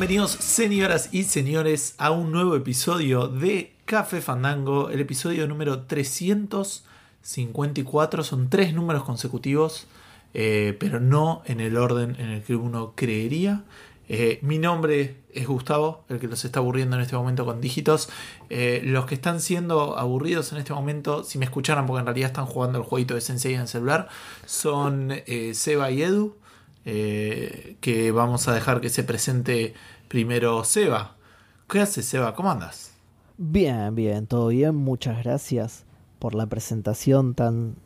Bienvenidos, 0.00 0.30
señoras 0.30 1.10
y 1.12 1.24
señores, 1.24 1.94
a 1.98 2.10
un 2.10 2.32
nuevo 2.32 2.56
episodio 2.56 3.28
de 3.28 3.74
Café 3.84 4.22
Fandango, 4.22 4.88
el 4.88 4.98
episodio 4.98 5.46
número 5.46 5.82
354. 5.82 8.24
Son 8.24 8.48
tres 8.48 8.72
números 8.72 9.04
consecutivos, 9.04 9.88
eh, 10.32 10.74
pero 10.80 11.00
no 11.00 11.42
en 11.44 11.60
el 11.60 11.76
orden 11.76 12.16
en 12.18 12.30
el 12.30 12.42
que 12.42 12.56
uno 12.56 12.94
creería. 12.96 13.64
Eh, 14.08 14.38
mi 14.40 14.56
nombre 14.56 15.16
es 15.34 15.46
Gustavo, 15.46 16.02
el 16.08 16.18
que 16.18 16.28
los 16.28 16.46
está 16.46 16.60
aburriendo 16.60 16.96
en 16.96 17.02
este 17.02 17.14
momento 17.14 17.44
con 17.44 17.60
dígitos. 17.60 18.08
Eh, 18.48 18.80
los 18.82 19.04
que 19.04 19.16
están 19.16 19.42
siendo 19.42 19.98
aburridos 19.98 20.50
en 20.52 20.58
este 20.60 20.72
momento, 20.72 21.24
si 21.24 21.36
me 21.36 21.44
escucharan, 21.44 21.84
porque 21.84 22.00
en 22.00 22.06
realidad 22.06 22.28
están 22.28 22.46
jugando 22.46 22.78
el 22.78 22.84
jueguito 22.84 23.16
de 23.16 23.20
Sensei 23.20 23.52
en 23.52 23.60
el 23.60 23.68
celular, 23.68 24.08
son 24.46 25.12
Seba 25.52 25.90
y 25.90 26.04
Edu. 26.04 26.39
Eh, 26.84 27.76
que 27.80 28.10
vamos 28.10 28.48
a 28.48 28.54
dejar 28.54 28.80
que 28.80 28.88
se 28.88 29.04
presente 29.04 29.74
primero 30.08 30.64
Seba. 30.64 31.16
¿Qué 31.68 31.80
haces, 31.80 32.06
Seba? 32.06 32.34
¿Cómo 32.34 32.50
andas? 32.50 32.92
Bien, 33.36 33.94
bien, 33.94 34.26
todo 34.26 34.48
bien. 34.48 34.74
Muchas 34.74 35.22
gracias 35.22 35.84
por 36.18 36.34
la 36.34 36.46
presentación 36.46 37.34
tan, 37.34 37.76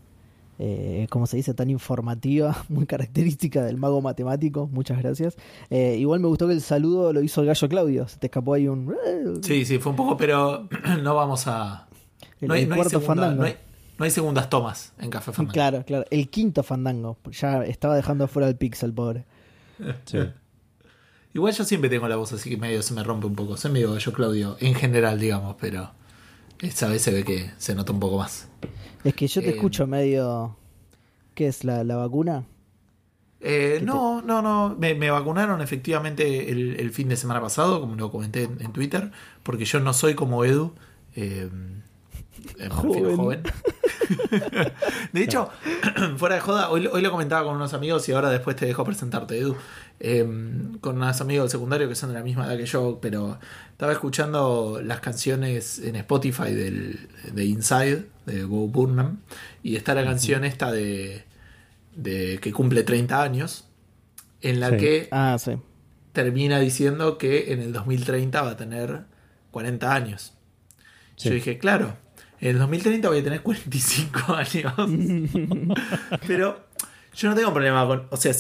eh, 0.59 1.07
como 1.11 1.27
se 1.27 1.37
dice, 1.37 1.55
tan 1.55 1.71
informativa, 1.71 2.57
muy 2.69 2.87
característica 2.87 3.65
del 3.65 3.77
mago 3.77 4.01
matemático. 4.01 4.69
Muchas 4.73 4.99
gracias. 4.99 5.37
Eh, 5.71 5.97
igual 5.99 6.21
me 6.21 6.29
gustó 6.29 6.47
que 6.47 6.55
el 6.55 6.63
saludo 6.63 7.13
lo 7.13 7.23
hizo 7.23 7.41
el 7.41 7.49
gallo 7.49 7.69
Claudio. 7.69 8.09
Se 8.09 8.19
te 8.19 8.29
escapó 8.29 8.55
ahí 8.55 8.69
un. 8.69 8.95
Sí, 9.43 9.65
sí, 9.65 9.79
fue 9.79 9.91
un 9.91 9.97
poco, 9.97 10.17
pero 10.17 10.69
no 11.03 11.15
vamos 11.15 11.47
a. 11.47 11.89
no 12.41 12.55
hay, 12.55 12.67
cuarto 12.67 13.01
fandango. 13.01 13.43
No 13.43 13.45
hay 13.45 13.57
segundas 14.11 14.51
tomas 14.51 14.93
en 14.99 15.11
Café 15.11 15.33
Fandango. 15.33 15.53
Claro, 15.53 15.85
claro. 15.85 16.05
El 16.11 16.29
quinto 16.29 16.63
Fandango. 16.63 17.19
Ya 17.31 17.65
estaba 17.65 17.97
dejando 17.97 18.29
fuera 18.29 18.49
el 18.49 18.57
pixel, 18.57 18.93
pobre. 18.93 19.25
Igual 21.35 21.53
yo 21.53 21.65
siempre 21.65 21.91
tengo 21.91 22.07
la 22.07 22.15
voz 22.15 22.33
así 22.33 22.49
que 22.49 22.57
medio 22.57 22.81
se 22.81 22.95
me 22.95 23.03
rompe 23.03 23.27
un 23.27 23.35
poco. 23.35 23.57
Soy 23.57 23.73
medio 23.73 23.99
yo, 23.99 24.13
Claudio, 24.13 24.57
en 24.61 24.75
general, 24.75 25.19
digamos, 25.19 25.57
pero 25.61 25.91
esta 26.61 26.87
vez 26.87 27.03
se 27.03 27.11
ve 27.11 27.25
que 27.25 27.51
se 27.59 27.75
nota 27.75 27.93
un 27.93 27.99
poco 27.99 28.19
más. 28.19 28.49
Es 29.03 29.15
que 29.15 29.27
yo 29.27 29.41
te 29.41 29.49
eh, 29.49 29.55
escucho 29.55 29.87
medio. 29.87 30.57
¿Qué 31.35 31.49
es 31.49 31.65
la, 31.65 31.83
vacuna? 31.83 32.45
Eh, 33.41 33.81
no, 33.83 34.23
no, 34.23 34.43
no. 34.43 34.77
Me, 34.79 35.11
vacunaron 35.11 35.61
efectivamente 35.61 36.51
el, 36.51 36.91
fin 36.93 37.09
de 37.09 37.17
semana 37.17 37.41
pasado, 37.41 37.81
como 37.81 37.97
lo 37.97 38.13
comenté 38.13 38.45
en, 38.45 38.73
Twitter, 38.73 39.11
porque 39.43 39.65
yo 39.65 39.81
no 39.81 39.93
soy 39.93 40.15
como 40.15 40.45
Edu. 40.45 40.75
Eh, 41.17 41.51
joven. 42.71 43.43
de 45.13 45.23
hecho, 45.23 45.51
fuera 46.17 46.37
de 46.37 46.41
joda, 46.41 46.71
hoy, 46.71 46.83
lo 46.83 47.11
comentaba 47.11 47.45
con 47.45 47.57
unos 47.57 47.75
amigos 47.75 48.09
y 48.09 48.13
ahora 48.13 48.31
después 48.31 48.57
te 48.57 48.67
dejo 48.67 48.85
presentarte, 48.85 49.39
Edu. 49.39 49.57
Em, 50.01 50.79
con 50.79 50.97
unos 50.97 51.21
amigos 51.21 51.45
del 51.45 51.51
secundario 51.51 51.89
que 51.89 51.95
son 51.95 52.11
de 52.11 52.17
la 52.17 52.23
misma 52.23 52.47
edad 52.47 52.57
que 52.57 52.67
yo, 52.67 52.99
pero 53.01 53.39
estaba 53.71 53.93
escuchando 53.93 54.81
las 54.83 55.01
canciones 55.01 55.79
en 55.79 55.97
Spotify 55.97 56.53
del, 56.53 57.09
de 57.33 57.45
Inside, 57.45 58.07
de 58.27 58.45
Bo 58.45 58.69
Burnham, 58.69 59.21
y 59.63 59.77
está 59.77 59.95
la 59.95 60.05
canción 60.05 60.45
esta 60.45 60.73
de, 60.73 61.25
de 61.95 62.39
que 62.43 62.53
cumple 62.53 62.83
30 62.83 63.23
años, 63.23 63.67
en 64.41 64.61
la 64.61 64.77
que 64.77 65.09
ah, 65.11 65.39
termina 66.13 66.59
diciendo 66.59 67.17
que 67.17 67.53
en 67.53 67.61
el 67.61 67.73
2030 67.73 68.43
va 68.43 68.51
a 68.51 68.57
tener 68.57 69.05
40 69.53 69.95
años. 69.95 70.35
Yo 71.17 71.31
dije, 71.31 71.59
claro, 71.59 71.97
en 72.45 72.51
el 72.51 72.59
2030 72.59 73.09
voy 73.09 73.19
a 73.21 73.25
tener 73.25 73.41
45 73.41 74.35
años. 74.35 74.75
pero 76.27 76.67
yo 77.15 77.31
no 77.31 77.35
tengo 77.35 77.55
problema 77.55 77.87
con. 77.87 78.07
O 78.11 78.19
sea, 78.19 78.33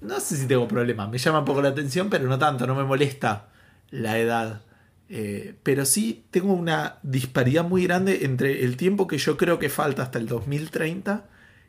no 0.00 0.20
sé 0.20 0.36
si 0.36 0.46
tengo 0.46 0.68
problema. 0.68 1.08
Me 1.08 1.18
llama 1.18 1.40
un 1.40 1.44
poco 1.44 1.60
la 1.60 1.70
atención, 1.70 2.08
pero 2.08 2.28
no 2.28 2.38
tanto. 2.38 2.68
No 2.68 2.76
me 2.76 2.84
molesta 2.84 3.48
la 3.90 4.16
edad. 4.16 4.62
Eh, 5.08 5.56
pero 5.64 5.84
sí 5.86 6.24
tengo 6.30 6.52
una 6.52 6.98
disparidad 7.02 7.64
muy 7.64 7.82
grande 7.82 8.24
entre 8.24 8.62
el 8.64 8.76
tiempo 8.76 9.08
que 9.08 9.18
yo 9.18 9.36
creo 9.36 9.58
que 9.58 9.70
falta 9.70 10.02
hasta 10.02 10.20
el 10.20 10.28
2030 10.28 11.24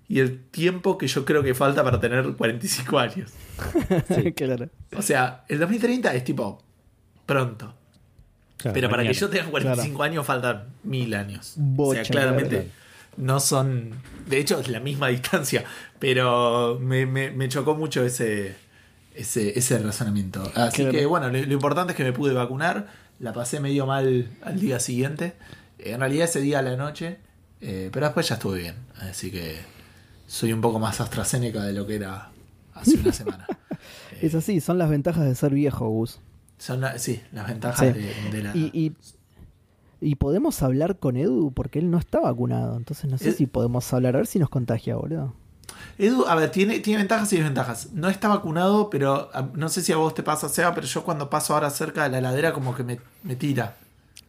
y 0.08 0.20
el 0.20 0.44
tiempo 0.44 0.96
que 0.96 1.08
yo 1.08 1.26
creo 1.26 1.42
que 1.42 1.56
falta 1.56 1.84
para 1.84 2.00
tener 2.00 2.36
45 2.36 3.00
años. 3.00 3.32
sí, 4.16 4.32
claro. 4.34 4.70
O 4.96 5.02
sea, 5.02 5.44
el 5.48 5.58
2030 5.58 6.14
es 6.14 6.24
tipo 6.24 6.64
pronto 7.26 7.79
pero 8.62 8.90
para 8.90 9.04
que 9.04 9.14
yo 9.14 9.30
tenga 9.30 9.46
45 9.46 10.04
años 10.04 10.26
faltan 10.26 10.66
mil 10.84 11.14
años. 11.14 11.56
o 11.78 11.94
sea, 11.94 12.04
claramente 12.04 12.72
no 13.18 13.40
son. 13.40 13.92
De 14.28 14.40
hecho, 14.40 14.60
es 14.60 14.70
la 14.70 14.80
misma 14.80 15.08
distancia. 15.10 15.66
Pero 16.00 16.80
me, 16.80 17.50
chocó 17.50 17.76
mucho 17.76 18.04
ese, 18.04 18.56
ese, 19.14 19.80
razonamiento. 19.80 20.52
Así 20.56 20.86
que, 20.86 21.06
bueno, 21.06 21.30
lo, 21.30 21.38
importante 21.38 21.94
es 21.94 21.98
que 21.98 22.04
me 22.04 22.14
pude 22.14 22.34
vacunar. 22.34 22.88
La 23.20 23.34
pasé 23.34 23.60
medio 23.60 23.86
mal 23.86 24.30
al 24.42 24.60
día 24.60 24.80
siguiente. 24.80 25.34
En 25.78 26.00
realidad, 26.00 26.26
ese 26.26 26.42
día 26.42 26.60
a 26.60 26.62
la 26.62 26.78
noche. 26.78 27.18
Eh, 27.62 27.90
pero 27.92 28.06
después 28.06 28.28
ya 28.30 28.36
estuve 28.36 28.60
bien. 28.60 28.76
Así 29.02 29.30
que 29.32 29.58
soy 30.28 30.54
un 30.54 30.62
poco 30.62 30.80
más 30.80 31.02
AstraZeneca 31.02 31.64
de 31.64 31.74
lo 31.74 31.86
que 31.86 31.96
era 31.96 32.30
hace 32.74 32.96
una 32.96 33.12
semana. 33.12 33.46
es 34.22 34.36
así, 34.36 34.62
son 34.62 34.78
las 34.78 34.90
ventajas 34.90 35.26
de 35.26 35.36
ser 35.36 35.54
viejo, 35.54 35.90
Gus. 35.90 36.20
Son 36.60 36.84
sí, 36.98 37.22
las 37.32 37.48
ventajas 37.48 37.94
de, 37.94 38.44
la... 38.44 38.56
Y, 38.56 38.94
y, 40.02 40.16
podemos 40.16 40.62
hablar 40.62 41.00
con 41.00 41.18
Edu 41.18 41.52
porque 41.54 41.80
él 41.80 41.90
no 41.90 41.98
está 41.98 42.20
vacunado. 42.20 42.78
Entonces 42.78 43.10
no 43.10 43.18
sé 43.18 43.32
si 43.32 43.48
podemos 43.48 43.92
hablar, 43.94 44.16
a 44.16 44.20
ver 44.20 44.28
si 44.28 44.40
nos 44.40 44.50
contagia, 44.50 44.96
boludo. 44.96 45.34
Edu, 45.98 46.26
a 46.28 46.36
ver, 46.36 46.52
tiene, 46.52 46.80
tiene 46.80 47.00
ventajas 47.00 47.32
y 47.34 47.38
desventajas. 47.38 47.94
No 47.94 48.10
está 48.10 48.28
vacunado, 48.28 48.90
pero 48.90 49.30
no 49.54 49.70
sé 49.70 49.82
si 49.82 49.94
a 49.94 49.98
vos 49.98 50.14
te 50.14 50.22
pasa, 50.22 50.50
Seba, 50.50 50.74
pero 50.74 50.86
yo 50.86 51.04
cuando 51.04 51.30
paso 51.30 51.54
ahora 51.54 51.70
cerca 51.70 52.04
de 52.04 52.10
la 52.10 52.18
heladera 52.20 52.54
como 52.54 52.76
que 52.76 52.84
me, 52.84 53.00
me 53.24 53.36
tira. 53.36 53.78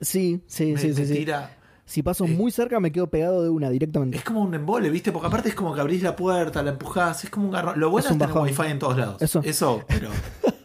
Sí, 0.00 0.40
sí, 0.46 0.76
sí, 0.76 0.94
sí. 0.94 1.12
Tira. 1.12 1.56
Si 1.84 2.04
paso 2.04 2.24
muy 2.28 2.52
cerca 2.52 2.78
me 2.78 2.92
quedo 2.92 3.08
pegado 3.08 3.42
de 3.42 3.48
una 3.48 3.68
directamente. 3.68 4.16
Es 4.18 4.22
como 4.22 4.42
un 4.42 4.54
embole, 4.54 4.88
¿viste? 4.90 5.10
Porque 5.10 5.26
aparte 5.26 5.48
es 5.48 5.56
como 5.56 5.74
que 5.74 5.80
abrís 5.80 6.02
la 6.04 6.14
puerta, 6.14 6.62
la 6.62 6.70
empujás, 6.70 7.24
es 7.24 7.30
como 7.30 7.46
un 7.46 7.50
garrón. 7.50 7.80
Lo 7.80 7.90
bueno 7.90 8.08
es, 8.08 8.16
tener 8.16 8.32
wifi 8.32 8.62
en 8.66 8.78
todos 8.78 8.96
lados. 8.96 9.20
Eso, 9.20 9.40
eso 9.44 9.84
pero... 9.88 10.08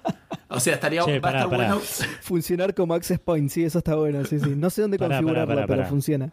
O 0.55 0.59
sea, 0.59 0.75
estaría 0.75 1.03
bueno. 1.03 1.79
Funcionar 2.21 2.73
como 2.73 2.93
access 2.93 3.19
point, 3.19 3.49
sí, 3.49 3.63
eso 3.63 3.79
está 3.79 3.95
bueno. 3.95 4.23
Sí, 4.25 4.39
sí. 4.39 4.53
No 4.55 4.69
sé 4.69 4.81
dónde 4.81 4.97
configurarlo, 4.97 5.65
pero 5.67 5.85
funciona. 5.85 6.31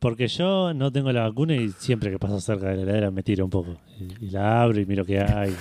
Porque 0.00 0.28
yo 0.28 0.72
no 0.72 0.90
tengo 0.90 1.12
la 1.12 1.28
vacuna 1.28 1.54
y 1.54 1.70
siempre 1.72 2.10
que 2.10 2.18
paso 2.18 2.40
cerca 2.40 2.68
de 2.68 2.76
la 2.76 2.82
heladera 2.82 3.10
me 3.10 3.22
tiro 3.22 3.44
un 3.44 3.50
poco. 3.50 3.76
Y, 4.20 4.30
la 4.30 4.62
abro 4.62 4.80
y 4.80 4.86
miro 4.86 5.04
qué 5.04 5.20
hay. 5.20 5.54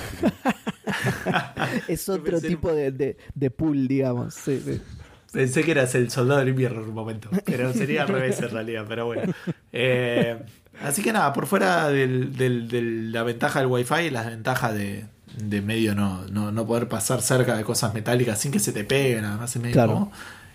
es 1.90 2.08
otro 2.08 2.40
tipo 2.40 2.72
de, 2.72 3.18
de, 3.36 3.52
pool, 3.52 3.88
digamos. 3.88 4.38
Pensé 5.34 5.64
que 5.64 5.72
eras 5.72 5.94
el 5.96 6.10
soldado 6.10 6.40
del 6.40 6.50
invierno 6.50 6.82
en 6.82 6.88
un 6.88 6.96
momento. 6.96 7.30
Pero 7.44 7.74
sería 7.74 8.04
al 8.04 8.08
revés 8.08 8.40
en 8.40 8.50
realidad, 8.50 8.86
pero 8.88 9.08
bueno. 9.08 9.34
Eh, 9.74 10.42
así 10.82 11.04
que 11.04 11.12
nada, 11.12 11.34
por 11.34 11.46
fuera 11.46 11.90
de 11.90 12.08
la 13.12 13.24
ventaja 13.24 13.60
del 13.60 13.68
wifi 13.68 14.06
y 14.06 14.10
la 14.10 14.24
ventaja 14.24 14.72
de, 14.72 15.06
de 15.42 15.62
medio 15.62 15.96
no, 15.96 16.28
no, 16.28 16.68
poder 16.68 16.88
pasar 16.88 17.22
cerca 17.22 17.56
de 17.56 17.64
cosas 17.64 17.94
metálicas 17.94 18.40
sin 18.40 18.52
que 18.52 18.60
se 18.60 18.72
te 18.72 18.84
peguen, 18.84 19.26
además 19.26 19.56
en 19.56 19.62
medio 19.62 20.12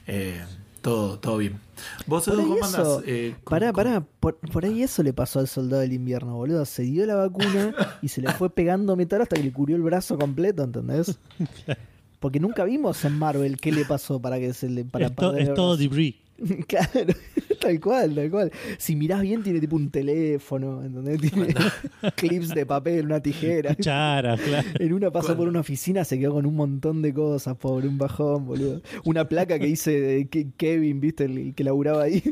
eh, 0.07 0.43
todo, 0.83 1.19
todo 1.19 1.39
bien. 1.39 1.59
¿Vos, 2.07 2.29
Edu, 2.29 2.43
cómo 2.43 2.65
andas? 2.65 3.01
Eh, 3.07 3.35
pará, 3.45 3.73
pará, 3.73 4.05
por, 4.21 4.37
ahí 4.65 4.83
eso 4.83 5.03
le 5.03 5.15
pasó 5.15 5.41
al 5.41 5.49
soldado 5.49 5.81
del 5.81 5.95
invierno, 5.95 6.37
boludo. 6.37 6.65
Se 6.67 6.83
dio 6.83 7.07
la 7.07 7.15
vacuna 7.15 7.75
y 8.03 8.09
se 8.09 8.21
le 8.21 8.31
fue 8.33 8.51
pegando 8.51 8.95
metal 8.95 9.23
hasta 9.23 9.37
que 9.37 9.43
le 9.43 9.53
cubrió 9.53 9.77
el 9.77 9.83
brazo 9.83 10.19
completo, 10.19 10.63
¿entendés? 10.63 11.19
Porque 12.21 12.39
nunca 12.39 12.65
vimos 12.65 13.05
en 13.05 13.19
Marvel 13.19 13.57
qué 13.59 13.73
le 13.73 13.85
pasó 13.85 14.21
para 14.21 14.39
que 14.39 14.53
se 14.53 14.69
le. 14.69 14.85
Para, 14.85 15.07
es, 15.39 15.55
todo 15.55 15.77
debris. 15.77 16.17
Claro, 16.67 17.15
tal 17.61 17.81
cual, 17.81 18.15
tal 18.15 18.31
cual. 18.31 18.53
Si 18.79 18.97
mirás 18.97 19.23
bien, 19.23 19.43
tiene 19.43 19.61
tipo 19.61 19.77
un 19.77 19.91
teléfono, 19.91 20.83
¿entendés? 20.83 21.21
Tiene 21.21 21.55
clips 22.17 22.49
de 22.49 22.67
papel, 22.67 23.07
una 23.07 23.21
tijera. 23.21 23.75
Chara, 23.77 24.37
claro. 24.37 24.69
En 24.79 24.93
una 24.93 25.11
pasó 25.11 25.37
por 25.37 25.49
una 25.49 25.61
oficina, 25.61 26.05
se 26.05 26.19
quedó 26.19 26.33
con 26.35 26.47
un 26.47 26.57
montón 26.57 27.03
de 27.03 27.13
cosas, 27.15 27.57
pobre, 27.57 27.89
un 27.89 27.99
bajón, 27.99 28.47
boludo. 28.47 28.83
Una 29.05 29.29
placa 29.29 29.59
que 29.59 29.67
dice 29.67 30.29
Kevin, 30.57 31.01
¿viste? 31.01 31.25
El 31.25 31.55
que 31.55 31.65
laburaba 31.65 32.05
ahí. 32.05 32.23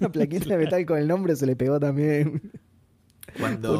una 0.00 0.10
plaquita 0.10 0.56
de 0.56 0.64
metal 0.64 0.86
con 0.86 0.98
el 0.98 1.08
nombre 1.08 1.36
se 1.36 1.46
le 1.46 1.56
pegó 1.56 1.78
también. 1.80 2.40
Cuando 3.38 3.78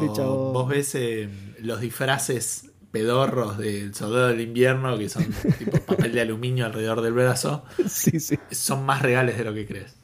vos 0.53 0.69
ves 0.69 0.95
eh, 0.95 1.29
los 1.59 1.81
disfraces 1.81 2.70
pedorros 2.91 3.57
del 3.57 3.93
soldado 3.95 4.27
del 4.27 4.41
invierno, 4.41 4.97
que 4.97 5.09
son 5.09 5.25
tipo 5.59 5.79
papel 5.79 6.11
de 6.11 6.21
aluminio 6.21 6.65
alrededor 6.65 7.01
del 7.01 7.13
brazo, 7.13 7.63
sí, 7.87 8.19
sí. 8.19 8.37
son 8.51 8.85
más 8.85 9.01
reales 9.01 9.37
de 9.37 9.43
lo 9.43 9.53
que 9.53 9.65
crees. 9.65 9.95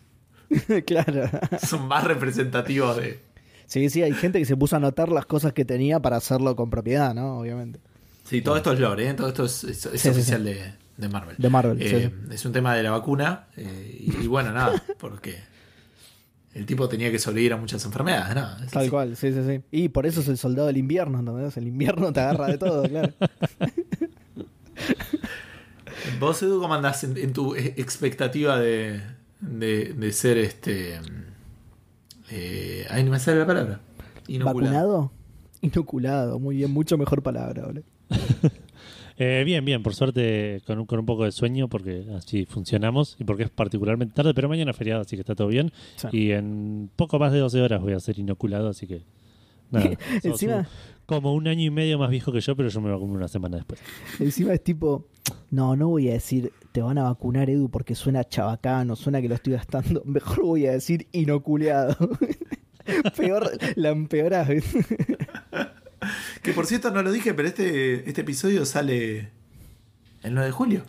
claro. 0.86 1.30
Son 1.66 1.88
más 1.88 2.04
representativos 2.04 2.98
de. 2.98 3.20
Sí, 3.66 3.90
sí, 3.90 4.02
hay 4.02 4.14
gente 4.14 4.40
que 4.40 4.46
se 4.46 4.56
puso 4.56 4.76
a 4.76 4.78
anotar 4.78 5.10
las 5.10 5.26
cosas 5.26 5.52
que 5.52 5.66
tenía 5.66 6.00
para 6.00 6.16
hacerlo 6.16 6.56
con 6.56 6.70
propiedad, 6.70 7.14
¿no? 7.14 7.40
Obviamente. 7.40 7.80
Sí, 8.24 8.42
todo 8.42 8.56
esto 8.58 8.72
es 8.72 8.80
lore, 8.80 9.10
¿eh? 9.10 9.14
todo 9.14 9.28
esto 9.28 9.46
es, 9.46 9.86
oficial 10.06 10.44
de, 10.44 11.10
Marvel. 11.10 11.36
De 11.38 11.50
Marvel, 11.50 11.82
eh, 11.82 12.12
Es 12.32 12.46
un 12.46 12.54
tema 12.54 12.76
de 12.76 12.84
la 12.84 12.92
vacuna. 12.92 13.48
Eh, 13.58 13.98
y, 14.00 14.24
y, 14.24 14.28
bueno, 14.28 14.52
nada, 14.52 14.82
porque 15.00 15.36
el 16.58 16.66
tipo 16.66 16.90
tenía 16.90 17.12
que 17.12 17.20
sobrevivir 17.20 17.54
a 17.54 17.58
muchas 17.58 17.86
enfermedades, 17.86 18.36
¿no? 18.36 18.48
Tal 18.72 18.90
cual, 18.90 19.16
sí, 19.16 19.32
sí, 19.32 19.42
sí. 19.46 19.62
Y 19.70 19.90
por 19.90 20.08
eso 20.08 20.22
es 20.22 20.28
el 20.28 20.40
soldado 20.40 20.66
del 20.68 20.78
invierno, 20.78 21.22
¿no? 21.22 21.38
El 21.38 21.68
invierno 21.68 22.12
te 22.12 22.20
agarra 22.20 22.48
de 22.48 22.58
todo, 22.58 22.82
claro. 22.90 23.14
¿Vos, 26.20 26.42
Edu, 26.42 26.60
cómo 26.60 26.74
andás 26.74 27.04
en, 27.04 27.16
en 27.18 27.32
tu 27.32 27.54
e- 27.54 27.76
expectativa 27.78 28.58
de, 28.58 29.02
de, 29.40 29.94
de 29.94 30.12
ser 30.14 30.40
este. 30.40 31.00
Eh, 32.32 32.88
ahí 32.90 33.04
no 33.04 33.12
me 33.12 33.20
sale 33.20 33.38
la 33.40 33.46
palabra. 33.46 33.80
Inoculado. 34.28 34.56
¿Vacunado? 34.56 35.12
Inoculado, 35.62 36.40
muy 36.40 36.56
bien, 36.58 36.72
mucho 36.72 36.98
mejor 36.98 37.22
palabra, 37.22 37.68
boludo. 37.68 37.84
Eh, 39.20 39.44
bien, 39.46 39.66
bien, 39.66 39.82
por 39.82 39.96
suerte 39.96 40.62
con 40.68 40.78
un, 40.80 40.86
con 40.86 41.00
un 41.00 41.06
poco 41.06 41.24
de 41.26 41.32
sueño 41.32 41.68
porque 41.68 42.06
así 42.16 42.46
funcionamos 42.46 43.16
y 43.20 43.24
porque 43.24 43.44
es 43.44 43.50
particularmente 43.50 44.14
tarde, 44.14 44.34
pero 44.34 44.48
mañana 44.48 44.72
es 44.72 44.78
feriado, 44.78 45.02
así 45.02 45.16
que 45.16 45.22
está 45.22 45.34
todo 45.36 45.48
bien. 45.48 45.72
Sí. 45.96 46.08
Y 46.12 46.32
en 46.32 46.90
poco 46.96 47.18
más 47.18 47.32
de 47.34 47.40
12 47.40 47.62
horas 47.62 47.82
voy 47.82 47.94
a 47.94 48.00
ser 48.00 48.20
inoculado, 48.20 48.70
así 48.70 48.86
que 48.86 49.02
nada. 49.72 49.90
Encima- 50.24 50.58
un- 50.60 50.68
como 51.08 51.34
un 51.34 51.48
año 51.48 51.64
y 51.64 51.70
medio 51.70 51.98
más 51.98 52.10
viejo 52.10 52.34
que 52.34 52.42
yo, 52.42 52.54
pero 52.58 52.68
yo 52.68 52.82
me 52.82 52.92
vacuno 52.92 53.14
una 53.14 53.30
semana 53.30 53.56
después. 53.58 53.80
Encima 54.20 54.54
es 54.54 54.62
tipo, 54.62 55.06
no, 55.52 55.76
no 55.78 55.88
voy 55.88 56.10
a 56.10 56.14
decir 56.14 56.52
te 56.74 56.82
van 56.82 56.98
a 56.98 57.04
vacunar, 57.04 57.50
Edu, 57.50 57.70
porque 57.70 57.96
suena 57.96 58.24
chabacano, 58.26 58.96
suena 58.98 59.22
que 59.22 59.30
lo 59.30 59.36
estoy 59.36 59.54
gastando. 59.54 60.02
Mejor 60.06 60.44
voy 60.44 60.68
a 60.68 60.74
decir 60.74 61.08
inoculeado. 61.14 61.96
Peor, 63.18 63.50
la 63.76 63.90
empeorás. 63.90 64.50
Que 66.42 66.54
por 66.54 66.66
cierto 66.66 66.92
no 66.92 67.02
lo 67.02 67.12
dije, 67.12 67.34
pero 67.34 67.48
este, 67.48 68.08
este 68.10 68.22
episodio 68.22 68.66
sale 68.66 69.32
el 70.24 70.34
9 70.34 70.46
de 70.48 70.52
julio. 70.52 70.84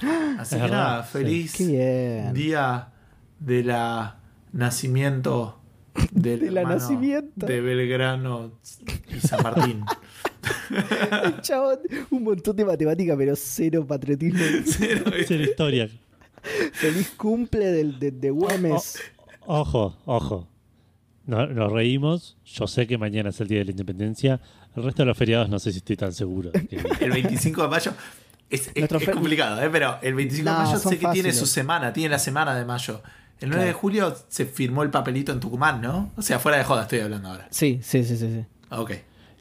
Así 0.38 0.42
Es 0.42 0.48
que 0.48 0.56
verdad, 0.56 0.76
nada, 0.76 1.02
feliz 1.02 1.58
día 1.58 2.92
de 3.38 3.64
la 3.64 4.18
nacimiento 4.52 5.60
del 6.12 6.40
De 6.40 6.50
la 6.50 6.60
hermano 6.62 6.80
nacimiento. 6.80 7.46
de 7.46 7.60
Belgrano 7.60 8.52
y 9.14 9.20
San 9.20 9.42
Martín. 9.42 9.84
Chabón, 11.42 11.78
un 12.10 12.24
montón 12.24 12.56
de 12.56 12.64
matemática, 12.64 13.16
pero 13.16 13.34
cero 13.36 13.86
patriotismo. 13.86 14.40
Cero, 14.64 15.12
historia. 15.42 15.90
Feliz 16.72 17.10
cumple 17.16 17.66
del, 17.66 17.98
de, 17.98 18.10
de 18.10 18.30
Güemes. 18.30 18.98
Ojo, 19.46 19.96
ojo. 20.06 20.48
No- 21.30 21.46
Nos, 21.46 21.72
reímos. 21.72 22.36
Yo 22.44 22.66
sé 22.66 22.86
que 22.86 22.98
mañana 22.98 23.30
es 23.30 23.40
el 23.40 23.48
Día 23.48 23.60
de 23.60 23.66
la 23.66 23.70
Independencia. 23.70 24.40
El 24.76 24.82
resto 24.84 25.02
de 25.02 25.06
los 25.06 25.16
feriados 25.16 25.48
no 25.48 25.58
sé 25.58 25.72
si 25.72 25.78
estoy 25.78 25.96
tan 25.96 26.12
seguro. 26.12 26.50
que- 26.52 26.80
El 27.04 27.10
25 27.12 27.62
de 27.62 27.68
mayo. 27.68 27.92
Es, 28.50 28.70
es- 28.74 28.88
complicado, 29.10 29.62
¿eh? 29.62 29.68
pero 29.70 29.98
el 30.02 30.14
25 30.14 30.50
No, 30.50 30.58
de 30.58 30.64
mayo 30.64 30.78
sé 30.78 30.98
que 30.98 31.06
tiene 31.08 31.32
su 31.32 31.46
semana, 31.46 31.92
tiene 31.92 32.08
la 32.10 32.18
semana 32.18 32.54
de 32.54 32.64
mayo. 32.64 33.00
El 33.40 33.48
9 33.50 33.64
de 33.64 33.72
julio 33.72 34.14
se 34.28 34.44
firmó 34.44 34.82
el 34.82 34.90
papelito 34.90 35.32
en 35.32 35.40
Tucumán, 35.40 35.80
¿no? 35.80 36.10
O 36.16 36.20
sea, 36.22 36.38
fuera 36.40 36.58
de 36.58 36.64
joda 36.64 36.82
estoy 36.82 36.98
hablando 37.00 37.28
ahora. 37.30 37.46
Sí, 37.50 37.80
sí, 37.82 38.04
sí, 38.04 38.16
sí. 38.16 38.28
sí. 38.28 38.44
Ok. 38.70 38.90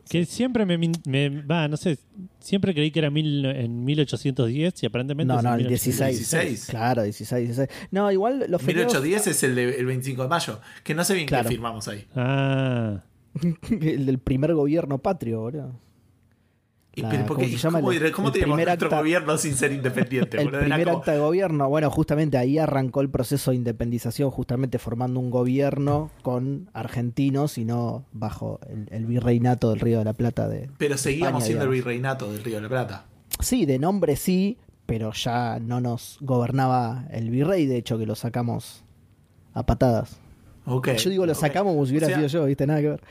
Que 0.10 0.26
siempre 0.26 0.66
me, 0.66 0.78
min- 0.78 1.02
me- 1.06 1.30
Va, 1.44 1.68
no 1.68 1.78
sé. 1.78 2.00
Siempre 2.40 2.74
creí 2.74 2.90
que 2.92 3.00
era 3.00 3.10
mil, 3.10 3.46
en 3.46 3.86
1810 3.86 4.84
y 4.84 4.86
aparentemente. 4.88 5.32
No, 5.32 5.38
es 5.40 5.44
no, 5.46 5.54
en 5.54 5.60
el 5.62 5.68
16. 5.68 6.18
16. 6.18 6.66
Claro, 6.68 7.04
16, 7.04 7.48
16. 7.56 7.70
No, 7.92 8.12
igual 8.12 8.46
los 8.50 8.62
feriados... 8.62 8.94
1810 9.02 9.28
es 9.28 9.44
el, 9.44 9.56
de- 9.56 9.80
el 9.80 9.86
25 9.86 10.24
de 10.24 10.28
mayo, 10.30 10.60
que 10.84 10.96
no 10.96 11.04
sé 11.04 11.14
bien 11.14 11.28
Claro. 11.28 11.44
qué 11.48 11.56
firmamos 11.56 11.88
ahí. 11.88 12.06
Ah, 12.16 13.04
el 13.82 14.06
del 14.08 14.18
primer 14.20 14.54
gobierno 14.56 14.98
patrio, 14.98 15.42
boludo. 15.42 15.80
Y, 16.95 17.01
La- 17.03 17.09
pero, 17.09 17.25
¿por 17.27 17.38
qué? 17.38 17.44
¿cómo 17.45 17.57
se 17.57 17.63
llama? 17.63 17.80
¿Cómo, 17.81 17.91
El- 17.91 18.12
¿cómo 18.12 18.27
el 18.30 18.33
primer 18.33 18.65
nuestro 18.68 18.88
acta- 18.88 18.97
gobierno 19.00 19.38
sin 19.38 19.56
ser 19.56 19.71
independiente? 19.71 20.38
El 20.38 20.45
boludo? 20.45 20.59
Primer 20.62 20.83
como- 20.86 20.97
acta 20.97 21.12
de 21.13 21.19
gobierno, 21.19 21.69
bueno, 21.69 21.89
justamente 21.91 22.38
ahí 22.38 22.57
arrancó 22.57 23.01
el 23.01 23.09
proceso 23.09 23.51
de 23.51 23.57
independización, 23.57 24.31
justamente 24.31 24.80
formando 24.80 25.19
un 25.19 25.30
gobierno 25.30 26.09
con 26.24 26.69
argentinos 26.74 27.57
y 27.57 27.65
no 27.65 28.06
bajo 28.12 28.59
el, 28.68 28.88
el 28.91 29.06
virreinato 29.06 29.69
del 29.69 29.80
Río 29.80 30.00
de 30.00 30.06
la 30.06 30.13
Plata 30.13 30.47
de... 30.50 30.69
Pero 30.77 30.97
seguíamos 30.97 31.44
España, 31.44 31.45
siendo 31.45 31.63
el 31.65 31.71
digamos. 31.71 31.86
virreinato 31.86 32.31
del 32.33 32.44
Río 32.44 32.56
de 32.56 32.62
la 32.63 32.69
Plata. 32.69 33.06
Sí, 33.39 33.65
de 33.65 33.77
nombre 33.80 34.15
sí, 34.15 34.57
pero 34.88 35.13
ya 35.13 35.59
no 35.59 35.80
nos 35.81 36.18
gobernaba 36.21 37.06
el 37.12 37.30
virrey, 37.30 37.68
de 37.68 37.77
hecho 37.77 38.00
que 38.00 38.07
lo 38.07 38.15
sacamos 38.15 38.83
a 39.53 39.63
patadas. 39.65 40.18
Ok. 40.69 40.89
Yo 40.94 41.10
digo 41.10 41.25
lo 41.25 41.33
sacamos 41.36 41.74
como 41.74 41.86
si 41.86 41.92
hubiera 41.92 42.07
o 42.07 42.10
sea, 42.10 42.18
sido 42.18 42.27
yo, 42.27 42.45
¿viste? 42.45 42.68
Nada 42.68 42.81
que 42.81 42.89
ver. 42.89 43.01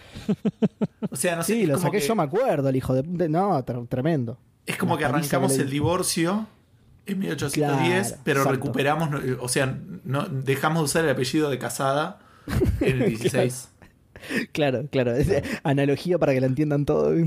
O 1.10 1.16
sea, 1.16 1.36
no 1.36 1.42
sé, 1.44 1.54
Sí, 1.54 1.66
lo 1.66 1.78
saqué 1.78 1.98
que- 1.98 2.06
yo, 2.06 2.14
me 2.14 2.22
acuerdo, 2.22 2.68
el 2.68 2.76
hijo 2.76 2.94
de... 2.94 3.28
no, 3.28 3.64
tre- 3.64 3.88
tremendo. 3.88 4.38
Es 4.66 4.76
como 4.76 4.96
que 4.96 5.04
arrancamos 5.04 5.52
que 5.52 5.58
le 5.58 5.64
el 5.64 5.68
di. 5.70 5.74
divorcio 5.74 6.46
en 7.06 7.18
1810, 7.20 8.06
Claro, 8.08 8.20
pero 8.24 8.40
exacto. 8.40 8.52
recuperamos, 8.60 9.08
o 9.40 9.48
sea, 9.48 9.78
no 10.04 10.26
dejamos 10.26 10.80
de 10.82 10.84
usar 10.84 11.04
el 11.04 11.10
apellido 11.10 11.48
de 11.50 11.58
casada 11.58 12.18
en 12.80 13.02
el 13.02 13.08
16. 13.16 13.68
Claro, 14.52 14.86
claro. 14.90 15.12
Analogía 15.62 16.18
para 16.18 16.34
que 16.34 16.40
la 16.40 16.46
entiendan 16.48 16.84
todo. 16.84 17.14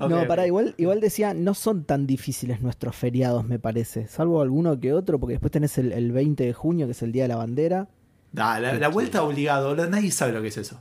No, 0.00 0.26
para 0.26 0.44
igual, 0.44 0.74
igual 0.76 1.00
decía, 1.00 1.34
no 1.34 1.54
son 1.54 1.84
tan 1.84 2.04
difíciles 2.06 2.60
nuestros 2.60 2.96
feriados, 2.96 3.46
me 3.46 3.60
parece. 3.60 4.08
Salvo 4.08 4.42
alguno 4.42 4.78
que 4.80 4.92
otro, 4.92 5.20
porque 5.20 5.34
después 5.34 5.52
tenés 5.52 5.78
el, 5.78 5.92
el 5.92 6.10
20 6.10 6.44
de 6.44 6.52
junio, 6.52 6.86
que 6.86 6.92
es 6.92 7.02
el 7.02 7.12
Día 7.12 7.22
de 7.24 7.28
la 7.28 7.36
Bandera. 7.36 7.86
Da, 8.34 8.58
la, 8.58 8.74
la 8.74 8.88
vuelta 8.88 9.22
obligada, 9.22 9.68
boludo, 9.68 9.88
nadie 9.88 10.10
sabe 10.10 10.32
lo 10.32 10.42
que 10.42 10.48
es 10.48 10.56
eso. 10.56 10.80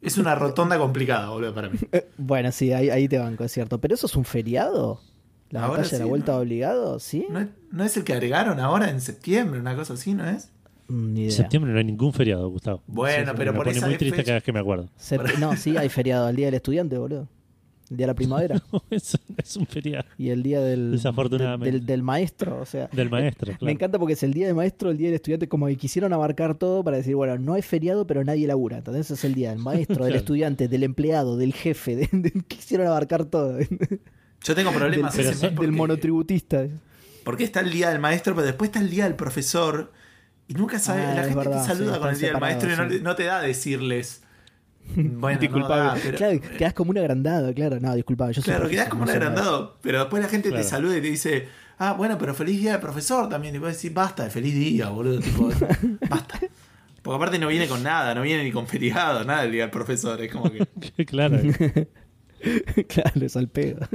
Es 0.00 0.16
una 0.18 0.34
rotonda 0.34 0.78
complicada, 0.78 1.28
boludo, 1.28 1.54
para 1.54 1.68
mí. 1.68 1.78
Eh, 1.92 2.08
bueno, 2.16 2.50
sí, 2.50 2.72
ahí, 2.72 2.88
ahí 2.88 3.08
te 3.08 3.18
banco, 3.18 3.44
es 3.44 3.52
cierto. 3.52 3.78
¿Pero 3.78 3.94
eso 3.94 4.06
es 4.06 4.16
un 4.16 4.24
feriado? 4.24 5.00
¿La 5.50 5.60
Ahora 5.64 5.78
batalla 5.78 5.98
de 5.98 5.98
la 6.04 6.08
vuelta 6.08 6.32
¿no? 6.32 6.38
obligado? 6.38 6.98
¿Sí? 6.98 7.26
¿No 7.28 7.40
es, 7.40 7.48
no 7.70 7.84
es 7.84 7.96
el 7.98 8.04
que 8.04 8.14
agregaron 8.14 8.58
ahora 8.58 8.88
en 8.90 9.00
septiembre, 9.02 9.60
una 9.60 9.76
cosa 9.76 9.94
así, 9.94 10.14
¿no 10.14 10.26
es? 10.28 10.50
Mm, 10.88 11.12
Ni 11.12 11.20
en 11.20 11.26
idea. 11.26 11.36
septiembre 11.36 11.72
no 11.72 11.78
hay 11.78 11.84
ningún 11.84 12.12
feriado, 12.12 12.48
Gustavo. 12.48 12.82
Bueno, 12.86 13.32
pero 13.36 13.52
me 13.52 13.56
por 13.58 13.66
pone 13.66 13.76
esa 13.76 13.86
muy 13.86 13.96
triste 13.96 14.16
fecha- 14.16 14.26
cada 14.26 14.36
vez 14.36 14.44
que 14.44 14.52
me 14.52 14.60
acuerdo. 14.60 14.88
No, 15.40 15.56
sí, 15.56 15.76
hay 15.76 15.88
feriado. 15.90 16.28
El 16.28 16.36
Día 16.36 16.46
del 16.46 16.54
Estudiante, 16.54 16.96
boludo. 16.98 17.28
El 17.90 17.96
Día 17.98 18.06
de 18.06 18.12
la 18.12 18.14
Primavera. 18.14 18.62
es, 18.90 19.18
es 19.36 19.56
un 19.56 19.66
feriado 19.66 20.06
y 20.16 20.30
el 20.30 20.42
Día 20.42 20.60
del, 20.60 20.92
Desafortunadamente. 20.92 21.70
del, 21.70 21.84
del 21.86 22.02
maestro, 22.02 22.58
o 22.60 22.64
sea... 22.64 22.88
del 22.92 23.10
maestro. 23.10 23.52
Me 23.60 23.72
encanta 23.72 23.98
porque 23.98 24.14
es 24.14 24.22
el 24.22 24.32
día 24.32 24.46
del 24.46 24.54
maestro, 24.54 24.90
el 24.90 24.96
día 24.96 25.08
del 25.08 25.16
estudiante, 25.16 25.48
como 25.48 25.66
que 25.66 25.76
quisieron 25.76 26.12
abarcar 26.12 26.54
todo 26.54 26.82
para 26.82 26.96
decir, 26.96 27.14
bueno, 27.14 27.36
no 27.38 27.54
hay 27.54 27.62
feriado, 27.62 28.06
pero 28.06 28.24
nadie 28.24 28.46
labura. 28.46 28.78
Entonces 28.78 29.10
es 29.10 29.22
el 29.24 29.34
día 29.34 29.50
del 29.50 29.58
maestro, 29.58 30.04
del 30.06 30.14
estudiante, 30.16 30.66
del 30.68 30.82
empleado, 30.82 31.36
del 31.36 31.52
jefe. 31.52 31.94
de- 31.96 32.08
de- 32.10 32.30
quisieron 32.48 32.86
abarcar 32.86 33.26
todo. 33.26 33.52
del, 33.54 34.00
Yo 34.42 34.54
tengo 34.54 34.72
problemas 34.72 35.14
mes 35.16 35.36
porque, 35.54 35.70
monotributista. 35.70 36.66
porque 37.22 37.44
está 37.44 37.60
el 37.60 37.70
día 37.70 37.90
del 37.90 38.00
maestro, 38.00 38.34
pero 38.34 38.46
después 38.46 38.68
está 38.68 38.80
el 38.80 38.90
día 38.90 39.04
del 39.04 39.14
profesor. 39.14 39.92
Y 40.48 40.54
nunca 40.54 40.78
sabe, 40.78 41.02
Ah, 41.02 41.14
la 41.14 41.20
es 41.22 41.28
gente 41.28 41.38
verdad, 41.48 41.62
te 41.62 41.68
saluda 41.68 41.94
sí, 41.94 42.00
con 42.00 42.08
el 42.10 42.18
día 42.18 42.28
del 42.30 42.40
maestro 42.40 42.72
y 42.72 42.76
no, 42.76 42.98
no 43.02 43.14
te 43.14 43.24
da 43.24 43.38
a 43.38 43.42
decirles. 43.42 44.22
Bueno, 44.96 45.40
disculpame. 45.40 45.76
no 45.82 45.84
da, 45.94 45.96
pero- 46.02 46.16
claro, 46.18 46.40
quedás 46.58 46.74
como 46.74 46.90
un 46.90 46.98
agrandado, 46.98 47.52
claro. 47.54 47.80
No, 47.80 47.94
disculpame. 47.94 48.32
Yo 48.32 48.42
Claro, 48.42 48.68
quedás 48.68 48.88
como 48.88 49.02
un 49.04 49.10
agrandado, 49.10 49.76
pero 49.82 49.98
después 50.00 50.22
la 50.22 50.28
gente 50.28 50.48
Claro. 50.50 50.62
te 50.62 50.68
saluda 50.68 50.98
y 50.98 51.00
te 51.00 51.08
dice, 51.08 51.48
ah, 51.78 51.94
bueno, 51.94 52.16
pero 52.18 52.34
feliz 52.34 52.60
día 52.60 52.72
del 52.72 52.80
profesor 52.80 53.28
también. 53.28 53.54
Y 53.54 53.58
vos 53.58 53.74
decís, 53.74 53.92
basta, 53.92 54.28
feliz 54.30 54.54
día, 54.54 54.88
boludo, 54.90 55.20
tipo, 55.20 55.48
basta. 56.10 56.40
Porque 57.02 57.16
aparte 57.16 57.38
no 57.38 57.48
viene 57.48 57.66
con 57.68 57.82
nada, 57.82 58.14
no 58.14 58.22
viene 58.22 58.44
ni 58.44 58.50
con 58.52 58.66
feriado, 58.66 59.24
nada 59.24 59.44
el 59.44 59.52
día 59.52 59.62
del 59.62 59.70
profesor, 59.70 60.20
es 60.22 60.32
como 60.32 60.50
que... 60.50 60.66
claro. 61.06 61.38
claro, 62.88 63.26
es 63.26 63.36
al 63.36 63.48
pedo. 63.48 63.86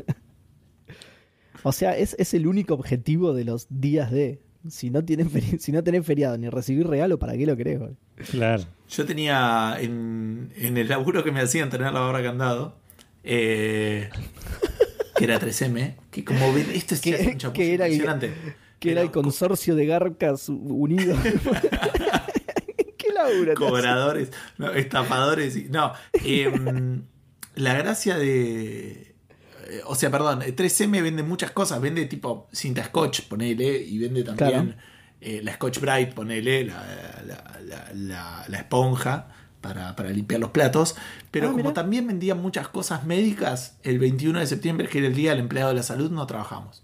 o 1.63 1.71
sea, 1.71 1.97
es, 1.97 2.15
es 2.19 2.33
el 2.33 2.45
único 2.47 2.73
objetivo 2.73 3.33
de 3.33 3.45
los 3.45 3.67
días 3.69 4.11
de. 4.11 4.41
Si 4.67 4.89
no, 4.89 5.03
tienen 5.05 5.29
feri- 5.31 5.57
si 5.59 5.71
no 5.71 5.83
tenés 5.83 6.05
feriado 6.05 6.37
ni 6.37 6.49
recibir 6.49 6.87
regalo, 6.87 7.17
¿para 7.19 7.33
qué 7.37 7.45
lo 7.45 7.55
querés? 7.55 7.79
boludo? 7.79 7.95
Claro. 8.31 8.63
Yo 8.89 9.05
tenía 9.05 9.77
en, 9.79 10.51
en 10.57 10.77
el 10.77 10.87
laburo 10.89 11.23
que 11.23 11.31
me 11.31 11.39
hacían 11.41 11.69
tener 11.69 11.93
la 11.93 11.99
barra 12.01 12.21
candado, 12.23 12.75
eh, 13.23 14.09
que 15.15 15.23
era 15.23 15.39
3M, 15.39 15.95
que 16.11 16.25
como 16.25 16.51
ven, 16.53 16.67
esto 16.73 16.95
es, 16.95 17.01
Que- 17.01 17.15
era 17.15 17.85
el- 17.85 17.93
impresionante. 17.93 18.33
Que 18.79 18.91
era 18.91 19.01
el 19.01 19.11
consorcio 19.11 19.75
de 19.75 19.85
Garcas 19.85 20.47
unido. 20.49 21.15
¿Qué 22.97 23.11
laburo? 23.13 23.45
te 23.45 23.51
hace? 23.51 23.55
cobradores, 23.55 24.31
no, 24.57 24.71
estafadores. 24.71 25.55
y- 25.55 25.67
No, 25.69 25.93
em, 26.25 27.03
la 27.55 27.73
gracia 27.75 28.17
de. 28.17 29.08
Eh, 29.69 29.81
O 29.85 29.95
sea, 29.95 30.09
perdón, 30.09 30.41
3M 30.41 31.01
vende 31.01 31.23
muchas 31.23 31.51
cosas. 31.51 31.79
Vende 31.81 32.05
tipo 32.05 32.47
cinta 32.51 32.83
scotch, 32.83 33.21
ponele, 33.27 33.77
y 33.81 33.97
vende 33.97 34.23
también 34.23 34.49
Claro. 34.65 34.73
eh, 35.21 35.41
la 35.43 35.53
Scotch 35.53 35.79
Bright, 35.79 36.13
ponele, 36.13 36.65
la, 36.65 36.83
la- 37.25 37.59
la- 37.65 37.89
la- 37.93 38.45
la 38.47 38.57
esponja 38.57 39.27
para, 39.61 39.95
para 39.95 40.09
limpiar 40.09 40.39
los 40.39 40.51
platos. 40.51 40.95
Pero 41.31 41.49
Ah, 41.49 41.51
como 41.51 41.73
también 41.73 42.07
vendían 42.07 42.41
muchas 42.41 42.67
cosas 42.69 43.05
médicas, 43.05 43.77
el 43.83 43.99
21 43.99 44.39
de 44.39 44.47
septiembre, 44.47 44.87
que 44.87 44.99
era 44.99 45.07
el 45.07 45.15
día 45.15 45.31
del 45.31 45.39
empleado 45.41 45.69
de 45.69 45.75
la 45.75 45.83
salud, 45.83 46.09
no 46.11 46.25
trabajamos. 46.25 46.83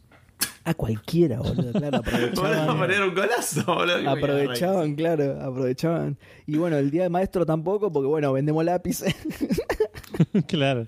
A 0.65 0.73
cualquiera, 0.73 1.37
boludo, 1.39 1.71
claro, 1.73 1.97
aprovechaban. 2.03 2.77
poner 2.77 3.01
un 3.03 3.13
golazo, 3.15 3.63
boludo. 3.65 4.09
Aprovechaban, 4.09 4.95
claro, 4.95 5.39
aprovechaban. 5.41 6.17
Y 6.47 6.57
bueno, 6.57 6.77
el 6.77 6.89
día 6.91 7.03
de 7.03 7.09
maestro 7.09 7.45
tampoco, 7.45 7.91
porque 7.93 8.07
bueno, 8.07 8.33
vendemos 8.33 8.65
lápices. 8.65 9.15
claro. 10.47 10.85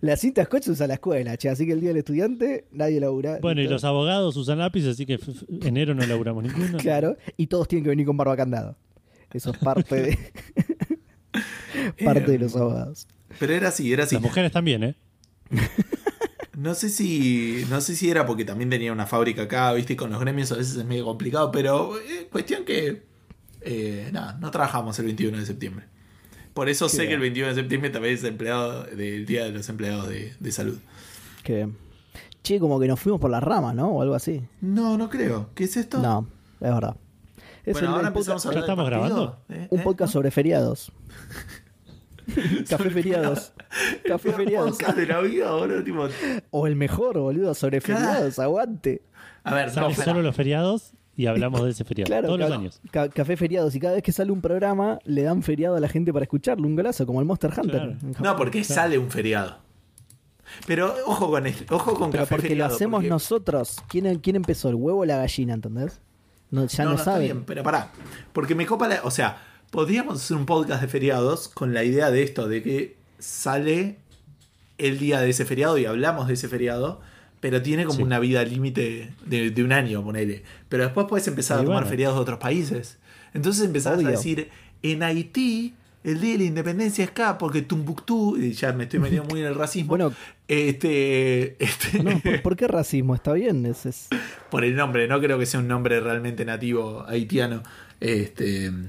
la 0.00 0.16
cinta 0.16 0.44
scotch 0.44 0.64
se 0.64 0.70
usa 0.72 0.84
en 0.84 0.88
la 0.88 0.94
escuela, 0.94 1.36
che, 1.36 1.48
así 1.48 1.66
que 1.66 1.72
el 1.72 1.80
día 1.80 1.90
del 1.90 1.98
estudiante 1.98 2.66
nadie 2.72 3.00
labura. 3.00 3.38
Bueno, 3.40 3.60
y 3.60 3.68
los 3.68 3.84
abogados 3.84 4.36
usan 4.36 4.58
lápiz, 4.58 4.86
así 4.86 5.06
que 5.06 5.18
enero 5.62 5.94
no 5.94 6.06
laburamos 6.06 6.44
ninguno. 6.44 6.78
Claro, 6.88 7.16
y 7.36 7.48
todos 7.48 7.68
tienen 7.68 7.84
que 7.84 7.90
venir 7.90 8.06
con 8.06 8.16
barba 8.16 8.36
candado. 8.36 8.76
Eso 9.32 9.50
es 9.50 9.58
parte 9.58 9.94
de. 9.96 10.18
parte 12.04 12.32
de 12.32 12.38
los 12.38 12.56
abogados. 12.56 13.06
Pero 13.38 13.52
era 13.52 13.68
así, 13.68 13.92
era 13.92 14.04
así. 14.04 14.14
Las 14.14 14.22
mujeres 14.22 14.52
también, 14.52 14.82
¿eh? 14.82 14.94
No 16.56 16.74
sé 16.74 16.88
si. 16.88 17.64
No 17.68 17.80
sé 17.80 17.94
si 17.94 18.10
era 18.10 18.26
porque 18.26 18.44
también 18.44 18.70
tenía 18.70 18.92
una 18.92 19.06
fábrica 19.06 19.42
acá, 19.42 19.72
viste, 19.72 19.92
y 19.94 19.96
con 19.96 20.10
los 20.10 20.20
gremios 20.20 20.50
a 20.52 20.56
veces 20.56 20.76
es 20.76 20.84
medio 20.84 21.04
complicado, 21.04 21.50
pero 21.50 21.98
eh, 21.98 22.28
cuestión 22.30 22.64
que. 22.64 23.02
eh, 23.60 24.08
nada, 24.12 24.38
no 24.40 24.50
trabajamos 24.50 24.98
el 24.98 25.06
21 25.06 25.38
de 25.38 25.46
septiembre. 25.46 25.86
Por 26.54 26.68
eso 26.68 26.86
Qué 26.86 26.90
sé 26.90 26.96
que 27.06 27.14
el 27.14 27.20
bien. 27.20 27.32
21 27.34 27.48
de 27.48 27.54
septiembre 27.54 27.90
también 27.90 28.14
es 28.14 28.24
empleado 28.24 28.84
del 28.84 29.26
Día 29.26 29.44
de 29.44 29.52
los 29.52 29.68
Empleados 29.68 30.08
de, 30.08 30.34
de 30.38 30.52
Salud. 30.52 30.78
Qué 31.44 31.54
bien. 31.56 31.76
Che, 32.42 32.58
como 32.58 32.78
que 32.80 32.88
nos 32.88 32.98
fuimos 33.00 33.20
por 33.20 33.30
las 33.30 33.42
ramas, 33.42 33.74
¿no? 33.74 33.88
O 33.88 34.02
algo 34.02 34.14
así. 34.14 34.42
No, 34.60 34.96
no 34.98 35.08
creo. 35.10 35.50
¿Qué 35.54 35.64
es 35.64 35.76
esto? 35.76 35.98
No, 35.98 36.26
es 36.60 36.72
verdad. 36.72 36.96
Es 37.64 37.72
bueno, 37.74 37.88
el- 37.88 37.94
ahora 37.94 38.08
el 38.08 38.14
empezamos 38.14 38.44
a 38.44 38.48
hablar 38.48 38.62
¿Ya 38.62 38.66
estamos 38.66 38.84
del 38.84 38.90
grabando? 38.98 39.38
¿Eh? 39.50 39.66
un 39.70 39.80
¿Eh? 39.80 39.82
podcast 39.82 40.10
¿No? 40.10 40.12
sobre 40.14 40.30
feriados. 40.30 40.92
Café 42.68 42.90
feriados. 42.90 43.52
Café 44.04 44.32
feriados. 44.32 44.70
podcast 44.72 44.96
de 44.98 45.06
la 45.06 45.20
vida, 45.20 45.50
boludo, 45.52 45.82
tipo- 45.82 46.08
O 46.50 46.66
el 46.66 46.76
mejor, 46.76 47.18
boludo, 47.18 47.54
sobre 47.54 47.80
feriados. 47.80 48.38
Aguante. 48.38 49.02
A 49.44 49.54
ver, 49.54 49.74
no, 49.76 49.94
solo 49.94 50.20
los 50.22 50.36
feriados 50.36 50.92
y 51.18 51.26
hablamos 51.26 51.62
de 51.64 51.70
ese 51.70 51.84
feriado. 51.84 52.06
Claro, 52.06 52.28
todos 52.28 52.38
los 52.40 52.50
años. 52.52 52.80
ca- 52.90 53.08
café 53.10 53.36
feriados. 53.36 53.74
Y 53.74 53.80
cada 53.80 53.94
vez 53.94 54.02
que 54.04 54.12
sale 54.12 54.30
un 54.32 54.40
programa, 54.40 54.98
le 55.04 55.22
dan 55.24 55.42
feriado 55.42 55.74
a 55.76 55.80
la 55.80 55.88
gente 55.88 56.12
para 56.12 56.22
escucharlo. 56.22 56.66
Un 56.66 56.76
golazo, 56.76 57.04
como 57.06 57.18
el 57.20 57.26
Monster 57.26 57.50
Hunter. 57.50 57.96
Claro. 57.98 58.14
No, 58.22 58.36
porque 58.36 58.62
sale 58.64 58.96
un 58.98 59.10
feriado. 59.10 59.58
Pero 60.66 60.94
ojo 61.06 61.28
con 61.30 61.46
este, 61.46 61.66
ojo 61.74 61.94
con 61.94 62.10
Pero 62.10 62.22
café 62.22 62.36
porque 62.36 62.48
feriado, 62.48 62.70
lo 62.70 62.74
hacemos 62.76 62.98
porque- 62.98 63.08
nosotros. 63.10 63.76
¿Quién, 63.88 64.18
¿Quién 64.20 64.36
empezó? 64.36 64.68
¿El 64.70 64.76
huevo 64.76 65.00
o 65.00 65.04
la 65.04 65.16
gallina? 65.18 65.54
¿Entendés? 65.54 66.00
No, 66.50 66.66
ya 66.66 66.84
no, 66.84 66.92
está 66.92 67.04
saben. 67.04 67.22
bien, 67.24 67.44
pero 67.44 67.62
pará. 67.62 67.90
Porque 68.32 68.54
me 68.54 68.64
copa 68.64 68.88
la. 68.88 69.00
O 69.02 69.10
sea, 69.10 69.42
podríamos 69.70 70.22
hacer 70.22 70.36
un 70.36 70.46
podcast 70.46 70.80
de 70.80 70.88
feriados 70.88 71.48
con 71.48 71.74
la 71.74 71.84
idea 71.84 72.10
de 72.10 72.22
esto, 72.22 72.48
de 72.48 72.62
que 72.62 72.96
sale 73.18 73.98
el 74.78 74.98
día 74.98 75.20
de 75.20 75.30
ese 75.30 75.44
feriado 75.44 75.76
y 75.76 75.84
hablamos 75.84 76.28
de 76.28 76.34
ese 76.34 76.48
feriado, 76.48 77.00
pero 77.40 77.62
tiene 77.62 77.84
como 77.84 77.98
Sí. 77.98 78.02
una 78.02 78.18
vida 78.18 78.44
límite 78.44 79.10
de, 79.26 79.50
de 79.50 79.62
un 79.64 79.72
año, 79.72 80.02
ponele. 80.02 80.42
Pero 80.68 80.84
después 80.84 81.06
puedes 81.08 81.26
empezar 81.28 81.58
Y 81.58 81.60
a 81.60 81.64
tomar 81.64 81.78
bueno. 81.82 81.90
feriados 81.90 82.16
de 82.16 82.22
otros 82.22 82.38
países. 82.38 82.98
Entonces 83.34 83.64
empezás 83.64 83.96
Obvio. 83.98 84.08
a 84.08 84.10
decir, 84.12 84.48
en 84.82 85.02
Haití. 85.02 85.74
El 86.04 86.20
día 86.20 86.32
de 86.32 86.38
la 86.38 86.44
independencia 86.44 87.02
es 87.04 87.10
acá 87.10 87.36
porque 87.38 87.60
Tumbuctú, 87.60 88.36
y 88.38 88.52
ya 88.52 88.72
me 88.72 88.84
estoy 88.84 89.00
metiendo 89.00 89.28
muy 89.28 89.40
en 89.40 89.46
el 89.46 89.54
racismo. 89.56 89.88
Bueno. 89.88 90.12
este, 90.46 91.62
este 91.62 92.02
No, 92.02 92.18
¿por, 92.20 92.42
por 92.42 92.56
qué 92.56 92.68
racismo? 92.68 93.14
Está 93.16 93.32
bien. 93.32 93.66
Es, 93.66 93.84
es- 93.84 94.08
por 94.50 94.64
el 94.64 94.76
nombre, 94.76 95.08
no 95.08 95.20
creo 95.20 95.38
que 95.38 95.44
sea 95.46 95.60
un 95.60 95.68
nombre 95.68 96.00
realmente 96.00 96.44
nativo 96.44 97.04
haitiano. 97.06 97.62
Este, 98.00 98.70
no 98.70 98.86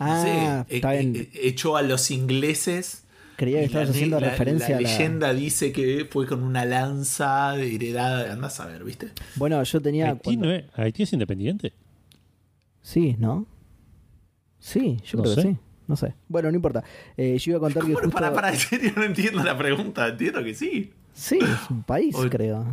Ah, 0.00 0.64
sé, 0.66 0.76
está 0.76 0.94
eh, 0.96 0.98
bien. 0.98 1.16
eh, 1.16 1.30
echó 1.42 1.76
a 1.76 1.82
los 1.82 2.10
ingleses. 2.10 3.04
Creía 3.40 3.56
que 3.58 3.62
y 3.62 3.66
estabas 3.66 3.88
la, 3.88 3.94
haciendo 3.94 4.20
la- 4.20 4.30
referencia 4.30 4.68
la 4.68 4.76
a 4.76 4.80
la. 4.82 4.88
leyenda 4.88 5.32
dice 5.32 5.72
que 5.72 6.06
fue 6.10 6.26
con 6.26 6.42
una 6.42 6.66
lanza 6.66 7.56
heredada. 7.56 8.32
Andás 8.34 8.60
a 8.60 8.66
ver, 8.66 8.84
¿viste? 8.84 9.08
Bueno, 9.36 9.62
yo 9.62 9.80
tenía. 9.80 10.10
Haití, 10.10 10.20
cuando- 10.22 10.46
no 10.46 10.52
es, 10.52 10.64
Haití 10.74 11.02
es 11.04 11.12
independiente. 11.14 11.72
Sí, 12.82 13.16
¿no? 13.18 13.46
Sí, 14.58 14.98
yo 15.04 15.16
No 15.18 15.22
creo 15.24 15.36
que 15.36 15.42
sí. 15.42 15.56
No 15.88 15.96
sé. 15.96 16.14
Bueno, 16.28 16.50
no 16.50 16.56
importa. 16.56 16.84
Eh, 17.16 17.38
yo 17.38 17.52
iba 17.52 17.56
a 17.56 17.60
contar 17.60 17.82
que 17.82 17.92
Bueno, 17.92 18.08
justo... 18.08 18.14
para, 18.20 18.32
para, 18.32 18.50
en 18.50 18.58
serio 18.58 18.92
no 18.94 19.04
entiendo 19.04 19.42
la 19.42 19.56
pregunta. 19.56 20.08
Entiendo 20.08 20.44
que 20.44 20.54
sí. 20.54 20.92
Sí, 21.14 21.38
es 21.40 21.70
un 21.70 21.82
país, 21.82 22.14
O- 22.14 22.28
creo. 22.28 22.64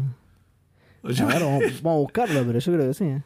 O 1.02 1.10
yo- 1.12 1.26
A 1.26 1.28
ver, 1.34 1.44
vamos, 1.44 1.64
vamos 1.82 1.98
a 1.98 2.02
buscarlo, 2.02 2.46
pero 2.46 2.60
yo 2.60 2.74
creo 2.74 2.88
que 2.90 2.94
sí. 2.94 3.06
¿eh? 3.06 3.24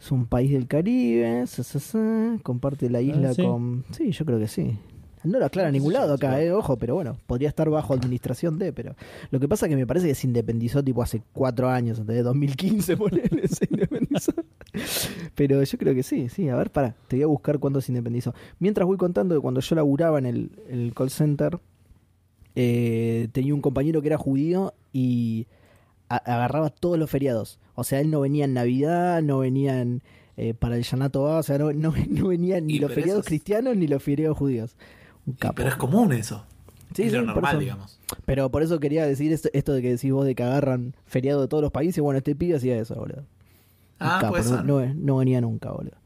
Es 0.00 0.12
un 0.12 0.26
país 0.26 0.52
del 0.52 0.66
Caribe, 0.68 1.44
sa, 1.46 1.62
sa, 1.64 1.80
sa, 1.80 2.38
comparte 2.42 2.88
la 2.88 3.00
isla 3.00 3.30
Ah, 3.30 3.34
¿sí? 3.34 3.42
con... 3.42 3.84
Sí, 3.90 4.12
yo 4.12 4.24
creo 4.24 4.38
que 4.38 4.46
sí. 4.48 4.78
No 5.26 5.38
lo 5.38 5.46
aclara 5.46 5.68
en 5.68 5.74
ningún 5.74 5.92
lado 5.92 6.14
acá, 6.14 6.40
eh, 6.42 6.52
ojo, 6.52 6.76
pero 6.78 6.94
bueno, 6.94 7.18
podría 7.26 7.48
estar 7.48 7.68
bajo 7.70 7.94
administración 7.94 8.58
de, 8.58 8.72
pero 8.72 8.94
lo 9.30 9.40
que 9.40 9.48
pasa 9.48 9.66
es 9.66 9.70
que 9.70 9.76
me 9.76 9.86
parece 9.86 10.06
que 10.08 10.14
se 10.14 10.26
independizó 10.26 10.82
tipo 10.82 11.02
hace 11.02 11.22
cuatro 11.32 11.68
años, 11.68 12.06
desde 12.06 12.22
2015 12.22 12.96
ponele, 12.98 13.48
se 13.48 13.66
independizó. 13.70 14.32
Pero 15.34 15.62
yo 15.62 15.78
creo 15.78 15.94
que 15.94 16.02
sí, 16.02 16.28
sí, 16.28 16.48
a 16.48 16.56
ver, 16.56 16.70
para, 16.70 16.94
te 17.08 17.16
voy 17.16 17.22
a 17.24 17.26
buscar 17.26 17.58
cuándo 17.58 17.80
se 17.80 17.92
independizó. 17.92 18.34
Mientras 18.58 18.86
voy 18.86 18.96
contando 18.96 19.34
de 19.34 19.40
cuando 19.40 19.60
yo 19.60 19.74
laburaba 19.76 20.18
en 20.18 20.26
el, 20.26 20.50
el 20.68 20.92
call 20.94 21.10
center, 21.10 21.58
eh, 22.54 23.28
tenía 23.32 23.54
un 23.54 23.60
compañero 23.60 24.00
que 24.00 24.08
era 24.08 24.18
judío 24.18 24.74
y 24.92 25.46
a- 26.08 26.16
agarraba 26.16 26.70
todos 26.70 26.98
los 26.98 27.10
feriados. 27.10 27.58
O 27.74 27.84
sea, 27.84 28.00
él 28.00 28.10
no 28.10 28.20
venía 28.20 28.44
en 28.44 28.54
Navidad, 28.54 29.22
no 29.22 29.38
venía 29.40 29.80
en, 29.82 30.02
eh, 30.38 30.54
para 30.54 30.76
el 30.76 30.82
Yanato 30.82 31.22
o 31.22 31.42
sea, 31.42 31.58
no, 31.58 31.72
no, 31.72 31.92
no 32.08 32.28
venía 32.28 32.60
ni 32.60 32.74
Y 32.74 32.78
los 32.78 32.92
feriados 32.92 33.24
cristianos 33.26 33.76
ni 33.76 33.86
los 33.86 34.02
feriados 34.02 34.36
judíos. 34.38 34.76
Pero 35.54 35.68
es 35.68 35.76
común 35.76 36.12
eso. 36.12 36.44
Sí, 36.94 37.02
es 37.04 37.10
sí, 37.12 37.16
lo 37.18 37.24
por 37.26 37.34
normal, 37.34 37.52
eso. 37.54 37.60
digamos. 37.60 38.00
Pero 38.24 38.50
por 38.50 38.62
eso 38.62 38.78
quería 38.80 39.04
decir 39.06 39.32
esto, 39.32 39.48
esto 39.52 39.72
de 39.72 39.82
que 39.82 39.90
decís 39.90 40.12
vos 40.12 40.24
de 40.24 40.34
que 40.34 40.42
agarran 40.42 40.94
feriado 41.06 41.40
de 41.42 41.48
todos 41.48 41.62
los 41.62 41.72
países. 41.72 42.00
Bueno, 42.02 42.18
este 42.18 42.34
pibe 42.36 42.56
hacía 42.56 42.78
eso, 42.78 42.94
boludo. 42.94 43.24
Ah, 43.98 44.18
capo, 44.20 44.34
puede 44.34 44.48
no, 44.50 44.62
no, 44.62 44.94
no 44.94 45.16
venía 45.16 45.40
nunca, 45.40 45.72
boludo. 45.72 45.96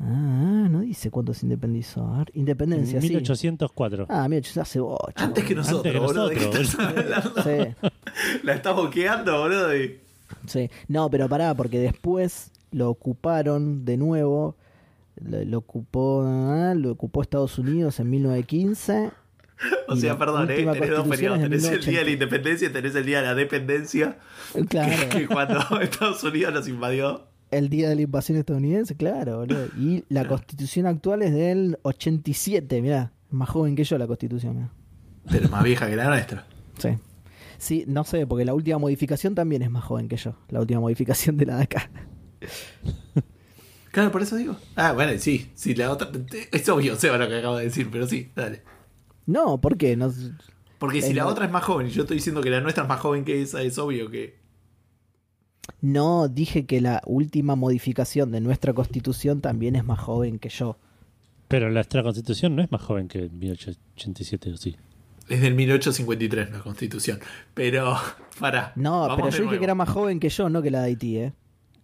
Ah, 0.00 0.66
no 0.68 0.80
dice 0.80 1.10
cuándo 1.10 1.32
se 1.32 1.46
independizó. 1.46 2.04
A 2.06 2.18
ver, 2.18 2.30
independencia, 2.34 3.00
sí. 3.00 3.08
1804. 3.08 4.06
Ah, 4.08 4.28
mira, 4.28 4.42
hace 4.60 4.80
ocho. 4.80 5.12
Antes 5.14 5.44
que 5.44 5.54
Antes 5.54 5.56
nosotros, 5.70 5.92
que 5.92 5.98
boludo. 6.00 6.28
¿de 6.28 6.34
qué 6.36 6.44
nosotros, 6.46 6.94
estás? 6.96 7.44
Sí. 7.44 7.90
La 8.42 8.54
estás 8.54 8.74
boqueando, 8.74 9.38
boludo. 9.38 9.76
y- 9.76 10.00
Sí, 10.46 10.68
no, 10.88 11.08
pero 11.10 11.28
pará, 11.28 11.54
porque 11.54 11.78
después 11.78 12.50
lo 12.72 12.90
ocuparon 12.90 13.84
de 13.84 13.96
nuevo. 13.96 14.56
Lo, 15.24 15.44
lo 15.44 15.58
ocupó 15.58 16.22
ah, 16.26 16.74
lo 16.76 16.92
ocupó 16.92 17.22
Estados 17.22 17.58
Unidos 17.58 17.98
en 18.00 18.10
1915. 18.10 19.10
O 19.88 19.94
sea, 19.96 20.18
perdón, 20.18 20.50
¿eh? 20.50 20.56
tenés 20.56 20.90
dos 20.90 21.06
feriados. 21.06 21.38
Tenés 21.40 21.64
el 21.64 21.80
día 21.84 22.00
de 22.00 22.04
la 22.04 22.10
1980. 22.10 22.10
independencia 22.10 22.68
y 22.68 22.72
tenés 22.72 22.94
el 22.96 23.06
día 23.06 23.20
de 23.20 23.26
la 23.28 23.34
dependencia. 23.34 24.18
Claro, 24.68 25.08
Que 25.10 25.26
cuando 25.28 25.60
Estados 25.80 26.22
Unidos 26.24 26.52
nos 26.52 26.68
invadió. 26.68 27.28
el 27.52 27.68
día 27.68 27.88
de 27.88 27.94
la 27.94 28.02
invasión 28.02 28.36
estadounidense, 28.36 28.96
claro, 28.96 29.38
boludo. 29.38 29.66
Y 29.78 30.04
la 30.08 30.26
constitución 30.26 30.86
actual 30.86 31.22
es 31.22 31.32
del 31.32 31.78
87, 31.82 32.82
mirá, 32.82 33.12
más 33.30 33.48
joven 33.48 33.76
que 33.76 33.84
yo 33.84 33.96
la 33.96 34.06
constitución, 34.08 34.56
mirá. 34.56 34.70
Pero 35.30 35.48
más 35.48 35.62
vieja 35.62 35.88
que 35.88 35.96
la 35.96 36.08
nuestra. 36.08 36.44
Sí. 36.78 36.88
Sí, 37.56 37.84
no 37.86 38.02
sé, 38.04 38.26
porque 38.26 38.44
la 38.44 38.52
última 38.54 38.78
modificación 38.78 39.34
también 39.36 39.62
es 39.62 39.70
más 39.70 39.84
joven 39.84 40.08
que 40.08 40.16
yo. 40.16 40.34
La 40.48 40.60
última 40.60 40.80
modificación 40.80 41.36
de 41.36 41.46
la 41.46 41.56
de 41.58 41.62
acá. 41.62 41.88
Claro, 43.94 44.10
por 44.10 44.22
eso 44.22 44.34
digo. 44.34 44.56
Ah, 44.74 44.92
bueno, 44.92 45.12
sí. 45.18 45.50
Sí, 45.54 45.72
la 45.76 45.92
otra. 45.92 46.10
Es 46.50 46.68
obvio, 46.68 46.96
Seba, 46.96 47.16
lo 47.16 47.28
que 47.28 47.38
acabo 47.38 47.56
de 47.58 47.64
decir, 47.66 47.88
pero 47.92 48.06
sí, 48.08 48.30
dale. 48.34 48.62
No, 49.26 49.60
¿por 49.60 49.76
qué? 49.78 49.96
No, 49.96 50.12
Porque 50.78 51.00
si 51.00 51.10
Es 51.10 51.14
la 51.14 51.22
la- 51.24 51.30
otra 51.30 51.44
es 51.46 51.52
más 51.52 51.62
joven 51.62 51.86
y 51.86 51.90
yo 51.90 52.02
estoy 52.02 52.16
diciendo 52.16 52.40
que 52.42 52.50
la 52.50 52.60
nuestra 52.60 52.82
es 52.82 52.88
más 52.88 52.98
joven 53.00 53.24
que 53.24 53.40
esa, 53.40 53.62
es 53.62 53.78
obvio 53.78 54.10
que. 54.10 54.36
no, 55.80 56.26
dije 56.28 56.66
que 56.66 56.80
la 56.80 57.00
última 57.06 57.54
modificación 57.54 58.32
de 58.32 58.40
nuestra 58.40 58.72
constitución 58.72 59.40
también 59.40 59.76
es 59.76 59.84
más 59.84 60.00
joven 60.00 60.38
que 60.40 60.48
yo. 60.48 60.76
Pero 61.46 61.70
nuestra 61.70 62.02
constitución 62.02 62.56
no 62.56 62.62
es 62.62 62.72
más 62.72 62.82
joven 62.82 63.06
que 63.06 63.28
1887, 63.30 64.50
¿o 64.52 64.56
sí? 64.56 64.76
Es 65.28 65.40
del 65.40 65.54
1853 65.54 66.50
la 66.50 66.58
constitución. 66.60 67.20
Pero, 67.54 67.96
para. 68.40 68.72
No, 68.76 69.06
pero 69.16 69.30
yo 69.30 69.44
dije 69.44 69.58
que 69.58 69.64
era 69.64 69.74
más 69.76 69.88
joven 69.88 70.18
que 70.20 70.28
yo, 70.30 70.48
no 70.48 70.62
que 70.62 70.70
la 70.72 70.80
de 70.80 70.86
Haití, 70.86 71.16
¿eh? 71.18 71.32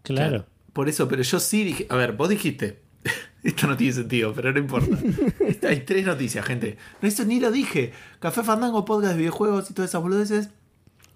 Claro. 0.02 0.46
Por 0.72 0.88
eso, 0.88 1.08
pero 1.08 1.22
yo 1.22 1.40
sí 1.40 1.64
dije. 1.64 1.86
A 1.88 1.96
ver, 1.96 2.12
vos 2.12 2.28
dijiste. 2.28 2.80
Esto 3.42 3.66
no 3.66 3.76
tiene 3.76 3.92
sentido, 3.94 4.32
pero 4.34 4.52
no 4.52 4.58
importa. 4.58 4.96
Hay 5.68 5.80
tres 5.80 6.04
noticias, 6.04 6.44
gente. 6.44 6.76
No, 7.00 7.08
eso 7.08 7.24
ni 7.24 7.40
lo 7.40 7.50
dije. 7.50 7.92
Café 8.18 8.42
Fandango, 8.42 8.84
podcast 8.84 9.12
de 9.14 9.18
videojuegos 9.18 9.70
y 9.70 9.74
todas 9.74 9.90
esas 9.90 10.02
boludeces. 10.02 10.50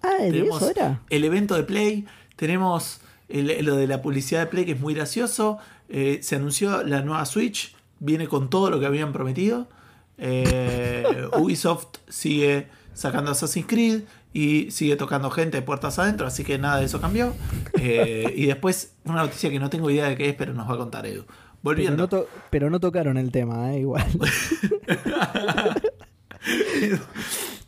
Ah, 0.01 0.23
¿de 0.23 0.31
Tenemos 0.31 0.61
eso 0.61 0.71
era? 0.71 1.01
el 1.09 1.23
evento 1.23 1.55
de 1.55 1.63
Play. 1.63 2.05
Tenemos 2.35 3.01
el- 3.29 3.63
lo 3.65 3.75
de 3.75 3.87
la 3.87 4.01
publicidad 4.01 4.41
de 4.41 4.47
Play, 4.47 4.65
que 4.65 4.71
es 4.73 4.79
muy 4.79 4.93
gracioso. 4.95 5.59
Eh, 5.89 6.19
se 6.23 6.35
anunció 6.35 6.83
la 6.83 7.01
nueva 7.01 7.25
Switch. 7.25 7.75
Viene 7.99 8.27
con 8.27 8.49
todo 8.49 8.69
lo 8.71 8.79
que 8.79 8.87
habían 8.87 9.13
prometido. 9.13 9.69
Eh, 10.17 11.03
Ubisoft 11.37 11.97
sigue 12.09 12.67
sacando 12.93 13.31
Assassin's 13.31 13.67
Creed 13.67 14.01
y 14.35 14.69
sigue 14.71 14.97
tocando 14.97 15.29
gente 15.31 15.57
de 15.57 15.63
puertas 15.63 15.97
adentro, 15.97 16.27
así 16.27 16.43
que 16.43 16.57
nada 16.57 16.79
de 16.79 16.85
eso 16.85 16.99
cambió. 16.99 17.33
Eh, 17.79 18.33
y 18.35 18.45
después, 18.47 18.93
una 19.05 19.21
noticia 19.23 19.49
que 19.49 19.59
no 19.59 19.69
tengo 19.69 19.89
idea 19.89 20.09
de 20.09 20.17
qué 20.17 20.27
es, 20.29 20.35
pero 20.35 20.53
nos 20.53 20.69
va 20.69 20.73
a 20.73 20.77
contar 20.77 21.05
Edu. 21.05 21.23
Pero 21.25 21.37
Volviendo. 21.61 21.97
no, 21.97 22.07
to- 22.09 22.27
pero 22.51 22.69
no 22.69 22.79
tocaron 22.79 23.17
el 23.17 23.31
tema, 23.31 23.73
¿eh? 23.73 23.79
Igual. 23.79 24.05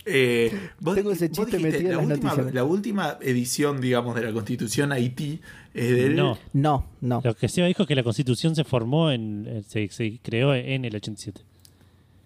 Eh, 0.10 0.58
vos 0.80 0.96
Tengo 0.96 1.12
ese 1.12 1.30
chiste 1.30 1.60
metido 1.60 1.90
en 1.92 1.96
la 1.98 2.02
las 2.04 2.12
última, 2.12 2.30
noticias. 2.32 2.54
La 2.54 2.64
última 2.64 3.18
edición, 3.22 3.82
digamos, 3.82 4.16
de 4.16 4.22
la 4.24 4.32
Constitución 4.32 4.94
Haití 4.94 5.42
es 5.74 5.90
del... 5.92 6.16
No. 6.16 6.38
No, 6.54 6.86
no. 7.02 7.20
Lo 7.26 7.36
que 7.36 7.50
Seba 7.50 7.68
dijo 7.68 7.82
es 7.84 7.88
que 7.90 7.96
la 7.96 8.04
constitución 8.04 8.56
se 8.56 8.64
formó 8.64 9.12
en. 9.12 9.66
Se, 9.68 9.90
se 9.90 10.20
creó 10.24 10.54
en 10.56 10.86
el 10.86 10.96
87. 10.96 11.42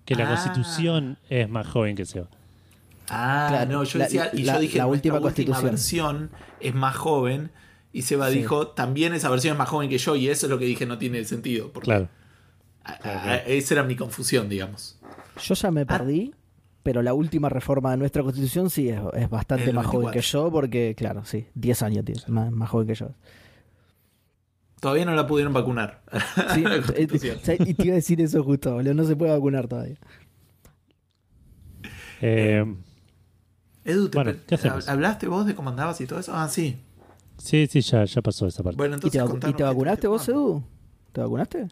Que 0.05 0.13
la 0.15 0.25
Ah. 0.25 0.35
constitución 0.35 1.17
es 1.29 1.49
más 1.49 1.65
joven 1.67 1.95
que 1.95 2.05
Seba. 2.05 2.27
Ah, 3.13 3.47
Claro, 3.49 3.71
no, 3.71 3.83
yo 3.83 3.99
la- 3.99 4.05
decía, 4.05 4.29
y 4.33 4.43
la- 4.43 4.53
yo 4.53 4.59
dije, 4.61 4.77
la 4.77 4.87
última 4.87 5.19
constitución. 5.19 5.63
versión 5.65 6.31
es 6.61 6.73
más 6.73 6.95
joven. 6.95 7.51
Y 7.93 8.03
Seba 8.03 8.29
Sí. 8.29 8.37
dijo, 8.37 8.67
también 8.69 9.13
esa 9.13 9.29
versión 9.29 9.53
es 9.53 9.57
más 9.59 9.67
joven 9.67 9.89
que 9.89 9.97
yo, 9.97 10.15
y 10.15 10.29
eso 10.29 10.45
es 10.45 10.49
lo 10.49 10.57
que 10.57 10.63
dije, 10.65 10.85
no 10.85 10.97
tiene 10.97 11.23
sentido. 11.25 11.71
Porque 11.73 11.85
Claro. 11.87 12.07
a- 12.85 12.93
a- 13.03 13.37
esa 13.39 13.73
era 13.73 13.83
mi 13.83 13.97
confusión, 13.97 14.47
digamos. 14.47 14.97
Yo 15.43 15.53
ya 15.55 15.71
me 15.71 15.85
perdí. 15.85 16.33
Pero 16.83 17.03
la 17.03 17.13
última 17.13 17.47
reforma 17.47 17.91
de 17.91 17.97
nuestra 17.97 18.23
constitución 18.23 18.71
sí 18.71 18.89
es, 18.89 18.99
es 19.13 19.29
bastante 19.29 19.65
El 19.69 19.75
más 19.75 19.85
joven 19.85 20.05
94. 20.05 20.13
que 20.13 20.21
yo, 20.27 20.51
porque, 20.51 20.95
claro, 20.97 21.23
sí, 21.25 21.45
10 21.53 21.83
años 21.83 22.03
tiene, 22.03 22.21
más, 22.27 22.51
más 22.51 22.71
joven 22.71 22.87
que 22.87 22.95
yo. 22.95 23.09
Todavía 24.79 25.05
no 25.05 25.13
la 25.13 25.27
pudieron 25.27 25.53
vacunar. 25.53 26.01
Sí, 26.55 26.61
La 26.63 26.77
eh, 26.77 26.83
eh, 26.95 27.57
y 27.67 27.73
te 27.75 27.83
iba 27.85 27.93
a 27.93 27.95
decir 27.97 28.19
eso 28.19 28.43
justo, 28.43 28.73
boludo, 28.73 28.95
no 28.95 29.03
se 29.03 29.15
puede 29.15 29.31
vacunar 29.31 29.67
todavía. 29.67 29.97
Eh, 32.21 32.65
Edu, 33.83 34.09
¿te 34.09 34.17
Bueno. 34.17 34.39
¿hablaste 34.87 35.27
vos 35.27 35.45
de 35.45 35.55
cómo 35.55 35.69
andabas 35.69 35.99
y 36.01 36.05
todo 36.05 36.19
eso? 36.19 36.33
Ah, 36.35 36.47
sí. 36.47 36.77
sí, 37.37 37.67
sí, 37.67 37.81
ya, 37.81 38.05
ya 38.05 38.21
pasó 38.21 38.47
esa 38.47 38.61
parte. 38.63 38.77
Bueno, 38.77 38.93
¿Y 38.93 38.95
entonces 38.95 39.39
te, 39.39 39.49
y 39.49 39.51
te 39.51 39.57
qué 39.57 39.63
vacunaste 39.63 40.07
vos. 40.07 40.27
Edu? 40.29 40.63
¿Te 41.11 41.21
vacunaste? 41.21 41.67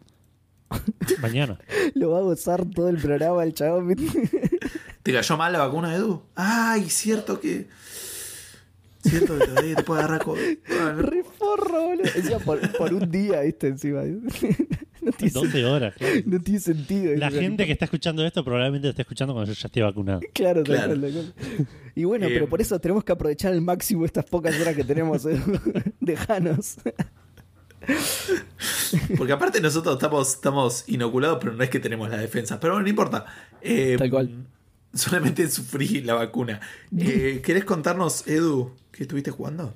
Mañana. 1.22 1.58
Lo 1.94 2.10
va 2.10 2.18
a 2.18 2.22
gozar 2.22 2.64
todo 2.66 2.88
el 2.88 2.98
programa 2.98 3.42
el 3.44 3.54
chabón. 3.54 3.94
¿Te 5.02 5.12
cayó 5.12 5.36
mal 5.36 5.52
la 5.52 5.60
vacuna, 5.60 5.94
Edu? 5.94 6.22
Ay, 6.34 6.88
cierto 6.90 7.40
que. 7.40 7.68
Cierto 9.02 9.38
que 9.38 9.46
todavía 9.46 9.76
te 9.76 9.82
puede 9.82 10.00
agarrar 10.02 10.24
COVID. 10.24 10.58
Ah, 10.80 10.92
no. 10.94 11.02
Re 11.02 11.24
forro, 11.24 11.84
boludo. 11.86 12.04
Encima 12.14 12.38
por, 12.40 12.76
por 12.76 12.92
un 12.92 13.10
día, 13.10 13.40
viste, 13.40 13.68
encima. 13.68 14.02
No 15.02 15.12
tiene, 15.12 15.32
12 15.32 15.64
horas, 15.64 15.94
claro. 15.96 16.14
no 16.26 16.40
tiene 16.40 16.60
sentido. 16.60 17.16
La 17.16 17.30
gente 17.30 17.66
que 17.66 17.72
está 17.72 17.86
escuchando 17.86 18.24
esto 18.24 18.44
probablemente 18.44 18.86
lo 18.86 18.90
esté 18.90 19.02
escuchando 19.02 19.32
cuando 19.32 19.52
yo 19.52 19.58
ya 19.58 19.66
esté 19.66 19.82
vacunado. 19.82 20.20
Claro, 20.32 20.62
tal 20.62 21.00
Claro. 21.00 21.22
Y 21.94 22.04
bueno, 22.04 22.26
Eh, 22.26 22.30
pero 22.32 22.48
por 22.48 22.60
eso 22.60 22.78
tenemos 22.78 23.04
que 23.04 23.12
aprovechar 23.12 23.52
al 23.52 23.60
máximo 23.62 24.04
estas 24.04 24.24
pocas 24.24 24.58
horas 24.60 24.76
que 24.76 24.84
tenemos. 24.84 25.24
Edu. 25.26 25.40
Dejanos. 26.00 26.76
Porque 29.16 29.32
aparte 29.32 29.60
nosotros 29.60 29.94
estamos, 29.94 30.34
estamos 30.34 30.84
inoculados, 30.88 31.38
pero 31.40 31.52
no 31.54 31.62
es 31.62 31.70
que 31.70 31.80
tenemos 31.80 32.10
la 32.10 32.18
defensa. 32.18 32.60
Pero 32.60 32.74
bueno, 32.74 32.84
no 32.84 32.90
importa. 32.90 33.24
Eh, 33.62 33.96
Tal 33.98 34.10
cual. 34.10 34.30
Solamente 34.92 35.48
sufrí 35.48 36.00
la 36.02 36.14
vacuna. 36.14 36.60
Eh, 36.98 37.40
¿Querés 37.44 37.64
contarnos, 37.64 38.26
Edu, 38.26 38.72
qué 38.90 39.04
estuviste 39.04 39.30
jugando? 39.30 39.74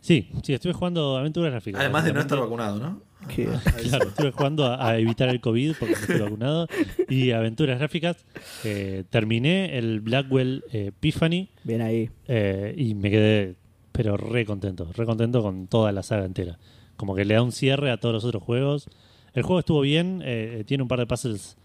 Sí, 0.00 0.30
sí, 0.44 0.52
estuve 0.52 0.72
jugando 0.72 1.16
aventuras 1.16 1.50
gráficas. 1.50 1.80
Además 1.80 2.04
de 2.04 2.12
no 2.12 2.20
estar 2.20 2.38
vacunado, 2.38 2.78
¿no? 2.78 3.02
Que- 3.34 3.44
Claro, 3.88 4.08
estuve 4.08 4.30
jugando 4.32 4.64
a, 4.66 4.88
a 4.88 4.98
evitar 4.98 5.28
el 5.28 5.40
COVID 5.40 5.74
porque 5.78 5.94
no 5.94 6.00
estoy 6.00 6.20
vacunado. 6.20 6.68
Y 7.08 7.30
aventuras 7.32 7.78
gráficas. 7.78 8.24
Eh, 8.64 9.04
terminé 9.10 9.76
el 9.78 10.00
Blackwell 10.00 10.64
eh, 10.72 10.86
Epiphany 10.88 11.48
Bien 11.64 11.82
ahí. 11.82 12.10
eh, 12.28 12.74
y 12.76 12.94
me 12.94 13.10
quedé, 13.10 13.56
pero 13.92 14.16
re 14.16 14.44
contento. 14.46 14.90
Re 14.94 15.04
contento 15.06 15.42
con 15.42 15.66
toda 15.66 15.92
la 15.92 16.02
saga 16.02 16.24
entera. 16.24 16.58
Como 16.96 17.14
que 17.14 17.24
le 17.24 17.34
da 17.34 17.42
un 17.42 17.52
cierre 17.52 17.90
a 17.90 17.98
todos 17.98 18.14
los 18.14 18.24
otros 18.24 18.42
juegos. 18.42 18.88
El 19.34 19.42
juego 19.42 19.58
estuvo 19.60 19.80
bien, 19.82 20.22
eh, 20.24 20.64
tiene 20.66 20.82
un 20.82 20.88
par 20.88 20.98
de 20.98 21.06
puzzles 21.06 21.56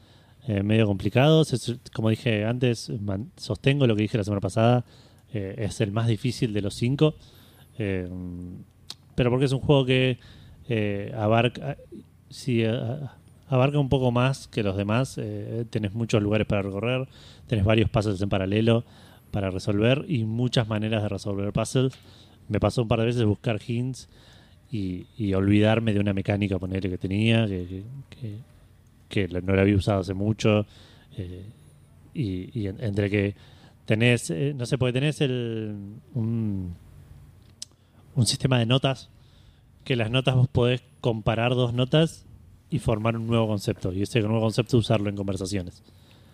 medio 0.47 0.87
complicados. 0.87 1.53
Es- 1.53 1.75
como 1.93 2.09
dije 2.09 2.45
antes, 2.45 2.89
man- 3.01 3.31
sostengo 3.37 3.85
lo 3.87 3.95
que 3.95 4.01
dije 4.03 4.17
la 4.17 4.23
semana 4.23 4.41
pasada. 4.41 4.83
es 5.33 5.79
el 5.79 5.91
más 5.93 6.07
difícil 6.07 6.51
de 6.53 6.61
los 6.61 6.73
cinco. 6.73 7.15
Pero 9.15 9.29
porque 9.29 9.45
es 9.45 9.51
un 9.51 9.59
juego 9.59 9.85
que 9.85 10.17
eh, 10.73 11.11
abarca, 11.17 11.75
sí, 12.29 12.63
a- 12.63 13.17
abarca 13.49 13.77
un 13.79 13.89
poco 13.89 14.11
más 14.11 14.47
que 14.47 14.63
los 14.63 14.77
demás. 14.77 15.17
Eh, 15.17 15.65
tenés 15.69 15.93
muchos 15.93 16.21
lugares 16.23 16.47
para 16.47 16.61
recorrer, 16.61 17.07
tenés 17.47 17.65
varios 17.65 17.89
puzzles 17.89 18.21
en 18.21 18.29
paralelo 18.29 18.85
para 19.31 19.49
resolver 19.51 20.05
y 20.07 20.23
muchas 20.23 20.67
maneras 20.69 21.03
de 21.03 21.09
resolver 21.09 21.51
puzzles. 21.51 21.93
Me 22.47 22.59
pasó 22.59 22.83
un 22.83 22.87
par 22.87 22.99
de 22.99 23.05
veces 23.07 23.25
buscar 23.25 23.59
hints 23.65 24.07
y, 24.71 25.05
olvidarme 25.33 25.93
de 25.93 25.99
una 25.99 26.13
mecánica 26.13 26.57
ponerle 26.57 26.89
que 26.89 26.97
tenía, 26.97 27.45
que, 29.09 29.27
no 29.43 29.53
la 29.55 29.61
había 29.63 29.75
usado 29.75 29.99
hace 29.99 30.13
mucho. 30.13 30.65
eh, 31.17 31.43
y, 32.13 32.49
y 32.59 32.67
en- 32.67 32.81
entre 32.83 33.09
que 33.09 33.35
tenés, 33.85 34.29
eh, 34.31 34.53
no 34.55 34.65
sé, 34.65 34.77
porque 34.77 34.93
tenés 34.93 35.19
el, 35.21 35.75
un 38.15 38.25
sistema 38.25 38.59
de 38.59 38.65
notas, 38.65 39.09
que 39.83 39.95
las 39.95 40.09
notas 40.11 40.35
vos 40.35 40.47
podés 40.47 40.81
comparar 41.01 41.51
dos 41.55 41.73
notas 41.73 42.25
y 42.69 42.79
formar 42.79 43.15
un 43.17 43.27
nuevo 43.27 43.47
concepto. 43.47 43.91
Y 43.93 44.01
ese 44.03 44.19
nuevo 44.21 44.39
concepto 44.41 44.77
usarlo 44.77 45.09
en 45.09 45.15
conversaciones. 45.15 45.83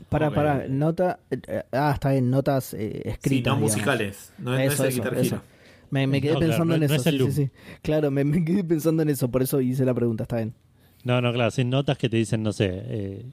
Para, 0.10 0.30
para, 0.32 0.68
nota. 0.68 1.20
eh, 1.32 1.64
ah, 1.72 1.92
está 1.94 2.12
bien, 2.12 2.30
notas 2.30 2.74
eh, 2.74 3.02
escritas. 3.06 3.22
Sí, 3.24 3.36
no 3.42 3.56
digamos. 3.56 3.62
musicales. 3.62 4.34
No, 4.38 4.52
no 4.52 4.60
Eso, 4.60 4.74
es 4.74 4.80
el 4.80 4.86
eso, 4.88 4.98
Guitar 5.04 5.18
eso. 5.18 5.36
Hero. 5.36 5.44
Me, 5.90 6.06
me 6.06 6.22
quedé 6.22 6.34
No, 6.34 6.40
claro, 6.40 6.50
pensando 6.52 6.70
no- 6.72 6.74
en 6.76 6.80
no 6.82 6.86
eso. 6.86 6.96
es 6.96 7.08
el 7.08 7.14
sí, 7.14 7.18
loop. 7.20 7.30
sí, 7.32 7.46
sí. 7.46 7.52
Claro, 7.82 8.12
me, 8.12 8.24
me 8.24 8.44
quedé 8.46 8.64
pensando 8.64 9.02
en 9.04 9.10
eso, 9.10 9.30
por 9.32 9.42
eso 9.42 9.60
hice 9.62 9.86
la 9.86 9.94
pregunta, 9.94 10.24
está 10.24 10.36
bien. 10.38 10.54
No, 11.04 11.22
no, 11.22 11.32
claro, 11.34 11.50
sin 11.52 11.70
notas 11.70 11.98
que 11.98 12.10
te 12.10 12.18
dicen, 12.18 12.44
no 12.44 12.52
sé, 12.52 12.70
eh, 12.72 13.26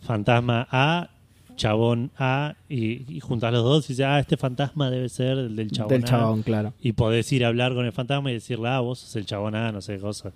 fantasma 0.00 0.66
A, 0.70 1.10
chabón 1.56 2.10
A, 2.18 2.54
y, 2.68 3.14
y 3.16 3.20
juntás 3.20 3.52
los 3.52 3.62
dos 3.64 3.84
y 3.88 3.92
dices, 3.94 4.06
ah, 4.06 4.18
este 4.18 4.36
fantasma 4.36 4.90
debe 4.90 5.08
ser 5.08 5.38
el 5.38 5.56
del 5.56 5.70
chabón 5.70 5.88
Del 5.90 6.02
A. 6.02 6.06
chabón, 6.06 6.42
claro. 6.42 6.72
Y 6.80 6.92
podés 6.92 7.30
ir 7.32 7.44
a 7.44 7.48
hablar 7.48 7.74
con 7.74 7.84
el 7.86 7.92
fantasma 7.92 8.30
y 8.30 8.34
decirle, 8.34 8.68
ah, 8.68 8.80
vos 8.80 8.98
sos 9.00 9.16
el 9.16 9.26
chabón 9.26 9.54
A, 9.54 9.70
no 9.72 9.80
sé, 9.80 9.98
cosa. 9.98 10.32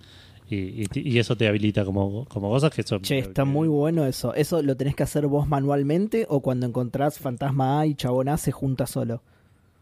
Y, 0.51 0.85
y, 0.99 1.19
eso 1.19 1.35
te 1.35 1.47
habilita 1.47 1.85
como, 1.85 2.25
como 2.25 2.49
cosas 2.49 2.71
que 2.73 2.81
son... 2.81 3.01
Che, 3.03 3.19
está 3.19 3.43
que- 3.43 3.49
muy 3.49 3.67
bueno 3.67 4.03
eso. 4.05 4.33
¿Eso 4.33 4.63
lo 4.63 4.75
tenés 4.75 4.95
que 4.95 5.03
hacer 5.03 5.27
vos 5.27 5.47
manualmente 5.47 6.25
o 6.27 6.39
cuando 6.39 6.65
encontrás 6.65 7.19
fantasma 7.19 7.79
A 7.81 7.85
y 7.85 7.93
chabón 7.93 8.29
A 8.29 8.37
se 8.37 8.51
junta 8.51 8.87
solo? 8.87 9.21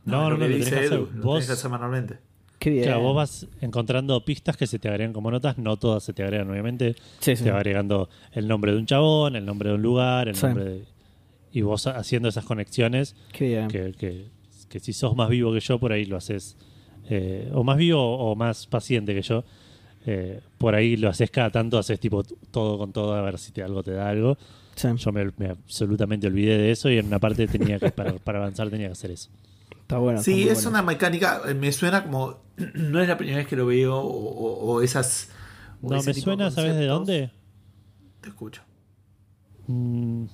No, 0.04 0.24
no, 0.24 0.30
lo 0.32 0.38
no, 0.38 0.44
que 0.44 0.50
lo 0.50 0.56
dice 0.58 0.70
tenés 0.72 0.90
que 0.90 0.96
Edu, 0.96 1.04
hacer 1.06 1.16
lo 1.18 1.24
vos. 1.24 1.34
tenés 1.36 1.48
que 1.48 1.54
hacer 1.54 1.72
manualmente. 1.72 2.18
Qué 2.60 2.70
bien. 2.72 2.84
Claro, 2.86 3.02
vos 3.02 3.16
vas 3.16 3.48
encontrando 3.62 4.20
pistas 4.26 4.58
que 4.58 4.68
se 4.68 4.78
te 4.80 4.90
agregan 4.90 5.14
como 5.14 5.32
notas, 5.32 5.58
no 5.58 5.78
todas 5.78 6.04
se 6.04 6.12
te 6.12 6.24
agregan, 6.24 6.50
obviamente. 6.50 6.96
Sí, 7.20 7.36
sí. 7.38 7.44
Te 7.46 7.52
va 7.52 7.58
agregando 7.60 8.10
el 8.34 8.48
nombre 8.48 8.74
de 8.74 8.80
un 8.80 8.86
chabón, 8.88 9.36
el 9.38 9.46
nombre 9.46 9.70
de 9.70 9.76
un 9.76 9.82
lugar, 9.84 10.28
el 10.28 10.36
Sí. 10.36 10.46
nombre 10.48 10.66
de... 10.66 10.84
Y 11.58 11.62
vos 11.62 11.88
haciendo 11.88 12.30
esas 12.30 12.46
conexiones 12.46 13.16
Qué 13.32 13.48
bien. 13.48 13.68
que, 13.68 13.92
que, 13.94 14.28
que 14.70 14.80
si 14.80 14.94
sos 14.94 15.16
más 15.16 15.28
vivo 15.30 15.52
que 15.54 15.60
yo, 15.60 15.80
por 15.80 15.92
ahí 15.92 16.06
lo 16.06 16.16
haces. 16.18 16.56
eh, 17.10 17.50
o 17.54 17.64
más 17.64 17.78
vivo 17.78 18.00
o 18.18 18.36
más 18.36 18.68
paciente 18.68 19.16
que 19.16 19.22
yo. 19.24 19.44
eh, 20.06 20.40
por 20.60 20.76
ahí 20.76 20.98
lo 20.98 21.10
haces 21.10 21.32
cada 21.32 21.50
tanto, 21.50 21.80
haces 21.80 22.00
tipo 22.00 22.24
todo 22.52 22.78
con 22.78 22.92
todo 22.94 23.14
a 23.16 23.22
ver 23.22 23.40
si 23.40 23.52
te, 23.52 23.64
algo 23.64 23.82
te 23.82 23.92
da 23.92 24.08
algo. 24.10 24.38
Sí, 24.76 24.88
Yo 24.98 25.12
me, 25.12 25.32
me 25.38 25.48
absolutamente 25.50 26.28
olvidé 26.28 26.58
de 26.60 26.70
eso 26.72 26.92
y 26.92 26.98
en 27.00 27.08
una 27.08 27.18
parte 27.20 27.48
tenía 27.48 27.80
que, 27.80 27.92
para, 27.92 28.14
para 28.20 28.38
avanzar 28.38 28.70
tenía 28.70 28.88
que 28.88 28.92
hacer 28.94 29.10
eso. 29.12 29.30
está 29.82 29.98
bueno. 29.98 30.22
Sí, 30.22 30.48
es 30.48 30.64
una 30.68 30.84
mecánica, 30.84 31.42
eh, 31.48 31.56
me 31.56 31.72
suena 31.72 32.04
como, 32.04 32.38
no 32.76 33.02
es 33.02 33.08
la 33.08 33.18
primera 33.18 33.38
vez 33.40 33.48
que 33.48 33.56
lo 33.56 33.66
veo, 33.66 33.96
o, 33.98 34.04
o- 34.06 34.74
o 34.76 34.82
esas... 34.84 35.30
o 35.82 35.90
No, 35.90 36.04
me 36.04 36.14
suena, 36.14 36.52
¿sabes 36.52 36.76
de 36.76 36.86
dónde? 36.86 37.32
Te 38.22 38.30
escucho. 38.30 38.62
Mm, 39.68 40.26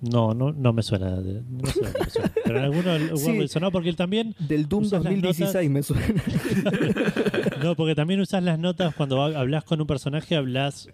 no, 0.00 0.34
no, 0.34 0.52
no 0.52 0.72
me 0.72 0.82
suena. 0.82 1.16
de- 1.20 1.42
no 1.48 1.66
sé 1.70 1.80
dónde 1.82 1.98
me 2.04 2.10
suena. 2.10 2.32
Pero 2.44 2.58
en 2.58 2.64
alguno 2.64 3.16
Sí. 3.16 3.32
me 3.32 3.48
sonó 3.48 3.70
porque 3.72 3.88
él 3.88 3.96
también. 3.96 4.34
Del 4.38 4.68
Doom 4.68 4.82
usas 4.84 5.02
las 5.04 5.12
2016 5.12 5.70
me 5.70 5.82
suena. 5.82 6.06
No, 7.62 7.74
porque 7.74 7.94
también 7.96 8.20
usas 8.20 8.42
las 8.42 8.58
notas 8.58 8.94
cuando 8.94 9.20
ha- 9.22 9.38
hablas 9.38 9.64
con 9.64 9.80
un 9.80 9.86
personaje, 9.86 10.36
hablas, 10.36 10.88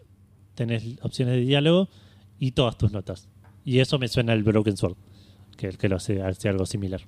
tenés 0.55 0.97
opciones 1.03 1.35
de 1.35 1.41
diálogo 1.43 1.89
y 2.39 2.53
todas 2.53 2.79
tus 2.79 2.91
notas. 2.93 3.29
Y 3.65 3.81
eso 3.81 3.99
me 3.99 4.09
suena 4.09 4.33
al 4.33 4.43
Broken 4.43 4.77
Sword, 4.77 4.97
que, 5.59 5.69
que 5.71 5.89
lo 5.89 5.97
hace, 5.97 6.23
hace 6.23 6.49
algo 6.49 6.65
similar. 6.67 7.03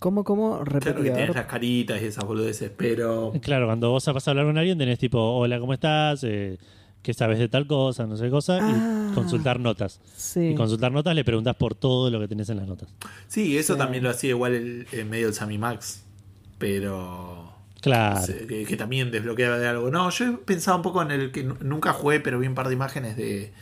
¿Cómo, 0.00 0.24
cómo? 0.24 0.60
Claro 0.64 1.02
que 1.02 1.10
ver. 1.10 1.34
las 1.34 1.46
caritas 1.46 2.00
y 2.02 2.06
esas 2.06 2.24
boludeces, 2.24 2.72
pero... 2.76 3.32
Claro, 3.42 3.66
cuando 3.66 3.90
vos 3.90 4.04
vas 4.06 4.26
a 4.26 4.30
hablar 4.30 4.46
con 4.46 4.56
alguien, 4.58 4.78
tenés 4.78 4.98
tipo, 4.98 5.18
hola, 5.20 5.60
¿cómo 5.60 5.72
estás? 5.74 6.24
Eh, 6.24 6.58
¿Qué 7.02 7.14
sabes 7.14 7.38
de 7.38 7.48
tal 7.48 7.66
cosa? 7.66 8.06
No 8.06 8.16
sé 8.16 8.28
cosa. 8.30 8.58
Ah. 8.60 9.08
Y 9.10 9.14
consultar 9.14 9.58
notas. 9.58 10.00
Sí. 10.16 10.50
Y 10.50 10.54
consultar 10.54 10.92
notas 10.92 11.14
le 11.14 11.24
preguntas 11.24 11.56
por 11.56 11.74
todo 11.74 12.10
lo 12.10 12.20
que 12.20 12.28
tenés 12.28 12.48
en 12.50 12.58
las 12.58 12.68
notas. 12.68 12.88
Sí, 13.28 13.56
eso 13.56 13.72
Sí. 13.74 13.78
también 13.78 14.02
lo 14.04 14.10
hacía 14.10 14.30
igual 14.30 14.54
el, 14.54 14.86
en 14.92 15.08
medio 15.08 15.26
del 15.26 15.34
Sammy 15.34 15.56
Max, 15.58 16.02
pero... 16.58 17.48
Claro. 17.80 18.20
que, 18.46 18.66
que 18.66 18.76
también 18.76 19.10
desbloqueaba 19.10 19.56
de 19.58 19.66
algo. 19.66 19.90
No, 19.90 20.10
yo 20.10 20.42
pensaba 20.42 20.76
un 20.76 20.82
poco 20.82 21.00
en 21.00 21.10
el 21.12 21.32
que 21.32 21.44
nu- 21.44 21.56
nunca 21.62 21.94
jugué, 21.94 22.20
pero 22.20 22.38
vi 22.38 22.46
un 22.46 22.54
par 22.54 22.68
de 22.68 22.74
imágenes 22.74 23.16
de 23.16 23.54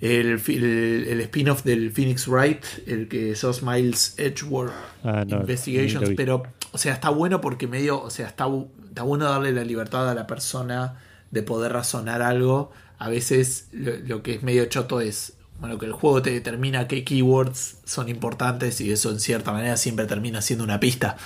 el, 0.00 0.40
el- 0.48 1.06
el 1.08 1.20
spin-off 1.22 1.64
del 1.64 1.90
Phoenix 1.92 2.26
Wright, 2.28 2.64
el 2.86 3.08
que 3.08 3.34
sos 3.34 3.62
Miles 3.62 4.14
Edgeworth 4.18 4.72
Ah, 5.04 5.24
no, 5.28 5.40
Investigations, 5.40 6.10
pero, 6.16 6.44
o 6.72 6.78
sea, 6.78 6.94
está 6.94 7.10
bueno 7.10 7.42
porque 7.42 7.66
medio, 7.66 8.00
o 8.00 8.08
sea, 8.08 8.28
está, 8.28 8.46
bu- 8.46 8.68
está 8.88 9.02
bueno 9.02 9.26
darle 9.28 9.52
la 9.52 9.64
libertad 9.64 10.08
a 10.08 10.14
la 10.14 10.26
persona 10.26 10.96
de 11.30 11.42
poder 11.42 11.72
razonar 11.72 12.22
algo. 12.22 12.70
A 12.98 13.08
veces 13.08 13.68
lo, 13.72 13.96
lo 13.96 14.22
que 14.22 14.34
es 14.34 14.42
medio 14.42 14.64
choto 14.66 15.00
es, 15.00 15.34
bueno, 15.60 15.78
que 15.78 15.86
el 15.86 15.92
juego 15.92 16.22
te 16.22 16.30
determina 16.30 16.88
qué 16.88 17.04
keywords 17.04 17.78
son 17.84 18.08
importantes 18.08 18.80
y 18.80 18.90
eso 18.92 19.10
en 19.10 19.20
cierta 19.20 19.52
manera 19.52 19.76
siempre 19.76 20.06
termina 20.06 20.40
siendo 20.42 20.64
una 20.64 20.80
pista. 20.80 21.16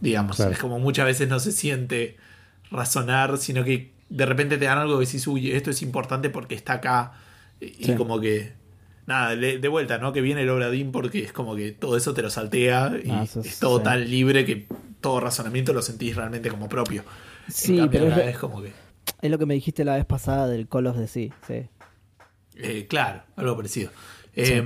Digamos, 0.00 0.36
Claro. 0.36 0.52
es 0.52 0.58
como 0.58 0.78
muchas 0.78 1.06
veces 1.06 1.28
no 1.28 1.40
se 1.40 1.52
siente 1.52 2.16
razonar, 2.70 3.38
sino 3.38 3.64
que 3.64 3.92
de 4.08 4.26
repente 4.26 4.58
te 4.58 4.66
dan 4.66 4.78
algo 4.78 4.98
que 4.98 5.06
decís, 5.06 5.26
uy, 5.26 5.50
esto 5.52 5.70
es 5.70 5.82
importante 5.82 6.30
porque 6.30 6.54
está 6.54 6.74
acá. 6.74 7.12
Y, 7.60 7.66
y 7.78 7.84
Sí. 7.86 7.94
como 7.94 8.20
que, 8.20 8.52
nada, 9.06 9.34
de, 9.34 9.68
vuelta, 9.68 9.98
¿no? 9.98 10.12
Que 10.12 10.20
viene 10.20 10.42
el 10.42 10.50
Obradín 10.50 10.92
porque 10.92 11.20
es 11.24 11.32
como 11.32 11.56
que 11.56 11.72
todo 11.72 11.96
eso 11.96 12.12
te 12.14 12.22
lo 12.22 12.30
saltea 12.30 12.92
y 13.02 13.10
Ah, 13.10 13.22
eso 13.24 13.40
es 13.40 13.58
todo 13.58 13.78
sí. 13.78 13.84
tan 13.84 14.08
libre 14.10 14.44
que 14.44 14.66
todo 15.00 15.20
razonamiento 15.20 15.72
lo 15.72 15.82
sentís 15.82 16.14
realmente 16.16 16.50
como 16.50 16.68
propio. 16.68 17.04
Sí, 17.48 17.76
cambio, 17.78 18.00
pero 18.14 18.16
es 18.28 18.38
como 18.38 18.60
que, 18.62 18.72
es 19.22 19.30
lo 19.30 19.38
que 19.38 19.46
me 19.46 19.54
dijiste 19.54 19.84
la 19.84 19.96
vez 19.96 20.04
pasada 20.04 20.48
del 20.48 20.68
Call 20.68 20.86
of 20.86 20.96
the 20.96 21.06
Sea. 21.06 21.30
Sí. 21.46 21.62
eh, 22.56 22.86
claro, 22.88 23.22
algo 23.36 23.56
parecido. 23.56 23.90
Eh, 24.34 24.62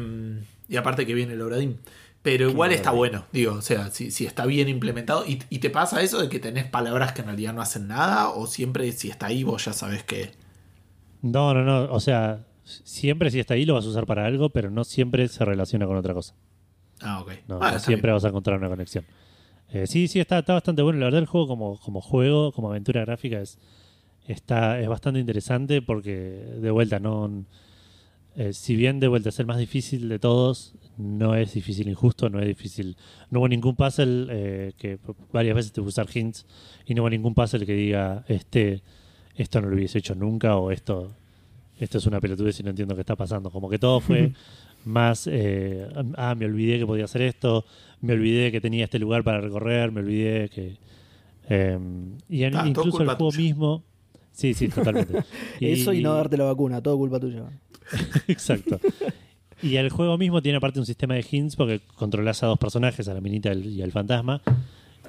Y 0.68 0.76
aparte 0.76 1.06
que 1.06 1.14
viene 1.14 1.32
el 1.34 1.42
Obradín. 1.42 1.78
Pero 2.22 2.50
igual 2.50 2.70
está 2.72 2.90
bueno, 2.90 3.24
digo, 3.32 3.54
o 3.54 3.62
sea, 3.62 3.90
si, 3.90 4.10
si 4.10 4.26
está 4.26 4.44
bien 4.44 4.68
implementado. 4.68 5.24
¿Y, 5.26 5.42
¿Y, 5.48 5.60
te 5.60 5.70
pasa 5.70 6.02
eso 6.02 6.20
de 6.20 6.28
que 6.28 6.38
tenés 6.38 6.66
palabras 6.66 7.12
que 7.12 7.22
en 7.22 7.28
realidad 7.28 7.54
no 7.54 7.62
hacen 7.62 7.88
nada? 7.88 8.28
¿O 8.28 8.46
siempre 8.46 8.92
si 8.92 9.08
está 9.08 9.26
ahí 9.26 9.42
vos 9.42 9.64
ya 9.64 9.72
sabes 9.72 10.02
que.? 10.04 10.32
No, 11.22 11.54
no, 11.54 11.64
no. 11.64 11.90
O 11.90 11.98
sea, 11.98 12.44
siempre 12.64 13.30
si 13.30 13.40
está 13.40 13.54
ahí 13.54 13.64
lo 13.64 13.72
vas 13.74 13.86
a 13.86 13.88
usar 13.88 14.04
para 14.04 14.26
algo, 14.26 14.50
pero 14.50 14.70
no 14.70 14.84
siempre 14.84 15.28
se 15.28 15.44
relaciona 15.46 15.86
con 15.86 15.96
otra 15.96 16.12
cosa. 16.12 16.34
Ah, 17.00 17.20
ok. 17.22 17.32
No, 17.48 17.58
ah, 17.62 17.78
siempre 17.78 18.12
vas 18.12 18.24
a 18.24 18.28
encontrar 18.28 18.58
una 18.58 18.68
conexión. 18.68 19.06
Eh, 19.70 19.86
sí, 19.86 20.06
sí, 20.06 20.20
está, 20.20 20.40
está 20.40 20.52
bastante 20.52 20.82
bueno. 20.82 20.98
La 20.98 21.06
verdad, 21.06 21.20
el 21.20 21.26
juego 21.26 21.48
como, 21.48 21.80
como 21.80 22.02
juego, 22.02 22.52
como 22.52 22.68
aventura 22.68 23.00
gráfica, 23.00 23.40
es, 23.40 23.58
está, 24.32 24.80
es 24.80 24.88
bastante 24.88 25.20
interesante 25.20 25.82
porque, 25.82 26.12
de 26.60 26.70
vuelta, 26.70 26.98
no. 26.98 27.44
Eh, 28.36 28.52
si 28.52 28.76
bien 28.76 29.00
de 29.00 29.08
vuelta 29.08 29.30
es 29.30 29.40
el 29.40 29.46
más 29.46 29.58
difícil 29.58 30.08
de 30.08 30.18
todos, 30.18 30.74
no 30.96 31.34
es 31.34 31.54
difícil 31.54 31.88
injusto, 31.88 32.30
no 32.30 32.40
es 32.40 32.46
difícil. 32.46 32.96
No 33.30 33.40
hubo 33.40 33.48
ningún 33.48 33.74
puzzle 33.74 34.26
eh, 34.30 34.72
que 34.78 34.98
varias 35.32 35.56
veces 35.56 35.72
te 35.72 35.80
usar 35.80 36.06
hints 36.12 36.46
y 36.86 36.94
no 36.94 37.02
hubo 37.02 37.10
ningún 37.10 37.34
puzzle 37.34 37.66
que 37.66 37.74
diga 37.74 38.24
este 38.28 38.82
esto 39.36 39.60
no 39.60 39.68
lo 39.68 39.76
hubiese 39.76 39.98
hecho 39.98 40.14
nunca 40.14 40.56
o 40.56 40.70
esto 40.70 41.16
esto 41.78 41.98
es 41.98 42.06
una 42.06 42.20
pelotudez 42.20 42.60
y 42.60 42.62
no 42.62 42.70
entiendo 42.70 42.94
qué 42.94 43.00
está 43.00 43.16
pasando. 43.16 43.50
Como 43.50 43.68
que 43.68 43.78
todo 43.78 44.00
fue 44.00 44.32
más 44.84 45.26
eh, 45.26 45.88
ah 46.16 46.34
me 46.34 46.46
olvidé 46.46 46.78
que 46.78 46.86
podía 46.86 47.04
hacer 47.04 47.22
esto, 47.22 47.64
me 48.00 48.12
olvidé 48.12 48.52
que 48.52 48.60
tenía 48.60 48.84
este 48.84 48.98
lugar 48.98 49.24
para 49.24 49.40
recorrer, 49.40 49.90
me 49.90 50.00
olvidé 50.00 50.48
que 50.50 50.76
em, 51.48 52.16
y 52.28 52.44
ah, 52.44 52.64
incluso 52.66 53.02
el 53.02 53.08
juego 53.08 53.32
mismo 53.32 53.89
sí 54.32 54.54
sí 54.54 54.68
totalmente 54.68 55.24
eso 55.60 55.92
y 55.92 56.02
no 56.02 56.14
darte 56.14 56.36
la 56.36 56.44
vacuna 56.44 56.82
todo 56.82 56.96
culpa 56.96 57.20
tuya 57.20 57.44
exacto 58.28 58.80
y 59.62 59.76
el 59.76 59.90
juego 59.90 60.16
mismo 60.16 60.40
tiene 60.40 60.56
aparte 60.56 60.80
un 60.80 60.86
sistema 60.86 61.14
de 61.14 61.24
hints 61.30 61.56
porque 61.56 61.80
controlas 61.96 62.42
a 62.42 62.46
dos 62.46 62.58
personajes, 62.58 63.08
a 63.08 63.14
la 63.14 63.20
minita 63.20 63.52
y 63.52 63.82
al 63.82 63.92
fantasma. 63.92 64.40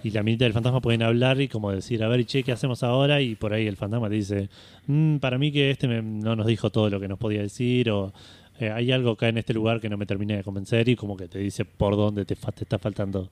Y 0.04 0.10
la 0.12 0.24
minita 0.24 0.46
y 0.46 0.48
el 0.48 0.54
fantasma 0.54 0.82
pueden 0.82 1.04
hablar 1.04 1.40
y 1.40 1.48
como 1.48 1.72
decir, 1.72 2.04
a 2.04 2.08
ver, 2.08 2.26
che, 2.26 2.44
¿qué 2.44 2.52
hacemos 2.52 2.84
ahora? 2.84 3.22
Y 3.22 3.36
por 3.36 3.54
ahí 3.54 3.68
el 3.68 3.78
fantasma 3.78 4.10
te 4.10 4.16
dice, 4.16 4.50
mm, 4.88 5.18
para 5.18 5.38
mí 5.38 5.52
que 5.52 5.72
este 5.72 5.88
no 5.88 6.36
nos 6.36 6.48
dijo 6.48 6.70
todo 6.70 6.90
lo 6.90 7.00
que 7.00 7.08
nos 7.08 7.20
podía 7.20 7.42
decir 7.42 7.92
o 7.92 8.12
eh, 8.60 8.72
hay 8.72 8.92
algo 8.92 9.12
acá 9.12 9.30
en 9.30 9.38
este 9.38 9.54
lugar 9.54 9.80
que 9.80 9.90
no 9.90 9.98
me 9.98 10.06
terminé 10.06 10.38
de 10.38 10.44
convencer 10.44 10.90
y 10.90 10.96
como 10.96 11.16
que 11.16 11.28
te 11.28 11.40
dice 11.40 11.66
por 11.66 11.96
dónde 11.96 12.26
te, 12.26 12.34
está 12.34 12.80
faltando 12.80 13.30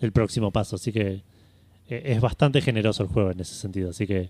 el 0.00 0.12
próximo 0.12 0.50
paso. 0.50 0.76
Así 0.76 0.92
que 0.92 1.22
eh, 1.88 2.02
es 2.04 2.20
bastante 2.20 2.60
generoso 2.60 3.04
el 3.04 3.08
juego 3.08 3.30
en 3.30 3.40
ese 3.40 3.54
sentido. 3.54 3.90
Así 3.90 4.06
que 4.06 4.28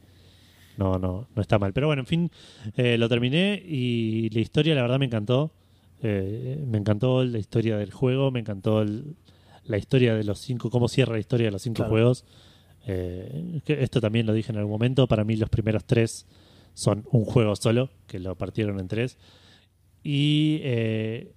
no, 0.78 0.98
no, 0.98 1.28
no 1.34 1.42
está 1.42 1.58
mal. 1.58 1.72
Pero 1.72 1.88
bueno, 1.88 2.00
en 2.00 2.06
fin, 2.06 2.30
eh, 2.76 2.96
lo 2.96 3.08
terminé 3.08 3.62
y 3.66 4.30
la 4.30 4.40
historia 4.40 4.74
la 4.74 4.82
verdad 4.82 4.98
me 4.98 5.06
encantó. 5.06 5.52
Eh, 6.02 6.64
me 6.64 6.78
encantó 6.78 7.24
la 7.24 7.38
historia 7.38 7.76
del 7.76 7.92
juego, 7.92 8.30
me 8.30 8.40
encantó 8.40 8.84
la 9.64 9.76
historia 9.76 10.14
de 10.14 10.22
los 10.24 10.38
cinco, 10.38 10.70
cómo 10.70 10.88
cierra 10.88 11.14
la 11.14 11.18
historia 11.18 11.48
de 11.48 11.50
los 11.50 11.62
cinco 11.62 11.84
juegos. 11.84 12.24
Eh, 12.86 13.60
esto 13.66 14.00
también 14.00 14.24
lo 14.24 14.32
dije 14.32 14.52
en 14.52 14.58
algún 14.58 14.72
momento, 14.72 15.06
para 15.08 15.24
mí 15.24 15.36
los 15.36 15.50
primeros 15.50 15.84
tres 15.84 16.26
son 16.74 17.04
un 17.10 17.24
juego 17.24 17.56
solo, 17.56 17.90
que 18.06 18.20
lo 18.20 18.36
partieron 18.36 18.78
en 18.78 18.86
tres. 18.86 19.18
Y 20.04 20.60
eh, 20.62 21.32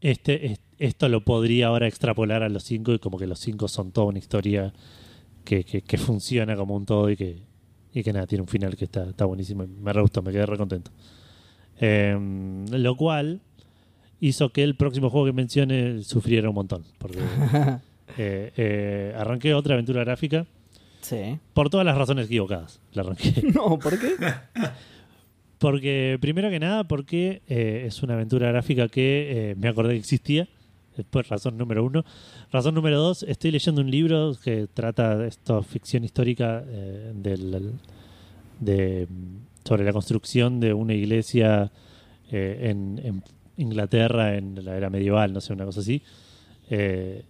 este, 0.00 0.58
esto 0.78 1.08
lo 1.08 1.24
podría 1.24 1.66
ahora 1.66 1.88
extrapolar 1.88 2.44
a 2.44 2.48
los 2.48 2.62
cinco 2.62 2.92
y 2.92 3.00
como 3.00 3.18
que 3.18 3.26
los 3.26 3.40
cinco 3.40 3.66
son 3.66 3.90
toda 3.90 4.06
una 4.06 4.20
historia 4.20 4.72
que, 5.44 5.64
que, 5.64 5.98
funciona 5.98 6.56
como 6.56 6.76
un 6.76 6.86
todo 6.86 7.10
y 7.10 7.16
que, 7.16 7.47
y 7.92 8.02
que 8.02 8.12
nada, 8.12 8.26
tiene 8.26 8.42
un 8.42 8.48
final 8.48 8.76
que 8.76 8.84
está, 8.84 9.08
está 9.08 9.24
buenísimo. 9.24 9.66
Me 9.66 9.92
re 9.92 10.02
gustó, 10.02 10.22
me 10.22 10.32
quedé 10.32 10.46
re 10.46 10.56
contento. 10.56 10.90
lo 11.80 12.96
cual 12.96 13.40
hizo 14.20 14.50
que 14.50 14.62
el 14.62 14.74
próximo 14.74 15.10
juego 15.10 15.26
que 15.26 15.32
mencione 15.32 16.02
sufriera 16.02 16.48
un 16.48 16.54
montón. 16.54 16.84
Porque 16.98 17.18
eh, 18.18 18.52
eh, 18.56 19.14
arranqué 19.16 19.54
otra 19.54 19.74
aventura 19.74 20.04
gráfica. 20.04 20.46
Sí. 21.00 21.38
Por 21.54 21.70
todas 21.70 21.86
las 21.86 21.96
razones 21.96 22.26
equivocadas. 22.26 22.80
La 22.92 23.02
arranqué. 23.02 23.32
No, 23.54 23.78
¿por 23.78 23.98
qué? 23.98 24.14
porque, 25.58 26.18
primero 26.20 26.50
que 26.50 26.60
nada, 26.60 26.84
porque 26.84 27.42
eh, 27.48 27.84
es 27.86 28.02
una 28.02 28.14
aventura 28.14 28.48
gráfica 28.48 28.88
que 28.88 29.54
me 29.58 29.68
acordé 29.68 29.94
que 29.94 30.00
existía. 30.00 30.48
Después, 30.98 31.28
razón 31.28 31.56
número 31.56 31.82
uno. 31.84 32.04
Razón 32.52 32.74
número 32.74 32.98
dos, 32.98 33.22
estoy 33.22 33.50
leyendo 33.52 33.80
un 33.80 33.90
libro 33.90 34.36
que 34.44 34.66
trata 34.66 35.16
de 35.16 35.28
esta 35.28 35.62
ficción 35.62 36.04
histórica 36.04 36.60
del, 36.60 37.72
de, 38.60 39.08
sobre 39.64 39.84
la 39.84 39.92
construcción 39.92 40.60
de 40.60 40.74
una 40.74 40.92
iglesia 40.92 41.72
en, 42.30 43.00
en 43.02 43.22
Inglaterra 43.58 44.36
en 44.36 44.64
la 44.64 44.76
era 44.76 44.88
medieval, 44.88 45.32
no 45.32 45.40
sé, 45.40 45.52
una 45.52 45.64
cosa 45.64 45.80
así. 45.80 46.02
Eh, 46.70 47.24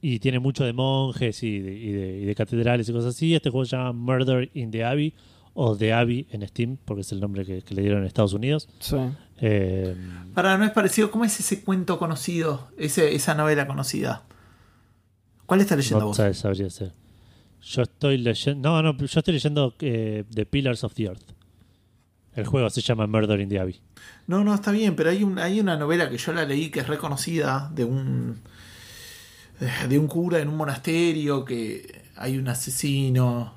y 0.00 0.18
tiene 0.18 0.38
mucho 0.38 0.64
de 0.64 0.72
monjes 0.72 1.42
y 1.42 1.58
de, 1.60 2.34
catedrales 2.36 2.88
y 2.88 2.92
cosas 2.92 3.14
así. 3.14 3.34
Este 3.34 3.50
juego 3.50 3.64
se 3.64 3.76
llama 3.76 3.92
Murder 3.92 4.50
in 4.54 4.70
the 4.70 4.84
Abbey 4.84 5.14
o 5.58 5.74
The 5.74 5.94
Abbey 5.94 6.26
en 6.30 6.46
Steam, 6.46 6.76
porque 6.84 7.00
es 7.00 7.10
el 7.12 7.20
nombre 7.20 7.44
que, 7.46 7.62
le 7.74 7.82
dieron 7.82 8.00
en 8.00 8.06
Estados 8.06 8.34
Unidos. 8.34 8.68
Sí. 8.78 8.96
Eh, 9.40 9.96
Para, 10.34 10.58
no 10.58 10.64
es 10.64 10.70
parecido. 10.70 11.10
¿Cómo 11.10 11.24
es 11.24 11.40
ese 11.40 11.62
cuento 11.62 11.98
conocido? 11.98 12.68
Ese, 12.76 13.14
esa 13.14 13.34
novela 13.34 13.66
conocida. 13.66 14.22
¿Cuál 15.46 15.62
está 15.62 15.74
leyendo 15.74 16.00
no 16.00 16.06
vos? 16.08 16.16
sabría 16.16 16.68
ser. 16.68 16.92
Yo 17.62 17.82
estoy 17.82 18.18
leyendo. 18.18 18.70
No, 18.70 18.82
no, 18.82 18.98
yo 18.98 19.18
estoy 19.18 19.32
leyendo 19.32 19.74
eh, 19.80 20.24
The 20.30 20.44
Pillars 20.44 20.84
of 20.84 20.92
the 20.92 21.04
Earth. 21.04 21.32
El 22.34 22.44
juego 22.44 22.68
se 22.68 22.82
llama 22.82 23.06
Murder 23.06 23.40
in 23.40 23.48
the 23.48 23.58
Abbey. 23.58 23.80
No, 24.26 24.44
no, 24.44 24.54
está 24.54 24.72
bien, 24.72 24.94
pero 24.94 25.08
hay, 25.08 25.24
un, 25.24 25.38
hay 25.38 25.58
una 25.58 25.78
novela 25.78 26.10
que 26.10 26.18
yo 26.18 26.34
la 26.34 26.44
leí 26.44 26.68
que 26.68 26.80
es 26.80 26.86
reconocida 26.86 27.70
de 27.74 27.84
un 27.86 28.42
eh, 29.58 29.88
de 29.88 29.98
un 29.98 30.06
cura 30.06 30.38
en 30.38 30.48
un 30.48 30.56
monasterio 30.58 31.46
que 31.46 32.02
hay 32.14 32.36
un 32.36 32.46
asesino 32.46 33.55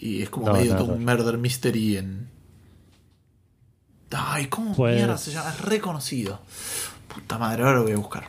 y 0.00 0.22
es 0.22 0.30
como 0.30 0.52
medio 0.52 0.76
todo 0.76 0.94
un 0.94 1.04
murder 1.04 1.38
mystery 1.38 1.98
en 1.98 2.30
Ay, 4.12 4.46
¿cómo 4.46 4.74
pues 4.74 4.96
mierda 4.96 5.16
se 5.16 5.30
llama? 5.30 5.50
Es 5.50 5.60
reconocido. 5.60 6.40
Puta 7.12 7.38
madre, 7.38 7.62
ahora 7.62 7.76
lo 7.76 7.82
voy 7.84 7.92
a 7.92 7.96
buscar. 7.96 8.24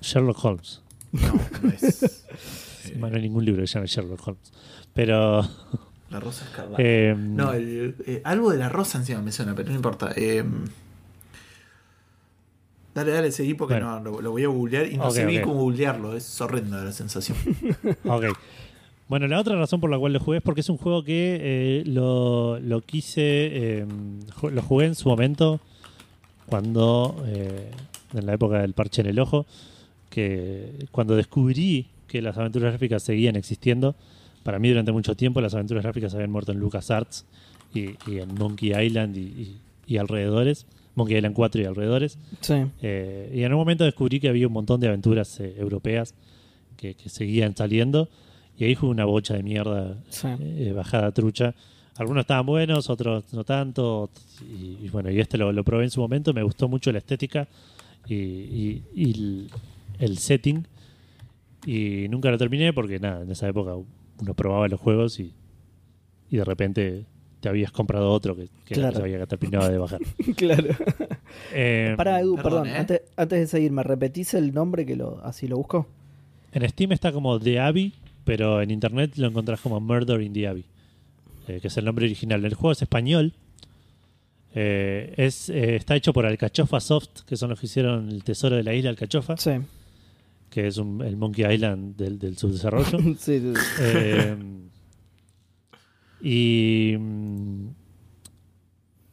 Sherlock 0.00 0.44
Holmes. 0.44 0.82
No, 1.12 1.34
no 1.62 1.68
es. 1.68 2.26
no 2.96 3.06
hay 3.06 3.22
ningún 3.22 3.44
libro 3.44 3.62
que 3.62 3.68
se 3.68 3.74
llame 3.74 3.86
Sherlock 3.86 4.26
Holmes. 4.26 4.52
Pero 4.94 5.42
la 6.10 6.20
rosa 6.20 6.44
escarlata. 6.44 6.82
Eh, 6.82 7.14
no, 7.16 7.52
eh, 7.54 8.20
algo 8.24 8.50
de 8.50 8.58
la 8.58 8.68
rosa 8.68 8.98
encima 8.98 9.22
me 9.22 9.30
suena, 9.30 9.54
pero 9.54 9.68
no 9.70 9.76
importa. 9.76 10.12
Eh, 10.16 10.44
dale, 12.94 13.12
dale, 13.12 13.30
seguí 13.30 13.54
porque 13.54 13.78
no, 13.78 14.00
lo, 14.00 14.30
voy 14.30 14.42
a 14.42 14.48
googlear 14.48 14.86
y 14.86 14.96
no 14.96 15.10
sé 15.12 15.24
bien 15.24 15.42
cómo 15.42 15.60
googlearlo. 15.60 16.16
Es 16.16 16.40
horrenda 16.40 16.82
la 16.82 16.92
sensación. 16.92 17.38
ok. 18.04 18.24
Bueno, 19.08 19.26
la 19.28 19.38
otra 19.38 19.56
razón 19.56 19.80
por 19.80 19.90
la 19.90 19.98
cual 19.98 20.12
lo 20.12 20.20
jugué 20.20 20.38
es 20.38 20.42
porque 20.42 20.62
es 20.62 20.68
un 20.70 20.78
juego 20.78 21.04
que 21.04 21.82
lo, 21.86 22.58
lo, 22.60 22.80
quise, 22.80 23.84
lo 24.42 24.62
jugué 24.62 24.86
en 24.86 24.94
su 24.94 25.08
momento 25.08 25.60
cuando, 26.46 27.22
en 27.26 28.26
la 28.26 28.32
época 28.32 28.60
del 28.60 28.72
parche 28.72 29.02
en 29.02 29.08
el 29.08 29.18
ojo, 29.18 29.44
que 30.08 30.86
cuando 30.90 31.14
descubrí 31.14 31.88
que 32.06 32.22
las 32.22 32.38
aventuras 32.38 32.72
gráficas 32.72 33.02
seguían 33.02 33.36
existiendo, 33.36 33.94
para 34.42 34.58
mí 34.58 34.68
durante 34.68 34.92
mucho 34.92 35.14
tiempo 35.16 35.40
las 35.40 35.54
aventuras 35.54 35.82
gráficas 35.82 36.14
habían 36.14 36.30
muerto 36.30 36.52
en 36.52 36.58
LucasArts 36.58 37.24
y, 37.74 37.96
y 38.10 38.18
en 38.18 38.34
Monkey 38.34 38.72
Island 38.72 39.16
y, 39.16 39.58
alrededores. 39.98 40.66
Monkey 40.94 41.16
Island 41.16 41.34
4 41.34 41.62
y 41.62 41.64
alrededores. 41.64 42.18
Sí. 42.40 42.54
Eh, 42.82 43.30
y 43.34 43.42
en 43.42 43.52
un 43.52 43.58
momento 43.58 43.84
descubrí 43.84 44.20
que 44.20 44.28
había 44.28 44.46
un 44.46 44.52
montón 44.52 44.80
de 44.80 44.88
aventuras 44.88 45.38
eh, 45.40 45.54
europeas 45.58 46.14
que, 46.76 46.94
seguían 47.06 47.56
saliendo. 47.56 48.08
Y 48.56 48.64
ahí 48.64 48.74
fue 48.74 48.88
una 48.88 49.04
bocha 49.04 49.34
de 49.34 49.42
mierda 49.42 49.96
eh, 50.40 50.72
bajada 50.74 51.10
trucha. 51.12 51.54
Algunos 51.96 52.22
estaban 52.22 52.46
buenos, 52.46 52.88
otros 52.90 53.24
no 53.32 53.44
tanto. 53.44 54.10
Y, 54.40 54.88
bueno, 54.90 55.10
y 55.10 55.20
este 55.20 55.38
lo, 55.38 55.64
probé 55.64 55.84
en 55.84 55.90
su 55.90 56.00
momento. 56.00 56.32
Me 56.32 56.42
gustó 56.42 56.68
mucho 56.68 56.92
la 56.92 56.98
estética 56.98 57.48
y, 58.08 58.82
el, 58.96 59.50
el 59.98 60.18
setting. 60.18 60.66
Y 61.66 62.06
nunca 62.08 62.30
lo 62.30 62.38
terminé 62.38 62.72
porque 62.72 62.98
nada, 62.98 63.22
en 63.22 63.30
esa 63.30 63.48
época 63.48 63.74
uno 63.76 64.34
probaba 64.34 64.68
los 64.68 64.80
juegos 64.80 65.20
y, 65.20 65.32
y 66.30 66.36
de 66.36 66.44
repente 66.44 67.04
te 67.42 67.48
habías 67.48 67.72
comprado 67.72 68.10
otro 68.10 68.36
que, 68.36 68.48
que 68.64 68.76
se 68.76 68.84
había 68.84 69.26
terminado 69.26 69.68
de 69.68 69.76
bajar. 69.76 70.00
claro. 70.36 70.68
Eh, 71.52 71.94
Para, 71.96 72.20
Edu, 72.20 72.36
perdón, 72.36 72.68
¿eh? 72.68 72.76
antes, 72.76 73.02
antes, 73.16 73.40
de 73.40 73.46
seguir, 73.48 73.72
¿me 73.72 73.82
repetís 73.82 74.32
el 74.34 74.54
nombre 74.54 74.86
que 74.86 74.94
lo 74.94 75.20
así 75.24 75.48
lo 75.48 75.56
busco? 75.56 75.88
En 76.52 76.68
Steam 76.68 76.92
está 76.92 77.10
como 77.10 77.40
The 77.40 77.58
Abbey, 77.58 77.92
pero 78.24 78.62
en 78.62 78.70
internet 78.70 79.16
lo 79.16 79.28
encontrás 79.28 79.60
como 79.60 79.80
Murder 79.80 80.20
in 80.22 80.32
the 80.32 80.46
Abbey, 80.46 80.64
eh, 81.48 81.58
que 81.60 81.68
es 81.68 81.76
el 81.76 81.84
nombre 81.84 82.06
original. 82.06 82.44
El 82.44 82.54
juego 82.54 82.72
es 82.72 82.82
español. 82.82 83.32
es, 84.54 85.48
está 85.48 85.96
hecho 85.96 86.12
por 86.12 86.26
Alcachofa 86.26 86.80
Soft, 86.80 87.22
que 87.26 87.36
son 87.36 87.50
los 87.50 87.60
que 87.60 87.66
hicieron 87.66 88.10
el 88.10 88.22
tesoro 88.22 88.56
de 88.56 88.62
la 88.62 88.74
isla 88.74 88.90
Alcachofa. 88.90 89.36
Sí 89.36 89.52
que 90.52 90.66
es 90.66 90.76
el 90.76 91.16
Monkey 91.16 91.50
Island 91.52 91.96
del, 91.96 92.36
subdesarrollo. 92.36 92.98
sí, 93.18 93.40
sí, 93.40 93.52
eh, 93.80 94.36
y, 96.20 96.94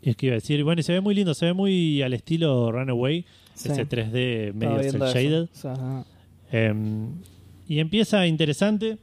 es 0.01 0.15
que 0.17 0.25
iba 0.25 0.33
a 0.33 0.35
decir, 0.35 0.63
bueno, 0.63 0.81
y 0.81 0.83
se 0.83 0.91
ve 0.91 1.01
muy 1.01 1.15
lindo, 1.15 1.33
se 1.33 1.45
ve 1.45 1.53
muy 1.53 2.01
al 2.01 2.13
estilo 2.13 2.71
Runaway, 2.71 3.25
ese 3.55 3.87
3D 3.87 4.53
medio 4.53 4.83
cel 4.83 5.01
shaded. 5.01 5.47
Y 7.69 7.79
empieza 7.79 8.25
interesante, 8.27 8.97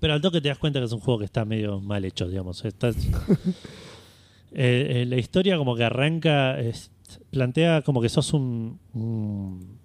pero 0.00 0.14
al 0.14 0.20
toque 0.22 0.40
te 0.40 0.48
das 0.48 0.56
cuenta 0.56 0.78
que 0.78 0.86
es 0.86 0.92
un 0.92 1.00
juego 1.00 1.18
que 1.18 1.24
está 1.26 1.44
medio 1.44 1.80
mal 1.80 2.02
hecho, 2.06 2.26
digamos. 2.28 2.64
Está- 2.64 2.92
Eh, 4.58 5.02
eh, 5.02 5.06
la 5.06 5.16
historia 5.16 5.58
como 5.58 5.76
que 5.76 5.84
arranca, 5.84 6.58
es- 6.58 6.90
plantea 7.30 7.82
como 7.82 8.00
que 8.00 8.08
sos 8.08 8.32
un, 8.32 8.78
un, 8.94 9.78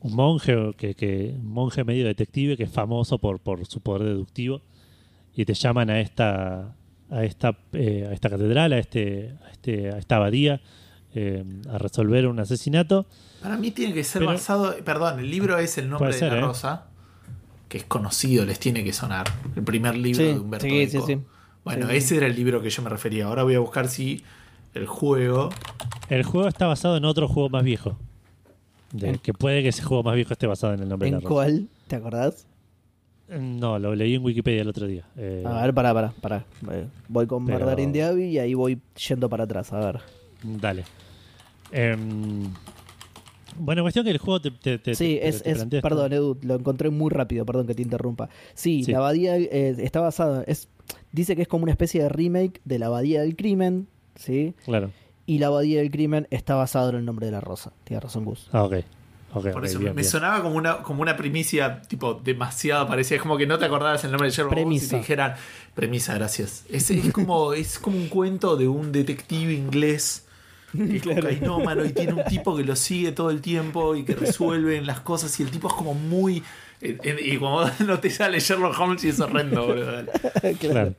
un 0.00 0.14
monje, 0.14 0.72
que, 0.76 0.94
que, 0.94 1.34
un 1.38 1.46
monje 1.46 1.82
medio 1.84 2.04
detective 2.04 2.56
que 2.58 2.64
es 2.64 2.70
famoso 2.70 3.16
por, 3.18 3.38
por 3.40 3.64
su 3.64 3.80
poder 3.80 4.02
deductivo 4.08 4.60
y 5.34 5.46
te 5.46 5.54
llaman 5.54 5.88
a 5.88 6.00
esta 6.00 6.74
a 7.10 7.24
esta 7.24 7.56
eh, 7.72 8.06
a 8.10 8.12
esta 8.12 8.28
catedral, 8.28 8.72
a 8.74 8.78
este 8.78 9.34
a, 9.46 9.50
este, 9.50 9.90
a 9.92 9.98
esta 9.98 10.16
abadía 10.16 10.60
eh, 11.14 11.42
a 11.70 11.78
resolver 11.78 12.26
un 12.26 12.38
asesinato. 12.38 13.06
Para 13.40 13.56
mí 13.56 13.70
tiene 13.70 13.94
que 13.94 14.04
ser 14.04 14.20
Pero- 14.20 14.32
basado. 14.32 14.74
Perdón, 14.84 15.20
el 15.20 15.30
libro 15.30 15.56
es 15.58 15.78
El 15.78 15.88
nombre 15.88 16.12
ser, 16.12 16.28
de 16.30 16.36
la 16.36 16.42
¿eh? 16.42 16.44
rosa. 16.46 16.86
Que 17.72 17.78
es 17.78 17.84
conocido, 17.84 18.44
les 18.44 18.58
tiene 18.58 18.84
que 18.84 18.92
sonar. 18.92 19.26
El 19.56 19.62
primer 19.62 19.96
libro 19.96 20.18
Sí, 20.20 20.24
de 20.26 20.38
Humberto 20.38 20.66
sí, 20.66 20.78
Eco. 20.82 21.06
sí, 21.06 21.14
sí. 21.14 21.20
Bueno, 21.64 21.86
Sí, 21.86 21.92
sí. 21.92 21.96
ese 21.96 22.16
era 22.18 22.26
el 22.26 22.36
libro 22.36 22.60
que 22.60 22.68
yo 22.68 22.82
me 22.82 22.90
refería. 22.90 23.24
Ahora 23.26 23.44
voy 23.44 23.54
a 23.54 23.60
buscar 23.60 23.88
si 23.88 24.22
el 24.74 24.86
juego. 24.86 25.48
El 26.10 26.22
juego 26.22 26.48
está 26.48 26.66
basado 26.66 26.98
en 26.98 27.06
otro 27.06 27.28
juego 27.28 27.48
más 27.48 27.64
viejo. 27.64 27.96
De- 28.92 29.08
¿En- 29.08 29.18
que 29.18 29.32
puede 29.32 29.62
que 29.62 29.68
ese 29.68 29.82
juego 29.82 30.02
más 30.02 30.14
viejo 30.16 30.34
esté 30.34 30.46
basado 30.46 30.74
en 30.74 30.80
el 30.82 30.88
nombre 30.90 31.06
de 31.06 31.08
¿En 31.08 31.14
la 31.14 31.20
rosa. 31.20 31.32
cuál? 31.34 31.68
¿Te 31.88 31.96
acordás? 31.96 32.46
No, 33.30 33.78
lo 33.78 33.94
leí 33.94 34.16
en 34.16 34.22
Wikipedia 34.22 34.60
el 34.60 34.68
otro 34.68 34.86
día. 34.86 35.06
Eh, 35.16 35.42
A 35.46 35.62
ver, 35.62 35.72
pará, 35.72 35.94
pará, 35.94 36.12
pará. 36.20 36.44
Eh, 36.70 36.86
Voy 37.08 37.26
con 37.26 37.46
Pero- 37.46 37.60
Murder 37.60 37.80
in 37.80 37.92
the 37.94 38.02
Abbey 38.04 38.24
y 38.32 38.38
ahí 38.38 38.52
voy 38.52 38.78
yendo 39.08 39.30
para 39.30 39.44
atrás. 39.44 39.72
A 39.72 39.78
ver. 39.78 40.00
Dale. 40.42 40.84
Em, 41.70 42.52
bueno, 43.58 43.82
cuestión 43.82 44.04
que 44.04 44.10
el 44.10 44.18
juego 44.18 44.40
te, 44.40 44.50
te, 44.50 44.78
te- 44.78 44.94
Sí, 44.94 45.18
te- 45.20 45.28
es, 45.28 45.42
perdón, 45.82 46.12
Edu, 46.12 46.38
lo 46.42 46.54
encontré 46.56 46.90
muy 46.90 47.10
rápido, 47.10 47.44
perdón 47.46 47.66
que 47.66 47.74
te 47.74 47.82
interrumpa. 47.82 48.28
Sí, 48.54 48.84
Sí. 48.84 48.92
la 48.92 48.98
abadía 48.98 49.36
eh, 49.36 49.74
está 49.78 50.00
basada, 50.00 50.44
es, 50.46 50.68
dice 51.12 51.36
que 51.36 51.42
es 51.42 51.48
como 51.48 51.62
una 51.64 51.72
especie 51.72 52.02
de 52.02 52.08
remake 52.08 52.60
de 52.64 52.78
la 52.78 52.86
abadía 52.86 53.22
del 53.22 53.36
crimen, 53.36 53.88
¿sí? 54.16 54.54
Claro. 54.64 54.90
Y 55.26 55.38
la 55.38 55.46
abadía 55.48 55.78
del 55.80 55.90
crimen 55.90 56.26
está 56.30 56.54
basado 56.56 56.90
en 56.90 56.96
el 56.96 57.04
nombre 57.04 57.26
de 57.26 57.32
la 57.32 57.40
rosa. 57.40 57.72
Tienes 57.84 58.02
razón, 58.02 58.24
Gus. 58.24 58.48
Ah, 58.52 58.64
ok. 58.64 58.74
Ok, 59.34 59.50
Por 59.50 59.64
eso 59.64 59.78
bien, 59.78 59.94
me 59.94 60.02
bien. 60.02 60.10
sonaba 60.10 60.42
como 60.42 60.56
una, 60.56 60.82
como 60.82 61.00
una 61.00 61.16
primicia, 61.16 61.80
tipo, 61.82 62.20
demasiado 62.22 62.86
parecida. 62.86 63.16
Es 63.16 63.22
como 63.22 63.38
que 63.38 63.46
no 63.46 63.58
te 63.58 63.64
acordabas 63.64 64.04
el 64.04 64.10
nombre 64.10 64.28
de 64.28 64.34
Sherlock 64.34 64.52
Holmes 64.52 64.64
y 64.64 64.66
Premisa. 64.66 64.90
te 64.90 64.96
dijeran. 64.98 65.34
Premisa, 65.74 66.14
gracias. 66.14 66.66
Es, 66.68 66.90
es 66.90 67.10
como, 67.12 67.54
es 67.54 67.78
como 67.78 67.96
un 67.96 68.08
cuento 68.08 68.56
de 68.58 68.68
un 68.68 68.92
detective 68.92 69.54
inglés. 69.54 70.26
Que 70.76 70.96
es 70.96 71.02
Claro. 71.02 71.22
cocainómano 71.22 71.84
y 71.84 71.92
tiene 71.92 72.14
un 72.14 72.24
tipo 72.24 72.56
que 72.56 72.64
lo 72.64 72.74
sigue 72.76 73.12
todo 73.12 73.30
el 73.30 73.40
tiempo 73.40 73.94
y 73.94 74.04
que 74.04 74.14
resuelven 74.14 74.86
las 74.86 75.00
cosas. 75.00 75.38
Y 75.38 75.42
el 75.42 75.50
tipo 75.50 75.68
es 75.68 75.74
como 75.74 75.94
muy. 75.94 76.42
eh, 76.80 76.96
eh, 77.02 77.16
Y 77.24 77.36
como 77.38 77.62
no 77.86 78.00
te 78.00 78.08
sale 78.10 78.40
Sherlock 78.40 78.78
Holmes 78.78 79.04
y 79.04 79.08
es 79.10 79.20
horrendo, 79.20 79.66
boludo. 79.66 80.04
claro, 80.58 80.94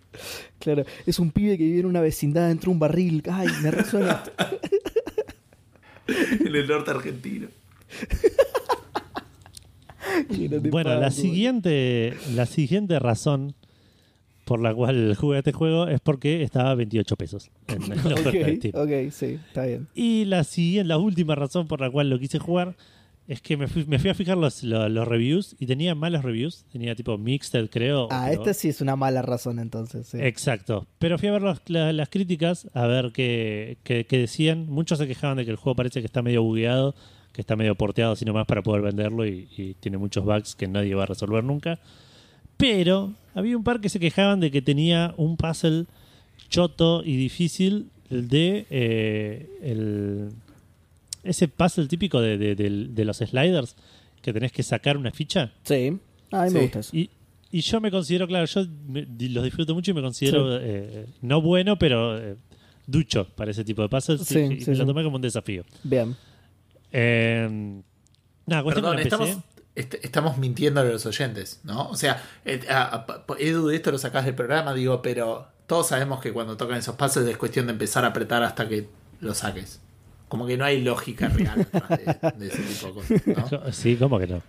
Claro. 0.60 0.86
Es 1.06 1.20
un 1.20 1.32
pibe 1.32 1.58
que 1.58 1.64
vive 1.64 1.80
en 1.80 1.86
una 1.88 2.02
vecindad 2.02 2.48
dentro 2.48 2.70
de 2.70 2.74
un 2.74 2.80
barril. 2.80 3.24
Ay, 3.32 3.48
me 3.62 3.72
resuena. 3.72 4.24
En 6.06 6.54
el 6.54 6.68
norte 6.68 6.92
argentino. 6.92 7.48
Bueno, 10.70 11.00
la 11.00 11.12
siguiente, 11.12 12.14
la 12.36 12.46
siguiente 12.46 13.00
razón 13.00 13.56
por 14.46 14.62
la 14.62 14.74
cual 14.74 15.16
jugué 15.16 15.38
a 15.38 15.40
este 15.40 15.52
juego 15.54 15.88
es 15.88 16.00
porque 16.02 16.44
estaba 16.44 16.72
a 16.72 16.76
28 16.76 17.16
pesos 17.16 17.50
en 17.68 17.88
la 18.10 18.16
oferta 18.16 18.32
de 18.32 18.56
Steam. 18.58 18.74
Ok, 18.76 19.12
sí, 19.14 19.40
está 19.48 19.66
bien. 19.66 19.88
Y 19.96 20.26
la 20.26 20.44
siguiente, 20.44 20.88
la 20.88 20.98
última 20.98 21.36
razón 21.36 21.68
por 21.68 21.80
la 21.82 21.90
cual 21.90 22.10
lo 22.10 22.20
quise 22.20 22.40
jugar 22.40 22.76
es 23.26 23.40
que 23.42 23.56
me 23.56 23.68
fui, 23.70 23.86
me 23.86 24.00
fui 24.00 24.10
a 24.10 24.14
fijar 24.14 24.38
los, 24.38 24.64
los, 24.64 24.92
los 24.92 25.08
reviews 25.08 25.56
y 25.58 25.66
tenía 25.66 25.96
malos 25.96 26.24
reviews. 26.24 26.66
Tenía 26.74 26.94
tipo 26.94 27.18
mixed, 27.18 27.70
creo. 27.70 28.10
Ah, 28.12 28.34
esta 28.34 28.54
sí 28.54 28.68
es 28.68 28.82
una 28.82 28.98
mala 28.98 29.22
razón 29.22 29.60
entonces. 29.60 30.08
sí. 30.08 30.18
Exacto. 30.20 30.88
Pero 31.00 31.18
fui 31.18 31.30
a 31.30 31.32
ver 31.32 31.42
los- 31.42 31.62
la- 31.68 31.94
las 31.94 32.10
críticas, 32.10 32.70
a 32.74 32.86
ver 32.86 33.12
qué, 33.14 33.78
qué- 33.86 34.06
qué 34.06 34.18
decían. 34.18 34.66
Muchos 34.70 34.98
se 35.00 35.08
quejaban 35.08 35.38
de 35.38 35.46
que 35.46 35.52
el 35.52 35.58
juego 35.58 35.78
parece 35.78 36.02
que 36.02 36.06
está 36.06 36.22
medio 36.22 36.44
bugueado, 36.44 36.96
que 37.32 37.40
está 37.40 37.56
medio 37.56 37.76
porteado 37.76 38.12
así 38.12 38.26
nomás 38.26 38.46
para 38.46 38.62
poder 38.62 38.82
venderlo 38.82 39.26
y, 39.26 39.48
y 39.58 39.76
tiene 39.76 39.98
muchos 39.98 40.26
bugs 40.26 40.54
que 40.56 40.68
nadie 40.68 40.94
va 40.94 41.04
a 41.04 41.06
resolver 41.06 41.46
nunca. 41.46 41.80
Pero 42.58 43.14
había 43.34 43.58
un 43.58 43.64
par 43.64 43.82
que 43.82 43.90
se 43.90 44.00
quejaban 44.00 44.40
de 44.40 44.52
que 44.52 44.62
tenía 44.62 45.14
un 45.18 45.38
puzzle 45.38 45.86
choto 46.50 47.04
y 47.04 47.16
difícil 47.18 47.90
de 48.10 48.66
eh, 48.70 49.50
el- 49.64 50.30
ese 51.24 51.48
puzzle 51.48 51.88
típico 51.88 52.22
de, 52.22 52.38
de- 52.38 53.06
los 53.06 53.18
sliders 53.18 53.76
que 54.22 54.34
tenés 54.34 54.52
que 54.52 54.62
sacar 54.64 54.98
una 54.98 55.12
ficha. 55.12 55.52
Sí. 55.64 55.98
A 56.32 56.46
mí 56.46 56.52
me 56.52 56.62
gusta 56.62 56.80
eso. 56.80 56.96
Y, 56.96 57.10
y 57.52 57.62
yo 57.62 57.80
me 57.82 57.92
considero, 57.92 58.28
claro, 58.28 58.46
yo 58.46 58.66
me- 58.88 59.06
los 59.30 59.44
disfruto 59.44 59.74
mucho 59.74 59.92
y 59.92 59.94
me 59.94 60.02
considero 60.02 60.58
eh, 60.60 61.06
no 61.22 61.42
bueno, 61.42 61.78
pero 61.78 62.18
eh, 62.18 62.36
ducho 62.88 63.28
para 63.36 63.52
ese 63.52 63.64
tipo 63.64 63.82
de 63.82 63.90
puzzles. 63.90 64.22
Sí, 64.22 64.40
y, 64.40 64.42
y 64.54 64.62
sí, 64.62 64.70
me 64.72 64.76
sí. 64.76 64.82
lo 64.82 64.86
tomé 64.86 65.04
como 65.04 65.16
un 65.16 65.22
desafío. 65.22 65.64
Bien. 65.84 66.16
Eh, 66.92 67.82
nada, 68.46 68.64
cuestión 68.64 68.86
Perdón, 68.86 69.00
estamos, 69.00 69.30
est- 69.76 69.96
estamos 70.04 70.38
mintiendo 70.38 70.82
a 70.82 70.84
los 70.84 71.06
oyentes, 71.06 71.60
¿no? 71.64 71.90
O 71.90 71.96
sea, 71.96 72.22
eh, 72.46 72.62
a- 72.70 72.84
a- 72.84 73.06
pa- 73.06 73.36
Edu, 73.40 73.68
de 73.68 73.76
esto 73.76 73.92
lo 73.92 73.98
sacás 73.98 74.26
del 74.26 74.36
programa, 74.36 74.74
digo, 74.74 75.02
pero 75.02 75.48
todos 75.68 75.88
sabemos 75.88 76.20
que 76.22 76.32
cuando 76.34 76.58
tocan 76.58 76.78
esos 76.78 76.96
pases 76.96 77.26
es 77.28 77.38
cuestión 77.38 77.68
de 77.68 77.74
empezar 77.74 78.04
a 78.06 78.10
apretar 78.10 78.44
hasta 78.44 78.68
que 78.68 78.88
lo 79.22 79.34
saques. 79.34 79.80
Como 80.28 80.46
que 80.48 80.58
no 80.58 80.66
hay 80.66 80.82
lógica 80.82 81.28
real 81.30 81.68
de, 81.90 82.30
de 82.40 82.48
ese 82.48 82.62
tipo 82.64 82.88
de 82.88 82.94
cosas, 82.94 83.52
¿no? 83.52 83.72
Sí, 83.72 83.96
¿cómo 83.96 84.18
que 84.20 84.28
no? 84.28 84.42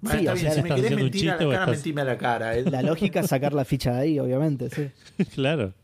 Bueno, 0.00 0.18
Sí, 0.20 0.26
está 0.26 0.32
o 0.32 0.34
bien, 0.34 0.46
sea, 0.46 0.52
si 0.54 0.62
me 0.62 0.68
¿estás 0.68 0.80
querés 0.80 0.98
mentir 1.02 1.30
a 1.30 1.36
la 1.36 1.46
o 1.46 1.50
cara, 1.50 1.62
estás- 1.64 1.68
mentime 1.76 2.00
a 2.00 2.04
la 2.04 2.18
cara. 2.18 2.56
Edu. 2.56 2.70
La 2.70 2.82
lógica 2.82 3.20
es 3.20 3.26
sacar 3.28 3.52
la 3.52 3.64
ficha 3.64 3.92
de 3.94 4.00
ahí, 4.00 4.18
obviamente, 4.20 4.68
sí. 4.70 5.24
claro. 5.34 5.74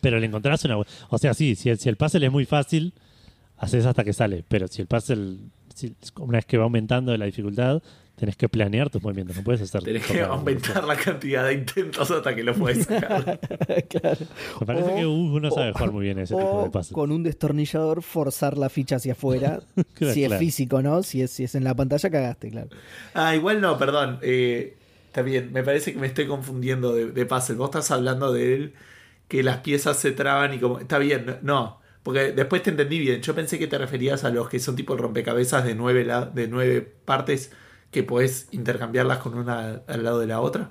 Pero 0.00 0.18
le 0.18 0.26
encontrás 0.26 0.64
una. 0.64 0.76
O 0.78 1.18
sea, 1.18 1.34
sí, 1.34 1.54
si 1.56 1.68
el, 1.70 1.78
si 1.78 1.88
el 1.88 1.96
puzzle 1.96 2.26
es 2.26 2.32
muy 2.32 2.44
fácil, 2.44 2.94
haces 3.56 3.86
hasta 3.86 4.04
que 4.04 4.12
sale. 4.12 4.44
Pero 4.48 4.68
si 4.68 4.82
el 4.82 4.88
puzzle, 4.88 5.38
una 6.20 6.38
vez 6.38 6.46
que 6.46 6.56
va 6.58 6.64
aumentando 6.64 7.16
la 7.16 7.24
dificultad, 7.26 7.82
tenés 8.16 8.36
que 8.36 8.48
planear 8.48 8.90
tus 8.90 9.02
movimientos. 9.02 9.36
No 9.36 9.42
puedes 9.42 9.60
hacer. 9.62 9.82
Tenés 9.82 10.06
que 10.06 10.20
aumentar 10.22 10.84
la 10.84 10.94
cantidad 10.96 11.44
de 11.46 11.54
intentos 11.54 12.10
hasta 12.10 12.34
que 12.34 12.44
lo 12.44 12.54
puedes 12.54 12.84
sacar. 12.86 13.40
claro. 13.88 14.26
Me 14.60 14.66
parece 14.66 14.92
O- 14.92 14.96
que 14.96 15.06
Hugo 15.06 15.40
no 15.40 15.50
sabe 15.50 15.70
o- 15.70 15.72
jugar 15.74 15.92
muy 15.92 16.04
bien 16.04 16.18
ese 16.20 16.34
tipo 16.34 16.46
O 16.48 16.64
de 16.64 16.70
puzzle. 16.70 16.94
con 16.94 17.10
un 17.12 17.22
destornillador 17.22 18.02
forzar 18.02 18.56
la 18.56 18.68
ficha 18.68 18.96
hacia 18.96 19.12
afuera. 19.12 19.60
Claro, 19.94 20.14
si 20.14 20.22
es 20.22 20.28
claro. 20.28 20.40
físico, 20.40 20.82
¿no? 20.82 21.02
Si 21.02 21.22
es, 21.22 21.30
si 21.30 21.44
es 21.44 21.54
en 21.54 21.64
la 21.64 21.74
pantalla, 21.74 22.10
cagaste, 22.10 22.50
claro. 22.50 22.68
Ah, 23.14 23.34
igual 23.34 23.60
no, 23.60 23.76
perdón. 23.78 24.18
Eh, 24.22 24.76
está 25.06 25.22
bien, 25.22 25.52
me 25.52 25.62
parece 25.62 25.92
que 25.92 25.98
me 25.98 26.06
estoy 26.08 26.26
confundiendo 26.26 26.92
de, 26.94 27.06
de 27.12 27.26
puzzle. 27.26 27.56
Vos 27.56 27.66
estás 27.68 27.90
hablando 27.90 28.32
de 28.32 28.54
él, 28.54 28.74
que 29.28 29.42
las 29.42 29.58
piezas 29.58 29.96
se 29.98 30.12
traban 30.12 30.52
y 30.54 30.58
como... 30.58 30.78
Está 30.80 30.98
bien, 30.98 31.26
no, 31.26 31.36
no, 31.42 31.78
porque 32.04 32.30
después 32.32 32.62
te 32.62 32.70
entendí 32.70 33.00
bien. 33.00 33.20
Yo 33.22 33.34
pensé 33.34 33.58
que 33.58 33.66
te 33.66 33.76
referías 33.78 34.22
a 34.22 34.30
los 34.30 34.48
que 34.48 34.60
son 34.60 34.76
tipo 34.76 34.96
rompecabezas 34.96 35.64
de 35.64 35.74
nueve, 35.74 36.04
la- 36.04 36.26
de 36.26 36.46
nueve 36.46 36.80
partes 37.04 37.50
que 37.90 38.04
podés 38.04 38.46
intercambiarlas 38.52 39.18
con 39.18 39.34
una 39.36 39.82
al 39.88 40.04
lado 40.04 40.20
de 40.20 40.26
la 40.28 40.40
otra. 40.40 40.70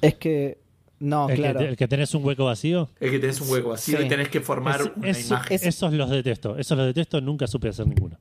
Es 0.00 0.14
que. 0.14 0.58
No, 1.00 1.28
el, 1.28 1.34
claro. 1.36 1.58
que, 1.58 1.68
el 1.68 1.76
que 1.76 1.88
tenés 1.88 2.14
un 2.14 2.24
hueco 2.24 2.44
vacío. 2.44 2.88
El 3.00 3.10
que 3.10 3.18
tenés 3.18 3.40
un 3.40 3.50
hueco 3.50 3.70
vacío 3.70 3.98
Sí. 3.98 4.04
y 4.04 4.08
tenés 4.08 4.28
que 4.28 4.40
formar 4.40 4.80
Es- 4.80 4.90
una 4.96 5.18
imagen. 5.18 5.54
es- 5.56 5.66
Esos 5.66 5.92
los 5.92 6.08
detesto. 6.08 6.56
Esos 6.56 6.78
los 6.78 6.86
detesto. 6.86 7.20
Nunca 7.20 7.46
supe 7.48 7.68
hacer 7.68 7.86
ninguno. 7.88 8.18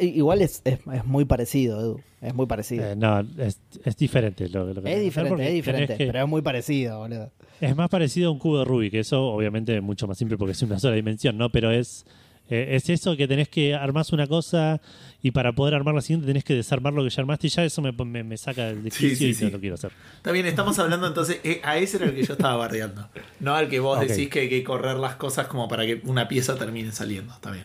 Igual 0.00 0.42
es, 0.42 0.62
es, 0.64 0.78
es 0.92 1.04
muy 1.04 1.24
parecido, 1.24 1.80
Edu. 1.80 2.00
Es 2.20 2.34
muy 2.34 2.46
parecido. 2.46 2.84
Eh, 2.84 2.96
no, 2.96 3.20
es, 3.38 3.60
es 3.84 3.96
diferente. 3.96 4.48
Lo, 4.48 4.72
lo 4.72 4.82
que 4.82 4.92
es 4.94 5.00
diferente, 5.02 5.46
es 5.48 5.52
diferente. 5.54 5.96
que- 5.96 6.06
Pero 6.06 6.20
es 6.22 6.28
muy 6.28 6.42
parecido, 6.42 6.98
boludo. 6.98 7.30
Es 7.60 7.76
más 7.76 7.88
parecido 7.90 8.28
a 8.28 8.32
un 8.32 8.38
cubo 8.38 8.58
de 8.58 8.64
Rubik. 8.64 8.94
Eso, 8.94 9.22
obviamente, 9.26 9.76
es 9.76 9.82
mucho 9.82 10.06
más 10.08 10.16
simple 10.18 10.36
porque 10.38 10.52
es 10.52 10.62
una 10.62 10.78
sola 10.78 10.96
dimensión, 10.96 11.36
¿no? 11.38 11.50
Pero 11.50 11.70
es, 11.70 12.06
eh, 12.48 12.68
es 12.70 12.88
eso 12.90 13.16
que 13.16 13.28
tenés 13.28 13.48
que 13.48 13.74
armar 13.74 14.04
una 14.12 14.26
cosa 14.26 14.80
y 15.22 15.30
para 15.30 15.52
poder 15.52 15.74
armar 15.74 15.94
la 15.94 16.00
siguiente 16.00 16.26
tenés 16.26 16.42
que 16.44 16.54
desarmar 16.54 16.92
lo 16.94 17.04
que 17.04 17.10
ya 17.10 17.20
armaste 17.20 17.46
y 17.46 17.50
ya 17.50 17.64
eso 17.64 17.82
me, 17.82 17.92
me, 17.92 18.24
me 18.24 18.36
saca 18.38 18.66
del 18.66 18.78
edificio 18.78 19.16
sí, 19.16 19.26
y 19.26 19.34
sí. 19.34 19.44
no 19.44 19.50
lo 19.50 19.60
quiero 19.60 19.74
hacer. 19.74 19.92
Está 20.16 20.32
bien, 20.32 20.46
estamos 20.46 20.78
hablando 20.78 21.06
entonces, 21.06 21.40
eh, 21.44 21.60
a 21.62 21.76
ese 21.78 21.98
era 21.98 22.06
el 22.06 22.14
que 22.14 22.22
yo 22.24 22.32
estaba 22.32 22.56
bardeando. 22.56 23.08
No 23.40 23.54
al 23.54 23.68
que 23.68 23.78
vos 23.80 24.00
decís 24.00 24.28
que 24.30 24.40
hay 24.40 24.48
que 24.48 24.62
correr 24.64 24.96
las 24.96 25.16
cosas 25.16 25.46
como 25.46 25.68
para 25.68 25.84
que 25.86 26.00
una 26.04 26.28
pieza 26.28 26.56
termine 26.56 26.92
saliendo. 26.92 27.32
Está 27.34 27.50
bien. 27.50 27.64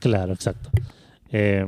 Claro, 0.00 0.32
exacto. 0.34 0.70
Eh, 1.32 1.64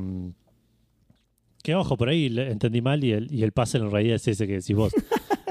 que 1.62 1.74
ojo, 1.74 1.96
por 1.96 2.08
ahí 2.08 2.26
entendí 2.38 2.80
mal 2.80 3.02
y 3.04 3.12
el, 3.12 3.32
y 3.32 3.42
el 3.42 3.52
puzzle 3.52 3.80
en 3.80 3.90
realidad 3.90 4.16
es 4.16 4.28
ese 4.28 4.46
que 4.46 4.54
decís 4.54 4.74
vos. 4.76 4.92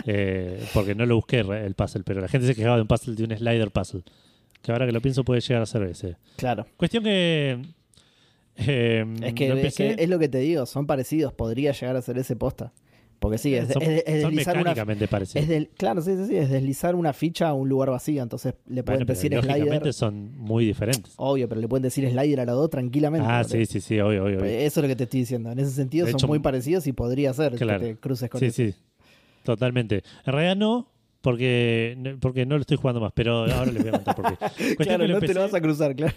Eh, 0.10 0.64
porque 0.74 0.96
no 0.96 1.06
lo 1.06 1.16
busqué 1.16 1.40
el 1.40 1.74
puzzle, 1.76 2.04
pero 2.06 2.22
la 2.22 2.30
gente 2.30 2.48
se 2.48 2.56
quejaba 2.56 2.78
de 2.78 2.84
un 2.84 2.88
puzzle, 2.88 3.14
de 3.16 3.26
un 3.26 3.36
slider 3.38 3.72
puzzle. 3.72 4.04
Que 4.62 4.72
ahora 4.72 4.86
que 4.86 4.94
lo 4.94 5.02
pienso 5.02 5.26
puede 5.26 5.42
llegar 5.42 5.62
a 5.62 5.66
ser 5.66 5.84
ese. 5.84 6.16
Claro. 6.38 6.66
Cuestión 6.78 7.04
que... 7.04 7.60
eh, 8.56 9.06
Es 9.22 9.34
que 9.76 9.96
es 10.00 10.08
lo 10.08 10.18
que 10.18 10.30
te 10.30 10.38
digo, 10.38 10.66
son 10.66 10.88
parecidos. 10.88 11.34
Podría 11.34 11.74
llegar 11.74 11.98
a 11.98 12.02
ser 12.02 12.18
ese 12.20 12.38
posta. 12.38 12.72
Porque 13.20 13.40
sí, 13.40 13.56
es, 13.56 13.70
son, 13.74 13.82
es- 13.82 14.04
es 14.06 14.22
son 14.22 14.30
deslizar 14.32 14.54
una, 14.56 14.62
mecánicamente 14.64 15.08
parecidos. 15.08 15.42
es 15.44 15.50
del, 15.50 15.70
claro, 15.70 16.02
sí, 16.02 16.16
sí, 16.18 16.26
sí, 16.28 16.36
es 16.38 16.50
deslizar 16.52 16.94
una 16.96 17.14
ficha 17.14 17.48
a 17.50 17.54
un 17.54 17.68
lugar 17.68 17.90
vacío, 17.90 18.22
entonces 18.22 18.54
le 18.68 18.84
pueden 18.84 19.00
Bueno, 19.06 19.14
decir 19.14 19.32
slider. 19.42 19.94
son 19.94 20.38
muy 20.38 20.66
diferentes. 20.66 21.14
Obvio, 21.18 21.50
pero 21.50 21.60
le 21.60 21.68
pueden 21.68 21.82
decir 21.84 22.08
slider 22.10 22.42
a 22.42 22.46
los 22.46 22.56
dos 22.56 22.70
tranquilamente. 22.70 23.28
Ah, 23.28 23.44
sí, 23.44 23.66
sí, 23.66 23.82
sí, 23.82 24.00
obvio, 24.00 24.26
obvio. 24.26 24.38
obvio. 24.38 24.46
Eso 24.46 24.80
es 24.80 24.84
lo 24.84 24.88
que 24.88 24.96
te 24.96 25.06
estoy 25.06 25.22
diciendo. 25.22 25.52
En 25.52 25.58
ese 25.60 25.72
sentido 25.72 26.06
De 26.06 26.12
son 26.12 26.20
hecho, 26.20 26.28
muy 26.28 26.40
parecidos 26.40 26.86
y 26.86 26.92
podría 26.94 27.34
ser 27.34 27.56
claro. 27.56 27.80
que 27.80 27.94
te 27.94 28.00
cruces 28.00 28.30
con 28.30 28.40
Sí, 28.40 28.46
eso. 28.48 28.56
sí, 28.56 28.74
totalmente. 29.44 30.04
En 30.26 30.34
realidad 30.34 30.56
no, 30.56 30.88
porque, 31.32 32.16
porque 32.22 32.46
no 32.46 32.56
lo 32.56 32.62
estoy 32.62 32.78
jugando 32.78 33.02
más, 33.02 33.12
pero 33.14 33.40
ahora 33.52 33.66
les 33.66 33.80
voy 33.84 33.90
a 33.90 33.92
contar 33.92 34.16
por 34.16 34.38
qué. 34.38 34.76
Claro, 34.86 35.06
no 35.08 35.20
te 35.20 35.34
lo 35.34 35.42
vas 35.42 35.54
a 35.54 35.60
cruzar, 35.60 35.94
claro. 35.94 36.14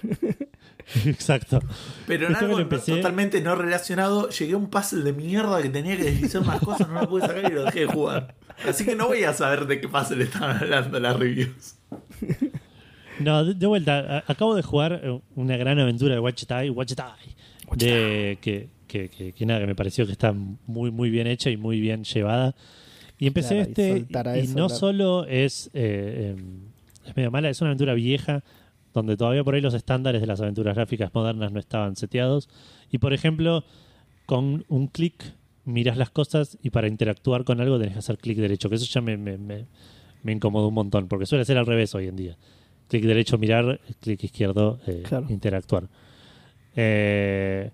Exacto. 1.04 1.60
Pero 2.06 2.28
en 2.28 2.36
algo 2.36 2.60
empecé- 2.60 2.94
totalmente 2.96 3.40
no 3.40 3.56
relacionado, 3.56 4.28
llegué 4.28 4.52
a 4.52 4.56
un 4.56 4.70
puzzle 4.70 5.02
de 5.02 5.12
mierda 5.12 5.60
que 5.62 5.68
tenía 5.68 5.96
que 5.96 6.04
deslizar 6.04 6.42
unas 6.42 6.60
cosas, 6.60 6.88
no 6.88 7.00
lo 7.00 7.08
pude 7.08 7.22
sacar 7.22 7.50
y 7.50 7.54
lo 7.54 7.64
dejé 7.64 7.80
de 7.80 7.86
jugar. 7.86 8.36
Así 8.68 8.84
que 8.84 8.94
no 8.94 9.08
voy 9.08 9.24
a 9.24 9.32
saber 9.32 9.66
de 9.66 9.80
qué 9.80 9.88
puzzle 9.88 10.22
estaban 10.22 10.58
hablando 10.58 11.00
las 11.00 11.16
reviews. 11.18 11.74
No, 13.18 13.44
de, 13.44 13.54
de 13.54 13.66
vuelta, 13.66 14.18
a- 14.18 14.24
acabo 14.32 14.54
de 14.54 14.62
jugar 14.62 15.00
eh, 15.02 15.20
una 15.34 15.56
gran 15.56 15.78
aventura 15.80 16.14
de 16.14 16.20
Watch 16.20 16.44
Tai, 16.44 16.70
Watch 16.70 16.94
de 17.74 18.38
que, 18.40 18.68
que, 18.86 19.08
que- 19.08 19.32
que 19.32 19.46
nada, 19.46 19.60
que 19.60 19.66
me 19.66 19.74
pareció 19.74 20.06
que 20.06 20.12
está 20.12 20.32
muy 20.32 20.90
muy 20.92 21.10
bien 21.10 21.26
hecha 21.26 21.50
y 21.50 21.56
muy 21.56 21.80
bien 21.80 22.04
llevada. 22.04 22.54
Y 23.20 23.26
empecé 23.28 23.54
Claro, 23.54 23.68
y 23.68 23.70
este 23.70 24.06
y, 24.38 24.40
eso, 24.40 24.58
no 24.58 24.66
claro. 24.66 24.80
solo 24.80 25.24
es 25.26 25.68
eh, 25.74 26.34
eh, 26.36 26.42
es 27.06 27.16
medio 27.16 27.30
mala, 27.30 27.48
es 27.50 27.60
una 27.60 27.68
aventura 27.70 27.94
vieja 27.94 28.42
donde 28.92 29.16
todavía 29.16 29.44
por 29.44 29.54
ahí 29.54 29.60
los 29.60 29.74
estándares 29.74 30.20
de 30.20 30.26
las 30.26 30.40
aventuras 30.40 30.74
gráficas 30.74 31.14
modernas 31.14 31.52
no 31.52 31.60
estaban 31.60 31.94
seteados 31.94 32.48
y 32.90 32.98
por 32.98 33.12
ejemplo 33.12 33.62
con 34.26 34.64
un 34.68 34.88
clic 34.88 35.22
miras 35.64 35.96
las 35.96 36.10
cosas 36.10 36.58
y 36.62 36.70
para 36.70 36.88
interactuar 36.88 37.44
con 37.44 37.60
algo 37.60 37.78
tenés 37.78 37.92
que 37.92 37.98
hacer 38.00 38.18
clic 38.18 38.38
derecho, 38.38 38.68
que 38.68 38.74
eso 38.76 38.86
ya 38.86 39.00
me, 39.00 39.16
me, 39.16 39.36
me, 39.38 39.66
me 40.22 40.32
incomodó 40.32 40.68
un 40.68 40.74
montón, 40.74 41.06
porque 41.06 41.26
suele 41.26 41.44
ser 41.44 41.58
al 41.58 41.66
revés 41.66 41.94
hoy 41.94 42.08
en 42.08 42.16
día. 42.16 42.36
Clic 42.88 43.04
derecho 43.04 43.38
mirar, 43.38 43.80
clic 44.00 44.24
izquierdo 44.24 44.80
eh, 44.86 45.02
Claro. 45.06 45.26
interactuar. 45.28 45.88
Eh, 46.74 47.70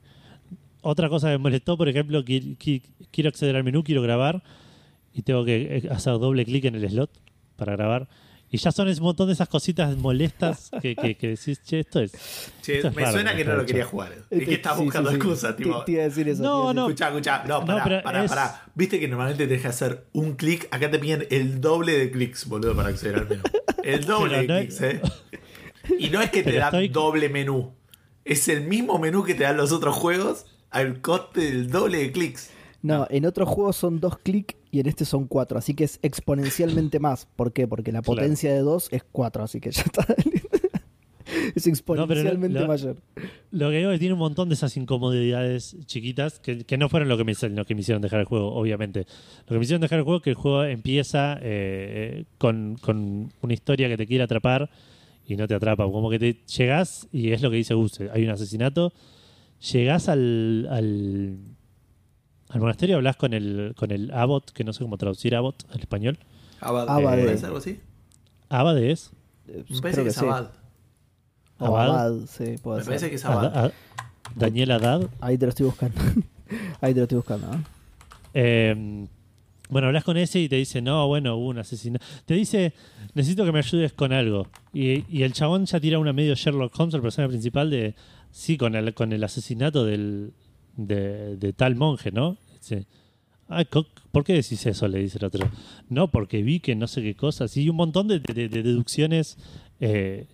otra 0.82 1.08
cosa 1.08 1.28
que 1.28 1.32
me 1.32 1.38
molestó, 1.38 1.76
por 1.76 1.88
ejemplo, 1.88 2.22
qui- 2.24 2.56
qui- 2.58 2.82
quiero 3.10 3.28
acceder 3.28 3.56
al 3.56 3.64
menú, 3.64 3.82
quiero 3.82 4.02
grabar 4.02 4.42
y 5.16 5.22
tengo 5.22 5.44
que 5.44 5.78
eh, 5.78 5.88
hacer 5.90 6.12
doble 6.18 6.44
clic 6.44 6.66
en 6.66 6.74
el 6.74 6.88
slot 6.90 7.10
para 7.56 7.72
grabar. 7.74 8.08
Y 8.48 8.58
ya 8.58 8.70
son 8.70 8.86
un 8.88 8.94
montón 9.00 9.26
de 9.26 9.32
esas 9.32 9.48
cositas 9.48 9.96
molestas 9.96 10.70
que, 10.82 10.94
que, 10.94 11.16
que 11.16 11.28
decís, 11.30 11.60
che, 11.64 11.80
esto 11.80 12.00
es. 12.00 12.12
Che, 12.62 12.76
esto 12.76 12.88
es 12.88 12.94
me 12.94 13.02
raro 13.02 13.14
suena 13.14 13.34
que 13.34 13.44
no 13.44 13.54
lo 13.54 13.62
hecho". 13.62 13.66
quería 13.66 13.84
jugar. 13.86 14.12
Es 14.30 14.44
que 14.46 14.54
estás 14.54 14.76
Sí, 14.78 14.84
buscando 14.84 15.10
sí, 15.10 15.14
sí. 15.14 15.16
excusas, 15.20 15.56
tipo. 15.56 15.82
Te 15.84 15.92
iba 15.92 16.02
a 16.02 16.04
decir 16.04 16.28
eso. 16.28 16.42
No, 16.42 16.72
no. 16.72 16.82
Escucha, 16.86 17.08
escucha, 17.08 17.44
no, 17.44 17.60
No, 17.60 17.66
pará, 17.66 17.84
pero 17.84 18.02
pará, 18.02 18.24
es- 18.24 18.30
pará. 18.30 18.62
Viste 18.74 19.00
que 19.00 19.08
normalmente 19.08 19.46
te 19.48 19.54
deja 19.54 19.70
hacer 19.70 20.04
un 20.12 20.34
clic, 20.36 20.68
acá 20.70 20.90
te 20.90 20.98
piden 21.00 21.26
el 21.30 21.60
doble 21.60 21.98
de 21.98 22.10
clics, 22.12 22.46
boludo, 22.46 22.76
para 22.76 22.90
acceder 22.90 23.16
al 23.16 23.28
menú. 23.28 23.42
El 23.82 24.04
doble 24.04 24.42
de 24.42 24.46
no 24.46 24.58
clics, 24.58 24.80
eh. 24.82 25.00
Y 25.98 26.10
no 26.10 26.20
es 26.22 26.30
que 26.30 26.42
te 26.42 26.50
Pero 26.50 26.58
da 26.60 26.66
estoy- 26.66 26.88
doble 26.88 27.28
menú. 27.28 27.74
Es 28.24 28.48
el 28.48 28.62
mismo 28.62 28.98
menú 28.98 29.24
que 29.24 29.34
te 29.34 29.42
dan 29.44 29.56
los 29.56 29.72
otros 29.72 29.94
juegos 29.96 30.46
al 30.70 31.00
coste 31.00 31.40
del 31.40 31.70
doble 31.70 31.98
de 31.98 32.12
clics. 32.12 32.50
No, 32.86 33.06
en 33.10 33.26
otros 33.26 33.48
juegos 33.48 33.76
son 33.76 34.00
dos 34.00 34.18
clics 34.18 34.54
y 34.70 34.80
en 34.80 34.86
este 34.86 35.04
son 35.04 35.26
cuatro, 35.26 35.58
así 35.58 35.74
que 35.74 35.84
es 35.84 35.98
exponencialmente 36.02 36.98
más. 37.00 37.26
¿Por 37.36 37.52
qué? 37.52 37.66
Porque 37.66 37.92
la 37.92 38.02
Claro. 38.02 38.16
potencia 38.20 38.52
de 38.52 38.60
dos 38.60 38.88
es 38.92 39.02
cuatro, 39.10 39.42
así 39.44 39.60
que 39.60 39.70
ya 39.70 39.82
está. 39.82 40.06
es 41.54 41.66
exponencialmente 41.66 42.60
lo- 42.60 42.66
mayor. 42.68 42.96
Lo 43.50 43.70
que 43.70 43.78
digo 43.78 43.90
es 43.90 43.96
que 43.96 44.00
tiene 44.00 44.12
un 44.14 44.18
montón 44.20 44.48
de 44.48 44.54
esas 44.54 44.76
incomodidades 44.76 45.76
chiquitas 45.86 46.38
que, 46.38 46.64
que 46.64 46.76
no 46.78 46.88
fueron 46.88 47.08
lo 47.08 47.16
que, 47.16 47.24
me, 47.24 47.32
lo 47.50 47.64
que 47.64 47.74
me 47.74 47.80
hicieron 47.80 48.02
dejar 48.02 48.20
el 48.20 48.26
juego, 48.26 48.54
obviamente. 48.54 49.06
Lo 49.46 49.54
que 49.54 49.58
me 49.58 49.64
hicieron 49.64 49.80
dejar 49.80 49.98
el 49.98 50.04
juego 50.04 50.18
es 50.18 50.22
que 50.24 50.30
el 50.30 50.36
juego 50.36 50.64
empieza 50.64 51.38
eh, 51.42 52.24
con, 52.38 52.76
con 52.80 53.32
una 53.40 53.52
historia 53.54 53.88
que 53.88 53.96
te 53.96 54.06
quiere 54.06 54.24
atrapar 54.24 54.70
y 55.26 55.36
no 55.36 55.48
te 55.48 55.54
atrapa. 55.54 55.84
Como 55.90 56.10
que 56.10 56.18
te 56.18 56.32
llegás 56.56 57.08
y 57.10 57.32
es 57.32 57.42
lo 57.42 57.50
que 57.50 57.56
dice 57.56 57.74
Gus, 57.74 57.98
hay 58.12 58.24
un 58.24 58.30
asesinato, 58.30 58.92
llegás 59.72 60.08
al, 60.08 60.68
al, 60.70 61.38
al 62.48 62.60
monasterio, 62.60 62.96
hablas 62.96 63.16
con 63.16 63.32
el, 63.34 63.74
con 63.76 63.90
el 63.90 64.10
abbot, 64.12 64.50
que 64.52 64.64
no 64.64 64.72
sé 64.72 64.82
cómo 64.84 64.96
traducir 64.98 65.34
abbot 65.34 65.64
al 65.72 65.80
español. 65.80 66.18
Abad. 66.60 66.88
Abad. 66.88 67.14
¿Puede 67.14 67.36
ser 67.36 67.46
algo 67.46 67.58
así? 67.58 67.80
Abade 68.48 68.90
es. 68.92 69.10
Eh, 69.48 69.64
Me 69.68 69.80
parece 69.80 70.02
que 70.02 70.08
es 70.10 70.14
sí. 70.14 70.24
Abad. 70.24 70.50
O 71.58 71.66
Abad. 71.66 71.88
Abad, 71.90 72.26
sí, 72.28 72.56
puede 72.62 72.78
Me 72.78 72.84
ser. 72.84 72.90
parece 72.90 73.10
que 73.10 73.16
es 73.16 73.24
Abad. 73.24 73.72
Daniel 74.34 74.70
Haddad. 74.72 75.08
Ahí 75.20 75.38
te 75.38 75.46
lo 75.46 75.50
estoy 75.50 75.66
buscando. 75.66 76.00
Ahí 76.80 76.92
te 76.94 77.00
lo 77.00 77.04
estoy 77.04 77.16
buscando. 77.16 77.48
Eh, 78.34 79.06
bueno, 79.68 79.88
hablas 79.88 80.04
con 80.04 80.16
ese 80.16 80.38
y 80.40 80.48
te 80.48 80.56
dice, 80.56 80.80
no, 80.80 81.06
bueno, 81.08 81.36
hubo 81.36 81.48
un 81.48 81.58
asesinato. 81.58 82.04
Te 82.24 82.34
dice, 82.34 82.72
necesito 83.14 83.44
que 83.44 83.52
me 83.52 83.58
ayudes 83.58 83.92
con 83.92 84.12
algo. 84.12 84.46
Y, 84.72 85.04
y 85.08 85.22
el 85.24 85.32
chabón 85.32 85.66
ya 85.66 85.80
tira 85.80 85.98
una 85.98 86.12
medio 86.12 86.34
Sherlock 86.34 86.78
Holmes, 86.78 86.94
el 86.94 87.00
personaje 87.02 87.30
principal, 87.30 87.70
de, 87.70 87.94
sí, 88.30 88.56
con 88.56 88.74
el, 88.76 88.94
con 88.94 89.12
el 89.12 89.24
asesinato 89.24 89.84
del, 89.84 90.32
de, 90.76 91.36
de 91.36 91.52
tal 91.52 91.74
monje, 91.76 92.10
¿no? 92.12 92.36
Dice, 92.60 92.86
"Ay, 93.48 93.64
co- 93.66 93.86
¿por 94.12 94.24
qué 94.24 94.32
decís 94.34 94.64
eso? 94.66 94.88
Le 94.88 94.98
dice 94.98 95.18
el 95.18 95.24
otro. 95.24 95.48
No, 95.88 96.10
porque 96.10 96.42
vi 96.42 96.60
que 96.60 96.74
no 96.74 96.86
sé 96.86 97.02
qué 97.02 97.14
cosas. 97.14 97.56
Y 97.56 97.68
un 97.68 97.76
montón 97.76 98.08
de 98.08 98.20
deducciones 98.20 99.38
eh, 99.80 100.26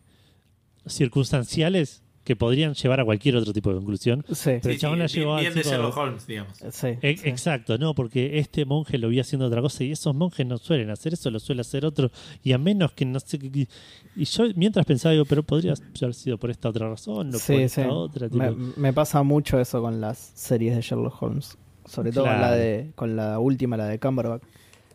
circunstanciales 0.86 2.02
que 2.24 2.36
podrían 2.36 2.74
llevar 2.74 3.00
a 3.00 3.04
cualquier 3.04 3.34
otro 3.36 3.52
tipo 3.52 3.70
de 3.70 3.76
conclusión. 3.76 4.24
Sí, 4.32 4.50
Pero 4.62 4.70
el 4.70 4.78
chabón 4.78 4.98
la 5.00 5.06
llevó 5.06 5.34
al 5.34 5.40
bien 5.40 5.54
de 5.54 5.60
tipo 5.62 5.70
de- 5.70 5.76
Sherlock 5.76 5.96
Holmes, 5.96 6.26
digamos. 6.26 6.56
sí, 6.70 6.86
E- 7.02 7.16
sí. 7.16 7.28
Exacto, 7.28 7.78
no, 7.78 7.94
porque 7.94 8.38
este 8.38 8.64
monje 8.64 8.96
lo 8.98 9.08
vi 9.08 9.18
haciendo 9.18 9.46
otra 9.46 9.60
cosa 9.60 9.82
y 9.82 9.90
esos 9.92 10.14
monjes 10.14 10.46
no 10.46 10.58
suelen 10.58 10.90
hacer 10.90 11.14
eso, 11.14 11.30
lo 11.30 11.40
suele 11.40 11.62
hacer 11.62 11.84
otro, 11.84 12.10
y 12.44 12.52
a 12.52 12.58
menos 12.58 12.92
que 12.92 13.04
no 13.04 13.18
sé 13.18 13.38
qué. 13.38 13.66
Y 14.14 14.24
yo 14.24 14.44
mientras 14.54 14.86
pensaba, 14.86 15.12
digo, 15.14 15.24
pero 15.24 15.42
podría 15.42 15.74
haber 16.00 16.14
sido 16.14 16.38
por 16.38 16.50
esta 16.50 16.68
otra 16.68 16.88
razón, 16.88 17.28
o 17.34 17.38
por 17.38 17.56
esta 17.60 17.82
sí. 17.82 17.88
otra. 17.90 18.28
tipo. 18.28 18.38
Me, 18.44 18.72
me 18.76 18.92
pasa 18.92 19.22
mucho 19.24 19.58
eso 19.58 19.80
con 19.82 20.00
las 20.00 20.32
series 20.34 20.76
de 20.76 20.82
Sherlock 20.82 21.20
Holmes. 21.22 21.56
Sobre 21.84 22.12
todo 22.12 22.24
con, 22.26 22.40
la 22.40 22.52
de, 22.52 22.92
con 22.94 23.16
la 23.16 23.40
última, 23.40 23.76
la 23.76 23.86
de 23.86 23.98
Cumberbatch. 23.98 24.42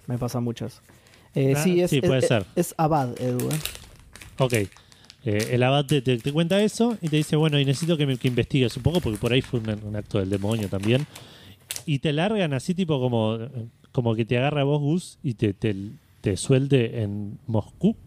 Me 0.08 0.18
pasa 0.18 0.40
mucho 0.40 0.66
eso. 0.68 0.80
Eh, 1.36 1.54
Ah, 1.58 1.62
sí, 1.62 1.82
es, 1.82 1.90
sí, 1.90 2.00
puede 2.00 2.20
es, 2.20 2.28
ser. 2.28 2.46
es 2.56 2.74
Abad, 2.78 3.20
Edu. 3.22 3.50
¿eh? 3.50 3.60
Ok. 4.40 4.54
Eh, 5.30 5.50
el 5.56 5.64
abad 5.64 5.86
te, 5.86 6.02
cuenta 6.32 6.62
eso 6.64 6.98
y 7.02 7.10
te 7.10 7.18
dice, 7.18 7.36
bueno, 7.36 7.60
y 7.60 7.66
necesito 7.66 7.98
que, 7.98 8.06
me, 8.06 8.16
que 8.18 8.30
investigues 8.30 8.78
un 8.78 8.84
poco, 8.84 9.02
porque 9.02 9.18
por 9.20 9.34
ahí 9.34 9.42
fue 9.42 9.60
un, 9.60 9.70
un 9.84 9.96
acto 9.98 10.20
del 10.20 10.30
demonio 10.30 10.70
también. 10.70 11.06
Y 11.86 12.00
te 12.00 12.14
largan 12.14 12.54
así, 12.54 12.74
tipo 12.74 12.98
como, 13.00 13.38
como 13.92 14.16
que 14.16 14.24
te 14.24 14.38
agarra 14.38 14.62
a 14.62 14.64
vos, 14.64 14.80
Gus, 14.80 15.20
y 15.24 15.34
te, 15.34 15.54
te, 15.54 15.76
te 16.22 16.38
suelte 16.38 17.02
en 17.02 17.40
Moscú 17.46 17.98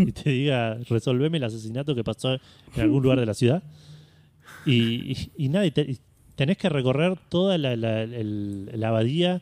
y 0.00 0.10
te 0.10 0.30
diga, 0.38 0.78
resolveme 0.88 1.38
el 1.38 1.44
asesinato 1.44 1.94
que 1.94 2.02
pasó 2.02 2.34
en 2.34 2.40
algún 2.80 3.04
lugar 3.04 3.20
de 3.20 3.26
la 3.26 3.34
ciudad. 3.34 3.62
Y, 4.66 5.12
y, 5.36 5.46
y 5.46 5.70
te- 5.70 5.96
tenés 6.34 6.58
que 6.58 6.68
recorrer 6.68 7.16
toda 7.28 7.56
la, 7.56 7.76
la- 7.76 8.02
el- 8.02 8.68
la 8.74 8.88
abadía 8.88 9.40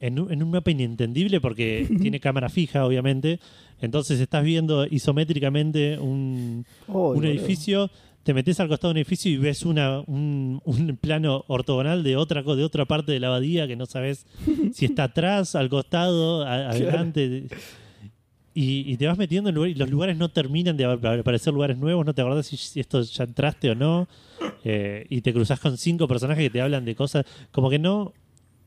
en 0.00 0.20
un, 0.20 0.32
en 0.32 0.42
un 0.42 0.50
mapa 0.50 0.70
inentendible 0.70 1.40
porque 1.40 1.86
tiene 2.00 2.20
cámara 2.20 2.48
fija, 2.48 2.84
obviamente. 2.84 3.40
Entonces 3.80 4.18
estás 4.20 4.44
viendo 4.44 4.86
isométricamente 4.86 5.98
un, 5.98 6.64
Oh, 6.86 7.10
un 7.10 7.24
edificio, 7.24 7.90
te 8.24 8.34
metes 8.34 8.58
al 8.60 8.68
costado 8.68 8.90
de 8.92 8.92
un 8.92 8.96
edificio 8.98 9.30
y 9.30 9.36
ves 9.36 9.64
una, 9.64 10.00
un, 10.00 10.60
un 10.64 10.96
plano 10.96 11.44
ortogonal 11.48 12.02
de 12.02 12.16
otra, 12.16 12.42
de 12.42 12.64
otra 12.64 12.84
parte 12.86 13.12
de 13.12 13.20
la 13.20 13.28
abadía 13.28 13.66
que 13.66 13.76
no 13.76 13.86
sabes 13.86 14.26
si 14.72 14.84
está 14.86 15.04
atrás, 15.04 15.54
al 15.54 15.68
costado, 15.68 16.42
a- 16.44 16.70
adelante. 16.70 17.44
Y, 18.54 18.92
y 18.92 18.96
te 18.96 19.06
vas 19.06 19.16
metiendo 19.16 19.50
en 19.50 19.54
lugares 19.54 19.76
y 19.76 19.78
los 19.78 19.88
lugares 19.88 20.16
no 20.16 20.30
terminan 20.30 20.76
de 20.76 20.84
ap- 20.84 21.04
aparecer 21.04 21.52
lugares 21.54 21.78
nuevos, 21.78 22.04
no 22.04 22.12
te 22.12 22.22
acordás 22.22 22.46
si, 22.46 22.56
si 22.56 22.80
esto 22.80 23.00
ya 23.02 23.24
entraste 23.24 23.70
o 23.70 23.74
no. 23.76 24.08
Eh, 24.64 25.06
y 25.08 25.20
te 25.20 25.32
cruzas 25.32 25.60
con 25.60 25.78
cinco 25.78 26.08
personajes 26.08 26.42
que 26.44 26.50
te 26.50 26.60
hablan 26.60 26.84
de 26.84 26.96
cosas. 26.96 27.24
Como 27.52 27.70
que 27.70 27.78
no, 27.78 28.12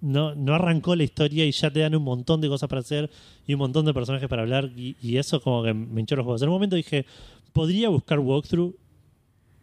no, 0.02 0.36
no 0.36 0.54
arrancó 0.56 0.96
la 0.96 1.04
historia 1.04 1.46
y 1.46 1.52
ya 1.52 1.72
te 1.72 1.80
dan 1.80 1.96
un 1.96 2.04
montón 2.04 2.42
de 2.42 2.48
cosas 2.50 2.68
para 2.68 2.82
hacer 2.82 3.10
y 3.48 3.54
un 3.54 3.60
montón 3.60 3.86
de 3.86 3.94
personajes 3.94 4.28
para 4.28 4.42
hablar. 4.42 4.70
Y, 4.76 4.96
y 5.02 5.18
eso 5.18 5.42
como 5.42 5.64
que 5.64 5.74
me 5.74 6.02
hinchó 6.02 6.16
los 6.16 6.24
juegos. 6.26 6.42
En 6.42 6.50
un 6.50 6.54
momento 6.56 6.76
dije, 6.76 7.06
podría 7.54 7.90
buscar 7.90 8.20
walkthrough 8.20 8.74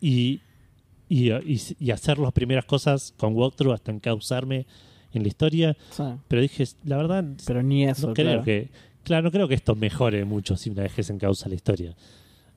y, 0.00 0.40
y, 1.08 1.30
hacer 1.90 2.18
las 2.18 2.32
primeras 2.32 2.64
cosas 2.64 3.12
con 3.16 3.34
walkthrough 3.34 3.72
hasta 3.74 3.90
encauzarme 3.92 4.66
en 5.12 5.22
la 5.22 5.28
historia. 5.28 5.76
Sí, 5.90 6.02
Pero 6.28 6.42
dije, 6.42 6.64
la 6.84 6.96
verdad, 6.98 7.24
Pero 7.46 7.62
ni 7.62 7.84
eso, 7.84 8.08
no 8.08 8.14
creo 8.14 8.26
claro. 8.26 8.44
que. 8.44 8.68
Claro, 9.04 9.22
no 9.24 9.30
creo 9.30 9.48
que 9.48 9.54
esto 9.54 9.74
mejore 9.74 10.24
mucho 10.24 10.56
si 10.56 10.68
una 10.70 10.82
vez 10.82 10.92
que 10.92 11.02
se 11.02 11.12
encausa 11.14 11.48
la 11.48 11.54
historia. 11.54 11.94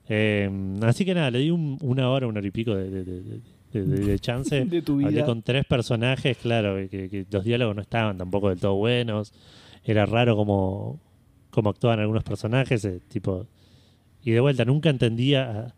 Eh, 0.08 0.50
así 0.82 1.04
que 1.04 1.14
nada, 1.14 1.30
le 1.30 1.38
di 1.38 1.50
un- 1.50 1.78
una 1.80 2.10
hora, 2.10 2.26
una 2.26 2.38
hora 2.40 2.46
y 2.48 2.50
pico 2.50 2.74
de, 2.74 2.90
de- 2.90 3.04
de- 3.04 3.40
de- 3.72 3.84
de- 3.86 4.04
de 4.06 4.18
chance. 4.18 4.64
De 4.64 4.82
tu 4.82 4.94
Hablé 4.94 5.08
vida. 5.08 5.24
con 5.26 5.42
tres 5.42 5.64
personajes, 5.66 6.36
claro, 6.38 6.76
que, 6.88 7.08
que 7.08 7.26
los 7.30 7.44
diálogos 7.44 7.74
no 7.76 7.82
estaban 7.82 8.18
tampoco 8.18 8.48
del 8.50 8.58
todo 8.60 8.74
buenos. 8.74 9.32
Era 9.84 10.06
raro 10.06 10.36
como, 10.36 11.00
como 11.50 11.70
actuaban 11.70 12.00
algunos 12.00 12.22
personajes, 12.24 12.84
eh, 12.84 13.00
tipo. 13.08 13.46
Y 14.24 14.30
de 14.32 14.40
vuelta, 14.40 14.64
nunca 14.64 14.90
entendía. 14.90 15.74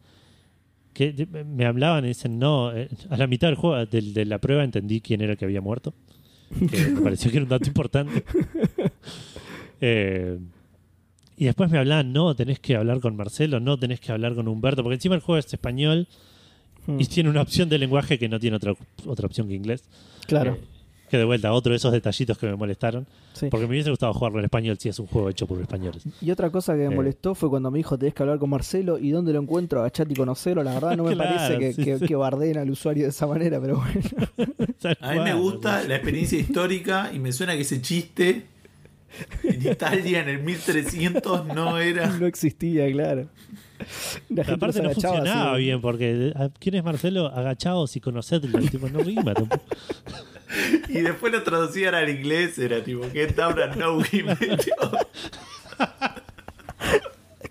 Que 0.92 1.12
de- 1.12 1.44
me 1.44 1.64
hablaban 1.66 2.04
y 2.04 2.08
dicen, 2.08 2.38
no, 2.38 2.72
eh, 2.76 2.88
a 3.10 3.16
la 3.16 3.26
mitad 3.26 3.48
del 3.48 3.56
juego, 3.56 3.84
del- 3.86 4.14
de, 4.14 4.24
la 4.26 4.38
prueba 4.38 4.62
entendí 4.64 5.00
quién 5.00 5.20
era 5.22 5.32
el 5.32 5.38
que 5.38 5.44
había 5.44 5.60
muerto. 5.60 5.94
que 6.70 6.86
me 6.88 7.00
pareció 7.00 7.30
que 7.30 7.38
era 7.38 7.44
un 7.44 7.50
dato 7.50 7.66
importante. 7.68 8.24
Eh, 9.80 10.38
y 11.36 11.44
después 11.46 11.70
me 11.70 11.78
hablaban, 11.78 12.12
no, 12.12 12.34
tenés 12.36 12.60
que 12.60 12.76
hablar 12.76 13.00
con 13.00 13.16
Marcelo, 13.16 13.58
no, 13.60 13.76
tenés 13.78 14.00
que 14.00 14.12
hablar 14.12 14.34
con 14.34 14.46
Humberto, 14.48 14.82
porque 14.82 14.94
encima 14.94 15.14
el 15.16 15.20
juego 15.20 15.38
es 15.38 15.52
español 15.52 16.06
Hmm. 16.86 17.00
y 17.00 17.06
tiene 17.06 17.30
una 17.30 17.40
opción 17.42 17.68
de 17.68 17.78
lenguaje 17.78 18.18
que 18.18 18.28
no 18.28 18.38
tiene 18.38 18.56
otra, 18.56 18.74
otra 19.06 19.26
opción 19.26 19.48
que 19.48 19.54
inglés. 19.54 19.84
Claro. 20.26 20.52
Eh, 20.54 20.60
que 21.10 21.18
de 21.18 21.24
vuelta, 21.24 21.52
otro 21.52 21.70
de 21.70 21.76
esos 21.76 21.92
detallitos 21.92 22.36
que 22.38 22.46
me 22.46 22.56
molestaron. 22.56 23.06
sí. 23.34 23.46
Porque 23.50 23.66
me 23.66 23.72
hubiese 23.74 23.90
gustado 23.90 24.12
jugarlo 24.14 24.38
en 24.40 24.46
español 24.46 24.76
si 24.80 24.88
es 24.88 24.98
un 24.98 25.06
juego 25.06 25.28
hecho 25.28 25.46
por 25.46 25.60
españoles. 25.60 26.02
Y 26.20 26.30
otra 26.30 26.50
cosa 26.50 26.72
que 26.72 26.80
me 26.80 26.86
Eh. 26.86 26.96
molestó 26.96 27.34
fue 27.34 27.48
cuando 27.50 27.70
me 27.70 27.78
dijo 27.78 27.96
tenés 27.98 28.14
que 28.14 28.22
hablar 28.22 28.38
con 28.38 28.50
Marcelo 28.50 28.98
y 28.98 29.10
dónde 29.10 29.32
lo 29.32 29.40
encuentro, 29.40 29.80
agachate 29.80 30.12
y 30.12 30.16
conocelo. 30.16 30.62
La 30.64 30.74
verdad 30.74 30.96
no 30.96 31.04
me 31.04 31.12
Claro, 31.14 31.36
parece 31.36 31.58
que, 31.58 31.72
sí, 31.74 31.84
que, 31.84 31.98
sí. 31.98 32.06
que 32.06 32.16
bardeen 32.16 32.58
al 32.58 32.70
usuario 32.70 33.04
de 33.04 33.10
esa 33.10 33.26
manera, 33.26 33.60
pero 33.60 33.76
bueno. 33.76 34.96
A 35.00 35.12
mí 35.12 35.20
me 35.20 35.34
gusta 35.34 35.84
la 35.84 35.94
experiencia 35.96 36.38
histórica 36.38 37.10
y 37.14 37.18
me 37.18 37.32
suena 37.32 37.54
que 37.54 37.60
ese 37.62 37.80
chiste 37.80 38.46
en 39.44 39.66
Italia 39.70 40.20
en 40.22 40.28
el 40.30 40.42
1300 40.42 41.46
no 41.46 41.78
era. 41.78 42.06
No 42.18 42.26
existía, 42.26 42.90
claro. 42.90 43.28
La 44.30 44.44
gente 44.44 44.52
Aparte 44.54 44.82
no 44.82 44.90
funcionaba 44.90 45.52
así. 45.54 45.62
bien, 45.62 45.80
porque 45.80 46.32
¿a 46.36 46.48
¿quién 46.58 46.76
es 46.76 46.84
Marcelo? 46.84 47.26
Agachados 47.26 47.96
y 47.96 48.00
conocedlo. 48.00 48.58
Tipo 48.70 48.88
no 48.88 49.00
rima 49.00 49.34
tampoco. 49.34 49.64
Y 50.88 51.00
después 51.00 51.32
lo 51.32 51.42
traducían 51.42 51.94
al 51.94 52.08
inglés, 52.08 52.58
era 52.58 52.82
tipo, 52.84 53.02
down 53.36 53.58
and 53.60 53.74
know 53.74 54.00
him. 54.12 54.26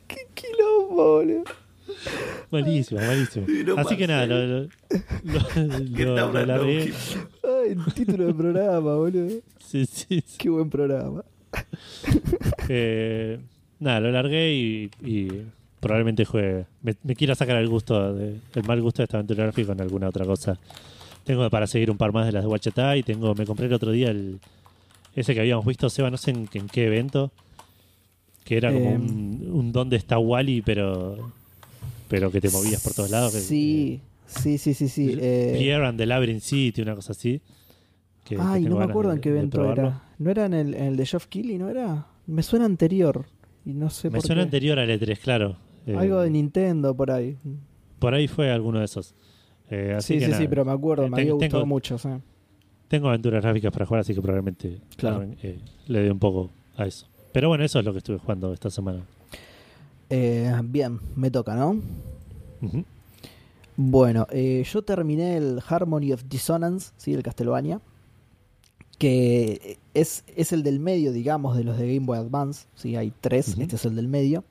Qué 0.08 0.28
quilombo, 0.34 1.16
boludo. 1.16 1.44
Malísimo, 2.52 3.02
malísimo. 3.02 3.46
Así 3.78 3.98
que 3.98 4.08
nada, 4.08 4.26
lo, 4.26 4.38
lo, 4.48 4.68
lo- 5.24 6.46
lo-. 6.46 6.64
Ay, 6.64 7.70
el 7.72 7.94
título 7.94 8.26
del 8.26 8.36
programa, 8.36 8.96
boludo. 8.96 9.42
Sí, 9.60 9.86
sí, 9.86 10.24
sí. 10.26 10.38
Qué 10.38 10.50
buen 10.50 10.70
programa. 10.70 11.24
Eh, 12.70 13.40
nada, 13.80 14.00
lo 14.00 14.12
largué 14.12 14.54
y, 14.54 14.90
y 15.04 15.28
probablemente 15.84 16.26
juegue. 16.26 16.66
Me, 16.82 16.96
me 17.04 17.16
quiera 17.16 17.36
sacar 17.36 17.58
el 17.58 17.68
gusto, 17.68 18.14
de- 18.14 18.38
el 18.56 18.64
mal 18.66 18.82
gusto 18.82 19.02
de 19.02 19.06
esta 19.06 19.18
aventura 19.18 19.44
gráfica 19.44 19.68
con 19.68 19.82
alguna 19.82 20.10
otra 20.10 20.26
cosa. 20.26 20.58
Tengo 21.24 21.50
para 21.50 21.68
seguir 21.68 21.90
un 21.92 21.98
par 21.98 22.12
más 22.12 22.26
de 22.26 22.32
las 22.32 22.44
de 22.44 22.48
Wachata 22.50 22.98
y 22.98 23.04
tengo, 23.04 23.34
me 23.36 23.46
compré 23.46 23.68
el 23.68 23.74
otro 23.74 23.92
día 23.92 24.10
el 24.10 24.40
ese 25.16 25.34
que 25.36 25.42
habíamos 25.42 25.66
visto, 25.66 25.90
Seba, 25.90 26.10
no 26.10 26.18
sé 26.18 26.32
en, 26.32 26.50
en 26.54 26.68
qué 26.68 26.88
evento, 26.88 27.32
que 28.44 28.58
era 28.58 28.74
como 28.74 28.90
Eh, 28.90 28.96
un, 28.96 29.50
un 29.54 29.72
dónde 29.72 29.96
está 29.96 30.18
Wally, 30.20 30.62
pero 30.64 31.32
pero 32.10 32.30
que 32.32 32.42
te 32.42 32.50
movías 32.50 32.82
por 32.84 32.94
todos 32.94 33.10
lados. 33.12 33.32
que- 33.34 33.40
Sí, 33.40 34.02
sí, 34.26 34.58
sí, 34.58 34.74
sí, 34.74 34.88
sí. 34.90 35.16
eh, 35.20 35.56
Pierre 35.58 35.86
and 35.88 35.98
the 35.98 36.06
Labyrinth 36.06 36.42
City, 36.42 36.82
una 36.82 36.96
cosa 36.96 37.12
así. 37.14 37.42
que- 38.26 38.38
Ay, 38.40 38.64
no 38.64 38.78
me 38.78 38.86
acuerdo 38.86 39.10
de- 39.12 39.16
en 39.18 39.22
qué 39.22 39.30
evento 39.30 39.72
era. 39.72 40.02
¿No 40.20 40.30
era 40.32 40.46
en 40.46 40.54
el, 40.54 40.74
en 40.76 40.84
el 40.86 40.96
de 40.98 41.06
Geoff 41.06 41.28
Keighley, 41.28 41.58
no 41.58 41.70
era? 41.70 42.08
Me 42.28 42.42
suena 42.44 42.66
anterior. 42.66 43.26
Y 43.66 43.74
no 43.74 43.90
sé 43.90 44.10
Me 44.10 44.18
por 44.18 44.26
suena 44.28 44.42
qué. 44.42 44.46
anterior 44.46 44.80
al 44.80 44.90
E3, 44.90 45.18
claro. 45.20 45.58
Eh, 45.86 45.96
Algo 45.98 46.22
de 46.22 46.30
Nintendo 46.30 46.96
por 46.96 47.12
ahí. 47.12 47.38
Por 48.00 48.14
ahí 48.14 48.28
fue 48.28 48.52
alguno 48.52 48.80
de 48.80 48.86
esos. 48.86 49.16
Eh, 49.70 49.94
así 49.98 50.14
Sí, 50.14 50.20
que 50.20 50.26
sí, 50.26 50.32
nada. 50.32 50.42
sí, 50.42 50.48
pero 50.48 50.66
me 50.66 50.72
acuerdo, 50.72 51.04
me 51.04 51.16
Ten- 51.16 51.20
había 51.22 51.34
gustado 51.34 51.52
tengo- 51.62 51.66
mucho. 51.66 51.98
sí. 51.98 52.10
Tengo 52.88 53.10
aventuras 53.10 53.42
gráficas 53.44 53.72
para 53.72 53.86
jugar, 53.86 54.02
así 54.02 54.14
que 54.14 54.22
probablemente 54.22 54.80
Claro. 54.98 55.24
eh, 55.42 55.60
le 55.88 56.00
dé 56.04 56.12
un 56.12 56.20
poco 56.20 56.52
a 56.78 56.86
eso. 56.86 57.08
Pero 57.32 57.48
bueno, 57.50 57.64
eso 57.64 57.80
es 57.80 57.86
lo 57.86 57.92
que 57.92 57.98
estuve 57.98 58.20
jugando 58.20 58.54
esta 58.54 58.70
semana. 58.70 59.02
Eh, 60.10 60.54
bien, 60.66 61.00
me 61.16 61.32
toca, 61.32 61.56
¿no? 61.56 61.78
Bueno, 63.76 64.28
eh, 64.30 64.64
yo 64.72 64.84
terminé 64.84 65.38
el 65.38 65.60
Harmony 65.68 66.12
of 66.14 66.24
Dissonance, 66.30 66.92
¿sí? 66.98 67.14
el 67.14 67.24
Castlevania, 67.24 67.82
que 69.00 69.78
es, 69.96 70.24
es 70.36 70.54
el 70.54 70.62
del 70.62 70.80
medio, 70.80 71.12
digamos, 71.12 71.58
de 71.58 71.64
los 71.64 71.78
de 71.78 71.88
Game 71.96 72.06
Boy 72.06 72.20
Advance, 72.20 72.68
¿sí? 72.76 72.96
hay 72.96 73.12
tres, 73.20 73.58
este 73.58 73.76
es 73.76 73.86
el 73.86 73.96
del 73.96 74.08
medio. 74.08 74.44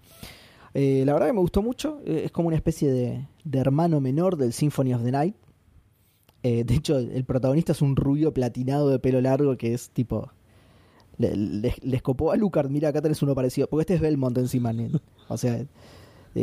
Eh, 0.75 1.03
la 1.05 1.13
verdad 1.13 1.29
que 1.29 1.33
me 1.35 1.41
gustó 1.41 1.63
mucho, 1.63 2.01
eh, 2.05 2.23
es 2.25 2.31
como 2.33 2.49
una 2.49 2.57
especie 2.57 2.91
de, 2.91 3.27
de 3.45 3.59
hermano 3.59 4.01
menor 4.01 4.37
del 4.37 4.53
Symphony 4.53 4.95
of 4.95 5.03
the 5.03 5.13
Night. 5.13 5.35
Eh, 6.43 6.65
de 6.65 6.75
hecho, 6.75 6.99
el 6.99 7.25
protagonista 7.25 7.73
es 7.73 7.83
un 7.83 7.95
rubio 7.95 8.33
platinado 8.35 8.89
de 8.89 8.99
pelo 8.99 9.21
largo 9.21 9.57
que 9.57 9.75
es 9.75 9.91
tipo... 9.91 10.31
Le, 11.19 11.37
le- 11.37 11.75
le 11.83 11.97
escopó 11.97 12.33
a 12.33 12.37
Lucard, 12.37 12.71
mira, 12.71 12.89
acá 12.89 13.03
tenés 13.03 13.23
uno 13.23 13.35
parecido, 13.35 13.69
porque 13.69 13.83
este 13.83 13.95
es 13.95 14.01
Belmont 14.01 14.37
encima, 14.39 14.73
¿no? 14.73 14.89
o 15.29 15.37
sea, 15.37 15.63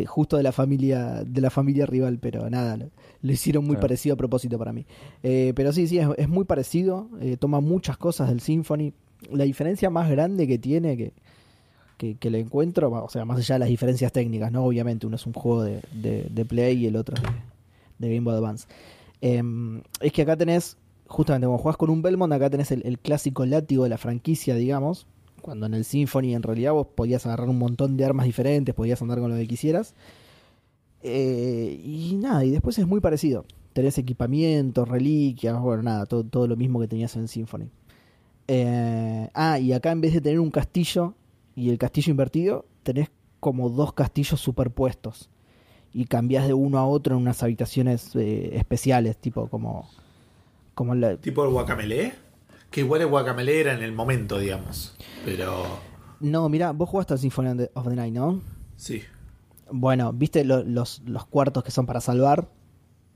justo 0.06 0.38
de 0.38 0.44
la 0.44 0.52
familia 0.52 1.24
de 1.26 1.42
la 1.42 1.50
familia 1.50 1.88
rival, 1.88 2.20
pero 2.22 2.48
nada, 2.52 2.78
lo, 2.78 2.86
lo 3.24 3.32
hicieron 3.32 3.64
muy 3.64 3.74
Claro. 3.74 3.82
parecido 3.88 4.14
a 4.14 4.18
propósito 4.18 4.60
para 4.60 4.72
mí. 4.72 4.86
Pero 5.24 5.74
sí, 5.74 5.88
sí, 5.88 5.98
es, 5.98 6.08
es 6.18 6.30
muy 6.30 6.46
parecido, 6.46 7.10
toma 7.40 7.60
muchas 7.62 7.98
cosas 7.98 8.30
del 8.30 8.42
Symphony. 8.42 8.94
La 9.32 9.44
diferencia 9.44 9.90
más 9.90 10.10
grande 10.10 10.48
que 10.48 10.60
tiene, 10.60 10.96
que, 10.96 11.14
que, 12.00 12.30
le 12.30 12.40
encuentro, 12.40 12.90
o 12.90 13.10
sea, 13.10 13.26
más 13.26 13.38
allá 13.38 13.56
de 13.56 13.60
las 13.60 13.70
diferencias 13.70 14.12
técnicas, 14.14 14.52
¿no? 14.52 14.64
Obviamente, 14.64 15.06
uno 15.06 15.18
es 15.18 15.26
un 15.26 15.34
juego 15.34 15.64
de, 15.64 15.82
de- 15.92 16.46
Play 16.46 16.78
y 16.78 16.88
el 16.88 16.96
otro 16.96 17.16
de, 17.22 17.28
de 18.08 18.16
Game 18.16 18.24
Boy 18.24 18.36
Advance. 18.36 18.68
Em, 19.20 19.82
es 20.00 20.14
que 20.14 20.22
acá 20.22 20.38
tenés, 20.38 20.78
justamente 21.08 21.46
como 21.46 21.58
jugás 21.58 21.76
con 21.76 21.90
un 21.90 22.02
Belmont, 22.02 22.32
acá 22.32 22.50
tenés 22.50 22.72
el, 22.72 23.00
clásico 23.00 23.46
látigo 23.46 23.84
de 23.84 23.90
la 23.90 23.98
franquicia, 23.98 24.56
digamos. 24.56 25.08
Cuando 25.42 25.66
en 25.66 25.74
el 25.74 25.84
Symphony 25.84 26.36
en 26.36 26.44
realidad 26.44 26.72
vos 26.72 26.88
podías 26.88 27.26
agarrar 27.26 27.50
un 27.50 27.58
montón 27.58 27.98
de 27.98 28.06
armas 28.06 28.26
diferentes, 28.26 28.74
podías 28.74 29.02
andar 29.02 29.20
con 29.20 29.30
lo 29.30 29.38
que 29.38 29.48
quisieras. 29.48 29.94
Eh, 31.02 31.82
y 31.84 32.16
nada, 32.16 32.46
y 32.46 32.50
después 32.50 32.78
es 32.80 32.88
muy 32.88 33.02
parecido. 33.02 33.46
Tenés 33.74 33.98
equipamientos, 33.98 34.88
reliquias, 34.88 35.60
bueno, 35.60 35.84
nada, 35.84 36.06
todo, 36.06 36.24
todo 36.24 36.48
lo 36.48 36.56
mismo 36.56 36.80
que 36.80 36.88
tenías 36.88 37.16
en 37.18 37.28
Symphony. 37.28 37.70
Eh, 38.48 39.30
ah, 39.34 39.60
y 39.60 39.74
acá 39.74 39.92
en 39.92 40.02
vez 40.02 40.14
de 40.14 40.22
tener 40.22 40.40
un 40.40 40.50
castillo 40.50 41.14
y 41.60 41.70
el 41.70 41.78
castillo 41.78 42.12
invertido, 42.12 42.66
tenés 42.84 43.10
como 43.40 43.70
dos 43.70 43.94
castillos 43.94 44.40
superpuestos. 44.40 45.30
Y 45.94 46.06
cambiás 46.06 46.46
de 46.48 46.54
uno 46.54 46.78
a 46.78 46.86
otro 46.86 47.16
en 47.16 47.22
unas 47.24 47.42
habitaciones 47.42 48.16
eh, 48.16 48.52
especiales, 48.56 49.18
tipo 49.18 49.48
como. 49.48 49.90
como 50.76 50.94
la, 50.96 51.18
Tipo 51.18 51.44
el 51.44 51.50
guacamele. 51.52 52.14
Que 52.70 52.82
igual 52.82 53.02
el 53.02 53.08
guacamele 53.08 53.60
era 53.60 53.74
en 53.74 53.82
el 53.84 53.92
momento, 53.92 54.38
digamos. 54.38 54.96
Pero 55.26 55.66
No, 56.20 56.48
mira, 56.50 56.72
vos 56.72 56.88
jugaste 56.90 57.14
al 57.14 57.20
Symphony 57.20 57.68
of 57.74 57.88
the- 57.90 57.96
Night, 57.96 58.14
¿no? 58.14 58.42
sí, 58.78 59.02
Bueno, 59.72 60.14
¿viste 60.14 60.44
lo- 60.46 60.64
los, 60.64 61.02
los 61.06 61.26
cuartos 61.26 61.64
que 61.64 61.72
son 61.72 61.86
para 61.86 62.00
salvar? 62.02 62.48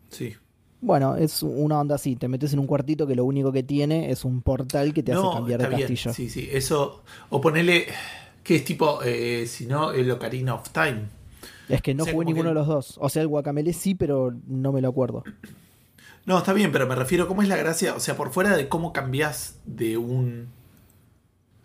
sí. 0.10 0.34
Bueno, 0.82 1.16
es 1.16 1.44
una 1.44 1.80
onda 1.80 1.96
así, 1.96 2.18
te 2.18 2.28
metes 2.28 2.52
en 2.52 2.60
un 2.60 2.68
cuartito 2.68 3.08
que 3.08 3.16
lo 3.16 3.24
único 3.24 3.54
que 3.54 3.64
tiene 3.64 4.12
es 4.12 4.26
un 4.26 4.42
portal 4.42 4.94
que 4.94 5.02
te 5.02 5.14
hace 5.14 5.22
cambiar 5.32 5.62
de 5.62 5.68
bien. 5.70 5.80
castillo. 5.82 6.14
Sí, 6.14 6.30
sí, 6.30 6.50
eso. 6.52 7.04
O 7.30 7.40
ponele. 7.40 7.86
Que 8.44 8.56
es 8.58 8.66
tipo, 8.66 9.00
eh, 9.04 9.46
si 9.48 9.66
no, 9.66 9.92
el 9.92 10.10
Ocarina 10.12 10.54
of 10.56 10.70
Time. 10.70 11.04
Es 11.70 11.82
que 11.82 11.94
no 11.94 12.04
O 12.04 12.06
sea, 12.06 12.14
jugué 12.14 12.26
ninguno 12.26 12.50
que- 12.50 12.50
de 12.50 12.54
los 12.56 12.68
dos. 12.68 12.96
O 13.00 13.08
sea, 13.10 13.22
el 13.22 13.28
Guacamele 13.30 13.72
sí, 13.74 13.96
pero 13.96 14.34
no 14.48 14.72
me 14.74 14.82
lo 14.82 14.90
acuerdo. 14.90 15.24
No, 16.26 16.38
está 16.38 16.54
bien, 16.54 16.72
pero 16.72 16.88
me 16.88 16.96
refiero, 16.96 17.28
¿cómo 17.28 17.42
es 17.42 17.50
la 17.50 17.58
gracia? 17.58 17.96
O 17.96 18.00
sea, 18.00 18.16
por 18.16 18.32
fuera 18.32 18.56
de 18.56 18.70
cómo 18.70 18.94
cambias 18.94 19.58
de 19.66 19.98
un. 19.98 20.48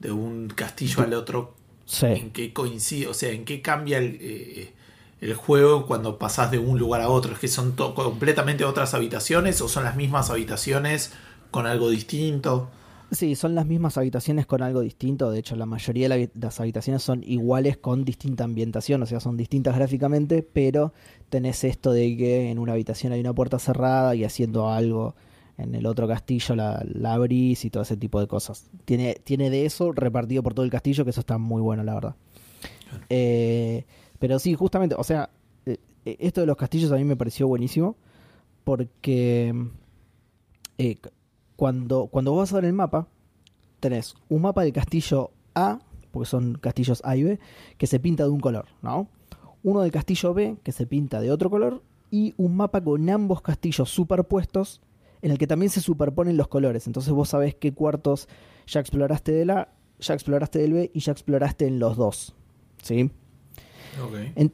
de 0.00 0.10
un 0.10 0.48
castillo 0.48 1.02
al 1.04 1.14
otro, 1.14 1.54
Sí. 1.84 2.06
en 2.06 2.30
qué 2.32 2.52
coincide, 2.52 3.06
o 3.06 3.14
sea, 3.14 3.30
en 3.30 3.44
qué 3.44 3.62
cambia 3.62 3.98
el, 3.98 4.18
eh, 4.20 4.72
el 5.20 5.34
juego 5.34 5.86
cuando 5.86 6.18
pasás 6.18 6.50
de 6.50 6.58
un 6.58 6.76
lugar 6.76 7.02
a 7.02 7.08
otro. 7.08 7.32
¿Es 7.34 7.38
que 7.38 7.46
son 7.46 7.70
completamente 7.72 8.64
otras 8.64 8.94
habitaciones 8.94 9.60
o 9.60 9.68
son 9.68 9.84
las 9.84 9.94
mismas 9.94 10.28
habitaciones 10.28 11.12
con 11.52 11.68
algo 11.68 11.88
distinto? 11.88 12.68
Sí, 13.10 13.36
son 13.36 13.54
las 13.54 13.64
mismas 13.64 13.96
habitaciones 13.96 14.44
con 14.46 14.60
algo 14.62 14.80
distinto. 14.80 15.30
De 15.30 15.38
hecho, 15.38 15.56
la 15.56 15.64
mayoría 15.64 16.08
de 16.10 16.26
la- 16.26 16.30
las 16.46 16.60
habitaciones 16.60 17.02
son 17.02 17.22
iguales 17.24 17.78
con 17.78 18.04
distinta 18.04 18.44
ambientación. 18.44 19.02
O 19.02 19.06
sea, 19.06 19.18
son 19.18 19.36
distintas 19.38 19.74
gráficamente, 19.76 20.42
pero 20.42 20.92
tenés 21.30 21.64
esto 21.64 21.92
de 21.92 22.16
que 22.18 22.50
en 22.50 22.58
una 22.58 22.72
habitación 22.74 23.12
hay 23.14 23.20
una 23.20 23.32
puerta 23.32 23.58
cerrada 23.58 24.14
y 24.14 24.24
haciendo 24.24 24.68
algo 24.68 25.14
en 25.56 25.74
el 25.74 25.86
otro 25.86 26.06
castillo 26.06 26.54
la, 26.54 26.84
la 26.86 27.14
abrís 27.14 27.64
y 27.64 27.70
todo 27.70 27.82
ese 27.82 27.96
tipo 27.96 28.20
de 28.20 28.26
cosas. 28.26 28.70
Tiene, 28.84 29.14
tiene 29.24 29.48
de 29.48 29.64
eso 29.64 29.90
repartido 29.92 30.42
por 30.42 30.52
todo 30.54 30.64
el 30.66 30.70
castillo, 30.70 31.04
que 31.04 31.10
eso 31.10 31.20
está 31.20 31.38
muy 31.38 31.62
bueno, 31.62 31.82
la 31.84 31.94
verdad. 31.94 32.14
Eh, 33.08 33.84
pero 34.18 34.38
sí, 34.38 34.54
justamente, 34.54 34.94
o 34.98 35.04
sea, 35.04 35.30
eh, 35.66 35.78
esto 36.04 36.42
de 36.42 36.46
los 36.46 36.56
castillos 36.56 36.92
a 36.92 36.96
mí 36.96 37.04
me 37.04 37.16
pareció 37.16 37.48
buenísimo 37.48 37.96
porque 38.64 39.54
eh, 40.78 40.96
cuando, 41.58 42.06
cuando 42.06 42.30
vos 42.30 42.42
vas 42.42 42.52
a 42.52 42.56
ver 42.56 42.66
el 42.66 42.72
mapa, 42.72 43.08
tenés 43.80 44.14
un 44.28 44.42
mapa 44.42 44.62
del 44.62 44.72
castillo 44.72 45.32
A, 45.56 45.80
porque 46.12 46.28
son 46.28 46.54
castillos 46.54 47.02
A 47.04 47.16
y 47.16 47.24
B, 47.24 47.40
que 47.76 47.88
se 47.88 47.98
pinta 47.98 48.22
de 48.22 48.30
un 48.30 48.38
color, 48.38 48.66
¿no? 48.80 49.08
Uno 49.64 49.80
del 49.80 49.90
castillo 49.90 50.32
B, 50.34 50.56
que 50.62 50.70
se 50.70 50.86
pinta 50.86 51.20
de 51.20 51.32
otro 51.32 51.50
color, 51.50 51.82
y 52.12 52.32
un 52.36 52.54
mapa 52.56 52.80
con 52.80 53.10
ambos 53.10 53.42
castillos 53.42 53.90
superpuestos, 53.90 54.80
en 55.20 55.32
el 55.32 55.38
que 55.38 55.48
también 55.48 55.68
se 55.70 55.80
superponen 55.80 56.36
los 56.36 56.46
colores. 56.46 56.86
Entonces 56.86 57.12
vos 57.12 57.30
sabés 57.30 57.56
qué 57.56 57.74
cuartos 57.74 58.28
ya 58.68 58.78
exploraste 58.78 59.32
del 59.32 59.50
A, 59.50 59.68
ya 59.98 60.14
exploraste 60.14 60.60
del 60.60 60.72
B 60.74 60.90
y 60.94 61.00
ya 61.00 61.10
exploraste 61.10 61.66
en 61.66 61.80
los 61.80 61.96
dos. 61.96 62.36
¿Sí? 62.84 63.10
Ok. 64.00 64.14
En- 64.36 64.52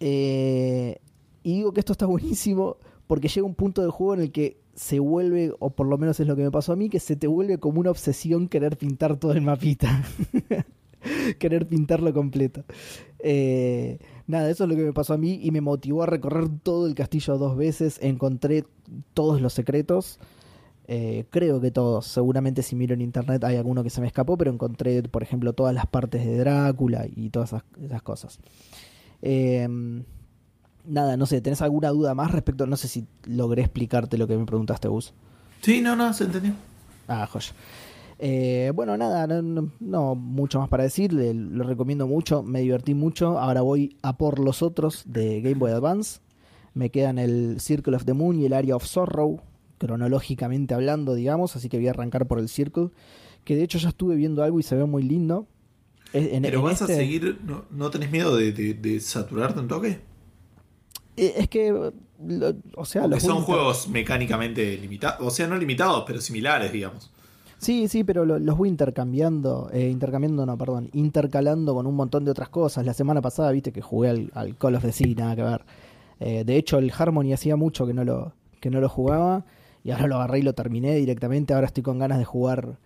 eh, 0.00 0.98
y 1.42 1.54
digo 1.54 1.72
que 1.72 1.80
esto 1.80 1.92
está 1.92 2.04
buenísimo 2.18 2.76
porque 3.06 3.28
llega 3.28 3.46
un 3.46 3.54
punto 3.54 3.80
del 3.80 3.90
juego 3.90 4.12
en 4.14 4.20
el 4.20 4.32
que 4.32 4.60
se 4.74 4.98
vuelve, 4.98 5.52
o 5.58 5.70
por 5.70 5.86
lo 5.86 5.98
menos 5.98 6.18
es 6.20 6.26
lo 6.26 6.36
que 6.36 6.42
me 6.42 6.50
pasó 6.50 6.72
a 6.72 6.76
mí, 6.76 6.88
que 6.88 7.00
se 7.00 7.16
te 7.16 7.26
vuelve 7.26 7.58
como 7.58 7.80
una 7.80 7.90
obsesión 7.90 8.48
querer 8.48 8.76
pintar 8.76 9.16
todo 9.16 9.32
el 9.32 9.42
mapita. 9.42 10.04
querer 11.38 11.66
pintarlo 11.66 12.12
completo. 12.12 12.64
Eh, 13.18 13.98
nada, 14.26 14.50
eso 14.50 14.64
es 14.64 14.70
lo 14.70 14.76
que 14.76 14.84
me 14.84 14.92
pasó 14.92 15.14
a 15.14 15.18
mí 15.18 15.40
y 15.42 15.50
me 15.50 15.60
motivó 15.60 16.02
a 16.02 16.06
recorrer 16.06 16.48
todo 16.62 16.86
el 16.86 16.94
castillo 16.94 17.38
dos 17.38 17.56
veces. 17.56 17.98
Encontré 18.02 18.64
todos 19.14 19.40
los 19.40 19.52
secretos. 19.52 20.18
Eh, 20.88 21.24
creo 21.30 21.60
que 21.60 21.70
todos. 21.70 22.06
Seguramente 22.06 22.62
si 22.62 22.76
miro 22.76 22.94
en 22.94 23.00
internet 23.00 23.42
hay 23.44 23.56
alguno 23.56 23.82
que 23.82 23.90
se 23.90 24.00
me 24.00 24.06
escapó, 24.06 24.36
pero 24.36 24.50
encontré, 24.50 25.02
por 25.04 25.22
ejemplo, 25.22 25.52
todas 25.52 25.74
las 25.74 25.86
partes 25.86 26.24
de 26.24 26.36
Drácula 26.38 27.06
y 27.14 27.30
todas 27.30 27.54
esas, 27.80 28.02
cosas. 28.02 28.40
Em, 29.20 30.04
nada, 30.84 31.16
no 31.16 31.26
sé, 31.26 31.40
¿tenés 31.40 31.62
alguna 31.62 31.88
duda 31.90 32.14
más 32.14 32.30
respecto? 32.30 32.66
No 32.66 32.76
sé 32.76 32.88
si 32.88 33.06
logré 33.24 33.62
explicarte 33.62 34.18
lo 34.18 34.26
que 34.26 34.36
me 34.36 34.46
preguntaste, 34.46 34.88
Gus. 34.88 35.14
Sí, 35.60 35.80
no, 35.80 35.96
no, 35.96 36.12
se 36.12 36.24
entendió. 36.24 36.54
Ah, 37.08 37.26
joya. 37.26 37.52
Eh, 38.24 38.70
bueno, 38.74 38.96
nada, 38.96 39.26
no, 39.26 40.14
mucho 40.14 40.60
más 40.60 40.68
para 40.68 40.84
decir, 40.84 41.12
lo 41.12 41.64
recomiendo 41.64 42.06
mucho, 42.06 42.44
me 42.44 42.60
divertí 42.60 42.94
mucho, 42.94 43.40
ahora 43.40 43.62
voy 43.62 43.96
a 44.02 44.16
por 44.16 44.38
los 44.38 44.62
otros 44.62 45.02
de 45.06 45.40
Game 45.40 45.56
Boy 45.56 45.72
Advance, 45.72 46.20
me 46.72 46.90
quedan 46.90 47.18
el 47.18 47.60
Circle 47.60 47.96
of 47.96 48.04
the 48.04 48.12
Moon 48.12 48.38
y 48.38 48.46
el 48.46 48.52
Area 48.52 48.76
of 48.76 48.86
Sorrow, 48.86 49.40
cronológicamente 49.78 50.72
hablando, 50.72 51.14
digamos, 51.14 51.56
así 51.56 51.68
que 51.68 51.78
voy 51.78 51.88
a 51.88 51.90
arrancar 51.90 52.26
por 52.28 52.38
el 52.38 52.48
Circle, 52.48 52.90
que 53.44 53.56
de 53.56 53.64
hecho 53.64 53.78
ya 53.78 53.88
estuve 53.88 54.14
viendo 54.14 54.44
algo 54.44 54.60
y 54.60 54.62
se 54.62 54.76
ve 54.76 54.84
muy 54.84 55.02
lindo. 55.02 55.48
Pero 56.12 56.62
vas 56.62 56.82
a 56.82 56.84
este 56.84 56.96
seguir, 56.96 57.40
¿no, 57.70 57.90
tenés 57.90 58.12
miedo 58.12 58.36
de, 58.36 59.00
saturarte 59.00 59.58
un 59.58 59.66
toque? 59.66 60.00
Eh, 61.16 61.34
es 61.36 61.48
que, 61.48 61.72
o 61.72 62.84
sea, 62.84 63.06
los 63.06 63.22
son 63.22 63.42
juegos 63.42 63.88
mecánicamente 63.88 64.76
limitados, 64.76 65.26
o 65.26 65.30
sea, 65.30 65.46
no 65.46 65.56
limitados, 65.56 66.04
pero 66.06 66.20
similares, 66.20 66.72
digamos. 66.72 67.10
Sí, 67.62 67.86
sí, 67.86 68.02
pero 68.02 68.24
los 68.24 68.56
voy 68.56 68.68
intercambiando, 68.68 69.70
eh, 69.72 69.88
intercambiando, 69.88 70.44
no, 70.44 70.58
perdón, 70.58 70.90
intercalando 70.94 71.74
con 71.74 71.86
un 71.86 71.94
montón 71.94 72.24
de 72.24 72.32
otras 72.32 72.48
cosas. 72.48 72.84
La 72.84 72.92
semana 72.92 73.22
pasada, 73.22 73.52
viste 73.52 73.70
que 73.70 73.80
jugué 73.80 74.28
al, 74.34 74.56
Call 74.58 74.74
of 74.74 74.82
Duty, 74.82 75.14
nada 75.14 75.36
que 75.36 75.42
ver. 75.42 75.64
Eh, 76.18 76.42
de 76.44 76.56
hecho, 76.56 76.78
el 76.78 76.92
Harmony 76.96 77.32
hacía 77.32 77.54
mucho 77.54 77.86
que 77.86 77.94
no 77.94 78.02
lo, 78.02 78.32
que 78.58 78.68
no 78.68 78.80
lo 78.80 78.88
jugaba 78.88 79.44
y 79.84 79.92
ahora 79.92 80.08
lo 80.08 80.16
agarré 80.16 80.40
y 80.40 80.42
lo 80.42 80.54
terminé 80.54 80.96
directamente. 80.96 81.54
Ahora 81.54 81.68
estoy 81.68 81.84
con 81.84 82.00
ganas 82.00 82.18
de 82.18 82.24
jugar 82.24 82.78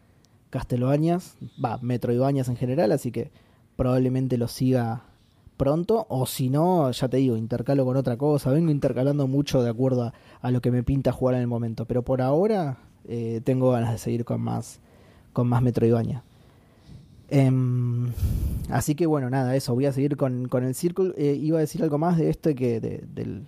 Castlevanias, 0.50 1.36
va, 1.62 1.78
Metroidvanias 1.80 2.48
en 2.48 2.56
general, 2.56 2.92
así 2.92 3.10
que 3.10 3.30
probablemente 3.76 4.36
lo 4.36 4.46
siga 4.46 5.04
pronto, 5.56 6.06
o 6.08 6.26
si 6.26 6.50
no, 6.50 6.90
ya 6.90 7.08
te 7.08 7.18
digo, 7.18 7.36
intercalo 7.36 7.84
con 7.84 7.96
otra 7.96 8.16
cosa, 8.16 8.50
vengo 8.50 8.70
intercalando 8.70 9.26
mucho 9.26 9.62
de 9.62 9.70
acuerdo 9.70 10.12
a, 10.40 10.50
lo 10.50 10.60
que 10.60 10.70
me 10.70 10.82
pinta 10.82 11.12
jugar 11.12 11.36
en 11.36 11.42
el 11.42 11.46
momento, 11.46 11.86
pero 11.86 12.02
por 12.02 12.22
ahora 12.22 12.78
eh, 13.06 13.40
tengo 13.44 13.70
ganas 13.70 13.92
de 13.92 13.98
seguir 13.98 14.24
con 14.24 14.40
más, 14.40 14.80
con 15.32 15.48
más 15.48 15.62
Metroidvania. 15.62 16.22
Em, 17.28 18.12
así 18.70 18.94
que 18.94 19.06
bueno, 19.06 19.30
nada, 19.30 19.56
eso, 19.56 19.74
voy 19.74 19.86
a 19.86 19.92
seguir 19.92 20.16
con, 20.16 20.48
con 20.48 20.64
el 20.64 20.74
Círculo. 20.74 21.12
Eh, 21.16 21.34
iba 21.40 21.58
a 21.58 21.60
decir 21.60 21.82
algo 21.82 21.98
más 21.98 22.16
de 22.16 22.30
esto 22.30 22.54
que 22.54 22.80
del, 22.80 23.46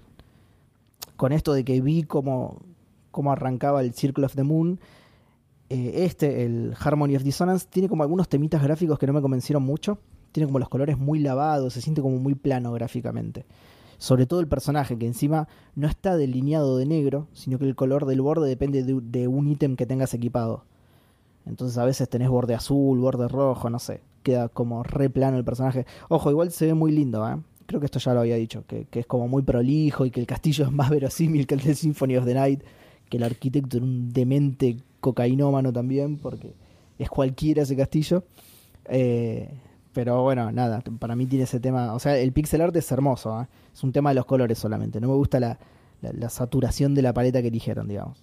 con 1.17 1.33
esto 1.33 1.53
de 1.53 1.65
que 1.65 1.81
vi 1.81 2.03
cómo, 2.03 2.61
cómo 3.11 3.33
arrancaba 3.33 3.83
el 3.83 3.95
Circle 3.95 4.27
of 4.27 4.35
the 4.35 4.43
Moon. 4.43 4.81
Eh, 5.71 6.05
este, 6.05 6.45
el 6.45 6.75
Harmony 6.81 7.17
of 7.17 7.23
Dissonance, 7.23 7.67
tiene 7.69 7.89
como 7.89 8.03
algunos 8.03 8.29
temitas 8.29 8.63
gráficos 8.63 8.99
que 8.99 9.07
no 9.07 9.13
me 9.13 9.21
convencieron 9.21 9.63
mucho. 9.63 9.99
Tiene 10.33 10.47
como 10.47 10.59
los 10.59 10.69
colores 10.69 10.99
muy 10.99 11.19
lavados, 11.19 11.73
se 11.75 11.81
siente 11.81 12.03
como 12.03 12.19
muy 12.19 12.35
plano 12.35 12.73
gráficamente 12.73 13.45
sobre 13.99 14.27
todo 14.27 14.41
el 14.41 14.47
personaje, 14.47 14.97
que 14.97 15.07
encima 15.07 15.49
no 15.75 15.89
está 15.89 16.17
delineado 16.17 16.79
de 16.79 16.87
negro, 16.87 17.27
sino 17.35 17.59
que 17.59 17.67
el 17.67 17.75
color 17.75 18.07
del 18.07 18.21
borde 18.21 18.49
depende 18.49 18.85
de, 18.85 19.29
un 19.29 19.49
ítem 19.49 19.77
que 19.77 19.87
tengas 19.87 20.15
equipado. 20.15 20.65
Entonces 21.47 21.77
a 21.79 21.85
veces 21.85 22.09
tenés 22.09 22.29
borde 22.29 22.55
azul, 22.55 22.99
borde 22.99 23.27
rojo, 23.29 23.69
no 23.69 23.79
sé. 23.79 24.01
Queda 24.23 24.49
como 24.49 24.83
re 24.83 25.11
plano 25.11 25.37
el 25.37 25.45
personaje. 25.45 25.85
Ojo, 26.09 26.31
igual 26.31 26.53
se 26.53 26.67
ve 26.67 26.75
muy 26.75 26.93
lindo, 26.93 27.29
¿eh? 27.29 27.37
Creo 27.67 27.81
que 27.81 27.87
esto 27.87 27.99
ya 27.99 28.15
lo 28.15 28.21
había 28.21 28.37
dicho, 28.37 28.65
que, 28.67 28.87
es 28.91 29.07
como 29.07 29.29
muy 29.29 29.43
prolijo 29.43 30.07
y 30.07 30.11
que 30.11 30.21
el 30.21 30.27
castillo 30.27 30.65
es 30.65 30.73
más 30.73 30.91
verosímil 30.91 31.47
que 31.47 31.55
el 31.55 31.61
de 31.61 31.75
Symphony 31.75 32.17
of 32.17 32.25
the 32.25 32.35
Night, 32.35 32.63
que 33.11 33.17
el 33.17 33.25
arquitecto 33.25 33.79
era 33.79 33.85
un 33.85 34.13
demente 34.13 34.79
cocainómano 35.01 35.73
también, 35.73 36.19
porque 36.19 36.55
es 36.99 37.11
cualquiera 37.11 37.63
ese 37.63 37.77
castillo. 37.77 38.23
Eh, 38.87 39.51
pero 39.99 40.23
bueno, 40.23 40.53
nada, 40.53 40.81
para 41.01 41.17
mí 41.17 41.27
tiene 41.27 41.43
ese 41.43 41.59
tema. 41.59 41.93
O 41.93 41.99
sea, 41.99 42.17
el 42.17 42.31
pixel 42.31 42.61
art 42.61 42.77
es 42.77 42.93
hermoso, 42.93 43.43
¿eh? 43.43 43.49
es 43.75 43.83
un 43.83 43.91
tema 43.91 44.11
de 44.11 44.15
los 44.15 44.27
colores 44.27 44.57
solamente. 44.57 45.01
No 45.01 45.09
me 45.09 45.15
gusta 45.15 45.41
la, 45.41 45.59
saturación 46.31 46.95
de 46.95 47.03
la 47.03 47.13
paleta 47.13 47.43
que 47.43 47.49
eligieron, 47.49 47.89
digamos. 47.89 48.23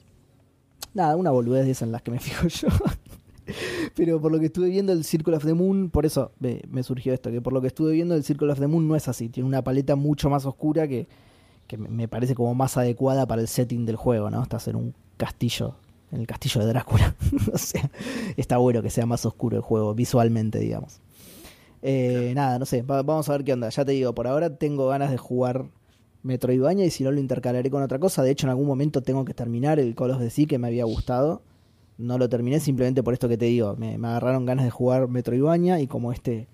Nada, 0.94 1.18
una 1.18 1.32
boludez 1.32 1.66
de 1.66 1.72
esas 1.72 1.88
en 1.88 1.92
las 1.92 2.02
que 2.02 2.12
me 2.12 2.20
fijo 2.22 2.48
yo. 2.48 2.70
Pero 3.94 4.22
por 4.22 4.32
lo 4.32 4.40
que 4.40 4.46
estuve 4.46 4.70
viendo 4.70 4.94
el 4.94 5.04
Circle 5.04 5.36
of 5.36 5.44
the 5.44 5.54
Moon, 5.54 5.90
por 5.90 6.06
eso 6.06 6.32
me, 6.40 6.82
surgió 6.82 7.14
esto, 7.14 7.30
que 7.30 7.42
por 7.42 7.52
lo 7.52 7.60
que 7.60 7.68
estuve 7.68 7.92
viendo 7.92 8.16
el 8.16 8.24
Circle 8.24 8.54
of 8.54 8.60
the 8.62 8.68
Moon 8.68 8.88
no 8.88 8.96
es 8.96 9.10
así, 9.10 9.28
tiene 9.28 9.46
una 9.46 9.62
paleta 9.62 9.98
mucho 9.98 10.30
más 10.30 10.46
oscura 10.46 10.88
que, 10.88 11.10
que 11.68 11.78
me 11.78 12.08
parece 12.08 12.36
como 12.36 12.56
más 12.56 12.78
adecuada 12.78 13.26
para 13.28 13.42
el 13.42 13.50
setting 13.50 13.86
del 13.86 13.98
juego, 13.98 14.30
¿no? 14.30 14.42
Estás 14.42 14.70
en 14.70 14.78
un 14.78 14.94
castillo, 15.18 15.76
en 16.14 16.22
el 16.22 16.26
castillo 16.26 16.62
de 16.62 16.68
Drácula. 16.68 17.14
o 17.54 17.58
sea, 17.58 17.92
está 18.38 18.56
bueno 18.60 18.82
que 18.82 18.90
sea 18.90 19.06
más 19.06 19.26
oscuro 19.26 19.58
el 19.58 19.62
juego, 19.62 19.94
visualmente, 19.94 20.58
digamos. 20.58 21.02
Eh, 21.88 22.34
nada, 22.34 22.58
no 22.58 22.66
sé, 22.66 22.82
vamos 22.82 23.30
a 23.30 23.34
ver 23.34 23.44
qué 23.44 23.54
onda. 23.54 23.70
Ya 23.70 23.86
te 23.86 23.92
digo, 23.92 24.16
por 24.16 24.26
ahora 24.26 24.58
tengo 24.58 24.88
ganas 24.88 25.12
de 25.12 25.18
jugar 25.18 25.70
Metroidvania 26.24 26.84
y 26.84 26.90
si 26.90 27.04
no 27.04 27.12
lo 27.12 27.20
intercalaré 27.20 27.70
con 27.70 27.84
otra 27.84 28.00
cosa. 28.00 28.24
De 28.24 28.32
hecho, 28.32 28.48
en 28.48 28.50
algún 28.50 28.66
momento 28.66 29.04
tengo 29.04 29.24
que 29.24 29.36
terminar 29.36 29.78
el 29.78 29.94
Call 29.94 30.10
of 30.10 30.20
Duty 30.20 30.48
que 30.48 30.58
me 30.58 30.66
había 30.66 30.86
gustado. 30.86 31.44
No 32.00 32.18
lo 32.18 32.28
terminé 32.28 32.60
simplemente 32.60 33.04
por 33.04 33.14
esto 33.14 33.30
que 33.30 33.38
te 33.38 33.46
digo. 33.46 33.76
Me, 33.76 33.94
agarraron 33.98 34.48
ganas 34.48 34.66
de 34.66 34.72
jugar 34.72 35.08
Metroidvania 35.10 35.80
y 35.80 35.86
como 35.86 36.12
este 36.12 36.48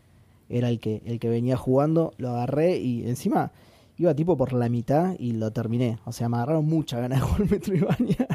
era 0.50 0.68
el 0.68 0.82
que, 0.82 1.02
el 1.06 1.18
que 1.18 1.30
venía 1.30 1.56
jugando, 1.56 2.14
lo 2.18 2.32
agarré 2.32 2.80
y 2.80 3.08
encima 3.08 3.54
iba 3.98 4.14
tipo 4.14 4.36
por 4.36 4.52
la 4.52 4.68
mitad 4.68 5.16
y 5.18 5.32
lo 5.32 5.52
terminé. 5.54 6.00
O 6.04 6.12
sea, 6.12 6.28
me 6.28 6.36
agarraron 6.36 6.66
muchas 6.66 7.00
ganas 7.00 7.22
de 7.22 7.26
jugar 7.26 7.50
Metroidvania 7.52 8.28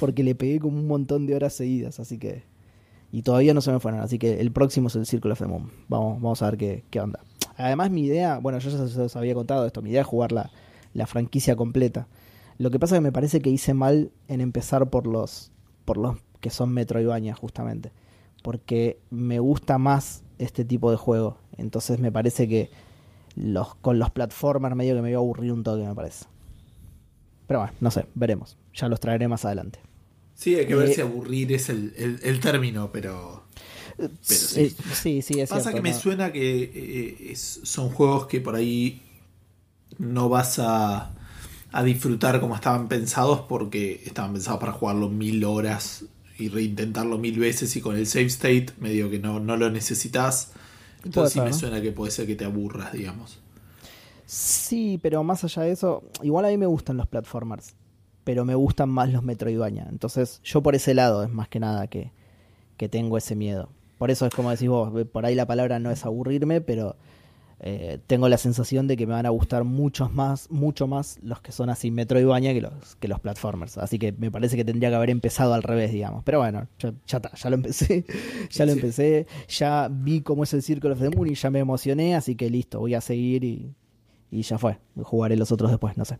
porque 0.00 0.24
le 0.24 0.34
pegué 0.34 0.60
como 0.60 0.78
un 0.78 0.86
montón 0.86 1.26
de 1.26 1.34
horas 1.34 1.52
seguidas. 1.52 2.00
Así 2.00 2.16
que 2.16 2.44
y 3.12 3.22
todavía 3.22 3.54
no 3.54 3.60
se 3.60 3.70
me 3.70 3.78
fueron, 3.78 4.00
así 4.00 4.18
que 4.18 4.40
el 4.40 4.50
próximo 4.50 4.88
es 4.88 4.96
el 4.96 5.06
Círculo 5.06 5.34
of 5.34 5.38
the 5.38 5.46
Moon. 5.46 5.70
Vamos, 5.88 6.20
vamos 6.20 6.42
a 6.42 6.46
ver 6.46 6.56
qué, 6.56 6.84
qué 6.90 7.00
onda. 7.00 7.20
Además, 7.56 7.90
mi 7.90 8.04
idea, 8.04 8.38
bueno, 8.38 8.58
yo 8.58 8.70
ya 8.70 9.02
os 9.02 9.16
había 9.16 9.34
contado 9.34 9.66
esto, 9.66 9.82
mi 9.82 9.90
idea 9.90 10.00
es 10.00 10.06
jugar 10.06 10.32
la, 10.32 10.50
la 10.94 11.06
franquicia 11.06 11.54
completa. 11.54 12.08
Lo 12.58 12.70
que 12.70 12.78
pasa 12.78 12.94
es 12.94 12.98
que 12.98 13.04
me 13.04 13.12
parece 13.12 13.40
que 13.40 13.50
hice 13.50 13.74
mal 13.74 14.12
en 14.28 14.40
empezar 14.40 14.88
por 14.88 15.06
los, 15.06 15.52
por 15.84 15.98
los 15.98 16.16
que 16.40 16.50
son 16.50 16.72
Metroidvania, 16.72 17.34
justamente. 17.34 17.92
Porque 18.42 18.98
me 19.10 19.38
gusta 19.38 19.78
más 19.78 20.22
este 20.38 20.64
tipo 20.64 20.90
de 20.90 20.96
juego. 20.96 21.38
Entonces 21.56 21.98
me 21.98 22.10
parece 22.12 22.48
que 22.48 22.70
los, 23.36 23.74
con 23.76 23.98
los 23.98 24.10
platformers 24.10 24.76
medio 24.76 24.94
que 24.94 25.02
me 25.02 25.10
iba 25.10 25.18
a 25.18 25.22
aburrir 25.22 25.52
un 25.52 25.62
toque, 25.62 25.84
me 25.84 25.94
parece. 25.94 26.26
Pero 27.46 27.60
bueno, 27.60 27.74
no 27.80 27.90
sé, 27.90 28.06
veremos. 28.14 28.56
Ya 28.74 28.88
los 28.88 29.00
traeré 29.00 29.28
más 29.28 29.44
adelante. 29.44 29.80
Sí, 30.42 30.56
hay 30.56 30.66
que 30.66 30.74
ver 30.74 30.88
eh, 30.88 30.94
si 30.94 31.00
aburrir 31.00 31.52
es 31.52 31.68
el, 31.68 32.18
el, 32.20 32.40
término, 32.40 32.90
pero. 32.90 33.44
sí. 34.22 34.74
sí, 34.92 35.22
sí, 35.22 35.44
Pasa 35.48 35.72
que 35.72 35.80
me 35.80 35.94
suena 35.94 36.32
que 36.32 37.28
eh, 37.30 37.36
son 37.36 37.90
juegos 37.90 38.26
que 38.26 38.40
por 38.40 38.56
ahí 38.56 39.02
no 39.98 40.28
vas 40.28 40.58
a, 40.58 41.14
a, 41.70 41.84
disfrutar 41.84 42.40
como 42.40 42.56
estaban 42.56 42.88
pensados 42.88 43.42
porque 43.48 44.02
estaban 44.04 44.32
pensados 44.32 44.58
para 44.58 44.72
jugarlo 44.72 45.08
mil 45.08 45.44
horas 45.44 46.06
y 46.36 46.48
reintentarlo 46.48 47.18
mil 47.18 47.38
veces 47.38 47.76
y 47.76 47.80
con 47.80 47.94
el 47.94 48.08
save 48.08 48.26
state 48.26 48.66
medio 48.80 49.10
que 49.10 49.20
no, 49.20 49.38
no 49.38 49.56
lo 49.56 49.70
necesitas. 49.70 50.50
Entonces 51.04 51.34
sí 51.34 51.40
me 51.40 51.52
suena 51.52 51.80
que 51.80 51.92
puede 51.92 52.10
ser 52.10 52.26
que 52.26 52.34
te 52.34 52.44
aburras, 52.44 52.92
digamos. 52.92 53.38
Sí, 54.26 54.98
pero 55.00 55.22
más 55.22 55.44
allá 55.44 55.62
de 55.62 55.70
eso, 55.70 56.02
igual 56.20 56.46
a 56.46 56.48
mí 56.48 56.56
me 56.56 56.66
gustan 56.66 56.96
los 56.96 57.06
platformers 57.06 57.76
pero 58.24 58.44
me 58.44 58.54
gustan 58.54 58.88
más 58.88 59.10
los 59.10 59.22
Metroidvania. 59.22 59.86
Entonces, 59.88 60.40
yo 60.44 60.62
por 60.62 60.74
ese 60.74 60.94
lado 60.94 61.22
es 61.22 61.30
más 61.30 61.48
que 61.48 61.60
nada 61.60 61.86
que, 61.86 62.12
que 62.76 62.88
tengo 62.88 63.16
ese 63.16 63.34
miedo. 63.34 63.68
Por 63.98 64.10
eso 64.10 64.26
es 64.26 64.34
como 64.34 64.50
decís 64.50 64.68
vos, 64.68 64.90
por 65.12 65.24
ahí 65.26 65.34
la 65.34 65.46
palabra 65.46 65.78
no 65.78 65.90
es 65.90 66.04
aburrirme, 66.04 66.60
pero 66.60 66.96
eh, 67.64 68.00
tengo 68.08 68.28
la 68.28 68.38
sensación 68.38 68.88
de 68.88 68.96
que 68.96 69.06
me 69.06 69.12
van 69.12 69.24
a 69.24 69.30
gustar 69.30 69.62
muchos 69.62 70.12
más, 70.12 70.50
mucho 70.50 70.88
más 70.88 71.20
los 71.22 71.40
que 71.40 71.52
son 71.52 71.70
así 71.70 71.92
Metroidvania 71.92 72.52
que 72.52 72.60
los, 72.60 72.96
que 72.96 73.06
los 73.06 73.20
platformers. 73.20 73.78
Así 73.78 74.00
que 74.00 74.10
me 74.10 74.32
parece 74.32 74.56
que 74.56 74.64
tendría 74.64 74.90
que 74.90 74.96
haber 74.96 75.10
empezado 75.10 75.54
al 75.54 75.62
revés, 75.62 75.92
digamos. 75.92 76.24
Pero 76.24 76.40
bueno, 76.40 76.66
ya, 76.80 76.92
está, 77.06 77.32
ya 77.36 77.50
lo 77.50 77.54
empecé, 77.54 78.04
ya 78.50 78.66
lo 78.66 78.72
empecé, 78.72 79.28
ya 79.46 79.88
vi 79.88 80.22
cómo 80.22 80.42
es 80.42 80.52
el 80.54 80.62
Circle 80.62 80.90
of 80.90 80.98
the 80.98 81.10
Moon 81.10 81.28
y 81.28 81.34
ya 81.36 81.50
me 81.50 81.60
emocioné, 81.60 82.16
así 82.16 82.34
que 82.34 82.50
listo, 82.50 82.80
voy 82.80 82.94
a 82.94 83.00
seguir 83.00 83.44
y, 83.44 83.72
y 84.32 84.42
ya 84.42 84.58
fue. 84.58 84.78
Jugaré 85.00 85.36
los 85.36 85.52
otros 85.52 85.70
después, 85.70 85.96
no 85.96 86.04
sé. 86.04 86.18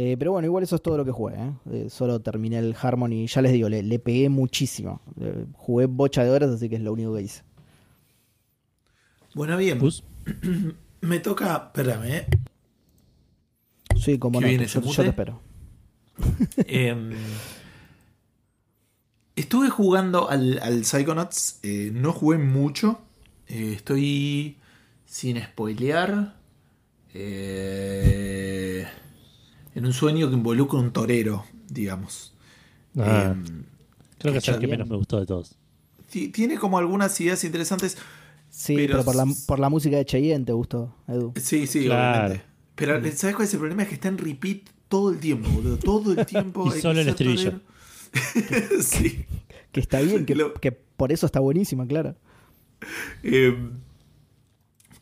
Eh, 0.00 0.14
pero 0.16 0.30
bueno, 0.30 0.46
igual 0.46 0.62
eso 0.62 0.76
es 0.76 0.82
todo 0.82 0.96
lo 0.96 1.04
que 1.04 1.10
jugué. 1.10 1.34
¿eh? 1.34 1.52
Eh, 1.72 1.90
solo 1.90 2.20
terminé 2.20 2.56
el 2.58 2.76
Harmony. 2.80 3.26
Ya 3.26 3.42
les 3.42 3.50
digo, 3.50 3.68
le, 3.68 3.98
pegué 3.98 4.28
muchísimo. 4.28 5.00
jugué 5.54 5.86
bocha 5.86 6.22
de 6.22 6.30
horas, 6.30 6.50
así 6.50 6.68
que 6.68 6.76
es 6.76 6.82
lo 6.82 6.92
único 6.92 7.16
que 7.16 7.22
hice. 7.22 7.42
Bueno, 9.34 9.56
bien. 9.56 9.80
Me 11.00 11.18
toca. 11.18 11.72
Espérame. 11.74 12.26
Sí, 13.96 14.20
como 14.20 14.40
no. 14.40 14.46
Yo, 14.46 14.80
te 14.80 15.08
espero. 15.08 15.40
Em, 16.58 17.10
estuve 19.34 19.68
jugando 19.68 20.30
al, 20.30 20.60
al 20.62 20.84
Psychonauts, 20.84 21.58
eh, 21.64 21.90
no 21.92 22.12
jugué 22.12 22.38
mucho. 22.38 23.00
Eh, 23.48 23.72
estoy 23.74 24.58
sin 25.06 25.42
spoilear. 25.42 26.36
eh, 27.14 28.86
en 29.74 29.86
un 29.86 29.92
sueño 29.92 30.28
que 30.28 30.34
involucra 30.34 30.78
un 30.78 30.92
torero, 30.92 31.44
digamos. 31.68 32.34
Ah, 32.98 33.32
Em, 33.36 33.64
creo 34.18 34.32
que 34.32 34.38
es 34.38 34.48
el 34.48 34.58
que 34.58 34.66
menos 34.66 34.88
me 34.88 34.96
gustó 34.96 35.20
de 35.20 35.26
todos. 35.26 35.54
ti- 36.10 36.28
tiene 36.28 36.56
como 36.58 36.78
algunas 36.78 37.20
ideas 37.20 37.44
interesantes. 37.44 37.96
Sí, 38.50 38.74
Pero 38.76 38.92
pero, 38.94 39.04
por, 39.04 39.14
la, 39.14 39.26
por 39.46 39.58
la 39.58 39.68
música 39.68 39.96
de 39.98 40.04
Cheyenne 40.06 40.44
te 40.44 40.52
gustó, 40.52 40.94
Edu. 41.06 41.32
Sí, 41.36 41.66
sí, 41.66 41.84
Claro. 41.84 42.18
obviamente. 42.28 42.44
Pero 42.74 42.94
¿sabes 43.16 43.36
cuál 43.36 43.46
es 43.46 43.52
el 43.54 43.60
problema? 43.60 43.82
Es 43.82 43.88
que 43.88 43.94
está 43.94 44.08
en 44.08 44.18
repeat 44.18 44.62
todo 44.88 45.10
el 45.10 45.18
tiempo, 45.18 45.50
boludo. 45.50 45.76
Todo 45.78 46.12
el 46.12 46.24
tiempo. 46.24 46.66
Y 46.74 46.80
solo 46.80 47.00
el 47.00 47.08
estribillo. 47.08 47.60
sí. 48.80 49.24
Que 49.70 49.80
está 49.80 50.00
bien, 50.00 50.24
que, 50.24 50.34
Lo- 50.34 50.54
que 50.54 50.72
por 50.72 51.12
eso 51.12 51.26
está 51.26 51.40
buenísima, 51.40 51.86
claro. 51.86 52.16
Eh, 53.22 53.54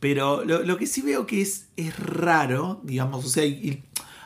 pero 0.01 0.43
lo, 0.43 0.61
lo 0.63 0.77
que 0.77 0.85
sí 0.87 1.01
veo 1.01 1.25
que 1.25 1.41
es, 1.41 1.69
es 1.77 1.97
raro, 1.97 2.81
digamos, 2.83 3.25
o 3.25 3.29
sea, 3.29 3.45
y- 3.45 3.81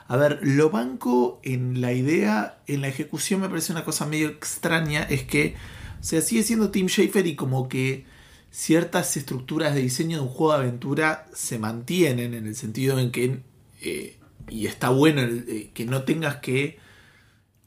a 0.08 0.18
ver, 0.18 0.39
lo 0.43 0.70
banco 0.70 1.39
en 1.43 1.82
la 1.82 1.93
idea, 1.93 2.60
en 2.68 2.82
la 2.82 2.88
ejecución 2.89 3.41
me 3.41 3.49
parece 3.49 3.72
una 3.72 3.86
cosa 3.86 4.06
medio 4.06 4.28
extraña, 4.30 5.04
es 5.04 5.24
que, 5.24 5.56
o 5.99 6.04
sea, 6.04 6.22
sigue 6.22 6.43
siendo 6.43 6.72
Tim 6.72 6.88
Schafer 6.88 7.26
y 7.28 7.36
como 7.36 7.70
que 7.70 8.06
ciertas 8.52 9.16
estructuras 9.18 9.74
de 9.76 9.82
diseño 9.82 10.18
de 10.18 10.24
un 10.24 10.30
juego 10.30 10.54
de 10.54 10.60
aventura 10.68 11.28
se 11.34 11.58
mantienen 11.60 12.34
en 12.34 12.45
el 12.47 12.56
sentido 12.56 12.99
en 12.99 13.12
que, 13.12 13.39
eh, 13.82 14.18
y 14.49 14.68
está 14.68 14.89
bueno 14.89 15.22
el- 15.22 15.45
eh, 15.47 15.70
que 15.74 15.86
no 15.86 16.04
tengas 16.04 16.38
que 16.38 16.78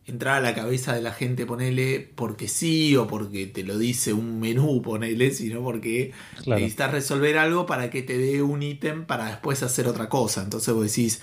entrar 0.06 0.36
a 0.36 0.40
la 0.40 0.54
cabeza 0.54 0.94
de 0.94 1.00
la 1.00 1.12
gente, 1.12 1.46
ponele, 1.46 1.98
porque 2.14 2.46
sí 2.46 2.94
o 2.96 3.06
porque 3.06 3.46
te 3.46 3.62
lo 3.64 3.78
dice 3.78 4.12
un 4.12 4.38
menú, 4.38 4.82
ponele, 4.82 5.30
sino 5.30 5.62
porque 5.62 6.12
Claro. 6.42 6.60
necesitas 6.60 6.92
resolver 6.92 7.38
algo 7.38 7.64
para 7.64 7.88
que 7.88 8.02
te 8.02 8.18
dé 8.18 8.42
un 8.42 8.62
ítem 8.62 9.06
para 9.06 9.26
después 9.26 9.62
hacer 9.62 9.86
otra 9.88 10.10
cosa. 10.10 10.42
Entonces 10.42 10.74
vos 10.74 10.84
decís, 10.84 11.22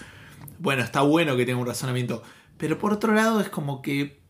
bueno, 0.62 0.84
está 0.84 1.02
bueno 1.02 1.36
que 1.38 1.46
tenga 1.46 1.60
un 1.60 1.68
razonamiento. 1.68 2.24
Pero 2.58 2.78
por 2.78 2.94
otro 2.94 3.14
lado 3.14 3.42
es 3.42 3.50
como 3.50 3.82
que, 3.82 4.22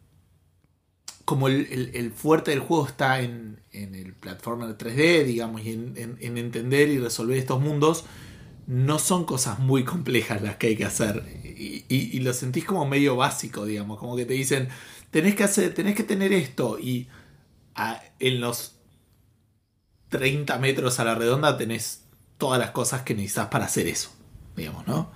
como 1.26 1.48
el, 1.48 1.68
el- 1.94 2.12
fuerte 2.12 2.52
del 2.52 2.60
juego 2.60 2.88
está 2.88 3.22
en, 3.22 3.62
en 3.72 3.96
el 3.96 4.14
platformer 4.14 4.78
3D, 4.78 5.24
digamos, 5.24 5.62
y 5.62 5.72
en, 5.74 5.94
en- 5.98 6.18
en 6.20 6.38
entender 6.38 6.90
y 6.90 6.98
resolver 7.00 7.38
estos 7.38 7.62
mundos, 7.62 8.06
no 8.68 9.00
son 9.00 9.26
cosas 9.26 9.60
muy 9.60 9.84
complejas 9.86 10.42
las 10.42 10.58
que 10.58 10.68
hay 10.70 10.76
que 10.78 10.86
hacer. 10.86 11.24
Y, 11.46 11.86
y- 11.90 12.18
y 12.18 12.20
lo 12.22 12.34
sentís 12.34 12.66
como 12.66 12.86
medio 12.88 13.16
básico, 13.16 13.66
digamos, 13.66 14.00
como 14.00 14.16
que 14.16 14.26
te 14.26 14.34
dicen, 14.34 14.70
tenés 15.12 15.36
que 15.36 15.44
hacer, 15.46 15.74
tenés 15.74 15.96
que 15.96 16.04
tener 16.04 16.34
esto, 16.34 16.80
y 16.80 17.08
a- 17.76 18.02
en 18.20 18.42
los 18.42 18.76
30 20.10 20.58
metros 20.58 21.00
a 21.00 21.04
la 21.06 21.16
redonda 21.16 21.58
tenés 21.58 22.04
todas 22.38 22.60
las 22.60 22.72
cosas 22.72 23.04
que 23.04 23.14
necesitas 23.16 23.48
para 23.48 23.66
hacer 23.66 23.88
eso, 23.88 24.12
digamos, 24.56 24.86
¿no? 24.88 25.12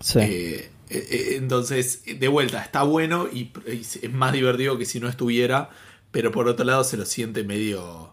Sí. 0.00 0.18
Eh, 0.20 0.70
eh, 0.90 1.06
eh, 1.10 1.34
entonces, 1.36 2.02
de 2.18 2.28
vuelta, 2.28 2.62
está 2.62 2.82
bueno 2.82 3.26
y, 3.32 3.50
es 3.66 4.12
más 4.12 4.32
divertido 4.32 4.78
que 4.78 4.84
si 4.86 5.00
no 5.00 5.08
estuviera, 5.08 5.70
pero 6.10 6.30
por 6.32 6.48
otro 6.48 6.64
lado 6.64 6.84
se 6.84 6.96
lo 6.96 7.04
siente 7.04 7.44
medio, 7.44 8.10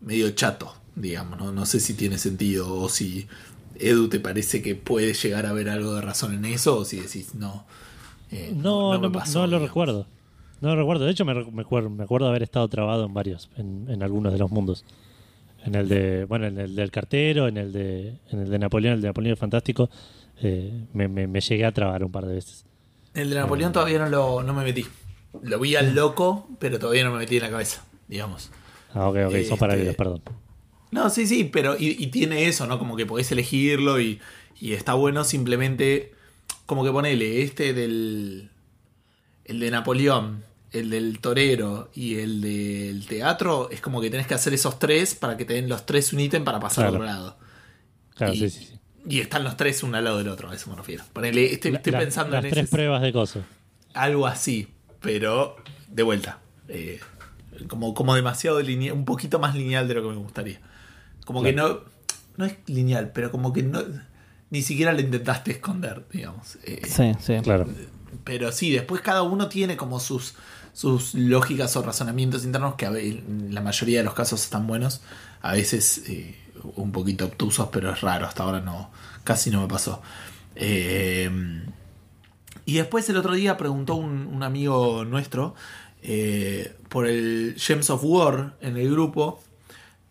medio 0.00 0.30
chato, 0.30 0.74
digamos, 0.96 1.38
¿no? 1.38 1.52
No 1.52 1.66
sé 1.66 1.80
si 1.80 1.94
tiene 1.94 2.18
sentido 2.18 2.72
o 2.74 2.88
si 2.88 3.26
Edu 3.76 4.08
te 4.08 4.20
parece 4.20 4.60
que 4.62 4.74
puede 4.74 5.14
llegar 5.14 5.46
a 5.46 5.50
haber 5.50 5.68
algo 5.70 5.94
de 5.94 6.02
razón 6.02 6.34
en 6.34 6.44
eso 6.44 6.78
o 6.78 6.84
si 6.84 7.00
decís 7.00 7.34
no. 7.34 7.64
eh, 8.30 8.52
No, 8.54 8.92
no, 8.94 9.00
me 9.00 9.08
me- 9.08 9.14
pasó, 9.14 9.40
no 9.40 9.46
lo 9.46 9.58
digamos. 9.58 9.68
recuerdo. 9.68 10.06
No 10.60 10.70
lo 10.70 10.76
recuerdo. 10.76 11.04
De 11.04 11.12
hecho, 11.12 11.24
me, 11.24 11.32
me 11.34 11.62
acuerdo, 11.62 11.88
me 11.88 12.02
acuerdo 12.04 12.26
haber 12.28 12.42
estado 12.42 12.66
trabado 12.68 13.06
en 13.06 13.14
varios, 13.14 13.48
en, 13.56 13.86
en 13.88 14.02
algunos 14.02 14.32
de 14.32 14.38
los 14.40 14.50
mundos. 14.50 14.84
En 15.64 15.74
el 15.76 15.88
de, 15.88 16.24
bueno, 16.24 16.46
en 16.46 16.58
el 16.58 16.74
del 16.74 16.90
cartero, 16.90 17.46
en 17.48 17.56
el 17.56 17.72
de, 17.72 18.14
en 18.30 18.40
el 18.40 18.50
de 18.50 18.58
Napoleón, 18.58 18.94
el 18.94 19.00
de 19.02 19.08
Napoleón 19.08 19.30
el 19.32 19.36
Fantástico, 19.36 19.88
eh, 20.42 20.84
me, 20.92 21.08
me- 21.08 21.26
me 21.26 21.40
llegué 21.40 21.64
a 21.64 21.72
trabar 21.72 22.04
un 22.04 22.12
par 22.12 22.26
de 22.26 22.34
veces. 22.34 22.64
El 23.14 23.30
de 23.30 23.36
Napoleón 23.36 23.72
todavía 23.72 23.98
no, 23.98 24.08
lo, 24.08 24.42
no 24.42 24.54
me 24.54 24.64
metí. 24.64 24.86
Lo 25.42 25.58
vi 25.58 25.76
al 25.76 25.94
loco, 25.94 26.48
pero 26.58 26.78
todavía 26.78 27.04
no 27.04 27.12
me 27.12 27.18
metí 27.18 27.36
en 27.36 27.42
la 27.42 27.50
cabeza, 27.50 27.84
digamos. 28.08 28.50
Ah, 28.94 29.08
ok, 29.08 29.16
ok, 29.26 29.34
Este- 29.34 29.44
son 29.44 29.58
paralelos, 29.58 29.96
perdón. 29.96 30.22
No, 30.90 31.10
sí, 31.10 31.26
sí, 31.26 31.44
pero 31.44 31.76
y, 31.78 31.96
y 32.02 32.06
tiene 32.08 32.46
eso, 32.46 32.66
¿no? 32.66 32.78
Como 32.78 32.96
que 32.96 33.04
podés 33.04 33.30
elegirlo 33.30 34.00
y, 34.00 34.20
y 34.58 34.72
está 34.72 34.94
bueno 34.94 35.22
simplemente, 35.24 36.14
como 36.64 36.82
que 36.82 36.90
ponele, 36.90 37.42
este 37.42 37.74
del, 37.74 38.50
el 39.44 39.60
de 39.60 39.70
Napoleón, 39.70 40.44
el 40.72 40.88
del 40.90 41.18
torero 41.20 41.90
y 41.94 42.16
el 42.16 42.40
del 42.40 43.06
teatro, 43.06 43.68
es 43.70 43.80
como 43.82 44.00
que 44.00 44.08
tenés 44.10 44.26
que 44.26 44.34
hacer 44.34 44.54
esos 44.54 44.78
tres 44.78 45.14
para 45.14 45.36
que 45.36 45.44
te 45.44 45.54
den 45.54 45.68
los 45.68 45.84
tres 45.84 46.12
un 46.14 46.20
ítem 46.20 46.44
para 46.44 46.58
pasar 46.60 46.86
al 46.86 46.92
Claro. 46.92 47.04
otro 47.04 47.14
lado. 47.14 47.38
Claro, 48.14 48.32
y, 48.34 48.38
sí, 48.38 48.50
sí. 48.50 48.77
Y 49.06 49.20
están 49.20 49.44
los 49.44 49.56
tres 49.56 49.82
uno 49.82 49.96
al 49.96 50.04
lado 50.04 50.18
del 50.18 50.28
otro, 50.28 50.50
a 50.50 50.54
eso 50.54 50.70
me 50.70 50.76
refiero. 50.76 51.04
Ponele, 51.12 51.52
estoy, 51.52 51.74
estoy 51.74 51.92
La- 51.92 51.98
pensando 51.98 52.32
las 52.36 52.44
en 52.44 52.50
tres 52.50 52.64
ese- 52.64 52.70
pruebas 52.76 53.02
de 53.02 53.12
coso. 53.12 53.42
algo 53.94 54.26
así, 54.26 54.68
pero 55.00 55.56
de 55.88 56.02
vuelta. 56.02 56.38
eh, 56.68 57.00
como, 57.68 57.94
como 57.94 58.14
demasiado 58.14 58.60
lineal, 58.60 58.94
un 58.94 59.04
poquito 59.04 59.38
más 59.38 59.54
lineal 59.54 59.88
de 59.88 59.94
lo 59.94 60.02
que 60.02 60.08
me 60.10 60.16
gustaría. 60.16 60.60
Como 61.24 61.42
que 61.42 61.52
no, 61.52 61.80
no 62.36 62.44
es 62.44 62.54
lineal, 62.66 63.10
pero 63.12 63.30
como 63.32 63.52
que 63.52 63.62
no, 63.62 63.82
ni 64.50 64.62
siquiera 64.62 64.92
lo 64.92 65.00
intentaste 65.00 65.50
esconder, 65.52 66.04
digamos. 66.12 66.56
Eh, 66.64 66.82
Sí, 66.86 67.12
sí. 67.20 67.34
Claro. 67.42 67.66
pero 68.24 68.52
sí, 68.52 68.70
después 68.70 69.00
cada 69.00 69.22
uno 69.22 69.48
tiene 69.48 69.76
como 69.76 69.98
sus, 69.98 70.34
sus 70.72 71.14
lógicas 71.14 71.74
o 71.76 71.82
razonamientos 71.82 72.44
internos 72.44 72.74
que 72.76 72.86
en 72.86 73.52
la 73.54 73.60
mayoría 73.60 73.98
de 73.98 74.04
los 74.04 74.14
casos 74.14 74.42
están 74.44 74.66
buenos. 74.66 75.00
A 75.40 75.52
veces 75.54 76.02
eh, 76.06 76.36
un 76.76 76.92
poquito 76.92 77.26
obtusos, 77.26 77.68
pero 77.72 77.90
es 77.92 78.00
raro. 78.00 78.26
Hasta 78.26 78.42
ahora 78.42 78.60
no, 78.60 78.90
casi 79.24 79.50
no 79.50 79.62
me 79.62 79.68
pasó. 79.68 80.02
Eh, 80.56 81.30
y 82.64 82.74
después 82.74 83.08
el 83.08 83.16
otro 83.16 83.34
día 83.34 83.56
preguntó 83.56 83.94
un, 83.94 84.26
un 84.26 84.42
amigo 84.42 85.04
nuestro 85.04 85.54
eh, 86.02 86.76
por 86.88 87.06
el 87.06 87.54
Gems 87.56 87.90
of 87.90 88.02
War 88.04 88.56
en 88.60 88.76
el 88.76 88.90
grupo 88.90 89.40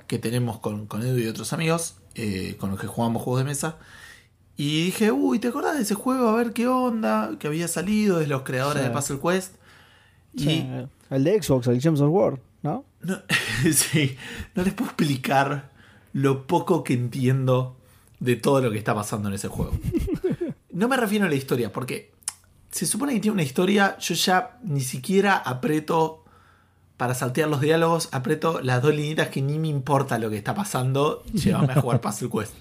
que 0.08 0.18
tenemos 0.20 0.60
con, 0.60 0.88
con 0.88 1.04
Edu 1.04 1.18
y 1.20 1.28
otros 1.28 1.54
amigos 1.54 1.96
eh, 2.16 2.56
con 2.60 2.72
los 2.72 2.80
que 2.80 2.88
jugamos 2.88 3.22
juegos 3.22 3.42
de 3.42 3.46
mesa. 3.46 3.78
Y 4.56 4.86
dije, 4.86 5.12
uy, 5.12 5.38
¿te 5.38 5.50
acordás 5.50 5.76
de 5.78 5.84
ese 5.84 5.94
juego? 5.94 6.30
A 6.30 6.36
ver 6.36 6.52
qué 6.54 6.66
onda, 6.68 7.32
que 7.40 7.46
había 7.48 7.68
salido 7.68 8.18
de 8.18 8.26
los 8.28 8.42
creadores 8.42 8.82
Sí. 8.82 8.88
de 8.90 8.94
Puzzle 8.96 9.20
Quest. 9.22 9.56
Y 10.34 10.44
Sí, 10.44 10.68
El 11.12 11.24
de 11.24 11.44
Xbox, 11.44 11.68
el 11.68 11.80
Gems 11.80 12.02
of 12.02 12.10
War, 12.12 12.40
¿no? 12.64 12.84
no, 13.02 13.18
sí, 13.72 14.18
no 14.56 14.64
les 14.64 14.74
puedo 14.74 14.90
explicar 14.90 15.72
lo 16.18 16.48
poco 16.48 16.84
que 16.84 16.94
entiendo 16.94 17.76
de 18.20 18.36
todo 18.36 18.60
lo 18.60 18.72
que 18.72 18.80
está 18.80 18.96
pasando 18.96 19.30
en 19.30 19.36
ese 19.36 19.50
juego. 19.50 19.74
No 20.72 20.88
me 20.88 20.98
refiero 20.98 21.28
a 21.28 21.30
la 21.30 21.36
historia, 21.36 21.72
porque 21.72 22.12
se 22.72 22.88
supone 22.88 23.14
que 23.14 23.20
tiene 23.20 23.34
una 23.34 23.44
historia, 23.44 24.00
yo 24.00 24.16
ya 24.16 24.58
ni 24.64 24.82
siquiera 24.82 25.38
aprieto 25.38 26.24
para 26.98 27.14
saltear 27.14 27.50
los 27.50 27.62
diálogos, 27.62 28.10
aprieto 28.12 28.62
las 28.62 28.82
dos 28.82 28.96
linitas 28.96 29.30
que 29.30 29.44
ni 29.44 29.60
me 29.60 29.68
importa 29.68 30.18
lo 30.18 30.32
que 30.32 30.38
está 30.38 30.56
pasando, 30.56 31.24
llévame 31.34 31.74
a 31.74 31.82
jugar 31.82 32.02
Puzzle 32.02 32.30
Quest. 32.32 32.54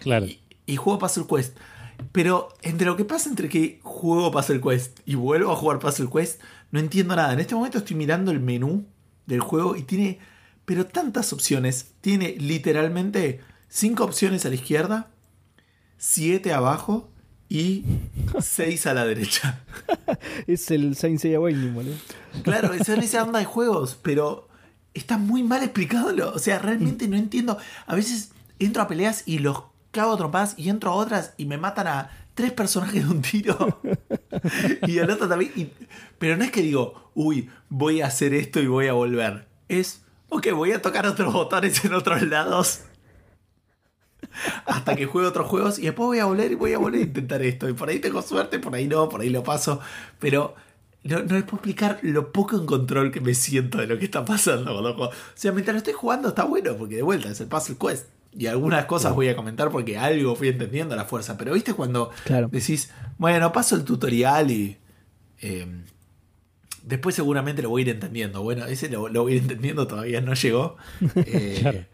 Claro. 0.00 0.24
Y, 0.24 0.40
y 0.64 0.76
juego 0.76 0.98
Puzzle 0.98 1.26
Quest. 1.28 1.54
Pero 2.12 2.48
entre 2.62 2.86
lo 2.86 2.96
que 2.96 3.04
pasa 3.04 3.28
entre 3.28 3.50
que 3.50 3.78
juego 3.82 4.30
Puzzle 4.30 4.62
Quest 4.62 5.00
y 5.04 5.16
vuelvo 5.16 5.52
a 5.52 5.56
jugar 5.56 5.80
Puzzle 5.80 6.08
Quest, 6.10 6.40
no 6.70 6.80
entiendo 6.80 7.14
nada. 7.14 7.34
En 7.34 7.40
este 7.40 7.54
momento 7.54 7.76
estoy 7.76 7.96
mirando 7.96 8.30
el 8.30 8.40
menú 8.40 8.86
del 9.26 9.40
juego 9.40 9.76
y 9.76 9.82
tiene, 9.82 10.18
pero 10.68 10.84
tantas 10.84 11.32
opciones. 11.32 11.92
Tiene 12.02 12.36
literalmente 12.38 13.40
cinco 13.70 14.04
opciones 14.04 14.44
a 14.44 14.50
la 14.50 14.56
izquierda, 14.56 15.08
siete 15.96 16.52
abajo 16.52 17.10
y 17.48 17.84
seis 18.38 18.86
a 18.86 18.92
la 18.92 19.06
derecha. 19.06 19.64
Es 20.46 20.70
el 20.70 20.94
Saint 20.94 21.18
Seiya 21.20 21.38
Awakening, 21.38 21.74
boludo. 21.74 21.94
Claro, 22.42 22.74
es 22.74 22.86
esa 22.86 23.22
onda 23.24 23.38
de 23.38 23.46
juegos, 23.46 23.98
pero 24.02 24.48
está 24.92 25.16
muy 25.16 25.42
mal 25.42 25.62
explicado. 25.62 26.34
O 26.34 26.38
sea, 26.38 26.58
realmente 26.58 27.08
no 27.08 27.16
entiendo. 27.16 27.56
A 27.86 27.94
veces 27.94 28.32
entro 28.58 28.82
a 28.82 28.88
peleas 28.88 29.22
y 29.24 29.38
los 29.38 29.62
cago 29.90 30.12
a 30.12 30.16
trompadas 30.18 30.52
y 30.58 30.68
entro 30.68 30.90
a 30.90 30.94
otras 30.96 31.32
y 31.38 31.46
me 31.46 31.56
matan 31.56 31.86
a 31.86 32.10
tres 32.34 32.52
personajes 32.52 33.06
de 33.06 33.10
un 33.10 33.22
tiro. 33.22 33.80
y 34.86 34.98
al 34.98 35.08
otro 35.10 35.28
también. 35.28 35.50
y- 35.56 35.70
pero 36.18 36.36
no 36.36 36.44
es 36.44 36.50
que 36.50 36.60
digo, 36.60 37.10
uy, 37.14 37.48
voy 37.70 38.02
a 38.02 38.06
hacer 38.08 38.34
esto 38.34 38.60
y 38.60 38.66
voy 38.66 38.88
a 38.88 38.92
volver. 38.92 39.48
Es, 39.68 40.02
ok, 40.28 40.46
voy 40.52 40.72
a 40.72 40.82
tocar 40.82 41.06
otros 41.06 41.32
botones 41.32 41.84
en 41.84 41.94
otros 41.94 42.22
lados. 42.22 42.80
Hasta 44.66 44.94
que 44.96 45.06
juegue 45.06 45.26
otros 45.28 45.46
juegos 45.48 45.78
y 45.78 45.82
después 45.82 46.06
voy 46.06 46.18
a 46.18 46.24
volver 46.26 46.52
y 46.52 46.54
voy 46.54 46.72
a 46.72 46.78
volver 46.78 47.00
a 47.00 47.04
intentar 47.04 47.42
esto. 47.42 47.68
Y 47.68 47.72
por 47.72 47.88
ahí 47.88 47.98
tengo 47.98 48.20
suerte, 48.22 48.58
por 48.58 48.74
ahí 48.74 48.86
no, 48.86 49.08
por 49.08 49.20
ahí 49.20 49.30
lo 49.30 49.42
paso. 49.42 49.80
Pero 50.18 50.54
no, 51.04 51.18
no 51.22 51.34
les 51.34 51.44
puedo 51.44 51.56
explicar 51.56 51.98
lo 52.02 52.32
poco 52.32 52.56
en 52.56 52.66
control 52.66 53.10
que 53.10 53.20
me 53.20 53.34
siento 53.34 53.78
de 53.78 53.86
lo 53.86 53.98
que 53.98 54.04
está 54.04 54.24
pasando 54.24 54.72
juegos. 54.72 55.08
O 55.08 55.12
sea, 55.34 55.52
mientras 55.52 55.74
lo 55.74 55.78
estoy 55.78 55.94
jugando 55.94 56.28
está 56.28 56.44
bueno, 56.44 56.76
porque 56.76 56.96
de 56.96 57.02
vuelta 57.02 57.30
es 57.30 57.40
el 57.40 57.46
Puzzle 57.48 57.76
Quest. 57.80 58.06
Y 58.36 58.46
algunas 58.46 58.84
cosas 58.84 59.14
voy 59.14 59.28
a 59.28 59.34
comentar 59.36 59.70
porque 59.70 59.96
algo 59.96 60.36
fui 60.36 60.48
entendiendo 60.48 60.94
a 60.94 60.96
la 60.98 61.04
fuerza. 61.06 61.36
Pero 61.38 61.54
viste 61.54 61.72
cuando 61.74 62.10
Claro. 62.24 62.48
decís, 62.52 62.90
bueno, 63.16 63.52
paso 63.52 63.76
el 63.76 63.84
tutorial 63.84 64.50
y, 64.50 64.76
Eh, 65.40 65.84
después 66.88 67.14
seguramente 67.14 67.62
lo 67.62 67.70
voy 67.70 67.82
a 67.82 67.84
ir 67.86 67.88
entendiendo. 67.90 68.42
Bueno, 68.42 68.64
ese 68.66 68.88
lo, 68.88 69.08
lo 69.08 69.22
voy 69.22 69.32
a 69.32 69.36
ir 69.36 69.42
entendiendo, 69.42 69.86
todavía 69.86 70.20
no 70.20 70.34
llegó. 70.34 70.76
Eh, 71.16 71.58
Claro. 71.60 71.84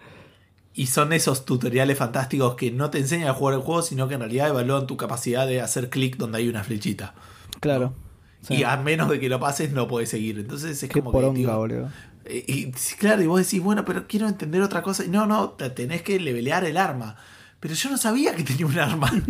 Y 0.76 0.86
son 0.86 1.12
esos 1.12 1.44
tutoriales 1.44 1.96
fantásticos 1.98 2.56
que 2.56 2.72
no 2.72 2.90
te 2.90 2.98
enseñan 2.98 3.28
a 3.28 3.34
jugar 3.34 3.54
el 3.54 3.60
juego, 3.60 3.82
sino 3.82 4.08
que 4.08 4.14
en 4.14 4.20
realidad 4.20 4.48
evalúan 4.48 4.88
tu 4.88 4.96
capacidad 4.96 5.46
de 5.46 5.60
hacer 5.60 5.88
clic 5.88 6.16
donde 6.16 6.38
hay 6.38 6.48
una 6.48 6.64
flechita. 6.64 7.14
Claro. 7.60 7.94
Sí. 8.42 8.54
Y 8.56 8.62
a 8.64 8.76
menos 8.76 9.08
de 9.08 9.20
que 9.20 9.28
lo 9.28 9.38
pases, 9.38 9.70
no 9.72 9.86
puedes 9.86 10.08
seguir. 10.08 10.36
Entonces 10.40 10.82
es 10.82 10.88
Qué 10.88 11.00
como 11.00 11.12
que. 11.12 11.14
poronga, 11.14 11.38
digo, 11.38 11.56
boludo. 11.56 11.90
eh, 12.24 12.44
y, 12.48 12.72
claro, 12.98 13.22
y 13.22 13.26
vos 13.28 13.38
decís, 13.40 13.62
bueno, 13.62 13.84
pero 13.84 14.08
quiero 14.08 14.26
entender 14.26 14.62
otra 14.62 14.82
cosa. 14.82 15.04
Y 15.04 15.08
no, 15.10 15.26
no, 15.26 15.50
te 15.50 15.70
tenés 15.70 16.02
que 16.02 16.18
levelear 16.18 16.64
el 16.64 16.76
arma. 16.76 17.16
Pero 17.60 17.74
yo 17.74 17.88
no 17.90 17.96
sabía 17.96 18.34
que 18.34 18.42
tenía 18.42 18.66
un 18.66 18.76
arma. 18.78 19.12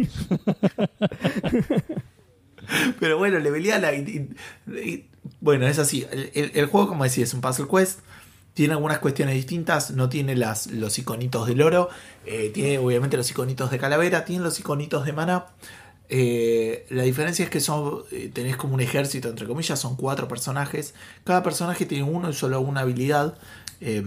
pero 3.00 3.18
bueno, 3.18 3.38
leveleala. 3.38 3.94
Y, 3.94 4.28
y- 4.68 5.06
bueno, 5.40 5.66
es 5.66 5.78
así. 5.78 6.06
El, 6.10 6.50
el- 6.54 6.66
juego, 6.66 6.88
como 6.88 7.04
decía, 7.04 7.24
es 7.24 7.34
un 7.34 7.40
puzzle 7.40 7.66
quest. 7.70 8.00
Tiene 8.54 8.74
algunas 8.74 8.98
cuestiones 9.00 9.34
distintas. 9.34 9.90
No 9.90 10.08
tiene 10.08 10.36
las, 10.36 10.68
los 10.68 10.98
iconitos 10.98 11.46
del 11.46 11.62
oro. 11.62 11.88
eh, 12.26 12.50
tiene 12.54 12.78
obviamente 12.78 13.16
los 13.16 13.30
iconitos 13.30 13.70
de 13.70 13.78
calavera. 13.78 14.24
Tiene 14.24 14.44
los 14.44 14.58
iconitos 14.60 15.04
de 15.06 15.12
mana. 15.12 15.46
Eh, 16.08 16.86
la 16.90 17.02
diferencia 17.04 17.44
es 17.44 17.50
que 17.50 17.60
son 17.60 18.02
eh, 18.12 18.30
tenés 18.32 18.56
como 18.56 18.74
un 18.74 18.80
ejército, 18.80 19.28
entre 19.28 19.46
comillas, 19.46 19.80
son 19.80 19.96
cuatro 19.96 20.28
personajes. 20.28 20.94
Cada 21.24 21.42
personaje 21.42 21.86
tiene 21.86 22.04
uno 22.04 22.30
y 22.30 22.34
solo 22.34 22.60
una 22.60 22.80
habilidad. 22.80 23.38
Eh, 23.80 24.02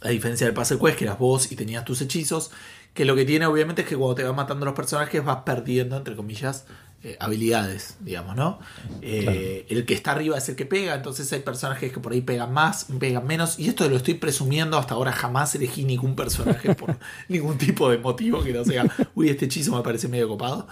a 0.00 0.08
diferencia 0.08 0.46
del 0.46 0.54
Puzzle 0.54 0.78
Quest, 0.78 0.98
que 0.98 1.04
eras 1.04 1.18
vos 1.18 1.52
y 1.52 1.56
tenías 1.56 1.84
tus 1.84 2.00
hechizos. 2.00 2.50
Que 2.94 3.04
lo 3.04 3.14
que 3.14 3.24
tiene, 3.24 3.46
obviamente, 3.46 3.82
es 3.82 3.88
que 3.88 3.96
cuando 3.96 4.14
te 4.16 4.24
van 4.24 4.34
matando 4.34 4.64
los 4.66 4.74
personajes 4.74 5.24
vas 5.24 5.42
perdiendo, 5.44 5.96
entre 5.96 6.16
comillas, 6.16 6.64
eh, 7.02 7.16
habilidades, 7.18 7.96
digamos, 8.00 8.36
¿no? 8.36 8.58
Eh, 9.00 9.66
El 9.70 9.86
que 9.86 9.94
está 9.94 10.12
arriba 10.12 10.36
es 10.36 10.48
el 10.50 10.56
que 10.56 10.66
pega, 10.66 10.94
entonces 10.94 11.32
hay 11.32 11.40
personajes 11.40 11.92
que 11.92 11.98
por 12.00 12.12
ahí 12.12 12.20
pegan 12.20 12.52
más, 12.52 12.86
pegan 12.98 13.26
menos. 13.26 13.58
Y 13.58 13.68
esto 13.68 13.88
lo 13.88 13.96
estoy 13.96 14.14
presumiendo, 14.14 14.76
hasta 14.76 14.94
ahora 14.94 15.12
jamás 15.12 15.54
elegí 15.54 15.84
ningún 15.84 16.14
personaje 16.16 16.74
por 16.74 16.98
ningún 17.28 17.56
tipo 17.58 17.88
de 17.90 17.98
motivo 17.98 18.42
que 18.42 18.52
no 18.52 18.64
sea, 18.64 18.84
uy, 19.14 19.30
este 19.30 19.46
hechizo 19.46 19.74
me 19.76 19.82
parece 19.82 20.08
medio 20.08 20.28
copado. 20.28 20.66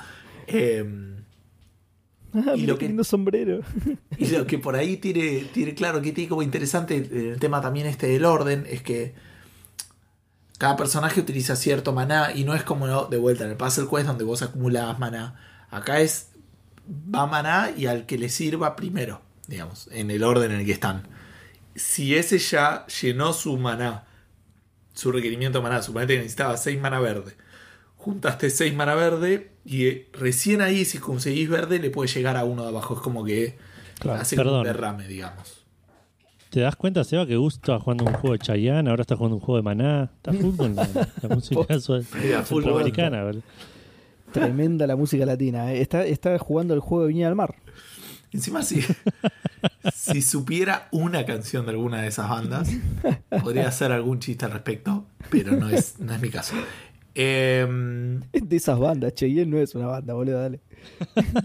Eh, 0.47 1.15
Ah, 2.35 2.53
Y 2.55 2.67
lo 2.67 2.77
que- 2.77 2.87
lindo 2.89 3.05
sombrero. 3.05 3.61
y 4.19 4.27
lo 4.27 4.47
que 4.47 4.59
por 4.59 4.77
ahí 4.77 4.99
tiene, 4.99 5.47
tiene 5.55 5.75
claro 5.75 6.03
que 6.03 6.13
tiene 6.13 6.29
como 6.29 6.43
interesante 6.43 6.97
el 6.97 7.41
tema 7.41 7.63
también 7.63 7.87
este 7.87 8.07
del 8.07 8.27
orden 8.27 8.67
es 8.69 8.83
que 8.83 9.15
cada 10.59 10.77
personaje 10.77 11.21
utiliza 11.21 11.57
cierto 11.57 11.95
maná 11.95 12.33
y 12.35 12.45
no 12.45 12.55
es 12.55 12.65
como 12.65 13.07
de 13.07 13.17
vuelta 13.17 13.45
en 13.45 13.51
el 13.53 13.57
Puzzle 13.57 13.87
Quest 13.91 14.07
donde 14.09 14.25
vos 14.25 14.43
acumulabas 14.43 14.99
maná. 14.99 15.37
Acá 15.71 16.01
es 16.01 16.31
va 17.15 17.27
maná 17.27 17.71
y 17.77 17.87
al 17.87 18.07
que 18.07 18.17
le 18.19 18.29
sirva 18.29 18.75
primero, 18.77 19.21
digamos, 19.47 19.89
en 19.93 20.11
el 20.11 20.25
orden 20.25 20.53
en 20.53 20.61
el 20.61 20.67
que 20.67 20.73
están. 20.73 21.07
Si 21.75 22.15
ese 22.15 22.39
ya 22.39 22.87
llenó 22.87 23.33
su 23.33 23.57
maná, 23.59 24.05
su 24.95 25.13
requerimiento 25.13 25.59
de 25.59 25.63
maná, 25.65 25.83
suponete 25.83 26.15
que 26.15 26.21
necesitaba 26.21 26.57
6 26.57 26.81
maná 26.81 26.99
verde. 27.01 27.37
Juntaste 27.97 28.49
6 28.51 28.75
maná 28.75 28.95
verde 28.95 29.53
y 29.65 29.87
eh, 29.87 30.09
recién 30.13 30.61
ahí 30.63 30.85
si 30.85 30.99
conseguís 30.99 31.49
verde 31.49 31.79
le 31.79 31.91
puede 31.91 32.09
llegar 32.09 32.37
a 32.37 32.45
uno 32.45 32.63
de 32.63 32.69
abajo. 32.69 32.95
Es 32.95 33.01
como 33.01 33.25
que 33.25 33.59
Claro, 33.99 34.21
hace 34.21 34.37
como 34.37 34.51
un 34.59 34.63
perdón. 34.63 34.65
derrame, 34.65 35.07
digamos. 35.09 35.67
¿Te 36.51 36.61
das 36.61 36.77
cuenta, 36.77 37.05
Seba, 37.05 37.27
que 37.27 37.37
Gus 37.37 37.55
estaba 37.57 37.79
jugando 37.79 38.05
un 38.05 38.13
juego 38.15 38.33
de 38.33 38.39
Chayanne, 38.39 38.89
ahora 38.89 39.03
está 39.03 39.17
jugando 39.17 39.37
un 39.37 39.43
juego 39.43 39.57
de 39.59 39.63
Maná? 39.65 40.11
Está 40.17 40.33
full 40.33 40.57
con 40.57 40.75
la, 40.75 40.89
la 41.23 41.29
música 41.35 41.79
centroamericana, 42.45 43.23
¿verdad? 43.25 43.43
Tremenda 44.33 44.87
la 44.87 44.97
música 44.97 45.25
latina. 45.27 45.73
eh. 45.73 45.81
Está, 45.81 46.05
está 46.05 46.39
jugando 46.39 46.75
el 46.75 46.81
juego 46.81 47.05
de 47.07 47.13
Viña 47.13 47.27
del 47.27 47.35
Mar. 47.37 47.55
Encima 48.31 48.63
si, 48.63 48.83
si 49.95 50.21
supiera 50.21 50.89
una 50.93 51.25
canción 51.25 51.65
de 51.65 51.71
alguna 51.73 52.03
de 52.03 52.09
esas 52.09 52.29
bandas, 52.29 52.69
podría 53.43 53.69
hacer 53.69 53.91
algún 53.91 54.19
chiste 54.21 54.45
al 54.45 54.51
respecto, 54.53 55.07
pero 55.31 55.53
no 55.53 55.71
es, 55.71 55.99
no 55.99 56.13
es 56.15 56.21
mi 56.21 56.29
caso. 56.29 56.55
Em, 57.15 58.21
De 58.33 58.57
esas 58.57 58.79
bandas. 58.79 59.15
Cheyenne 59.15 59.51
no 59.51 59.59
es 59.59 59.75
una 59.75 59.87
banda, 59.87 60.13
boludo, 60.15 60.41
dale. 60.41 60.61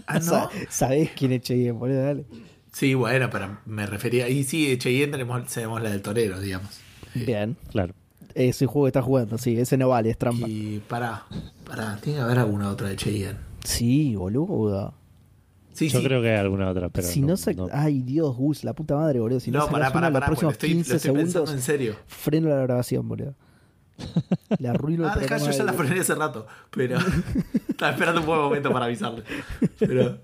ah, 0.06 0.18
no. 0.20 0.50
Sabés 0.68 1.10
quién 1.16 1.32
es 1.32 1.40
Cheyenne, 1.40 1.72
boludo, 1.72 2.02
dale. 2.02 2.26
Sí, 2.72 2.92
bueno, 2.94 3.30
pero 3.30 3.58
me 3.66 3.86
refería. 3.86 4.28
Y 4.28 4.44
sí, 4.44 4.68
de 4.68 4.76
Cheyenne 4.78 5.12
tenemos, 5.12 5.46
tenemos 5.46 5.80
la 5.82 5.90
del 5.90 6.02
torero, 6.02 6.38
digamos. 6.38 6.80
Bien. 7.14 7.56
Claro. 7.70 7.94
Ese 8.34 8.66
juego 8.66 8.86
que 8.86 8.88
está 8.88 9.02
jugando, 9.02 9.38
sí, 9.38 9.56
ese 9.58 9.76
no 9.76 9.88
vale, 9.88 10.10
es 10.10 10.18
trampa. 10.18 10.48
Y 10.48 10.82
para, 10.88 11.24
para, 11.66 11.96
tiene 11.98 12.18
que 12.18 12.24
haber 12.24 12.38
alguna 12.40 12.70
otra 12.70 12.88
de 12.88 12.96
Cheyenne. 12.96 13.38
Sí, 13.64 14.16
boludo. 14.16 14.94
Sí, 15.72 15.88
Yo 15.88 15.98
sí. 16.00 16.04
creo 16.04 16.20
que 16.22 16.30
hay 16.30 16.38
alguna 16.38 16.68
otra, 16.70 16.88
pero. 16.88 17.06
si 17.06 17.20
no, 17.20 17.34
no- 17.56 17.68
Ay, 17.72 18.02
Dios, 18.02 18.36
Gus, 18.36 18.62
la 18.64 18.72
puta 18.74 18.96
madre, 18.96 19.20
boludo. 19.20 19.40
Si 19.40 19.50
no, 19.50 19.58
no, 19.60 19.64
una 19.66 19.72
para, 19.72 19.86
en 19.86 19.92
los 19.92 19.92
para, 19.92 20.10
porque 20.10 20.20
lo 20.20 20.26
próximos 20.26 20.52
estoy, 20.52 20.68
lo 20.70 20.74
15 20.76 20.96
estoy 20.96 21.10
pensando 21.12 21.46
segundos, 21.46 21.54
en 21.54 21.62
serio. 21.62 21.96
freno 22.06 22.48
la 22.48 22.56
grabación, 22.56 23.08
boludo. 23.08 23.34
Le 24.58 24.68
arruino 24.68 25.04
el 25.04 25.10
Ah, 25.10 25.16
dejá, 25.16 25.38
yo 25.38 25.50
ya 25.52 25.62
la 25.64 25.70
de- 25.72 25.78
frené 25.78 26.00
hace 26.00 26.14
rato, 26.16 26.46
pero 26.70 26.98
estaba 27.68 27.92
esperando 27.92 28.20
un 28.20 28.26
buen 28.26 28.40
momento 28.40 28.72
para 28.72 28.86
avisarle. 28.86 29.22
Pero 29.78 30.18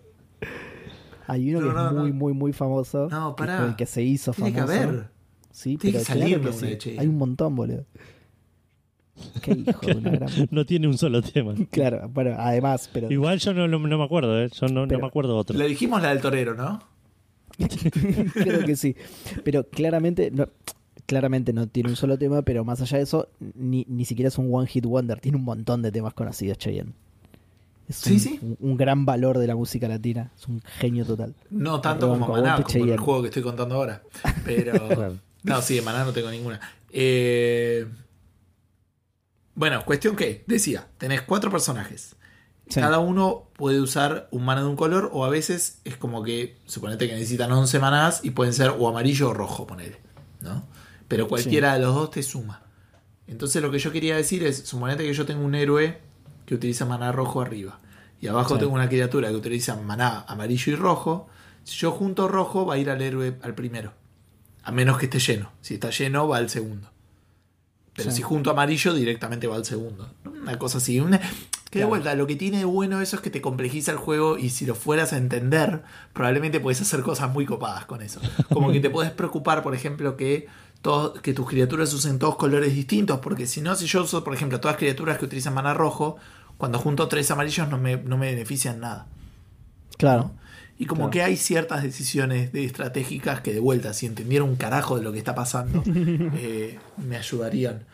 Hay 1.28 1.54
uno 1.54 1.60
No, 1.60 1.68
que 1.68 1.74
no, 1.74 1.86
es 1.86 1.92
muy, 1.94 2.10
no. 2.10 2.16
muy, 2.16 2.32
muy 2.32 2.52
famoso. 2.52 3.08
No, 3.08 3.36
que 3.36 3.40
pará. 3.44 3.66
el 3.66 3.76
que 3.76 3.86
se 3.86 4.02
hizo 4.02 4.32
tiene 4.32 4.52
que 4.52 4.58
famoso. 4.60 4.78
haber. 4.82 5.10
Sí, 5.52 5.76
Tiene 5.76 5.98
pero 5.98 6.04
que 6.06 6.12
claro 6.12 6.20
salirme 6.20 6.42
que 6.42 6.48
una 6.50 6.56
sí. 6.58 6.66
de 6.66 6.78
Cheyenne. 6.78 7.00
Hay 7.02 7.08
un 7.08 7.18
montón, 7.18 7.56
boludo. 7.56 7.84
Qué 9.42 9.52
hijo 9.52 9.80
de 9.86 9.94
una 9.96 10.10
gran... 10.10 10.30
no 10.50 10.64
tiene 10.64 10.86
un 10.88 10.96
solo 10.96 11.20
tema. 11.22 11.54
Claro, 11.70 12.08
bueno, 12.08 12.34
además, 12.38 12.88
pero 12.92 13.10
Igual 13.10 13.38
yo 13.38 13.52
no, 13.52 13.68
no, 13.68 13.78
no 13.78 13.98
me 13.98 14.04
acuerdo, 14.04 14.40
¿eh? 14.42 14.48
Yo 14.52 14.66
no, 14.68 14.82
no 14.82 14.88
Pero- 14.88 15.00
me 15.00 15.06
acuerdo 15.06 15.36
otro. 15.36 15.56
le 15.58 15.66
dijimos 15.68 16.00
la 16.02 16.10
del 16.10 16.20
torero, 16.20 16.54
¿no? 16.54 16.80
creo 18.32 18.64
que 18.64 18.76
sí. 18.76 18.96
Pero 19.44 19.64
claramente 19.68 20.30
no, 20.30 20.46
claramente 21.06 21.52
no 21.52 21.66
tiene 21.66 21.90
un 21.90 21.96
solo 21.96 22.16
tema, 22.18 22.40
pero 22.42 22.64
más 22.64 22.80
allá 22.80 22.96
de 22.98 23.02
eso, 23.04 23.28
ni, 23.54 23.84
ni 23.88 24.04
siquiera 24.06 24.28
es 24.28 24.38
un 24.38 24.48
one 24.54 24.66
hit 24.66 24.86
wonder, 24.86 25.20
tiene 25.20 25.36
un 25.36 25.44
montón 25.44 25.82
de 25.82 25.92
temas 25.92 26.14
conocidos, 26.14 26.56
Cheyenne. 26.58 26.92
Es 27.88 27.96
Sí, 27.96 28.12
un, 28.14 28.20
sí. 28.20 28.38
un- 28.40 28.56
un 28.60 28.76
gran 28.78 29.04
valor 29.04 29.36
de 29.38 29.46
la 29.48 29.56
música 29.56 29.88
latina, 29.88 30.32
es 30.38 30.46
un 30.48 30.62
genio 30.78 31.04
total. 31.04 31.34
No 31.50 31.80
tanto 31.80 32.06
Perdón, 32.06 32.20
como 32.20 32.26
con 32.32 32.40
Maná, 32.40 32.52
Aguante 32.54 32.62
como 32.72 32.76
el 32.76 32.82
Cheyenne. 32.88 33.04
juego 33.04 33.20
que 33.22 33.28
estoy 33.28 33.42
contando 33.42 33.74
ahora. 33.74 34.02
Pero. 34.44 34.72
Claro. 34.72 35.16
No, 35.42 35.62
sí, 35.62 35.74
de 35.76 35.82
Maná 35.82 36.04
no 36.04 36.12
tengo 36.12 36.30
ninguna. 36.30 36.60
Eh, 36.90 37.86
Bueno, 39.54 39.84
cuestión 39.84 40.16
que, 40.16 40.44
decía, 40.46 40.86
tenés 40.98 41.22
cuatro 41.22 41.50
personajes. 41.50 42.16
Sí. 42.68 42.80
Cada 42.80 42.98
uno 42.98 43.50
puede 43.56 43.80
usar 43.80 44.28
un 44.30 44.44
mana 44.44 44.60
de 44.62 44.68
un 44.68 44.76
color, 44.76 45.10
o 45.12 45.24
a 45.24 45.28
veces 45.28 45.80
es 45.84 45.96
como 45.96 46.22
que, 46.22 46.56
suponete 46.66 47.08
que 47.08 47.14
necesitan 47.14 47.50
11 47.50 47.78
manás 47.80 48.20
y 48.22 48.30
pueden 48.30 48.54
ser 48.54 48.74
o 48.78 48.88
amarillo 48.88 49.30
o 49.30 49.34
rojo, 49.34 49.66
ponele. 49.66 49.98
¿no? 50.40 50.62
Pero 51.08 51.26
cualquiera 51.28 51.74
de 51.74 51.80
los 51.80 51.94
dos 51.94 52.10
te 52.12 52.22
suma. 52.22 52.62
Entonces 53.26 53.60
lo 53.60 53.70
que 53.70 53.78
yo 53.78 53.90
quería 53.92 54.16
decir 54.16 54.44
es, 54.44 54.58
suponete 54.66 55.04
que 55.04 55.12
yo 55.12 55.26
tengo 55.26 55.44
un 55.44 55.54
héroe 55.54 55.98
que 56.46 56.54
utiliza 56.54 56.86
maná 56.86 57.12
rojo 57.12 57.40
arriba. 57.40 57.80
Y 58.20 58.28
abajo 58.28 58.54
Sí. 58.54 58.60
tengo 58.60 58.72
una 58.74 58.88
criatura 58.88 59.28
que 59.30 59.34
utiliza 59.36 59.74
maná 59.76 60.24
amarillo 60.28 60.72
y 60.72 60.76
rojo. 60.76 61.28
Si 61.64 61.76
yo 61.78 61.90
junto 61.90 62.28
rojo, 62.28 62.64
va 62.66 62.74
a 62.74 62.78
ir 62.78 62.88
al 62.90 63.02
héroe 63.02 63.36
al 63.42 63.54
primero. 63.54 63.92
A 64.62 64.72
menos 64.72 64.98
que 64.98 65.06
esté 65.06 65.18
lleno. 65.18 65.50
Si 65.60 65.74
está 65.74 65.90
lleno, 65.90 66.28
va 66.28 66.36
al 66.38 66.50
segundo. 66.50 66.90
Pero 67.94 68.10
Sí. 68.10 68.16
si 68.18 68.22
junto 68.22 68.50
amarillo, 68.50 68.94
directamente 68.94 69.46
va 69.46 69.56
al 69.56 69.64
segundo. 69.64 70.08
Una 70.24 70.58
cosa 70.58 70.78
así. 70.78 71.00
Una- 71.00 71.18
Que 71.70 71.78
de 71.78 71.82
Claro. 71.84 71.88
vuelta, 71.90 72.14
lo 72.16 72.26
que 72.26 72.34
tiene 72.34 72.58
de 72.58 72.64
bueno 72.64 73.00
eso 73.00 73.14
es 73.14 73.22
que 73.22 73.30
te 73.30 73.40
complejiza 73.40 73.92
el 73.92 73.96
juego 73.98 74.36
y 74.38 74.50
si 74.50 74.66
lo 74.66 74.74
fueras 74.74 75.12
a 75.12 75.16
entender, 75.18 75.82
probablemente 76.12 76.58
puedes 76.58 76.80
hacer 76.80 77.02
cosas 77.02 77.30
muy 77.32 77.46
copadas 77.46 77.84
con 77.86 78.02
eso. 78.02 78.20
Como 78.52 78.72
que 78.72 78.80
te 78.80 78.90
puedes 78.90 79.12
preocupar, 79.12 79.62
por 79.62 79.72
ejemplo, 79.76 80.16
que, 80.16 80.48
todos, 80.82 81.20
que 81.20 81.32
tus 81.32 81.46
criaturas 81.48 81.92
usen 81.94 82.18
todos 82.18 82.34
colores 82.34 82.74
distintos, 82.74 83.20
porque 83.20 83.46
si 83.46 83.60
no, 83.60 83.76
si 83.76 83.86
yo 83.86 84.02
uso, 84.02 84.24
por 84.24 84.34
ejemplo, 84.34 84.58
todas 84.60 84.78
criaturas 84.78 85.16
que 85.18 85.26
utilizan 85.26 85.54
mana 85.54 85.72
rojo, 85.72 86.16
cuando 86.58 86.80
junto 86.80 87.06
tres 87.06 87.30
amarillos 87.30 87.68
no 87.68 87.78
me, 87.78 87.96
no 87.98 88.18
me 88.18 88.30
benefician 88.32 88.80
nada. 88.80 89.06
Claro. 89.96 90.32
Y 90.80 90.86
como 90.86 91.02
Claro. 91.02 91.10
que 91.12 91.22
hay 91.22 91.36
ciertas 91.36 91.82
decisiones 91.82 92.52
de 92.52 92.64
estratégicas 92.64 93.40
que 93.42 93.52
de 93.52 93.60
vuelta, 93.60 93.92
si 93.92 94.06
entendiera 94.06 94.44
un 94.44 94.56
carajo 94.56 94.96
de 94.96 95.02
lo 95.04 95.12
que 95.12 95.18
está 95.18 95.34
pasando, 95.34 95.82
eh, 96.36 96.78
me 96.96 97.16
ayudarían. 97.18 97.84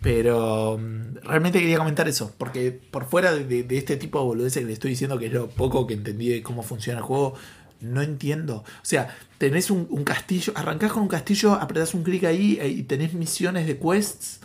Pero 0.00 0.78
mm, 0.78 1.16
realmente 1.24 1.58
quería 1.60 1.78
comentar 1.78 2.06
eso, 2.08 2.32
porque 2.38 2.70
por 2.70 3.06
fuera 3.06 3.32
de, 3.34 3.44
de- 3.44 3.62
de 3.64 3.76
este 3.78 3.96
tipo 3.96 4.18
de 4.20 4.24
boludeces 4.26 4.60
que 4.62 4.66
le 4.66 4.72
estoy 4.74 4.90
diciendo, 4.90 5.18
que 5.18 5.26
es 5.26 5.32
lo 5.32 5.48
poco 5.48 5.86
que 5.86 5.94
entendí 5.94 6.28
de 6.28 6.42
cómo 6.42 6.62
funciona 6.62 6.98
el 7.00 7.04
juego, 7.04 7.34
no 7.80 8.00
entiendo. 8.02 8.58
O 8.58 8.84
sea, 8.84 9.14
tenés 9.38 9.70
un, 9.70 9.86
un 9.90 10.04
castillo, 10.04 10.52
arrancás 10.54 10.92
con 10.92 11.02
un 11.02 11.08
castillo, 11.08 11.54
apretás 11.54 11.94
un 11.94 12.04
clic 12.04 12.24
ahí 12.24 12.58
eh, 12.60 12.68
y 12.68 12.82
tenés 12.84 13.14
misiones 13.14 13.66
de 13.66 13.78
quests. 13.78 14.40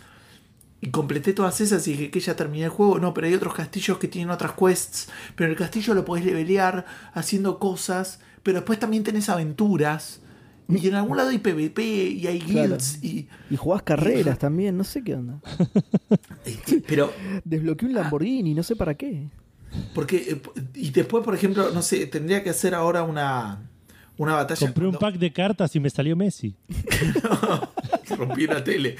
Y 0.82 0.90
completé 0.90 1.32
todas 1.32 1.60
esas 1.62 1.86
y 1.88 1.92
dije 1.92 2.10
que 2.10 2.20
ya 2.20 2.36
terminé 2.36 2.64
el 2.64 2.70
juego. 2.70 2.98
No, 2.98 3.14
pero 3.14 3.28
hay 3.28 3.34
otros 3.34 3.54
castillos 3.54 3.96
que 3.98 4.08
tienen 4.08 4.30
otras 4.30 4.52
quests. 4.52 5.08
Pero 5.36 5.48
el 5.50 5.56
castillo 5.56 5.94
lo 5.94 6.04
podés 6.04 6.24
levelear 6.26 6.84
haciendo 7.14 7.58
cosas. 7.58 8.18
Pero 8.42 8.58
después 8.58 8.78
también 8.80 9.04
tenés 9.04 9.28
aventuras. 9.28 10.20
Y 10.68 10.88
en 10.88 10.94
algún 10.96 11.16
lado 11.16 11.28
hay 11.30 11.38
PvP 11.38 11.82
y 11.84 12.26
hay 12.26 12.40
Claro. 12.40 12.68
guilds. 12.70 12.98
Y, 13.04 13.28
Y 13.50 13.56
jugás 13.56 13.82
carreras 13.82 14.38
también, 14.38 14.76
no 14.76 14.84
sé 14.84 15.02
qué 15.04 15.14
onda. 15.14 15.40
y- 16.46 16.80
pero 16.88 17.12
Desbloqueé 17.44 17.88
un 17.88 17.94
Lamborghini, 17.94 18.52
no 18.54 18.62
sé 18.62 18.74
para 18.74 18.94
qué. 18.94 19.28
Porque, 19.94 20.16
eh, 20.16 20.42
y 20.74 20.90
después, 20.90 21.24
por 21.24 21.34
ejemplo, 21.34 21.70
no 21.72 21.80
sé, 21.82 22.06
tendría 22.06 22.42
que 22.42 22.50
hacer 22.50 22.74
ahora 22.74 23.02
una, 23.04 23.70
una 24.18 24.34
batalla. 24.34 24.66
Compré 24.66 24.86
un 24.88 24.96
pack 24.96 25.16
de 25.16 25.32
cartas 25.32 25.74
y 25.76 25.80
me 25.80 25.90
salió 25.90 26.16
Messi. 26.16 26.56
rompí 28.18 28.46
la 28.46 28.62
tele. 28.62 28.96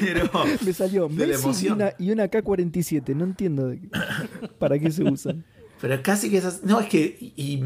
Pero. 0.00 0.30
Me 0.64 0.72
salió 0.72 1.08
Messi 1.08 1.66
y 1.66 1.70
una, 1.70 1.92
y 1.98 2.10
una 2.10 2.28
K-47. 2.28 3.14
No 3.14 3.24
entiendo 3.24 3.74
para 4.58 4.78
qué 4.78 4.90
se 4.90 5.04
usan. 5.04 5.44
Pero 5.80 6.02
casi 6.02 6.30
que 6.30 6.38
esas. 6.38 6.62
No, 6.62 6.80
es 6.80 6.88
que. 6.88 7.16
Y, 7.20 7.62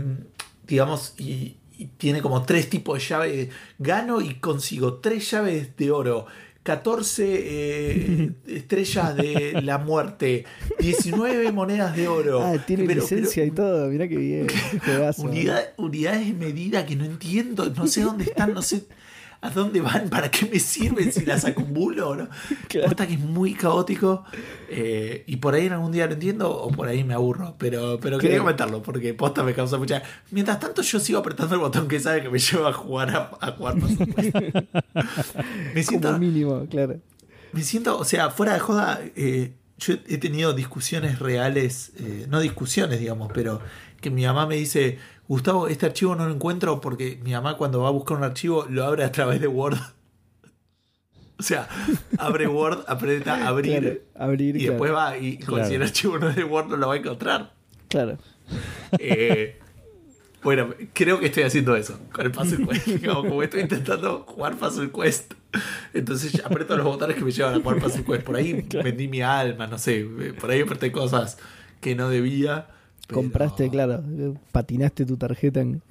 digamos. 0.66 1.14
Y, 1.18 1.56
tiene 1.96 2.20
como 2.20 2.42
tres 2.42 2.68
tipos 2.68 2.98
de 2.98 3.04
llaves. 3.06 3.48
Gano 3.78 4.20
y 4.20 4.34
consigo 4.34 4.94
tres 4.94 5.30
llaves 5.30 5.74
de 5.76 5.90
oro. 5.90 6.26
14 6.62 7.24
eh, 7.26 8.32
estrellas 8.46 9.16
de 9.16 9.62
la 9.62 9.78
muerte, 9.78 10.44
19 10.78 11.52
monedas 11.52 11.96
de 11.96 12.06
oro. 12.06 12.42
Ah, 12.42 12.58
tiene 12.66 12.94
licencia 12.94 13.46
y 13.46 13.50
todo, 13.50 13.88
mirá 13.88 14.06
qué 14.06 14.18
bien. 14.18 14.46
unidades 15.78 16.26
de 16.26 16.34
medida 16.34 16.84
que 16.84 16.96
no 16.96 17.06
entiendo, 17.06 17.70
no 17.70 17.86
sé 17.86 18.02
dónde 18.02 18.24
están, 18.24 18.52
no 18.52 18.60
sé 18.60 18.84
¿A 19.42 19.48
dónde 19.48 19.80
van? 19.80 20.10
¿Para 20.10 20.30
qué 20.30 20.44
me 20.46 20.58
sirven 20.58 21.10
si 21.12 21.24
las 21.24 21.44
acumulo? 21.44 22.14
¿no? 22.14 22.28
Claro. 22.68 22.94
que 22.94 23.14
es 23.14 23.18
muy 23.18 23.54
caótico 23.54 24.24
eh, 24.68 25.24
y 25.26 25.36
por 25.36 25.54
ahí 25.54 25.66
en 25.66 25.72
algún 25.72 25.92
día 25.92 26.06
lo 26.06 26.12
entiendo 26.12 26.50
o 26.50 26.70
por 26.70 26.88
ahí 26.88 27.04
me 27.04 27.14
aburro. 27.14 27.56
Pero, 27.58 27.98
pero 28.00 28.18
quería 28.18 28.38
comentarlo 28.38 28.82
porque 28.82 29.14
posta 29.14 29.42
me 29.42 29.54
causa 29.54 29.78
mucha. 29.78 30.02
Mientras 30.30 30.60
tanto, 30.60 30.82
yo 30.82 31.00
sigo 31.00 31.18
apretando 31.18 31.54
el 31.54 31.60
botón 31.60 31.88
que 31.88 31.98
sabe 32.00 32.22
que 32.22 32.28
me 32.28 32.38
lleva 32.38 32.68
a 32.68 32.72
jugar 32.72 33.10
a, 33.16 33.30
a 33.40 33.52
jugar 33.52 33.76
Me 35.74 35.82
siento. 35.82 36.08
Como 36.08 36.18
mínimo, 36.18 36.66
claro. 36.68 37.00
Me 37.52 37.62
siento, 37.62 37.98
o 37.98 38.04
sea, 38.04 38.30
fuera 38.30 38.52
de 38.54 38.60
joda, 38.60 39.00
eh, 39.16 39.54
yo 39.78 39.94
he 40.06 40.18
tenido 40.18 40.52
discusiones 40.52 41.18
reales, 41.18 41.92
eh, 41.98 42.26
no 42.28 42.40
discusiones, 42.40 43.00
digamos, 43.00 43.30
pero 43.34 43.60
que 44.00 44.10
mi 44.10 44.24
mamá 44.24 44.46
me 44.46 44.56
dice, 44.56 44.98
Gustavo, 45.30 45.68
este 45.68 45.86
archivo 45.86 46.16
no 46.16 46.26
lo 46.26 46.34
encuentro 46.34 46.80
porque 46.80 47.20
mi 47.22 47.30
mamá 47.30 47.56
cuando 47.56 47.82
va 47.82 47.86
a 47.86 47.92
buscar 47.92 48.16
un 48.16 48.24
archivo 48.24 48.66
lo 48.68 48.84
abre 48.84 49.04
a 49.04 49.12
través 49.12 49.40
de 49.40 49.46
Word. 49.46 49.78
o 51.38 51.42
sea, 51.44 51.68
abre 52.18 52.48
Word, 52.48 52.82
aprieta 52.88 53.46
abrir, 53.46 54.08
abrir 54.16 54.56
y 54.56 54.66
después 54.66 54.92
va 54.92 55.16
y 55.16 55.38
si 55.68 55.74
el 55.74 55.84
archivo 55.84 56.18
no 56.18 56.30
es 56.30 56.34
de 56.34 56.42
Word 56.42 56.70
no 56.70 56.76
lo 56.76 56.88
va 56.88 56.94
a 56.94 56.96
encontrar. 56.96 57.52
Claro. 57.86 58.18
Eh, 58.98 59.56
bueno, 60.42 60.74
creo 60.92 61.20
que 61.20 61.26
estoy 61.26 61.44
haciendo 61.44 61.76
eso 61.76 61.96
con 62.10 62.26
el 62.26 62.32
Puzzle 62.32 62.66
Quest. 62.66 63.06
Como, 63.06 63.40
estoy 63.44 63.60
intentando 63.60 64.24
jugar 64.26 64.56
Puzzle 64.56 64.90
Quest, 64.90 65.34
entonces 65.94 66.44
aprieto 66.44 66.76
los 66.76 66.84
botones 66.84 67.14
que 67.14 67.24
me 67.24 67.30
llevan 67.30 67.54
a 67.54 67.60
jugar 67.60 67.78
Puzzle 67.78 68.02
Quest. 68.02 68.24
Por 68.24 68.34
ahí 68.34 68.66
vendí 68.82 69.06
mi 69.06 69.22
alma, 69.22 69.68
no 69.68 69.78
sé. 69.78 70.04
Por 70.40 70.50
ahí 70.50 70.62
apreté 70.62 70.90
cosas 70.90 71.38
que 71.80 71.94
no 71.94 72.08
debía. 72.08 72.66
Compraste, 73.12 73.68
claro, 73.70 74.02
patinaste 74.52 75.04
tu 75.04 75.16
tarjeta 75.16 75.60
en, 75.60 75.82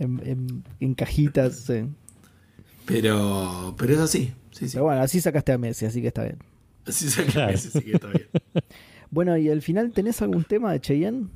en, 0.80 0.94
cajitas. 0.96 1.72
Pero, 2.86 3.76
pero 3.78 3.94
es 3.94 4.00
así. 4.00 4.34
Sí, 4.50 4.66
Pero 4.72 4.86
bueno, 4.86 5.04
así 5.04 5.22
sacaste 5.22 5.52
a 5.52 5.60
Messi, 5.60 5.86
así 5.86 6.02
que 6.02 6.08
está 6.08 6.24
bien. 6.24 6.40
Así 6.88 7.08
sacaste 7.08 7.40
a 7.40 7.46
Messi, 7.46 7.68
así 7.68 7.82
que 7.82 7.92
está 7.92 8.08
bien. 8.08 8.28
bueno, 9.12 9.38
y 9.38 9.48
al 9.48 9.62
final, 9.62 9.92
¿tenés 9.92 10.24
algún 10.24 10.44
tema 10.44 10.72
de 10.72 10.82
Cheyenne? 10.82 11.28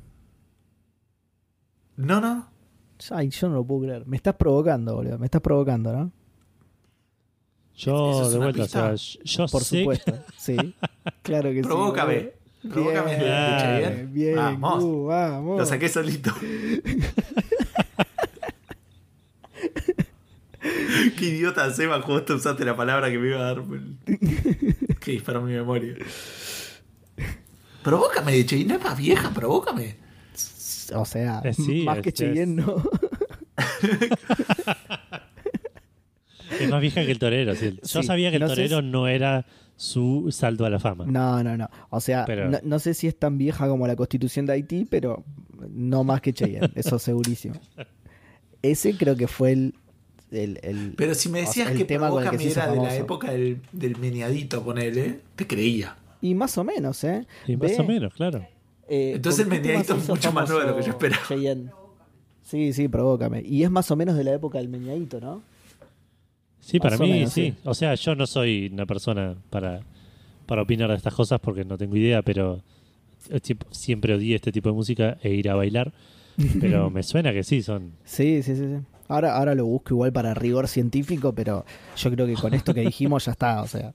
No, 1.96 2.20
no. 2.20 2.48
Ay, 3.10 3.28
yo 3.30 3.48
no 3.48 3.54
lo 3.54 3.64
puedo 3.64 3.82
creer. 3.82 4.04
Me 4.06 4.16
estás 4.16 4.34
provocando, 4.34 4.96
boludo. 4.96 5.16
Me 5.16 5.26
estás 5.26 5.42
provocando, 5.42 5.92
¿no? 5.92 6.10
Yo, 7.76 8.30
de 8.30 8.38
vuelta, 8.38 8.62
o 8.62 8.66
sea, 8.66 8.94
yo 9.24 9.46
Por 9.46 9.64
supuesto, 9.64 10.12
sí. 10.38 10.56
Claro 11.22 11.50
que 11.50 11.62
sí. 11.62 11.68
Provócame. 12.70 13.16
Bien, 13.18 14.10
bien. 14.12 14.36
Vamos. 14.36 14.82
Uh, 14.82 15.06
vamos. 15.06 15.58
Lo 15.58 15.66
saqué 15.66 15.88
solito. 15.88 16.32
Qué 21.18 21.26
idiota, 21.26 21.70
Seba, 21.72 22.00
justo 22.00 22.34
usaste 22.36 22.64
la 22.64 22.76
palabra 22.76 23.10
que 23.10 23.18
me 23.18 23.28
iba 23.28 23.40
a 23.40 23.54
dar. 23.54 23.62
que 25.00 25.12
disparó 25.12 25.42
mi 25.42 25.52
memoria. 25.52 25.94
Provócame, 27.82 28.32
de 28.32 28.46
Cheyenne, 28.46 28.72
no 28.72 28.78
es 28.78 28.84
más 28.84 28.96
vieja, 28.96 29.30
provócame. 29.30 29.96
O 30.94 31.04
sea, 31.04 31.42
eh, 31.44 31.84
más 31.84 32.00
que 32.00 32.12
Cheyenne, 32.12 32.62
no. 32.62 32.82
es 36.60 36.68
más 36.68 36.80
vieja 36.80 37.04
que 37.04 37.10
el 37.10 37.18
torero. 37.18 37.54
Yo 37.82 38.02
sabía 38.02 38.30
que 38.30 38.36
el 38.36 38.46
torero 38.46 38.82
no 38.82 39.08
era 39.08 39.46
su 39.76 40.28
salto 40.30 40.64
a 40.64 40.70
la 40.70 40.78
fama. 40.78 41.04
No, 41.06 41.42
no, 41.42 41.56
no. 41.56 41.68
O 41.90 42.00
sea, 42.00 42.26
no, 42.62 42.78
sé 42.78 42.94
si 42.94 43.06
es 43.06 43.18
tan 43.18 43.38
vieja 43.38 43.68
como 43.68 43.86
la 43.86 43.96
constitución 43.96 44.46
de 44.46 44.54
Haití, 44.54 44.86
pero 44.88 45.24
no 45.70 46.04
más 46.04 46.20
que 46.20 46.32
Cheyenne, 46.32 46.70
eso 46.74 46.98
segurísimo. 46.98 47.54
Ese 48.62 48.96
creo 48.96 49.16
que 49.16 49.28
fue 49.28 49.52
el. 49.52 49.74
el, 50.30 50.94
pero 50.96 51.14
si 51.14 51.28
me 51.28 51.40
decías 51.40 51.70
que 51.72 51.84
tema 51.84 52.10
que 52.10 52.50
era 52.50 52.70
de 52.70 52.76
la 52.76 52.96
época 52.96 53.30
del, 53.30 53.60
del 53.72 53.96
meneadito, 53.98 54.62
ponele, 54.62 55.20
te 55.36 55.46
creía. 55.46 55.96
Y 56.20 56.34
más 56.34 56.56
o 56.56 56.64
menos, 56.64 57.04
¿eh? 57.04 57.26
Y 57.46 57.56
más 57.56 57.78
o 57.78 57.84
menos, 57.84 58.14
claro. 58.14 58.46
Eh, 58.88 59.12
Entonces 59.16 59.44
el 59.44 59.50
meneadito 59.50 59.96
es 59.96 60.08
mucho 60.08 60.32
más 60.32 60.48
nuevo 60.48 60.64
de 60.64 60.70
lo 60.70 60.76
que 60.76 60.82
yo 60.82 60.90
esperaba. 60.90 61.24
Sí, 62.42 62.72
sí, 62.72 62.88
provócame. 62.88 63.42
Y 63.44 63.64
es 63.64 63.70
más 63.70 63.90
o 63.90 63.96
menos 63.96 64.16
de 64.16 64.24
la 64.24 64.34
época 64.34 64.58
del 64.58 64.68
meneadito, 64.68 65.20
¿no? 65.20 65.42
Sí, 66.64 66.80
para 66.80 66.96
mí 66.96 67.26
sí. 67.26 67.54
O 67.64 67.74
sea, 67.74 67.94
yo 67.94 68.14
no 68.14 68.26
soy 68.26 68.70
una 68.72 68.86
persona 68.86 69.34
para, 69.50 69.80
para 70.46 70.62
opinar 70.62 70.88
de 70.90 70.96
estas 70.96 71.14
cosas 71.14 71.38
porque 71.40 71.64
no 71.64 71.76
tengo 71.76 71.94
idea, 71.96 72.22
pero 72.22 72.62
siempre 73.70 74.14
odié 74.14 74.36
este 74.36 74.50
tipo 74.50 74.70
de 74.70 74.74
música 74.74 75.18
e 75.22 75.30
ir 75.30 75.50
a 75.50 75.54
bailar. 75.54 75.92
Pero 76.60 76.90
me 76.90 77.04
suena 77.04 77.32
que 77.32 77.44
sí, 77.44 77.62
son. 77.62 77.92
Sí, 78.04 78.42
sí, 78.42 78.56
sí. 78.56 78.64
sí. 78.66 78.84
Ahora, 79.06 79.36
ahora 79.36 79.54
lo 79.54 79.66
busco 79.66 79.94
igual 79.94 80.12
para 80.12 80.34
rigor 80.34 80.66
científico, 80.66 81.32
pero 81.32 81.64
yo 81.96 82.10
creo 82.10 82.26
que 82.26 82.34
con 82.34 82.54
esto 82.54 82.72
que 82.72 82.80
dijimos 82.80 83.26
ya 83.26 83.32
está, 83.32 83.62
o 83.62 83.68
sea. 83.68 83.92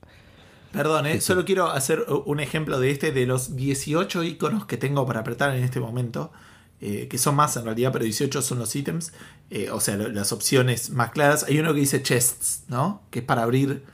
Perdón, 0.72 1.06
¿eh? 1.06 1.20
solo 1.20 1.44
quiero 1.44 1.68
hacer 1.68 2.06
un 2.26 2.38
ejemplo 2.38 2.78
de 2.78 2.92
este, 2.92 3.10
de 3.10 3.26
los 3.26 3.56
18 3.56 4.22
iconos 4.22 4.66
que 4.66 4.76
tengo 4.76 5.04
para 5.04 5.20
apretar 5.20 5.54
en 5.54 5.64
este 5.64 5.80
momento. 5.80 6.30
Eh, 6.82 7.08
que 7.08 7.18
son 7.18 7.36
más 7.36 7.54
en 7.58 7.64
realidad, 7.64 7.92
pero 7.92 8.06
18 8.06 8.40
son 8.40 8.58
los 8.58 8.74
ítems, 8.74 9.12
eh, 9.50 9.70
o 9.70 9.80
sea, 9.80 9.98
las 9.98 10.32
opciones 10.32 10.88
más 10.88 11.10
claras. 11.10 11.44
Hay 11.44 11.58
uno 11.58 11.74
que 11.74 11.80
dice 11.80 12.02
chests, 12.02 12.62
¿no? 12.68 13.02
Que 13.10 13.18
es 13.18 13.24
para 13.24 13.42
abrir, 13.42 13.84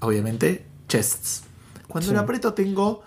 obviamente, 0.00 0.66
chests. 0.88 1.44
Cuando 1.86 2.12
lo 2.12 2.18
aprieto 2.18 2.54
tengo 2.54 3.04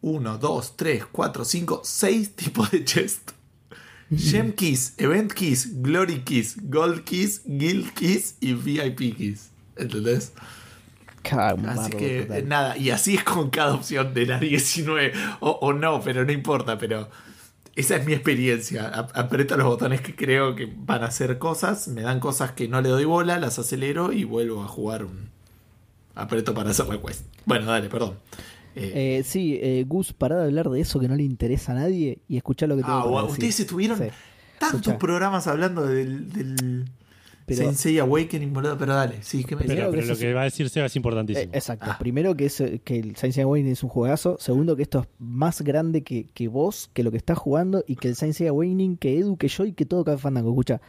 1, 0.00 0.38
2, 0.38 0.76
3, 0.76 1.06
4, 1.12 1.44
5, 1.44 1.80
6 1.84 2.34
tipos 2.34 2.70
de 2.72 2.84
chests. 2.84 3.34
Gem 4.10 4.52
Keys, 4.52 4.94
Event 4.96 5.32
Keys, 5.32 5.82
Glory 5.82 6.24
Keys, 6.24 6.56
Gold 6.68 7.04
Keys, 7.04 7.42
Guild 7.44 7.92
Keys 7.92 8.36
y 8.40 8.54
VIP 8.54 9.16
Keys. 9.16 9.50
¿Entendés? 9.76 10.32
así 11.30 11.90
que 11.90 12.42
nada, 12.46 12.76
y 12.76 12.90
así 12.90 13.16
es 13.16 13.22
con 13.22 13.50
cada 13.50 13.74
opción 13.74 14.14
de 14.14 14.26
las 14.26 14.40
19. 14.40 15.12
O, 15.40 15.50
o 15.50 15.72
no, 15.72 16.00
pero 16.00 16.24
no 16.24 16.32
importa, 16.32 16.78
pero 16.78 17.08
esa 17.78 17.94
es 17.94 18.04
mi 18.04 18.12
experiencia. 18.12 18.88
Aprieto 18.88 19.56
los 19.56 19.68
botones 19.68 20.00
que 20.00 20.16
creo 20.16 20.56
que 20.56 20.66
van 20.66 21.04
a 21.04 21.06
hacer 21.06 21.38
cosas, 21.38 21.86
me 21.86 22.02
dan 22.02 22.18
cosas 22.18 22.50
que 22.50 22.66
no 22.66 22.82
le 22.82 22.88
doy 22.88 23.04
bola, 23.04 23.38
las 23.38 23.60
acelero 23.60 24.12
y 24.12 24.24
vuelvo 24.24 24.64
a 24.64 24.66
jugar 24.66 25.04
un. 25.04 25.28
Aprieto 26.16 26.52
para 26.54 26.70
hacer 26.70 26.88
la 26.88 27.00
quest. 27.00 27.22
Bueno, 27.44 27.66
dale, 27.66 27.88
perdón. 27.88 28.14
Eh, 28.74 29.18
eh, 29.20 29.22
sí, 29.22 29.60
eh, 29.62 29.84
Gus, 29.86 30.12
pará 30.12 30.38
de 30.38 30.46
hablar 30.46 30.70
de 30.70 30.80
eso 30.80 30.98
que 30.98 31.06
no 31.06 31.14
le 31.14 31.22
interesa 31.22 31.70
a 31.70 31.76
nadie 31.76 32.18
y 32.28 32.36
escuchá 32.36 32.66
lo 32.66 32.76
que 32.76 32.82
te 32.82 32.88
ah, 32.90 33.04
Ustedes 33.04 33.60
estuvieron 33.60 34.00
tantos 34.58 34.94
programas 34.94 35.46
hablando 35.46 35.86
del 35.86 36.84
pero, 37.48 37.64
Sensei 37.64 37.98
Awakening, 37.98 38.52
boludo, 38.52 38.76
pero 38.76 38.94
dale, 38.94 39.22
sí, 39.22 39.42
que 39.42 39.56
me 39.56 39.64
Pero, 39.64 39.90
pero 39.90 40.06
lo 40.06 40.16
que 40.16 40.34
va 40.34 40.42
a 40.42 40.44
decir 40.44 40.68
Seba 40.68 40.86
es 40.86 40.96
importantísimo. 40.96 41.52
Eh, 41.52 41.56
exacto. 41.56 41.86
Ah. 41.88 41.96
Primero 41.98 42.36
que, 42.36 42.46
es, 42.46 42.62
que 42.84 42.98
el 42.98 43.16
Sensei 43.16 43.42
Awakening 43.42 43.72
es 43.72 43.82
un 43.82 43.88
juegazo. 43.88 44.36
Segundo 44.38 44.76
que 44.76 44.82
esto 44.82 45.00
es 45.00 45.08
más 45.18 45.62
grande 45.62 46.02
que, 46.02 46.26
que 46.26 46.48
vos, 46.48 46.90
que 46.92 47.02
lo 47.02 47.10
que 47.10 47.16
estás 47.16 47.38
jugando, 47.38 47.82
y 47.86 47.96
que 47.96 48.08
el 48.08 48.16
Sensei 48.16 48.46
Awakening, 48.46 48.96
que 48.98 49.18
Edu, 49.18 49.36
que 49.36 49.48
yo 49.48 49.64
y 49.64 49.72
que 49.72 49.86
todo 49.86 50.04
Café 50.04 50.18
Fandango. 50.18 50.50
Escucha, 50.50 50.80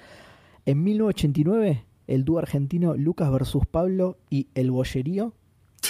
en 0.65 0.83
1989, 0.83 1.85
el 2.07 2.25
dúo 2.25 2.39
argentino 2.39 2.95
Lucas 2.95 3.31
versus 3.31 3.65
Pablo 3.65 4.17
y 4.29 4.47
El 4.53 4.71
Bollerío 4.71 5.33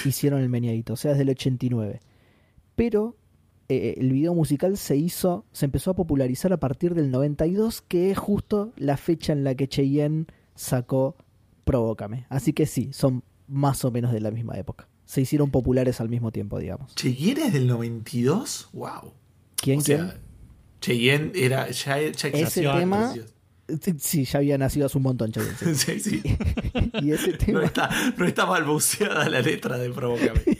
hicieron 0.04 0.40
el 0.40 0.48
meñadito, 0.48 0.92
o 0.92 0.96
sea, 0.96 1.12
desde 1.12 1.24
el 1.24 1.30
89. 1.30 2.00
Pero 2.76 3.16
eh, 3.68 3.94
el 3.98 4.12
video 4.12 4.34
musical 4.34 4.76
se 4.76 4.96
hizo, 4.96 5.44
se 5.52 5.64
empezó 5.64 5.92
a 5.92 5.94
popularizar 5.94 6.52
a 6.52 6.58
partir 6.58 6.94
del 6.94 7.10
92, 7.10 7.82
que 7.82 8.10
es 8.10 8.18
justo 8.18 8.72
la 8.76 8.96
fecha 8.96 9.32
en 9.32 9.44
la 9.44 9.54
que 9.54 9.68
Cheyenne 9.68 10.26
sacó 10.60 11.16
Provócame. 11.64 12.26
Así 12.28 12.52
que 12.52 12.66
sí, 12.66 12.90
son 12.92 13.24
más 13.48 13.84
o 13.84 13.90
menos 13.90 14.12
de 14.12 14.20
la 14.20 14.30
misma 14.30 14.58
época. 14.58 14.88
Se 15.06 15.20
hicieron 15.20 15.50
populares 15.50 16.00
al 16.00 16.08
mismo 16.08 16.30
tiempo, 16.30 16.58
digamos. 16.58 16.94
¿Cheyenne 16.94 17.46
es 17.46 17.52
del 17.52 17.66
92? 17.66 18.68
¡Wow! 18.72 19.12
¿Quién, 19.56 19.80
quién? 19.80 20.12
Cheyenne 20.80 21.32
era, 21.34 21.68
ya, 21.70 21.98
Ese 21.98 22.62
tema... 22.62 23.14
Sí, 23.98 24.24
ya 24.24 24.38
había 24.40 24.58
nacido 24.58 24.86
hace 24.86 24.98
un 24.98 25.04
montón, 25.04 25.32
Cheyenne. 25.32 25.74
Sí, 25.74 26.00
sí. 26.00 26.22
y 27.02 27.12
ese 27.12 27.32
tema... 27.34 27.60
No 27.60 27.66
está, 27.66 27.90
no 28.16 28.26
está 28.26 28.44
balbuceada 28.44 29.28
la 29.28 29.40
letra 29.40 29.78
de 29.78 29.90
Provócame. 29.90 30.40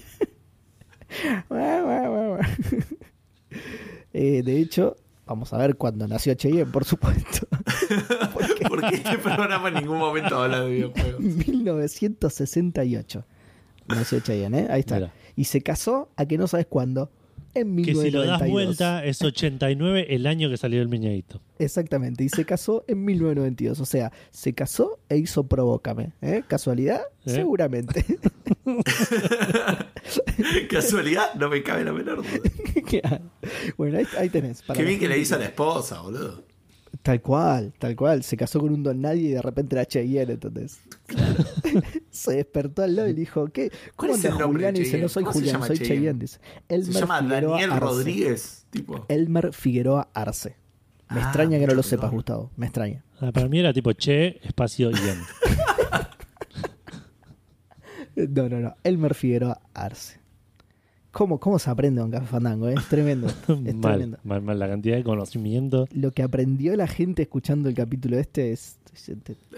Eh, 4.13 4.43
de 4.43 4.61
hecho, 4.61 4.97
vamos 5.25 5.53
a 5.53 5.59
ver 5.59 5.77
cuándo 5.77 6.09
nació 6.09 6.35
Cheyenne, 6.35 6.71
por 6.71 6.85
supuesto. 6.85 7.47
Porque 8.69 8.97
este 8.97 9.19
programa 9.19 9.69
en 9.69 9.75
ningún 9.75 9.99
momento 9.99 10.43
habla 10.43 10.63
de 10.63 10.71
videojuegos. 10.71 11.21
1968 11.21 13.25
nació 13.97 14.21
Cheyenne, 14.21 14.61
¿eh? 14.61 14.67
Ahí 14.71 14.81
está. 14.81 14.97
Mira. 14.97 15.13
Y 15.37 15.45
se 15.45 15.63
casó 15.63 16.11
a 16.17 16.27
que 16.27 16.39
no 16.39 16.47
sabes 16.47 16.67
cuándo. 16.67 17.11
En 17.53 17.75
Que 17.83 17.97
si 17.97 18.13
lo 18.13 18.25
das 18.25 18.41
1992. 18.43 18.51
vuelta 18.51 19.05
es 19.05 19.21
89 19.23 20.07
el 20.11 20.27
año 20.29 20.49
que 20.51 20.57
salió 20.57 20.81
el 20.83 20.89
Miñadito. 20.89 21.41
Exactamente, 21.59 22.23
y 22.23 22.29
se 22.29 22.45
casó 22.45 22.85
en 22.87 23.05
1992. 23.05 23.81
O 23.81 23.87
sea, 23.87 24.13
se 24.31 24.53
casó 24.53 25.01
e 25.09 25.17
hizo 25.17 25.43
Provócame. 25.45 26.13
¿eh? 26.23 26.45
¿Casualidad? 26.47 27.01
¿Eh? 27.27 27.31
Seguramente. 27.31 28.05
Casualidad, 30.71 31.35
no 31.35 31.49
me 31.49 31.65
cabe 31.65 31.83
la 31.85 31.93
menor 31.93 32.19
duda. 32.19 33.21
bueno, 33.77 33.99
ahí, 33.99 34.07
ahí 34.17 34.29
tenés. 34.29 34.63
para 34.63 34.79
Qué 34.79 34.85
bien 34.85 35.01
que 35.01 35.09
le 35.09 35.19
hizo 35.19 35.35
a 35.35 35.39
la 35.39 35.47
esposa, 35.47 36.03
boludo. 36.03 36.45
Tal 37.03 37.23
cual, 37.23 37.73
tal 37.79 37.97
cual. 37.97 38.23
Se 38.23 38.37
casó 38.37 38.61
con 38.61 38.73
un 38.75 38.83
don 38.83 39.01
nadie 39.01 39.31
y 39.31 39.33
de 39.33 39.41
repente 39.43 39.75
era 39.75 39.87
Cheyenne, 39.87 40.35
entonces. 40.35 40.81
se 42.11 42.35
despertó 42.37 42.83
al 42.83 42.95
lado 42.95 43.09
y 43.09 43.15
le 43.15 43.21
dijo, 43.21 43.47
¿qué? 43.49 43.71
¿Cuál 43.97 44.11
¿Cómo 44.11 44.15
es 44.15 44.25
el 44.25 44.33
anda 44.33 44.41
nombre 44.45 44.63
de 44.65 44.69
Julián? 44.71 44.77
Y 44.77 44.81
dice, 44.81 44.99
no 45.01 45.09
soy 45.09 45.25
¿Cómo 45.25 45.33
se 45.33 45.39
Julián, 45.41 45.63
soy 45.67 45.79
Cheyenne? 45.79 45.97
Cheyenne. 45.97 46.19
Dice. 46.21 46.39
Se 46.69 46.75
Elmer 46.75 46.93
llama 47.01 47.19
Figueroa 47.21 47.51
Daniel 47.53 47.71
Arce. 47.73 47.81
Rodríguez, 47.81 48.67
tipo. 48.71 49.07
Elmer 49.09 49.53
Figueroa 49.55 50.09
Arce. 50.13 50.57
Me 51.09 51.21
Ah, 51.21 51.25
extraña 51.25 51.59
que 51.59 51.67
no 51.67 51.75
lo 51.75 51.83
sepas. 51.83 52.11
Gustavo. 52.11 52.51
Me 52.57 52.67
extraña. 52.67 53.03
Ah, 53.19 53.33
para 53.33 53.49
mí 53.49 53.59
era 53.59 53.73
tipo 53.73 53.93
Che, 53.93 54.39
espacio 54.47 54.91
Ian. 54.91 55.19
No, 58.17 58.49
no, 58.49 58.61
no. 58.61 58.75
Elmer 58.85 59.15
Figueroa 59.15 59.61
Arce. 59.73 60.20
¿Cómo, 61.13 61.41
cómo 61.41 61.59
se 61.59 61.69
aprende 61.71 62.03
un 62.03 62.11
café 62.11 62.27
fandango? 62.27 62.69
eh? 62.69 62.75
Es 62.77 62.87
tremendo. 62.89 63.27
Es 63.49 63.75
mal, 63.75 63.81
tremendo. 63.95 64.19
mal, 64.25 64.43
mal, 64.43 64.59
la 64.59 64.69
cantidad 64.69 64.97
de 64.97 65.03
conocimiento. 65.05 65.89
Lo 65.93 66.13
que 66.13 66.23
aprendió 66.23 66.77
la 66.77 66.87
gente 66.87 67.23
escuchando 67.23 67.69
el 67.69 67.75
capítulo 67.75 68.19
este 68.19 68.53
es... 68.53 68.77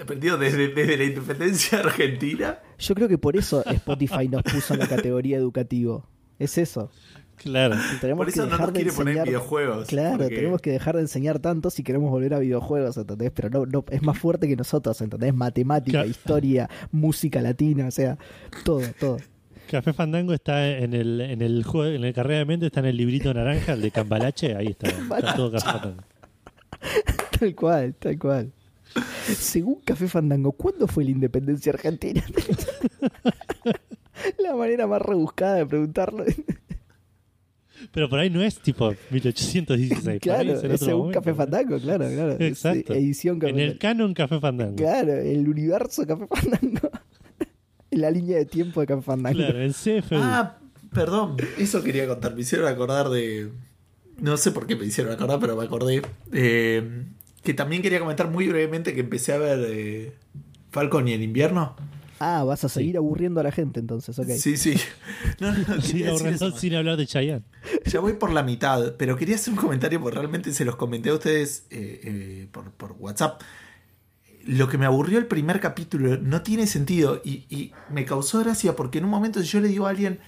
Aprendido 0.01 0.37
desde, 0.39 0.69
desde 0.69 0.97
la 0.97 1.05
independencia 1.05 1.81
argentina. 1.81 2.59
Yo 2.79 2.95
creo 2.95 3.09
que 3.09 3.19
por 3.19 3.37
eso 3.37 3.65
Spotify 3.67 4.29
nos 4.29 4.43
puso 4.43 4.75
en 4.75 4.81
la 4.81 4.87
categoría 4.89 5.37
educativo. 5.39 6.07
Es 6.39 6.59
eso. 6.59 6.91
Claro. 7.37 7.77
Tenemos 8.01 8.25
Por 8.25 8.29
eso 8.29 8.45
que 8.45 8.51
no 8.51 8.59
nos 8.59 8.67
de 8.69 8.73
quiere 8.75 8.93
poner 8.93 9.09
enseñar 9.13 9.27
videojuegos. 9.27 9.89
Claro, 9.89 10.19
porque- 10.19 10.37
tenemos 10.37 10.61
que 10.61 10.71
dejar 10.71 10.97
de 10.97 11.01
enseñar 11.03 11.39
tanto 11.39 11.71
si 11.71 11.83
queremos 11.83 12.11
volver 12.11 12.35
a 12.35 12.39
videojuegos, 12.39 12.97
¿entendés? 12.99 13.33
Pero 13.35 13.51
no, 13.51 13.67
no, 13.67 13.85
es 13.91 14.03
más 14.03 14.19
fuerte 14.19 14.47
que 14.49 14.55
nosotros, 14.55 15.01
¿entendés? 15.01 15.35
Matemática, 15.35 15.99
Claro. 15.99 16.09
historia, 16.11 16.71
música 16.93 17.41
latina, 17.43 17.87
o 17.87 17.91
sea, 17.91 18.17
todo, 18.65 18.83
todo. 19.01 19.17
Café 19.73 19.95
Fandango 19.95 20.35
está 20.35 20.69
en 20.69 20.93
el, 20.93 21.19
en 21.23 21.41
el 21.41 21.65
juego, 21.65 21.95
en 21.95 22.05
el 22.05 22.13
carrera 22.13 22.41
de 22.41 22.45
mente, 22.45 22.67
está 22.67 22.81
en 22.81 22.87
el 22.87 22.97
librito 22.99 23.33
naranja, 23.33 23.73
el 23.73 23.81
de 23.81 23.91
Cambalache, 23.91 24.55
ahí 24.55 24.67
está. 24.67 24.89
Está 24.91 25.35
todo 25.35 25.51
Café 25.51 25.65
Fandango. 25.67 26.03
Tal 27.41 27.55
cual, 27.55 27.95
tal 27.95 28.19
cual. 28.19 28.53
Según 29.25 29.81
Café 29.81 30.09
Fandango, 30.09 30.53
¿cuándo 30.53 30.87
fue 30.87 31.05
la 31.05 31.11
independencia 31.11 31.73
argentina? 31.73 32.23
la 34.39 34.55
manera 34.55 34.87
más 34.87 35.01
rebuscada 35.01 35.55
de 35.55 35.67
preguntarlo. 35.67 36.25
Pero 37.93 38.11
por 38.11 38.19
ahí 38.19 38.29
no 38.29 38.43
es 38.43 38.61
tipo 38.61 38.93
1816. 39.11 40.03
por 40.03 40.13
ahí 40.13 40.19
claro, 40.21 40.53
es 40.53 40.81
según 40.81 41.01
momento. 41.01 41.21
Café 41.21 41.35
Fandango, 41.35 41.79
claro, 41.79 42.09
claro. 42.09 42.33
Es 42.33 42.41
Exacto. 42.41 42.93
edición 42.93 43.39
Café 43.39 43.53
En 43.53 43.59
el 43.59 43.79
canon 43.79 44.13
Café 44.13 44.39
Fandango. 44.39 44.77
Claro, 44.77 45.15
el 45.15 45.49
universo 45.49 46.07
Café 46.07 46.27
Fandango. 46.27 46.91
En 47.93 48.01
la 48.01 48.11
línea 48.11 48.39
de 48.39 48.47
tiempo 48.47 48.81
de 48.81 48.87
Café 48.87 49.03
Fandango. 49.03 49.37
Claro, 49.39 49.59
CFU. 49.69 50.17
Ah, 50.17 50.59
perdón, 50.93 51.37
eso 51.59 51.83
quería 51.83 52.09
contar. 52.09 52.35
Me 52.35 52.41
hicieron 52.41 52.67
acordar 52.67 53.09
de. 53.11 53.51
No 54.19 54.37
sé 54.37 54.51
por 54.51 54.67
qué 54.67 54.77
me 54.77 54.85
hicieron 54.85 55.13
acordar, 55.13 55.39
pero 55.39 55.57
me 55.57 55.65
acordé. 55.65 56.03
Eh, 56.33 57.05
que 57.43 57.55
también 57.55 57.83
quería 57.83 58.01
comentar 58.01 58.31
muy 58.31 58.49
brevemente 58.49 58.95
que 58.95 59.01
empecé 59.01 59.33
a 59.33 59.39
ver 59.39 59.65
eh, 59.69 60.13
Falcon 60.71 61.07
y 61.09 61.13
el 61.13 61.23
invierno. 61.23 61.77
Ah, 62.25 62.45
vas 62.45 62.63
a 62.63 62.69
seguir 62.69 62.97
aburriendo 62.97 63.41
a 63.41 63.43
la 63.43 63.51
gente 63.51 63.81
entonces, 63.81 64.17
ok. 64.17 64.29
Sí, 64.39 64.57
sí. 64.57 64.77
No, 65.41 65.51
no, 65.51 65.59
no, 65.77 65.83
sin, 65.83 66.07
eso. 66.07 66.53
sin 66.53 66.75
hablar 66.77 66.97
de 66.97 67.05
Chayanne. 67.05 67.43
Ya 67.85 67.99
voy 67.99 68.13
por 68.13 68.31
la 68.31 68.45
mitad, 68.45 68.95
pero 68.97 69.17
quería 69.17 69.35
hacer 69.35 69.55
un 69.55 69.59
comentario 69.59 70.01
porque 70.01 70.19
realmente 70.19 70.53
se 70.53 70.65
los 70.65 70.77
comenté 70.77 71.11
a 71.11 71.15
ustedes 71.15 71.67
eh, 71.71 72.01
eh, 72.05 72.49
por, 72.53 72.71
por 72.71 72.93
WhatsApp. 72.93 73.43
Lo 74.47 74.69
que 74.69 74.79
me 74.79 74.87
aburrió 74.87 75.19
el 75.19 75.27
primer 75.27 75.61
capítulo 75.61 76.19
no 76.19 76.43
tiene 76.43 76.67
sentido 76.67 77.21
y, 77.25 77.73
me 77.91 78.05
causó 78.05 78.41
gracia 78.41 78.75
porque 78.75 78.99
en 78.99 79.05
un 79.05 79.11
momento 79.11 79.41
yo 79.41 79.61
le 79.61 79.69
digo 79.69 79.87
a 79.87 79.91
alguien, 79.91 80.21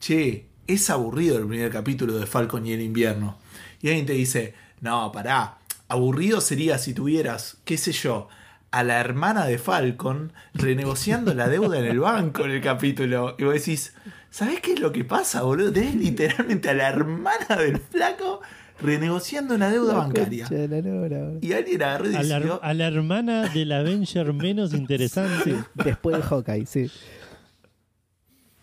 che, 0.00 0.46
es 0.66 0.90
aburrido 0.90 1.38
el 1.38 1.46
primer 1.46 1.70
capítulo 1.70 2.14
de 2.14 2.26
Falcon 2.26 2.66
y 2.66 2.72
el 2.72 2.80
invierno. 2.80 3.38
Y 3.80 3.88
alguien 3.88 4.06
te 4.06 4.12
dice, 4.12 4.54
no, 4.80 5.10
pará, 5.12 5.58
aburrido 5.88 6.40
sería 6.40 6.78
si 6.78 6.94
tuvieras, 6.94 7.58
qué 7.64 7.76
sé 7.76 7.92
yo, 7.92 8.28
a 8.70 8.82
la 8.82 8.98
hermana 9.00 9.44
de 9.44 9.58
Falcon 9.58 10.32
renegociando 10.54 11.34
la 11.34 11.48
deuda 11.48 11.78
en 11.78 11.84
el 11.84 12.00
banco 12.00 12.44
en 12.44 12.52
el 12.52 12.60
capítulo. 12.62 13.36
Y 13.38 13.44
vos 13.44 13.54
decís, 13.54 13.94
¿sabés 14.30 14.60
qué 14.60 14.72
es 14.72 14.80
lo 14.80 14.92
que 14.92 15.04
pasa, 15.04 15.42
boludo? 15.42 15.72
Tenés 15.72 15.94
literalmente 15.94 16.70
a 16.70 16.74
la 16.74 16.88
hermana 16.88 17.56
del 17.56 17.78
flaco 17.78 18.40
renegociando 18.82 19.54
una 19.54 19.70
deuda 19.70 19.92
La 19.92 19.98
bancaria. 20.00 20.46
concha 20.46 20.62
de 20.62 20.68
la 20.68 20.80
lora. 20.88 21.30
Y 21.40 21.52
alguien 21.52 21.82
agarró 21.82 22.10
y 22.10 22.14
A 22.16 22.22
la, 22.22 22.36
a 22.62 22.74
la 22.74 22.86
hermana 22.86 23.48
del 23.48 23.72
Avenger 23.72 24.32
menos 24.32 24.74
interesante. 24.74 25.56
Después 25.74 26.16
de 26.16 26.22
Hawkeye, 26.22 26.66
sí. 26.66 26.90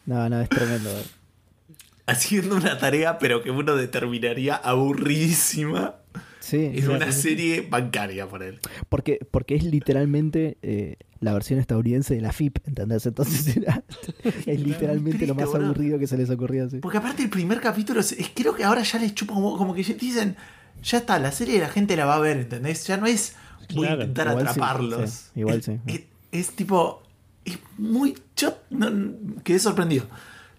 No, 0.05 0.27
no, 0.29 0.41
es 0.41 0.49
tremendo. 0.49 0.89
haciendo 2.07 2.55
una 2.55 2.77
tarea, 2.77 3.19
pero 3.19 3.43
que 3.43 3.51
uno 3.51 3.75
determinaría 3.75 4.55
aburridísima 4.55 5.95
Sí, 6.39 6.71
en 6.73 6.89
una 6.89 7.11
serie 7.11 7.67
bancaria 7.69 8.27
por 8.27 8.41
él. 8.41 8.59
Porque, 8.87 9.19
porque 9.29 9.55
es 9.55 9.63
literalmente 9.63 10.57
eh, 10.63 10.95
la 11.21 11.33
versión 11.33 11.59
estadounidense 11.59 12.15
de 12.15 12.21
la 12.21 12.31
FIP, 12.31 12.59
¿entendés? 12.67 13.05
Entonces 13.05 13.55
era, 13.57 13.83
es 14.45 14.59
literalmente 14.59 15.27
lo 15.27 15.35
más 15.35 15.53
aburrido 15.53 15.99
que 15.99 16.07
se 16.07 16.17
les 16.17 16.29
ocurrió. 16.29 16.69
Sí. 16.69 16.77
Porque 16.79 16.97
aparte 16.97 17.23
el 17.23 17.29
primer 17.29 17.59
capítulo, 17.61 17.99
es, 17.99 18.15
creo 18.33 18.55
que 18.55 18.63
ahora 18.63 18.83
ya 18.83 18.99
les 18.99 19.13
chupa 19.15 19.33
como, 19.33 19.57
como 19.57 19.73
que 19.73 19.83
dicen, 19.83 20.35
ya 20.83 20.97
está, 20.99 21.19
la 21.19 21.31
serie 21.31 21.59
la 21.59 21.69
gente 21.69 21.95
la 21.97 22.05
va 22.05 22.15
a 22.15 22.19
ver, 22.19 22.37
¿entendés? 22.37 22.85
Ya 22.87 22.97
no 22.97 23.05
es 23.05 23.35
voy 23.73 23.87
a 23.87 23.93
intentar 23.93 24.27
sí, 24.31 24.33
atraparlos. 24.39 25.09
sí, 25.11 25.39
igual 25.41 25.61
sí. 25.61 25.77
Es, 25.87 26.01
es 26.31 26.49
tipo, 26.55 27.03
es 27.45 27.59
muy... 27.77 28.15
Yo 28.35 28.57
no- 28.69 29.13
quedé 29.43 29.59
sorprendido. 29.59 30.07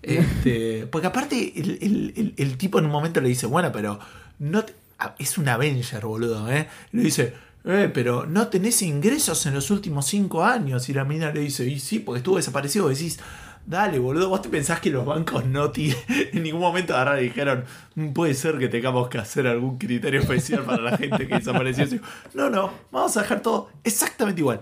Este, 0.03 0.87
porque 0.87 1.07
aparte 1.09 1.53
el, 1.61 1.79
el- 1.83 2.13
el- 2.17 2.35
el 2.37 2.57
tipo 2.57 2.79
en 2.79 2.87
un 2.87 2.91
momento 2.93 3.21
le 3.21 3.29
dice, 3.29 3.47
bueno, 3.47 3.71
pero 3.73 3.99
no 4.39 4.65
te- 4.65 4.75
ah, 4.99 5.15
es 5.19 5.37
un 5.39 5.49
Avenger, 5.49 6.05
boludo, 6.07 6.51
¿eh? 6.51 6.69
Le 6.93 7.03
dice, 7.03 7.35
eh, 7.65 7.91
pero 7.93 8.27
no 8.27 8.49
tenés 8.49 8.83
ingresos 8.83 9.45
en 9.47 9.55
los 9.55 9.71
últimos 9.71 10.07
cinco 10.07 10.45
años. 10.45 10.89
Y 10.89 10.95
la 10.95 11.05
mina 11.05 11.33
le 11.33 11.41
dice, 11.41 11.67
y 11.67 11.79
sí, 11.81 11.99
porque 11.99 12.19
estuvo 12.19 12.37
desaparecido. 12.37 12.91
Y 12.91 12.95
decís, 12.95 13.19
dale, 13.67 13.99
boludo, 13.99 14.29
vos 14.31 14.43
te 14.43 14.49
pensás 14.49 14.81
que 14.81 14.91
los 14.91 15.05
bancos 15.05 15.45
no 15.45 15.71
ti- 15.71 15.95
en 16.33 16.43
ningún 16.43 16.61
momento 16.61 16.95
agarraron 16.95 17.21
y 17.21 17.25
dijeron, 17.29 17.65
"Mm, 17.95 18.09
puede 18.13 18.35
ser 18.35 18.59
que 18.59 18.69
tengamos 18.69 19.09
que 19.09 19.19
hacer 19.19 19.47
algún 19.47 19.79
criterio 19.79 20.21
especial 20.21 20.63
para 20.65 20.83
la 20.83 20.97
gente 20.97 21.29
que 21.29 21.35
desapareció. 21.37 21.87
No, 22.35 22.49
no, 22.51 22.71
vamos 22.91 23.17
a 23.17 23.23
dejar 23.23 23.43
todo 23.43 23.69
exactamente 23.85 24.41
igual. 24.41 24.61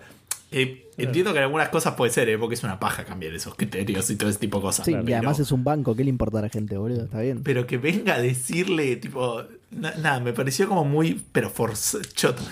Eh, 0.51 0.85
Entiendo 1.01 1.31
que 1.33 1.39
en 1.39 1.45
algunas 1.45 1.69
cosas 1.69 1.95
puede 1.95 2.11
ser, 2.11 2.29
¿eh? 2.29 2.37
porque 2.39 2.57
es 2.57 2.65
una 2.65 2.81
paja 2.81 3.05
cambiar 3.05 3.33
esos 3.33 3.55
criterios 3.55 4.11
y 4.11 4.17
todo 4.17 4.29
ese 4.31 4.41
tipo 4.41 4.57
de 4.59 4.63
cosas. 4.63 4.85
Sí, 4.85 4.91
Pero- 4.93 5.09
y 5.09 5.13
además 5.13 5.39
es 5.39 5.53
un 5.53 5.63
banco, 5.63 5.95
¿qué 5.95 6.03
le 6.03 6.11
importa 6.11 6.41
a 6.41 6.43
la 6.43 6.49
gente, 6.49 6.77
boludo? 6.77 7.05
Está 7.05 7.21
bien. 7.21 7.43
pero 7.45 7.69
que 7.69 7.79
venga 7.79 8.15
a 8.15 8.21
decirle, 8.21 8.97
tipo, 8.97 9.45
na- 9.71 9.95
nada, 9.95 10.19
me 10.19 10.33
pareció 10.33 10.67
como 10.69 10.85
muy, 10.85 11.23
pero 11.31 11.51
forzado, 11.51 12.03
choto. 12.15 12.43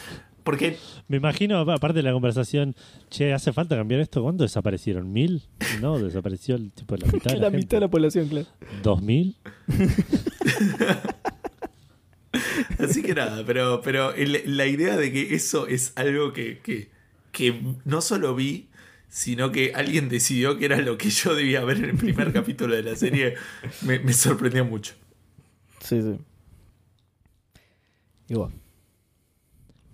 Porque, 0.46 0.76
Me 1.08 1.16
imagino, 1.16 1.58
aparte 1.58 1.96
de 1.98 2.04
la 2.04 2.12
conversación, 2.12 2.76
che, 3.10 3.32
¿hace 3.34 3.52
falta 3.52 3.74
cambiar 3.76 4.00
esto? 4.00 4.22
¿Cuánto 4.22 4.44
desaparecieron? 4.44 5.12
¿Mil? 5.12 5.42
No, 5.80 5.98
desapareció 5.98 6.54
el 6.54 6.70
tipo 6.70 6.94
de 6.96 7.04
la 7.04 7.08
mitad. 7.12 7.32
de 7.32 7.36
la 7.38 7.50
la, 7.50 7.52
mitad 7.56 7.76
de 7.78 7.80
la 7.80 7.88
población, 7.90 8.28
claro. 8.28 8.46
¿Dos 8.80 9.02
mil? 9.02 9.34
así 12.78 13.02
que 13.02 13.14
nada, 13.14 13.44
pero, 13.44 13.80
pero 13.82 14.12
el- 14.14 14.56
la 14.56 14.66
idea 14.66 14.96
de 14.96 15.12
que 15.12 15.34
eso 15.34 15.66
es 15.66 15.92
algo 15.96 16.32
que, 16.32 16.58
que, 16.60 16.90
que 17.32 17.60
no 17.84 18.00
solo 18.00 18.34
vi, 18.34 18.68
sino 19.08 19.50
que 19.50 19.72
alguien 19.74 20.08
decidió 20.08 20.58
que 20.58 20.66
era 20.66 20.78
lo 20.80 20.98
que 20.98 21.10
yo 21.10 21.34
debía 21.34 21.64
ver 21.64 21.78
en 21.78 21.84
el 21.90 21.96
primer 21.96 22.32
capítulo 22.32 22.74
de 22.74 22.82
la 22.82 22.96
serie, 22.96 23.34
me, 23.82 23.98
me 23.98 24.12
sorprendió 24.12 24.64
mucho. 24.64 24.94
Sí, 25.80 26.02
sí. 26.02 26.16
Igual. 28.28 28.52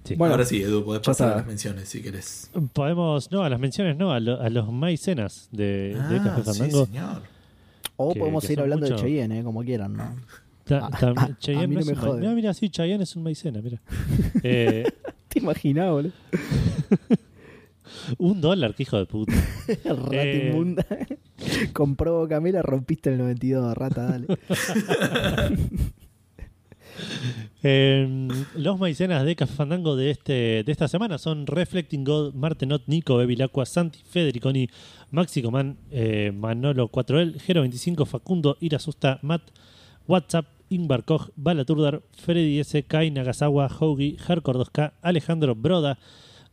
Sí. 0.04 0.16
Bueno, 0.16 0.34
Ahora 0.34 0.44
sí, 0.44 0.60
Edu, 0.60 0.84
podés 0.84 1.00
pasar 1.02 1.32
a 1.32 1.36
las 1.36 1.46
menciones 1.46 1.88
si 1.88 2.02
querés. 2.02 2.50
Podemos, 2.72 3.30
no, 3.30 3.42
a 3.44 3.48
las 3.48 3.60
menciones 3.60 3.96
no, 3.96 4.12
a, 4.12 4.18
lo- 4.20 4.40
a 4.40 4.50
los 4.50 4.72
maicenas 4.72 5.48
de, 5.52 5.94
de 5.94 6.16
Ah, 6.16 6.22
Café 6.24 6.42
sí, 6.52 6.58
Fandango. 6.58 6.86
señor. 6.86 7.22
O 7.96 8.12
Que- 8.12 8.18
podemos 8.20 8.40
que 8.42 8.46
seguir 8.48 8.60
hablando 8.62 8.86
mucho- 8.86 8.96
de 8.96 9.00
Cheyenne, 9.02 9.38
¿eh? 9.38 9.42
como 9.44 9.62
quieran, 9.62 9.92
¿no? 9.96 10.16
Ta- 10.64 10.88
Ah, 10.92 10.98
tam- 10.98 11.14
ah, 11.16 11.28
a 11.32 11.38
Cheyenne 11.38 11.68
mí 11.68 11.76
no 11.76 11.84
me 11.84 11.94
jode. 11.94 12.20
Mira, 12.20 12.32
mira, 12.34 12.54
sí, 12.54 12.68
Cheyenne 12.68 13.04
es 13.04 13.14
un 13.16 13.22
maicena, 13.22 13.60
mira. 13.62 13.80
Eh, 14.42 14.84
¿Te 15.28 15.38
imaginas, 15.38 15.90
boludo? 15.90 16.12
un 18.18 18.40
dólar, 18.40 18.74
que 18.74 18.82
hijo 18.82 18.96
de 18.98 19.06
puta. 19.06 19.32
Rata 19.84 20.16
Eh. 20.22 20.48
inmunda. 20.50 20.84
Compró 21.72 22.26
Camila, 22.28 22.60
rompiste 22.62 23.10
el 23.10 23.18
92, 23.18 23.76
rata, 23.76 24.02
dale. 24.06 24.26
Eh, 27.64 28.28
los 28.56 28.78
maicenas 28.80 29.24
de 29.24 29.36
Café 29.36 29.54
Fandango 29.54 29.94
de, 29.94 30.10
este, 30.10 30.64
de 30.64 30.72
esta 30.72 30.88
semana 30.88 31.18
son 31.18 31.46
Reflecting 31.46 32.02
God, 32.02 32.34
Martenot, 32.34 32.82
Nico, 32.86 33.16
Bevilacqua, 33.16 33.66
Santi, 33.66 34.00
Federiconi, 34.04 34.68
Maxi 35.12 35.42
Coman, 35.42 35.76
eh, 35.92 36.32
Manolo 36.34 36.90
4L, 36.90 37.38
Gero 37.38 37.60
25, 37.60 38.04
Facundo, 38.04 38.56
Irasusta, 38.60 39.20
Matt, 39.22 39.42
WhatsApp, 40.08 40.46
Ingvar 40.70 41.04
Koch, 41.04 41.30
Balaturdar, 41.36 42.02
Freddy 42.12 42.58
S, 42.58 42.82
Kai 42.82 43.10
Nagasawa, 43.10 43.68
Hoagie, 43.68 44.16
Hardcore 44.18 44.58
2K, 44.58 44.92
Alejandro 45.02 45.54
Broda, 45.54 45.98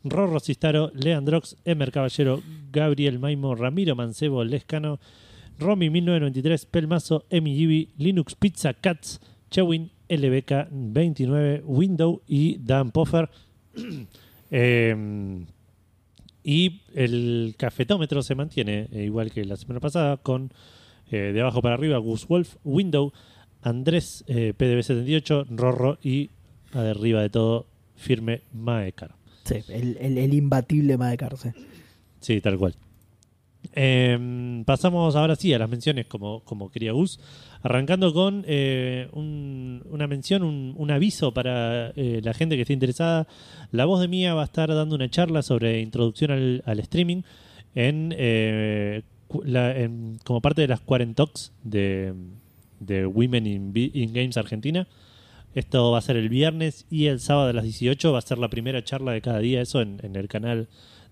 Rorro 0.03 0.39
Cistaro, 0.39 0.91
Leandrox, 0.93 1.55
Emer 1.66 1.91
Caballero, 1.91 2.41
Gabriel 2.72 3.18
Maimo, 3.18 3.55
Ramiro 3.55 3.95
Mancebo, 3.95 4.43
Lescano, 4.43 4.99
Romy 5.57 5.89
1993, 5.89 6.66
Pelmazo, 6.66 7.26
Emi 7.30 7.55
Gibi, 7.55 7.89
Linux 7.97 8.36
Pizza 8.36 8.74
Cats, 8.74 9.20
Chewin, 9.49 9.89
LBK29, 10.10 11.62
Window 11.64 12.22
y 12.28 12.57
Dan 12.57 12.91
Poffer. 12.91 13.30
Eh, 14.51 15.45
y 16.43 16.82
el 16.95 17.55
cafetómetro 17.57 18.24
se 18.24 18.36
mantiene 18.36 18.88
eh, 18.91 19.03
igual 19.03 19.32
que 19.32 19.45
la 19.45 19.55
semana 19.55 19.80
pasada 19.80 20.18
con 20.18 20.51
eh, 21.12 21.32
de 21.34 21.41
abajo 21.41 21.62
para 21.62 21.76
arriba 21.76 21.97
Gus 21.97 22.28
Wolf, 22.28 22.55
Window, 22.64 23.14
Andrés 23.62 24.24
eh, 24.28 24.53
PDB78, 24.57 25.47
Rorro 25.49 25.97
y 26.01 26.32
arriba 26.74 27.22
de 27.22 27.30
todo 27.30 27.68
firme 27.95 28.41
Maekar. 28.53 29.16
Sí, 29.43 29.55
el, 29.70 29.97
el, 29.97 30.18
el 30.18 30.34
imbatible 30.34 30.97
Maecarse. 30.97 31.53
Sí, 32.20 32.41
tal 32.41 32.57
cual. 32.57 32.76
Eh, 33.74 34.64
pasamos 34.66 35.16
ahora 35.16 35.36
sí 35.36 35.53
a 35.53 35.60
las 35.60 35.70
menciones 35.70 36.05
como, 36.07 36.41
como 36.43 36.72
quería 36.72 36.91
Gus, 36.93 37.20
arrancando 37.62 38.14
con 38.14 38.43
eh, 38.47 39.07
un- 39.14 39.84
una 39.89 40.07
mención, 40.07 40.43
un, 40.43 40.74
un 40.78 40.91
aviso 40.91 41.34
para 41.34 41.89
eh, 41.95 42.22
la 42.24 42.34
gente 42.34 42.55
que 42.55 42.62
esté 42.64 42.74
interesada. 42.74 43.28
La 43.72 43.86
voz 43.86 43.99
de 44.01 44.07
Mía 44.07 44.34
va 44.34 44.41
a 44.41 44.45
estar 44.45 44.74
dando 44.74 44.95
una 44.95 45.10
charla 45.10 45.41
sobre 45.43 45.82
introducción 45.82 46.32
al, 46.66 46.80
streaming 46.80 47.22
en, 47.76 48.14
eh, 48.18 49.03
en- 49.45 50.20
como 50.24 50.41
parte 50.41 50.62
de 50.62 50.68
las 50.68 50.80
Quarentox 50.82 51.51
de, 51.64 52.14
de 52.80 53.05
Women 53.05 53.45
in, 53.47 54.14
Games 54.14 54.38
Argentina. 54.38 54.88
Esto 55.53 55.91
va 55.91 55.97
a 55.97 56.01
ser 56.01 56.16
el 56.16 56.30
viernes 56.30 56.86
y 56.89 57.07
el 57.07 57.20
sábado 57.20 57.49
a 57.49 57.53
las 57.53 57.64
18 57.64 58.12
va 58.14 58.20
a 58.20 58.22
ser 58.22 58.38
la 58.38 58.49
primera 58.49 58.84
charla 58.84 59.12
de 59.12 59.22
cada 59.22 59.39
día, 59.39 59.62
eso 59.62 59.82
en 59.82 59.99
el 60.16 60.28
canal 60.28 60.68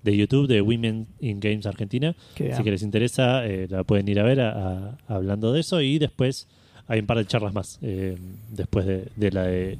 de 0.07 0.17
YouTube 0.17 0.47
de 0.47 0.61
Women 0.61 1.07
in 1.19 1.39
Games 1.39 1.65
Argentina. 1.65 2.15
Qué. 2.35 2.55
Si 2.55 2.63
que 2.63 2.71
les 2.71 2.81
interesa, 2.81 3.45
eh, 3.45 3.67
la 3.69 3.83
pueden 3.83 4.07
ir 4.07 4.19
a 4.19 4.23
ver 4.23 4.41
a- 4.41 4.51
a- 4.51 4.97
hablando 5.07 5.53
de 5.53 5.59
eso. 5.59 5.79
Y 5.81 5.99
después 5.99 6.47
hay 6.87 6.99
un 7.01 7.05
par 7.05 7.17
de 7.17 7.25
charlas 7.25 7.53
más 7.53 7.79
eh, 7.81 8.17
después 8.51 8.85
de, 8.85 9.07
de 9.15 9.31
la 9.31 9.43
de 9.43 9.77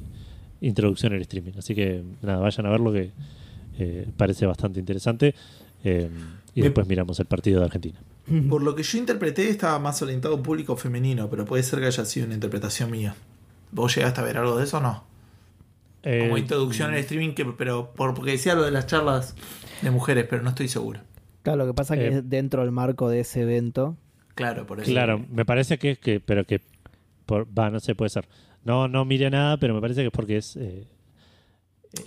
introducción 0.60 1.12
al 1.14 1.20
streaming. 1.22 1.52
Así 1.58 1.74
que 1.74 2.02
nada, 2.22 2.38
vayan 2.38 2.66
a 2.66 2.70
verlo 2.70 2.92
que 2.92 3.10
eh, 3.78 4.06
parece 4.16 4.46
bastante 4.46 4.80
interesante. 4.80 5.34
eh, 5.84 6.08
y 6.54 6.60
Me- 6.60 6.66
después 6.66 6.86
miramos 6.88 7.18
el 7.20 7.26
partido 7.26 7.60
de 7.60 7.66
Argentina. 7.66 7.98
Por 8.50 8.62
lo 8.62 8.74
que 8.74 8.82
yo 8.82 8.98
interpreté, 8.98 9.48
estaba 9.48 9.78
más 9.78 10.02
orientado 10.02 10.34
a 10.34 10.36
un 10.36 10.42
público 10.42 10.76
femenino, 10.76 11.28
pero 11.30 11.44
puede 11.44 11.62
ser 11.62 11.78
que 11.80 11.86
haya 11.86 12.04
sido 12.04 12.26
una 12.26 12.34
interpretación 12.34 12.90
mía. 12.90 13.14
¿Vos 13.70 13.94
llegaste 13.94 14.20
a 14.20 14.24
ver 14.24 14.36
algo 14.38 14.56
de 14.58 14.64
eso 14.64 14.78
o 14.78 14.80
no? 14.80 15.04
Como 16.02 16.36
Eh, 16.36 16.40
introducción 16.40 16.90
al 16.90 16.96
streaming, 16.98 17.34
que, 17.34 17.44
pero 17.44 17.92
por, 17.94 18.14
porque 18.14 18.30
decía 18.32 18.54
lo 18.54 18.62
de 18.62 18.70
las 18.70 18.86
charlas 18.86 19.34
de 19.82 19.90
mujeres, 19.90 20.26
pero 20.28 20.42
no 20.42 20.50
estoy 20.50 20.68
seguro. 20.68 21.00
Claro, 21.42 21.58
lo 21.58 21.66
que 21.66 21.74
pasa 21.74 21.94
es 21.94 22.00
que 22.00 22.06
Eh, 22.08 22.18
es 22.18 22.28
dentro 22.28 22.62
del 22.62 22.72
marco 22.72 23.08
de 23.08 23.20
ese 23.20 23.42
evento. 23.42 23.96
Claro, 24.34 24.66
por 24.66 24.80
eso. 24.80 24.90
Claro, 24.90 25.24
me 25.30 25.44
parece 25.44 25.78
que 25.78 25.92
es 25.92 25.98
que, 25.98 26.20
pero 26.20 26.44
que, 26.44 26.60
por- 27.26 27.46
va, 27.56 27.70
no 27.70 27.80
sé, 27.80 27.94
puede 27.94 28.08
ser. 28.10 28.28
No, 28.64 28.86
no 28.88 29.04
mire 29.04 29.30
nada, 29.30 29.56
pero 29.56 29.74
me 29.74 29.80
parece 29.80 30.00
que 30.02 30.06
es 30.08 30.12
porque 30.12 30.36
es 30.36 30.56
eh, 30.56 30.86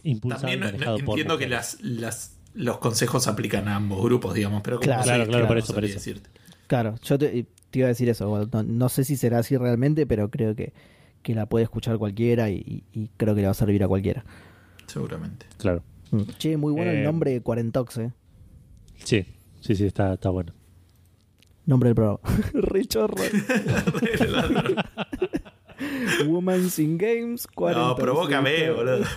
impulsado 0.03 0.41
También 0.43 0.59
y 0.59 0.61
no- 0.61 0.65
no- 0.67 0.72
manejado 0.74 0.97
por 0.99 1.09
entiendo 1.13 1.38
que 1.38 1.47
las, 1.47 1.82
las, 1.82 2.38
los 2.53 2.78
consejos 2.78 3.28
aplican 3.28 3.67
a 3.67 3.76
ambos 3.78 4.03
grupos, 4.03 4.34
digamos, 4.34 4.61
pero 4.61 4.78
como 4.78 4.86
Claro, 4.86 5.03
claro, 5.03 5.28
claro, 5.28 5.47
por 5.47 5.57
eso, 5.57 5.67
por 5.67 5.76
sabría 5.76 5.89
eso. 5.89 5.99
decirte. 5.99 6.30
Claro, 6.67 6.95
yo 7.03 7.17
te, 7.17 7.45
te 7.69 7.80
iba 7.80 7.88
a 7.88 7.89
decir 7.89 8.09
eso. 8.09 8.47
no, 8.51 8.63
no 8.63 8.89
sé 8.89 9.03
si 9.03 9.15
será 9.17 9.39
así 9.39 9.57
realmente, 9.57 10.05
pero 10.05 10.30
creo 10.30 10.55
que, 10.55 10.74
que 11.24 11.34
la 11.36 11.45
puede 11.47 11.63
escuchar 11.63 11.97
cualquiera 11.97 12.49
y, 12.49 12.55
y- 12.55 12.84
y 12.93 13.09
creo 13.17 13.34
que 13.36 13.41
le 13.41 13.47
va 13.47 13.51
a 13.51 13.55
servir 13.55 13.84
a 13.84 13.88
cualquiera. 13.88 14.24
Seguramente. 14.88 15.45
Claro. 15.57 15.84
Che, 16.38 16.57
muy 16.57 16.74
bueno 16.74 16.91
Eh, 16.91 16.99
el 16.99 17.03
nombre 17.05 17.32
de 17.32 17.41
Cuarentox, 17.41 17.97
eh. 17.99 18.12
Sí, 19.03 19.26
sí, 19.62 19.76
sí, 19.76 19.86
está, 19.86 20.14
está 20.14 20.30
bueno. 20.30 20.53
Nombre 21.66 21.89
del 21.89 21.95
programa. 21.95 22.20
Re 22.53 22.86
chorro. 22.86 23.16
Women's 26.28 26.78
in 26.80 26.97
Games, 26.97 27.47
no, 27.47 27.53
Cuarentox. 27.55 27.99
provócame, 28.01 28.72
boludo. 28.72 29.05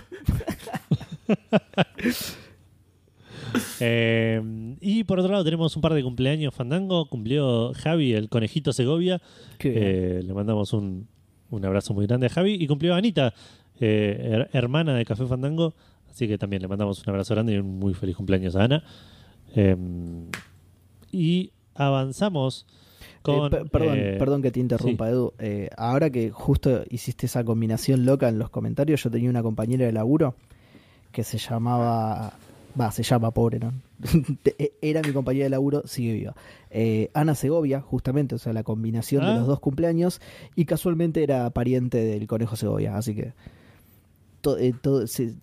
Eh, 3.80 4.42
y 4.80 5.04
por 5.04 5.20
otro 5.20 5.30
lado 5.30 5.44
tenemos 5.44 5.74
un 5.76 5.82
par 5.82 5.94
de 5.94 6.02
cumpleaños 6.02 6.52
Fandango. 6.54 7.08
Cumplió 7.08 7.72
Javi, 7.74 8.12
el 8.14 8.28
conejito 8.28 8.72
Segovia. 8.72 9.20
Eh, 9.60 10.22
le 10.24 10.34
mandamos 10.34 10.72
un, 10.72 11.06
un 11.50 11.64
abrazo 11.64 11.94
muy 11.94 12.06
grande 12.06 12.26
a 12.26 12.30
Javi. 12.30 12.54
Y 12.54 12.66
cumplió 12.66 12.94
Anita, 12.94 13.32
eh, 13.80 14.30
her- 14.32 14.48
hermana 14.52 14.94
de 14.94 15.04
Café 15.04 15.26
Fandango. 15.26 15.74
Así 16.14 16.28
que 16.28 16.38
también 16.38 16.62
le 16.62 16.68
mandamos 16.68 17.02
un 17.04 17.10
abrazo 17.10 17.34
grande 17.34 17.54
y 17.54 17.58
un 17.58 17.78
muy 17.80 17.92
feliz 17.92 18.14
cumpleaños 18.16 18.54
a 18.54 18.62
Ana. 18.64 18.84
Eh, 19.56 19.76
y 21.10 21.50
avanzamos 21.74 22.66
con... 23.22 23.46
Eh, 23.46 23.50
per- 23.50 23.68
perdón, 23.70 23.98
eh, 23.98 24.16
perdón 24.18 24.42
que 24.42 24.50
te 24.52 24.60
interrumpa, 24.60 25.08
Edu. 25.10 25.32
Eh, 25.40 25.70
ahora 25.76 26.10
que 26.10 26.30
justo 26.30 26.84
hiciste 26.88 27.26
esa 27.26 27.42
combinación 27.42 28.06
loca 28.06 28.28
en 28.28 28.38
los 28.38 28.48
comentarios, 28.50 29.02
yo 29.02 29.10
tenía 29.10 29.28
una 29.28 29.42
compañera 29.42 29.86
de 29.86 29.92
laburo 29.92 30.36
que 31.10 31.24
se 31.24 31.38
llamaba. 31.38 32.34
Va, 32.80 32.90
se 32.92 33.02
llama 33.04 33.30
pobre, 33.32 33.58
¿no? 33.60 33.72
Te- 34.42 34.72
Era 34.82 35.00
mi 35.02 35.12
compañera 35.12 35.44
de 35.44 35.50
laburo, 35.50 35.82
sigue 35.86 36.12
viva. 36.12 36.34
Ana 37.14 37.34
Segovia, 37.36 37.80
justamente, 37.80 38.34
o 38.34 38.38
sea, 38.38 38.52
la 38.52 38.62
combinación 38.64 39.22
Ah. 39.24 39.30
de 39.32 39.38
los 39.38 39.46
dos 39.48 39.60
cumpleaños, 39.60 40.20
y 40.56 40.64
casualmente 40.64 41.22
era 41.24 41.50
pariente 41.50 41.98
del 41.98 42.26
conejo 42.28 42.54
Segovia, 42.56 42.96
así 42.96 43.14
que. 43.16 43.32
todo, 44.40 45.06
se- 45.06 45.34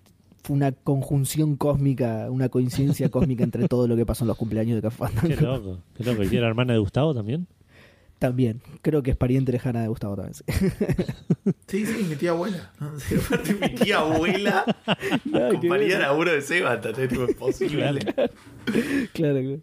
una 0.50 0.72
conjunción 0.72 1.56
cósmica, 1.56 2.28
una 2.30 2.50
coincidencia 2.50 3.10
cósmica 3.12 3.44
entre 3.44 3.68
todo 3.68 3.88
lo 3.88 3.96
que 3.96 4.06
pasó 4.06 4.24
en 4.24 4.30
los 4.30 4.38
cumpleaños 4.38 4.76
de 4.76 4.82
Café 4.82 4.98
Fandango. 4.98 5.28
Qué 5.36 5.42
loco, 5.42 5.80
qué 5.96 6.04
loco. 6.04 6.24
¿Y 6.24 6.36
era 6.36 6.48
hermana 6.50 6.74
de 6.74 6.80
Gustavo 6.80 7.14
también? 7.14 7.48
También, 8.20 8.62
creo 8.84 9.02
que 9.02 9.10
es 9.12 9.18
pariente 9.18 9.52
lejana 9.52 9.82
de 9.82 9.88
Gustavo 9.88 10.16
también. 10.16 10.36
sí. 10.36 10.44
Sí, 11.68 11.86
sí, 11.86 12.04
mi 12.08 12.16
tía 12.16 12.32
abuela. 12.32 12.72
¿no? 12.80 13.00
Sí, 13.00 13.16
aparte, 13.16 13.54
mi 13.54 13.70
tía 13.76 14.00
abuela, 14.00 14.66
que 15.24 15.32
compañía 15.32 15.98
ver. 15.98 16.02
laburo 16.02 16.32
de 16.34 16.42
Seba. 16.42 16.80
Tipo, 16.82 17.24
imposible. 17.24 18.00
Claro, 18.00 18.20
claro. 19.14 19.60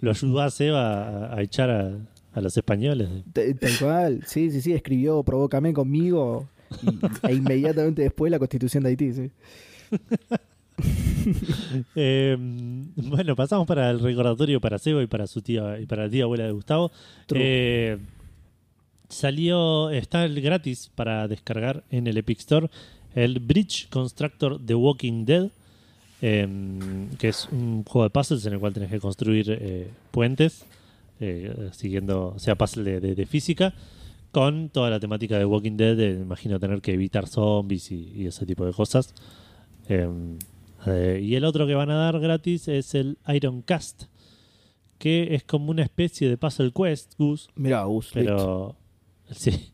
Lo 0.00 0.10
ayudó 0.12 0.40
a 0.40 0.50
Seba 0.50 1.26
a, 1.26 1.34
a 1.36 1.42
echar 1.42 1.70
a, 1.70 1.98
a 2.32 2.40
los 2.40 2.56
españoles. 2.56 3.08
Tal 3.32 3.78
cual, 3.80 4.22
sí, 4.26 4.50
sí, 4.50 4.60
sí, 4.60 4.72
escribió 4.72 5.22
Provócame 5.24 5.72
conmigo 5.72 6.48
y- 6.82 6.98
e 7.28 7.34
inmediatamente 7.34 8.02
después 8.02 8.30
la 8.30 8.38
constitución 8.38 8.82
de 8.84 8.88
Haití, 8.90 9.12
sí. 9.12 9.30
Eh, 11.94 12.36
bueno, 12.96 13.36
pasamos 13.36 13.66
para 13.66 13.90
el 13.90 14.00
recordatorio 14.00 14.60
para 14.60 14.78
Seba 14.78 15.02
y 15.02 15.06
para 15.06 15.26
su 15.26 15.40
tía 15.42 15.78
y 15.78 15.86
para 15.86 16.04
la 16.04 16.10
tía 16.10 16.24
abuela 16.24 16.44
de 16.44 16.52
Gustavo. 16.52 16.90
Eh, 17.34 17.98
salió, 19.08 19.90
está 19.90 20.24
el 20.24 20.40
gratis 20.40 20.90
para 20.94 21.28
descargar 21.28 21.84
en 21.90 22.06
el 22.06 22.16
Epic 22.16 22.38
Store 22.40 22.68
el 23.14 23.38
Bridge 23.40 23.88
Constructor 23.90 24.58
The 24.64 24.74
Walking 24.74 25.24
Dead, 25.24 25.50
eh, 26.22 26.48
que 27.18 27.28
es 27.28 27.46
un 27.52 27.84
juego 27.84 28.04
de 28.04 28.10
puzzles 28.10 28.44
en 28.46 28.54
el 28.54 28.58
cual 28.58 28.72
tenés 28.72 28.90
que 28.90 28.98
construir 29.00 29.46
eh, 29.60 29.88
puentes, 30.10 30.64
eh, 31.20 31.68
siguiendo, 31.72 32.32
o 32.34 32.38
sea, 32.38 32.54
puzzle 32.56 32.84
de, 32.84 33.00
de- 33.00 33.14
de 33.14 33.26
física, 33.26 33.74
con 34.32 34.70
toda 34.70 34.90
la 34.90 34.98
temática 34.98 35.38
de 35.38 35.44
Walking 35.44 35.76
Dead, 35.76 35.96
de, 35.96 36.10
imagino 36.12 36.58
tener 36.58 36.80
que 36.80 36.92
evitar 36.94 37.28
zombies 37.28 37.92
y, 37.92 38.12
y 38.14 38.26
ese 38.26 38.44
tipo 38.46 38.66
de 38.66 38.72
cosas. 38.72 39.14
Eh, 39.88 40.08
eh, 40.86 41.20
y 41.22 41.36
el 41.36 41.44
otro 41.44 41.66
que 41.66 41.74
van 41.74 41.90
a 41.90 41.94
dar 41.94 42.18
gratis 42.18 42.66
es 42.66 42.94
el 42.94 43.18
Iron 43.28 43.62
Cast, 43.62 44.04
que 44.98 45.34
es 45.34 45.44
como 45.44 45.70
una 45.70 45.82
especie 45.82 46.28
de 46.28 46.36
puzzle 46.36 46.72
quest, 46.72 47.14
Gus, 47.18 47.50
Mirá, 47.54 47.84
Gus, 47.84 48.10
pero 48.12 48.74
sí, 49.30 49.70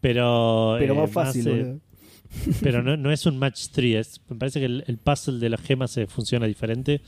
pero 0.00 0.76
pero 0.78 0.94
eh, 0.94 0.96
más 0.96 1.10
fácil, 1.10 1.80
pero 2.62 2.82
no, 2.82 2.96
no 2.96 3.10
es 3.12 3.26
un 3.26 3.38
match 3.38 3.68
3 3.72 4.22
me 4.30 4.36
parece 4.36 4.60
que 4.60 4.66
el, 4.66 4.84
el 4.86 4.98
puzzle 4.98 5.38
de 5.38 5.48
las 5.48 5.60
gemas 5.60 5.90
se 5.90 6.06
funciona 6.06 6.46
diferente 6.46 7.02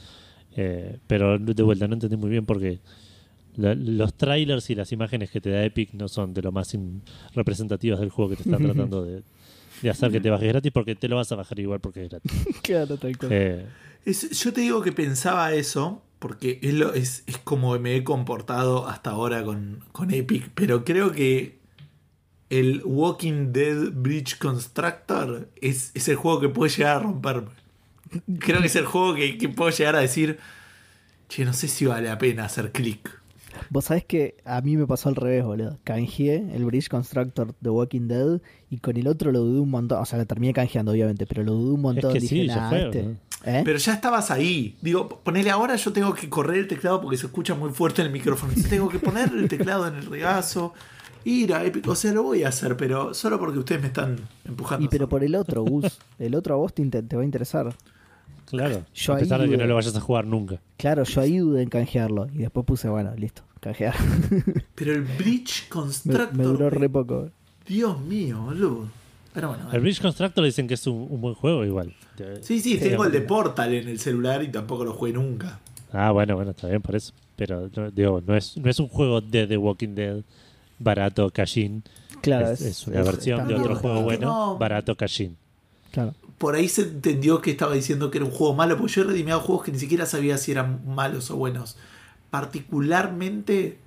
eh, 0.57 0.99
pero 1.07 1.39
de 1.39 1.63
vuelta 1.63 1.87
no 1.87 1.95
entendí 1.95 2.17
muy 2.17 2.31
bien 2.31 2.45
porque 2.45 2.81
la- 3.59 3.75
los 3.75 4.15
trailers 4.15 4.71
y 4.71 4.75
las 4.75 4.91
imágenes 4.93 5.31
que 5.31 5.41
te 5.43 5.51
da 5.51 5.63
Epic 5.65 5.93
no 5.93 6.09
son 6.09 6.33
de 6.33 6.41
lo 6.43 6.51
más 6.53 6.75
representativas 7.35 8.01
del 8.01 8.09
juego 8.11 8.31
que 8.31 8.37
te 8.37 8.43
están 8.45 8.63
tratando 8.65 9.05
de, 9.05 9.23
de 9.83 9.91
hacer 9.91 10.11
que 10.11 10.21
te 10.21 10.31
bajes 10.31 10.49
gratis 10.49 10.73
porque 10.73 10.95
te 10.95 11.09
lo 11.09 11.17
vas 11.17 11.31
a 11.33 11.37
bajar 11.37 11.59
igual 11.59 11.81
porque 11.81 12.05
es 12.05 12.09
gratis 12.11 12.33
Claro, 12.63 12.97
tal 12.97 13.19
cual. 13.19 13.33
Eh, 13.33 13.67
Es- 14.07 14.31
yo 14.43 14.53
te 14.53 14.61
digo 14.63 14.81
que 14.83 14.93
pensaba 14.93 15.53
eso, 15.53 16.03
porque 16.19 16.59
es, 16.63 16.73
lo- 16.75 16.95
es, 16.95 17.25
es 17.27 17.37
como 17.39 17.79
me 17.79 17.95
he 17.97 18.05
comportado 18.05 18.89
hasta 18.89 19.11
ahora 19.11 19.45
con, 19.45 19.85
con 19.93 20.13
Epic, 20.15 20.51
pero 20.55 20.85
creo 20.85 21.13
que 21.13 21.59
el 22.51 22.81
Walking 22.85 23.53
Dead 23.53 23.91
Bridge 23.93 24.39
Constructor 24.39 25.49
es, 25.61 25.91
es 25.95 26.09
el 26.09 26.17
juego 26.17 26.41
que 26.41 26.49
puede 26.49 26.73
llegar 26.73 26.97
a 26.97 27.01
romperme. 27.01 27.51
Creo 28.39 28.61
que 28.63 28.69
es 28.69 28.77
el 28.77 28.87
juego 28.87 29.15
que, 29.15 29.37
que 29.37 29.51
puedo 29.51 29.71
llegar 29.71 29.95
a 29.97 30.01
decir, 30.01 30.39
che, 31.29 31.45
no 31.45 31.53
sé 31.53 31.69
si 31.69 31.85
vale 31.85 32.09
la 32.09 32.17
pena 32.17 32.47
hacer 32.47 32.73
clic. 32.73 33.18
Vos 33.71 33.87
sabés 33.87 34.05
que 34.05 34.37
a 34.45 34.61
mí 34.61 34.77
me 34.77 34.87
pasó 34.87 35.09
al 35.09 35.17
revés, 35.17 35.45
boludo. 35.45 35.79
Canjeé 35.85 36.55
el 36.55 36.65
Bridge 36.65 36.89
Constructor 36.89 37.55
de 37.61 37.71
Walking 37.71 38.09
Dead 38.09 38.41
y 38.71 38.79
con 38.79 38.97
el 38.97 39.07
otro 39.07 39.33
lo 39.33 39.41
dudé 39.41 39.61
un 39.61 39.71
montón. 39.71 40.01
O 40.01 40.05
sea, 40.05 40.19
lo 40.19 40.27
terminé 40.27 40.53
canjeando, 40.53 40.93
obviamente, 40.93 41.27
pero 41.27 41.43
lo 41.43 41.53
dudé 41.53 41.75
un 41.75 41.83
montón. 41.83 42.13
que 42.13 42.21
Dije, 42.21 42.35
sí, 42.35 42.47
ya 42.47 42.57
"Nah, 42.57 42.69
fue, 42.69 42.85
este". 42.87 43.17
¿Eh? 43.45 43.63
Pero 43.65 43.79
ya 43.79 43.95
estabas 43.95 44.31
ahí. 44.31 44.77
Digo, 44.83 45.09
ponele 45.09 45.51
ahora, 45.51 45.77
yo 45.77 45.93
tengo 45.93 46.13
que 46.13 46.29
correr 46.29 46.59
el 46.59 46.69
teclado 46.69 47.01
porque 47.01 47.17
se 47.17 47.27
escucha 47.27 47.55
muy 47.55 47.71
fuerte 47.71 48.03
en 48.03 48.09
el 48.09 48.13
micrófono. 48.13 48.53
Tengo 48.69 48.89
que 48.89 48.99
poner 48.99 49.31
el 49.33 49.49
teclado 49.49 49.87
en 49.87 49.95
el 49.95 50.07
regazo, 50.07 50.75
ir 51.25 51.55
a 51.55 51.65
Epic. 51.65 51.87
O 51.89 51.95
sea, 51.95 52.13
lo 52.13 52.25
voy 52.25 52.43
a 52.43 52.49
hacer, 52.49 52.77
pero 52.77 53.15
solo 53.15 53.39
porque 53.39 53.59
ustedes 53.59 53.81
me 53.81 53.89
están 53.89 54.17
empujando. 54.45 54.85
Y 54.85 54.89
pero 54.89 55.09
por 55.09 55.23
el 55.23 55.35
otro, 55.35 55.63
Gus. 55.63 55.99
El 56.19 56.35
otro 56.35 56.55
a 56.55 56.57
vos 56.57 56.75
te, 56.75 56.83
va 56.85 57.23
a 57.23 57.25
interesar. 57.25 57.75
Claro. 58.47 58.85
Yo 58.95 59.13
a 59.13 59.19
pesar 59.19 59.41
de 59.43 59.49
que 59.49 59.57
no 59.57 59.67
lo 59.67 59.75
vayas 59.75 59.95
a 59.95 60.01
jugar 60.01 60.27
nunca. 60.27 60.61
Claro, 60.79 61.05
yo 61.05 61.21
ahí 61.21 61.39
dudé 61.39 61.63
en 61.63 61.69
canjearlo. 61.69 62.29
Y 62.33 62.39
después 62.39 62.65
puse, 62.65 62.89
bueno, 62.89 63.15
listo, 63.15 63.43
canjear. 63.59 63.95
Pero 64.75 64.93
el 64.93 65.03
Bridge 65.03 65.67
Constructor. 65.69 66.35
me 66.35 66.45
duró 66.45 66.71
re 66.71 66.89
poco. 66.89 67.31
Dios 67.67 68.01
mío, 68.01 68.41
boludo. 68.43 68.89
Pero 69.35 69.49
bueno. 69.49 69.71
El 69.73 69.81
Bridge 69.81 70.01
Constructor 70.01 70.45
dicen 70.45 70.67
que 70.67 70.75
es 70.75 70.87
un, 70.87 71.07
un 71.11 71.21
buen 71.21 71.35
juego 71.35 71.65
igual. 71.65 71.95
Sí, 72.41 72.61
sí, 72.61 72.79
tengo 72.79 73.05
el 73.05 73.13
de 73.13 73.21
Portal 73.21 73.73
en 73.75 73.89
el 73.89 73.99
celular 74.01 74.43
y 74.43 74.49
tampoco 74.49 74.85
lo 74.85 74.93
jugué 74.95 75.13
nunca. 75.13 75.61
Ah, 75.93 76.11
bueno, 76.11 76.35
bueno, 76.35 76.51
está 76.51 76.67
bien 76.69 76.83
por 76.83 76.97
eso. 76.97 77.13
Pero 77.37 77.71
no, 77.77 77.91
digo, 77.91 78.21
no 78.27 78.37
es, 78.37 78.57
no 78.57 78.69
es 78.69 78.79
un 78.81 78.89
juego 78.89 79.21
de 79.21 79.47
The 79.47 79.57
Walking 79.57 79.95
Dead 79.95 80.23
barato, 80.79 81.31
cashin. 81.31 81.83
Claro, 82.21 82.51
es, 82.51 82.63
es 82.63 82.87
una 82.87 83.01
es- 83.01 83.07
versión 83.07 83.47
de 83.47 83.55
otro 83.55 83.69
bien. 83.69 83.79
juego 83.81 84.03
bueno, 84.03 84.27
No. 84.27 84.59
barato, 84.59 84.97
cashin. 84.97 85.37
Claro. 85.93 86.15
Por 86.39 86.55
ahí 86.55 86.69
se 86.69 86.83
entendió 86.83 87.41
que 87.41 87.51
estaba 87.51 87.75
diciendo 87.75 88.11
que 88.11 88.19
era 88.19 88.25
un 88.25 88.31
juego 88.33 88.55
malo, 88.55 88.77
porque 88.77 88.93
yo 88.93 89.03
he 89.03 89.05
redimido 89.07 89.41
juegos 89.41 89.65
que 89.65 89.73
ni 89.73 89.79
siquiera 89.79 90.07
sabía 90.07 90.37
si 90.39 90.51
eran 90.53 90.81
malos 90.87 91.31
o 91.31 91.37
buenos. 91.37 91.77
Particularmente, 92.31 93.79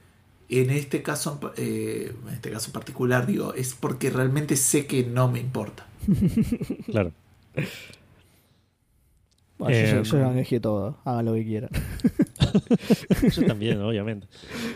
en 0.50 0.70
este 0.70 1.02
caso, 1.04 1.40
eh, 1.58 2.14
en 2.28 2.34
este 2.34 2.52
caso 2.52 2.72
particular, 2.72 3.26
digo, 3.28 3.54
es 3.54 3.74
porque 3.74 4.10
realmente 4.10 4.56
sé 4.56 4.86
que 4.86 5.04
no 5.04 5.30
me 5.32 5.40
importa. 5.40 5.88
Claro. 6.92 7.12
Bueno, 9.58 9.76
yo- 9.76 9.82
Eh, 9.84 10.04
yo, 10.04 10.04
yo 10.04 10.20
canjeé 10.20 10.60
todo. 10.60 10.98
Hagan 11.06 11.26
lo 11.26 11.34
que 11.36 11.46
quieran. 11.46 11.70
Yo 13.36 13.46
también, 13.46 13.80
obviamente. 13.82 14.28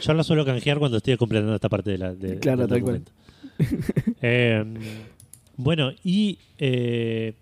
Yo 0.01 0.13
lo 0.13 0.23
suelo 0.23 0.45
canjear 0.45 0.77
cuando 0.79 0.97
estoy 0.97 1.17
completando 1.17 1.55
esta 1.55 1.67
parte 1.69 1.89
de 1.91 1.97
la, 1.97 2.13
de, 2.13 2.39
Claro, 2.39 2.67
del 2.67 2.69
tal 2.69 2.81
cual. 2.81 3.03
documento. 3.03 4.15
Eh, 4.21 4.63
bueno, 5.57 5.91
y 6.03 6.37
eh, 6.59 7.33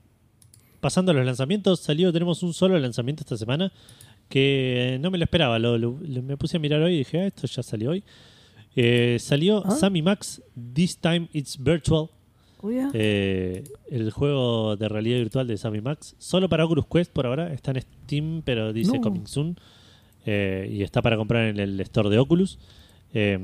pasando 0.80 1.12
a 1.12 1.16
los 1.16 1.26
lanzamientos, 1.26 1.82
salió, 1.82 2.12
tenemos 2.14 2.41
un 2.44 2.54
solo 2.54 2.80
lanzamiento 2.80 3.22
esta 3.22 3.36
semana 3.38 3.72
que 4.30 4.98
no 5.02 5.12
me 5.12 5.18
lo 5.18 5.24
esperaba. 5.26 5.60
Lo, 5.60 5.78
lo- 5.78 5.98
lo- 6.02 6.24
me 6.24 6.38
puse 6.38 6.58
a 6.58 6.60
mirar 6.60 6.82
hoy 6.82 6.95
y 6.95 6.98
dije, 7.00 7.20
ah, 7.22 7.28
esto 7.28 7.48
ya 7.48 7.64
salió 7.64 7.91
hoy. 7.91 8.04
Eh, 8.76 9.18
salió 9.20 9.64
¿Ah? 9.66 9.72
Sammy 9.72 10.02
Max, 10.02 10.41
This 10.74 10.98
Time 10.98 11.28
It's 11.34 11.62
Virtual. 11.62 12.10
Ah. 12.64 12.90
Eh, 12.94 13.64
el 13.91 14.10
juego 14.12 14.76
de 14.78 14.88
realidad 14.88 15.18
virtual 15.20 15.45
de 15.48 15.58
Sammy 15.58 15.82
Max. 15.82 16.16
Solo 16.18 16.48
para 16.50 16.66
Oculus 16.66 16.86
Quest 16.88 17.12
por 17.12 17.26
ahora. 17.28 17.54
Está 17.54 17.72
en 17.72 17.82
Steam, 17.82 18.41
pero 18.44 18.72
dice 18.74 18.94
No. 18.95 19.02
Coming 19.02 19.28
Soon. 19.28 19.58
Eh, 20.26 20.70
y 20.72 20.82
está 20.84 21.02
para 21.02 21.18
comprar 21.18 21.48
en 21.50 21.60
el 21.60 21.80
store 21.82 22.10
de 22.10 22.20
Oculus. 22.20 22.58
eh, 23.14 23.38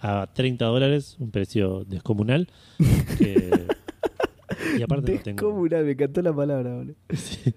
a 0.00 0.26
30 0.34 0.64
dólares, 0.64 1.16
un 1.20 1.30
precio 1.30 1.84
descomunal. 1.84 2.48
que- 3.18 3.50
y 4.78 4.82
aparte 4.82 5.14
no 5.14 5.20
tengo. 5.20 5.36
Descomunal, 5.46 5.84
me 5.84 5.92
encantó 5.92 6.22
la 6.22 6.32
palabra. 6.34 6.84
Sí. 7.14 7.52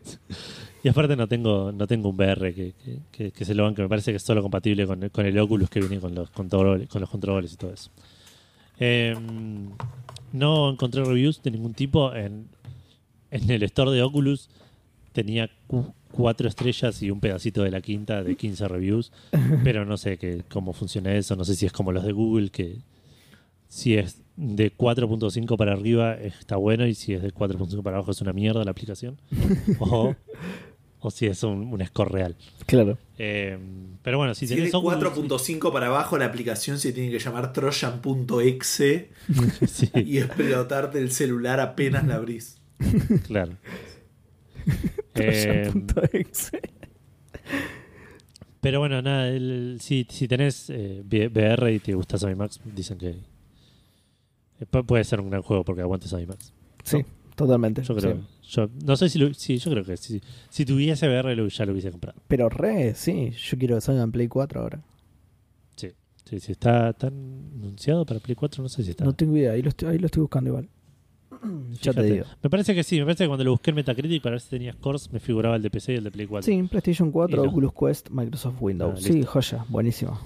Y 0.86 0.90
aparte 0.90 1.16
no 1.16 1.28
tengo, 1.28 1.72
no 1.72 1.88
tengo 1.88 2.10
un 2.10 2.16
VR 2.16 2.54
que, 2.54 2.74
que, 2.74 3.00
que- 3.12 3.32
que 3.32 3.44
se 3.46 3.56
lo 3.56 3.64
banque. 3.64 3.82
Me 3.82 3.90
parece 3.90 4.12
que 4.12 4.18
es 4.18 4.24
solo 4.24 4.44
compatible 4.44 4.86
con, 4.86 5.02
el- 5.02 5.10
con 5.10 5.26
el 5.26 5.38
Oculus 5.40 5.68
que 5.68 5.80
viene 5.80 6.00
con 6.00 6.14
los 6.14 6.30
controles, 6.30 6.88
con 6.88 7.02
los 7.02 7.10
controles 7.10 7.54
y 7.54 7.58
todo 7.58 7.74
eso. 7.74 7.90
Eh, 8.80 9.16
no 10.32 10.70
encontré 10.70 11.04
reviews 11.04 11.42
de 11.42 11.50
ningún 11.50 11.74
tipo. 11.74 12.14
En, 12.14 12.48
en 13.32 13.50
el 13.50 13.64
store 13.64 13.90
de 13.94 14.04
Oculus 14.04 14.48
tenía 15.12 15.50
cu- 15.66 15.92
cuatro 16.12 16.48
estrellas 16.48 17.02
y 17.02 17.10
un 17.10 17.20
pedacito 17.20 17.64
de 17.64 17.72
la 17.72 17.82
quinta 17.82 18.22
de 18.24 18.36
15 18.36 18.68
reviews. 18.68 19.12
Pero 19.64 19.86
no 19.86 19.98
sé 19.98 20.18
que, 20.20 20.44
cómo 20.50 20.72
funciona 20.72 21.16
eso. 21.16 21.36
No 21.36 21.46
sé 21.46 21.56
si 21.56 21.66
es 21.66 21.72
como 21.72 21.94
los 21.94 22.04
de 22.04 22.12
Google, 22.12 22.52
que 22.52 22.78
si 23.70 23.96
es 23.98 24.22
de 24.38 24.72
4.5 24.72 25.58
para 25.58 25.74
arriba 25.74 26.14
está 26.14 26.58
bueno 26.58 26.86
y 26.86 26.94
si 26.94 27.14
es 27.14 27.24
de 27.24 27.34
4.5 27.34 27.82
para 27.82 27.98
abajo 27.98 28.12
es 28.12 28.22
una 28.22 28.34
mierda 28.34 28.64
la 28.64 28.70
aplicación. 28.70 29.18
o, 29.80 30.14
o 31.06 31.12
si 31.12 31.26
es 31.28 31.44
un, 31.44 31.72
un 31.74 31.86
score 31.86 32.12
real. 32.12 32.36
Claro. 32.66 32.98
Eh, 33.18 33.58
pero 34.02 34.18
bueno, 34.18 34.34
si, 34.34 34.48
Si, 34.48 34.54
es 34.54 34.58
tenés 34.58 34.72
de 34.72 34.78
Oculus- 34.78 35.14
4.5 35.40 35.72
para 35.72 35.88
abajo, 35.88 36.18
la 36.18 36.26
aplicación 36.26 36.80
se 36.80 36.92
tiene 36.94 37.12
que 37.12 37.20
llamar 37.20 37.54
Trojan.exe 37.54 39.10
sí, 39.68 39.90
y 39.96 40.18
explotarte 40.18 41.00
el 41.00 41.12
celular 41.12 41.60
apenas 41.60 42.06
la 42.06 42.16
abrís. 42.16 42.58
claro. 43.28 43.54
Eh, 45.18 45.72
Trojan.exe. 45.88 46.60
pero 48.62 48.80
bueno, 48.80 49.02
nada, 49.02 49.30
el- 49.30 49.78
si, 49.80 50.06
si 50.10 50.28
tenés 50.28 50.70
eh, 50.70 51.04
VR 51.06 51.72
y 51.74 51.80
te 51.80 51.94
gusta 51.94 52.18
Max, 52.36 52.60
dicen 52.66 52.98
que 52.98 53.10
eh, 53.10 54.66
pu- 54.72 54.86
puede 54.86 55.04
ser 55.04 55.22
un 55.22 55.30
gran 55.30 55.42
juego 55.44 55.64
porque 55.64 55.82
aguantes 55.84 56.12
Max. 56.28 56.52
Sí, 56.84 56.98
totalmente. 57.36 57.84
Yo 57.84 57.96
creo. 57.96 58.16
sí. 58.16 58.22
Yo, 58.50 58.70
no 58.86 58.96
sé 58.96 59.10
si 59.10 59.18
lo, 59.20 59.34
sí, 59.34 59.58
yo 59.58 59.72
creo 59.72 59.84
que 59.84 59.98
si, 59.98 60.22
si 60.50 60.66
tuviese 60.66 61.08
VR 61.08 61.36
lo- 61.36 61.48
ya 61.48 61.66
lo 61.66 61.72
hubiese 61.72 61.92
comprado. 61.92 62.20
Pero 62.28 62.48
re, 62.50 62.94
sí. 62.96 63.32
Yo 63.32 63.58
quiero 63.58 63.76
que 63.76 63.82
salga 63.82 64.04
en 64.04 64.12
Play 64.12 64.28
4 64.28 64.62
ahora. 64.62 64.82
Sí, 65.76 65.90
sí, 66.26 66.40
sí. 66.40 66.52
Está 66.52 66.94
tan 66.94 67.14
anunciado 67.60 68.06
para 68.06 68.20
Play 68.20 68.36
4, 68.36 68.62
no 68.64 68.70
sé 68.70 68.84
si 68.84 68.92
está. 68.92 69.04
No 69.04 69.14
tengo 69.14 69.36
idea. 69.36 69.54
Ahí 69.54 69.62
lo 69.62 69.70
estoy, 69.70 69.90
ahí 69.90 69.98
lo 69.98 70.06
estoy 70.06 70.22
buscando 70.22 70.50
igual. 70.52 70.70
ya 71.82 71.92
te 71.94 72.04
digo. 72.04 72.26
Me 72.44 72.50
parece 72.50 72.74
que 72.76 72.84
sí, 72.84 72.98
me 73.00 73.06
parece 73.06 73.24
que 73.24 73.28
cuando 73.28 73.44
lo 73.44 73.52
busqué 73.52 73.72
en 73.72 73.76
Metacritic 73.78 74.22
para 74.22 74.32
ver 74.36 74.42
si 74.42 74.50
tenía 74.50 74.74
scores, 74.74 75.12
me 75.12 75.20
figuraba 75.20 75.56
el 75.56 75.62
de 75.62 75.70
PC 75.70 75.94
y 75.94 75.96
el 75.98 76.04
de 76.04 76.12
Play 76.12 76.28
4. 76.28 76.46
Sí, 76.46 76.64
PlayStation 76.70 77.12
4, 77.12 77.36
Y 77.42 77.44
no. 77.46 77.50
Oculus 77.52 77.74
Quest, 77.74 78.10
Microsoft 78.10 78.56
Windows. 78.62 78.94
Ah, 79.00 79.02
sí, 79.02 79.24
joya. 79.24 79.66
Buenísimo. 79.70 80.20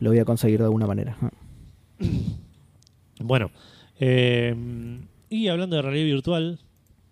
Lo 0.00 0.10
voy 0.10 0.18
a 0.18 0.24
conseguir 0.24 0.58
de 0.58 0.64
alguna 0.66 0.86
manera. 0.86 1.16
Bueno, 3.20 3.50
eh, 4.00 4.54
y 5.30 5.48
hablando 5.48 5.76
de 5.76 5.82
realidad 5.82 6.04
virtual, 6.06 6.60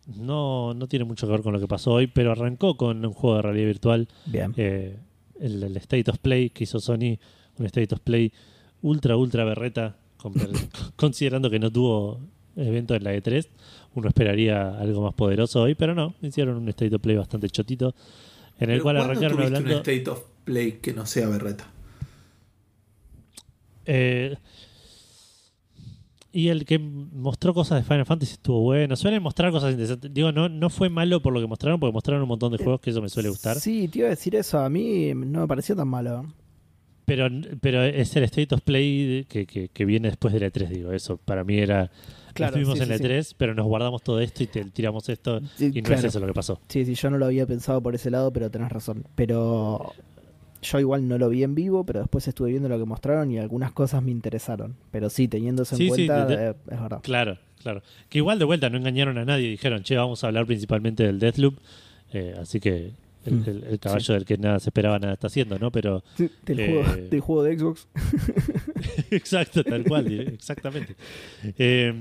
no, 0.07 0.75
no 0.75 0.87
tiene 0.89 1.05
mucho 1.05 1.27
que 1.27 1.33
ver 1.33 1.43
con 1.43 1.53
lo 1.53 1.61
que 1.61 1.69
pasó 1.69 1.93
hoy, 1.93 2.07
pero 2.07 2.33
arrancó 2.33 2.77
con 2.77 3.05
un 3.05 3.13
juego 3.13 3.37
de 3.37 3.43
realidad 3.43 3.67
virtual, 3.67 4.09
Bien. 4.27 4.53
eh, 4.57 4.99
el, 5.41 5.63
el 5.63 5.77
State 5.79 6.11
of 6.11 6.19
Play 6.19 6.51
que 6.51 6.65
hizo 6.65 6.81
Sony, 6.81 7.19
un 7.59 7.67
State 7.67 7.95
of 7.95 8.01
Play 8.01 8.33
ultra, 8.83 9.17
ultra 9.17 9.45
berreta, 9.45 9.97
con- 10.17 10.35
considerando 10.97 11.51
que 11.51 11.59
no 11.59 11.71
tuvo 11.71 12.21
evento 12.57 12.95
en 12.95 13.05
la 13.05 13.15
E3. 13.15 13.47
Uno 13.95 14.09
esperaría 14.09 14.79
algo 14.79 15.03
más 15.03 15.15
poderoso 15.15 15.63
hoy, 15.63 15.75
pero 15.75 15.95
no, 15.95 16.15
hicieron 16.23 16.57
un 16.57 16.69
State 16.71 16.95
of 16.95 17.03
Play 17.03 17.17
bastante 17.17 17.49
chotito, 17.51 17.95
en 18.59 18.71
el 18.71 18.83
cual 18.83 18.97
¿cuándo 18.97 19.13
arrancaron 19.13 19.41
hablando... 19.43 19.69
un 19.71 19.77
State 19.77 20.09
of 20.11 20.25
Play 20.45 20.73
que 20.83 20.93
no 20.95 21.07
sea 21.07 21.29
berreta? 21.29 21.69
Eh, 23.85 24.37
y 26.33 26.49
el 26.49 26.65
que 26.65 26.79
mostró 26.79 27.53
cosas 27.53 27.79
de 27.79 27.85
Final 27.85 28.07
Fantasy 28.07 28.33
estuvo 28.33 28.61
bueno. 28.63 28.97
Suelen 28.97 29.23
mostrar 29.23 29.53
cosas 29.53 29.73
interesantes. 29.73 30.13
Digo, 30.13 30.33
no, 30.33 30.49
no 30.49 30.71
fue 30.71 30.89
malo 30.89 31.21
por 31.21 31.35
lo 31.35 31.41
que 31.41 31.47
mostraron, 31.47 31.79
porque 31.79 31.93
mostraron 31.93 32.23
un 32.23 32.29
montón 32.29 32.53
de 32.53 32.59
juegos 32.59 32.81
que 32.81 32.91
eso 32.91 33.03
me 33.03 33.11
suele 33.11 33.29
gustar. 33.29 33.61
Sí, 33.61 33.89
te 33.89 33.99
iba 33.99 34.07
a 34.09 34.11
decir 34.11 34.35
eso. 34.35 34.59
A 34.59 34.71
mí 34.71 35.13
no 35.15 35.43
me 35.43 35.47
pareció 35.47 35.77
tan 35.77 35.89
malo. 35.89 36.25
Pero, 37.05 37.29
pero 37.61 37.83
es 37.83 38.17
el 38.17 38.25
State 38.25 38.55
of 38.55 38.63
Play 38.63 39.27
que, 39.29 39.45
que, 39.45 39.69
que 39.69 39.85
viene 39.85 40.09
después 40.09 40.33
de 40.33 40.41
la 40.41 40.47
E3, 40.47 40.69
digo. 40.69 40.93
Eso 40.93 41.19
para 41.19 41.45
mí 41.45 41.59
era. 41.59 41.91
Claro, 42.33 42.57
estuvimos 42.57 42.79
sí, 42.79 42.85
en 42.85 42.89
la 42.89 42.97
sí, 42.97 43.05
E3, 43.05 43.35
pero 43.37 43.55
nos 43.55 43.67
guardamos 43.67 44.03
todo 44.03 44.19
esto 44.19 44.43
y 44.43 44.47
te 44.47 44.65
tiramos 44.65 45.07
esto. 45.11 45.39
Y 45.59 45.67
no 45.67 45.83
claro. 45.83 45.97
es 45.97 46.05
eso 46.05 46.21
lo 46.21 46.27
que 46.27 46.33
pasó. 46.33 46.61
Sí, 46.69 46.87
sí, 46.87 46.95
yo 46.95 47.11
no 47.11 47.19
lo 47.19 47.27
había 47.27 47.47
pensado 47.47 47.83
por 47.83 47.95
ese 47.95 48.11
lado, 48.11 48.33
pero 48.33 48.51
tenés 48.51 48.73
razón. 48.73 49.05
Pero 49.15 49.93
yo 50.63 50.79
igual 50.81 51.07
no 51.09 51.19
lo 51.19 51.29
vi 51.29 51.43
en 51.43 51.55
vivo, 51.55 51.85
pero 51.85 52.01
después 52.01 52.27
estuve 52.29 52.51
viendo 52.51 52.69
lo 52.69 52.79
que 52.79 52.85
mostraron 52.85 53.31
y 53.31 53.39
algunas 53.39 53.73
cosas 53.73 54.03
me 54.03 54.11
interesaron. 54.13 54.77
Pero 54.91 55.11
sí, 55.11 55.29
teniendo 55.29 55.63
eso 55.65 55.75
en 55.75 55.79
Sí, 55.79 55.85
sí, 55.85 55.89
cuenta, 56.07 56.27
de- 56.27 56.35
eh, 56.51 56.55
es 56.71 56.81
verdad. 56.81 57.01
Claro, 57.03 57.39
claro. 57.63 57.83
Que 58.09 58.19
igual 58.19 58.39
de 58.39 58.45
vuelta 58.45 58.71
no 58.71 58.79
engañaron 58.79 59.19
a 59.19 59.25
nadie. 59.25 59.49
Dijeron, 59.51 59.83
che, 59.83 59.97
vamos 59.97 60.23
a 60.25 60.29
hablar 60.29 60.47
principalmente 60.47 61.03
del 61.05 61.19
Deathloop. 61.19 61.57
Eh, 62.13 62.35
así 62.41 62.61
que 62.61 62.93
el, 63.25 63.35
Mm, 63.35 63.45
el- 63.49 63.65
el 63.65 63.79
caballo 63.81 64.15
del 64.15 64.25
que 64.25 64.37
nada 64.39 64.59
se 64.61 64.69
esperaba, 64.71 64.99
nada 64.99 65.15
está 65.15 65.27
haciendo, 65.29 65.59
¿no? 65.59 65.71
Pero 65.73 66.03
Sí, 66.17 66.29
del, 66.45 66.61
Eh, 66.61 66.67
juego, 66.67 66.83
del 67.11 67.21
juego 67.21 67.43
de 67.45 67.59
Xbox. 67.59 67.89
Exacto, 69.11 69.65
tal 69.65 69.85
cual, 69.85 70.11
exactamente. 70.35 70.95
Eh, 71.59 71.93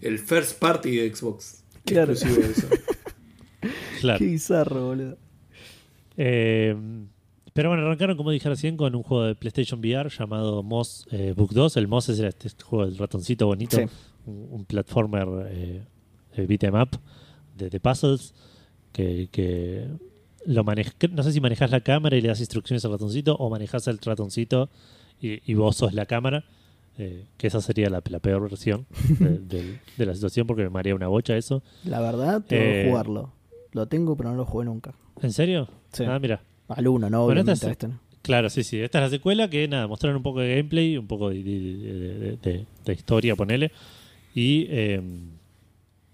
El 0.00 0.18
first 0.18 0.58
party 0.58 0.96
de 0.96 1.14
Xbox. 1.14 1.62
Claro. 1.84 2.12
Exclusivo 2.12 2.46
de 2.46 2.52
eso. 2.52 2.68
claro. 4.00 4.18
Qué 4.18 4.24
bizarro, 4.26 4.86
boludo. 4.88 5.16
Eh, 6.16 6.76
pero 7.52 7.68
bueno, 7.70 7.84
arrancaron, 7.84 8.16
como 8.16 8.30
dije 8.30 8.48
recién, 8.48 8.76
con 8.76 8.94
un 8.94 9.02
juego 9.02 9.24
de 9.24 9.34
PlayStation 9.34 9.80
VR 9.80 10.08
llamado 10.10 10.62
Moss 10.62 11.06
eh, 11.10 11.32
Book 11.36 11.52
2. 11.52 11.76
El 11.76 11.88
Moss 11.88 12.08
es 12.08 12.18
este 12.20 12.50
juego 12.64 12.86
del 12.86 12.96
ratoncito 12.98 13.46
bonito, 13.46 13.76
Sí. 13.76 13.84
un, 14.26 14.46
un 14.50 14.64
platformer 14.64 15.26
eh, 15.50 15.82
eh, 16.36 16.46
beat 16.46 16.64
'em 16.64 16.74
up 16.74 16.90
de, 17.56 17.70
de 17.70 17.80
puzzles 17.80 18.34
que, 18.92 19.28
que 19.32 19.88
lo 20.46 20.64
manej- 20.64 20.92
que- 20.98 21.08
no 21.08 21.22
sé 21.22 21.32
si 21.32 21.40
manejas 21.40 21.70
la 21.70 21.80
cámara 21.80 22.16
y 22.16 22.20
le 22.20 22.28
das 22.28 22.40
instrucciones 22.40 22.84
al 22.84 22.92
ratoncito 22.92 23.34
o 23.36 23.50
manejas 23.50 23.86
el 23.88 23.98
ratoncito 23.98 24.68
y, 25.20 25.40
y 25.50 25.54
vos 25.54 25.76
sos 25.76 25.92
la 25.94 26.06
cámara. 26.06 26.44
eh, 27.00 27.26
que 27.36 27.46
esa 27.46 27.60
sería 27.60 27.88
la, 27.90 28.02
la 28.10 28.18
peor 28.18 28.42
versión 28.42 28.84
de, 29.20 29.78
la 29.98 30.14
situación 30.14 30.46
porque 30.48 30.64
me 30.64 30.70
marea 30.70 30.94
una 30.96 31.06
bocha 31.08 31.36
eso. 31.36 31.62
La 31.84 32.00
verdad, 32.00 32.42
tengo 32.46 32.62
que 32.64 32.82
Eh, 32.86 32.88
jugarlo. 32.90 33.32
Lo 33.72 33.86
tengo, 33.86 34.16
pero 34.16 34.30
no 34.30 34.36
lo 34.36 34.44
jugué 34.44 34.64
nunca. 34.64 34.94
¿En 35.22 35.32
serio? 35.32 35.68
Sí. 35.92 36.04
Ah, 36.04 36.18
mira. 36.18 36.40
Al 36.68 36.86
uno, 36.88 37.08
¿no? 37.10 37.24
Bueno, 37.24 37.40
esta 37.40 37.52
es- 37.52 37.62
este 37.64 37.88
no. 37.88 37.98
Claro, 38.22 38.50
sí, 38.50 38.62
sí. 38.62 38.78
Esta 38.80 38.98
es 38.98 39.02
la 39.04 39.10
secuela 39.10 39.48
que, 39.48 39.66
nada, 39.68 39.86
mostraron 39.86 40.16
un 40.18 40.22
poco 40.22 40.40
de 40.40 40.54
gameplay, 40.56 40.96
un 40.98 41.06
poco 41.06 41.30
de, 41.30 41.42
de- 41.42 41.60
de- 41.74 42.14
de- 42.18 42.36
de- 42.36 42.66
de 42.84 42.92
historia, 42.92 43.34
ponele. 43.36 43.72
Y 44.34 44.66
eh, 44.68 45.00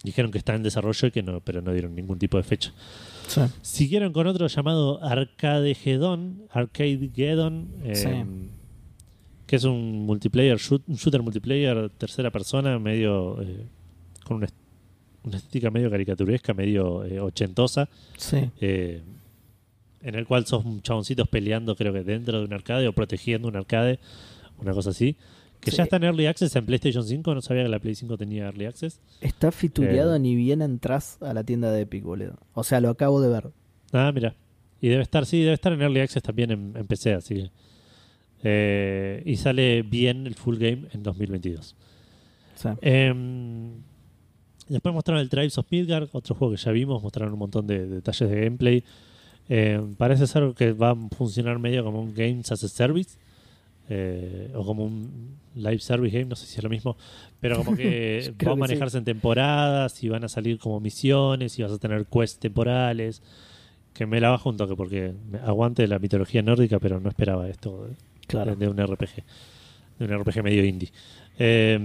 dijeron 0.05 0.31
que 0.31 0.39
está 0.39 0.55
en 0.55 0.63
desarrollo, 0.63 1.09
y 1.09 1.11
que 1.11 1.23
no, 1.23 1.41
pero 1.41 1.61
no 1.61 1.73
dieron 1.73 1.95
ningún 1.95 2.19
tipo 2.19 2.37
de 2.37 2.43
fecha. 2.45 2.73
Sí. 3.27 3.41
Siguieron 3.63 4.13
con 4.13 4.27
otro 4.27 4.47
llamado 4.47 5.03
Arcadegedon, 5.03 6.43
Arcadegedon, 6.51 7.69
eh, 7.85 7.95
Sí. 7.97 8.09
que 9.47 9.57
es 9.57 9.65
un 9.65 10.05
multiplayer, 10.07 10.57
shoot- 10.59 10.83
un 10.87 10.97
shooter 10.97 11.23
multiplayer 11.23 11.91
tercera 11.99 12.31
persona, 12.31 12.79
medio 12.79 13.41
eh, 13.43 13.65
con 14.25 14.37
una, 14.37 14.47
est- 14.47 14.55
una 15.25 15.39
estética 15.39 15.71
medio 15.71 15.91
caricaturesca, 15.91 16.55
medio 16.55 17.03
eh, 17.05 17.19
ochentosa, 17.19 17.89
Sí. 18.19 18.51
En 20.05 20.15
el 20.15 20.27
cual 20.27 20.47
sos 20.47 20.65
chaboncitos 20.83 21.29
peleando, 21.29 21.75
creo 21.77 21.93
que 21.93 22.05
dentro 22.05 22.39
de 22.39 22.45
un 22.45 22.53
arcade 22.53 22.87
o 22.87 22.93
protegiendo 22.93 23.49
un 23.49 23.57
arcade, 23.57 23.99
una 24.59 24.73
cosa 24.73 24.91
así. 24.91 25.17
Que 25.61 25.71
Sí. 25.71 25.79
ya 25.79 25.85
está 25.85 25.97
en 25.97 26.05
Early 26.05 26.27
Access 26.27 26.55
en 26.57 26.67
PlayStation 26.67 27.03
5, 27.05 27.35
no 27.35 27.41
sabía 27.41 27.63
que 27.63 27.71
la 27.71 27.79
Play 27.79 27.95
5 27.95 28.19
tenía 28.19 28.45
Early 28.45 28.67
Access. 28.67 29.01
Está 29.23 29.51
fitureado 29.51 30.15
Eh. 30.15 30.19
ni 30.19 30.35
bien 30.37 30.61
entras 30.61 31.17
a 31.23 31.33
la 31.33 31.43
tienda 31.43 31.73
de 31.73 31.81
Epic, 31.83 32.05
boludo. 32.05 32.37
O 32.53 32.63
sea, 32.65 32.81
lo 32.81 32.91
acabo 32.91 33.21
de 33.23 33.29
ver. 33.31 33.51
Ah, 33.93 34.13
mira. 34.15 34.35
Y 34.83 34.89
debe 34.89 35.03
estar, 35.03 35.25
sí, 35.25 35.41
debe 35.41 35.55
estar 35.55 35.73
en 35.73 35.81
Early 35.81 36.01
Access 36.01 36.23
también 36.23 36.51
en, 36.51 36.75
en 36.77 36.87
PC, 36.87 37.15
así 37.15 37.35
que. 37.37 37.51
Eh, 38.43 39.23
y 39.25 39.37
sale 39.37 39.83
bien 39.83 40.27
el 40.27 40.35
full 40.35 40.57
game 40.59 40.87
en 40.93 41.03
2022. 41.03 41.75
Sí. 42.57 42.69
Em, 42.83 43.71
después 44.69 44.95
mostraron 44.95 45.23
el 45.23 45.31
Tribes 45.31 45.57
of 45.57 45.67
Midgard, 45.71 46.09
otro 46.13 46.35
juego 46.35 46.53
que 46.55 46.61
ya 46.61 46.73
vimos, 46.73 47.03
mostraron 47.03 47.33
un 47.33 47.39
montón 47.39 47.67
de, 47.67 47.87
detalles 47.87 48.29
de 48.29 48.41
gameplay. 48.45 48.85
Em, 49.49 49.95
parece 49.95 50.27
ser 50.27 50.55
que 50.57 50.73
va 50.73 50.91
a 50.93 50.97
funcionar 51.17 51.59
medio 51.59 51.85
como 51.85 52.01
un 52.01 52.15
Games 52.15 52.51
as 52.53 52.65
a 52.65 52.69
Service. 52.69 53.19
eh, 53.91 54.51
o 54.55 54.65
como 54.65 54.85
un 54.87 55.37
live 55.57 55.79
service 55.81 56.17
game, 56.17 56.25
no 56.31 56.37
sé 56.37 56.47
si 56.47 56.57
es 56.57 56.65
lo 56.65 56.71
mismo, 56.71 56.97
pero 57.39 57.57
como 57.59 57.77
que 57.77 58.33
va 58.49 58.53
a 58.53 58.57
manejarse 58.57 58.97
en 58.97 59.05
temporadas 59.05 60.03
y 60.03 60.09
van 60.09 60.25
a 60.25 60.29
salir 60.29 60.59
como 60.59 60.81
misiones 60.81 61.59
y 61.59 61.63
vas 61.63 61.73
a 61.73 61.79
tener 61.79 62.07
quests 62.07 62.39
temporales. 62.41 63.21
Que 63.93 64.07
me 64.07 64.21
la 64.23 64.31
bajo 64.31 64.49
un 64.49 64.57
toque 64.57 64.75
porque 64.75 65.13
aguante 65.45 65.87
la 65.87 65.99
mitología 65.99 66.41
nórdica, 66.43 66.81
pero 66.81 66.99
no 66.99 67.09
esperaba 67.11 67.47
esto 67.49 67.85
de, 67.87 67.95
Claro. 68.27 68.57
de 68.57 68.69
un 68.69 68.79
RPG. 68.79 69.23
De 69.99 70.05
un 70.07 70.19
RPG 70.19 70.43
medio 70.43 70.65
indie. 70.65 70.91
Eh, 71.39 71.79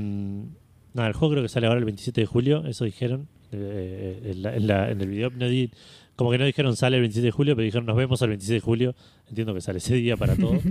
nada, 0.94 1.08
el 1.10 1.14
juego 1.14 1.34
creo 1.34 1.44
que 1.44 1.50
sale 1.50 1.68
ahora 1.68 1.80
el 1.80 1.86
27 1.86 2.22
de 2.22 2.28
julio, 2.28 2.66
eso 2.66 2.86
dijeron. 2.86 3.28
eh, 3.52 4.22
en, 4.32 4.42
la- 4.44 4.56
en 4.56 4.68
la- 4.68 4.92
en 4.92 5.02
el 5.02 5.08
video 5.10 5.32
no 5.32 5.48
di- 5.50 5.72
como 6.20 6.32
que 6.32 6.38
no 6.38 6.44
dijeron 6.44 6.76
sale 6.76 6.98
el 6.98 7.02
27 7.04 7.26
de 7.28 7.32
julio, 7.32 7.56
pero 7.56 7.64
dijeron 7.64 7.86
nos 7.86 7.96
vemos 7.96 8.22
el 8.22 8.28
26 8.28 8.62
de 8.62 8.66
julio. 8.66 8.94
Entiendo 9.30 9.54
que 9.54 9.62
sale 9.62 9.78
ese 9.78 9.96
día 9.96 10.18
para 10.18 10.36
todo. 10.36 10.60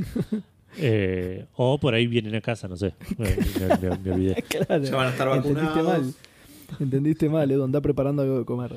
Eh, 0.81 1.47
o 1.57 1.79
por 1.81 1.95
ahí 1.95 2.07
vienen 2.07 2.35
a 2.35 2.43
casa, 2.43 2.69
no 2.69 2.77
sé. 2.77 2.95
Me, 3.17 3.25
me- 3.31 3.89
me- 3.89 3.99
me 3.99 4.11
olvidé. 4.13 4.45
Claro. 4.49 4.85
Ya 4.85 4.95
van 4.97 5.07
a 5.07 5.11
estar 5.11 5.27
Entendiste 5.29 5.65
vacunados. 5.67 6.03
mal. 6.05 6.15
Entendiste 6.79 7.29
mal, 7.31 7.51
Edu. 7.51 7.65
Anda 7.65 7.81
preparando 7.81 8.21
algo 8.23 8.39
de 8.41 8.45
comer. 8.45 8.73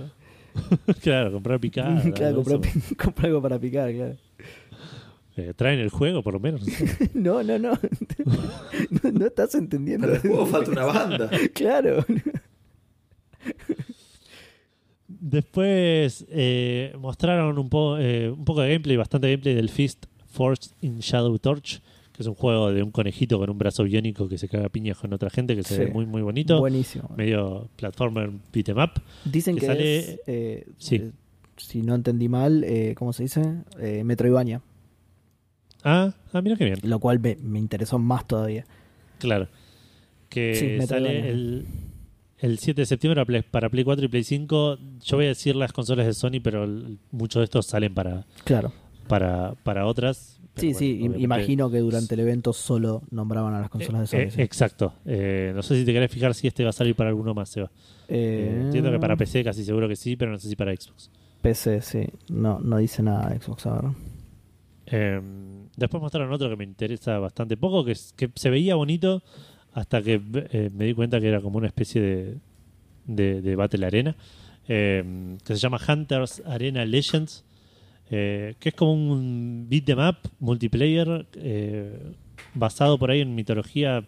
claro, 1.04 1.34
comprar 1.34 1.60
picada. 1.60 2.02
claro, 2.14 2.38
comprar, 2.44 2.62
eso. 2.66 2.96
comprar 2.96 3.26
algo 3.28 3.42
para 3.42 3.60
picar, 3.60 3.92
claro. 3.94 4.16
Eh, 5.36 5.54
traen 5.56 5.80
el 5.80 5.90
juego, 5.90 6.24
por 6.24 6.34
lo 6.34 6.40
menos. 6.40 6.62
no 6.66 6.74
sé. 6.74 7.10
No, 7.14 7.44
no, 7.44 7.60
no. 7.60 7.72
No, 9.04 9.12
no 9.12 9.26
estás 9.26 9.54
entendiendo. 9.56 10.08
Pero 10.08 10.16
el 10.16 10.22
juego 10.22 10.46
falta 10.46 10.72
una 10.72 10.86
banda. 10.86 11.30
Claro. 11.54 12.06
Después 15.24 16.26
eh, 16.30 16.94
mostraron 17.00 17.58
un, 17.60 17.70
po- 17.70 17.98
eh, 18.00 18.30
un 18.32 18.44
poco 18.44 18.62
de 18.62 18.70
gameplay, 18.72 18.98
bastante 18.98 19.30
gameplay 19.30 19.54
del 19.54 19.70
Fist 19.70 20.08
Force 20.26 20.72
in 20.82 20.98
Shadow 21.00 21.38
Torch, 21.38 21.80
que 22.12 22.24
es 22.24 22.28
un 22.28 22.34
juego 22.34 22.72
de 22.72 22.82
un 22.82 22.90
conejito 22.90 23.38
con 23.38 23.48
un 23.52 23.58
brazo 23.60 23.84
biónico 23.84 24.28
que 24.28 24.40
se 24.40 24.50
caga 24.50 24.68
piñas 24.70 24.98
con 24.98 25.14
otra 25.14 25.30
gente, 25.30 25.56
que 25.56 25.62
se 25.62 25.76
Sí. 25.76 25.82
ve 25.82 25.88
muy 25.92 26.08
muy 26.08 26.24
bonito. 26.24 26.60
Buenísimo. 26.60 27.08
Medio 27.16 27.70
platformer 27.76 28.32
beat 28.52 28.70
'em 28.70 28.80
up. 28.80 29.00
Dicen 29.24 29.54
que 29.56 29.62
que, 29.62 29.66
sale- 29.68 29.98
es, 30.00 30.20
eh, 30.26 30.66
Sí. 30.80 31.12
si 31.56 31.84
no 31.84 31.94
entendí 31.94 32.28
mal, 32.28 32.66
¿cómo 32.96 33.14
se 33.14 33.22
dice? 33.24 33.44
Eh, 33.80 34.04
Metroidvania. 34.04 34.62
Ah, 35.84 36.14
ah, 36.34 36.42
mira 36.42 36.56
qué 36.56 36.66
bien. 36.66 36.80
Lo 36.82 37.00
cual 37.00 37.20
me, 37.20 37.38
me 37.44 37.60
interesó 37.60 38.00
más 38.00 38.28
todavía. 38.28 38.66
Claro. 39.20 39.48
Que 40.30 40.56
Sí, 40.82 40.88
sale 40.88 41.30
el, 41.30 41.66
el 42.42 42.60
7 42.60 42.82
de 42.82 42.86
septiembre 42.86 43.16
para 43.22 43.26
Play, 43.26 43.42
para 43.50 43.70
Play 43.70 43.84
4 43.84 44.06
y 44.06 44.08
Play 44.10 44.24
5. 44.24 44.78
Yo 45.04 45.18
voy 45.18 45.26
a 45.26 45.30
decir 45.30 45.56
las 45.56 45.72
consolas 45.72 46.06
de 46.06 46.14
Sony, 46.14 46.42
pero 46.44 46.68
muchos 47.12 47.40
de 47.40 47.44
estos 47.46 47.66
salen 47.68 47.94
para, 47.94 48.26
Claro. 48.44 48.74
para, 49.08 49.54
para 49.64 49.86
otras. 49.86 50.38
Pero 50.54 50.78
Sí, 50.78 50.98
bueno, 51.00 51.16
sí, 51.18 51.24
imagino 51.24 51.72
que 51.72 51.78
durante 51.80 52.14
el 52.16 52.20
evento 52.22 52.52
solo 52.52 53.04
nombraban 53.10 53.54
a 53.54 53.62
las 53.62 53.70
consolas 53.70 54.02
de 54.02 54.08
Sony. 54.08 54.18
Eh, 54.28 54.32
sí. 54.32 54.42
eh, 54.42 54.44
exacto. 54.44 54.94
Eh, 55.06 55.52
no 55.56 55.62
sé 55.62 55.78
si 55.78 55.86
te 55.86 55.94
querés 55.94 56.12
fijar 56.12 56.34
si 56.34 56.48
este 56.48 56.64
va 56.64 56.72
a 56.72 56.74
salir 56.74 56.94
para 56.96 57.10
alguno 57.10 57.34
más, 57.34 57.50
Seba. 57.50 57.72
Entiendo 58.10 58.92
que 58.92 59.00
para 59.00 59.16
PC 59.16 59.44
casi 59.44 59.64
seguro 59.64 59.88
que 59.88 59.96
sí, 59.96 60.16
pero 60.18 60.32
no 60.32 60.38
sé 60.38 60.50
si 60.50 60.56
para 60.58 60.76
Xbox. 60.76 61.10
PC, 61.42 61.82
sí. 61.82 62.06
No, 62.30 62.60
no 62.60 62.78
dice 62.78 63.02
nada 63.02 63.30
de 63.30 63.40
Xbox, 63.40 63.66
a 63.68 63.74
ver. 63.76 63.92
Eh, 64.88 65.22
después 65.78 66.02
mostraron 66.02 66.32
otro 66.34 66.50
que 66.50 66.58
me 66.58 66.66
interesa 66.66 67.18
bastante 67.20 67.56
poco, 67.56 67.86
que, 67.86 67.96
que 68.18 68.30
se 68.36 68.50
veía 68.50 68.76
bonito 68.76 69.24
hasta 69.74 70.02
que 70.02 70.22
eh, 70.52 70.70
me 70.74 70.86
di 70.86 70.94
cuenta 70.94 71.20
que 71.20 71.28
era 71.28 71.42
como 71.42 71.58
una 71.58 71.68
especie 71.68 72.02
de, 72.02 72.38
de, 73.06 73.42
de 73.42 73.56
Battle 73.56 73.86
Arena, 73.86 74.16
eh, 74.68 75.38
que 75.46 75.54
se 75.56 75.60
llama 75.60 75.80
Hunters 75.88 76.42
Arena 76.46 76.86
Legends, 76.86 77.44
eh, 78.10 78.56
que 78.60 78.70
es 78.70 78.76
como 78.76 78.94
un 78.94 79.68
beat 79.70 79.88
'em 79.90 80.00
up 80.00 80.18
multiplayer 80.40 81.26
basado 82.54 82.98
por 82.98 83.12
ahí 83.12 83.22
en 83.22 83.34
mitología. 83.36 84.04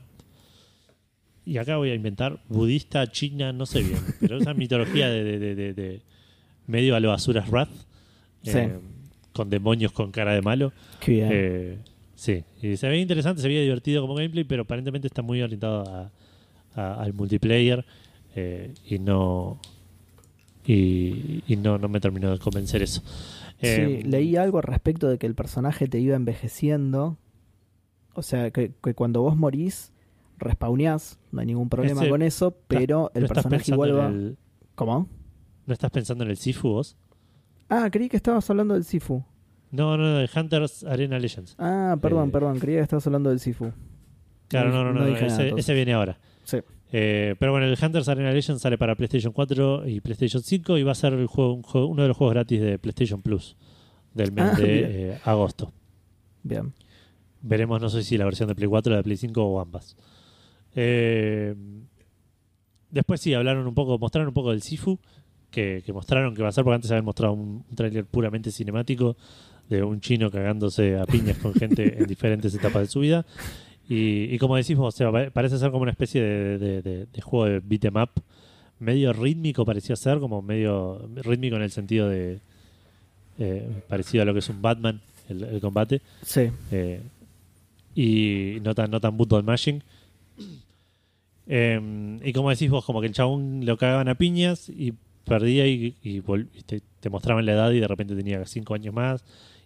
Y 1.46 1.58
acá 1.58 1.76
voy 1.78 1.90
a 1.90 1.96
inventar 1.96 2.40
budista, 2.48 3.06
china, 3.12 3.52
no 3.52 3.66
sé 3.66 3.84
bien, 3.84 4.00
pero 4.20 4.38
esa 4.38 4.54
mitología 4.54 5.10
de, 5.10 5.24
de- 5.24 5.40
de- 5.40 5.56
de- 5.56 5.74
de 5.74 6.02
medio 6.68 6.96
a 6.96 7.00
lo 7.00 7.12
Asuras 7.12 7.50
Wrath, 7.50 7.70
Sí. 8.44 8.60
con 9.34 9.50
demonios 9.50 9.92
con 9.94 10.12
cara 10.12 10.34
de 10.34 10.42
malo. 10.42 10.74
Qué 11.00 11.12
bien. 11.14 11.84
Eh, 12.28 12.44
sí, 12.62 12.68
y 12.68 12.78
se 12.78 12.88
veía 12.88 13.02
interesante, 13.02 13.42
se 13.42 13.48
veía 13.48 13.62
divertido 13.62 14.02
como 14.02 14.16
gameplay, 14.16 14.44
pero 14.44 14.64
aparentemente 14.64 15.08
está 15.08 15.22
muy 15.22 15.42
orientado 15.42 15.84
a- 15.88 16.12
a- 16.76 17.02
al 17.04 17.14
multiplayer 17.14 17.86
eh, 18.36 18.74
y 18.88 19.00
no 19.00 19.60
y, 20.66 21.44
y 21.48 21.56
no, 21.58 21.78
no 21.78 21.90
me 21.90 22.00
terminó 22.00 22.32
de 22.32 22.40
convencer 22.40 22.82
eso. 22.82 23.02
Eh, 23.62 24.00
sí, 24.02 24.08
leí 24.08 24.36
algo 24.38 24.58
al 24.60 24.64
respecto 24.64 25.10
de 25.10 25.18
que 25.18 25.26
el 25.28 25.36
personaje 25.36 25.88
te 25.88 26.00
iba 26.00 26.16
envejeciendo. 26.16 27.18
O 28.16 28.22
sea, 28.22 28.52
que, 28.52 28.72
que 28.82 28.94
cuando 28.94 29.22
vos 29.22 29.36
morís, 29.36 29.92
respawneás, 30.38 31.18
no 31.32 31.42
hay 31.42 31.48
ningún 31.48 31.68
problema 31.70 32.02
Ese- 32.02 32.10
con 32.10 32.22
eso, 32.22 32.56
pero 32.68 33.12
el 33.14 33.24
¿no 33.24 33.28
personaje 33.28 33.72
igual 33.72 33.98
va... 33.98 34.08
el- 34.10 34.38
¿Cómo? 34.76 35.08
¿No 35.66 35.74
estás 35.74 35.92
pensando 35.92 36.24
en 36.24 36.30
el 36.32 36.38
Sifu 36.38 36.70
vos? 36.70 36.96
Ah, 37.70 37.90
creí 37.92 38.08
que 38.10 38.18
estabas 38.18 38.50
hablando 38.50 38.74
del 38.74 38.84
Sifu. 38.84 39.24
No, 39.74 39.98
no, 39.98 40.04
no, 40.04 40.18
de 40.20 40.30
Hunters 40.34 40.84
Arena 40.84 41.18
Legends. 41.20 41.56
Ah, 41.58 41.98
perdón, 42.02 42.30
Eh, 42.30 42.32
perdón, 42.32 42.60
creía 42.60 42.78
que 42.78 42.84
estabas 42.84 43.06
hablando 43.08 43.30
del 43.32 43.40
Sifu. 43.40 43.72
Claro, 44.48 44.70
no, 44.72 44.84
no, 44.84 44.94
no, 44.94 45.00
no 45.02 45.10
nada, 45.12 45.26
ese, 45.26 45.50
ese 45.58 45.74
viene 45.74 45.94
ahora. 45.94 46.20
Sí. 46.44 46.58
Eh, 46.92 47.36
pero 47.40 47.52
bueno, 47.54 47.66
el 47.66 47.76
Hunters 47.82 48.08
Arena 48.08 48.32
Legends 48.32 48.62
sale 48.62 48.78
para 48.78 48.94
PlayStation 48.96 49.34
4 49.34 49.88
y 49.90 50.00
PlayStation 50.00 50.44
5 50.44 50.78
y 50.78 50.84
va 50.84 50.92
a 50.92 50.96
ser 50.96 51.14
el 51.14 51.26
juego, 51.26 51.54
un 51.54 51.64
juego- 51.64 51.88
uno 51.88 52.04
de 52.04 52.08
los 52.08 52.16
juegos 52.18 52.36
gratis 52.36 52.62
de 52.62 52.78
PlayStation 52.78 53.22
Plus 53.24 53.56
del 54.14 54.32
mes 54.32 54.46
Ah, 54.54 54.56
de 54.62 55.12
eh, 55.14 55.20
agosto. 55.26 55.74
Bien. 56.44 56.72
Veremos, 57.42 57.82
no 57.82 57.90
sé 57.90 58.04
si 58.04 58.16
la 58.18 58.26
versión 58.26 58.48
de 58.48 58.54
Play 58.56 58.70
4 58.70 58.92
o 58.92 58.94
la 58.94 58.98
de 58.98 59.04
Play 59.04 59.18
5 59.18 59.44
o 59.44 59.60
ambas. 59.60 59.98
Eh, 60.76 61.56
después 62.92 63.22
sí, 63.22 63.34
hablaron 63.34 63.66
un 63.68 63.74
poco, 63.74 63.98
mostraron 63.98 64.28
un 64.28 64.34
poco 64.34 64.52
del 64.52 64.62
Sifu, 64.62 65.00
que, 65.50 65.82
que 65.86 65.94
mostraron 65.94 66.36
que 66.36 66.42
va 66.44 66.50
a 66.50 66.52
ser, 66.52 66.64
porque 66.64 66.76
antes 66.76 66.92
habían 66.92 67.06
mostrado 67.06 67.34
un, 67.34 67.64
un 67.70 67.76
tráiler 67.76 68.06
puramente 68.06 68.52
cinemático 68.52 69.18
de 69.78 69.84
un 69.84 70.02
chino 70.02 70.30
cagándose 70.32 70.98
a 70.98 71.06
piñas 71.06 71.38
con 71.38 71.54
gente 71.54 71.96
en 72.02 72.08
diferentes 72.08 72.54
etapas 72.56 72.82
de 72.84 72.88
su 72.88 73.00
vida. 73.02 73.26
Y, 73.90 74.34
y 74.34 74.38
como 74.38 74.56
decís 74.56 74.78
vos, 74.78 74.94
o 74.94 74.98
sea, 74.98 75.12
pa- 75.12 75.30
parece 75.32 75.58
ser 75.58 75.72
como 75.72 75.82
una 75.84 75.92
especie 75.92 76.22
de, 76.22 76.58
de- 76.58 76.82
de- 76.82 77.06
de 77.06 77.22
juego 77.22 77.46
de 77.46 77.60
beat 77.60 77.84
'em 77.86 77.96
up, 78.02 78.10
medio 78.80 79.12
rítmico 79.14 79.66
parecía 79.66 79.96
ser, 79.96 80.20
como 80.20 80.42
medio 80.42 81.02
rítmico 81.16 81.56
en 81.58 81.62
el 81.64 81.72
sentido 81.72 82.08
de 82.10 82.40
eh, 83.40 83.68
parecido 83.88 84.22
a 84.24 84.26
lo 84.26 84.34
que 84.34 84.40
es 84.40 84.50
un 84.50 84.62
Batman, 84.62 85.02
el- 85.30 85.44
el 85.44 85.60
combate. 85.62 86.02
Sí. 86.22 86.50
Eh, 86.72 87.02
y 87.96 88.60
no 88.64 88.74
tan, 88.74 88.90
no 88.92 89.00
tan 89.00 89.16
button 89.18 89.44
mashing. 89.46 89.84
Eh, 91.48 92.20
y 92.24 92.32
como 92.34 92.50
decís 92.50 92.70
vos, 92.70 92.86
como 92.86 93.02
que 93.02 93.08
el 93.08 93.14
chabón 93.14 93.66
lo 93.66 93.78
cagaban 93.78 94.08
a 94.08 94.16
piñas 94.16 94.70
y 94.70 94.94
perdía 95.26 95.68
y 95.68 95.92
te, 96.66 96.82
te 97.00 97.10
mostraban 97.10 97.46
la 97.46 97.54
edad 97.54 97.72
y 97.72 97.80
de 97.80 97.88
repente 97.88 98.16
tenía 98.16 98.46
5 98.46 98.74
años 98.76 98.94
más 98.94 99.24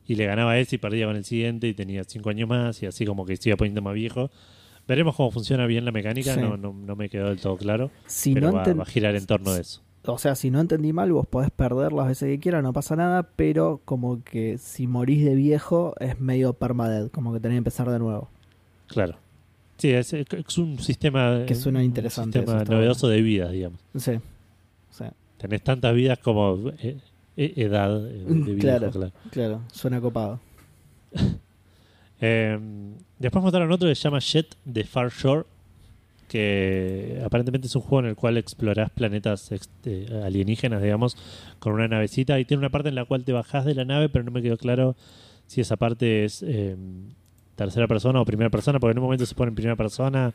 y 0.07 0.15
le 0.15 0.25
ganaba 0.25 0.51
a 0.53 0.59
ese 0.59 0.75
y 0.75 0.79
perdía 0.79 1.05
con 1.05 1.15
el 1.15 1.25
siguiente 1.25 1.67
y 1.67 1.73
tenía 1.73 2.03
5 2.03 2.29
años 2.29 2.47
más 2.49 2.81
y 2.81 2.85
así 2.85 3.05
como 3.05 3.25
que 3.25 3.35
se 3.37 3.49
iba 3.49 3.57
poniendo 3.57 3.81
más 3.81 3.93
viejo. 3.93 4.29
Veremos 4.87 5.15
cómo 5.15 5.31
funciona 5.31 5.65
bien 5.65 5.83
la 5.83 5.91
mecánica, 5.91 6.33
Sí. 6.33 6.39
no, 6.39 6.55
no, 6.55 6.71
no 6.73 6.95
me 6.95 7.09
quedó 7.09 7.27
del 7.29 7.39
todo 7.41 7.57
claro, 7.57 7.91
Si 8.05 8.33
pero 8.33 8.47
no 8.47 8.53
va, 8.57 8.65
enten- 8.65 8.79
va 8.79 8.83
a 8.83 8.85
girar 8.85 9.15
en 9.15 9.25
torno 9.25 9.51
a 9.51 9.59
eso. 9.59 9.81
O 10.05 10.17
sea, 10.17 10.35
si 10.35 10.49
no 10.49 10.61
entendí 10.61 10.93
mal, 10.93 11.11
vos 11.11 11.27
podés 11.27 11.51
perder 11.51 11.91
las 11.91 12.07
veces 12.07 12.29
que 12.29 12.39
quieras, 12.39 12.63
no 12.63 12.71
pasa 12.71 12.95
nada, 12.95 13.23
pero 13.35 13.81
como 13.83 14.23
que 14.23 14.57
si 14.57 14.87
morís 14.87 15.25
de 15.25 15.35
viejo 15.35 15.93
es 15.99 16.17
medio 16.21 16.53
permadead, 16.53 17.09
como 17.09 17.33
que 17.33 17.41
tenés 17.41 17.55
que 17.55 17.57
empezar 17.57 17.89
de 17.91 17.99
nuevo. 17.99 18.29
Claro. 18.87 19.17
Sí, 19.77 19.89
es, 19.91 20.13
es 20.13 20.57
un 20.57 20.79
sistema, 20.79 21.43
Que 21.45 21.53
suena 21.53 21.79
un 21.79 21.85
interesante 21.85 22.39
sistema 22.39 22.63
novedoso 22.63 23.09
de 23.09 23.21
vidas, 23.21 23.51
digamos. 23.51 23.81
Sí. 23.97 24.13
sí. 24.91 25.03
Tenés 25.37 25.61
tantas 25.63 25.93
vidas 25.93 26.17
como 26.19 26.57
eh, 26.79 26.97
edad 27.37 28.05
eh, 28.07 28.23
de 28.25 28.33
viejo, 28.53 28.59
Claro. 28.59 28.91
claro. 28.91 29.11
Claro, 29.31 29.61
suena 29.71 30.01
copado. 30.01 30.39
Eh, 32.19 32.57
después 33.19 33.43
mostraron 33.43 33.71
otro 33.71 33.87
que 33.87 33.93
se 33.93 34.01
llama 34.01 34.17
Jet 34.17 34.55
de 34.65 34.83
Far 34.83 35.11
Shore, 35.11 35.45
que 36.27 37.21
aparentemente 37.23 37.67
es 37.67 37.75
un 37.75 37.83
juego 37.83 37.99
en 37.99 38.05
el 38.07 38.15
cual 38.15 38.37
explorás 38.37 38.89
planetas 38.89 39.51
eh, 39.85 40.21
alienígenas, 40.23 40.81
digamos, 40.81 41.15
con 41.59 41.73
una 41.73 41.87
navecita. 41.87 42.39
Y 42.39 42.45
tiene 42.45 42.59
una 42.59 42.69
parte 42.69 42.89
en 42.89 42.95
la 42.95 43.05
cual 43.05 43.23
te 43.23 43.33
bajás 43.33 43.65
de 43.65 43.75
la 43.75 43.85
nave, 43.85 44.09
pero 44.09 44.25
no 44.25 44.31
me 44.31 44.41
quedó 44.41 44.57
claro 44.57 44.95
si 45.45 45.61
esa 45.61 45.77
parte 45.77 46.25
es 46.25 46.43
eh, 46.43 46.75
tercera 47.55 47.87
persona 47.87 48.19
o 48.19 48.25
primera 48.25 48.49
persona, 48.49 48.79
porque 48.79 48.93
en 48.93 48.97
un 48.97 49.03
momento 49.05 49.25
se 49.25 49.35
pone 49.35 49.49
en 49.49 49.55
primera 49.55 49.75
persona 49.75 50.33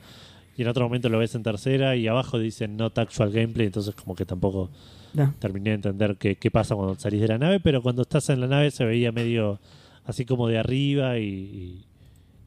y 0.56 0.62
en 0.62 0.68
otro 0.68 0.84
momento 0.84 1.08
lo 1.08 1.18
ves 1.18 1.34
en 1.34 1.42
tercera 1.42 1.96
y 1.96 2.06
abajo 2.08 2.38
dicen 2.38 2.76
not 2.76 2.98
actual 2.98 3.30
gameplay, 3.32 3.66
entonces 3.66 3.94
como 3.94 4.14
que 4.14 4.26
tampoco 4.26 4.70
No. 5.14 5.34
terminé 5.38 5.70
de 5.70 5.76
entender 5.76 6.16
qué, 6.18 6.36
qué 6.36 6.50
pasa 6.50 6.74
cuando 6.74 6.94
salís 6.96 7.20
de 7.20 7.28
la 7.28 7.38
nave, 7.38 7.60
pero 7.60 7.82
cuando 7.82 8.02
estás 8.02 8.28
en 8.30 8.40
la 8.40 8.46
nave 8.46 8.70
se 8.70 8.84
veía 8.84 9.12
medio 9.12 9.60
así 10.04 10.24
como 10.24 10.48
de 10.48 10.58
arriba 10.58 11.18
y, 11.18 11.24
y- 11.24 11.84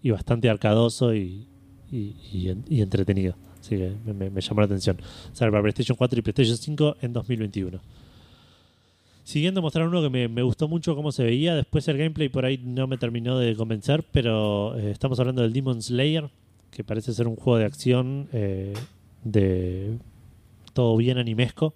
y 0.04 0.12
bastante 0.12 0.50
arcadoso 0.50 1.16
y, 1.16 1.48
y- 1.92 2.16
y 2.32 2.50
en- 2.50 2.64
y 2.70 2.82
entretenido. 2.82 3.36
Así 3.60 3.76
que 3.78 3.94
me, 4.06 4.14
me- 4.14 4.30
me 4.30 4.42
llamó 4.42 4.60
la 4.62 4.66
atención. 4.66 4.98
Sale 5.34 5.50
para 5.50 5.64
PlayStation 5.64 5.98
4 5.98 6.20
y 6.20 6.22
PlayStation 6.22 6.58
5 6.58 6.98
en 7.02 7.14
2021. 7.14 7.80
Siguiendo 9.24 9.62
mostraron 9.64 9.90
uno 9.90 10.04
que 10.04 10.10
me, 10.12 10.28
me 10.28 10.44
gustó 10.44 10.68
mucho 10.68 10.96
cómo 10.96 11.12
se 11.12 11.24
veía. 11.24 11.56
Después 11.56 11.88
el 11.88 11.98
gameplay 11.98 12.30
por 12.30 12.46
ahí 12.46 12.60
no 12.64 12.86
me 12.86 12.98
terminó 13.00 13.40
de 13.40 13.56
convencer, 13.56 14.06
pero 14.12 14.78
eh, 14.78 14.92
estamos 14.92 15.20
hablando 15.20 15.42
del 15.42 15.52
Demon 15.52 15.82
Slayer, 15.82 16.30
que 16.76 16.84
parece 16.84 17.14
ser 17.14 17.28
un 17.28 17.36
juego 17.36 17.58
de 17.58 17.66
acción 17.66 18.28
eh, 18.34 18.74
de 19.24 19.98
todo 20.74 20.96
bien 20.98 21.18
animesco. 21.18 21.74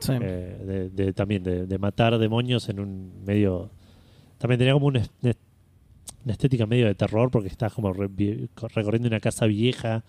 Sí. 0.00 0.12
Eh, 0.20 0.56
de, 0.64 0.90
de- 0.90 1.12
también 1.12 1.42
de, 1.42 1.66
de 1.66 1.78
matar 1.78 2.16
demonios 2.18 2.68
en 2.68 2.80
un 2.80 3.12
medio 3.26 3.70
también 4.38 4.58
tenía 4.60 4.72
como 4.72 4.86
una, 4.86 5.02
una 5.22 6.32
estética 6.32 6.66
medio 6.66 6.86
de 6.86 6.94
terror 6.94 7.30
porque 7.32 7.48
estás 7.48 7.72
como 7.72 7.92
re- 7.92 8.08
recorriendo 8.74 9.08
una 9.08 9.18
casa 9.18 9.46
vieja 9.46 10.04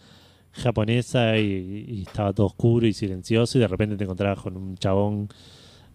japonesa 0.52 1.38
y, 1.40 1.86
y 1.88 2.02
estaba 2.03 2.34
todo 2.34 2.45
oscuro 2.45 2.86
y 2.86 2.94
silencioso 2.94 3.57
y 3.57 3.61
de 3.61 3.68
repente 3.68 3.98
te 3.98 4.03
encontrabas 4.03 4.40
con 4.41 4.56
un 4.57 4.78
chabón 4.78 5.28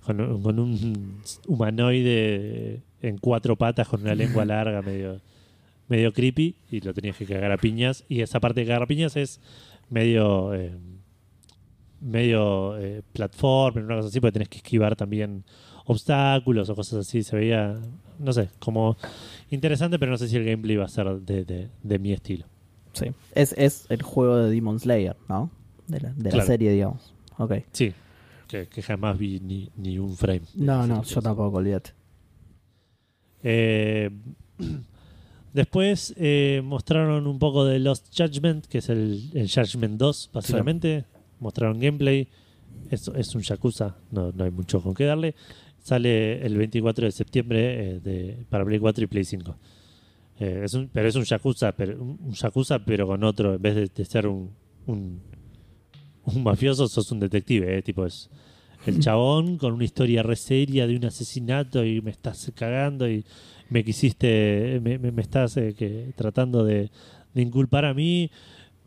con 0.05 0.21
un 0.21 1.21
humanoide 1.47 2.83
en 3.01 3.19
cuatro 3.19 3.57
patas 3.57 3.89
con 3.89 4.03
una 4.03 4.15
lengua 4.15 4.45
larga 4.55 4.83
medio 4.83 5.21
medio 5.95 6.13
creepy 6.13 6.57
y 6.71 6.81
lo 6.81 6.93
tenías 6.93 7.17
que 7.17 7.25
cagar 7.27 7.53
a 7.53 7.57
piñas 7.57 8.05
y 8.09 8.21
esa 8.21 8.41
parte 8.41 8.61
de 8.61 8.67
cagar 8.67 8.83
a 8.83 8.87
piñas 8.87 9.17
es 9.17 9.41
medio 9.91 10.53
eh, 10.55 10.77
medio 12.01 12.77
eh, 12.79 13.03
platform, 13.13 13.85
una 13.85 13.97
cosa 13.97 14.09
así, 14.09 14.21
porque 14.21 14.33
tenés 14.33 14.49
que 14.49 14.59
esquivar 14.59 14.95
también 14.97 15.45
obstáculos 15.87 16.69
o 16.69 16.75
cosas 16.75 17.07
así. 17.07 17.23
Se 17.23 17.37
veía, 17.37 17.79
no 18.19 18.33
sé, 18.33 18.51
como 18.59 18.97
interesante, 19.51 19.99
pero 19.99 20.11
no 20.13 20.19
sé 20.19 20.29
si 20.29 20.37
el 20.37 20.45
gameplay 20.45 20.77
va 20.77 20.85
a 20.85 20.89
ser 20.89 21.07
de, 21.21 21.45
de- 21.45 21.69
de 21.83 21.99
mi 21.99 22.13
estilo. 22.13 22.47
sí. 22.93 23.07
Es, 23.35 23.53
es 23.57 23.87
el 23.89 24.03
juego 24.03 24.37
de 24.37 24.51
Demon 24.51 24.79
Slayer, 24.79 25.17
¿no? 25.29 25.51
De 25.87 26.01
la, 26.01 26.13
de 26.13 26.33
la 26.33 26.45
serie, 26.45 26.71
digamos. 26.73 27.15
Ok. 27.39 27.53
Sí, 27.73 27.93
que, 28.49 28.67
que 28.69 28.83
jamás 28.83 29.17
vi 29.19 29.41
ni, 29.41 29.71
ni 29.77 29.99
un 29.99 30.15
frame. 30.17 30.43
No, 30.55 30.87
no, 30.87 31.03
yo 31.05 31.23
tampoco, 31.23 31.57
olvídate. 31.59 31.91
Eh, 33.43 34.11
después 35.55 36.13
eh, 36.19 36.61
mostraron 36.63 37.27
un 37.27 37.39
poco 37.39 37.65
de 37.65 37.79
Lost 37.79 38.09
Judgment, 38.15 38.67
que 38.67 38.79
es 38.79 38.91
el, 38.91 39.31
el 39.33 39.51
Judgment 39.51 39.97
2, 39.97 40.31
básicamente. 40.35 41.05
Mostraron 41.41 41.81
gameplay. 41.81 42.29
Es, 42.91 43.09
es 43.09 43.35
un 43.35 43.41
Yakuza, 43.41 43.97
no, 44.11 44.33
no 44.33 44.45
hay 44.45 44.51
mucho 44.51 44.83
con 44.83 44.93
qué 44.95 45.05
darle. 45.05 45.35
Sale 45.83 46.45
el 46.45 46.57
24 46.59 47.07
de 47.07 47.13
septiembre 47.13 47.61
eh, 47.91 48.01
de, 48.01 48.47
para 48.51 48.65
Play 48.65 48.79
4 48.79 49.05
y 49.05 49.07
Play 49.07 49.25
5. 49.25 49.57
Eh, 50.41 50.63
es 50.65 50.75
un, 50.75 50.89
pero 50.89 51.09
es 51.09 51.15
un 51.15 51.25
Yakuza, 51.25 51.73
pero, 51.73 52.03
un, 52.03 52.33
Yakuza, 52.33 52.85
pero 52.85 53.07
con 53.07 53.23
otro, 53.25 53.55
en 53.55 53.63
vez 53.63 53.75
de, 53.77 53.87
de 53.87 54.05
ser 54.05 54.27
un, 54.27 54.51
un, 54.87 55.21
un 56.25 56.43
mafioso, 56.43 56.89
sos 56.89 57.11
un 57.13 57.21
detective. 57.21 57.79
eh, 57.79 57.83
tipo 57.83 58.05
es 58.05 58.29
el 58.87 58.99
chabón 59.01 59.57
con 59.59 59.73
una 59.73 59.85
historia 59.85 60.23
re 60.23 60.37
seria 60.37 60.87
de 60.87 60.97
un 60.97 61.05
asesinato 61.05 61.85
y 61.85 62.01
me 62.01 62.11
estás 62.11 62.51
cagando 62.55 63.09
y 63.09 63.25
me 63.71 63.85
quisiste, 63.85 64.81
me, 64.83 64.99
me- 64.99 65.13
me 65.13 65.23
estás 65.23 65.57
eh, 65.57 65.75
que, 65.77 66.13
tratando 66.17 66.65
de, 66.65 66.91
de 67.35 67.43
inculpar 67.43 67.85
a 67.85 67.95
mí. 67.95 68.31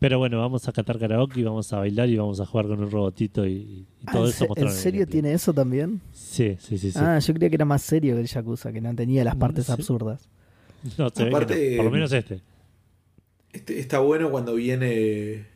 Pero 0.00 0.18
bueno, 0.18 0.38
vamos 0.38 0.68
a 0.68 0.72
cantar 0.72 0.96
karaoke 1.00 1.40
y 1.40 1.42
vamos 1.42 1.72
a 1.72 1.78
bailar 1.78 2.08
y 2.08 2.16
vamos 2.16 2.38
a 2.40 2.46
jugar 2.46 2.68
con 2.68 2.78
un 2.80 2.88
robotito 2.88 3.44
y, 3.44 3.50
y 3.52 3.86
Ah, 4.06 4.12
todo 4.12 4.24
¿en 4.26 4.30
eso 4.30 4.46
¿En 4.54 4.70
serio 4.70 5.06
tiene 5.08 5.32
eso 5.32 5.52
también? 5.52 6.00
Sí, 6.12 6.56
sí, 6.60 6.78
sí. 6.78 6.92
sí. 6.92 6.98
Ah, 7.02 7.18
yo 7.18 7.34
creía 7.34 7.48
que 7.48 7.56
era 7.56 7.64
más 7.64 7.82
serio 7.82 8.14
que 8.14 8.20
el 8.20 8.28
Yakuza, 8.28 8.72
que 8.72 8.80
no 8.80 8.94
tenía 8.94 9.24
las 9.24 9.34
Mm, 9.34 9.40
partes 9.40 9.66
sí. 9.66 9.72
absurdas. 9.72 10.28
no, 10.98 11.10
se 11.10 11.24
ve 11.24 11.30
que 11.30 11.36
Aparte, 11.36 11.70
no. 11.72 11.76
Por 11.78 11.84
lo 11.86 11.90
menos 11.90 12.12
este. 12.12 12.40
Este- 13.52 13.80
está 13.80 13.98
bueno 13.98 14.30
cuando 14.30 14.54
viene. 14.54 15.46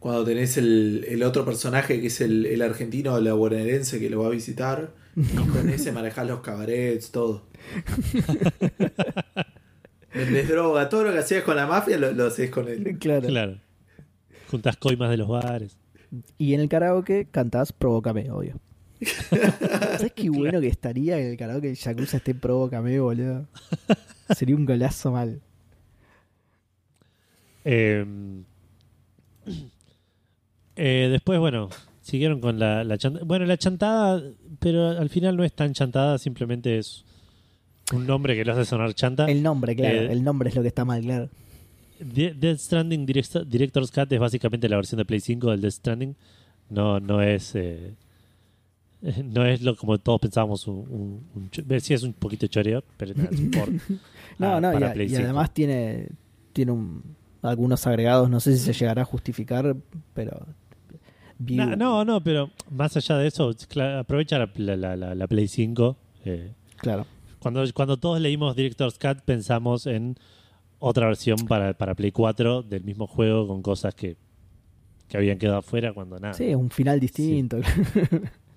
Cuando 0.00 0.24
tenés 0.24 0.58
el, 0.58 1.04
el 1.08 1.22
otro 1.22 1.44
personaje 1.46 2.00
que 2.00 2.08
es 2.08 2.20
el, 2.20 2.44
el 2.46 2.60
argentino 2.62 3.14
o 3.14 3.20
la 3.20 3.32
bonaerense 3.34 3.98
que 4.00 4.10
lo 4.10 4.20
va 4.20 4.26
a 4.26 4.30
visitar. 4.30 4.92
Y 5.20 5.36
con 5.52 5.68
ese 5.68 5.92
manejás 5.92 6.26
los 6.26 6.40
cabarets, 6.40 7.10
todo. 7.10 7.46
Vendés 10.14 10.48
droga, 10.48 10.88
todo 10.88 11.04
lo 11.04 11.12
que 11.12 11.18
hacías 11.18 11.44
con 11.44 11.56
la 11.56 11.66
mafia 11.66 11.98
lo, 11.98 12.12
lo 12.12 12.26
haces 12.26 12.50
con 12.50 12.68
él. 12.68 12.98
Claro. 12.98 13.28
Claro. 13.28 13.58
Juntas 14.50 14.76
coimas 14.76 15.10
de 15.10 15.18
los 15.18 15.28
bares. 15.28 15.76
Y 16.38 16.54
en 16.54 16.60
el 16.60 16.68
karaoke 16.68 17.28
cantás 17.30 17.72
Provócame, 17.72 18.30
obvio. 18.30 18.54
¿Sabes 19.00 20.12
qué 20.12 20.28
bueno 20.28 20.60
que 20.60 20.66
estaría 20.66 21.18
en 21.18 21.30
el 21.30 21.36
karaoke 21.36 21.70
el 21.70 21.76
Yakuza 21.76 22.16
esté 22.16 22.34
Provócame, 22.34 22.98
boludo? 22.98 23.46
Sería 24.36 24.56
un 24.56 24.66
golazo 24.66 25.12
mal. 25.12 25.40
Eh, 27.64 28.04
eh, 30.76 31.08
después, 31.10 31.38
bueno, 31.38 31.70
siguieron 32.10 32.40
con 32.40 32.58
la, 32.58 32.84
la 32.84 32.98
chantada. 32.98 33.24
Bueno, 33.24 33.44
la 33.46 33.56
chantada, 33.56 34.22
pero 34.58 34.88
al 34.88 35.08
final 35.08 35.36
no 35.36 35.44
es 35.44 35.52
tan 35.52 35.72
chantada, 35.72 36.18
simplemente 36.18 36.78
es 36.78 37.04
un 37.92 38.06
nombre 38.06 38.34
que 38.36 38.44
lo 38.44 38.52
hace 38.52 38.64
sonar 38.64 38.92
chanta. 38.94 39.26
El 39.26 39.42
nombre, 39.42 39.74
claro. 39.76 39.94
Eh, 40.02 40.12
el 40.12 40.22
nombre 40.24 40.48
es 40.48 40.54
lo 40.56 40.62
que 40.62 40.68
está 40.68 40.84
mal, 40.84 41.00
claro. 41.02 41.28
De- 41.98 42.34
Death 42.34 42.58
Stranding 42.58 43.06
Direct- 43.06 43.44
Director's 43.46 43.90
Cut 43.90 44.10
es 44.12 44.18
básicamente 44.20 44.68
la 44.68 44.76
versión 44.76 44.98
de 44.98 45.04
Play 45.04 45.20
5 45.20 45.50
del 45.50 45.60
Death 45.60 45.72
Stranding. 45.74 46.16
No, 46.70 46.98
no 47.00 47.20
es. 47.20 47.54
eh, 47.54 47.94
no 49.24 49.44
es 49.46 49.62
lo 49.62 49.76
como 49.76 49.98
todos 49.98 50.20
pensábamos 50.20 50.66
un, 50.68 50.76
un, 50.90 51.24
un 51.34 51.50
cho- 51.50 51.62
sí 51.80 51.94
es 51.94 52.02
un 52.02 52.12
poquito 52.12 52.46
choreo 52.48 52.84
pero 52.98 53.14
nada, 53.14 53.30
es 53.32 53.40
No, 54.38 54.46
a- 54.56 54.60
no, 54.60 54.72
para 54.72 54.92
Play 54.92 55.06
y 55.06 55.10
5. 55.10 55.22
además 55.24 55.52
tiene, 55.54 56.08
tiene 56.52 56.72
un- 56.72 57.02
algunos 57.42 57.86
agregados, 57.86 58.28
no 58.28 58.40
sé 58.40 58.56
si 58.56 58.62
se 58.62 58.72
llegará 58.74 59.02
a 59.02 59.06
justificar, 59.06 59.74
pero... 60.12 60.46
no 61.46 62.04
no 62.04 62.22
pero 62.22 62.50
más 62.70 62.96
allá 62.96 63.16
de 63.18 63.26
eso 63.28 63.50
aprovecha 63.98 64.38
la, 64.38 64.50
la- 64.56 64.76
la- 64.76 64.96
la- 64.96 65.14
la 65.14 65.26
Play 65.26 65.48
5 65.48 65.96
eh, 66.24 66.52
Claro. 66.76 67.06
Cuando, 67.38 67.64
cuando 67.74 67.96
todos 67.96 68.20
leímos 68.20 68.54
Director's 68.56 68.98
Cut 68.98 69.20
pensamos 69.24 69.86
en 69.86 70.16
otra 70.78 71.06
versión 71.06 71.36
para, 71.48 71.72
para 71.74 71.94
Play 71.94 72.12
4 72.12 72.62
del 72.62 72.84
mismo 72.84 73.06
juego 73.06 73.46
con 73.46 73.62
cosas 73.62 73.94
que, 73.94 74.16
que 75.08 75.16
habían 75.16 75.38
quedado 75.38 75.58
afuera 75.58 75.92
cuando 75.92 76.18
nada. 76.18 76.34
Sí, 76.34 76.54
un 76.54 76.70
final 76.70 77.00
distinto. 77.00 77.58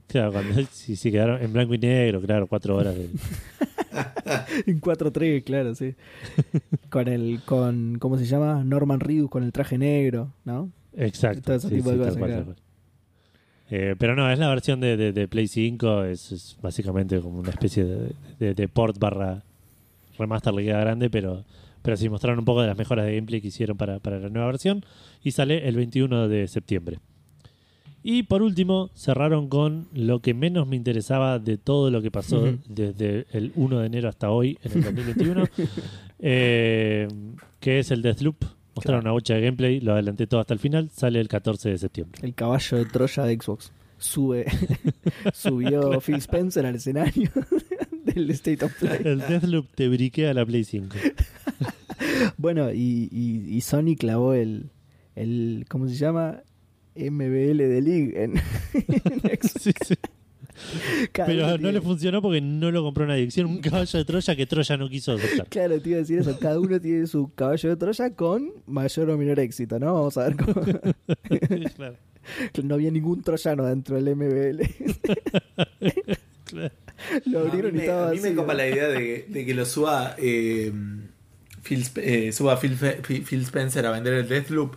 Claro, 0.07 0.31
cuando 0.33 0.53
sí, 0.71 0.95
sí 0.95 1.11
quedaron 1.11 1.41
en 1.41 1.51
blanco 1.53 1.73
y 1.73 1.79
negro, 1.79 2.21
claro, 2.21 2.45
cuatro 2.45 2.75
horas 2.75 2.93
de... 2.93 3.05
en 4.67 4.79
4-3, 4.79 5.43
claro, 5.43 5.73
sí. 5.73 5.95
con 6.89 7.07
el, 7.07 7.41
con, 7.45 7.97
¿cómo 7.99 8.17
se 8.19 8.25
llama? 8.25 8.63
Norman 8.63 8.99
Reedus 8.99 9.29
con 9.29 9.43
el 9.43 9.51
traje 9.51 9.77
negro, 9.79 10.31
¿no? 10.45 10.69
Exacto. 10.95 11.41
Todo 11.41 11.55
ese 11.55 11.69
sí, 11.69 11.75
tipo 11.77 11.89
de 11.89 11.95
sí, 11.95 11.99
cosas, 12.03 12.17
claro. 12.17 12.55
Eh, 13.75 13.95
pero 13.97 14.15
no, 14.15 14.29
es 14.29 14.37
la 14.37 14.49
versión 14.49 14.79
de, 14.81 14.95
de- 14.97 15.13
de 15.13 15.27
Play 15.27 15.47
5, 15.47 16.03
es, 16.03 16.31
es 16.31 16.57
básicamente 16.61 17.19
como 17.21 17.39
una 17.39 17.49
especie 17.49 17.83
de, 18.37 18.67
port 18.67 18.99
barra 18.99 19.41
remaster 20.19 20.53
le 20.53 20.63
queda 20.65 20.79
grande, 20.81 21.09
pero, 21.09 21.43
pero 21.81 21.97
sí 21.97 22.07
mostraron 22.07 22.37
un 22.37 22.45
poco 22.45 22.61
de 22.61 22.67
las 22.67 22.77
mejoras 22.77 23.05
de 23.07 23.15
gameplay 23.15 23.41
que 23.41 23.47
hicieron 23.47 23.75
para, 23.75 23.97
para 23.99 24.19
la 24.19 24.29
nueva 24.29 24.45
versión 24.45 24.85
y 25.23 25.31
sale 25.31 25.67
el 25.67 25.75
21 25.75 26.27
de 26.27 26.47
septiembre. 26.47 26.99
Y 28.03 28.23
por 28.23 28.43
último, 28.43 28.91
cerraron 28.93 29.47
con 29.47 29.87
lo 29.93 30.19
que 30.19 30.33
menos 30.35 30.67
me 30.67 30.75
interesaba 30.75 31.39
de 31.39 31.57
todo 31.57 31.89
lo 31.89 32.01
que 32.03 32.11
pasó 32.11 32.45
desde 32.67 33.25
el 33.31 33.53
1 33.55 33.79
de 33.79 33.85
enero 33.87 34.07
hasta 34.09 34.29
hoy, 34.29 34.59
en 34.61 34.71
el 34.73 34.83
2021, 34.83 35.45
eh, 36.19 37.07
que 37.59 37.79
es 37.79 37.89
el 37.91 38.01
Deathloop. 38.01 38.35
Mostraron 38.75 39.01
una 39.01 39.11
bocha 39.11 39.35
de 39.35 39.41
gameplay, 39.41 39.79
lo 39.79 39.93
adelanté 39.93 40.27
todo 40.27 40.39
hasta 40.39 40.53
el 40.53 40.59
final, 40.59 40.89
sale 40.91 41.19
el 41.19 41.27
14 41.27 41.69
de 41.69 41.77
septiembre. 41.77 42.21
El 42.23 42.33
caballo 42.33 42.77
de 42.77 42.85
Troya 42.85 43.23
de 43.23 43.35
Xbox. 43.35 43.71
Sube, 43.97 44.45
subió 45.33 46.01
Phil 46.01 46.15
Spencer 46.15 46.65
al 46.65 46.75
escenario 46.75 47.29
del 48.05 48.29
State 48.31 48.65
of 48.65 48.73
Play. 48.79 48.99
El 49.05 49.19
Deathloop 49.19 49.67
te 49.75 49.87
briquea 49.87 50.33
la 50.33 50.45
Play 50.45 50.63
5. 50.63 50.95
Bueno, 52.37 52.71
y, 52.71 53.07
y, 53.11 53.55
y 53.55 53.61
Sony 53.61 53.95
clavó 53.97 54.33
el, 54.33 54.69
el, 55.15 55.65
¿cómo 55.69 55.87
se 55.87 55.95
llama? 55.95 56.41
MBL 56.95 57.57
de 57.57 57.81
League 57.81 58.23
en, 58.23 58.33
en 58.73 59.19
Xbox. 59.19 59.53
Sí, 59.61 59.71
sí. 59.85 59.95
Pero 61.13 61.57
no 61.57 61.71
le 61.71 61.81
funcionó 61.81 62.21
porque 62.21 62.41
no 62.41 62.71
lo 62.71 62.83
compró 62.83 63.05
nadie. 63.05 63.23
Hicieron 63.23 63.51
un 63.53 63.61
caballo 63.61 63.97
de 63.99 64.05
Troya 64.05 64.35
que 64.35 64.45
Troya 64.45 64.77
no 64.77 64.89
quiso 64.89 65.13
aceptar. 65.13 65.47
Claro, 65.49 65.79
te 65.81 65.89
iba 65.89 65.97
a 65.97 66.01
decir 66.01 66.19
eso. 66.19 66.37
Cada 66.39 66.59
uno 66.59 66.79
tiene 66.79 67.07
su 67.07 67.31
caballo 67.33 67.69
de 67.69 67.75
Troya 67.75 68.09
con 68.15 68.51
mayor 68.67 69.09
o 69.09 69.17
menor 69.17 69.39
éxito, 69.39 69.79
¿no? 69.79 69.93
Vamos 69.93 70.17
a 70.17 70.23
ver 70.29 70.35
cómo. 70.37 70.61
Claro, 71.75 71.95
No 72.63 72.75
había 72.75 72.89
ningún 72.91 73.21
troyano 73.21 73.65
dentro 73.65 74.01
del 74.01 74.15
MBL. 74.15 74.61
claro. 76.45 76.73
Lo 77.25 77.39
A 77.39 77.43
mí 77.43 77.47
abrieron 77.49 77.71
y 77.71 77.77
me, 77.77 77.83
estaba 77.83 78.09
a 78.09 78.13
mí 78.13 78.19
me 78.21 78.33
copa 78.35 78.53
la 78.53 78.67
idea 78.67 78.87
de, 78.87 79.25
de 79.27 79.45
que 79.45 79.53
lo 79.53 79.65
suba 79.65 80.15
eh, 80.17 80.71
Phil, 81.63 81.85
eh, 81.97 82.31
suba 82.31 82.57
Phil- 82.57 82.77
Phil 83.01 83.41
Spencer 83.41 83.85
a 83.85 83.91
vender 83.91 84.13
el 84.13 84.27
Deathloop 84.29 84.75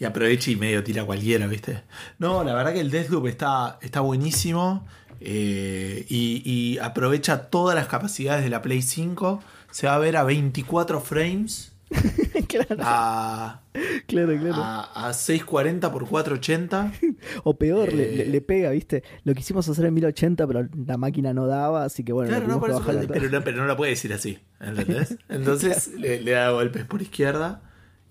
y 0.00 0.04
aproveche 0.04 0.52
y 0.52 0.56
medio 0.56 0.82
tira 0.84 1.04
cualquiera, 1.04 1.46
¿viste? 1.46 1.82
No, 2.18 2.42
la 2.44 2.54
verdad 2.54 2.72
que 2.72 2.80
el 2.80 2.90
Deathloop 2.90 3.26
está, 3.26 3.78
está 3.82 4.00
buenísimo 4.00 4.86
eh, 5.20 6.04
y, 6.08 6.42
y 6.44 6.78
aprovecha 6.78 7.48
todas 7.50 7.74
las 7.74 7.88
capacidades 7.88 8.44
de 8.44 8.50
la 8.50 8.62
Play 8.62 8.82
5. 8.82 9.42
Se 9.70 9.86
va 9.86 9.94
a 9.94 9.98
ver 9.98 10.16
a 10.16 10.24
24 10.24 11.00
frames, 11.00 11.72
claro, 12.48 12.76
a, 12.80 13.62
claro, 14.06 14.38
claro. 14.38 14.54
a, 14.62 15.08
a 15.08 15.12
640 15.12 15.90
por 15.92 16.08
480. 16.08 16.92
O 17.44 17.56
peor, 17.58 17.92
le, 17.92 18.12
Eh. 18.12 18.16
le- 18.18 18.26
le 18.26 18.40
pega, 18.40 18.70
¿viste? 18.70 19.02
Lo 19.24 19.34
quisimos 19.34 19.68
hacer 19.68 19.84
en 19.86 19.94
1080, 19.94 20.46
pero 20.46 20.68
la 20.86 20.96
máquina 20.96 21.34
no 21.34 21.46
daba, 21.46 21.84
así 21.84 22.04
que 22.04 22.12
bueno, 22.12 22.30
Claro, 22.30 22.46
no, 22.46 22.60
por 22.60 22.70
eso- 22.70 22.92
la- 22.92 23.00
pero, 23.08 23.28
no, 23.28 23.42
pero 23.42 23.56
no 23.58 23.66
lo 23.66 23.76
puede 23.76 23.90
decir 23.90 24.12
así, 24.12 24.38
¿entendés? 24.60 25.16
Entonces 25.28 25.88
le, 25.98 26.20
le 26.20 26.30
da 26.32 26.50
golpes 26.50 26.84
por 26.84 27.02
izquierda. 27.02 27.62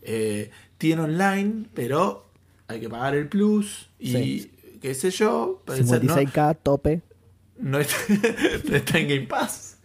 Eh, 0.01 0.51
tiene 0.77 1.01
online, 1.03 1.65
pero 1.73 2.29
hay 2.67 2.79
que 2.81 2.89
pagar 2.89 3.15
el 3.15 3.27
plus 3.29 3.89
y 3.99 4.11
Sí. 4.11 4.51
Qué 4.81 4.93
sé 4.93 5.11
yo. 5.11 5.61
puede 5.65 5.83
ser, 5.83 6.03
¿no? 6.03 6.15
56k, 6.15 6.57
tope. 6.63 7.01
No 7.59 7.79
está, 7.79 7.95
no 8.69 8.75
está 8.75 8.97
en 8.99 9.07
Game 9.07 9.27
Pass. 9.27 9.77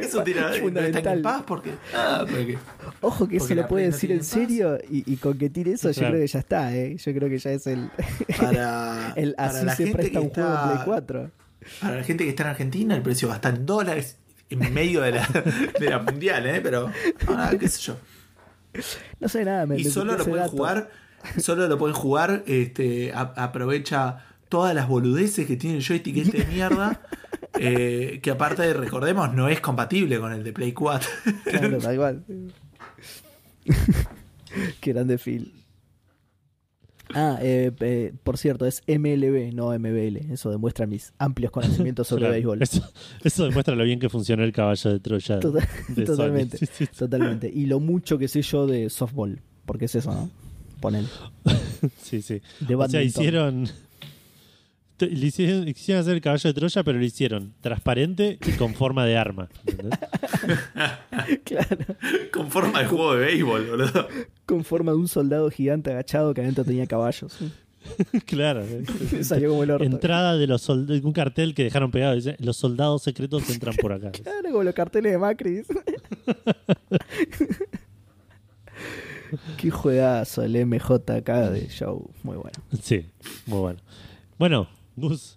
Eso 0.00 0.22
tira, 0.24 0.40
no 0.42 0.46
está 0.48 0.56
en 0.56 0.62
Fundamental. 0.64 1.02
Game 1.02 1.22
Pass 1.22 1.42
porque. 1.46 1.70
Ah, 1.94 2.24
porque 2.28 2.58
Ojo 3.00 3.28
que 3.28 3.36
Porque 3.38 3.52
eso 3.52 3.54
lo 3.54 3.68
puede 3.68 3.86
decir 3.86 4.10
en 4.12 4.24
serio 4.24 4.78
y, 4.90 5.10
y 5.12 5.16
con 5.16 5.38
que 5.38 5.48
tire 5.50 5.72
eso 5.72 5.90
yo 5.90 5.94
Claro. 6.00 6.14
creo 6.14 6.22
que 6.22 6.26
ya 6.28 6.38
está, 6.38 6.74
¿eh? 6.76 6.96
Yo 6.96 7.14
creo 7.14 7.28
que 7.28 7.38
ya 7.38 7.50
es 7.52 7.66
el, 7.66 7.90
para, 8.40 9.12
el 9.16 9.34
para 9.34 9.48
así 9.50 9.64
la 9.66 9.76
se 9.76 9.84
gente 9.84 9.96
presta 9.98 10.12
que 10.20 10.24
un 10.26 10.30
juego 10.30 10.48
en 10.48 10.54
está- 10.54 10.72
Play 10.72 10.84
4. 10.84 11.30
Para 11.80 11.96
la 11.96 12.04
gente 12.04 12.24
que 12.24 12.30
está 12.30 12.42
en 12.44 12.48
Argentina, 12.50 12.94
el 12.96 13.02
precio 13.02 13.28
va 13.28 13.34
a 13.34 13.36
estar 13.36 13.54
en 13.54 13.66
dólares 13.66 14.16
en 14.50 14.72
medio 14.72 15.00
de 15.02 15.10
la, 15.12 15.26
de 15.80 15.90
la 15.90 15.98
mundial, 16.00 16.46
¿eh? 16.46 16.60
Pero, 16.62 16.90
ah, 17.28 17.52
qué 17.58 17.68
sé 17.68 17.80
yo. 17.82 17.96
No 19.20 19.28
sé 19.28 19.44
nada, 19.44 19.66
me 19.66 19.78
y 19.78 19.84
me 19.84 19.90
solo 19.90 20.16
lo 20.16 20.24
pueden 20.24 20.48
jugar 20.48 20.90
solo 21.38 21.66
lo 21.68 21.78
pueden 21.78 21.94
jugar 21.96 22.42
este 22.46 23.12
a- 23.12 23.32
aprovecha 23.36 24.18
todas 24.48 24.74
las 24.74 24.88
boludeces 24.88 25.46
que 25.46 25.56
tiene 25.56 25.76
el 25.78 25.84
joystick 25.84 26.16
este 26.18 26.38
de 26.38 26.46
mierda 26.46 27.00
eh, 27.60 28.20
que 28.22 28.30
aparte 28.30 28.72
recordemos 28.74 29.32
no 29.34 29.48
es 29.48 29.60
compatible 29.60 30.18
con 30.20 30.32
el 30.32 30.44
de 30.44 30.52
Play 30.52 30.72
4 30.72 31.08
Claro, 31.44 31.78
tal 31.78 31.96
cual. 31.96 32.24
Qué 34.80 34.92
grande 34.92 35.18
Phil. 35.18 35.52
Ah, 37.14 37.38
eh, 37.40 37.70
eh, 37.80 38.12
por 38.24 38.36
cierto, 38.36 38.66
es 38.66 38.82
MLB, 38.88 39.52
no 39.54 39.68
MBL. 39.78 40.32
Eso 40.32 40.50
demuestra 40.50 40.86
mis 40.86 41.12
amplios 41.18 41.52
conocimientos 41.52 42.08
sobre 42.08 42.20
Claro. 42.22 42.32
béisbol. 42.34 42.62
Eso, 42.62 42.82
eso 43.22 43.44
demuestra 43.44 43.76
lo 43.76 43.84
bien 43.84 44.00
que 44.00 44.08
funcionó 44.08 44.42
el 44.42 44.52
caballo 44.52 44.90
de 44.92 44.98
Troya. 45.00 45.38
Total- 45.38 45.68
de 45.88 45.94
Sony. 46.06 46.14
totalmente. 46.16 46.58
Sí, 46.58 46.66
sí, 46.72 46.86
Totalmente. 46.88 47.48
Y 47.52 47.66
lo 47.66 47.78
mucho 47.80 48.18
que 48.18 48.26
sé 48.28 48.42
yo 48.42 48.66
de 48.66 48.90
softball. 48.90 49.40
Porque 49.66 49.84
es 49.84 49.94
eso, 49.94 50.12
¿no? 50.12 50.30
Ponen. 50.86 51.08
sí, 52.00 52.22
sí. 52.22 52.40
De 52.60 52.76
O 52.76 52.88
sea, 52.88 53.02
hicieron, 53.02 53.68
te- 54.96 55.08
le 55.08 55.26
hicieron. 55.26 55.64
Quisieron 55.64 56.00
hacer 56.00 56.14
el 56.14 56.20
caballo 56.20 56.48
de 56.48 56.54
Troya, 56.54 56.84
pero 56.84 56.96
lo 56.96 57.04
hicieron 57.04 57.54
transparente 57.60 58.38
y 58.46 58.52
con 58.52 58.72
forma 58.74 59.04
de 59.04 59.16
arma. 59.16 59.48
¿entendés? 59.66 59.98
Claro. 61.44 61.76
con 62.32 62.50
forma 62.52 62.80
de 62.80 62.86
juego 62.86 63.14
de 63.14 63.26
béisbol 63.26 63.66
boludo 63.66 64.08
Con 64.44 64.62
forma 64.64 64.92
de 64.92 64.98
un 64.98 65.08
soldado 65.08 65.50
gigante 65.50 65.90
agachado 65.90 66.32
que 66.34 66.40
adentro 66.42 66.64
tenía 66.64 66.86
caballos. 66.86 67.36
claro. 68.26 68.64
Salió 69.22 69.48
como 69.50 69.64
el 69.64 69.70
orto. 69.72 69.84
Entrada 69.84 70.36
de 70.36 70.46
los 70.46 70.62
soldados. 70.62 71.02
Un 71.02 71.12
cartel 71.12 71.52
que 71.54 71.64
dejaron 71.64 71.90
pegado. 71.90 72.14
Dice: 72.14 72.36
Los 72.38 72.56
soldados 72.58 73.02
secretos 73.02 73.50
entran 73.50 73.74
por 73.74 73.92
acá. 73.92 74.12
Claro, 74.12 74.50
como 74.52 74.62
los 74.62 74.74
carteles 74.74 75.10
de 75.12 75.18
Macri. 75.18 75.62
Qué 79.56 79.70
juegazo 79.70 80.42
el 80.42 80.66
MJK 80.66 81.28
de 81.50 81.68
show. 81.68 82.10
Muy 82.22 82.36
bueno. 82.36 82.58
Sí, 82.82 83.06
muy 83.46 83.58
bueno. 83.58 83.80
Bueno, 84.38 84.68
Gus, 84.96 85.35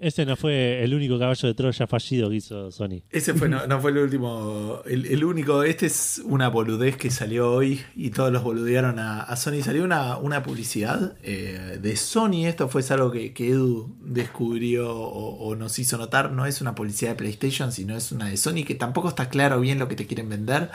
ese 0.00 0.24
no 0.24 0.36
fue 0.36 0.82
el 0.82 0.94
único 0.94 1.18
caballo 1.18 1.48
de 1.48 1.54
Troya 1.54 1.86
fallido 1.86 2.30
que 2.30 2.36
hizo 2.36 2.70
Sony. 2.70 3.02
ese 3.10 3.34
fue 3.34 3.48
no, 3.48 3.66
no 3.66 3.80
fue 3.80 3.90
el 3.90 3.98
último. 3.98 4.80
El, 4.86 5.06
el 5.06 5.24
único 5.24 5.62
este 5.62 5.86
es 5.86 6.22
una 6.24 6.48
boludez 6.48 6.96
que 6.96 7.10
salió 7.10 7.52
hoy 7.52 7.82
y 7.94 8.10
todos 8.10 8.32
los 8.32 8.42
boludearon 8.42 8.98
a, 8.98 9.36
Sony. 9.36 9.62
Salió 9.62 9.84
una, 9.84 10.16
una 10.16 10.42
publicidad 10.42 11.16
eh, 11.22 11.78
de 11.80 11.96
Sony. 11.96 12.46
Esto 12.46 12.68
fue 12.68 12.82
algo 12.90 13.10
que, 13.10 13.34
Edu 13.36 13.94
descubrió 14.00 14.90
o 14.90 15.54
nos 15.54 15.78
hizo 15.78 15.98
notar. 15.98 16.32
No 16.32 16.46
es 16.46 16.60
una 16.60 16.74
publicidad 16.74 17.10
de 17.10 17.16
PlayStation 17.16 17.72
sino 17.72 17.96
es 17.96 18.12
una 18.12 18.28
de 18.28 18.36
Sony 18.36 18.64
que 18.66 18.74
tampoco 18.74 19.08
está 19.08 19.28
claro 19.28 19.60
bien 19.60 19.78
lo 19.78 19.88
que 19.88 19.96
te 19.96 20.06
quieren 20.06 20.28
vender. 20.28 20.70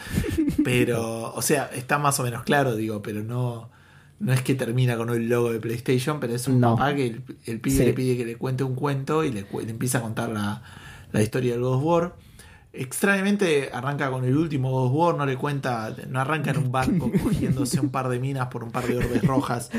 Pero 0.63 1.33
o 1.33 1.41
sea 1.41 1.69
está 1.73 1.97
más 1.97 2.19
o 2.19 2.23
menos 2.23 2.43
claro 2.43 2.75
digo 2.75 3.01
pero 3.01 3.23
no 3.23 3.69
no 4.19 4.31
es 4.33 4.41
que 4.41 4.55
termina 4.55 4.95
con 4.97 5.09
el 5.09 5.27
logo 5.29 5.51
de 5.51 5.59
PlayStation 5.59 6.19
pero 6.19 6.33
es 6.33 6.47
un 6.47 6.59
No. 6.59 6.75
papá 6.75 6.95
que 6.95 7.07
el, 7.07 7.21
el 7.45 7.59
pibe 7.59 7.75
Sí. 7.77 7.85
le 7.85 7.93
pide 7.93 8.17
que 8.17 8.25
le 8.25 8.35
cuente 8.37 8.63
un 8.63 8.75
cuento 8.75 9.23
y 9.23 9.31
le, 9.31 9.45
empieza 9.67 9.97
a 9.97 10.01
contar 10.01 10.29
la, 10.29 10.61
la 11.11 11.21
historia 11.21 11.53
del 11.53 11.61
God 11.61 11.73
of 11.75 11.83
War 11.83 12.15
Extrañamente 12.77 13.69
arranca 13.71 14.11
con 14.11 14.25
el 14.25 14.35
último 14.35 14.69
God 14.69 14.87
of 14.87 14.91
War, 14.93 15.15
no 15.15 15.25
le 15.25 15.37
cuenta, 15.37 15.95
no 16.09 16.19
arranca 16.19 16.51
en 16.51 16.57
un 16.57 16.71
barco 16.73 17.09
cogiéndose 17.23 17.79
un 17.79 17.89
par 17.89 18.09
de 18.09 18.19
minas 18.19 18.47
por 18.47 18.65
un 18.65 18.71
par 18.71 18.85
de 18.85 18.97
orbes 18.97 19.23
rojas. 19.23 19.71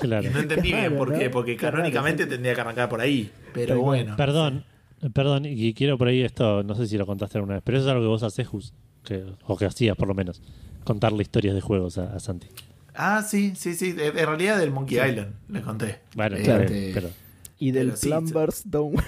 Claro. 0.00 0.28
No 0.32 0.40
entendí 0.40 0.72
bien 0.72 0.96
por 0.96 1.16
qué, 1.16 1.26
¿no? 1.26 1.30
porque 1.30 1.56
raro, 1.56 1.76
canónicamente 1.76 2.26
tendría 2.26 2.54
que 2.54 2.60
arrancar 2.60 2.88
por 2.88 3.00
ahí. 3.00 3.30
Pero 3.54 3.80
bueno. 3.80 4.16
Perdón, 4.16 4.64
perdón, 5.12 5.44
y 5.46 5.72
quiero 5.72 5.96
por 5.96 6.08
ahí 6.08 6.22
esto, 6.22 6.64
no 6.64 6.74
sé 6.74 6.88
si 6.88 6.98
lo 6.98 7.06
contaste 7.06 7.38
alguna 7.38 7.54
vez, 7.54 7.62
pero 7.64 7.78
eso 7.78 7.86
es 7.86 7.92
algo 7.92 8.02
que 8.02 8.08
vos 8.08 8.22
haces, 8.24 8.48
que, 9.04 9.24
o 9.46 9.56
que 9.56 9.66
hacías 9.66 9.96
por 9.96 10.08
lo 10.08 10.14
menos, 10.14 10.42
contarle 10.82 11.22
historias 11.22 11.54
de 11.54 11.60
juegos 11.60 11.96
a, 11.98 12.12
a 12.12 12.18
Santi. 12.18 12.48
Ah, 12.94 13.22
sí, 13.22 13.54
sí, 13.56 13.74
sí. 13.74 13.94
En 13.98 14.14
realidad 14.14 14.58
del 14.58 14.70
Monkey 14.70 14.98
Island, 14.98 15.34
le 15.48 15.62
conté. 15.62 16.00
Bueno, 16.14 16.36
Este, 16.36 16.50
está 16.50 16.64
bien, 16.64 16.90
pero 16.94 17.10
Y 17.58 17.70
del 17.70 17.86
Pero 17.88 17.96
sí, 17.96 18.08
Plumbers 18.08 18.62
Don't 18.70 19.00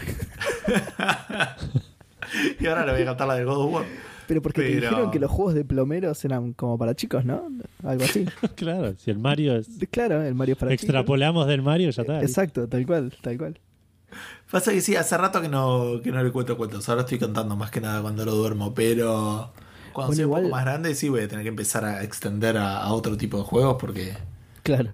y 2.61 2.66
ahora 2.66 2.86
le 2.86 2.93
voy 2.93 3.02
a 3.02 3.05
cantar 3.05 3.28
la 3.28 3.35
del 3.35 3.47
God 3.47 3.66
of 3.66 3.73
War. 3.73 3.85
Pero 4.27 4.40
porque 4.40 4.62
te 4.62 4.69
dijeron 4.69 5.11
que 5.11 5.19
los 5.19 5.31
juegos 5.31 5.55
de 5.55 5.65
plomeros 5.65 6.24
eran 6.24 6.55
como 6.55 6.78
para 6.78 6.94
chicos, 6.94 7.24
¿no? 7.24 7.47
Algo 7.82 8.05
así. 8.05 8.24
claro, 8.56 8.94
si 8.97 9.11
el 9.11 9.19
Mario 9.19 9.56
es... 9.56 9.69
Claro, 9.90 10.23
el 10.23 10.35
Mario 10.35 10.55
es 10.55 10.59
para 10.59 10.73
Extrapolamos 10.73 11.47
del 11.47 11.61
Mario, 11.61 11.90
ya 11.90 12.02
está. 12.02 12.23
Exacto, 12.23 12.66
tal 12.66 12.86
cual, 12.86 13.12
tal 13.20 13.36
cual. 13.36 13.61
Pasa 14.51 14.73
que 14.73 14.81
sí, 14.81 14.97
hace 14.97 15.19
rato 15.19 15.43
que 15.43 15.48
no, 15.48 16.01
que 16.02 16.11
no 16.11 16.23
le 16.23 16.31
cuento 16.31 16.56
cuentos. 16.56 16.89
Ahora 16.89 17.02
estoy 17.02 17.19
contando 17.19 17.55
más 17.56 17.70
que 17.70 17.81
nada 17.81 18.01
cuando 18.01 18.24
lo 18.24 18.35
duermo, 18.35 18.73
pero 18.73 19.52
cuando 19.95 20.09
Bueno, 20.11 20.16
sea 20.16 20.27
un 20.27 20.33
poco 20.35 20.49
más 20.51 20.65
grande 20.66 20.95
sí 20.95 21.09
voy 21.09 21.23
a 21.23 21.29
tener 21.29 21.45
que 21.45 21.49
empezar 21.51 21.85
a 21.87 22.03
extender 22.05 22.59
a, 22.59 22.79
a 22.83 22.93
otro 22.93 23.16
tipo 23.16 23.39
de 23.39 23.45
juegos 23.45 23.77
porque... 23.81 24.12
Claro. 24.62 24.93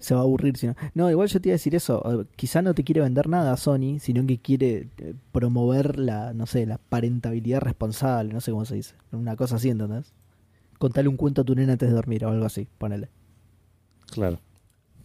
Se 0.00 0.14
va 0.14 0.20
a 0.20 0.24
aburrir 0.24 0.56
si 0.56 0.66
no. 0.66 0.74
No, 0.94 1.10
igual 1.10 1.28
yo 1.28 1.40
te 1.40 1.50
iba 1.50 1.54
a 1.54 1.56
decir 1.58 1.76
eso. 1.76 2.02
eh, 2.22 2.26
Quizá 2.36 2.60
no 2.62 2.74
te 2.74 2.82
quiere 2.84 3.02
vender 3.02 3.28
nada 3.28 3.52
a 3.52 3.56
Sony, 3.56 4.00
sino 4.00 4.26
que 4.26 4.38
quiere 4.40 4.88
eh, 4.98 5.14
promover 5.32 5.98
la, 6.00 6.32
no 6.34 6.46
sé, 6.46 6.66
la 6.66 6.78
parentabilidad 6.78 7.60
responsable, 7.60 8.32
no 8.34 8.40
sé 8.40 8.50
cómo 8.50 8.64
se 8.64 8.74
dice. 8.76 8.96
Una 9.12 9.36
cosa 9.36 9.56
así, 9.56 9.70
¿entendés? 9.70 10.12
Contale 10.78 11.08
un 11.08 11.16
cuento 11.16 11.42
a 11.42 11.44
tu 11.44 11.54
nena 11.54 11.74
antes 11.74 11.88
de 11.88 11.94
dormir 11.94 12.24
o 12.24 12.30
algo 12.30 12.46
así, 12.46 12.66
ponele. 12.78 13.10
Claro. 14.10 14.40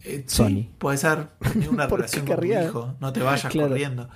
Eh, 0.04 0.24
Sony. 0.26 0.48
Sí, 0.48 0.70
puede 0.78 0.96
ser. 0.98 1.28
Tiene 1.52 1.68
una 1.68 1.88
¿Por 1.88 2.04
qué 2.06 2.20
relación 2.20 2.26
con 2.26 2.36
tu 2.40 2.44
hijo. 2.46 2.94
No 3.00 3.12
te 3.12 3.20
vayas 3.22 3.50
Claro. 3.52 3.68
corriendo. 3.68 4.08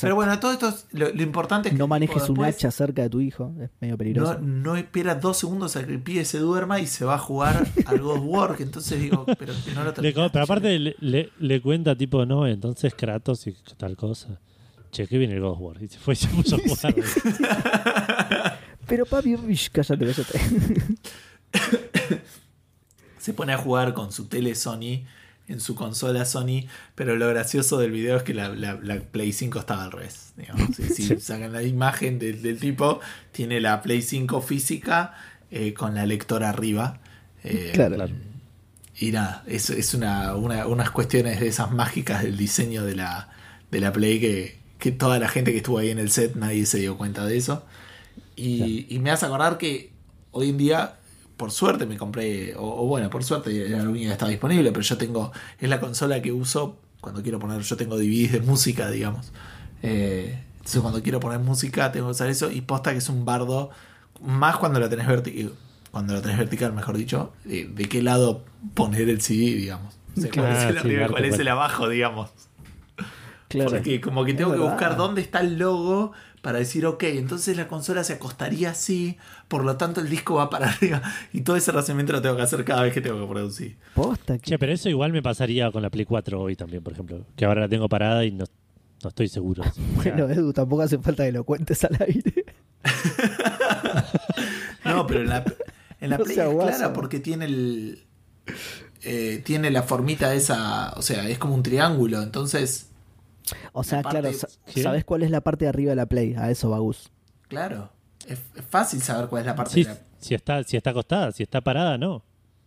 Pero 0.00 0.14
bueno, 0.14 0.38
todo 0.38 0.52
esto, 0.52 0.74
lo, 0.92 1.08
lo 1.12 1.22
importante 1.22 1.68
es 1.68 1.72
que 1.74 1.78
No 1.78 1.86
manejes 1.88 2.14
tipo 2.22 2.32
un 2.32 2.38
después 2.38 2.56
hacha 2.56 2.70
cerca 2.70 3.02
de 3.02 3.08
tu 3.10 3.20
hijo, 3.20 3.54
es 3.60 3.70
medio 3.80 3.96
peligroso. 3.96 4.34
No, 4.40 4.46
no 4.46 4.76
espera 4.76 5.14
dos 5.14 5.38
segundos 5.38 5.76
a 5.76 5.86
que 5.86 5.92
el 5.92 6.00
pibe 6.02 6.24
se 6.24 6.38
duerma 6.38 6.78
y 6.80 6.86
se 6.86 7.04
va 7.04 7.14
a 7.14 7.18
jugar 7.18 7.66
al 7.86 8.02
War. 8.02 8.56
que 8.56 8.64
Entonces 8.64 9.00
digo, 9.00 9.24
pero 9.38 9.52
que 9.64 9.72
no 9.72 9.84
lo 9.84 9.92
terminaste. 9.94 10.30
pero 10.32 10.44
aparte 10.44 10.78
le, 10.78 10.94
le- 11.00 11.30
le 11.38 11.60
cuenta 11.62 11.96
tipo, 11.96 12.26
no, 12.26 12.46
entonces 12.46 12.94
Kratos 12.94 13.46
y 13.46 13.56
tal 13.76 13.96
cosa. 13.96 14.38
Che, 14.90 15.06
que 15.06 15.18
viene 15.18 15.34
el 15.34 15.40
God 15.40 15.50
of 15.52 15.60
War. 15.60 15.82
Y 15.82 15.88
se 15.88 15.98
fue 15.98 16.14
y 16.14 16.16
se 16.16 16.28
puso 16.28 16.56
a 16.56 16.60
jugar. 16.60 16.94
Pero 18.86 19.04
papi, 19.04 19.34
uish, 19.36 19.70
cállate, 19.70 20.06
cállate. 20.06 20.40
se 23.18 23.34
pone 23.34 23.52
a 23.52 23.58
jugar 23.58 23.92
con 23.94 24.12
su 24.12 24.26
tele 24.26 24.54
Sony 24.54 25.04
en 25.48 25.60
su 25.60 25.74
consola 25.74 26.24
Sony, 26.24 26.66
pero 26.94 27.16
lo 27.16 27.26
gracioso 27.28 27.78
del 27.78 27.90
video 27.90 28.16
es 28.18 28.22
que 28.22 28.34
la, 28.34 28.50
la- 28.50 28.78
la 28.82 29.00
Play 29.00 29.32
5 29.32 29.58
estaba 29.58 29.84
al 29.84 29.92
revés. 29.92 30.32
digamos. 30.36 30.76
Si, 30.76 30.84
si 31.08 31.20
sacan 31.20 31.52
la 31.52 31.62
imagen 31.62 32.18
del, 32.18 32.42
del 32.42 32.58
tipo, 32.58 33.00
tiene 33.32 33.60
la 33.60 33.82
Play 33.82 34.02
5 34.02 34.40
física 34.42 35.14
eh, 35.50 35.72
con 35.74 35.94
la 35.94 36.04
lectora 36.06 36.50
arriba. 36.50 37.00
Eh, 37.44 37.70
Claro. 37.74 37.96
Claro. 37.96 38.14
Y 39.00 39.12
nada, 39.12 39.44
es, 39.46 39.70
es 39.70 39.94
una, 39.94 40.34
una- 40.34 40.66
unas 40.66 40.90
cuestiones 40.90 41.40
de 41.40 41.48
esas 41.48 41.70
mágicas 41.70 42.22
del 42.22 42.36
diseño 42.36 42.84
de 42.84 42.96
la, 42.96 43.30
de 43.70 43.80
la 43.80 43.92
Play 43.92 44.18
que, 44.20 44.58
que 44.78 44.90
toda 44.92 45.18
la 45.18 45.28
gente 45.28 45.52
que 45.52 45.58
estuvo 45.58 45.78
ahí 45.78 45.90
en 45.90 45.98
el 46.00 46.10
set 46.10 46.34
nadie 46.34 46.66
se 46.66 46.78
dio 46.78 46.98
cuenta 46.98 47.24
de 47.24 47.36
eso. 47.36 47.64
Y, 48.36 48.86
y 48.88 48.98
me 48.98 49.10
hace 49.10 49.26
acordar 49.26 49.56
que 49.58 49.90
hoy 50.30 50.50
en 50.50 50.58
día, 50.58 50.97
por 51.38 51.50
suerte 51.50 51.86
me 51.86 51.96
compré, 51.96 52.54
o, 52.56 52.82
o 52.82 52.86
bueno, 52.86 53.08
por 53.08 53.24
suerte 53.24 53.66
era 53.70 53.82
la 53.82 53.88
única 53.88 54.08
que 54.08 54.12
estaba 54.12 54.30
disponible, 54.30 54.70
pero 54.72 54.82
yo 54.82 54.98
tengo, 54.98 55.32
es 55.58 55.68
la 55.70 55.80
consola 55.80 56.20
que 56.20 56.32
uso 56.32 56.76
cuando 57.00 57.22
quiero 57.22 57.38
poner, 57.38 57.62
yo 57.62 57.76
tengo 57.76 57.96
DVDs 57.96 58.32
de 58.32 58.40
música, 58.40 58.90
digamos. 58.90 59.32
Eh, 59.82 60.38
entonces 60.56 60.82
cuando 60.82 61.02
quiero 61.02 61.20
poner 61.20 61.38
música 61.38 61.90
tengo 61.92 62.06
que 62.08 62.10
usar 62.12 62.28
eso 62.28 62.50
y 62.50 62.60
posta 62.60 62.92
que 62.92 62.98
es 62.98 63.08
un 63.08 63.24
bardo, 63.24 63.70
más 64.20 64.56
cuando 64.58 64.80
la 64.80 64.88
tenés 64.90 65.06
vertical, 65.06 65.52
cuando 65.92 66.12
la 66.14 66.20
tenés 66.20 66.36
vertical, 66.38 66.72
mejor 66.74 66.96
dicho, 66.98 67.32
de, 67.44 67.64
de 67.66 67.84
qué 67.88 68.02
lado 68.02 68.44
poner 68.74 69.08
el 69.08 69.20
CD, 69.22 69.54
digamos. 69.54 69.94
O 70.16 70.20
sea, 70.20 70.30
cuál 70.34 70.52
es 70.52 70.64
el 70.64 70.78
sí, 70.78 70.78
arriba 70.78 71.04
y 71.06 71.08
claro, 71.08 71.12
cuál 71.12 71.24
es 71.24 71.30
cual. 71.30 71.40
el 71.40 71.48
abajo, 71.48 71.88
digamos. 71.88 72.30
Claro. 73.48 73.70
Porque 73.70 74.00
como 74.00 74.24
que 74.24 74.32
Es 74.32 74.36
tengo 74.36 74.50
que 74.52 74.58
verdad. 74.58 74.72
buscar 74.72 74.96
dónde 74.96 75.22
está 75.22 75.40
el 75.40 75.58
logo 75.58 76.12
para 76.48 76.60
decir, 76.60 76.86
ok, 76.86 77.02
entonces 77.02 77.58
la 77.58 77.68
consola 77.68 78.02
se 78.04 78.14
acostaría 78.14 78.70
así, 78.70 79.18
por 79.48 79.64
lo 79.64 79.76
tanto 79.76 80.00
el 80.00 80.08
disco 80.08 80.36
va 80.36 80.48
para 80.48 80.68
arriba. 80.70 81.02
Y 81.34 81.42
todo 81.42 81.56
ese 81.56 81.72
razonamiento 81.72 82.14
lo 82.14 82.22
tengo 82.22 82.36
que 82.36 82.42
hacer 82.42 82.64
cada 82.64 82.84
vez 82.84 82.94
que 82.94 83.02
tengo 83.02 83.20
que 83.20 83.30
producir. 83.30 83.76
Posta, 83.94 84.38
que- 84.38 84.52
Che, 84.52 84.58
pero 84.58 84.72
eso 84.72 84.88
igual 84.88 85.12
me 85.12 85.20
pasaría 85.22 85.70
con 85.70 85.82
la 85.82 85.90
Play 85.90 86.06
4 86.06 86.40
hoy 86.40 86.56
también, 86.56 86.82
por 86.82 86.94
ejemplo. 86.94 87.26
Que 87.36 87.44
ahora 87.44 87.60
la 87.60 87.68
tengo 87.68 87.86
parada 87.86 88.24
y 88.24 88.30
no, 88.30 88.46
no 89.02 89.08
estoy 89.10 89.28
seguro. 89.28 89.62
Bueno, 89.96 90.26
Edu, 90.30 90.54
tampoco 90.54 90.80
hace 90.80 90.96
falta 90.98 91.26
que 91.26 91.32
lo 91.32 91.44
cuentes 91.44 91.84
al 91.84 91.98
aire. 92.00 92.46
No, 94.84 95.06
pero 95.06 95.20
en 95.20 95.28
la, 95.28 95.44
en 96.00 96.10
la 96.10 96.18
No 96.18 96.24
Play 96.24 96.38
es 96.38 96.48
clara 96.48 96.92
porque 96.94 97.20
tiene 97.20 97.44
el. 97.44 98.04
eh, 99.02 99.42
tiene 99.44 99.70
la 99.70 99.82
formita 99.82 100.32
esa. 100.34 100.92
O 100.96 101.02
sea, 101.02 101.28
es 101.28 101.36
como 101.38 101.54
un 101.54 101.62
triángulo. 101.62 102.22
Entonces, 102.22 102.87
O 103.72 103.82
sea, 103.84 104.02
parte- 104.02 104.20
claro. 104.20 104.82
¿sabes 104.82 105.04
cuál 105.04 105.22
es 105.22 105.30
la 105.30 105.40
parte 105.40 105.64
de 105.64 105.68
arriba 105.70 105.90
de 105.90 105.96
la 105.96 106.06
Play? 106.06 106.34
A 106.34 106.50
eso 106.50 106.70
va 106.70 106.78
Gus. 106.78 107.10
claro. 107.48 107.90
Es, 108.26 108.40
es 108.56 108.64
fácil 108.68 109.00
saber 109.00 109.28
cuál 109.28 109.40
es 109.40 109.46
la 109.46 109.54
parte 109.56 109.72
sí, 109.72 109.84
de 109.84 109.90
la. 109.90 109.98
si, 110.18 110.34
está, 110.34 110.62
si 110.62 110.76
está 110.76 110.90
acostada, 110.90 111.32
si 111.32 111.42
está 111.44 111.62
parada, 111.62 111.96
no. 111.96 112.22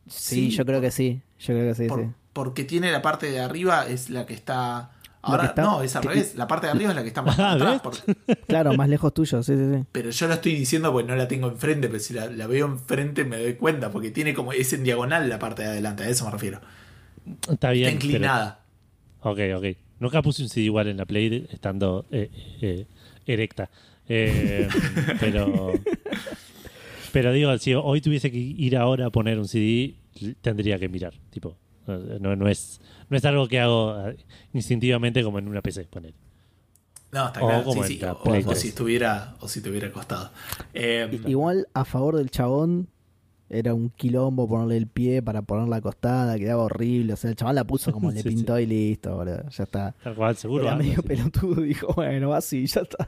Sí, 0.07 0.49
Sí, 0.49 0.49
yo 0.51 0.65
creo 0.65 0.77
por- 0.79 0.85
que 0.85 0.91
sí. 0.91 1.21
Yo 1.39 1.53
creo 1.53 1.67
que 1.67 1.75
sí, 1.75 1.87
por- 1.87 1.99
sí. 2.01 2.09
Porque 2.33 2.63
tiene 2.63 2.91
la 2.91 3.01
parte 3.03 3.29
de 3.29 3.39
arriba, 3.41 3.85
es 3.87 4.09
la 4.09 4.25
que 4.25 4.33
está. 4.33 4.91
Ahora, 5.21 5.43
que 5.43 5.47
está- 5.49 5.61
no, 5.61 5.83
es 5.83 5.95
al 5.95 6.01
que- 6.01 6.07
revés. 6.09 6.33
La 6.35 6.47
parte 6.47 6.65
de 6.65 6.71
arriba 6.71 6.89
es 6.89 6.95
la 6.95 7.01
que 7.03 7.09
está 7.09 7.21
más 7.21 7.37
Ah, 7.39 7.51
atrás. 7.51 7.81
Claro, 8.47 8.73
más 8.73 8.89
lejos 8.89 9.13
tuyo, 9.13 9.43
sí, 9.43 9.55
sí, 9.55 9.71
sí. 9.75 9.85
Pero 9.91 10.09
yo 10.09 10.27
lo 10.27 10.33
estoy 10.33 10.55
diciendo 10.55 10.91
porque 10.91 11.07
no 11.07 11.15
la 11.15 11.27
tengo 11.27 11.47
enfrente, 11.49 11.87
pero 11.89 11.99
si 11.99 12.13
la, 12.15 12.25
la 12.27 12.47
veo 12.47 12.65
enfrente 12.65 13.23
me 13.23 13.37
doy 13.37 13.53
cuenta, 13.53 13.91
porque 13.91 14.09
tiene 14.09 14.33
como, 14.33 14.53
es 14.53 14.73
en 14.73 14.83
diagonal 14.83 15.29
la 15.29 15.37
parte 15.37 15.61
de 15.61 15.67
adelante, 15.69 16.03
a 16.03 16.09
eso 16.09 16.25
me 16.25 16.31
refiero. 16.31 16.59
Está 17.51 17.69
bien. 17.69 17.89
Está 17.89 18.05
inclinada. 18.05 18.61
pero- 19.21 19.57
ok, 19.59 19.63
ok. 19.63 19.77
Nunca 20.01 20.21
puse 20.23 20.41
un 20.41 20.49
CD 20.49 20.65
igual 20.65 20.87
en 20.87 20.97
la 20.97 21.05
Play 21.05 21.47
estando 21.51 22.05
eh, 22.11 22.29
eh, 22.59 22.87
erecta. 23.25 23.69
Eh, 24.09 24.67
pero. 25.19 25.73
Pero 27.13 27.31
digo, 27.31 27.55
si 27.59 27.75
hoy 27.75 28.01
tuviese 28.01 28.31
que 28.31 28.37
ir 28.39 28.75
ahora 28.77 29.05
a 29.05 29.09
poner 29.11 29.37
un 29.37 29.47
CD, 29.47 29.93
tendría 30.41 30.79
que 30.79 30.89
mirar. 30.89 31.13
Tipo, 31.29 31.55
no, 31.85 32.35
no 32.35 32.47
es, 32.47 32.81
no 33.09 33.15
es 33.17 33.23
algo 33.25 33.47
que 33.47 33.59
hago 33.59 33.95
instintivamente 34.53 35.23
como 35.23 35.37
en 35.37 35.47
una 35.47 35.61
PC, 35.61 35.83
poner. 35.83 36.13
No, 37.11 37.27
está 37.27 37.43
O 37.43 37.47
claro. 37.47 37.71
sí, 37.73 37.99
sí, 37.99 38.05
o, 38.05 38.23
Play 38.23 38.41
o 38.41 38.47
3. 38.47 38.59
si 38.59 38.67
estuviera, 38.69 39.35
o 39.39 39.47
si 39.47 39.59
estuviera 39.59 39.91
costado. 39.91 40.31
Eh, 40.73 41.19
Igual 41.27 41.67
a 41.73 41.85
favor 41.85 42.15
del 42.15 42.31
chabón 42.31 42.87
era 43.53 43.73
un 43.73 43.89
quilombo 43.89 44.47
ponerle 44.47 44.77
el 44.77 44.87
pie 44.87 45.21
para 45.21 45.41
ponerla 45.41 45.75
acostada, 45.75 46.37
quedaba 46.39 46.63
horrible. 46.63 47.13
O 47.13 47.15
sea, 47.17 47.29
el 47.29 47.35
chabón 47.35 47.55
la 47.55 47.65
puso 47.65 47.91
como 47.91 48.09
le 48.11 48.21
Sí, 48.21 48.29
pintó 48.29 48.57
y 48.59 48.65
listo, 48.65 49.15
boludo, 49.15 49.43
ya 49.49 49.63
está. 49.65 49.93
Tal 50.03 50.15
cual, 50.15 50.35
seguro. 50.37 50.63
Era 50.63 50.75
medio 50.77 50.95
sí. 50.95 51.01
pelotudo, 51.01 51.61
dijo, 51.61 51.93
bueno, 51.93 52.33
así, 52.33 52.65
ya 52.65 52.81
está. 52.81 53.05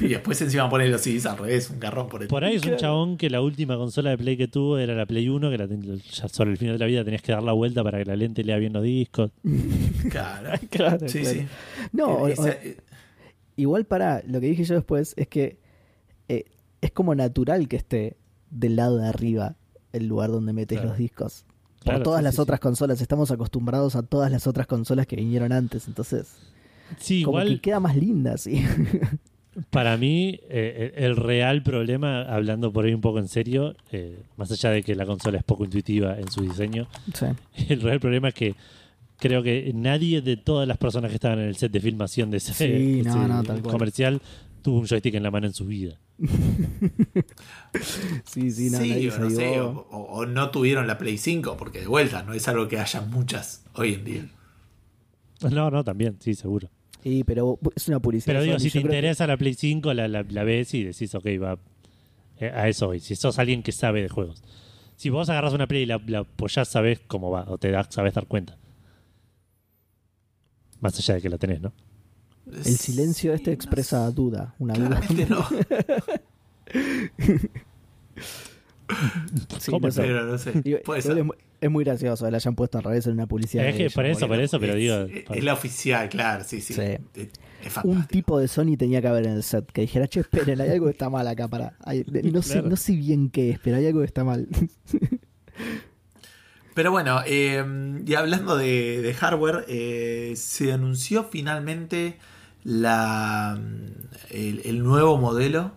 y 0.00 0.08
después 0.08 0.40
encima 0.42 0.68
pone 0.68 0.88
los 0.88 1.00
CDs 1.00 1.26
al 1.26 1.38
revés, 1.38 1.70
un 1.70 1.78
garrón 1.78 2.08
por 2.08 2.22
el. 2.22 2.28
Por 2.28 2.42
ahí 2.42 2.56
es 2.56 2.66
un 2.66 2.76
chabón 2.76 3.16
que 3.16 3.30
la 3.30 3.40
última 3.40 3.76
consola 3.76 4.10
de 4.10 4.18
Play 4.18 4.36
que 4.36 4.48
tuvo 4.48 4.78
era 4.78 4.94
la 4.96 5.06
Play 5.06 5.28
1, 5.28 5.48
que 5.48 5.58
la 5.58 5.68
ten- 5.68 5.82
ya 6.00 6.26
sobre 6.28 6.50
el 6.50 6.56
final 6.58 6.74
de 6.74 6.78
la 6.80 6.86
vida 6.86 7.04
tenías 7.04 7.22
que 7.22 7.30
dar 7.30 7.42
la 7.44 7.52
vuelta 7.52 7.84
para 7.84 7.98
que 7.98 8.04
la 8.06 8.16
lente 8.16 8.42
lea 8.42 8.56
bien 8.58 8.72
los 8.72 8.82
discos. 8.82 9.30
Claro. 10.10 10.50
Claro, 10.70 11.08
Sí, 11.08 11.20
claro. 11.20 11.40
sí. 11.40 11.46
No, 11.92 12.06
o- 12.08 12.28
Eh, 12.28 12.32
esa- 12.32 12.42
o- 12.42 12.48
eh, 12.48 12.76
igual 13.56 13.84
para, 13.84 14.22
lo 14.26 14.40
que 14.40 14.46
dije 14.48 14.64
yo 14.64 14.74
después 14.74 15.14
es 15.16 15.28
que 15.28 15.58
eh, 16.28 16.46
es 16.80 16.90
como 16.90 17.14
natural 17.14 17.68
que 17.68 17.76
esté 17.76 18.16
del 18.50 18.76
lado 18.76 18.98
de 18.98 19.08
arriba 19.08 19.54
el 19.92 20.06
lugar 20.06 20.30
donde 20.30 20.52
metes 20.52 20.78
Claro. 20.78 20.90
los 20.90 20.98
discos. 20.98 21.44
Por 21.78 21.84
Claro, 21.94 22.02
todas 22.02 22.20
sí, 22.20 22.24
las 22.24 22.34
sí, 22.34 22.40
otras 22.42 22.60
consolas, 22.60 23.00
estamos 23.00 23.30
acostumbrados 23.30 23.96
a 23.96 24.02
todas 24.02 24.30
las 24.30 24.46
otras 24.46 24.66
consolas 24.66 25.06
que 25.06 25.16
vinieron 25.16 25.50
antes, 25.52 25.88
entonces 25.88 26.36
Sí, 26.98 27.22
como 27.22 27.38
igual 27.40 27.54
que 27.56 27.60
queda 27.60 27.80
más 27.80 27.96
linda, 27.96 28.36
sí. 28.36 28.62
para 29.70 29.96
mí 29.96 30.38
eh, 30.48 30.92
el 30.96 31.16
real 31.16 31.62
problema, 31.62 32.22
hablando 32.22 32.72
por 32.72 32.84
ahí 32.84 32.94
un 32.94 33.00
poco 33.00 33.18
en 33.18 33.28
serio, 33.28 33.74
eh, 33.92 34.18
más 34.36 34.50
allá 34.52 34.70
de 34.70 34.82
que 34.82 34.94
la 34.94 35.06
consola 35.06 35.38
es 35.38 35.44
poco 35.44 35.64
intuitiva 35.64 36.18
en 36.18 36.30
su 36.30 36.42
diseño, 36.42 36.86
Sí. 37.14 37.26
el 37.68 37.80
real 37.80 37.98
problema 38.00 38.28
es 38.28 38.34
que 38.34 38.54
creo 39.18 39.42
que 39.42 39.72
nadie 39.74 40.22
de 40.22 40.36
todas 40.36 40.66
las 40.68 40.78
personas 40.78 41.10
que 41.10 41.16
estaban 41.16 41.38
en 41.40 41.48
el 41.48 41.56
set 41.56 41.72
de 41.72 41.80
filmación 41.80 42.30
de 42.30 42.36
ese, 42.38 43.02
no, 43.04 43.62
comercial 43.62 44.20
tuvo 44.62 44.80
un 44.80 44.86
joystick 44.86 45.14
en 45.14 45.22
la 45.22 45.30
mano 45.30 45.46
en 45.46 45.52
su 45.54 45.66
vida. 45.66 45.98
Sí, 48.24 48.50
sí, 48.50 48.70
no, 48.70 48.78
sí, 48.78 49.08
o, 49.08 49.18
no 49.18 49.30
sé, 49.30 49.60
o, 49.60 49.70
o- 49.90 50.02
o 50.20 50.26
no 50.26 50.50
tuvieron 50.50 50.86
la 50.86 50.98
Play 50.98 51.18
5, 51.18 51.56
porque 51.56 51.80
de 51.80 51.86
vuelta 51.86 52.22
no 52.22 52.32
es 52.34 52.46
algo 52.48 52.68
que 52.68 52.78
haya 52.78 53.00
muchas 53.00 53.64
hoy 53.74 53.94
en 53.94 54.04
día. 54.04 54.28
No, 55.50 55.70
no, 55.70 55.82
también, 55.84 56.16
sí, 56.20 56.34
seguro. 56.34 56.68
Sí, 57.02 57.24
pero 57.24 57.58
es 57.74 57.88
una 57.88 57.98
publicidad. 58.00 58.34
Pero 58.34 58.42
digo, 58.42 58.54
Sony, 58.58 58.62
si 58.64 58.70
te 58.70 58.72
que- 58.80 58.86
interesa 58.86 59.26
la 59.26 59.36
Play 59.36 59.54
5, 59.54 59.94
la, 59.94 60.06
la, 60.08 60.22
la 60.28 60.44
ves 60.44 60.74
y 60.74 60.84
decís, 60.84 61.14
ok, 61.14 61.24
va 61.42 61.58
eh, 62.38 62.50
a 62.54 62.68
eso 62.68 62.88
hoy. 62.88 63.00
Si 63.00 63.16
sos 63.16 63.38
alguien 63.38 63.62
que 63.62 63.72
sabe 63.72 64.02
de 64.02 64.08
juegos. 64.08 64.42
Si 64.96 65.08
vos 65.10 65.28
agarras 65.30 65.54
una 65.54 65.66
Play 65.66 65.82
y 65.82 65.86
la, 65.86 66.00
la 66.06 66.18
apoyás, 66.20 66.68
sabés 66.68 67.00
cómo 67.06 67.30
va, 67.30 67.44
o 67.48 67.56
te 67.58 67.70
das, 67.70 67.86
sabés 67.90 68.14
dar 68.14 68.26
cuenta. 68.26 68.58
Más 70.80 70.98
allá 70.98 71.14
de 71.14 71.22
que 71.22 71.28
la 71.30 71.38
tenés, 71.38 71.60
¿no? 71.60 71.72
El 72.52 72.64
silencio 72.76 73.32
este 73.32 73.52
expresa 73.52 74.10
duda, 74.10 74.54
una 74.58 74.74
duda. 74.74 75.00
Claramente 75.00 75.26
no, 75.26 75.48
Sí, 79.60 79.70
¿Cómo 79.70 79.86
no 79.86 79.92
sé. 79.92 80.02
pero 80.02 80.24
no 80.26 80.36
sé. 80.38 80.52
Digo, 80.64 80.78
es, 80.96 81.06
mu- 81.24 81.32
es 81.60 81.70
muy 81.70 81.84
gracioso, 81.84 82.28
la 82.28 82.38
hayan 82.38 82.56
puesto 82.56 82.78
al 82.78 82.84
revés 82.84 83.06
en 83.06 83.12
una 83.12 83.26
publicidad. 83.26 83.66
Es 83.68 83.76
que 83.76 83.88
por 83.90 84.04
eso, 84.04 84.26
por 84.26 84.40
eso, 84.40 84.58
pero 84.58 84.72
es, 84.72 84.78
digo. 84.78 84.94
es- 85.02 85.24
es 85.38 85.44
la 85.44 85.52
oficial, 85.52 86.08
claro, 86.08 86.42
sí, 86.44 86.60
sí. 86.60 86.74
Sí. 86.74 86.80
Es, 86.80 86.98
es 87.64 87.76
Un 87.84 88.04
tipo 88.08 88.38
de 88.40 88.48
Sony 88.48 88.76
tenía 88.76 89.00
que 89.00 89.06
haber 89.08 89.26
en 89.26 89.34
el 89.34 89.42
set 89.44 89.70
que 89.70 89.82
dijera, 89.82 90.08
che, 90.08 90.20
esperen, 90.20 90.60
hay 90.60 90.70
algo 90.70 90.86
que 90.86 90.92
está 90.92 91.08
mal 91.08 91.26
acá 91.28 91.46
para. 91.46 91.74
hay- 91.84 92.04
no, 92.32 92.42
sé, 92.42 92.54
Claro. 92.54 92.68
no 92.70 92.76
sé 92.76 92.92
bien 92.94 93.30
qué 93.30 93.50
es, 93.50 93.58
pero 93.60 93.76
hay 93.76 93.86
algo 93.86 94.00
que 94.00 94.06
está 94.06 94.24
mal. 94.24 94.48
Pero 96.72 96.92
bueno, 96.92 97.20
eh, 97.26 97.62
y 98.06 98.14
hablando 98.14 98.56
de, 98.56 99.02
de 99.02 99.12
hardware, 99.12 99.64
eh, 99.68 100.34
se 100.36 100.72
anunció 100.72 101.24
finalmente 101.24 102.16
la, 102.64 103.58
el, 104.30 104.62
el 104.64 104.82
nuevo 104.82 105.16
modelo 105.18 105.72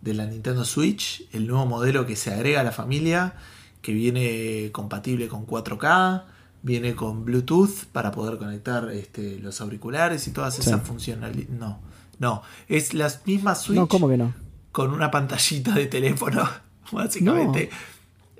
de 0.00 0.14
la 0.14 0.26
Nintendo 0.26 0.64
Switch, 0.64 1.26
el 1.32 1.46
nuevo 1.46 1.66
modelo 1.66 2.06
que 2.06 2.16
se 2.16 2.32
agrega 2.32 2.60
a 2.60 2.64
la 2.64 2.72
familia, 2.72 3.34
que 3.82 3.92
viene 3.92 4.70
compatible 4.72 5.28
con 5.28 5.46
4K, 5.46 6.24
viene 6.62 6.94
con 6.94 7.24
Bluetooth 7.24 7.84
para 7.92 8.10
poder 8.12 8.38
conectar 8.38 8.90
este, 8.90 9.38
los 9.38 9.60
auriculares 9.60 10.26
y 10.28 10.32
todas 10.32 10.54
Sí. 10.54 10.60
esas 10.62 10.82
funcionalidades. 10.82 11.50
No, 11.50 11.80
no, 12.18 12.42
es 12.68 12.94
la 12.94 13.12
misma 13.26 13.54
Switch 13.54 13.76
no, 13.78 13.88
¿cómo 13.88 14.08
que 14.08 14.16
no? 14.16 14.34
con 14.72 14.92
una 14.92 15.10
pantallita 15.10 15.74
de 15.74 15.86
teléfono, 15.86 16.48
básicamente. 16.92 17.70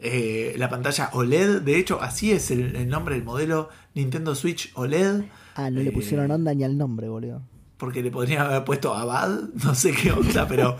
Eh, 0.01 0.55
la 0.59 0.69
pantalla 0.69 1.11
OLED, 1.13 1.63
de 1.63 1.77
hecho, 1.79 2.01
así 2.01 2.31
es 2.31 2.53
el, 2.53 2.77
el 2.77 2.89
nombre 2.89 3.17
del 3.17 3.25
modelo 3.25 3.69
Nintendo 3.95 4.37
Switch 4.37 4.71
OLED. 4.75 5.25
Ah, 5.57 5.71
no 5.71 5.81
le 5.81 5.89
Eh, 5.89 5.93
pusieron 5.93 6.31
onda 6.31 6.55
ni 6.55 6.63
al 6.63 6.79
nombre, 6.79 7.09
boludo. 7.09 7.43
Porque 7.79 8.03
le 8.03 8.11
podrían 8.11 8.43
haber 8.47 8.65
puesto 8.65 8.93
Abad, 8.95 9.31
no 9.65 9.75
sé 9.75 9.93
qué 9.93 10.13
onda, 10.13 10.47
pero 10.47 10.77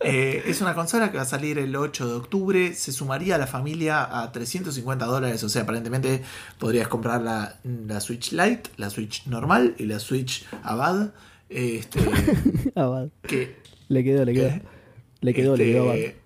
eh, 0.00 0.42
es 0.46 0.60
una 0.60 0.74
consola 0.74 1.10
que 1.10 1.16
va 1.16 1.22
a 1.22 1.26
salir 1.26 1.58
el 1.58 1.74
8 1.74 2.06
de 2.08 2.14
octubre, 2.14 2.74
se 2.74 2.92
sumaría 2.92 3.36
a 3.36 3.38
la 3.38 3.46
familia 3.46 4.20
a 4.20 4.30
350 4.32 5.04
dólares, 5.06 5.42
o 5.44 5.48
sea, 5.48 5.62
aparentemente 5.62 6.22
podrías 6.58 6.88
comprar 6.88 7.22
la, 7.22 7.56
la 7.64 8.00
Switch 8.00 8.32
Lite, 8.32 8.70
la 8.76 8.90
Switch 8.90 9.26
normal 9.26 9.74
y 9.78 9.84
la 9.86 9.98
Switch 10.00 10.44
Abad. 10.62 11.10
Este, 11.48 12.00
Abad. 12.74 13.08
que, 13.22 13.56
Le 13.88 14.04
quedó, 14.04 14.24
le 14.24 14.34
quedó. 14.34 14.50
Le 15.20 15.34
quedó, 15.34 15.56
le 15.56 15.64
quedó 15.64 15.82
Abad. 15.84 15.96
este, 15.96 16.20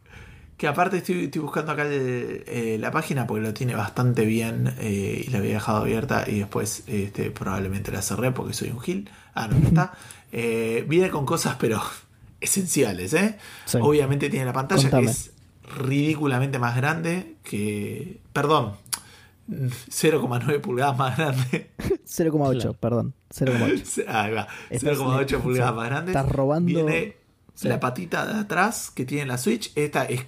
que 0.57 0.69
aparte 0.69 0.99
estoy, 0.99 1.25
estoy 1.25 1.41
buscando 1.43 1.73
acá 1.73 1.83
el- 1.83 2.45
eh, 2.47 2.77
la 2.81 2.91
página 2.93 3.27
porque 3.27 3.43
lo 3.43 3.53
tiene 3.53 3.75
bastante 3.75 4.25
bien 4.25 4.73
eh, 4.79 5.25
y 5.27 5.31
la 5.31 5.39
había 5.39 5.55
dejado 5.55 5.79
abierta 5.79 6.25
y 6.29 6.39
después 6.39 6.85
este, 6.87 7.31
probablemente 7.33 7.91
la 7.91 8.03
cerré 8.03 8.31
porque 8.31 8.55
soy 8.55 8.71
un 8.71 8.81
gil. 8.81 9.11
Ah, 9.35 9.49
no, 9.49 9.59
no 9.59 9.67
está. 9.69 9.95
Eh, 10.36 10.85
viene 10.89 11.11
con 11.11 11.24
cosas 11.24 11.55
pero 11.61 11.81
esenciales, 12.40 13.15
¿eh? 13.15 13.39
Sí. 13.66 13.78
Obviamente 13.81 14.28
tiene 14.31 14.47
la 14.47 14.52
pantalla 14.52 14.82
Contame. 14.82 15.05
que 15.06 15.11
es 15.12 15.31
ridículamente 15.78 16.59
más 16.59 16.77
grande 16.77 17.36
que... 17.44 18.20
Perdón, 18.32 18.73
0,9 19.48 20.61
pulgadas 20.61 20.97
más 20.98 21.16
grande. 21.16 21.70
0,8, 21.78 22.52
Claro. 22.61 22.73
perdón. 22.74 23.15
0,8. 23.35 24.05
Ahí 24.09 24.32
va, 24.32 24.48
Estás- 24.70 24.98
0,8 24.98 25.40
pulgadas 25.40 25.70
sí, 25.73 25.77
más 25.77 25.89
grande. 25.89 26.12
estás 26.12 26.28
robando- 26.28 26.66
Viene 26.66 27.16
sí. 27.55 27.69
la 27.69 27.81
patita 27.81 28.27
de 28.27 28.40
atrás 28.40 28.90
que 28.94 29.05
tiene 29.05 29.27
la 29.27 29.39
Switch. 29.39 29.73
Esta 29.77 30.05
es 30.05 30.23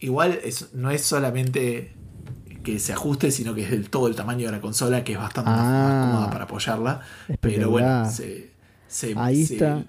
igual, 0.00 0.38
es, 0.44 0.72
no 0.74 0.90
es 0.90 1.02
solamente 1.02 1.94
que 2.62 2.78
se 2.80 2.92
ajuste, 2.92 3.30
sino 3.30 3.54
que 3.54 3.62
es 3.62 3.70
del 3.70 3.88
todo 3.90 4.08
el 4.08 4.16
tamaño 4.16 4.46
de 4.46 4.52
la 4.52 4.60
consola, 4.60 5.04
que 5.04 5.12
es 5.12 5.18
bastante 5.18 5.50
más- 5.50 5.60
Ah. 5.60 5.88
más 5.98 6.06
cómoda 6.10 6.30
para 6.30 6.44
apoyarla. 6.44 7.00
Pero 7.40 7.70
bueno, 7.70 8.10
se, 8.10 8.50
Ahí 9.16 9.42
está. 9.42 9.84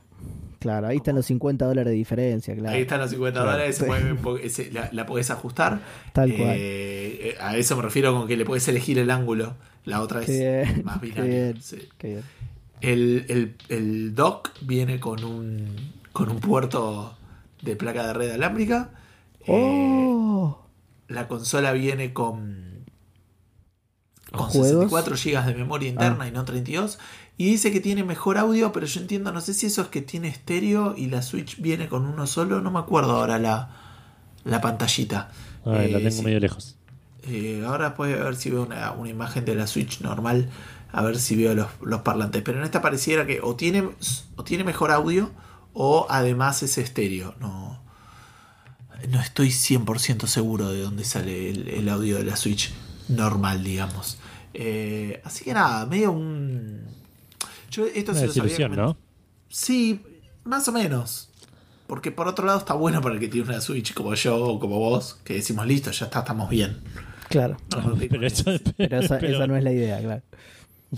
Claro, 0.59 0.87
ahí 0.87 0.97
están 0.97 1.15
los 1.15 1.25
50 1.27 1.65
dólares 1.65 1.91
de 1.91 1.97
diferencia, 1.97 2.55
claro. 2.55 2.75
Ahí 2.75 2.81
están 2.81 2.99
los 2.99 3.11
50 3.11 3.39
Claro. 3.41 3.51
dólares, 3.51 3.77
Sí. 3.77 4.49
se- 4.49 4.71
la, 4.73 4.89
la 4.91 5.05
podés 5.05 5.29
ajustar. 5.29 5.79
Tal 6.13 6.33
cual. 6.35 6.55
eh, 6.57 7.35
a 7.39 7.55
eso 7.57 7.75
me 7.77 7.83
refiero 7.83 8.13
con 8.17 8.27
que 8.27 8.35
le 8.35 8.43
podés 8.45 8.67
elegir 8.67 8.97
el 8.99 9.11
ángulo. 9.11 9.55
La 9.85 10.01
otra 10.01 10.21
es 10.21 10.27
bien, 10.27 10.81
más 10.83 10.99
bien. 10.99 11.55
sí. 11.61 11.87
Qué 11.97 12.07
bien. 12.07 12.21
El, 12.81 13.25
el, 13.29 13.55
el 13.69 14.15
dock 14.15 14.49
viene 14.61 14.99
con 14.99 15.23
un, 15.23 15.75
con 16.11 16.29
un 16.29 16.39
puerto 16.39 17.15
de 17.61 17.75
placa 17.75 18.05
de 18.07 18.13
red 18.13 18.31
alámbrica. 18.31 18.89
Eh, 19.45 19.51
¡Oh! 19.53 20.65
la 21.07 21.27
consola 21.27 21.71
viene 21.71 22.11
con, 22.13 22.83
con 24.31 24.47
¿Juegos? 24.49 24.91
64 24.91 25.15
GB 25.15 25.45
de 25.45 25.53
memoria 25.55 25.89
interna 25.89 26.27
y 26.27 26.31
no 26.31 26.43
32. 26.45 26.99
Y 27.37 27.45
dice 27.51 27.71
que 27.71 27.79
tiene 27.81 28.03
mejor 28.03 28.37
audio, 28.37 28.71
pero 28.71 28.85
yo 28.87 28.99
entiendo, 28.99 29.31
no 29.31 29.41
sé 29.41 29.53
si 29.53 29.67
eso 29.67 29.83
es 29.83 29.87
que 29.89 30.01
tiene 30.01 30.27
estéreo 30.27 30.95
y 30.97 31.07
la 31.07 31.21
Switch 31.21 31.59
viene 31.61 31.87
con 31.87 32.05
uno 32.07 32.25
solo. 32.27 32.61
No 32.61 32.71
me 32.71 32.79
acuerdo 32.79 33.11
ahora 33.17 33.37
la, 33.39 33.69
la 34.43 34.61
pantallita. 34.61 35.29
Ay, 35.65 35.87
la 35.91 35.99
Eh, 35.99 36.01
tengo 36.01 36.09
sí. 36.09 36.23
medio 36.23 36.39
lejos. 36.39 36.77
Eh, 37.23 37.63
ahora 37.65 37.95
puede 37.95 38.15
ver 38.15 38.35
si 38.35 38.49
veo 38.49 38.63
una, 38.63 38.91
una 38.93 39.09
imagen 39.09 39.45
de 39.45 39.55
la 39.55 39.67
Switch 39.67 40.01
normal, 40.01 40.49
a 40.91 41.01
ver 41.03 41.19
si 41.19 41.35
veo 41.35 41.53
los, 41.53 41.67
los 41.81 42.01
parlantes. 42.01 42.41
Pero 42.43 42.59
en 42.59 42.63
esta 42.65 42.81
pareciera 42.81 43.27
que 43.27 43.41
o 43.41 43.55
tiene, 43.55 43.87
o 44.35 44.43
tiene 44.43 44.63
mejor 44.63 44.91
audio 44.91 45.31
o 45.73 46.07
además 46.09 46.63
es 46.63 46.77
estéreo. 46.77 47.35
No, 47.39 47.83
no 49.09 49.19
estoy 49.21 49.49
100% 49.49 50.25
seguro 50.27 50.69
de 50.69 50.81
dónde 50.81 51.03
sale 51.05 51.49
el, 51.49 51.67
el 51.69 51.89
audio 51.89 52.17
de 52.17 52.23
la 52.25 52.35
Switch 52.35 52.73
normal, 53.09 53.63
digamos. 53.63 54.17
Eh, 54.53 55.21
así 55.23 55.43
que 55.43 55.53
nada, 55.53 55.85
medio 55.85 56.11
un... 56.11 56.96
Yo 57.77 57.85
esto 57.85 58.11
Una 58.11 58.21
coment- 58.21 58.75
¿no? 58.75 58.97
Sí, 59.49 60.01
más 60.43 60.67
o 60.67 60.71
menos. 60.71 61.29
Porque 61.87 62.11
por 62.11 62.27
otro 62.27 62.45
lado 62.45 62.59
está 62.59 62.73
bueno 62.73 62.99
para 63.01 63.15
el 63.15 63.21
que 63.21 63.29
tiene 63.29 63.47
una 63.47 63.61
Switch 63.61 63.93
como 63.93 64.13
yo 64.13 64.35
o 64.43 64.59
como 64.59 64.77
vos, 64.77 65.19
que 65.23 65.35
decimos 65.35 65.65
listo, 65.65 65.89
ya 65.91 66.05
está, 66.07 66.19
estamos 66.19 66.49
bien. 66.49 66.79
Claro. 67.29 67.55
No, 67.75 67.95
Pero 67.97 68.25
eso, 68.27 68.43
Pero 68.75 68.99
esa, 68.99 69.17
pero- 69.19 69.35
esa 69.37 69.47
no 69.47 69.55
es 69.55 69.63
la 69.63 69.71
idea, 69.71 69.99
claro. 70.01 70.21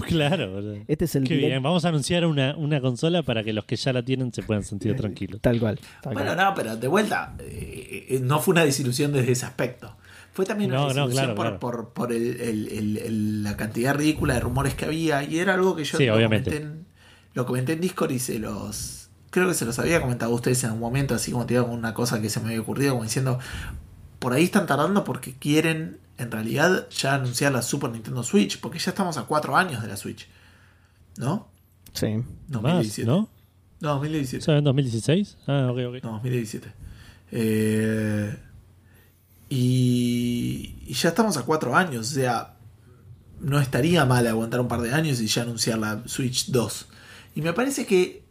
Claro. 0.08 0.58
o 0.58 0.62
sea, 0.62 0.84
Este 0.88 1.06
es 1.06 1.16
el 1.16 1.24
Qué 1.24 1.36
bien, 1.36 1.62
vamos 1.64 1.84
a 1.84 1.90
anunciar 1.90 2.26
una, 2.26 2.56
una 2.56 2.80
consola 2.80 3.24
para 3.24 3.44
que 3.44 3.54
los 3.54 3.66
que 3.66 3.76
ya 3.76 3.92
la 3.92 4.04
tienen 4.04 4.32
se 4.34 4.44
puedan 4.44 4.64
sentir 4.64 4.96
tranquilos. 4.96 5.42
Tal 5.42 5.60
cual. 5.60 5.80
tal 6.02 6.14
Bueno, 6.14 6.34
cual. 6.36 6.46
no, 6.48 6.54
pero 6.56 6.76
de 6.78 6.88
vuelta, 6.88 7.36
eh, 7.40 8.06
eh, 8.10 8.20
no 8.22 8.40
fue 8.40 8.54
una 8.54 8.64
desilusión 8.66 9.12
desde 9.12 9.32
ese 9.32 9.46
aspecto. 9.48 9.96
Fue 10.40 10.46
también 10.46 10.72
una 10.72 10.80
No, 10.80 10.84
no, 10.94 11.08
desilusión 11.08 11.36
claro, 11.36 11.36
por, 11.36 11.46
claro. 11.46 11.60
por, 11.60 11.90
por 11.90 12.14
el- 12.14 12.40
el- 12.40 12.68
el- 12.70 12.98
el- 12.98 13.44
la 13.44 13.58
cantidad 13.58 13.94
ridícula 13.94 14.36
de 14.36 14.40
rumores 14.40 14.74
que 14.74 14.86
había. 14.86 15.22
Y 15.22 15.38
era 15.38 15.56
algo 15.56 15.76
que 15.76 15.84
yo 15.84 15.98
Sí, 15.98 16.06
lo, 16.06 16.16
obviamente. 16.16 16.50
Comenté 16.52 16.66
en, 16.80 16.86
lo 17.34 17.46
comenté 17.46 17.74
en 17.74 17.82
Discord 17.82 18.12
y 18.12 18.20
se 18.20 18.40
los. 18.40 19.10
Creo 19.32 19.50
que 19.50 19.54
se 19.54 19.66
los 19.66 19.78
había 19.80 20.00
comentado 20.02 20.32
a 20.32 20.36
ustedes 20.36 20.64
en 20.64 20.72
un 20.72 20.80
momento, 20.80 21.14
así 21.14 21.32
como 21.34 21.46
te 21.46 21.56
digo, 21.56 21.66
una 21.66 21.94
cosa 21.94 22.22
que 22.22 22.30
se 22.30 22.40
me 22.40 22.48
había 22.48 22.62
ocurrido, 22.62 22.92
como 22.94 23.04
diciendo. 23.04 23.38
Por 24.20 24.32
ahí 24.32 24.46
están 24.46 24.66
tardando 24.66 25.04
porque 25.04 25.34
quieren, 25.34 25.98
en 26.18 26.32
realidad, 26.32 26.88
ya 26.90 27.16
anunciar 27.16 27.52
la 27.52 27.62
Super 27.62 27.90
Nintendo 27.92 28.24
Switch, 28.24 28.62
porque 28.62 28.80
ya 28.80 28.92
estamos 28.92 29.18
a 29.18 29.24
cuatro 29.24 29.58
años 29.58 29.82
de 29.82 29.90
la 29.90 29.98
Switch. 29.98 30.26
¿No? 31.18 31.50
Sí. 31.92 32.08
No, 32.48 32.62
Más, 32.62 32.76
2017. 32.76 33.06
¿no? 33.12 33.30
No, 33.82 33.90
2017. 33.96 34.42
¿Eso 34.42 34.54
en 34.58 34.64
2016? 34.64 35.38
Ah, 35.48 35.68
ok, 35.70 35.80
ok. 35.98 36.04
No, 36.04 36.12
2017. 36.14 36.72
Eh, 37.32 38.36
y, 39.50 40.76
y 40.86 40.94
ya 40.94 41.10
estamos 41.10 41.38
a 41.38 41.44
cuatro 41.44 41.76
años. 41.76 42.12
O 42.12 42.14
sea, 42.16 42.54
no 43.40 43.60
estaría 43.60 44.06
mal 44.06 44.26
aguantar 44.28 44.60
un 44.60 44.68
par 44.68 44.82
de 44.82 44.94
años 44.94 45.20
y 45.22 45.28
ya 45.28 45.42
anunciar 45.44 45.80
la 45.80 46.02
Switch 46.06 46.48
2. 46.52 46.88
Y 47.36 47.42
me 47.42 47.54
parece 47.54 47.86
que, 47.86 48.26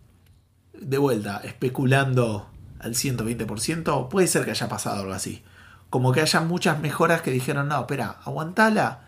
de 0.81 0.99
vuelta, 0.99 1.41
especulando 1.45 2.51
al 2.81 2.95
120%, 2.95 4.09
puede 4.09 4.27
ser 4.27 4.45
que 4.45 4.53
haya 4.53 4.69
pasado 4.69 5.01
algo 5.01 5.13
así. 5.13 5.43
Como 5.91 6.13
que 6.13 6.21
haya 6.21 6.41
muchas 6.41 6.81
mejoras 6.81 7.23
que 7.23 7.31
dijeron, 7.31 7.69
no, 7.69 7.81
espera, 7.81 8.19
aguantala. 8.25 9.05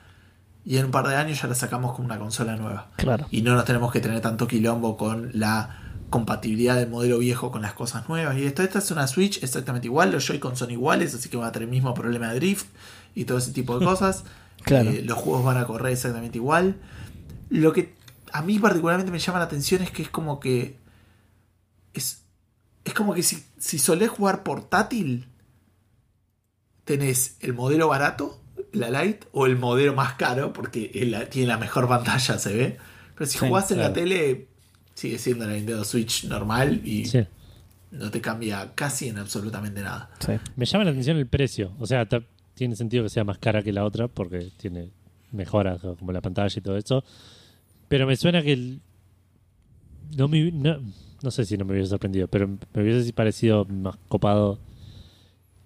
Y 0.65 0.77
en 0.79 0.87
un 0.87 0.91
par 0.91 1.07
de 1.09 1.17
años 1.17 1.41
ya 1.41 1.49
la 1.49 1.55
sacamos 1.55 1.95
con 1.97 2.05
una 2.05 2.19
consola 2.19 2.57
nueva 2.57 2.91
Claro. 2.97 3.27
y 3.31 3.41
no 3.43 3.55
nos 3.55 3.65
tenemos 3.65 3.91
que 3.93 4.01
tener 4.01 4.21
tanto 4.21 4.47
quilombo 4.47 4.97
con 4.99 5.31
la 5.33 5.90
compatibilidad 6.11 6.77
del 6.77 6.91
modelo 6.91 7.19
viejo 7.19 7.51
con 7.51 7.63
las 7.63 7.73
cosas 7.73 8.09
nuevas. 8.09 8.37
Y 8.37 8.45
esto, 8.45 8.63
esta 8.63 8.81
es 8.81 8.91
una 8.91 9.07
Switch 9.07 9.43
exactamente 9.43 9.87
igual, 9.87 10.11
los 10.13 10.27
Joy-Con 10.27 10.57
son 10.57 10.71
iguales, 10.71 11.15
así 11.15 11.29
que 11.29 11.37
va 11.37 11.47
a 11.47 11.53
tener 11.53 11.69
el 11.69 11.71
mismo 11.73 11.95
problema 11.95 12.33
de 12.33 12.41
drift 12.41 12.67
y 13.15 13.25
todo 13.25 13.39
ese 13.39 13.53
tipo 13.53 13.79
de 13.79 13.85
cosas. 13.87 14.25
Claro. 14.63 14.91
Eh, 14.91 15.01
los 15.03 15.17
juegos 15.17 15.43
van 15.43 15.57
a 15.57 15.65
correr 15.65 15.95
exactamente 15.95 16.37
igual. 16.37 16.77
Lo 17.49 17.73
que 17.73 17.95
a 18.31 18.43
mí 18.43 18.59
particularmente 18.59 19.11
me 19.11 19.19
llama 19.19 19.39
la 19.39 19.47
atención 19.47 19.81
es 19.81 19.91
que 19.91 20.03
es 20.03 20.11
como 20.11 20.39
que. 20.39 20.77
Es, 21.95 22.25
es 22.85 22.93
como 22.93 23.15
que 23.15 23.23
si, 23.23 23.43
si 23.59 23.79
solés 23.79 24.11
jugar 24.11 24.43
portátil, 24.43 25.29
tenés 26.85 27.37
el 27.41 27.55
modelo 27.55 27.89
barato, 27.89 28.39
la 28.73 28.91
Lite, 28.91 29.27
o 29.33 29.47
el 29.47 29.57
modelo 29.57 29.95
más 29.95 30.15
caro, 30.17 30.53
porque 30.53 30.91
la- 31.07 31.31
tiene 31.31 31.49
la 31.49 31.57
mejor 31.57 31.89
pantalla, 31.89 32.39
se 32.39 32.55
ve. 32.55 32.79
Pero 33.15 33.31
si 33.31 33.39
Sí, 33.39 33.47
jugás 33.49 33.71
en 33.71 33.79
la 33.79 33.95
tele, 33.95 34.49
sigue 34.95 35.19
siendo 35.19 35.47
la 35.47 35.55
Nintendo 35.55 35.85
Switch 35.85 36.25
normal 36.25 36.81
y 36.85 37.05
Sí. 37.07 37.27
no 37.93 38.11
te 38.11 38.21
cambia 38.21 38.73
casi 38.75 39.09
en 39.09 39.19
absolutamente 39.19 39.83
nada. 39.83 40.11
Sí. 40.21 40.33
Me 40.57 40.65
llama 40.67 40.85
la 40.85 40.91
atención 40.91 41.17
el 41.17 41.27
precio. 41.27 41.73
O 41.79 41.87
sea, 41.87 42.07
tiene 42.55 42.77
sentido 42.77 43.03
que 43.05 43.09
sea 43.09 43.25
más 43.25 43.39
cara 43.39 43.63
que 43.63 43.73
la 43.73 43.85
otra 43.85 44.09
porque 44.09 44.51
tiene 44.57 44.91
mejoras 45.33 45.81
como 45.99 46.13
la 46.13 46.21
pantalla 46.21 46.53
y 46.55 46.61
todo 46.61 46.77
eso. 46.77 47.05
Pero 47.89 48.07
me 48.07 48.17
suena 48.17 48.43
que 48.43 48.53
el- 48.53 48.81
no, 50.17 50.29
me, 50.29 50.51
no, 50.53 50.79
no 51.23 51.31
sé 51.31 51.45
si 51.45 51.57
no 51.57 51.65
me 51.65 51.73
hubiese 51.73 51.91
sorprendido, 51.91 52.29
pero 52.29 52.49
me 52.49 52.83
hubiese 52.83 53.13
parecido 53.13 53.65
más 53.67 53.97
copado 54.09 54.59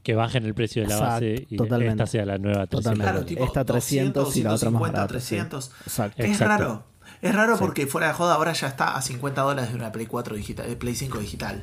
que 0.02 0.14
bajen 0.14 0.44
el 0.44 0.52
precio 0.54 0.82
de 0.82 0.88
la 0.88 0.94
Exacto, 0.96 1.14
base 1.14 1.46
y 1.48 1.56
totalmente. 1.56 1.92
esta 2.02 2.06
sea 2.06 2.26
la 2.26 2.36
nueva 2.36 2.66
300 2.66 2.82
Totalmente. 2.82 3.10
Claro, 3.10 3.26
tipo 3.26 3.44
Esta 3.44 3.64
300 3.64 4.36
y 4.36 4.42
la 4.42 4.52
otra 4.52 4.70
más 4.70 4.80
250, 4.82 4.98
barata, 4.98 5.20
sí. 5.20 5.28
300. 5.36 5.70
Exacto. 5.86 6.22
Es 6.22 6.30
Exacto. 6.30 6.64
raro. 6.64 6.84
Es 7.22 7.34
raro 7.34 7.56
Sí. 7.56 7.60
porque 7.62 7.86
fuera 7.86 8.08
de 8.08 8.12
joda 8.14 8.34
ahora 8.34 8.52
ya 8.52 8.66
está 8.68 8.96
a 8.96 9.02
50 9.02 9.42
dólares 9.42 9.70
de 9.70 9.76
una 9.76 9.92
Play 9.92 10.06
4 10.06 10.36
digital, 10.36 10.68
de 10.68 10.76
Play 10.76 10.94
5 10.94 11.18
digital. 11.18 11.62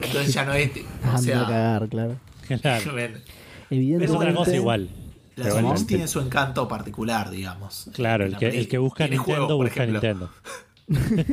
Entonces 0.00 0.32
ya 0.34 0.44
no 0.44 0.52
es. 0.52 0.70
O 1.04 1.06
Anda 1.06 1.14
a 1.14 1.18
sea, 1.18 1.38
cagar, 1.40 1.88
claro. 1.88 2.16
Claro. 2.60 2.92
ven, 2.94 3.14
Es 3.16 3.22
Evidentemente. 3.70 4.16
otra 4.16 4.34
cosa 4.34 4.54
igual. 4.54 4.88
la 5.36 5.44
Switch 5.50 5.62
bueno. 5.62 5.86
tiene 5.86 6.08
su 6.08 6.20
encanto 6.20 6.68
particular, 6.68 7.30
digamos. 7.30 7.88
Claro, 7.94 8.24
el 8.26 8.36
que, 8.36 8.48
el 8.48 8.68
que 8.68 8.78
busca 8.78 9.06
Nintendo 9.08 9.56
busca 9.56 9.84
ejemplo. 9.84 9.92
Nintendo. 10.00 10.30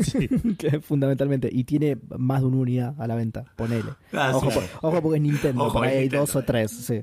Sí. 0.04 0.30
que 0.58 0.80
fundamentalmente. 0.80 1.50
Y 1.52 1.64
tiene 1.66 1.98
más 2.18 2.42
de 2.42 2.48
una 2.48 2.58
unidad 2.58 2.96
a 3.02 3.08
la 3.08 3.16
venta. 3.16 3.46
Ponele. 3.56 3.90
Ah, 4.14 4.32
ojo, 4.34 4.52
sí. 4.52 4.56
por- 4.58 4.90
ojo 4.90 5.02
porque 5.02 5.18
es 5.18 5.24
Nintendo. 5.24 5.64
Ojo, 5.66 5.74
por 5.74 5.88
ahí 5.88 5.96
hay 5.96 6.00
Nintendo, 6.04 6.26
dos 6.26 6.36
o 6.36 6.44
tres. 6.44 6.72
Sí. 6.72 7.02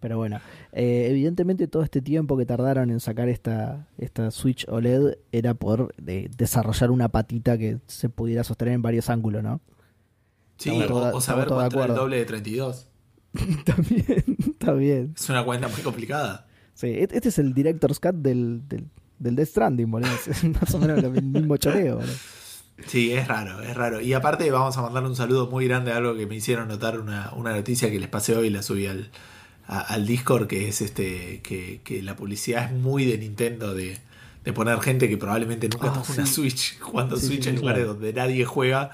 Pero 0.00 0.16
bueno. 0.16 0.40
eh, 0.72 1.08
evidentemente 1.10 1.66
todo 1.66 1.82
este 1.82 2.00
tiempo 2.00 2.36
que 2.36 2.46
tardaron 2.46 2.90
en 2.90 3.00
sacar 3.00 3.28
esta, 3.28 3.88
esta 3.98 4.30
Switch 4.30 4.64
OLED 4.68 5.18
era 5.32 5.54
por 5.54 5.92
de- 5.96 6.30
desarrollar 6.36 6.90
una 6.92 7.08
patita 7.08 7.58
que 7.58 7.78
se 7.86 8.08
pudiera 8.08 8.44
sostener 8.44 8.74
en 8.74 8.82
varios 8.82 9.10
ángulos, 9.10 9.42
¿no? 9.42 9.60
Sí, 10.56 10.70
o, 10.70 10.86
toda- 10.86 11.14
o 11.14 11.20
saber 11.20 11.48
cuánto 11.48 11.82
el 11.84 11.94
doble 11.94 12.16
de 12.18 12.24
32. 12.26 12.86
También, 13.64 14.24
bien. 14.78 15.14
Es 15.16 15.28
una 15.28 15.44
cuenta 15.44 15.68
muy 15.68 15.82
complicada. 15.82 16.46
Sí, 16.74 16.86
et- 16.88 17.12
este 17.12 17.28
es 17.30 17.38
el 17.38 17.52
Director's 17.54 17.98
Cut 18.00 18.14
del, 18.14 18.62
del, 18.68 18.86
del 19.18 19.36
Death 19.36 19.48
Stranding, 19.48 19.90
boludo. 19.90 20.10
Es 20.28 20.44
más 20.44 20.72
o 20.74 20.78
menos 20.78 21.02
el 21.02 21.22
mismo 21.22 21.56
choreo, 21.56 21.96
boludo. 21.96 22.12
Sí, 22.86 23.12
es 23.12 23.26
raro, 23.26 23.60
es 23.62 23.76
raro. 23.76 24.00
Y 24.00 24.12
aparte 24.12 24.48
vamos 24.52 24.76
a 24.78 24.82
mandar 24.82 25.02
un 25.04 25.16
saludo 25.16 25.50
muy 25.50 25.66
grande 25.66 25.90
a 25.90 25.96
algo 25.96 26.14
que 26.14 26.26
me 26.26 26.36
hicieron 26.36 26.68
notar, 26.68 27.00
una, 27.00 27.32
una 27.34 27.52
noticia 27.52 27.90
que 27.90 27.98
les 27.98 28.08
pasé 28.08 28.36
hoy 28.36 28.46
y 28.46 28.50
la 28.50 28.62
subí 28.62 28.86
al, 28.86 29.10
al 29.68 30.06
Discord, 30.06 30.46
que 30.46 30.68
es 30.68 30.80
este 30.80 31.40
que, 31.42 31.80
que, 31.84 32.02
la 32.02 32.16
publicidad 32.16 32.64
es 32.64 32.72
muy 32.72 33.04
de 33.04 33.18
Nintendo, 33.18 33.74
de, 33.74 33.98
de 34.42 34.52
poner 34.54 34.80
gente 34.80 35.10
que 35.10 35.18
probablemente 35.18 35.68
nunca 35.68 35.92
oh, 35.92 36.12
una 36.12 36.24
Switch, 36.24 36.78
jugando 36.80 37.18
Switch 37.18 37.46
en 37.46 37.56
lugares 37.56 37.86
donde 37.86 38.12
nadie 38.14 38.46
juega. 38.46 38.90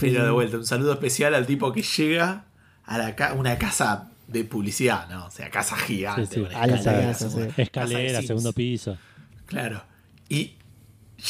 pero 0.00 0.24
de 0.24 0.30
vuelta, 0.30 0.56
un 0.56 0.66
saludo 0.66 0.94
especial 0.94 1.34
al 1.34 1.46
tipo 1.46 1.72
que 1.72 1.82
llega 1.82 2.46
a 2.86 2.98
la 2.98 3.34
una 3.36 3.58
casa 3.58 4.10
de 4.26 4.44
publicidad, 4.44 5.08
¿no? 5.10 5.26
O 5.26 5.30
sea, 5.30 5.50
casa 5.50 5.76
gigante. 5.76 6.48
Escalera, 7.58 8.22
segundo 8.22 8.54
piso. 8.54 8.96
Claro. 9.44 9.82
Y 10.30 10.54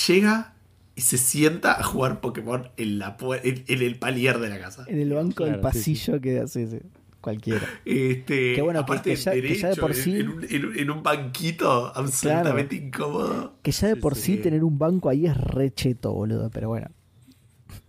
llega 0.06 0.54
y 0.94 1.00
se 1.00 1.18
sienta 1.18 1.80
a 1.80 1.82
jugar 1.82 2.20
Pokémon 2.20 2.68
en, 2.76 3.00
la, 3.00 3.16
en, 3.42 3.64
el 3.66 3.96
palier 3.96 4.38
de 4.38 4.50
la 4.50 4.60
casa. 4.60 4.84
En 4.86 5.00
el 5.00 5.12
banco 5.12 5.44
del 5.44 5.58
pasillo 5.58 6.20
que 6.20 6.38
hace 6.38 6.82
cualquiera. 7.24 7.66
Este, 7.86 8.60
bueno, 8.60 8.80
aparte 8.80 9.10
que, 9.10 9.16
ya, 9.16 9.32
de 9.32 9.76
por 9.80 9.94
sí. 9.94 10.18
En, 10.50 10.90
un, 10.90 11.02
banquito 11.02 11.90
absolutamente 11.94 12.76
incómodo. 12.76 13.54
Que 13.62 13.72
ya 13.72 13.88
de 13.88 13.96
por 13.96 14.14
sí, 14.14 14.36
tener 14.36 14.62
un 14.62 14.78
banco 14.78 15.08
ahí 15.08 15.24
es 15.26 15.36
recheto, 15.36 16.12
boludo, 16.12 16.50
pero 16.50 16.68
bueno. 16.68 16.88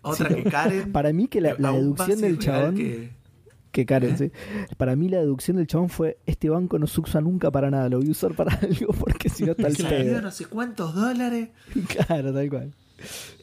Otra 0.01 0.29
que 0.29 0.43
Karen. 0.43 0.91
Para 0.93 1.11
mí 1.11 1.27
que 1.27 1.41
la, 1.41 1.55
deducción 1.55 2.21
del 2.21 2.39
chabón. 2.39 2.75
Que... 3.71 3.85
Karen, 3.85 4.17
sí. 4.17 4.31
Para 4.77 4.95
mí 4.95 5.09
la 5.09 5.17
deducción 5.17 5.57
del 5.57 5.67
chabón 5.67 5.89
fue: 5.89 6.17
Este 6.25 6.49
banco 6.49 6.79
no 6.79 6.87
se 6.87 7.01
usa 7.01 7.19
nunca 7.19 7.51
para 7.51 7.69
nada, 7.69 7.89
lo 7.89 7.97
voy 7.97 8.07
a 8.07 8.11
usar 8.11 8.33
para 8.35 8.53
algo 8.61 8.93
porque 8.93 9.27
si 9.27 9.43
no 9.43 9.51
está 9.51 9.67
el 9.67 9.75
pedo. 9.75 10.21
no 10.21 10.31
sé 10.31 10.45
cuántos 10.45 10.95
dólares. 10.95 11.49
Claro, 12.07 12.33
tal 12.33 12.49
cual. 12.49 12.73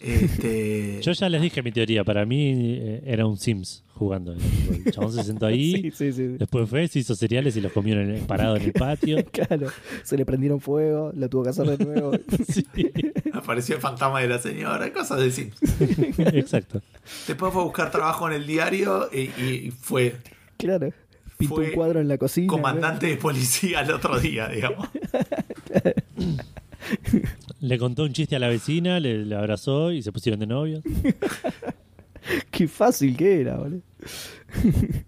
Este... 0.01 1.01
Yo 1.03 1.13
ya 1.13 1.29
les 1.29 1.43
dije 1.43 1.63
mi 1.63 1.71
teoría. 1.71 2.03
Para 2.03 2.25
mí 2.25 2.79
eh, 2.81 3.03
era 3.05 3.27
un 3.27 3.37
Sims 3.37 3.85
jugando. 4.03 4.33
El 4.33 4.85
chabón 4.93 5.13
se 5.13 5.25
sentó 5.25 5.47
ahí. 5.47 5.91
Después 5.91 6.69
fue, 6.69 6.89
se 6.89 7.01
hizo 7.01 7.15
cereales 7.15 7.57
y 7.57 7.61
los 7.61 7.73
comió 7.73 8.01
en 8.01 8.27
parado 8.27 8.57
en 8.57 8.63
el 8.63 8.73
patio. 8.73 9.25
claro. 9.33 9.69
Se 10.03 10.17
le 10.17 10.25
prendieron 10.25 10.61
fuego, 10.61 11.13
lo 11.15 11.29
tuvo 11.29 11.45
que 11.45 11.51
hacer 11.51 11.77
de 11.77 11.85
nuevo. 11.85 12.13
Apareció 13.33 13.77
el 13.77 13.81
fantasma 13.81 14.21
de 14.21 14.29
la 14.29 14.39
señora, 14.39 14.93
cosas 14.93 15.21
de 15.21 15.31
Sims. 15.31 15.57
Exacto. 16.19 16.83
Después 17.27 17.53
fue 17.53 17.63
a 17.63 17.65
buscar 17.65 17.91
trabajo 17.91 18.29
en 18.29 18.35
el 18.35 18.47
diario 18.47 19.09
y, 19.13 19.71
fue. 19.71 20.17
Claro. 20.57 20.91
Pintó 21.39 21.57
un 21.57 21.71
cuadro 21.73 22.01
en 22.01 22.09
la 22.09 22.19
cocina. 22.19 22.47
Comandante 22.47 23.07
de 23.07 23.17
policía 23.17 23.81
el 23.81 23.91
otro 23.91 24.19
día, 24.19 24.49
digamos. 24.49 24.89
Le 27.61 27.79
contó 27.79 28.05
un 28.05 28.13
chiste 28.13 28.37
a 28.37 28.39
la 28.39 28.49
vecina, 28.49 29.01
le, 29.01 29.35
abrazó 29.35 29.93
y 29.93 30.03
se 30.03 30.13
pusieron 30.13 30.41
de 30.41 30.47
novios. 30.47 30.85
Qué 32.51 32.69
fácil 32.69 33.17
que 33.17 33.41
era, 33.41 33.57
boludo. 33.57 33.83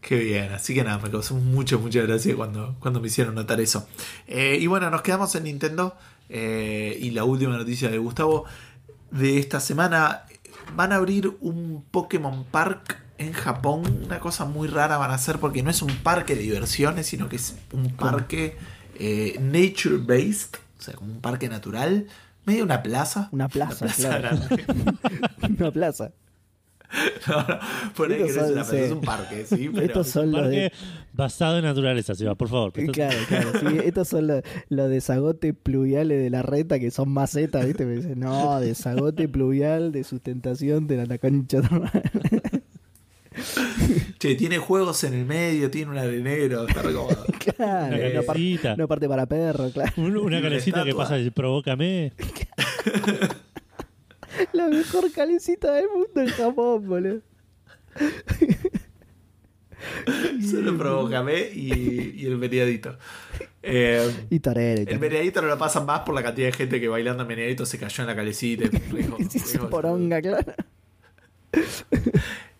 Qué 0.00 0.16
bien, 0.16 0.52
así 0.52 0.74
que 0.74 0.82
nada, 0.82 0.98
me 0.98 1.10
causó 1.10 1.34
mucho, 1.34 1.78
mucha 1.78 2.02
gracia 2.02 2.34
cuando, 2.34 2.74
cuando 2.80 3.00
me 3.00 3.06
hicieron 3.06 3.36
notar 3.36 3.60
eso. 3.60 3.86
Eh, 4.26 4.58
y 4.60 4.66
bueno, 4.66 4.90
nos 4.90 5.02
quedamos 5.02 5.34
en 5.36 5.44
Nintendo. 5.44 5.96
Eh, 6.28 6.98
y 7.00 7.10
la 7.10 7.24
última 7.24 7.56
noticia 7.56 7.90
de 7.90 7.98
Gustavo 7.98 8.44
de 9.10 9.38
esta 9.38 9.60
semana. 9.60 10.24
Van 10.74 10.92
a 10.92 10.96
abrir 10.96 11.36
un 11.40 11.84
Pokémon 11.90 12.44
Park 12.44 12.98
en 13.18 13.32
Japón. 13.32 13.82
Una 14.04 14.18
cosa 14.20 14.44
muy 14.44 14.68
rara 14.68 14.96
van 14.96 15.10
a 15.10 15.14
hacer 15.14 15.38
porque 15.38 15.62
no 15.62 15.70
es 15.70 15.82
un 15.82 15.94
parque 15.96 16.34
de 16.34 16.42
diversiones, 16.42 17.06
sino 17.06 17.28
que 17.28 17.36
es 17.36 17.54
un 17.72 17.90
parque 17.90 18.56
eh, 18.98 19.38
nature 19.40 19.98
based, 19.98 20.56
o 20.78 20.82
sea, 20.82 20.94
como 20.94 21.12
un 21.12 21.20
parque 21.20 21.48
natural, 21.48 22.06
medio 22.44 22.64
una 22.64 22.82
plaza. 22.82 23.28
Una 23.32 23.48
plaza, 23.48 23.84
una 23.84 23.94
plaza 23.94 24.18
claro. 24.18 24.38
una 25.58 25.70
plaza. 25.70 26.12
No, 27.28 27.36
no, 27.36 27.58
por 27.94 28.10
ahí 28.10 28.18
que 28.18 28.32
son, 28.32 28.44
es 28.44 28.50
una 28.50 28.54
plaza, 28.54 28.78
es 28.78 28.92
un 28.92 29.00
parque, 29.00 29.46
sí, 29.46 29.70
pero 29.72 29.86
estos 29.86 30.08
son 30.08 30.28
un 30.28 30.32
parque 30.34 30.56
de... 30.56 30.72
basado 31.12 31.58
en 31.58 31.64
naturaleza, 31.64 32.12
va, 32.26 32.34
por 32.34 32.48
favor. 32.48 32.72
Claro, 32.72 33.16
claro, 33.28 33.52
sí, 33.60 33.78
estos 33.84 34.08
son 34.08 34.26
los, 34.26 34.42
los 34.68 34.90
desagotes 34.90 35.54
pluviales 35.60 36.20
de 36.20 36.30
la 36.30 36.42
reta 36.42 36.78
que 36.78 36.90
son 36.90 37.10
macetas, 37.10 37.66
¿viste? 37.66 37.86
Me 37.86 37.96
dicen, 37.96 38.20
no, 38.20 38.60
desagote 38.60 39.28
pluvial 39.28 39.92
de 39.92 40.04
sustentación 40.04 40.86
de 40.86 41.06
la 41.06 41.18
concha. 41.18 41.60
Che, 44.18 44.34
tiene 44.34 44.58
juegos 44.58 45.04
en 45.04 45.14
el 45.14 45.24
medio, 45.24 45.70
tiene 45.70 45.90
un 45.90 45.98
arenero, 45.98 46.66
está 46.66 46.82
recomodado. 46.82 47.24
claro, 47.56 47.96
una, 47.96 48.22
parte, 48.22 48.74
una, 48.74 48.86
parte 48.86 49.08
para 49.08 49.26
perro, 49.26 49.70
claro. 49.70 49.92
Una 49.96 50.42
calecita 50.42 50.84
que 50.84 50.94
pasa, 50.94 51.16
provócame. 51.34 52.12
La 54.52 54.68
mejor 54.68 55.10
calecita 55.12 55.72
del 55.72 55.88
mundo 55.88 56.20
en 56.20 56.28
Japón, 56.28 56.86
boludo. 56.86 57.20
Solo 60.50 60.78
provócame 60.78 61.50
y, 61.52 62.14
y 62.16 62.26
el 62.26 62.38
meneadito. 62.38 62.96
Eh, 63.62 64.26
y 64.30 64.40
torero. 64.40 64.90
el 64.90 64.98
meneadito 64.98 65.40
no 65.40 65.48
lo 65.48 65.56
pasan 65.56 65.86
más 65.86 66.00
por 66.00 66.14
la 66.14 66.22
cantidad 66.22 66.48
de 66.48 66.52
gente 66.52 66.80
que 66.80 66.88
bailando 66.88 67.24
meneadito 67.24 67.64
se 67.64 67.78
cayó 67.78 68.02
en 68.02 68.08
la 68.08 68.16
calecita. 68.16 68.64
Y 69.54 69.58
poronga, 69.58 70.20
claro. 70.20 70.52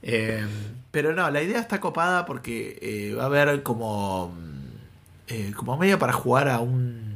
Eh, 0.03 0.45
pero 0.91 1.15
no, 1.15 1.31
la 1.31 1.43
idea 1.43 1.61
está 1.61 1.81
copada 1.81 2.27
porque 2.27 2.79
eh, 2.83 3.15
va 3.15 3.23
a 3.23 3.27
haber 3.27 3.63
como, 3.63 4.35
como 5.57 5.77
medio 5.77 5.99
para 5.99 6.13
jugar 6.13 6.49
a 6.49 6.61
un 6.61 7.12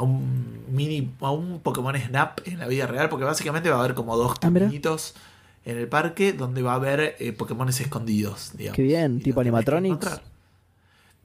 a 0.00 0.02
un 0.02 0.64
mini 0.72 1.10
a 1.20 1.30
un 1.30 1.60
Pokémon 1.60 1.94
Snap 1.96 2.40
en 2.46 2.58
la 2.58 2.66
vida 2.66 2.86
real 2.86 3.08
porque 3.08 3.24
básicamente 3.24 3.70
va 3.70 3.76
a 3.76 3.80
haber 3.80 3.94
como 3.94 4.16
dos 4.16 4.32
ah, 4.36 4.40
caminitos 4.40 5.14
en 5.64 5.76
el 5.76 5.88
parque 5.88 6.32
donde 6.32 6.62
va 6.62 6.72
a 6.72 6.76
haber 6.76 7.16
Pokémones 7.36 7.80
escondidos 7.80 8.52
digamos. 8.54 8.76
qué 8.76 8.82
bien 8.82 9.20
tipo 9.20 9.40
animatronics 9.40 10.20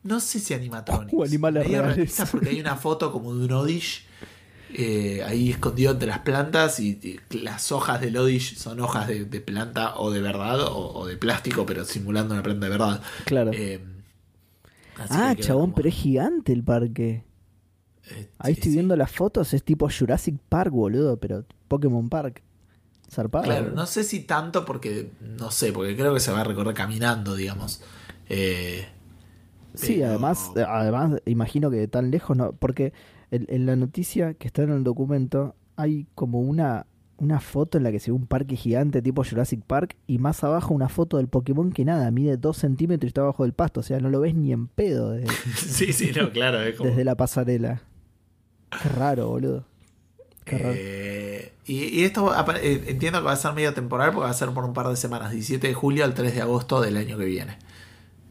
no 0.03 0.19
sé 0.19 0.39
si 0.39 0.53
animatronics 0.53 1.13
o 1.13 1.23
animales 1.23 1.67
reales 1.67 2.21
porque 2.31 2.49
hay 2.49 2.59
una 2.59 2.75
foto 2.75 3.11
como 3.11 3.33
de 3.33 3.45
un 3.45 3.51
Odish 3.53 4.05
eh, 4.77 5.23
ahí 5.25 5.51
escondido 5.51 5.93
entre 5.93 6.09
las 6.09 6.19
plantas 6.19 6.81
y, 6.81 7.19
las 7.29 7.71
hojas 7.71 8.01
del 8.01 8.17
Odish 8.17 8.57
son 8.57 8.81
hojas 8.81 9.07
de, 9.07 9.25
planta 9.39 9.95
o 9.97 10.11
de 10.11 10.19
verdad 10.19 10.59
o, 10.59 11.05
de 11.05 11.15
plástico, 11.15 11.65
pero 11.65 11.85
simulando 11.85 12.33
una 12.33 12.43
planta 12.43 12.65
de 12.65 12.71
verdad. 12.71 13.01
Claro. 13.23 13.51
Eh, 13.53 13.79
ah, 15.09 15.33
chabón, 15.39 15.73
pero 15.73 15.87
es 15.87 15.95
gigante 15.95 16.51
el 16.51 16.63
parque. 16.63 17.23
Eh, 18.35 18.47
ahí 18.47 18.53
estoy 18.53 18.71
viendo 18.71 18.95
las 18.95 19.11
fotos, 19.11 19.53
es 19.53 19.63
tipo 19.63 19.89
Jurassic 19.89 20.37
Park, 20.49 20.71
boludo, 20.71 21.17
pero 21.17 21.45
Pokémon 21.67 22.09
Park. 22.09 22.41
Zarpado. 23.09 23.45
Claro, 23.45 23.71
no 23.71 23.85
sé 23.85 24.03
si 24.03 24.21
tanto 24.21 24.65
porque, 24.65 25.11
no 25.21 25.51
sé, 25.51 25.71
porque 25.71 25.95
creo 25.95 26.13
que 26.13 26.19
se 26.19 26.31
va 26.31 26.41
a 26.41 26.43
recorrer 26.43 26.73
caminando, 26.73 27.35
digamos. 27.35 27.81
sí, 28.27 30.01
además, 30.01 30.51
además, 30.55 31.21
imagino 31.25 31.69
que 31.69 31.77
de 31.77 31.87
tan 31.87 32.09
lejos 32.09 32.35
no, 32.35 32.53
porque 32.53 32.93
en, 33.31 33.65
la 33.65 33.75
noticia 33.75 34.33
que 34.33 34.47
está 34.47 34.63
en 34.63 34.71
el 34.71 34.83
documento 34.83 35.55
hay 35.75 36.07
como 36.15 36.39
una, 36.39 36.85
una 37.17 37.39
foto 37.39 37.77
en 37.77 37.83
la 37.83 37.91
que 37.91 37.99
se 37.99 38.11
ve 38.11 38.15
un 38.15 38.27
parque 38.27 38.55
gigante 38.55 39.01
tipo 39.01 39.23
Jurassic 39.23 39.61
Park 39.63 39.97
y 40.07 40.19
más 40.19 40.43
abajo 40.43 40.73
una 40.73 40.89
foto 40.89 41.17
del 41.17 41.27
Pokémon 41.27 41.71
que 41.71 41.85
nada, 41.85 42.09
mide 42.11 42.37
dos 42.37 42.57
centímetros 42.57 43.07
y 43.07 43.09
está 43.09 43.21
abajo 43.21 43.43
del 43.43 43.53
pasto, 43.53 43.81
o 43.81 43.83
sea, 43.83 43.99
no 43.99 44.09
lo 44.09 44.19
ves 44.19 44.35
ni 44.35 44.51
en 44.51 44.67
pedo. 44.67 45.11
Desde, 45.11 45.33
sí, 45.55 45.93
sí, 45.93 46.11
no, 46.15 46.31
claro. 46.31 46.59
Desde 46.59 47.03
la 47.03 47.15
pasarela. 47.15 47.81
Qué 48.81 48.89
raro, 48.89 49.29
boludo. 49.29 49.65
Qué 50.43 50.57
raro. 50.57 50.75
Eh, 50.77 51.53
y, 51.65 52.03
esto 52.03 52.33
eh, 52.61 52.83
entiendo 52.87 53.19
que 53.19 53.25
va 53.25 53.31
a 53.31 53.37
ser 53.37 53.53
medio 53.53 53.73
temporal 53.73 54.11
porque 54.11 54.25
va 54.25 54.29
a 54.29 54.33
ser 54.33 54.49
por 54.49 54.63
un 54.63 54.73
par 54.73 54.87
de 54.87 54.95
semanas, 54.95 55.31
17 55.31 55.67
de 55.67 55.73
julio 55.73 56.03
al 56.05 56.13
3 56.13 56.35
de 56.35 56.41
agosto 56.41 56.81
del 56.81 56.97
año 56.97 57.17
que 57.17 57.25
viene. 57.25 57.57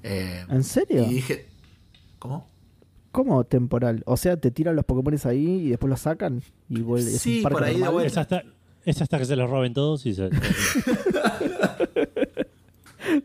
Eh, 0.05 0.45
¿En 0.49 0.63
serio? 0.63 1.05
Y 1.05 1.15
dije, 1.15 1.47
¿cómo? 2.19 2.47
¿Cómo 3.11 3.45
temporal? 3.45 4.03
O 4.07 4.17
sea, 4.17 4.37
te 4.37 4.51
tiran 4.51 4.77
los 4.77 4.85
Pokémon 4.85 5.17
ahí 5.25 5.67
y 5.67 5.71
después 5.71 5.89
los 5.89 6.01
sacan 6.01 6.43
y 6.69 6.81
vuelve. 6.83 7.11
Sí, 7.11 7.43
por 7.43 7.63
ahí 7.65 7.81
de 7.81 7.89
vuelta. 7.89 8.07
Es 8.07 8.19
hasta, 8.19 8.43
es 8.85 9.03
hasta 9.03 9.19
que 9.19 9.25
se 9.25 9.37
los 9.37 9.49
roben 9.49 9.73
todos 9.73 10.05
y 10.07 10.15
se. 10.15 10.31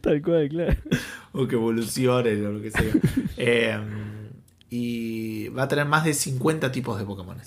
Tal 0.01 0.21
cual, 0.21 0.49
claro. 0.49 0.75
O 1.33 1.47
que 1.47 1.55
evolucionen 1.55 2.45
o 2.45 2.51
lo 2.51 2.61
que 2.61 2.71
sea. 2.71 2.93
Em, 3.37 3.81
y 4.69 5.47
va 5.49 5.63
a 5.63 5.67
tener 5.67 5.85
más 5.85 6.03
de 6.03 6.13
50 6.13 6.71
tipos 6.71 6.97
de 6.99 7.05
Pokémon. 7.05 7.37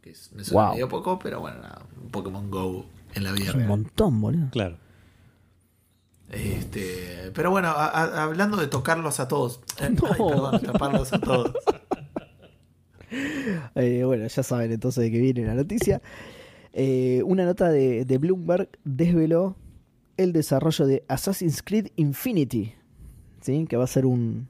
Que 0.00 0.14
me 0.34 0.44
suena 0.44 0.70
medio 0.70 0.88
poco, 0.88 1.18
pero 1.18 1.40
bueno, 1.40 1.58
un 2.02 2.10
Pokémon 2.10 2.50
Go 2.50 2.86
en 3.14 3.24
la 3.24 3.32
vida 3.32 3.48
es 3.48 3.54
Un 3.54 3.66
montón, 3.66 4.20
boludo. 4.20 4.50
Claro. 4.50 4.76
Este, 6.30 7.30
pero 7.34 7.50
bueno, 7.50 7.68
hablando 7.68 8.58
de 8.58 8.66
tocarlos 8.66 9.20
a 9.20 9.28
todos. 9.28 9.60
Eh, 9.80 9.94
perdón, 9.96 10.60
taparlos 10.60 11.12
a 11.12 11.20
todos. 11.20 11.52
Eh, 13.74 14.02
bueno, 14.04 14.26
ya 14.26 14.42
saben 14.42 14.70
entonces 14.70 15.04
de 15.04 15.10
qué 15.10 15.18
viene 15.18 15.46
la 15.46 15.54
noticia. 15.54 16.02
Eh, 16.74 17.22
una 17.24 17.46
nota 17.46 17.70
de, 17.70 18.04
de, 18.04 18.18
Bloomberg 18.18 18.68
desveló 18.84 19.56
el 20.18 20.34
desarrollo 20.34 20.86
de 20.86 21.04
Assassin's 21.08 21.62
Creed 21.62 21.86
Infinity, 21.96 22.74
¿sí? 23.40 23.64
que 23.66 23.78
va 23.78 23.84
a 23.84 23.86
ser 23.86 24.04
un, 24.04 24.46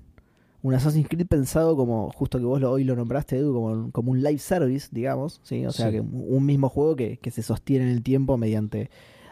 un 0.63 0.75
Assassin's 0.75 1.09
Creed 1.09 1.27
pensado 1.27 1.77
como, 1.77 2.11
justo 2.11 2.39
que 2.39 2.45
vos 2.45 2.61
lo, 2.61 2.73
hoy 2.73 2.85
lo 2.85 2.97
nombraste, 2.97 3.37
Edu, 3.37 3.55
como, 3.55 3.93
como 3.93 4.11
un 4.11 4.23
live 4.23 4.39
service, 4.39 4.89
digamos, 4.91 5.41
¿sí? 5.45 5.65
O 5.67 5.71
sea, 5.71 5.91
que 5.91 6.01
un 6.01 6.45
mismo 6.45 6.69
juego 6.69 6.97
que, 6.97 7.19
que 7.19 7.31
se 7.31 7.43
sostiene 7.43 7.85
en 7.85 7.93
el 7.93 8.03
tiempo 8.03 8.37
mediante 8.37 8.91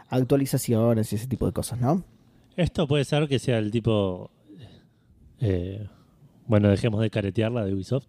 actualizaciones 0.09 1.11
y 1.11 1.15
ese 1.15 1.27
tipo 1.27 1.45
de 1.45 1.51
cosas, 1.51 1.79
¿no? 1.79 2.03
Esto 2.55 2.87
puede 2.87 3.05
ser 3.05 3.27
que 3.27 3.39
sea 3.39 3.57
el 3.59 3.71
tipo. 3.71 4.31
eh, 5.39 5.87
bueno, 6.47 6.69
dejemos 6.69 7.01
de 7.01 7.09
caretearla 7.09 7.65
de 7.65 7.73
Ubisoft. 7.73 8.07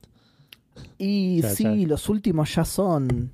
Y 0.96 1.42
sí, 1.42 1.64
ya. 1.64 1.88
los 1.88 2.08
últimos 2.08 2.54
ya 2.54 2.64
son 2.64 3.32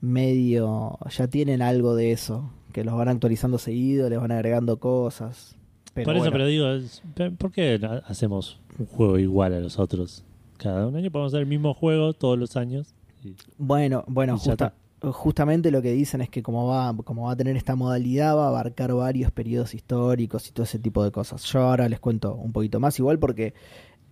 medio, 0.00 0.98
ya 1.10 1.26
tienen 1.26 1.62
algo 1.62 1.94
de 1.94 2.12
eso, 2.12 2.52
que 2.72 2.84
los 2.84 2.94
van 2.94 3.08
actualizando 3.08 3.58
seguido, 3.58 4.10
les 4.10 4.20
van 4.20 4.32
agregando 4.32 4.78
cosas. 4.78 5.56
Pero 5.96 6.04
Por 6.04 6.14
eso, 6.16 6.24
bueno. 6.30 6.32
pero 6.32 6.46
digo, 6.46 7.36
¿por 7.38 7.50
qué 7.52 7.80
hacemos 8.06 8.60
un 8.78 8.86
juego 8.86 9.18
igual 9.18 9.54
a 9.54 9.60
los 9.60 9.78
otros? 9.78 10.22
Cada 10.58 10.86
un 10.86 10.94
año 10.94 11.10
podemos 11.10 11.32
hacer 11.32 11.40
el 11.40 11.48
mismo 11.48 11.74
juego 11.74 12.12
todos 12.12 12.38
los 12.38 12.56
años. 12.56 12.94
Y- 13.24 13.34
Bueno, 13.58 14.04
bueno, 14.06 14.38
justa- 14.38 14.74
justamente 15.00 15.70
lo 15.70 15.80
que 15.82 15.92
dicen 15.92 16.20
es 16.20 16.28
que 16.28 16.42
como 16.42 16.66
va, 16.66 16.94
como 17.04 17.24
va 17.24 17.32
a 17.32 17.36
tener 17.36 17.56
esta 17.56 17.76
modalidad, 17.76 18.36
va 18.36 18.44
a 18.44 18.48
abarcar 18.48 18.92
varios 18.94 19.30
periodos 19.32 19.74
históricos 19.74 20.48
y 20.48 20.52
todo 20.52 20.64
ese 20.64 20.78
tipo 20.78 21.02
de 21.02 21.10
cosas. 21.10 21.42
Yo 21.44 21.60
ahora 21.60 21.88
les 21.88 21.98
cuento 21.98 22.34
un 22.34 22.52
poquito 22.52 22.78
más, 22.78 22.98
igual 22.98 23.18
porque 23.18 23.54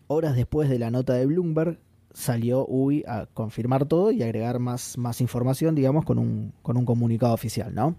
horas 0.06 0.36
después 0.36 0.68
de 0.70 0.78
la 0.78 0.90
nota 0.90 1.12
de 1.14 1.26
Bloomberg 1.26 1.78
salió 2.14 2.64
Ubi 2.66 3.02
a 3.08 3.26
confirmar 3.34 3.86
todo 3.86 4.10
y 4.12 4.22
agregar 4.22 4.58
más, 4.58 4.96
más 4.96 5.20
información, 5.20 5.74
digamos, 5.74 6.04
con 6.04 6.18
un, 6.18 6.52
con 6.62 6.76
un 6.76 6.84
comunicado 6.86 7.34
oficial, 7.34 7.74
¿no? 7.74 7.96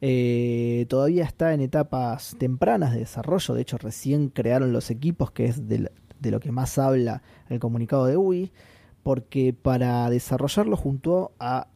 Eh, 0.00 0.86
todavía 0.88 1.24
está 1.24 1.54
en 1.54 1.60
etapas 1.60 2.36
tempranas 2.38 2.92
de 2.92 3.00
desarrollo, 3.00 3.54
de 3.54 3.62
hecho 3.62 3.78
recién 3.78 4.28
crearon 4.28 4.72
los 4.72 4.90
equipos, 4.90 5.32
que 5.32 5.46
es 5.46 5.68
de, 5.68 5.90
lo 6.22 6.40
que 6.40 6.52
más 6.52 6.78
habla 6.78 7.22
el 7.48 7.58
comunicado 7.58 8.06
de 8.06 8.16
UI, 8.16 8.52
porque 9.02 9.52
para 9.52 10.08
desarrollarlo 10.10 10.76
junto 10.76 11.32
a, 11.40 11.68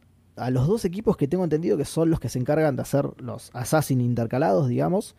los 0.49 0.67
dos 0.67 0.85
equipos 0.85 1.15
que 1.17 1.27
tengo 1.27 1.43
entendido 1.43 1.77
que 1.77 1.85
son 1.85 2.09
los 2.09 2.19
que 2.19 2.29
se 2.29 2.39
encargan 2.39 2.75
de 2.75 2.81
hacer 2.81 3.07
los 3.21 3.51
Assassin 3.53 4.01
intercalados, 4.01 4.67
digamos, 4.67 5.15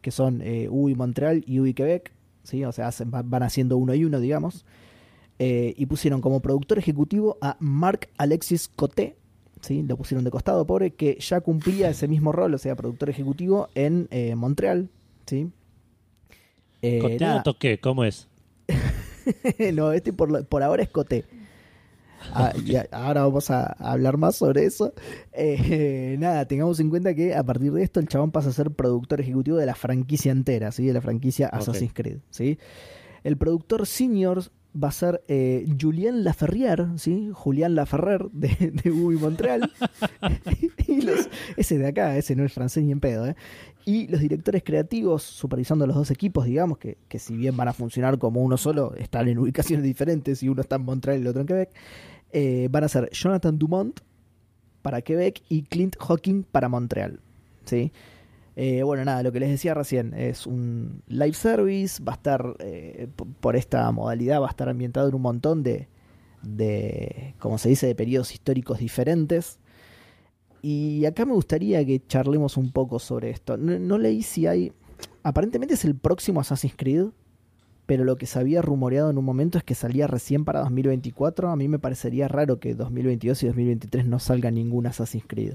que 0.00 0.10
son 0.10 0.40
eh, 0.42 0.68
UI 0.68 0.94
Montreal 0.94 1.44
y 1.46 1.60
UI 1.60 1.74
Quebec, 1.74 2.12
¿sí? 2.42 2.64
o 2.64 2.72
sea, 2.72 2.90
van 3.04 3.42
haciendo 3.42 3.76
uno 3.76 3.94
y 3.94 4.04
uno, 4.04 4.18
digamos, 4.18 4.64
eh, 5.38 5.74
y 5.76 5.86
pusieron 5.86 6.20
como 6.20 6.40
productor 6.40 6.78
ejecutivo 6.78 7.36
a 7.42 7.56
Mark 7.60 8.08
Alexis 8.16 8.68
Coté, 8.68 9.16
¿sí? 9.66 9.82
lo 9.82 9.96
pusieron 9.96 10.24
de 10.24 10.30
costado, 10.30 10.66
pobre, 10.66 10.92
que 10.92 11.18
ya 11.20 11.40
cumplía 11.40 11.90
ese 11.90 12.08
mismo 12.08 12.32
rol, 12.32 12.54
o 12.54 12.58
sea, 12.58 12.74
productor 12.76 13.10
ejecutivo 13.10 13.68
en 13.74 14.08
eh, 14.10 14.34
Montreal. 14.34 14.88
¿sí? 15.26 15.50
Eh, 16.82 16.98
¿Conté 17.00 17.18
nada. 17.24 17.40
o 17.40 17.42
toqué? 17.42 17.78
¿Cómo 17.78 18.04
es? 18.04 18.28
no, 19.74 19.92
este 19.92 20.12
por, 20.12 20.46
por 20.46 20.62
ahora 20.62 20.82
es 20.82 20.88
Coté. 20.88 21.24
Ah, 22.32 22.52
y 22.64 22.74
a- 22.76 22.88
ahora 22.92 23.22
vamos 23.24 23.50
a, 23.50 23.66
a 23.78 23.92
hablar 23.92 24.16
más 24.16 24.36
sobre 24.36 24.64
eso. 24.64 24.92
Eh, 25.32 26.16
nada, 26.20 26.46
tengamos 26.46 26.80
en 26.80 26.90
cuenta 26.90 27.14
que 27.14 27.34
a 27.34 27.42
partir 27.44 27.72
de 27.72 27.82
esto 27.82 28.00
el 28.00 28.08
chabón 28.08 28.30
pasa 28.30 28.48
a 28.50 28.52
ser 28.52 28.70
productor 28.70 29.20
ejecutivo 29.20 29.56
de 29.58 29.66
la 29.66 29.74
franquicia 29.74 30.32
entera, 30.32 30.72
¿sí? 30.72 30.86
de 30.86 30.92
la 30.92 31.00
franquicia 31.00 31.48
Assassin's 31.48 31.92
Creed. 31.92 32.18
¿sí? 32.30 32.58
El 33.22 33.36
productor 33.36 33.86
senior 33.86 34.42
va 34.82 34.88
a 34.88 34.92
ser 34.92 35.22
eh, 35.28 35.66
Julien 35.80 36.24
Laferrière, 36.24 36.98
¿sí? 36.98 37.30
Julián 37.32 37.74
Laferrer 37.74 38.28
de, 38.32 38.72
de 38.82 38.90
Ubi 38.90 39.16
Montreal. 39.16 39.70
y 40.86 41.02
los, 41.02 41.28
ese 41.56 41.78
de 41.78 41.88
acá, 41.88 42.16
ese 42.16 42.36
no 42.36 42.44
es 42.44 42.52
francés 42.52 42.84
ni 42.84 42.92
en 42.92 43.00
pedo. 43.00 43.26
¿eh? 43.26 43.36
Y 43.84 44.08
los 44.08 44.20
directores 44.20 44.62
creativos, 44.62 45.22
supervisando 45.22 45.86
los 45.86 45.96
dos 45.96 46.10
equipos, 46.10 46.44
digamos, 46.44 46.78
que, 46.78 46.98
que 47.08 47.18
si 47.18 47.36
bien 47.36 47.56
van 47.56 47.68
a 47.68 47.72
funcionar 47.72 48.18
como 48.18 48.42
uno 48.42 48.56
solo, 48.56 48.94
están 48.96 49.28
en 49.28 49.38
ubicaciones 49.38 49.84
diferentes 49.84 50.42
y 50.42 50.48
uno 50.48 50.60
está 50.60 50.76
en 50.76 50.82
Montreal 50.82 51.18
y 51.18 51.22
el 51.22 51.28
otro 51.28 51.40
en 51.40 51.46
Quebec, 51.46 51.70
eh, 52.32 52.68
van 52.70 52.84
a 52.84 52.88
ser 52.88 53.10
Jonathan 53.10 53.58
Dumont 53.58 54.00
para 54.82 55.02
Quebec 55.02 55.42
y 55.48 55.62
Clint 55.62 55.96
Hawking 55.98 56.42
para 56.44 56.68
Montreal. 56.68 57.20
¿sí? 57.64 57.92
Eh, 58.56 58.82
bueno, 58.82 59.04
nada, 59.04 59.22
lo 59.22 59.32
que 59.32 59.40
les 59.40 59.50
decía 59.50 59.74
recién 59.74 60.14
es 60.14 60.46
un 60.46 61.02
live 61.08 61.34
service, 61.34 62.02
va 62.02 62.12
a 62.12 62.16
estar, 62.16 62.56
eh, 62.60 63.06
por 63.40 63.54
esta 63.54 63.90
modalidad, 63.92 64.40
va 64.40 64.46
a 64.46 64.50
estar 64.50 64.68
ambientado 64.70 65.08
en 65.08 65.14
un 65.14 65.22
montón 65.22 65.62
de, 65.62 65.88
de, 66.42 67.34
como 67.38 67.58
se 67.58 67.68
dice, 67.68 67.86
de 67.86 67.94
periodos 67.94 68.32
históricos 68.32 68.78
diferentes. 68.78 69.58
Y 70.62 71.04
acá 71.04 71.24
me 71.26 71.32
gustaría 71.34 71.84
que 71.84 72.02
charlemos 72.06 72.56
un 72.56 72.72
poco 72.72 72.98
sobre 72.98 73.30
esto. 73.30 73.56
No, 73.56 73.78
no 73.78 73.98
leí 73.98 74.22
si 74.22 74.46
hay... 74.46 74.72
Aparentemente 75.22 75.74
es 75.74 75.84
el 75.84 75.94
próximo 75.94 76.40
Assassin's 76.40 76.74
Creed, 76.76 77.06
pero 77.84 78.04
lo 78.04 78.16
que 78.16 78.26
se 78.26 78.38
había 78.38 78.62
rumoreado 78.62 79.10
en 79.10 79.18
un 79.18 79.24
momento 79.24 79.58
es 79.58 79.64
que 79.64 79.74
salía 79.74 80.06
recién 80.06 80.44
para 80.44 80.60
2024. 80.60 81.50
A 81.50 81.56
mí 81.56 81.68
me 81.68 81.78
parecería 81.78 82.26
raro 82.26 82.58
que 82.58 82.74
2022 82.74 83.42
y 83.42 83.46
2023 83.46 84.06
no 84.06 84.18
salga 84.18 84.50
ningún 84.50 84.86
Assassin's 84.86 85.24
Creed. 85.26 85.54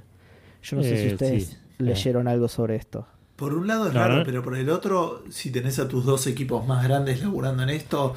Yo 0.61 0.77
no 0.77 0.83
sé 0.83 0.97
si 0.97 1.07
Eh, 1.07 1.13
ustedes 1.13 1.45
sí. 1.45 1.57
Leyeron 1.81 2.27
algo 2.27 2.47
sobre 2.47 2.75
esto. 2.75 3.07
Por 3.35 3.53
un 3.53 3.67
lado 3.67 3.87
es 3.87 3.93
raro, 3.93 4.17
no. 4.17 4.23
pero 4.23 4.43
por 4.43 4.55
el 4.55 4.69
otro, 4.69 5.23
si 5.31 5.49
tenés 5.51 5.79
a 5.79 5.87
tus 5.87 6.05
dos 6.05 6.27
equipos 6.27 6.67
más 6.67 6.83
grandes 6.83 7.21
laburando 7.21 7.63
en 7.63 7.69
esto, 7.69 8.13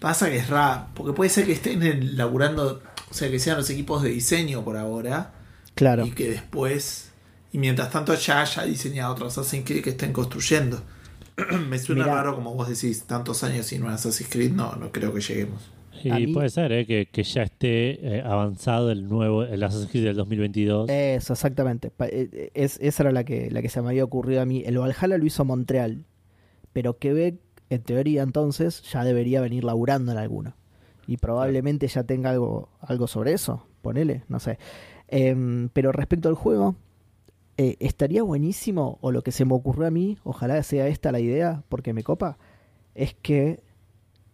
pasa 0.00 0.28
que 0.30 0.38
es 0.38 0.48
raro. 0.48 0.86
Porque 0.94 1.12
puede 1.12 1.30
ser 1.30 1.46
que 1.46 1.52
estén 1.52 2.16
laburando, 2.16 2.82
o 3.10 3.14
sea, 3.14 3.30
que 3.30 3.38
sean 3.38 3.56
los 3.56 3.70
equipos 3.70 4.02
de 4.02 4.10
diseño 4.10 4.64
por 4.64 4.76
ahora, 4.76 5.32
Claro. 5.76 6.04
y 6.06 6.10
que 6.10 6.28
después, 6.30 7.10
y 7.52 7.58
mientras 7.58 7.90
tanto 7.90 8.14
ya 8.14 8.40
haya 8.42 8.64
diseñado 8.64 9.12
otros 9.12 9.38
Assassin's 9.38 9.64
Creed 9.64 9.82
que 9.84 9.90
estén 9.90 10.12
construyendo. 10.12 10.82
Me 11.68 11.78
suena 11.78 12.04
Mirá. 12.04 12.16
raro, 12.16 12.34
como 12.36 12.54
vos 12.54 12.68
decís, 12.68 13.04
tantos 13.04 13.42
años 13.44 13.66
sin 13.66 13.82
un 13.84 13.90
Assassin's 13.90 14.30
Creed, 14.30 14.52
no, 14.52 14.74
no 14.76 14.90
creo 14.92 15.12
que 15.14 15.20
lleguemos. 15.20 15.62
Y 16.08 16.10
A 16.12 16.16
mí- 16.16 16.32
puede 16.32 16.48
ser 16.50 16.72
¿eh? 16.72 16.86
que, 16.86 17.06
que 17.06 17.22
ya 17.22 17.42
esté 17.42 18.16
eh, 18.18 18.22
avanzado 18.24 18.90
el 18.90 19.08
nuevo, 19.08 19.42
el 19.44 19.62
Assassin's 19.62 19.90
Creed 19.90 20.04
del 20.04 20.16
2022. 20.16 20.88
Eso, 20.90 21.32
exactamente. 21.32 21.90
Eh, 22.00 22.50
Es, 22.54 22.78
esa 22.80 23.04
era 23.04 23.12
la 23.12 23.24
que, 23.24 23.50
la 23.50 23.62
que 23.62 23.68
se 23.68 23.80
me 23.82 23.88
había 23.88 24.04
ocurrido 24.04 24.40
a 24.42 24.44
mí. 24.46 24.62
El 24.66 24.78
Valhalla 24.78 25.18
lo 25.18 25.24
hizo 25.26 25.44
Montreal, 25.44 26.04
pero 26.72 26.98
Quebec, 26.98 27.36
en 27.70 27.82
teoría 27.82 28.22
entonces, 28.22 28.82
ya 28.82 29.04
debería 29.04 29.40
venir 29.40 29.64
laburando 29.64 30.12
en 30.12 30.18
alguno. 30.18 30.54
Y 31.06 31.16
probablemente 31.18 31.86
ya 31.88 32.04
tenga 32.04 32.30
algo, 32.30 32.68
algo 32.80 33.06
sobre 33.06 33.32
eso, 33.32 33.66
ponele, 33.82 34.22
no 34.28 34.40
sé. 34.40 34.58
Em, 35.08 35.68
pero 35.72 35.92
respecto 35.92 36.28
al 36.28 36.34
juego, 36.34 36.76
eh, 37.56 37.76
estaría 37.80 38.22
buenísimo, 38.22 38.98
o 39.00 39.12
lo 39.12 39.22
que 39.22 39.30
se 39.30 39.44
me 39.44 39.54
ocurrió 39.54 39.86
a 39.86 39.90
mí, 39.90 40.18
ojalá 40.24 40.62
sea 40.62 40.88
esta 40.88 41.12
la 41.12 41.20
idea, 41.20 41.62
porque 41.68 41.92
me 41.92 42.02
copa, 42.02 42.36
es 42.94 43.14
que, 43.14 43.60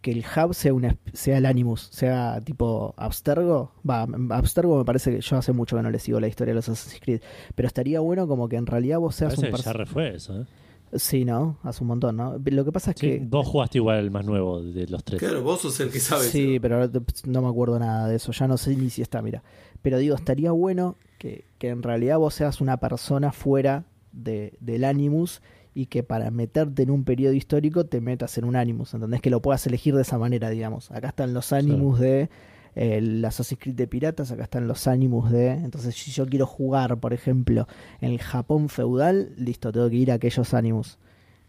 que 0.01 0.11
el 0.11 0.23
hub 0.35 0.53
sea, 0.53 0.73
una, 0.73 0.97
sea 1.13 1.37
el 1.37 1.45
Animus, 1.45 1.89
sea 1.91 2.39
tipo 2.43 2.93
Abstergo. 2.97 3.71
Va, 3.87 4.07
Abstergo 4.35 4.77
me 4.77 4.85
parece 4.85 5.11
que 5.15 5.21
yo 5.21 5.37
hace 5.37 5.51
mucho 5.53 5.75
que 5.77 5.83
no 5.83 5.91
le 5.91 5.99
sigo 5.99 6.19
la 6.19 6.27
historia 6.27 6.53
de 6.53 6.55
los 6.55 6.69
Assassin's 6.69 6.99
Creed, 7.01 7.21
pero 7.55 7.67
estaría 7.67 7.99
bueno 7.99 8.27
como 8.27 8.49
que 8.49 8.55
en 8.55 8.65
realidad 8.65 8.99
vos 8.99 9.15
seas 9.15 9.35
Parece 9.35 9.51
un 9.51 9.57
que 9.57 9.63
ya 9.63 9.73
refue 9.73 10.15
eso. 10.15 10.41
¿eh? 10.41 10.45
Sí, 10.93 11.23
¿no? 11.23 11.57
Hace 11.63 11.83
un 11.83 11.87
montón, 11.87 12.17
¿no? 12.17 12.37
Lo 12.43 12.65
que 12.65 12.71
pasa 12.73 12.91
es 12.91 12.99
Sí, 12.99 13.07
que... 13.07 13.19
vos 13.25 13.47
jugaste 13.47 13.77
igual 13.77 13.99
el 13.99 14.11
más 14.11 14.25
nuevo 14.25 14.61
de 14.61 14.87
los 14.87 15.03
tres. 15.05 15.19
Claro, 15.19 15.41
vos 15.41 15.61
sos 15.61 15.79
el 15.79 15.89
que 15.89 15.99
sabe. 16.01 16.25
Sí, 16.25 16.59
pero 16.59 16.75
ahora 16.75 16.91
te- 16.91 16.99
no 17.29 17.41
me 17.41 17.47
acuerdo 17.47 17.79
nada 17.79 18.07
de 18.09 18.17
eso, 18.17 18.31
ya 18.33 18.45
no 18.47 18.57
sé 18.57 18.75
ni 18.75 18.89
si 18.89 19.01
está, 19.01 19.21
mira. 19.21 19.41
Pero 19.81 19.99
digo, 19.99 20.15
estaría 20.15 20.51
bueno 20.51 20.97
que, 21.17 21.45
que 21.59 21.69
en 21.69 21.81
realidad 21.81 22.17
vos 22.17 22.33
seas 22.33 22.59
una 22.59 22.75
persona 22.77 23.31
fuera 23.31 23.85
de, 24.11 24.57
del 24.59 24.83
Animus 24.83 25.41
y 25.73 25.85
que 25.85 26.03
para 26.03 26.31
meterte 26.31 26.83
en 26.83 26.91
un 26.91 27.03
periodo 27.03 27.33
histórico 27.33 27.85
te 27.85 28.01
metas 28.01 28.37
en 28.37 28.45
un 28.45 28.55
Animus, 28.55 28.93
¿entendés? 28.93 29.21
Que 29.21 29.29
lo 29.29 29.41
puedas 29.41 29.65
elegir 29.67 29.95
de 29.95 30.01
esa 30.01 30.17
manera, 30.17 30.49
digamos. 30.49 30.91
Acá 30.91 31.09
están 31.09 31.33
los 31.33 31.53
Animus 31.53 31.99
de 31.99 32.29
el 32.75 33.23
Assassin's 33.25 33.59
Creed 33.61 33.75
de 33.75 33.87
piratas, 33.87 34.31
acá 34.31 34.43
están 34.43 34.67
los 34.67 34.87
Animus 34.87 35.31
de... 35.31 35.51
Entonces, 35.51 35.95
si 35.95 36.11
yo 36.11 36.25
quiero 36.25 36.45
jugar, 36.45 36.97
por 36.97 37.13
ejemplo, 37.13 37.67
en 37.99 38.11
el 38.11 38.19
Japón 38.19 38.69
feudal, 38.69 39.33
listo, 39.37 39.71
tengo 39.71 39.89
que 39.89 39.97
ir 39.97 40.11
a 40.11 40.15
aquellos 40.15 40.53
Animus. 40.53 40.97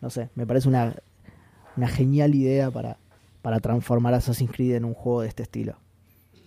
No 0.01 0.11
sé, 0.11 0.31
me 0.35 0.47
parece 0.47 0.69
una, 0.69 0.97
una 1.77 1.89
genial 1.89 2.35
idea 2.35 2.71
para, 2.71 2.99
para 3.41 3.61
transformar 3.61 4.15
Assassin's 4.15 4.51
Creed 4.51 4.75
en 4.75 4.85
un 4.85 4.95
juego 4.95 5.23
de 5.23 5.29
este 5.29 5.45
estilo. 5.45 5.77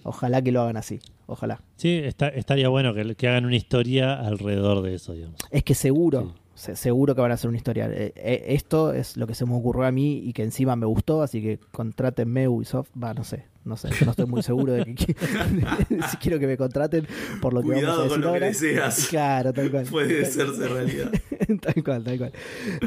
Ojalá 0.04 0.42
que 0.42 0.52
lo 0.52 0.62
hagan 0.62 0.78
así, 0.78 1.00
ojalá. 1.26 1.62
Sí, 1.78 2.00
está, 2.04 2.28
estaría 2.28 2.70
bueno 2.70 2.94
que, 2.94 3.16
que 3.16 3.28
hagan 3.28 3.46
una 3.46 3.56
historia 3.56 4.14
alrededor 4.14 4.82
de 4.84 4.94
eso, 4.94 5.14
digamos. 5.14 5.40
Es 5.50 5.64
que 5.64 5.74
seguro, 5.74 6.36
se- 6.56 6.76
seguro 6.76 7.14
que 7.14 7.22
van 7.22 7.30
a 7.32 7.36
hacer 7.36 7.48
una 7.50 7.58
historia. 7.58 7.88
Eh, 7.92 8.12
eh, 8.16 8.44
esto 8.50 8.94
es 8.94 9.16
lo 9.18 9.28
que 9.28 9.36
se 9.36 9.46
me 9.46 9.54
ocurrió 9.54 9.84
a 9.86 9.92
mí 9.92 10.18
y 10.24 10.34
que 10.34 10.42
encima 10.44 10.76
me 10.76 10.86
gustó, 10.88 11.22
así 11.22 11.42
que 11.42 11.60
contrátenme 11.72 12.48
Ubisoft. 12.48 12.90
Va, 13.02 13.14
no 13.14 13.24
sé, 13.24 13.46
no 13.64 13.78
sé, 13.78 13.90
no 14.04 14.12
estoy 14.12 14.26
muy 14.26 14.42
seguro 14.42 14.74
de 14.74 14.86
que 14.86 14.96
si 16.10 16.18
quiero 16.18 16.40
que 16.40 16.48
me 16.48 16.58
contraten 16.58 17.08
por 17.42 17.54
lo 17.54 17.62
que 17.62 17.68
Cuidado 17.68 17.98
vamos 18.00 18.06
a 18.06 18.10
con 18.10 18.22
decir 18.22 18.26
lo 18.26 18.34
que 18.34 18.46
deseas. 18.46 19.08
Claro, 19.08 19.54
tal 19.54 19.70
cual. 19.70 19.86
Puede 19.92 20.24
hacerse 20.26 20.68
realidad. 20.68 21.12
tal 21.62 21.84
cual, 21.84 22.04
tal 22.04 22.18
cual. 22.18 22.32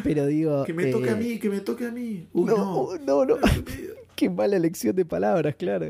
Pero 0.02 0.26
digo. 0.26 0.64
Que 0.64 0.72
me 0.72 0.86
toque 0.86 1.08
eh, 1.08 1.12
a 1.12 1.16
mí, 1.16 1.38
que 1.38 1.48
me 1.50 1.60
toque 1.60 1.86
a 1.86 1.90
mí. 1.92 2.26
Uy, 2.32 2.46
no, 2.46 2.96
no. 3.06 3.24
no, 3.24 3.24
no. 3.24 3.36
Qué 4.16 4.28
mala 4.28 4.56
elección 4.56 4.96
de 4.96 5.04
palabras, 5.04 5.54
claro. 5.56 5.86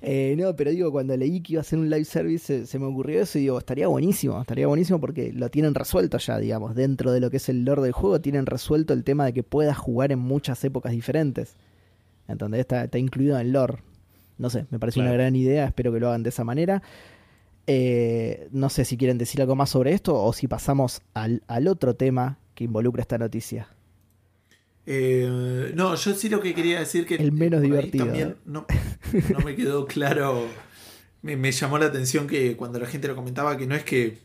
Eh, 0.00 0.34
no, 0.36 0.54
pero 0.56 0.70
digo, 0.70 0.90
cuando 0.90 1.16
leí 1.16 1.40
que 1.40 1.54
iba 1.54 1.60
a 1.60 1.64
ser 1.64 1.78
un 1.78 1.88
live 1.88 2.04
service, 2.04 2.44
se, 2.44 2.66
se 2.66 2.78
me 2.78 2.86
ocurrió 2.86 3.22
eso 3.22 3.38
y 3.38 3.42
digo, 3.42 3.58
estaría 3.58 3.86
buenísimo, 3.86 4.40
estaría 4.40 4.66
buenísimo 4.66 5.00
porque 5.00 5.32
lo 5.32 5.48
tienen 5.50 5.74
resuelto 5.74 6.18
ya, 6.18 6.38
digamos, 6.38 6.74
dentro 6.74 7.12
de 7.12 7.20
lo 7.20 7.30
que 7.30 7.36
es 7.36 7.48
el 7.48 7.64
lore 7.64 7.82
del 7.82 7.92
juego, 7.92 8.20
tienen 8.20 8.46
resuelto 8.46 8.92
el 8.92 9.04
tema 9.04 9.24
de 9.26 9.32
que 9.32 9.42
puedas 9.42 9.78
jugar 9.78 10.12
en 10.12 10.18
muchas 10.18 10.64
épocas 10.64 10.92
diferentes. 10.92 11.56
¿Entendés? 12.28 12.60
Está, 12.60 12.84
está 12.84 12.98
incluido 12.98 13.36
en 13.36 13.46
el 13.46 13.52
lore. 13.52 13.78
No 14.38 14.50
sé, 14.50 14.66
me 14.70 14.78
parece 14.78 15.00
una 15.00 15.12
gran 15.12 15.36
idea, 15.36 15.66
espero 15.66 15.92
que 15.92 16.00
lo 16.00 16.08
hagan 16.08 16.22
de 16.22 16.30
esa 16.30 16.44
manera. 16.44 16.82
Eh, 17.66 18.48
no 18.50 18.68
sé 18.70 18.84
si 18.84 18.96
quieren 18.96 19.18
decir 19.18 19.40
algo 19.40 19.54
más 19.54 19.70
sobre 19.70 19.92
esto 19.92 20.20
o 20.20 20.32
si 20.32 20.48
pasamos 20.48 21.02
al, 21.14 21.42
otro 21.68 21.94
tema 21.94 22.38
que 22.54 22.64
involucra 22.64 23.02
esta 23.02 23.18
noticia. 23.18 23.68
Eh, 24.86 25.72
no, 25.74 25.94
yo 25.94 26.14
sí 26.14 26.28
lo 26.28 26.40
que 26.40 26.54
quería 26.54 26.80
decir 26.80 27.06
que... 27.06 27.14
El 27.16 27.32
menos 27.32 27.62
divertido. 27.62 28.06
También 28.06 28.36
no, 28.44 28.66
me 29.44 29.54
quedó 29.54 29.86
claro, 29.86 30.48
me, 31.22 31.52
llamó 31.52 31.78
la 31.78 31.86
atención 31.86 32.26
que 32.26 32.56
cuando 32.56 32.78
la 32.78 32.86
gente 32.86 33.08
lo 33.08 33.14
comentaba 33.14 33.56
que 33.56 33.66
no 33.66 33.74
es 33.74 33.84
que 33.84 34.18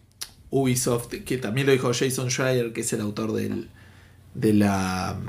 Ubisoft, 0.49 1.09
que 1.25 1.37
también 1.37 1.67
lo 1.67 1.73
dijo 1.73 1.91
Jason 1.93 2.29
Schreier, 2.29 2.73
que 2.73 2.81
es 2.81 2.93
el 2.93 3.01
autor 3.01 3.33
del, 3.33 3.69
de 4.33 4.53
la 4.53 5.19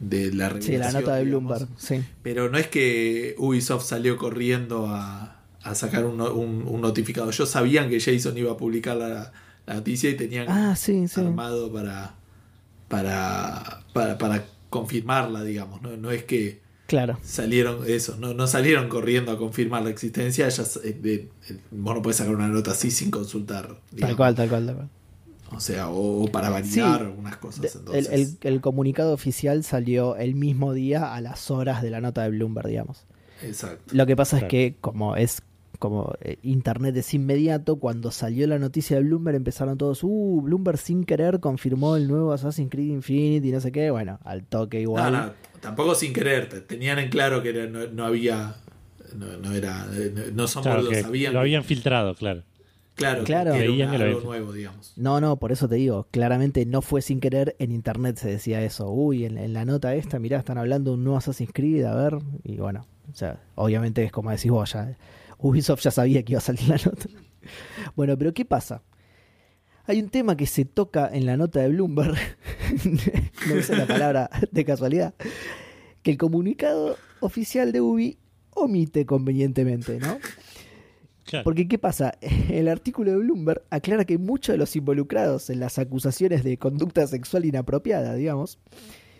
de 0.00 0.32
la 0.32 0.60
Sí, 0.60 0.76
la 0.76 0.92
nota 0.92 1.16
de 1.16 1.24
Bloomberg, 1.24 1.66
sí. 1.76 2.02
Pero 2.22 2.48
no 2.50 2.58
es 2.58 2.68
que 2.68 3.34
Ubisoft 3.38 3.84
salió 3.84 4.16
corriendo 4.16 4.86
a, 4.86 5.38
a 5.62 5.74
sacar 5.74 6.04
un, 6.04 6.20
un, 6.20 6.80
notificado. 6.80 7.30
Ellos 7.30 7.48
sabían 7.48 7.88
que 7.88 8.00
Jason 8.00 8.36
iba 8.38 8.52
a 8.52 8.56
publicar 8.56 8.96
la, 8.96 9.32
noticia 9.66 10.08
y 10.08 10.14
tenían 10.14 10.46
ah, 10.48 10.74
armado 11.16 11.70
para, 11.72 12.14
para, 12.88 13.84
para, 13.92 14.44
confirmarla, 14.70 15.44
digamos. 15.44 15.80
¿no? 15.82 15.96
no 15.96 16.10
es 16.10 16.24
que 16.24 16.60
claro. 16.86 17.18
salieron 17.22 17.84
eso, 17.86 18.16
no, 18.18 18.34
no 18.34 18.46
salieron 18.46 18.88
corriendo 18.88 19.32
a 19.32 19.38
confirmar 19.38 19.82
la 19.82 19.90
existencia. 19.90 20.46
Ellas, 20.46 20.78
eh, 20.84 21.28
vos 21.70 21.94
no 21.94 22.02
puedes 22.02 22.16
sacar 22.16 22.34
una 22.34 22.48
nota 22.48 22.72
así 22.72 22.90
sin 22.90 23.10
consultar. 23.10 23.80
Tal 23.98 24.16
cual, 24.16 24.34
tal 24.34 24.48
cual, 24.48 24.66
tal 24.66 24.74
cual. 24.76 24.88
O 25.50 25.60
sea, 25.60 25.88
o, 25.88 26.26
para 26.30 26.50
validar 26.50 27.00
algunas 27.00 27.36
cosas. 27.38 27.78
El, 28.42 28.60
comunicado 28.60 29.12
oficial 29.12 29.64
salió 29.64 30.16
el 30.16 30.34
mismo 30.34 30.74
día 30.74 31.14
a 31.14 31.20
las 31.20 31.50
horas 31.50 31.82
de 31.82 31.90
la 31.90 32.00
nota 32.00 32.22
de 32.22 32.30
Bloomberg, 32.30 32.68
digamos. 32.68 33.06
Exacto. 33.42 33.94
Lo 33.94 34.04
que 34.04 34.16
pasa 34.16 34.38
es 34.38 34.44
que 34.44 34.76
como 34.80 35.16
es 35.16 35.42
como 35.78 36.12
eh, 36.20 36.38
internet 36.42 36.96
es 36.96 37.14
inmediato, 37.14 37.76
cuando 37.76 38.10
salió 38.10 38.46
la 38.46 38.58
noticia 38.58 38.96
de 38.96 39.02
Bloomberg 39.04 39.36
empezaron 39.36 39.78
todos, 39.78 40.02
uh, 40.02 40.40
Bloomberg 40.42 40.78
sin 40.78 41.04
querer 41.04 41.40
confirmó 41.40 41.96
el 41.96 42.08
nuevo 42.08 42.32
Assassin's 42.32 42.70
Creed 42.70 42.90
Infinity 42.90 43.48
y 43.48 43.52
no 43.52 43.60
sé 43.60 43.72
qué, 43.72 43.90
bueno, 43.90 44.18
al 44.24 44.44
toque 44.44 44.80
igual. 44.80 45.12
No, 45.12 45.26
no, 45.26 45.32
tampoco 45.60 45.94
sin 45.94 46.12
querer, 46.12 46.48
tenían 46.66 46.98
en 46.98 47.10
claro 47.10 47.42
que 47.42 47.52
no, 47.68 48.04
había, 48.04 48.56
no, 49.16 49.52
era, 49.52 49.86
no, 50.34 50.48
son 50.48 50.62
claro, 50.62 50.82
sabían. 50.94 51.32
Lo 51.32 51.40
habían 51.40 51.64
filtrado, 51.64 52.14
claro. 52.14 52.42
Claro, 52.98 53.22
claro. 53.22 53.54
algo 53.54 54.20
nuevo, 54.22 54.52
digamos. 54.52 54.92
No, 54.96 55.20
no, 55.20 55.36
por 55.36 55.52
eso 55.52 55.68
te 55.68 55.76
digo, 55.76 56.08
claramente 56.10 56.66
no 56.66 56.82
fue 56.82 57.00
sin 57.00 57.20
querer, 57.20 57.54
en 57.60 57.70
internet 57.70 58.16
se 58.16 58.28
decía 58.28 58.60
eso. 58.62 58.90
Uy, 58.90 59.24
en, 59.24 59.52
la 59.52 59.64
nota 59.64 59.94
esta, 59.94 60.18
mirá, 60.18 60.38
están 60.38 60.58
hablando 60.58 60.90
de 60.90 60.96
un 60.96 61.04
nuevo 61.04 61.16
Assassin's 61.16 61.52
Creed, 61.54 61.84
a 61.84 61.94
ver, 61.94 62.18
y 62.42 62.56
bueno, 62.56 62.86
o 63.10 63.14
sea, 63.14 63.40
obviamente 63.54 64.02
es 64.02 64.10
como 64.10 64.32
decís 64.32 64.50
vos, 64.50 64.72
ya, 64.72 64.96
Ubisoft 65.38 65.82
ya 65.82 65.90
sabía 65.90 66.22
que 66.22 66.32
iba 66.32 66.38
a 66.38 66.42
salir 66.42 66.68
la 66.68 66.76
nota. 66.76 67.08
bueno, 67.96 68.16
pero 68.18 68.34
¿qué 68.34 68.44
pasa? 68.44 68.82
Hay 69.86 70.00
un 70.00 70.10
tema 70.10 70.36
que 70.36 70.46
se 70.46 70.66
toca 70.66 71.08
en 71.10 71.24
la 71.24 71.36
nota 71.36 71.60
de 71.60 71.68
Bloomberg, 71.68 72.14
no 73.48 73.54
uso 73.54 73.74
la 73.74 73.86
palabra 73.86 74.28
de 74.50 74.64
casualidad, 74.64 75.14
que 76.02 76.10
el 76.10 76.18
comunicado 76.18 76.96
oficial 77.20 77.72
de 77.72 77.80
Ubi 77.80 78.18
omite 78.54 79.06
convenientemente, 79.06 79.98
¿no? 79.98 80.18
Porque 81.44 81.68
¿qué 81.68 81.78
pasa? 81.78 82.18
El 82.20 82.68
artículo 82.68 83.12
de 83.12 83.18
Bloomberg 83.18 83.62
aclara 83.70 84.04
que 84.04 84.18
muchos 84.18 84.54
de 84.54 84.58
los 84.58 84.74
involucrados 84.76 85.50
en 85.50 85.60
las 85.60 85.78
acusaciones 85.78 86.42
de 86.42 86.56
conducta 86.58 87.06
sexual 87.06 87.44
inapropiada, 87.44 88.14
digamos, 88.14 88.58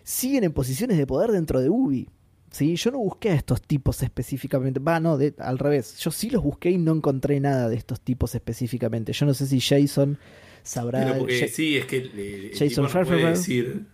siguen 0.04 0.44
en 0.44 0.52
posiciones 0.52 0.96
de 0.96 1.06
poder 1.06 1.32
dentro 1.32 1.60
de 1.60 1.68
UBI. 1.68 2.08
¿Sí? 2.50 2.76
Yo 2.76 2.90
no 2.90 2.98
busqué 2.98 3.30
a 3.30 3.34
estos 3.34 3.60
tipos 3.62 4.02
específicamente. 4.02 4.80
Va, 4.80 5.00
no, 5.00 5.18
al 5.38 5.58
revés. 5.58 5.98
Yo 5.98 6.10
sí 6.10 6.30
los 6.30 6.42
busqué 6.42 6.70
y 6.70 6.78
no 6.78 6.92
encontré 6.92 7.40
nada 7.40 7.68
de 7.68 7.76
estos 7.76 8.00
tipos 8.00 8.34
específicamente. 8.34 9.12
Yo 9.12 9.26
no 9.26 9.34
sé 9.34 9.46
si 9.46 9.60
Jason 9.60 10.18
sabrá. 10.62 11.04
Pero 11.04 11.18
porque 11.18 11.48
sí, 11.48 11.76
es 11.76 11.86
que 11.86 12.52
Jason 12.58 12.84
no 12.84 12.90
puede 12.90 13.30
decir. 13.30 13.86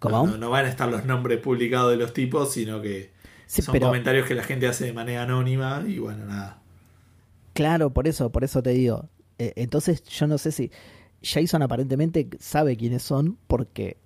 ¿Cómo? 0.00 0.26
No, 0.26 0.50
van 0.50 0.66
a 0.66 0.68
estar 0.68 0.88
los 0.88 1.04
nombres 1.04 1.40
publicados 1.40 1.90
de 1.90 1.96
los 1.96 2.12
tipos, 2.12 2.52
sino 2.52 2.82
que 2.82 3.12
son 3.46 3.78
comentarios 3.78 4.26
que 4.26 4.34
la 4.34 4.42
gente 4.42 4.66
hace 4.66 4.84
de 4.84 4.92
manera 4.92 5.22
anónima 5.22 5.84
y 5.86 5.98
bueno, 5.98 6.26
nada. 6.26 6.60
Claro, 7.54 7.90
por 7.92 8.06
eso, 8.06 8.30
por 8.30 8.44
eso 8.44 8.62
te 8.62 8.70
digo. 8.70 9.08
Eh, 9.38 9.54
entonces 9.56 10.02
yo 10.04 10.26
no 10.26 10.36
sé 10.36 10.52
si 10.52 10.70
Jason 11.22 11.62
aparentemente 11.62 12.28
sabe 12.38 12.76
quiénes 12.76 13.02
son 13.02 13.38
porque 13.46 13.96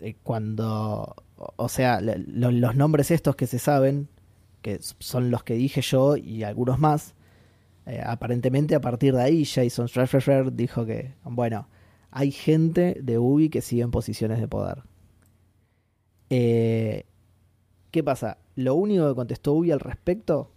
eh, 0.00 0.16
cuando, 0.22 1.14
o 1.56 1.68
sea, 1.68 2.00
los 2.00 2.76
nombres 2.76 3.10
estos 3.10 3.36
que 3.36 3.46
se 3.46 3.58
saben, 3.58 4.08
que 4.62 4.78
son 4.80 5.30
los 5.30 5.42
que 5.42 5.54
dije 5.54 5.80
yo 5.80 6.16
y 6.16 6.42
algunos 6.42 6.78
más, 6.78 7.14
eh, 7.86 8.02
aparentemente 8.04 8.74
a 8.74 8.80
partir 8.80 9.14
de 9.14 9.22
ahí 9.22 9.44
Jason 9.44 9.88
Schreiber 9.88 10.52
dijo 10.52 10.84
que, 10.84 11.14
bueno, 11.24 11.68
hay 12.10 12.30
gente 12.30 12.98
de 13.02 13.18
Ubi 13.18 13.48
que 13.48 13.62
sigue 13.62 13.82
en 13.82 13.90
posiciones 13.90 14.40
de 14.40 14.48
poder. 14.48 14.82
¿Qué 16.28 18.04
pasa? 18.04 18.38
Lo 18.54 18.74
único 18.74 19.08
que 19.08 19.14
contestó 19.14 19.54
Ubi 19.54 19.72
al 19.72 19.80
respecto 19.80 20.52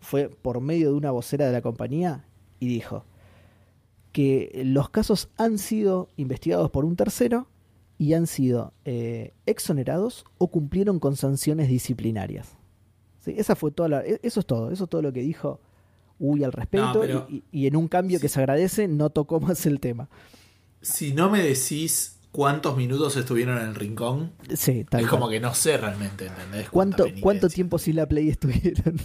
fue 0.00 0.28
por 0.28 0.60
medio 0.60 0.90
de 0.90 0.96
una 0.96 1.10
vocera 1.10 1.46
de 1.46 1.52
la 1.52 1.62
compañía 1.62 2.24
y 2.60 2.68
dijo 2.68 3.04
que 4.12 4.62
los 4.64 4.88
casos 4.90 5.28
han 5.36 5.58
sido 5.58 6.08
investigados 6.16 6.70
por 6.70 6.84
un 6.84 6.96
tercero 6.96 7.48
y 7.98 8.14
han 8.14 8.26
sido 8.26 8.72
eh, 8.84 9.32
exonerados 9.46 10.24
o 10.38 10.48
cumplieron 10.48 10.98
con 10.98 11.16
sanciones 11.16 11.68
disciplinarias. 11.68 12.56
¿Sí? 13.20 13.34
Esa 13.36 13.56
fue 13.56 13.70
toda 13.70 14.02
e, 14.02 14.20
eso 14.22 14.40
es 14.40 14.46
todo, 14.46 14.70
eso 14.70 14.84
es 14.84 14.90
todo 14.90 15.02
lo 15.02 15.12
que 15.12 15.20
dijo 15.20 15.60
Uy 16.18 16.44
al 16.44 16.52
respecto 16.52 17.04
y, 17.52 17.66
en 17.66 17.76
un 17.76 17.88
cambio 17.88 18.18
que 18.20 18.28
se 18.28 18.38
agradece 18.40 18.88
no 18.88 19.10
tocó 19.10 19.38
más 19.40 19.66
el 19.66 19.80
tema. 19.80 20.08
Si 20.80 21.12
no 21.12 21.28
me 21.30 21.42
decís 21.42 22.20
cuántos 22.32 22.76
minutos 22.76 23.16
estuvieron 23.16 23.58
en 23.58 23.68
el 23.68 23.74
rincón. 23.74 24.32
Sí, 24.54 24.84
tal 24.88 25.02
Es 25.02 25.08
como 25.08 25.28
que 25.28 25.40
no 25.40 25.54
sé 25.54 25.76
realmente, 25.76 26.26
¿entendés? 26.26 26.70
¿Cuánto, 26.70 27.06
¿Cuánto 27.20 27.48
tiempo 27.48 27.78
sin 27.78 27.96
la 27.96 28.06
Play 28.06 28.30
estuvieron? 28.30 28.96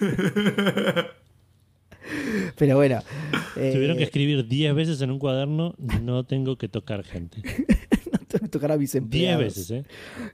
Pero 2.56 2.76
bueno. 2.76 3.00
Tuvieron 3.54 3.96
que 3.96 4.02
eh, 4.02 4.06
escribir 4.06 4.46
10 4.46 4.74
veces 4.74 5.00
en 5.02 5.10
un 5.10 5.18
cuaderno, 5.18 5.74
no 6.02 6.24
tengo 6.24 6.56
que 6.56 6.68
tocar 6.68 7.04
gente. 7.04 7.42
tengo 8.38 8.42
que 8.42 8.48
tocar 8.48 8.72
a 8.72 8.76
mis 8.76 8.94
empleados. 8.94 9.40
10 9.40 9.54
veces, 9.56 9.70
¿eh? 9.70 9.84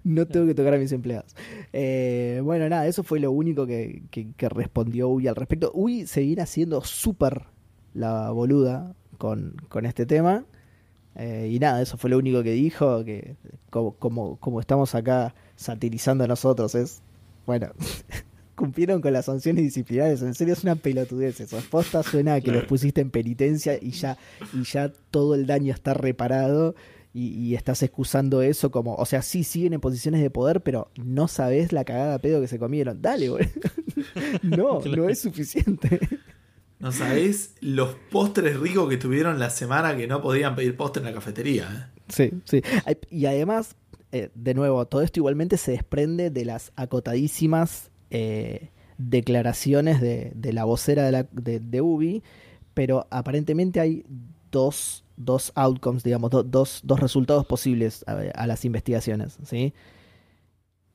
No 0.05 0.27
tengo 0.27 0.47
que 0.47 0.55
tocar 0.55 0.75
a 0.75 0.79
mis 0.79 0.93
empleados. 0.93 1.35
Eh, 1.73 2.41
bueno, 2.43 2.69
nada, 2.69 2.87
eso 2.87 3.03
fue 3.03 3.21
lo 3.21 3.31
único 3.31 3.67
que, 3.67 4.03
respondió 4.39 5.09
Uy 5.09 5.29
al 5.29 5.37
respecto. 5.37 5.71
Uy 5.75 6.07
se 6.07 6.23
viene 6.23 6.43
haciendo 6.43 6.83
súper 6.83 7.43
la 7.95 8.31
boluda 8.31 8.95
con, 9.19 9.57
con 9.69 9.87
este 9.87 10.07
tema. 10.07 10.45
Eh, 11.15 11.51
y 11.53 11.59
nada, 11.59 11.83
eso 11.83 11.97
fue 11.99 12.11
lo 12.11 12.19
único 12.19 12.43
que 12.43 12.53
dijo, 12.53 13.05
que 13.05 13.37
como, 13.71 14.37
como, 14.39 14.61
estamos 14.61 14.95
acá 14.95 15.35
satirizando 15.57 16.25
a 16.25 16.27
nosotros, 16.27 16.75
es, 16.75 17.03
bueno, 17.45 17.69
cumplieron 18.55 19.03
con 19.03 19.13
las 19.13 19.27
sanciones 19.27 19.63
disciplinarias, 19.65 20.23
en 20.23 20.35
serio 20.35 20.55
es 20.55 20.65
una 20.65 20.75
pelotudez 20.75 21.41
eso, 21.41 21.59
posta 21.71 22.03
suena 22.03 22.35
a 22.35 22.41
que 22.41 22.51
los 22.51 22.65
pusiste 22.65 23.03
en 23.03 23.11
penitencia 23.11 23.79
y 23.81 23.91
ya, 23.91 24.17
y 24.55 24.63
ya 24.65 24.91
todo 25.11 25.35
el 25.35 25.47
daño 25.47 25.75
está 25.75 25.93
reparado 25.93 26.75
y, 27.15 27.55
estás 27.55 27.83
excusando 27.83 28.41
eso 28.41 28.71
como, 28.71 28.95
o 28.95 29.05
sea, 29.05 29.21
sí 29.21 29.45
siguen 29.45 29.75
en 29.75 29.81
posiciones 29.81 30.23
de 30.23 30.31
poder, 30.31 30.63
pero 30.63 30.91
no 30.97 31.29
sabes 31.29 31.73
la 31.73 31.85
cagada 31.85 32.19
pedo 32.19 32.41
que 32.41 32.49
se 32.49 32.59
comieron, 32.59 33.03
dale, 33.03 33.29
no, 34.43 34.81
no 34.85 35.09
es 35.09 35.21
suficiente. 35.21 36.01
No 36.79 36.91
sabéis 36.91 37.55
los 37.61 37.95
postres 38.11 38.59
ricos 38.59 38.89
que 38.89 38.97
tuvieron 38.97 39.39
la 39.39 39.51
semana 39.51 39.97
que 39.97 40.09
no 40.09 40.21
podían 40.21 40.57
pedir 40.57 40.77
postre 40.77 41.01
en 41.01 41.07
la 41.07 41.13
cafetería. 41.13 41.93
¿eh? 41.97 42.01
Sí, 42.09 42.31
sí. 42.45 42.63
Y 43.09 43.27
además, 43.27 43.77
eh, 44.11 44.31
de 44.35 44.55
nuevo, 44.55 44.85
todo 44.87 45.03
esto 45.03 45.21
igualmente 45.21 45.59
se 45.59 45.71
desprende 45.73 46.31
de 46.31 46.45
las 46.45 46.73
acotadísimas 46.75 47.93
eh, 48.11 48.71
declaraciones 48.99 50.01
de, 50.01 50.53
la 50.53 50.65
vocera 50.65 51.05
de, 51.05 51.13
la, 51.13 51.27
de, 51.33 51.81
UBI, 51.81 52.23
pero 52.75 53.07
aparentemente 53.11 53.79
hay 53.79 54.05
dos, 54.51 55.02
dos 55.17 55.53
outcomes, 55.55 56.03
digamos, 56.03 56.31
dos, 56.31 56.81
dos 56.83 57.01
resultados 57.01 57.47
posibles 57.47 58.05
a, 58.07 58.21
a 58.35 58.47
las 58.47 58.65
investigaciones. 58.65 59.39
¿sí? 59.45 59.75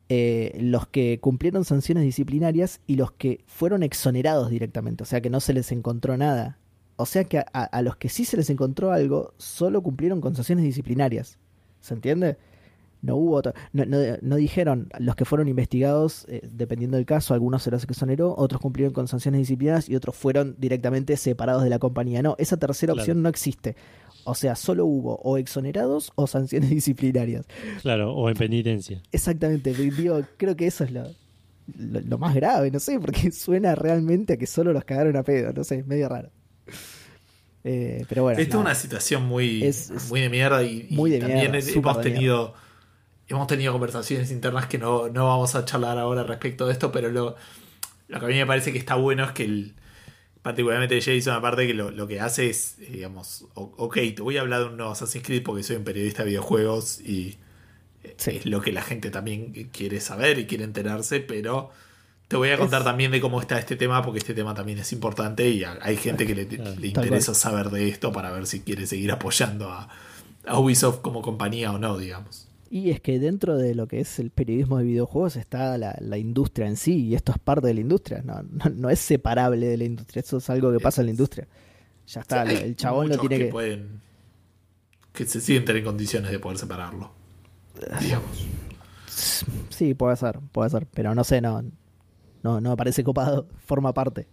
Eh, 0.10 0.56
los 0.62 0.88
que 0.88 1.20
cumplieron 1.20 1.66
sanciones 1.66 2.04
disciplinarias 2.06 2.80
y 2.88 2.96
los 2.96 3.12
que 3.12 3.44
fueron 3.46 3.84
exonerados 3.84 4.50
directamente, 4.50 5.04
o 5.04 5.06
sea 5.06 5.20
que 5.20 5.30
no 5.30 5.42
se 5.42 5.52
les 5.52 5.72
encontró 5.74 6.16
nada. 6.16 6.58
O 6.96 7.06
sea 7.06 7.26
que 7.26 7.44
a, 7.52 7.82
los 7.82 7.98
que 7.98 8.08
sí 8.10 8.26
se 8.26 8.38
les 8.38 8.50
encontró 8.50 8.92
algo, 8.92 9.34
solo 9.38 9.84
cumplieron 9.84 10.20
con 10.20 10.34
sanciones 10.34 10.64
disciplinarias. 10.64 11.38
¿Se 11.80 11.94
entiende? 11.94 12.38
No 13.02 13.18
hubo 13.18 13.42
no, 13.74 13.86
no, 13.86 14.36
dijeron 14.38 14.90
los 14.98 15.16
que 15.16 15.26
fueron 15.26 15.48
investigados, 15.48 16.26
eh, 16.28 16.42
dependiendo 16.52 16.98
del 16.98 17.06
caso, 17.06 17.36
algunos 17.36 17.62
se 17.62 17.70
los 17.70 17.84
exoneró, 17.84 18.34
otros 18.36 18.62
cumplieron 18.62 18.94
con 18.94 19.08
sanciones 19.08 19.40
disciplinarias 19.40 19.90
y 19.90 19.96
otros 19.96 20.16
fueron 20.16 20.56
directamente 20.58 21.18
separados 21.18 21.64
de 21.64 21.70
la 21.70 21.78
compañía. 21.78 22.24
No, 22.24 22.36
esa 22.40 22.58
tercera 22.58 22.94
opción 22.94 23.22
no 23.22 23.30
existe. 23.30 23.76
O 24.28 24.36
sea, 24.36 24.58
solo 24.58 24.86
hubo 24.86 25.16
o 25.24 25.38
exonerados 25.38 26.12
o 26.16 26.28
sanciones 26.28 26.70
disciplinarias. 26.82 27.46
Claro, 27.82 28.14
o 28.14 28.30
en 28.30 28.36
penitencia. 28.36 29.02
Exactamente, 29.12 29.74
digo, 29.74 30.22
creo 30.36 30.56
que 30.58 30.68
eso 30.68 30.84
es 30.84 30.92
lo, 30.92 31.06
lo, 31.78 32.18
más 32.18 32.36
grave, 32.36 32.70
no 32.70 32.80
sé, 32.80 33.00
porque 33.00 33.32
suena 33.32 33.74
realmente 33.74 34.34
a 34.34 34.38
que 34.38 34.46
solo 34.46 34.74
los 34.74 34.84
cagaron 34.84 35.16
a 35.16 35.24
pedo, 35.24 35.54
no 35.54 35.64
sé, 35.64 35.80
es 35.80 35.88
medio 35.88 36.10
raro. 36.10 36.30
Eh, 37.64 38.06
pero 38.10 38.24
bueno. 38.24 38.40
Esta 38.40 38.58
es 38.58 38.62
una 38.62 38.76
situación 38.76 39.26
muy, 39.26 39.74
muy 40.10 40.20
de 40.20 40.30
mierda 40.30 40.62
y, 40.64 40.88
también 41.20 41.56
hemos 41.56 42.02
tenido 42.02 42.54
hemos 43.30 43.48
tenido 43.48 43.74
conversaciones 43.74 44.32
internas 44.32 44.68
que 44.68 44.78
no, 44.78 45.10
no, 45.10 45.28
vamos 45.28 45.56
a 45.56 45.66
charlar 45.66 45.98
ahora 45.98 46.24
respecto 46.24 46.66
de 46.66 46.74
esto, 46.74 46.92
pero 46.92 47.10
lo, 47.10 47.36
lo 48.08 48.20
que 48.20 48.26
a 48.26 48.30
mí 48.30 48.36
me 48.36 48.46
parece 48.46 48.72
que 48.72 48.78
está 48.78 48.96
bueno 48.96 49.26
es 49.26 49.32
que 49.32 49.44
el, 49.44 49.76
particularmente 50.48 51.02
Jason, 51.02 51.34
aparte 51.34 51.68
que 51.68 51.74
lo, 51.74 52.08
que 52.08 52.22
hace 52.22 52.50
es, 52.50 52.78
digamos, 52.78 53.48
ok, 53.54 53.98
te 54.16 54.22
voy 54.22 54.38
a 54.38 54.42
hablar 54.42 54.62
de 54.62 54.66
un 54.68 54.78
nuevo 54.78 54.94
Assassin's 54.94 55.26
Creed 55.26 55.44
porque 55.44 55.62
soy 55.62 55.76
un 55.76 55.84
periodista 55.84 56.24
de 56.24 56.30
videojuegos 56.30 57.02
y 57.02 57.38
es 58.02 58.46
lo 58.46 58.62
que 58.62 58.72
la 58.72 58.82
gente 58.82 59.10
también 59.10 59.52
quiere 59.74 60.00
saber 60.00 60.40
y 60.40 60.46
quiere 60.46 60.64
enterarse, 60.64 61.20
pero 61.20 61.70
te 62.30 62.38
voy 62.38 62.52
a 62.52 62.58
contar 62.58 62.86
también 62.86 63.12
de 63.12 63.20
cómo 63.20 63.42
está 63.42 63.60
este 63.60 63.76
tema 63.76 64.02
porque 64.02 64.20
este 64.20 64.34
tema 64.34 64.54
también 64.54 64.80
es 64.80 64.94
importante 64.94 65.50
y 65.50 65.66
hay 65.66 65.98
gente 65.98 66.26
que 66.26 66.34
le, 66.34 66.44
interesa 66.88 67.34
saber 67.34 67.70
de 67.70 67.90
esto 67.90 68.14
para 68.14 68.32
ver 68.32 68.48
si 68.48 68.62
quiere 68.62 68.88
seguir 68.88 69.12
apoyando 69.12 69.70
a, 69.70 69.90
a 70.46 70.58
Ubisoft 70.58 71.02
como 71.02 71.22
compañía 71.22 71.74
o 71.74 71.78
no, 71.78 71.98
digamos. 71.98 72.47
Y 72.70 72.92
es 72.92 73.02
que 73.02 73.20
dentro 73.20 73.58
de 73.58 73.76
lo 73.76 73.88
que 73.88 74.00
es 74.00 74.20
el 74.20 74.32
periodismo 74.32 74.78
de 74.78 74.84
videojuegos 74.84 75.36
está 75.36 75.78
la, 75.78 76.18
industria 76.18 76.68
en 76.68 76.76
sí, 76.76 77.08
y 77.08 77.16
esto 77.16 77.32
es 77.32 77.40
parte 77.40 77.68
de 77.68 77.74
la 77.74 77.80
industria, 77.80 78.22
no, 78.24 78.42
no, 78.76 78.90
es 78.90 79.00
separable 79.00 79.68
de 79.68 79.78
la 79.78 79.84
industria, 79.86 80.22
eso 80.22 80.38
es 80.38 80.50
algo 80.50 80.72
que 80.72 80.80
pasa 80.80 81.02
en 81.02 81.08
la 81.08 81.12
industria. 81.12 81.48
Ya 82.08 82.22
está, 82.22 82.44
el 82.44 82.76
chabón 82.76 83.10
lo 83.10 83.18
tiene 83.18 83.38
que... 83.38 83.46
Pueden, 83.46 84.02
que 85.14 85.26
se 85.26 85.42
sienten 85.42 85.78
en 85.78 85.84
condiciones 85.84 86.32
de 86.32 86.40
poder 86.40 86.58
separarlo, 86.58 87.12
digamos. 88.02 88.48
Sí, 89.70 89.94
puede 89.94 90.16
ser, 90.16 90.40
puede 90.52 90.70
ser, 90.70 90.86
pero 90.88 91.16
no 91.16 91.24
sé, 91.24 91.42
no, 91.42 91.64
no, 92.44 92.62
no 92.62 92.70
me 92.70 92.78
parece 92.78 93.04
copado, 93.04 93.48
forma 93.66 93.94
parte. 93.94 94.28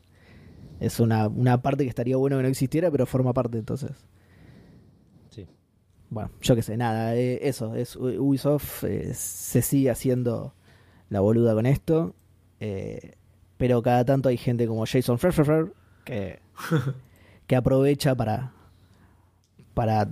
Es 0.80 1.00
una, 1.00 1.28
una 1.28 1.62
parte 1.62 1.84
que 1.84 1.88
estaría 1.88 2.16
bueno 2.16 2.36
que 2.36 2.42
no 2.42 2.48
existiera, 2.48 2.90
pero 2.90 3.06
forma 3.06 3.32
parte 3.32 3.58
entonces 3.58 3.92
bueno, 6.10 6.30
yo 6.40 6.54
qué 6.54 6.62
sé, 6.62 6.76
nada, 6.76 7.16
eh, 7.16 7.40
eso, 7.42 7.74
es 7.74 7.96
Ubisoft 7.96 8.84
eh, 8.84 9.12
se 9.14 9.62
sigue 9.62 9.90
haciendo 9.90 10.54
la 11.08 11.20
boluda 11.20 11.54
con 11.54 11.66
esto, 11.66 12.14
eh, 12.60 13.14
pero 13.56 13.82
cada 13.82 14.04
tanto 14.04 14.28
hay 14.28 14.36
gente 14.36 14.66
como 14.66 14.86
Jason 14.86 15.18
Freffer 15.18 15.72
que, 16.04 16.40
que 17.46 17.56
aprovecha 17.56 18.14
para, 18.14 18.52
para 19.74 20.08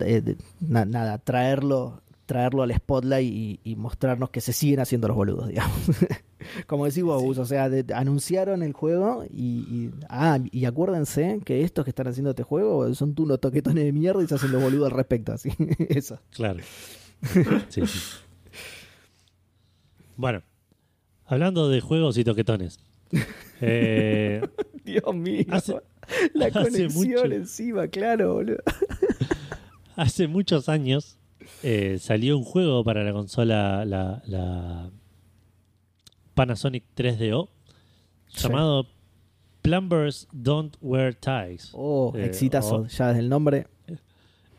nada, 0.61 1.19
traerlo, 1.19 2.03
traerlo 2.27 2.63
al 2.63 2.75
spotlight 2.75 3.61
y, 3.65 3.77
mostrarnos 3.77 4.31
que 4.31 4.41
se 4.41 4.53
siguen 4.53 4.81
haciendo 4.81 5.09
los 5.09 5.17
boludos, 5.17 5.49
digamos. 5.49 5.77
Como 6.67 6.87
decís 6.87 7.03
vos, 7.03 7.39
o 7.39 7.45
sea, 7.45 7.71
anunciaron 7.95 8.63
el 8.63 8.73
juego 8.73 9.25
y, 9.31 9.91
ah, 10.09 10.39
y 10.51 10.65
acuérdense 10.65 11.41
que 11.45 11.63
estos 11.63 11.85
que 11.85 11.91
están 11.91 12.09
haciendo 12.09 12.31
este 12.31 12.43
juego 12.43 12.93
son 12.95 13.15
tú 13.15 13.25
unos 13.25 13.41
toquetones 13.41 13.85
de 13.85 13.93
mierda 13.93 14.23
y 14.23 14.27
se 14.27 14.35
hacen 14.35 14.53
los 14.53 14.63
boludos 14.63 14.91
al 14.91 14.97
respecto, 14.97 15.33
así. 15.33 15.51
Eso. 15.89 16.19
Claro. 16.31 16.61
Sí, 17.69 17.83
Bueno, 20.17 20.43
hablando 21.25 21.69
de 21.69 21.81
juegos 21.81 22.19
y 22.19 22.25
toquetones. 22.25 22.81
Eh, 23.61 24.43
Dios 24.85 25.15
mío. 25.15 25.45
la 26.35 26.51
conexión 26.51 27.33
encima, 27.33 27.87
claro, 27.87 28.35
boludo. 28.35 28.59
hace 29.95 30.27
muchos 30.27 30.69
años 30.69 31.17
eh, 31.63 31.99
salió 32.01 32.37
un 32.37 32.43
juego 32.45 32.83
para 32.83 33.05
la 33.05 33.13
consola, 33.13 33.85
la 33.85 34.91
Panasonic 36.43 36.83
3DO 36.97 37.51
llamado 38.35 38.89
Plumbers 39.63 40.27
Don't 40.33 40.77
Wear 40.81 41.15
Ties. 41.15 41.71
Oh, 41.73 42.13
eh, 42.17 42.25
exitazo, 42.25 42.89
ya 42.89 43.09
desde 43.09 43.21
el 43.21 43.29
nombre. 43.29 43.69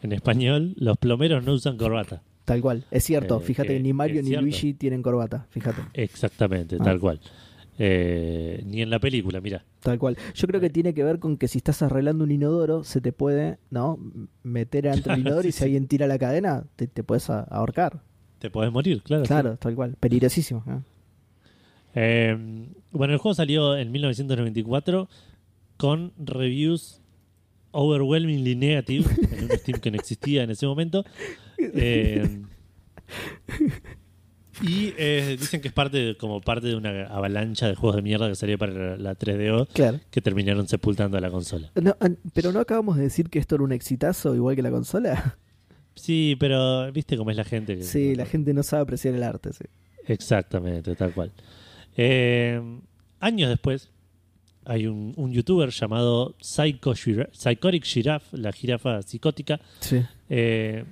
En 0.02 0.14
español, 0.14 0.76
los 0.78 0.98
plomeros 0.98 1.44
no 1.44 1.52
usan 1.52 1.76
corbata. 1.76 2.24
Tal 2.46 2.62
cual, 2.62 2.86
es 2.90 3.04
cierto. 3.04 3.42
Eh, 3.42 3.44
fíjate, 3.44 3.78
ni 3.82 3.92
Mario 3.92 4.24
ni 4.24 4.34
Luigi 4.34 4.74
tienen 4.76 5.02
corbata, 5.02 5.46
fíjate. 5.50 5.82
Exactamente, 5.94 6.78
tal 6.78 6.96
ah. 6.96 7.00
cual. 7.02 7.20
Eh, 7.78 8.64
ni 8.66 8.82
en 8.82 8.90
la 8.90 9.00
película, 9.00 9.42
mira. 9.42 9.66
Tal 9.82 10.00
cual. 10.00 10.16
Yo 10.36 10.48
creo 10.48 10.62
que 10.62 10.70
tiene 10.70 10.94
que 10.94 11.04
ver 11.04 11.20
con 11.20 11.36
que 11.36 11.50
si 11.50 11.58
estás 11.58 11.82
arreglando 11.82 12.24
un 12.24 12.32
inodoro, 12.32 12.86
se 12.86 13.02
te 13.02 13.12
puede, 13.12 13.58
¿no? 13.72 14.00
Meter 14.44 14.88
ante 14.88 15.12
el 15.12 15.20
inodoro 15.28 15.50
y 15.50 15.52
si 15.52 15.66
alguien 15.66 15.88
tira 15.88 16.08
la 16.08 16.18
cadena, 16.18 16.64
te, 16.78 16.88
puedes 17.04 17.30
ahorcar. 17.30 18.00
Te 18.40 18.50
puedes 18.50 18.72
morir, 18.72 19.04
claro. 19.04 19.24
Claro, 19.24 19.58
tal 19.58 19.76
cual. 19.76 19.98
Peligrosísimo. 20.00 20.64
Eh, 21.96 22.38
bueno, 22.92 23.14
el 23.14 23.20
juego 23.20 23.36
salió 23.36 23.78
en 23.78 23.92
1994 23.92 25.10
con 25.78 26.14
reviews 26.18 27.02
overwhelmingly 27.72 28.56
negative 28.56 29.06
en 29.32 29.44
un 29.46 29.58
Steam 29.58 29.80
que 29.80 29.92
no 29.92 29.98
existía 29.98 30.44
en 30.44 30.52
ese 30.52 30.66
momento. 30.66 31.04
Eh, 31.58 32.42
y 34.62 34.94
eh, 34.98 35.36
dicen 35.40 35.62
que 35.62 35.68
es 35.68 35.74
parte 35.74 36.16
como 36.18 36.40
parte 36.42 36.68
de 36.68 36.76
una 36.76 37.08
avalancha 37.08 37.68
de 37.68 37.76
juegos 37.76 37.96
de 37.96 38.02
mierda 38.02 38.30
que 38.30 38.36
salió 38.36 38.58
para 38.58 38.98
la 38.98 39.18
3DO 39.18 40.00
que 40.10 40.22
terminaron 40.22 40.68
sepultando 40.68 41.18
a 41.18 41.22
la 41.22 41.32
consola. 41.32 41.72
pero 42.34 42.52
no 42.52 42.60
acabamos 42.60 42.98
de 42.98 43.04
decir 43.04 43.30
que 43.30 43.40
esto 43.40 43.56
era 43.56 43.64
un 43.64 43.72
exitazo 43.72 44.36
igual 44.36 44.56
que 44.56 44.62
la 44.62 44.72
consola. 44.72 45.38
Sí, 45.96 46.36
pero 46.40 46.92
viste 46.92 47.18
cómo 47.18 47.30
es 47.32 47.38
la 47.38 47.44
gente. 47.44 47.82
Sí, 47.84 48.16
la 48.16 48.26
gente 48.26 48.54
no 48.54 48.64
sabe 48.64 48.84
apreciar 48.84 49.14
el 49.14 49.24
arte, 49.24 49.54
sí. 49.54 49.66
Exactamente, 50.08 50.96
tal 50.96 51.14
cual. 51.14 51.32
Eh, 51.98 52.62
años 53.20 53.50
después, 53.50 53.90
hay 54.66 54.88
un, 54.88 55.32
youtuber 55.32 55.70
llamado 55.70 56.36
Psycho 56.40 56.94
Psychotic 56.96 57.84
Giraffe, 57.84 58.38
la 58.38 58.52
jirafa 58.52 59.02
psicótica, 59.02 59.60
eh, 60.30 60.86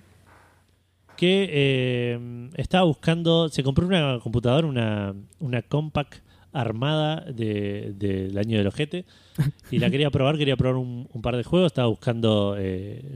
que 1.15 1.49
eh, 1.51 2.49
estaba 2.55 2.83
buscando, 2.85 3.49
se 3.49 3.63
compró 3.63 3.87
una 3.87 4.19
computadora, 4.21 4.67
una, 4.67 5.13
una 5.39 5.61
compact 5.61 6.15
armada 6.53 7.21
del 7.31 8.37
año 8.37 8.57
del 8.57 8.67
ojete 8.67 9.05
y 9.71 9.79
la 9.79 9.89
quería 9.89 10.09
probar, 10.09 10.37
quería 10.37 10.57
probar 10.57 10.75
un, 10.75 11.07
par 11.21 11.37
de 11.37 11.43
juegos, 11.43 11.71
estaba 11.71 11.87
buscando 11.87 12.57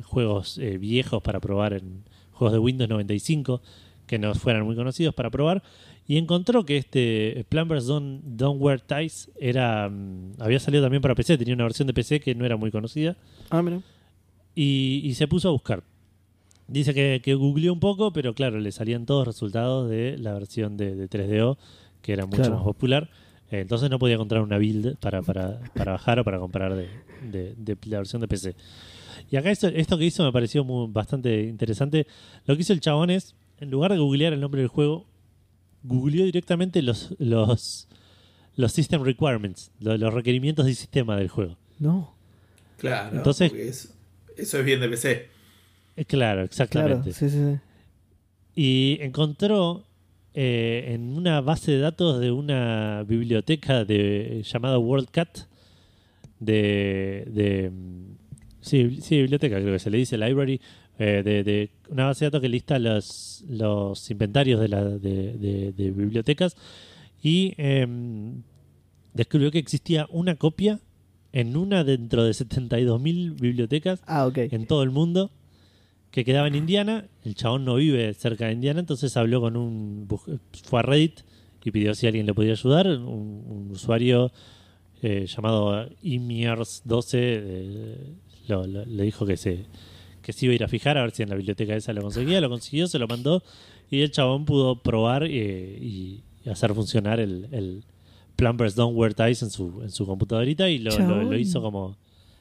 juegos 0.03 0.57
viejos 0.79 1.21
para 1.21 1.41
probar 1.41 1.73
en 1.73 2.05
juegos 2.31 2.53
de 2.53 2.59
Windows 2.59 2.89
95 2.89 3.61
que 4.07 4.19
no 4.19 4.33
fueran 4.35 4.63
muy 4.65 4.75
conocidos 4.75 5.13
para 5.13 5.29
probar 5.29 5.63
y 6.07 6.17
encontró 6.17 6.65
que 6.65 6.77
este 6.77 7.45
Plumbers 7.49 7.87
Don't, 7.87 8.21
Don't 8.23 8.61
Wear 8.61 8.79
Ties 8.79 9.31
era, 9.39 9.89
mm, 9.89 10.33
había 10.39 10.59
salido 10.59 10.83
también 10.83 11.01
para 11.01 11.15
PC, 11.15 11.37
tenía 11.37 11.55
una 11.55 11.63
versión 11.63 11.87
de 11.87 11.93
PC 11.93 12.19
que 12.19 12.35
no 12.35 12.45
era 12.45 12.57
muy 12.57 12.71
conocida. 12.71 13.17
Ah, 13.49 13.63
mira. 13.63 13.81
Y, 14.53 15.13
se 15.15 15.27
puso 15.27 15.49
a 15.49 15.51
buscar. 15.51 15.83
Dice 16.67 16.93
que, 16.93 17.21
que, 17.23 17.33
googleó 17.33 17.73
un 17.73 17.79
poco, 17.79 18.13
pero 18.13 18.33
claro, 18.33 18.59
le 18.59 18.71
salían 18.71 19.05
todos 19.05 19.27
resultados 19.27 19.89
de 19.89 20.17
la 20.17 20.33
versión 20.33 20.77
de, 20.77 21.09
3DO, 21.09 21.57
que 22.01 22.13
era 22.13 22.25
mucho 22.25 22.49
más 22.51 22.63
popular. 22.63 23.09
Eh, 23.51 23.59
entonces 23.59 23.89
no 23.89 23.99
podía 23.99 24.15
encontrar 24.15 24.41
una 24.41 24.57
build 24.57 24.97
para, 24.97 25.21
para, 25.21 25.59
para 25.75 25.93
bajar 25.93 26.19
o 26.19 26.23
para 26.23 26.39
comprar 26.39 26.73
de, 26.75 26.87
de, 27.55 27.77
la 27.85 27.97
versión 27.97 28.21
de 28.21 28.27
PC. 28.27 28.55
Y 29.29 29.35
acá 29.35 29.51
esto, 29.51 29.67
esto 29.67 29.97
que 29.97 30.05
hizo 30.05 30.23
me 30.23 30.31
pareció 30.31 30.63
muy, 30.63 30.87
bastante 30.89 31.43
interesante. 31.43 32.07
Lo 32.45 32.55
que 32.55 32.61
hizo 32.61 32.73
el 32.73 32.79
chabón 32.79 33.09
es, 33.09 33.35
en 33.59 33.69
lugar 33.71 33.91
de 33.91 33.97
googlear 33.97 34.33
el 34.33 34.39
nombre 34.39 34.61
del 34.61 34.69
juego, 34.69 35.05
googleó 35.87 36.25
directamente 36.25 36.81
los, 36.81 37.15
los, 37.19 37.87
los 38.55 38.71
system 38.71 39.03
requirements, 39.03 39.71
los, 39.79 40.13
requerimientos 40.13 40.65
del 40.65 40.75
sistema 40.75 41.17
del 41.17 41.29
juego. 41.29 41.57
No. 41.79 42.15
Claro. 42.77 43.17
Entonces, 43.17 43.51
eso, 44.35 44.59
es 44.59 44.65
bien 44.65 44.79
de 44.79 44.89
PC. 44.89 45.29
Eh, 45.95 46.05
claro, 46.05 46.43
exactamente. 46.43 47.13
sí, 47.13 47.29
sí, 47.29 47.37
sí. 47.37 47.59
Y 48.55 48.97
encontró 49.01 49.85
eh, 50.33 50.93
en 50.93 51.15
una 51.15 51.41
base 51.41 51.71
de 51.71 51.79
datos 51.79 52.19
de 52.19 52.31
una 52.31 53.03
biblioteca 53.03 53.85
de, 53.85 54.43
llamada 54.43 54.79
WorldCat, 54.79 55.39
de, 56.39 57.25
de 57.27 57.71
sí, 58.61 58.99
sí, 59.01 59.21
biblioteca 59.21 59.61
creo 59.61 59.73
que 59.73 59.79
se 59.79 59.89
le 59.89 59.97
dice 59.97 60.17
library, 60.17 60.59
eh, 60.97 61.21
de, 61.23 61.69
una 61.89 62.05
base 62.05 62.25
de 62.25 62.29
datos 62.29 62.41
que 62.41 62.49
lista 62.49 62.79
los, 62.79 63.43
los 63.49 64.09
inventarios 64.11 64.59
de, 64.61 64.67
la, 64.67 64.83
de, 64.83 65.73
bibliotecas 65.75 66.55
y 67.21 67.53
em, 67.57 68.43
descubrió 69.13 69.51
que 69.51 69.59
existía 69.59 70.07
una 70.09 70.35
copia 70.35 70.79
en 71.33 71.57
una 71.57 71.83
dentro 71.83 72.23
de 72.23 72.31
72.000 72.31 73.39
bibliotecas 73.39 74.01
ah, 74.07 74.31
en 74.35 74.67
todo 74.67 74.83
el 74.83 74.91
mundo 74.91 75.31
que 76.11 76.23
quedaba 76.23 76.47
en 76.47 76.55
Indiana. 76.55 77.07
El 77.25 77.35
chabón 77.35 77.65
no 77.65 77.75
vive 77.75 78.13
cerca 78.13 78.45
de 78.45 78.53
Indiana, 78.53 78.79
entonces 78.79 79.17
habló 79.17 79.41
con 79.41 79.57
un. 79.57 80.07
fue 80.63 80.79
a 80.79 80.81
Reddit 80.81 81.19
y 81.65 81.71
pidió 81.71 81.93
si 81.93 82.07
alguien 82.07 82.25
le 82.25 82.33
podía 82.33 82.53
ayudar. 82.53 82.87
Un, 82.87 83.69
usuario 83.71 84.31
eh, 85.01 85.25
llamado 85.27 85.89
Imiers12 86.03 87.09
eh, 87.13 88.13
le 88.87 89.03
dijo 89.03 89.25
que 89.25 89.35
se 89.35 89.65
que 90.25 90.33
se 90.33 90.47
iba 90.47 90.53
a 90.53 90.55
ir 90.55 90.63
a 90.63 90.67
fijar 90.67 90.97
a 90.97 91.03
ver 91.03 91.11
si 91.11 91.21
en 91.21 91.29
la 91.29 91.35
biblioteca 91.35 91.75
esa 91.75 91.93
lo 91.93 92.01
conseguía. 92.01 92.41
Lo 92.41 92.49
consiguió, 92.49 92.87
se 92.87 92.97
lo 92.97 93.07
mandó 93.07 93.43
y 93.91 94.01
el 94.01 94.09
chabón 94.09 94.45
pudo 94.45 94.81
probar 94.81 95.23
eh, 95.23 95.77
y, 95.79 96.23
hacer 96.49 96.73
funcionar 96.73 97.19
el, 97.19 97.47
el 97.51 97.83
Plumbers 98.35 98.73
Don't 98.75 98.97
Wear 98.97 99.13
Ties 99.13 99.43
en 99.43 99.51
su, 99.51 99.83
en 99.83 99.91
su 99.91 100.07
computadorita 100.07 100.67
y 100.67 100.79
lo, 100.79 100.97
lo, 100.97 101.37
hizo 101.37 101.61
como. 101.61 101.95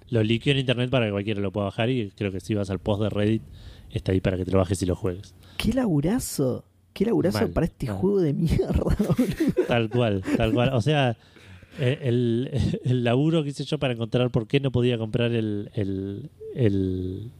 Lo 0.08 0.22
liqueó 0.22 0.52
en 0.52 0.60
internet 0.60 0.88
para 0.88 1.06
que 1.06 1.12
cualquiera 1.12 1.40
lo 1.42 1.52
pueda 1.52 1.66
bajar 1.66 1.90
y 1.90 2.10
creo 2.10 2.32
que 2.32 2.40
si 2.40 2.54
vas 2.54 2.70
al 2.70 2.78
post 2.78 3.02
de 3.02 3.10
Reddit 3.10 3.42
está 3.90 4.12
ahí 4.12 4.20
para 4.20 4.38
que 4.38 4.46
te 4.46 4.50
lo 4.50 4.58
bajes 4.58 4.80
y 4.80 4.86
lo 4.86 4.96
juegues. 4.96 5.34
¡Qué 5.58 5.74
laburazo! 5.74 6.64
¡Qué 6.94 7.04
laburazo 7.04 7.50
para 7.50 7.66
este 7.66 7.86
juego 7.86 8.20
de 8.20 8.32
mierda! 8.32 8.82
Tal 9.68 9.90
cual, 9.90 10.22
tal 10.36 10.52
cual. 10.52 10.70
O 10.74 10.80
sea, 10.80 11.16
eh, 11.78 11.98
el, 12.02 12.50
el, 12.84 13.04
laburo 13.04 13.42
que 13.42 13.50
hice 13.50 13.64
yo 13.64 13.78
para 13.78 13.94
encontrar 13.94 14.30
por 14.30 14.46
qué 14.46 14.60
no 14.60 14.70
podía 14.70 14.96
comprar 14.96 15.32
el, 15.32 15.70
el, 15.74 16.30
el, 16.54 17.30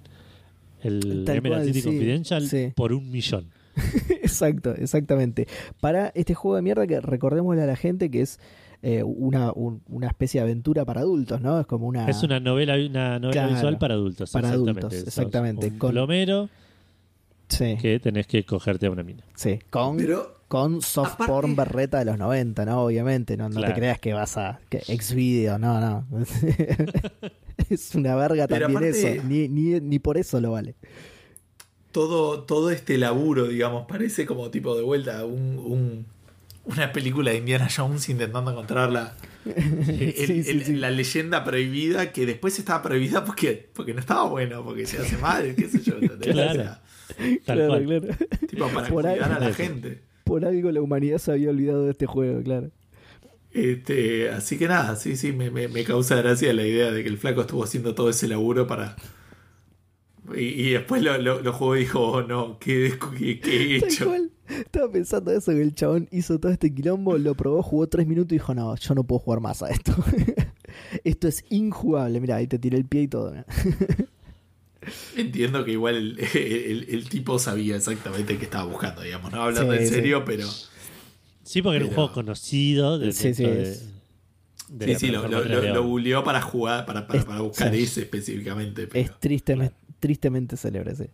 el 0.85 1.25
Emerald 1.29 1.67
City 1.67 1.83
Confidential 1.83 2.73
por 2.75 2.93
un 2.93 3.11
millón. 3.11 3.51
Exacto, 4.23 4.73
exactamente. 4.75 5.49
Para 5.81 6.13
este 6.15 6.35
juego 6.35 6.57
de 6.57 6.63
mierda 6.63 6.87
que 6.87 7.01
recordémosle 7.01 7.63
a 7.63 7.67
la 7.67 7.77
gente 7.77 8.11
que 8.11 8.21
es 8.21 8.39
eh, 8.83 9.03
una, 9.03 9.53
una 9.53 10.07
especie 10.07 10.41
de 10.41 10.45
aventura 10.45 10.85
para 10.85 11.01
adultos, 11.01 11.41
¿no? 11.41 11.59
Es 11.59 11.67
como 11.67 11.87
una... 11.87 12.09
Es 12.09 12.23
una 12.23 12.39
novela, 12.39 12.77
una 12.77 13.19
novela 13.19 13.49
visual 13.49 13.79
para 13.79 13.95
adultos. 13.95 14.31
Para 14.31 14.51
adultos, 14.51 14.93
exactamente. 14.93 15.69
un 15.69 15.79
plomero 15.79 16.49
que 17.49 18.01
tenés 18.01 18.27
que 18.27 18.45
cogerte 18.45 18.87
a 18.87 18.91
una 18.91 19.03
mina. 19.03 19.25
Sí, 19.35 19.59
con, 19.71 19.99
con 20.49 20.83
soft 20.83 21.17
porn 21.27 21.57
berreta 21.57 21.99
de 21.99 22.05
los 22.05 22.19
90, 22.19 22.65
¿no? 22.65 22.83
Obviamente, 22.83 23.37
no, 23.37 23.49
no 23.49 23.61
te 23.61 23.73
creas 23.73 23.99
que 23.99 24.13
vas 24.13 24.37
a... 24.37 24.61
Que 24.69 24.83
ex 24.89 25.15
video, 25.15 25.59
no, 25.59 25.81
no. 25.81 26.07
es 27.71 27.95
una 27.95 28.15
verga 28.15 28.47
también 28.47 28.85
eso, 28.85 29.09
ni, 29.25 29.49
ni, 29.49 29.81
ni 29.81 29.99
por 29.99 30.19
eso 30.19 30.41
lo 30.41 30.53
vale 30.53 30.75
todo, 31.95 32.43
todo 32.43 32.73
este 32.73 32.99
laburo, 32.99 33.47
digamos, 33.47 33.87
parece 33.87 34.27
como 34.27 34.51
tipo 34.51 34.77
de 34.77 34.83
vuelta 34.83 35.25
un, 35.25 36.07
una 36.65 36.93
película 36.93 37.31
de 37.31 37.39
Indiana 37.39 37.69
Jones 37.75 38.09
intentando 38.09 38.51
encontrar 38.51 38.91
la, 38.91 39.15
la 40.69 40.91
leyenda 40.91 41.45
prohibida 41.45 42.11
que 42.11 42.27
después 42.27 42.59
estaba 42.59 42.83
prohibida 42.83 43.25
porque, 43.25 43.69
porque 43.73 43.95
no 43.95 44.01
estaba 44.01 44.25
bueno, 44.25 44.65
porque 44.65 44.87
se 44.87 44.99
hace 44.99 45.17
mal, 45.19 45.55
qué 45.55 45.69
sé 45.69 45.81
yo. 45.81 45.95
Claro, 46.25 46.79
claro, 47.45 47.85
claro. 47.85 48.09
Tipo 48.49 48.67
para 48.69 48.89
cuidar 48.89 49.33
a 49.33 49.39
la 49.39 49.53
gente. 49.53 50.03
Por 50.25 50.45
algo 50.45 50.71
la 50.73 50.81
humanidad 50.81 51.19
se 51.19 51.33
había 51.33 51.51
olvidado 51.51 51.85
de 51.85 51.93
este 51.93 52.07
juego, 52.07 52.43
claro. 52.43 52.71
Este, 53.53 54.31
así 54.31 54.59
que 54.59 54.67
nada, 54.67 54.97
sí, 54.97 55.17
sí, 55.17 55.33
me, 55.33 55.51
me, 55.51 55.69
me 55.69 55.85
causa 55.85 56.17
gracia 56.17 56.53
la 56.53 56.67
idea 56.67 56.91
de 56.91 57.05
que 57.05 57.09
el 57.09 57.19
flaco 57.19 57.43
estuvo 57.43 57.63
haciendo 57.63 57.95
todo 57.95 58.11
ese 58.11 58.27
laburo 58.27 58.67
para, 58.67 58.97
y, 60.35 60.71
después 60.71 61.03
lo, 61.03 61.19
lo, 61.19 61.53
jugó 61.53 61.77
y 61.77 61.81
dijo, 61.81 62.01
oh, 62.01 62.23
no, 62.23 62.59
¿qué, 62.59 62.87
he 62.87 63.77
hecho? 63.77 64.11
Estaba 64.49 64.91
pensando 64.91 65.31
eso, 65.33 65.53
que 65.53 65.61
el 65.61 65.75
chabón 65.75 66.09
hizo 66.11 66.39
todo 66.39 66.51
este 66.51 66.73
quilombo, 66.73 67.19
lo 67.19 67.35
probó, 67.35 67.63
jugó 67.63 67.87
tres 67.89 68.07
minutos 68.07 68.33
y 68.33 68.37
dijo, 68.37 68.55
no, 68.55 68.75
yo 68.77 68.95
no 68.95 69.05
puedo 69.05 69.19
jugar 69.19 69.41
más 69.41 69.63
a 69.63 69.69
esto. 69.69 69.95
esto 71.05 71.29
es 71.29 71.45
injugable, 71.51 72.21
mira, 72.21 72.37
ahí 72.37 72.47
te 72.47 72.59
tiré 72.59 72.79
el 72.79 72.87
pie 72.87 73.03
y 73.03 73.09
todo. 73.09 73.35
Entiendo 75.17 75.65
que 75.65 75.73
igual 75.73 76.19
el, 76.35 77.09
tipo 77.09 77.39
sabía 77.39 77.77
exactamente 77.77 78.39
qué 78.39 78.45
estaba 78.45 78.65
buscando, 78.65 79.03
digamos, 79.03 79.33
no 79.33 79.43
hablando 79.43 79.75
en 79.75 79.89
serio, 79.89 80.25
pero... 80.25 80.49
Sí, 81.43 81.61
porque 81.61 81.77
era 81.77 81.87
un 81.87 81.93
juego 81.93 82.13
conocido. 82.13 82.99
De, 82.99 83.13
sí, 83.13 83.35
sí, 83.35 83.45
sí, 83.45 84.95
sí, 84.97 85.09
lo, 85.09 85.29
lo, 85.29 86.25
para 86.25 86.41
jugar, 86.41 86.87
para, 86.87 87.07
para, 87.07 87.41
buscar 87.41 87.75
ese 87.75 88.03
específicamente. 88.03 88.89
Es 88.95 89.21
tristemente, 89.21 89.77
tristemente 90.01 90.57
célebre, 90.57 90.97
sí. 90.97 91.05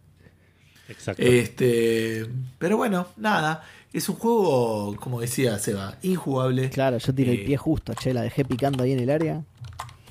Exacto. 0.88 1.22
Este, 1.22 2.26
pero 2.58 2.76
bueno, 2.76 3.08
nada. 3.16 3.64
Es 3.92 4.08
un 4.08 4.14
juego, 4.14 4.94
como 5.00 5.20
decía 5.20 5.58
Seba, 5.58 5.98
injugable. 6.02 6.70
Claro, 6.70 6.98
yo 6.98 7.12
tiré 7.12 7.32
el 7.32 7.40
eh, 7.40 7.44
pie 7.44 7.56
justo, 7.56 7.92
che, 7.94 8.14
la 8.14 8.22
dejé 8.22 8.44
picando 8.44 8.84
ahí 8.84 8.92
en 8.92 9.00
el 9.00 9.10
área. 9.10 9.44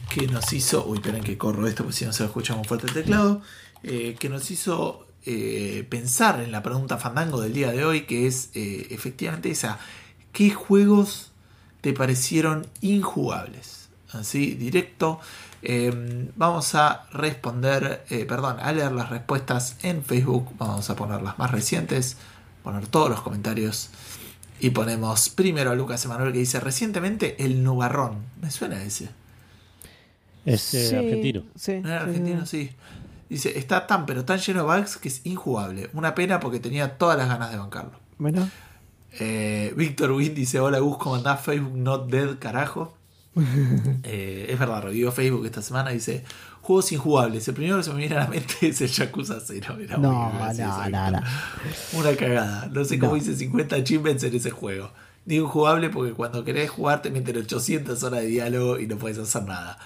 Que 0.10 0.28
nos 0.28 0.52
hizo. 0.54 0.86
Uy, 0.86 0.98
esperen 0.98 1.24
que 1.24 1.38
corro 1.38 1.68
esto, 1.68 1.84
porque 1.84 1.98
si 1.98 2.06
no 2.06 2.14
se 2.14 2.26
escucha 2.26 2.56
muy 2.56 2.66
fuerte 2.66 2.88
el 2.88 2.94
teclado. 2.94 3.42
Eh, 3.84 4.16
que 4.20 4.28
nos 4.28 4.50
hizo 4.52 5.08
eh, 5.26 5.86
pensar 5.90 6.42
en 6.42 6.52
la 6.52 6.64
pregunta 6.64 6.98
fandango 6.98 7.40
del 7.42 7.54
día 7.54 7.72
de 7.72 7.86
hoy, 7.86 8.02
que 8.02 8.28
es 8.28 8.50
efectivamente 8.54 9.52
esa. 9.52 9.80
¿Qué 10.34 10.50
juegos 10.50 11.32
te 11.82 11.94
parecieron 11.94 12.68
injugables? 12.82 13.90
Así, 14.12 14.56
directo. 14.56 15.20
Em, 15.62 16.30
vamos 16.36 16.74
a 16.76 17.06
responder, 17.12 18.06
eh, 18.10 18.26
perdón, 18.26 18.58
a 18.60 18.72
leer 18.72 18.92
las 18.92 19.10
respuestas 19.10 19.76
en 19.84 20.04
Facebook. 20.04 20.50
Vamos 20.58 20.90
a 20.90 20.96
poner 20.96 21.22
las 21.22 21.38
más 21.38 21.52
recientes, 21.52 22.18
poner 22.64 22.88
todos 22.88 23.10
los 23.10 23.22
comentarios. 23.22 23.90
Y 24.60 24.72
ponemos 24.72 25.30
primero 25.30 25.72
a 25.72 25.76
Lucas 25.76 26.04
Emanuel 26.06 26.34
que 26.34 26.40
dice: 26.40 26.60
Recientemente 26.60 27.44
el 27.44 27.64
Nubarrón. 27.64 28.18
¿Me 28.42 28.52
suena 28.52 28.82
ese? 28.84 29.10
Es 30.46 30.74
eh, 30.74 30.98
argentino. 30.98 31.44
Sí, 31.56 31.82
argentino, 31.86 32.46
sí. 32.46 32.72
Dice: 33.30 33.58
Está 33.58 33.88
tan, 33.88 34.06
pero 34.06 34.26
tan 34.26 34.40
lleno 34.40 34.60
de 34.66 34.78
bugs 34.78 34.98
que 34.98 35.10
es 35.10 35.26
injugable. 35.26 35.90
Una 35.94 36.16
pena 36.16 36.40
porque 36.40 36.60
tenía 36.60 36.98
todas 36.98 37.18
las 37.18 37.28
ganas 37.28 37.52
de 37.52 37.58
bancarlo. 37.58 38.00
Bueno. 38.18 38.50
Eh, 39.20 39.74
Víctor 39.76 40.12
Wynn 40.12 40.36
dice: 40.36 40.60
Hola 40.60 40.80
Gus, 40.80 40.98
¿cómo 40.98 41.16
andás? 41.16 41.42
Facebook 41.42 41.78
not 41.78 42.10
dead, 42.10 42.40
carajo. 42.40 42.96
Eh, 44.04 44.48
es 44.50 44.60
verdad, 44.60 44.84
revivió 44.84 45.12
Facebook 45.12 45.46
esta 45.46 45.62
semana 45.62 45.92
y 45.92 45.96
dice 45.96 46.24
juegos 46.62 46.92
injugables. 46.92 47.48
El 47.48 47.54
primero 47.56 47.78
que 47.78 47.84
se 47.84 47.92
me 47.92 47.98
viene 47.98 48.16
a 48.16 48.20
la 48.20 48.28
mente 48.28 48.56
es 48.62 48.82
el 48.82 48.90
Yakuza 48.90 49.40
0. 49.44 49.78
no, 49.98 49.98
no, 49.98 50.54
no, 50.54 51.12
no, 51.12 51.22
Una 51.94 52.16
cagada. 52.16 52.70
No 52.72 52.86
sé 52.86 53.00
cómo 53.00 53.18
hice 53.18 53.36
50 53.36 53.76
achievements 53.76 54.24
en 54.24 54.36
ese 54.36 54.52
juego. 54.52 54.92
Digo 55.26 55.46
injugable 55.46 55.90
porque 55.90 56.14
cuando 56.14 56.44
querés 56.44 56.70
jugar 56.70 57.02
te 57.02 57.12
meten 57.12 57.38
800 57.38 58.02
horas 58.04 58.22
de 58.22 58.28
diálogo 58.28 58.80
y 58.80 58.88
no 58.88 58.98
puedes 58.98 59.18
hacer 59.18 59.44
nada. 59.44 59.78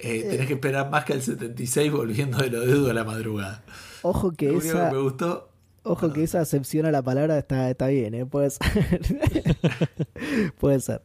Eh, 0.00 0.26
tenés 0.30 0.46
que 0.46 0.54
esperar 0.54 0.90
más 0.90 1.04
que 1.04 1.12
el 1.14 1.22
76 1.22 1.90
volviendo 1.90 2.38
de 2.38 2.50
lo 2.50 2.84
de 2.84 2.90
a 2.90 2.94
la 2.94 3.04
madrugada. 3.04 3.62
Ojo 4.02 4.32
que 4.32 4.56
esa... 4.56 4.90
me 4.90 4.98
gustó 4.98 5.48
Ojo 5.88 6.12
que 6.12 6.22
esa 6.22 6.40
acepción 6.40 6.84
a 6.84 6.90
la 6.90 7.02
palabra 7.02 7.38
está, 7.38 7.70
está 7.70 7.86
bien, 7.86 8.14
¿eh? 8.14 8.26
Puede 8.26 8.50
ser. 8.50 8.60
Puede 10.58 10.80
ser. 10.80 11.00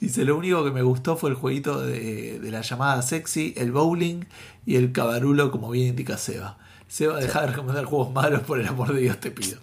Dice, 0.00 0.24
lo 0.24 0.36
único 0.36 0.64
que 0.64 0.70
me 0.70 0.82
gustó 0.82 1.16
fue 1.16 1.30
el 1.30 1.36
jueguito 1.36 1.80
de, 1.80 2.40
la 2.42 2.62
llamada 2.62 3.02
sexy, 3.02 3.52
el 3.56 3.70
bowling 3.70 4.24
y 4.64 4.76
el 4.76 4.92
cabarulo, 4.92 5.50
como 5.50 5.70
bien 5.70 5.88
indica 5.88 6.16
Seba. 6.16 6.58
Seba, 6.88 7.18
deja 7.18 7.42
de 7.42 7.48
recomendar 7.48 7.84
juegos 7.84 8.12
malos, 8.12 8.42
por 8.42 8.58
el 8.58 8.66
amor 8.66 8.94
de 8.94 9.02
Dios 9.02 9.20
te 9.20 9.30
pido. 9.30 9.58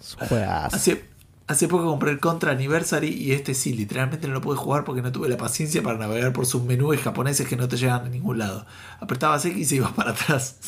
Hace, 0.72 1.04
hace 1.50 1.66
poco 1.66 1.86
compré 1.86 2.12
el 2.12 2.20
Contra 2.20 2.52
Anniversary 2.52 3.08
y 3.08 3.32
este 3.32 3.54
sí, 3.54 3.72
literalmente 3.72 4.28
no 4.28 4.34
lo 4.34 4.40
pude 4.40 4.56
jugar 4.56 4.84
porque 4.84 5.02
no 5.02 5.10
tuve 5.10 5.28
la 5.28 5.36
paciencia 5.36 5.82
para 5.82 5.98
navegar 5.98 6.32
por 6.32 6.46
sus 6.46 6.62
menús 6.62 6.96
japoneses 6.98 7.48
que 7.48 7.56
no 7.56 7.66
te 7.66 7.76
llegan 7.76 8.06
a 8.06 8.08
ningún 8.08 8.38
lado. 8.38 8.66
Apretabas 9.00 9.44
X 9.44 9.72
y 9.72 9.76
ibas 9.76 9.90
para 9.96 10.12
atrás. 10.12 10.58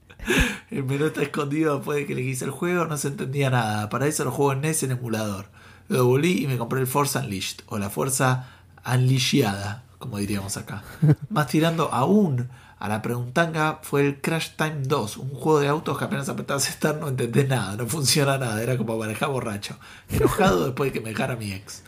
el 0.70 0.84
menú 0.84 1.06
está 1.06 1.22
escondido 1.22 1.76
después 1.76 1.96
de 1.96 2.06
que 2.06 2.14
le 2.14 2.20
quise 2.20 2.44
el 2.44 2.50
juego, 2.50 2.84
no 2.84 2.98
se 2.98 3.08
entendía 3.08 3.48
nada. 3.48 3.88
Para 3.88 4.06
eso 4.06 4.22
lo 4.24 4.32
juego 4.32 4.52
en 4.52 4.60
NES 4.60 4.82
en 4.82 4.90
emulador. 4.90 5.46
Lo 5.88 5.96
devolví 5.96 6.44
y 6.44 6.46
me 6.46 6.58
compré 6.58 6.80
el 6.80 6.86
Force 6.86 7.18
Unleashed 7.18 7.60
o 7.68 7.78
la 7.78 7.88
Fuerza 7.88 8.48
Unleasheada, 8.84 9.84
como 9.98 10.18
diríamos 10.18 10.58
acá. 10.58 10.84
Más 11.30 11.46
tirando 11.46 11.90
aún 11.90 12.50
a 12.82 12.88
la 12.88 13.00
preguntanga 13.00 13.78
fue 13.82 14.04
el 14.04 14.20
Crash 14.20 14.56
Time 14.56 14.80
2, 14.82 15.16
un 15.18 15.30
juego 15.30 15.60
de 15.60 15.68
autos 15.68 15.96
que 15.96 16.04
apenas 16.04 16.28
apretabas 16.28 16.68
estar 16.68 16.96
no 16.96 17.06
entendés 17.06 17.48
nada, 17.48 17.76
no 17.76 17.86
funciona 17.86 18.38
nada, 18.38 18.60
era 18.60 18.76
como 18.76 18.98
manejar 18.98 19.28
borracho. 19.28 19.78
Enojado 20.10 20.64
después 20.64 20.88
de 20.90 20.98
que 20.98 21.00
me 21.00 21.10
dejara 21.10 21.36
mi 21.36 21.52
ex. 21.52 21.84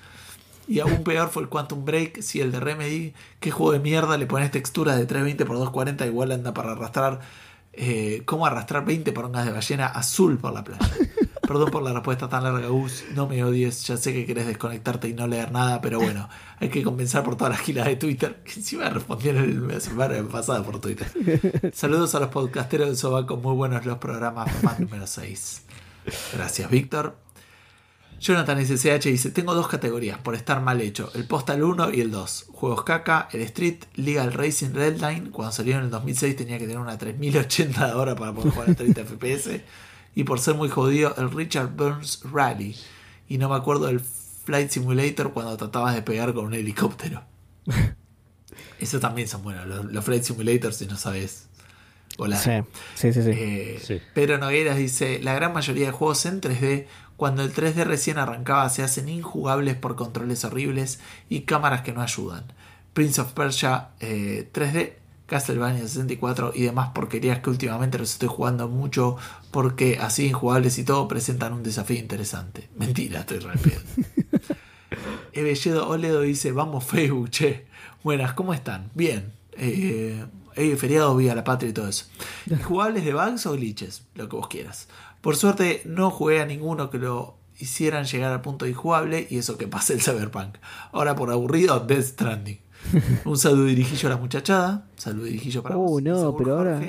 Y 0.69 0.79
aún 0.79 1.03
peor 1.03 1.31
fue 1.31 1.43
el 1.43 1.49
Quantum 1.49 1.85
Break, 1.85 2.23
si 2.23 2.41
el 2.41 2.53
de 2.53 2.61
Remedy, 2.61 3.13
qué 3.41 3.51
juego 3.51 3.73
de 3.73 3.81
mierda 3.81 4.17
le 4.17 4.29
pones 4.29 4.53
texturas 4.53 4.97
de 4.97 5.05
320 5.05 5.45
por 5.47 5.57
240 5.57 6.07
igual 6.07 6.31
anda 6.31 6.55
para 6.55 6.71
arrastrar, 6.71 7.19
eh, 7.73 8.23
cómo 8.25 8.47
arrastrar 8.47 8.85
20 8.85 9.11
porongas 9.11 9.47
de 9.47 9.51
ballena 9.51 9.87
azul 9.87 10.39
por 10.39 10.53
la 10.53 10.63
playa. 10.63 10.89
Perdón 11.47 11.71
por 11.71 11.83
la 11.83 11.93
respuesta 11.93 12.29
tan 12.29 12.45
larga, 12.45 12.69
Gus. 12.69 13.05
No 13.15 13.27
me 13.27 13.43
odies. 13.45 13.87
Ya 13.87 13.97
sé 13.97 14.13
que 14.13 14.25
querés 14.25 14.47
desconectarte 14.47 15.09
y 15.09 15.13
no 15.13 15.27
leer 15.27 15.53
nada, 15.53 15.81
pero 15.81 16.01
bueno, 16.01 16.29
hay 16.59 16.69
que 16.69 16.83
compensar 16.83 17.23
por 17.23 17.37
todas 17.37 17.53
las 17.53 17.61
gilas 17.61 17.87
de 17.87 17.97
Twitter. 17.97 18.43
Que 18.45 18.53
encima 18.55 18.89
respondieron 18.89 19.71
el 19.71 19.81
semana 19.81 20.23
pasada 20.29 20.63
por 20.63 20.81
Twitter. 20.81 21.07
Saludos 21.75 22.15
a 22.15 22.21
los 22.21 22.29
podcasteros 22.31 22.89
de 22.89 22.97
Sobaco. 22.97 23.37
Muy 23.37 23.55
buenos 23.55 23.85
los 23.85 23.99
programas. 23.99 24.51
Más 24.63 24.81
número 24.81 25.07
6. 25.07 25.63
Gracias, 26.35 26.71
Víctor. 26.71 27.17
Jonathan 28.21 28.65
SSH 28.65 29.05
dice: 29.05 29.31
Tengo 29.31 29.55
dos 29.55 29.69
categorías 29.69 30.19
por 30.19 30.35
estar 30.35 30.63
mal 30.63 30.81
hecho: 30.81 31.11
el 31.15 31.27
Postal 31.27 31.63
1 31.63 31.93
y 31.93 32.01
el 32.01 32.11
2. 32.11 32.47
Juegos 32.53 32.85
caca, 32.85 33.29
el 33.33 33.43
Street, 33.43 33.85
Legal 33.97 34.33
Racing 34.33 34.73
Redline. 34.73 35.31
Cuando 35.31 35.53
salió 35.53 35.77
en 35.77 35.85
el 35.85 35.91
2006 35.91 36.37
tenía 36.37 36.59
que 36.59 36.65
tener 36.65 36.79
una 36.79 36.97
3080 36.97 37.87
de 37.87 37.93
hora 37.93 38.15
para 38.15 38.33
poder 38.33 38.53
jugar 38.53 38.71
a 38.71 38.75
30 38.75 39.05
FPS 39.05 39.61
y 40.15 40.25
por 40.25 40.41
ser 40.41 40.55
muy 40.55 40.69
jodido 40.69 41.15
el 41.17 41.31
Richard 41.31 41.75
Burns 41.75 42.21
Rally. 42.31 42.77
Y 43.29 43.39
no 43.39 43.49
me 43.49 43.57
acuerdo 43.57 43.87
del 43.87 44.01
Flight 44.01 44.71
Simulator 44.71 45.33
cuando 45.33 45.57
tratabas 45.57 45.95
de 45.95 46.03
pegar 46.03 46.35
con 46.35 46.47
un 46.47 46.55
helicóptero. 46.55 47.23
Eso 48.79 49.01
también 49.01 49.29
son 49.29 49.43
buenos, 49.43 49.67
los, 49.67 50.05
Flight 50.05 50.23
Simulators 50.23 50.77
si 50.77 50.87
no 50.87 50.97
sabes. 50.97 51.49
Hola. 52.19 52.37
Sí, 52.37 52.53
sí, 52.95 53.13
sí. 53.13 53.31
Eh, 53.33 53.81
Sí. 53.83 54.01
Pedro 54.15 54.39
Nogueras 54.39 54.77
dice, 54.77 55.19
la 55.21 55.35
gran 55.35 55.53
mayoría 55.53 55.87
de 55.87 55.93
juegos 55.93 56.27
en 56.27 56.41
3D, 56.41 56.87
cuando 57.17 57.43
el 57.43 57.53
3D 57.53 57.85
recién 57.85 58.19
arrancaba, 58.19 58.69
se 58.69 58.83
hacen 58.83 59.09
injugables 59.09 59.75
por 59.77 59.97
controles 59.97 60.45
horribles 60.45 61.01
y 61.29 61.41
cámaras 61.41 61.83
que 61.83 61.93
no 61.93 62.03
ayudan. 62.03 62.45
Prince 62.93 63.21
of 63.21 63.33
Persia 63.33 63.89
eh, 64.01 64.49
3D, 64.53 64.93
Castlevania 65.35 65.83
64 65.83 66.53
y 66.55 66.63
demás 66.63 66.91
porquerías 66.95 67.41
que 67.41 67.51
últimamente 67.51 67.99
los 67.99 68.13
estoy 68.13 68.29
jugando 68.29 68.69
mucho 68.69 69.17
porque 69.51 69.99
así 70.01 70.27
injugables 70.27 70.79
y 70.79 70.85
todo 70.85 71.09
presentan 71.09 71.53
un 71.53 71.65
desafío 71.65 71.99
interesante. 71.99 72.69
Mentira, 72.77 73.19
estoy 73.19 73.41
pedo. 73.41 73.81
Ebelledo 75.33 75.89
Oledo 75.89 76.21
dice, 76.21 76.53
vamos 76.53 76.85
Facebook, 76.85 77.31
che. 77.31 77.67
Buenas, 78.05 78.35
¿cómo 78.35 78.55
están? 78.55 78.93
Bien. 78.95 79.33
Eh, 79.57 80.25
eh, 80.55 80.77
feriado, 80.77 81.17
Viva 81.17 81.35
la 81.35 81.43
Patria 81.43 81.71
y 81.71 81.73
todo 81.73 81.89
eso. 81.89 82.05
¿Jugables 82.63 83.05
de 83.05 83.15
bugs 83.15 83.45
o 83.47 83.55
glitches? 83.55 84.05
Lo 84.15 84.29
que 84.29 84.37
vos 84.37 84.47
quieras. 84.47 84.87
Por 85.21 85.35
suerte 85.35 85.83
no 85.85 86.13
jugué 86.13 86.43
a 86.43 86.47
ninguno 86.47 86.91
que 86.91 86.99
lo 86.99 87.39
hicieran 87.59 88.05
llegar 88.05 88.33
al 88.33 88.41
punto 88.41 88.67
de 88.67 88.71
injugable 88.71 89.27
y 89.29 89.39
eso 89.39 89.59
que 89.59 89.67
pase 89.67 89.95
el 89.95 90.01
Cyberpunk. 90.01 90.59
Ahora 90.93 91.17
por 91.17 91.33
aburrido, 91.33 91.81
Death 91.81 92.05
Stranding. 92.05 92.64
Un 93.25 93.39
saludo 93.39 93.65
dirigillo 93.67 94.09
a 94.09 94.13
la 94.13 94.17
muchachada. 94.19 94.87
Saludo 94.97 95.25
dirigillo 95.25 95.63
para 95.63 95.77
Oh, 95.77 95.81
vos. 95.91 96.03
no, 96.03 96.37
pero 96.37 96.59
ahora-. 96.59 96.81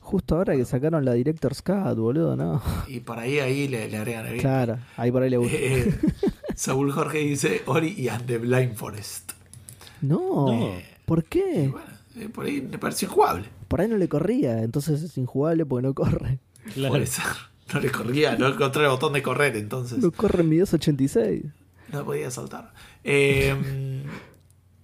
Justo 0.00 0.36
ahora 0.36 0.54
que 0.54 0.64
sacaron 0.64 1.04
la 1.04 1.14
Director's 1.14 1.62
Cut, 1.62 1.96
boludo, 1.96 2.36
¿no? 2.36 2.62
Y 2.86 3.00
por 3.00 3.18
ahí 3.18 3.40
ahí 3.40 3.66
le, 3.66 3.88
le 3.88 3.96
agregan 3.96 4.26
el 4.26 4.38
Claro, 4.40 4.78
ahí 4.96 5.10
por 5.10 5.22
ahí 5.24 5.30
le 5.30 5.36
gusta. 5.38 5.56
Eh, 5.58 5.98
Saúl 6.54 6.92
Jorge 6.92 7.18
dice 7.18 7.62
Ori 7.66 7.92
y 7.98 8.08
And 8.08 8.24
the 8.26 8.38
Blind 8.38 8.74
Forest. 8.76 9.32
No, 10.02 10.46
No. 10.46 10.72
¿por 11.06 11.24
qué? 11.24 11.70
Bueno, 11.72 11.86
eh, 12.16 12.28
por 12.28 12.46
ahí 12.46 12.60
me 12.62 12.78
pareció 12.78 13.08
jugable. 13.08 13.48
Por 13.66 13.80
ahí 13.80 13.88
no 13.88 13.96
le 13.96 14.08
corría, 14.08 14.62
entonces 14.62 15.02
es 15.02 15.18
injugable 15.18 15.66
porque 15.66 15.86
no 15.88 15.94
corre. 15.94 16.38
Claro. 16.74 17.04
Ser. 17.06 17.24
No 17.74 17.80
le 17.80 17.90
corría, 17.90 18.36
no 18.36 18.46
encontré 18.46 18.84
el 18.84 18.90
botón 18.90 19.12
de 19.12 19.22
correr, 19.24 19.56
entonces 19.56 19.98
No 19.98 20.12
corre 20.12 20.42
en 20.42 20.48
mi 20.50 20.56
286. 20.58 21.42
no 21.90 22.04
podía 22.04 22.30
saltar. 22.30 22.72
Eh, 23.02 24.04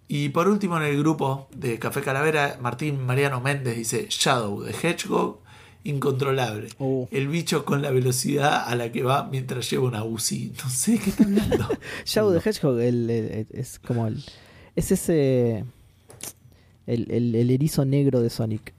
y 0.09 0.29
por 0.31 0.49
último, 0.49 0.77
en 0.77 0.83
el 0.85 0.99
grupo 0.99 1.49
de 1.55 1.79
Café 1.79 2.03
Calavera, 2.03 2.59
Martín 2.61 3.01
Mariano 3.05 3.41
Méndez 3.41 3.77
dice: 3.77 4.07
Shadow 4.11 4.61
de 4.63 4.73
Hedgehog, 4.73 5.39
incontrolable. 5.85 6.69
Oh. 6.79 7.09
El 7.11 7.29
bicho 7.29 7.65
con 7.65 7.83
la 7.83 7.91
velocidad 7.91 8.65
a 8.69 8.75
la 8.77 8.93
que 8.93 9.03
va 9.03 9.25
mientras 9.25 9.69
lleva 9.71 9.85
una 9.89 10.05
UCI. 10.05 10.53
No 10.63 10.71
sé 10.71 10.93
de 10.93 10.99
qué 10.99 11.11
está 11.11 11.25
hablando. 11.25 11.69
Shadow 12.05 12.33
the 12.39 12.49
Hedgehog 12.51 12.79
el- 12.81 13.11
el- 13.11 13.47
es 13.53 13.79
como 13.79 14.07
el. 14.07 14.23
Es 14.77 14.93
ese. 14.93 15.65
El, 16.87 17.11
el- 17.11 17.35
el 17.35 17.51
erizo 17.51 17.85
negro 17.85 18.21
de 18.21 18.29
Sonic. 18.31 18.75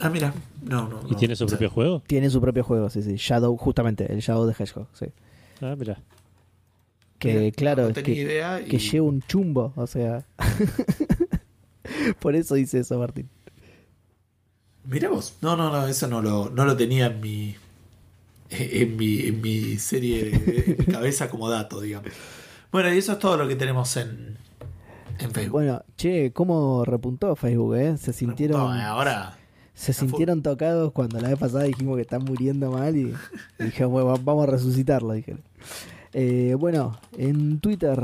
ah, 0.00 0.10
mira. 0.10 0.34
No, 0.62 0.88
no. 0.88 1.00
¿Y 1.08 1.12
no. 1.12 1.16
tiene 1.16 1.34
su 1.36 1.44
O 1.44 1.48
sea, 1.48 1.56
propio 1.56 1.70
juego? 1.72 2.02
Tiene 2.06 2.28
su 2.30 2.40
propio 2.40 2.62
juego, 2.64 2.90
sí, 2.90 3.02
sí. 3.02 3.14
Shadow, 3.16 3.56
justamente, 3.56 4.12
el 4.12 4.20
Shadow 4.20 4.50
the 4.50 4.62
Hedgehog, 4.62 4.86
sí. 4.92 5.06
Ah, 5.62 5.74
mira. 5.78 5.98
Que 7.20 7.34
mira, 7.34 7.50
claro, 7.52 7.88
no 7.88 7.94
que, 7.94 8.10
idea 8.12 8.64
que 8.64 8.76
y- 8.76 8.78
lleva 8.80 9.06
un 9.06 9.22
chumbo, 9.22 9.72
o 9.76 9.86
sea. 9.86 10.24
Por 12.20 12.34
eso 12.34 12.54
dice 12.56 12.80
eso, 12.80 12.98
Martín. 12.98 13.28
Mirá 14.84 15.10
vos. 15.10 15.36
No, 15.42 15.56
no, 15.56 15.70
no, 15.70 15.86
eso 15.86 16.06
no 16.08 16.22
lo, 16.22 16.50
no 16.50 16.64
lo 16.64 16.76
tenía 16.76 17.06
en 17.06 17.20
mi. 17.20 17.54
En 18.48 18.96
mi, 18.96 19.20
en 19.28 19.40
mi 19.40 19.76
serie, 19.76 20.24
de- 20.24 20.64
en 20.72 20.76
mi 20.78 20.84
cabeza 20.86 21.30
como 21.30 21.48
dato, 21.48 21.80
digamos. 21.80 22.10
Bueno, 22.72 22.92
y 22.92 22.98
eso 22.98 23.12
es 23.12 23.18
todo 23.20 23.36
lo 23.36 23.46
que 23.46 23.54
tenemos 23.54 23.96
en, 23.96 24.38
en 25.20 25.30
Facebook. 25.30 25.52
Bueno, 25.52 25.84
che, 25.96 26.32
¿cómo 26.32 26.84
repuntó 26.84 27.36
Facebook, 27.36 27.76
eh? 27.76 27.96
Se 27.96 28.12
sintieron. 28.12 28.58
No, 28.60 28.76
eh, 28.76 28.82
ahora. 28.82 29.36
Se 29.74 29.92
sintieron 29.92 30.42
tocados 30.42 30.90
cuando 30.92 31.20
la 31.20 31.28
vez 31.28 31.38
pasada 31.38 31.62
dijimos 31.64 31.94
que 31.96 32.02
están 32.02 32.24
muriendo 32.24 32.70
mal 32.72 32.96
y, 32.96 33.14
y 33.60 33.64
dije, 33.64 33.84
bueno, 33.84 34.08
va- 34.08 34.18
vamos 34.22 34.48
a 34.48 34.50
resucitarlo. 34.50 35.12
Dijeron. 35.12 35.42
Eh, 36.12 36.54
bueno, 36.58 36.98
en 37.16 37.60
Twitter, 37.60 37.98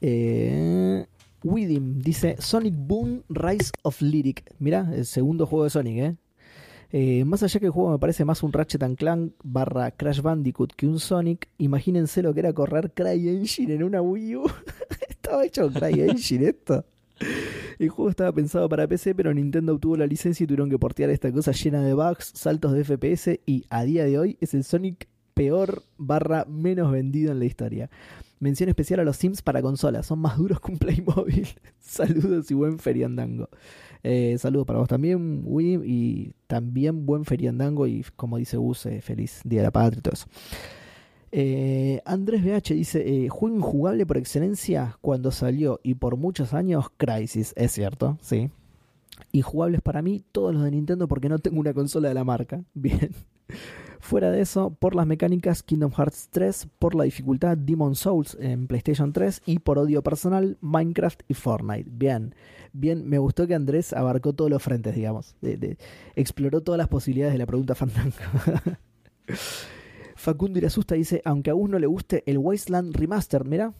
eh, 0.00 1.06
Widim 1.42 1.98
dice 2.00 2.36
Sonic 2.38 2.74
Boom 2.76 3.22
Rise 3.28 3.70
of 3.82 4.00
Lyric. 4.00 4.54
Mirá, 4.58 4.90
el 4.94 5.06
segundo 5.06 5.46
juego 5.46 5.64
de 5.64 5.70
Sonic, 5.70 5.98
¿eh? 5.98 6.16
Eh, 6.96 7.24
más 7.24 7.42
allá 7.42 7.58
que 7.58 7.66
el 7.66 7.72
juego 7.72 7.90
me 7.90 7.98
parece 7.98 8.24
más 8.24 8.44
un 8.44 8.52
Ratchet 8.52 8.82
and 8.84 8.96
Clank 8.96 9.32
barra 9.42 9.90
Crash 9.90 10.20
Bandicoot 10.20 10.74
que 10.76 10.86
un 10.86 11.00
Sonic, 11.00 11.48
imagínense 11.58 12.22
lo 12.22 12.32
que 12.32 12.38
era 12.40 12.52
correr 12.52 12.92
CryEngine 12.92 13.74
en 13.74 13.82
una 13.82 14.00
Wii 14.00 14.36
U. 14.36 14.44
Estaba 15.08 15.44
hecho 15.44 15.72
CryEngine 15.72 16.50
esto. 16.50 16.84
El 17.78 17.88
juego 17.88 18.10
estaba 18.10 18.32
pensado 18.32 18.68
para 18.68 18.86
PC, 18.86 19.14
pero 19.14 19.34
Nintendo 19.34 19.74
obtuvo 19.74 19.96
la 19.96 20.06
licencia 20.06 20.44
y 20.44 20.46
tuvieron 20.46 20.70
que 20.70 20.78
portear 20.78 21.10
esta 21.10 21.32
cosa 21.32 21.50
llena 21.50 21.82
de 21.82 21.94
bugs, 21.94 22.30
saltos 22.34 22.72
de 22.72 22.84
FPS 22.84 23.40
y 23.46 23.64
a 23.70 23.84
día 23.84 24.04
de 24.04 24.18
hoy 24.18 24.36
es 24.40 24.54
el 24.54 24.62
Sonic 24.62 25.08
peor 25.34 25.82
barra 25.98 26.44
menos 26.46 26.90
vendido 26.90 27.32
en 27.32 27.38
la 27.38 27.44
historia. 27.44 27.90
Mención 28.40 28.68
especial 28.68 29.00
a 29.00 29.04
los 29.04 29.16
Sims 29.16 29.42
para 29.42 29.62
consolas, 29.62 30.06
son 30.06 30.18
más 30.20 30.36
duros 30.36 30.60
que 30.60 30.72
un 30.72 30.78
Playmobil. 30.78 31.48
Saludos 31.80 32.50
y 32.50 32.54
buen 32.54 32.78
feriandango. 32.78 33.48
Eh, 34.06 34.36
saludos 34.38 34.66
para 34.66 34.80
vos 34.80 34.88
también, 34.88 35.42
Wim, 35.46 35.82
y 35.82 36.34
también 36.46 37.06
buen 37.06 37.24
feriandango 37.24 37.86
y 37.86 38.04
como 38.16 38.36
dice 38.36 38.58
Gus, 38.58 38.84
eh, 38.84 39.00
feliz 39.00 39.40
Día 39.44 39.60
de 39.60 39.64
la 39.64 39.70
Patria 39.70 39.98
y 39.98 40.02
todo 40.02 40.12
eso. 40.12 40.26
Eh, 41.32 42.02
Andrés 42.04 42.44
BH 42.44 42.74
dice, 42.74 43.28
juego 43.30 43.56
injugable 43.56 44.04
por 44.04 44.18
excelencia 44.18 44.98
cuando 45.00 45.30
salió 45.30 45.80
y 45.82 45.94
por 45.94 46.18
muchos 46.18 46.52
años 46.52 46.90
Crisis, 46.98 47.54
es 47.56 47.72
cierto, 47.72 48.18
sí. 48.20 48.50
Injugables 49.32 49.80
para 49.80 50.02
mí 50.02 50.22
todos 50.32 50.54
los 50.54 50.64
de 50.64 50.70
Nintendo 50.72 51.08
porque 51.08 51.30
no 51.30 51.38
tengo 51.38 51.58
una 51.58 51.72
consola 51.72 52.08
de 52.08 52.14
la 52.14 52.24
marca. 52.24 52.62
Bien. 52.74 53.10
Fuera 54.04 54.30
de 54.30 54.42
eso, 54.42 54.68
por 54.68 54.94
las 54.94 55.06
mecánicas 55.06 55.62
Kingdom 55.62 55.90
Hearts 55.90 56.28
3, 56.30 56.68
por 56.78 56.94
la 56.94 57.04
dificultad 57.04 57.56
Demon 57.56 57.94
Souls 57.94 58.36
en 58.38 58.66
PlayStation 58.66 59.14
3 59.14 59.40
y 59.46 59.60
por 59.60 59.78
odio 59.78 60.02
personal 60.02 60.58
Minecraft 60.60 61.22
y 61.26 61.32
Fortnite. 61.32 61.88
Bien, 61.90 62.34
bien, 62.74 63.08
me 63.08 63.16
gustó 63.16 63.46
que 63.46 63.54
Andrés 63.54 63.94
abarcó 63.94 64.34
todos 64.34 64.50
los 64.50 64.62
frentes, 64.62 64.94
digamos. 64.94 65.36
Exploró 66.16 66.60
todas 66.60 66.76
las 66.76 66.88
posibilidades 66.88 67.32
de 67.32 67.38
la 67.38 67.46
pregunta 67.46 67.74
Fandango. 67.74 68.14
Facundo 70.16 70.58
Irasusta 70.58 70.96
dice, 70.96 71.22
aunque 71.24 71.48
a 71.48 71.54
uno 71.54 71.78
le 71.78 71.86
guste 71.86 72.24
el 72.26 72.36
Wasteland 72.36 72.94
Remastered, 72.94 73.46
mira, 73.46 73.72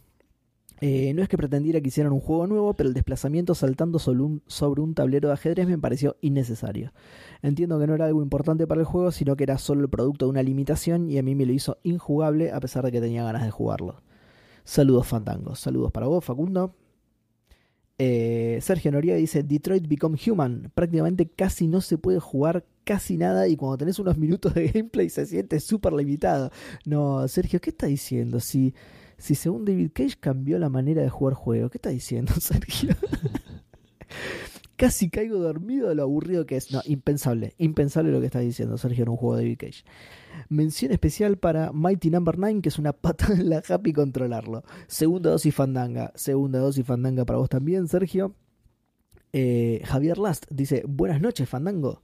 eh, 0.80 1.14
no 1.14 1.22
es 1.22 1.28
que 1.28 1.36
pretendiera 1.36 1.80
que 1.80 1.88
hicieran 1.88 2.12
un 2.12 2.20
juego 2.20 2.46
nuevo, 2.46 2.74
pero 2.74 2.88
el 2.88 2.94
desplazamiento 2.94 3.55
saltando 3.55 3.98
sobre 3.98 4.20
un, 4.80 4.94
tablero 4.94 5.28
de 5.28 5.34
ajedrez 5.34 5.66
me 5.66 5.78
pareció 5.78 6.16
innecesario. 6.20 6.92
Entiendo 7.42 7.78
que 7.78 7.86
no 7.86 7.94
era 7.94 8.06
algo 8.06 8.22
importante 8.22 8.66
para 8.66 8.80
el 8.80 8.86
juego, 8.86 9.12
sino 9.12 9.36
que 9.36 9.44
era 9.44 9.59
solo 9.59 9.82
el 9.82 9.88
producto 9.88 10.26
de 10.26 10.30
una 10.30 10.42
limitación 10.42 11.10
y 11.10 11.18
a 11.18 11.22
mí 11.22 11.34
me 11.34 11.46
lo 11.46 11.52
hizo 11.52 11.78
injugable 11.84 12.52
a 12.52 12.60
pesar 12.60 12.84
de 12.84 12.92
que 12.92 13.01
tenía 13.01 13.24
ganas 13.24 13.44
de 13.44 13.51
jugarlo. 13.51 14.02
Saludos 14.64 15.06
Fandango, 15.06 15.55
saludos 15.55 15.92
para 15.92 16.06
vos 16.06 16.24
Facundo. 16.24 16.74
Eh, 17.96 18.59
Sergio 18.60 18.90
Noriega 18.90 19.16
dice 19.16 19.42
Detroit 19.42 19.86
Become 19.86 20.18
Human. 20.26 20.72
Prácticamente 20.74 21.28
casi 21.28 21.68
no 21.68 21.80
se 21.80 21.98
puede 21.98 22.18
jugar 22.18 22.64
casi 22.82 23.16
nada 23.16 23.46
y 23.46 23.56
cuando 23.56 23.78
tenés 23.78 23.98
unos 23.98 24.18
minutos 24.18 24.55
de 24.55 24.68
gameplay 24.68 25.09
se 25.09 25.26
siente 25.26 25.60
súper 25.60 25.92
limitado. 25.92 26.51
No, 26.84 27.26
Sergio, 27.28 27.60
¿qué 27.60 27.70
está 27.70 27.86
diciendo? 27.86 28.40
Si, 28.40 28.74
si 29.18 29.34
según 29.34 29.64
David 29.64 29.90
Cage 29.92 30.16
cambió 30.18 30.58
la 30.58 30.68
manera 30.68 31.02
de 31.02 31.10
jugar 31.10 31.34
juego, 31.34 31.70
¿qué 31.70 31.78
está 31.78 31.90
diciendo, 31.90 32.32
Sergio? 32.40 32.94
casi 34.76 35.08
caigo 35.08 35.38
dormido 35.38 35.88
de 35.88 35.94
lo 35.94 36.02
aburrido 36.02 36.46
que 36.46 36.56
es. 36.56 36.72
No, 36.72 36.82
impensable, 36.84 37.54
impensable 37.58 38.12
lo 38.12 38.20
que 38.20 38.26
está 38.26 38.40
diciendo 38.40 38.78
Sergio 38.78 39.04
en 39.04 39.10
un 39.10 39.16
juego 39.16 39.36
de 39.36 39.44
David 39.44 39.58
Cage. 39.58 39.84
Mención 40.48 40.92
especial 40.92 41.38
para 41.38 41.72
Mighty 41.72 42.10
Number 42.10 42.38
9, 42.38 42.60
que 42.62 42.68
es 42.68 42.78
una 42.78 42.92
patada 42.92 43.34
en 43.34 43.50
la 43.50 43.62
happy 43.66 43.92
controlarlo. 43.92 44.62
Segunda 44.86 45.30
dosis 45.30 45.54
fandanga. 45.54 46.12
Segunda 46.14 46.58
dosis 46.58 46.84
fandanga 46.84 47.24
para 47.24 47.38
vos 47.38 47.48
también, 47.48 47.88
Sergio. 47.88 48.34
Eh, 49.32 49.80
Javier 49.84 50.18
Last 50.18 50.46
dice: 50.50 50.84
Buenas 50.86 51.20
noches, 51.20 51.48
Fandango. 51.48 52.02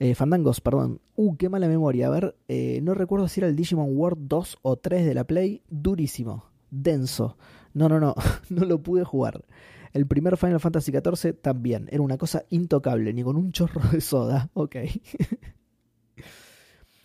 Eh, 0.00 0.14
Fandangos, 0.14 0.62
perdón. 0.62 1.02
Uh, 1.14 1.36
qué 1.36 1.50
mala 1.50 1.68
memoria. 1.68 2.06
A 2.06 2.10
ver, 2.10 2.34
eh, 2.48 2.80
no 2.82 2.94
recuerdo 2.94 3.28
si 3.28 3.40
era 3.40 3.48
el 3.48 3.54
Digimon 3.54 3.94
World 3.94 4.28
2 4.28 4.58
o 4.62 4.76
3 4.76 5.04
de 5.04 5.12
la 5.12 5.24
Play. 5.24 5.62
Durísimo. 5.68 6.46
Denso. 6.70 7.36
No, 7.74 7.90
no, 7.90 8.00
no. 8.00 8.14
no 8.48 8.64
lo 8.64 8.82
pude 8.82 9.04
jugar. 9.04 9.44
El 9.92 10.06
primer 10.06 10.38
Final 10.38 10.58
Fantasy 10.58 10.90
XIV 10.90 11.34
también. 11.42 11.86
Era 11.92 12.00
una 12.00 12.16
cosa 12.16 12.44
intocable, 12.48 13.12
ni 13.12 13.22
con 13.22 13.36
un 13.36 13.52
chorro 13.52 13.82
de 13.92 14.00
soda. 14.00 14.48
Ok. 14.54 14.76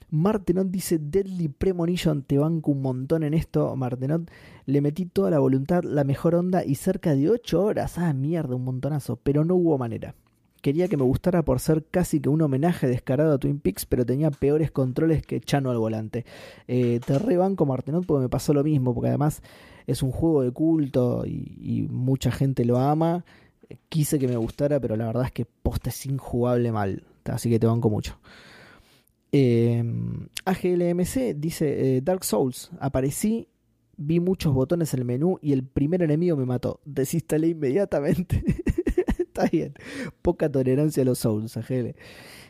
Martenot 0.09 0.67
dice 0.67 0.97
Deadly 0.97 1.49
Premonition, 1.49 2.23
te 2.23 2.37
banco 2.37 2.71
un 2.71 2.81
montón 2.81 3.23
en 3.23 3.33
esto, 3.33 3.75
Martenot. 3.75 4.31
Le 4.65 4.79
metí 4.79 5.05
toda 5.05 5.31
la 5.31 5.39
voluntad, 5.39 5.83
la 5.83 6.05
mejor 6.05 6.35
onda 6.35 6.63
y 6.63 6.75
cerca 6.75 7.13
de 7.13 7.29
8 7.29 7.61
horas. 7.61 7.97
Ah, 7.97 8.13
mierda, 8.13 8.55
un 8.55 8.63
montonazo. 8.63 9.17
Pero 9.17 9.43
no 9.43 9.55
hubo 9.55 9.77
manera. 9.77 10.15
Quería 10.65 10.87
que 10.87 10.97
me 10.97 11.03
gustara 11.03 11.45
por 11.45 11.59
ser 11.59 11.85
casi 11.91 12.19
que 12.19 12.27
un 12.27 12.41
homenaje 12.41 12.87
descarado 12.87 13.33
a 13.33 13.37
Twin 13.37 13.59
Peaks, 13.59 13.85
pero 13.85 14.03
tenía 14.03 14.31
peores 14.31 14.71
controles 14.71 15.23
que 15.23 15.39
Chano 15.39 15.69
al 15.69 15.77
volante. 15.77 16.25
Eh, 16.67 16.99
te 17.05 17.19
rebanco 17.19 17.67
Martenot 17.67 18.03
porque 18.03 18.23
me 18.23 18.29
pasó 18.29 18.51
lo 18.51 18.63
mismo, 18.63 18.91
porque 18.95 19.09
además 19.09 19.43
es 19.85 20.01
un 20.01 20.09
juego 20.09 20.41
de 20.41 20.49
culto 20.49 21.23
y, 21.27 21.87
mucha 21.91 22.31
gente 22.31 22.65
lo 22.65 22.79
ama. 22.79 23.25
Quise 23.89 24.17
que 24.17 24.27
me 24.27 24.37
gustara, 24.37 24.79
pero 24.79 24.95
la 24.95 25.05
verdad 25.05 25.25
es 25.25 25.31
que 25.31 25.45
posta 25.45 25.91
es 25.91 26.03
injugable 26.07 26.71
mal. 26.71 27.03
así 27.25 27.47
que 27.47 27.59
te 27.59 27.67
banco 27.67 27.91
mucho. 27.91 28.17
Eh, 29.31 29.83
AGLMC 30.45 31.35
dice: 31.35 31.97
eh, 31.97 32.01
Dark 32.01 32.23
Souls, 32.23 32.71
aparecí, 32.79 33.49
vi 33.97 34.19
muchos 34.19 34.51
botones 34.51 34.95
en 34.95 35.01
el 35.01 35.05
menú 35.05 35.37
y 35.43 35.53
el 35.53 35.63
primer 35.63 36.01
enemigo 36.01 36.35
me 36.35 36.47
mató. 36.47 36.79
Desinstalé 36.85 37.49
inmediatamente. 37.49 38.43
Está 39.35 39.49
bien. 39.51 39.73
Poca 40.21 40.49
tolerancia 40.49 41.03
a 41.03 41.05
los 41.05 41.19
Souls, 41.19 41.57
AGL. 41.57 41.93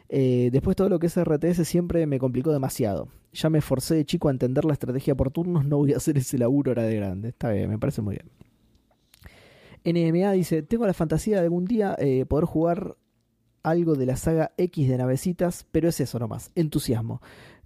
Eh, 0.07 0.49
después 0.51 0.75
todo 0.75 0.87
lo 0.87 0.99
que 0.99 1.07
es 1.07 1.17
RTS 1.17 1.67
siempre 1.67 2.05
me 2.05 2.19
complicó 2.19 2.51
demasiado. 2.51 3.07
Ya 3.33 3.49
me 3.49 3.59
forcé 3.61 3.95
de 3.95 4.05
chico 4.05 4.27
a 4.27 4.31
entender 4.31 4.65
la 4.65 4.73
estrategia 4.73 5.15
por 5.15 5.31
turnos, 5.31 5.65
no 5.65 5.77
voy 5.77 5.93
a 5.93 5.97
hacer 5.97 6.15
ese 6.19 6.37
laburo 6.37 6.71
ahora 6.71 6.83
de 6.83 6.95
grande. 6.95 7.29
Está 7.29 7.49
bien, 7.49 7.69
me 7.69 7.79
parece 7.79 8.03
muy 8.03 8.17
bien. 8.17 8.29
NMA 9.83 10.31
dice, 10.33 10.61
tengo 10.61 10.85
la 10.85 10.93
fantasía 10.93 11.37
de 11.37 11.43
algún 11.43 11.65
día 11.65 11.95
eh, 11.97 12.25
poder 12.27 12.45
jugar 12.45 12.97
algo 13.63 13.95
de 13.95 14.05
la 14.05 14.15
saga 14.15 14.51
X 14.57 14.87
de 14.87 14.97
navecitas, 14.97 15.65
pero 15.71 15.89
es 15.89 15.99
eso 15.99 16.19
nomás, 16.19 16.51
entusiasmo. 16.53 17.19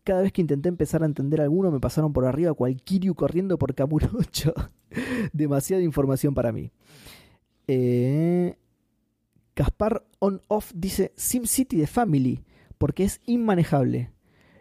Cada 0.06 0.22
vez 0.22 0.32
que 0.32 0.41
intenté 0.41 0.70
empezar 0.70 1.04
a 1.04 1.06
entender 1.06 1.41
alguno 1.41 1.72
me 1.72 1.82
pasaron 1.82 2.14
por 2.14 2.26
arriba 2.26 2.56
Kiryu 2.86 3.16
corriendo 3.16 3.58
por 3.58 3.76
Kamurocho. 3.76 4.54
Demasiada 5.34 5.84
información 5.84 6.34
para 6.34 6.54
mí. 6.54 6.72
Eh, 7.68 8.56
Gaspar 9.60 10.07
On 10.19 10.41
Off 10.48 10.72
dice 10.73 11.11
SimCity 11.18 11.76
de 11.76 11.86
Family, 11.86 12.45
porque 12.77 13.03
es 13.03 13.19
inmanejable. 13.26 14.10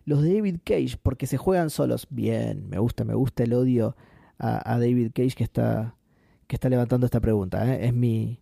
Los 0.05 0.23
de 0.23 0.35
David 0.35 0.57
Cage, 0.65 0.99
porque 1.01 1.29
se 1.29 1.37
juegan 1.37 1.71
solos. 1.71 2.09
Bien, 2.11 2.69
me 2.69 2.81
gusta, 2.81 3.05
me 3.05 3.15
gusta 3.15 3.45
el 3.45 3.53
odio 3.53 3.95
a, 4.41 4.77
David 4.77 5.13
Cage 5.15 5.37
que 5.37 5.45
está, 5.45 5.95
que 6.49 6.57
está 6.57 6.69
levantando 6.69 7.07
esta 7.07 7.21
pregunta. 7.21 7.73
¿eh? 7.73 7.87
Es 7.87 7.95
mi, 7.95 8.41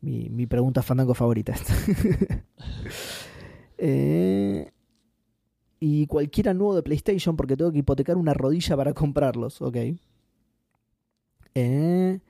mi, 0.00 0.28
mi, 0.30 0.48
pregunta 0.48 0.82
fandango 0.82 1.14
favorita. 1.14 1.54
eh, 3.78 4.72
y 5.78 6.08
cualquiera 6.08 6.54
nuevo 6.54 6.74
de 6.74 6.82
PlayStation, 6.82 7.36
porque 7.36 7.56
tengo 7.56 7.70
que 7.70 7.78
hipotecar 7.78 8.16
una 8.16 8.34
rodilla 8.34 8.76
para 8.76 8.94
comprarlos. 8.94 9.62
Ok. 9.62 9.76
Eh, 11.54 12.20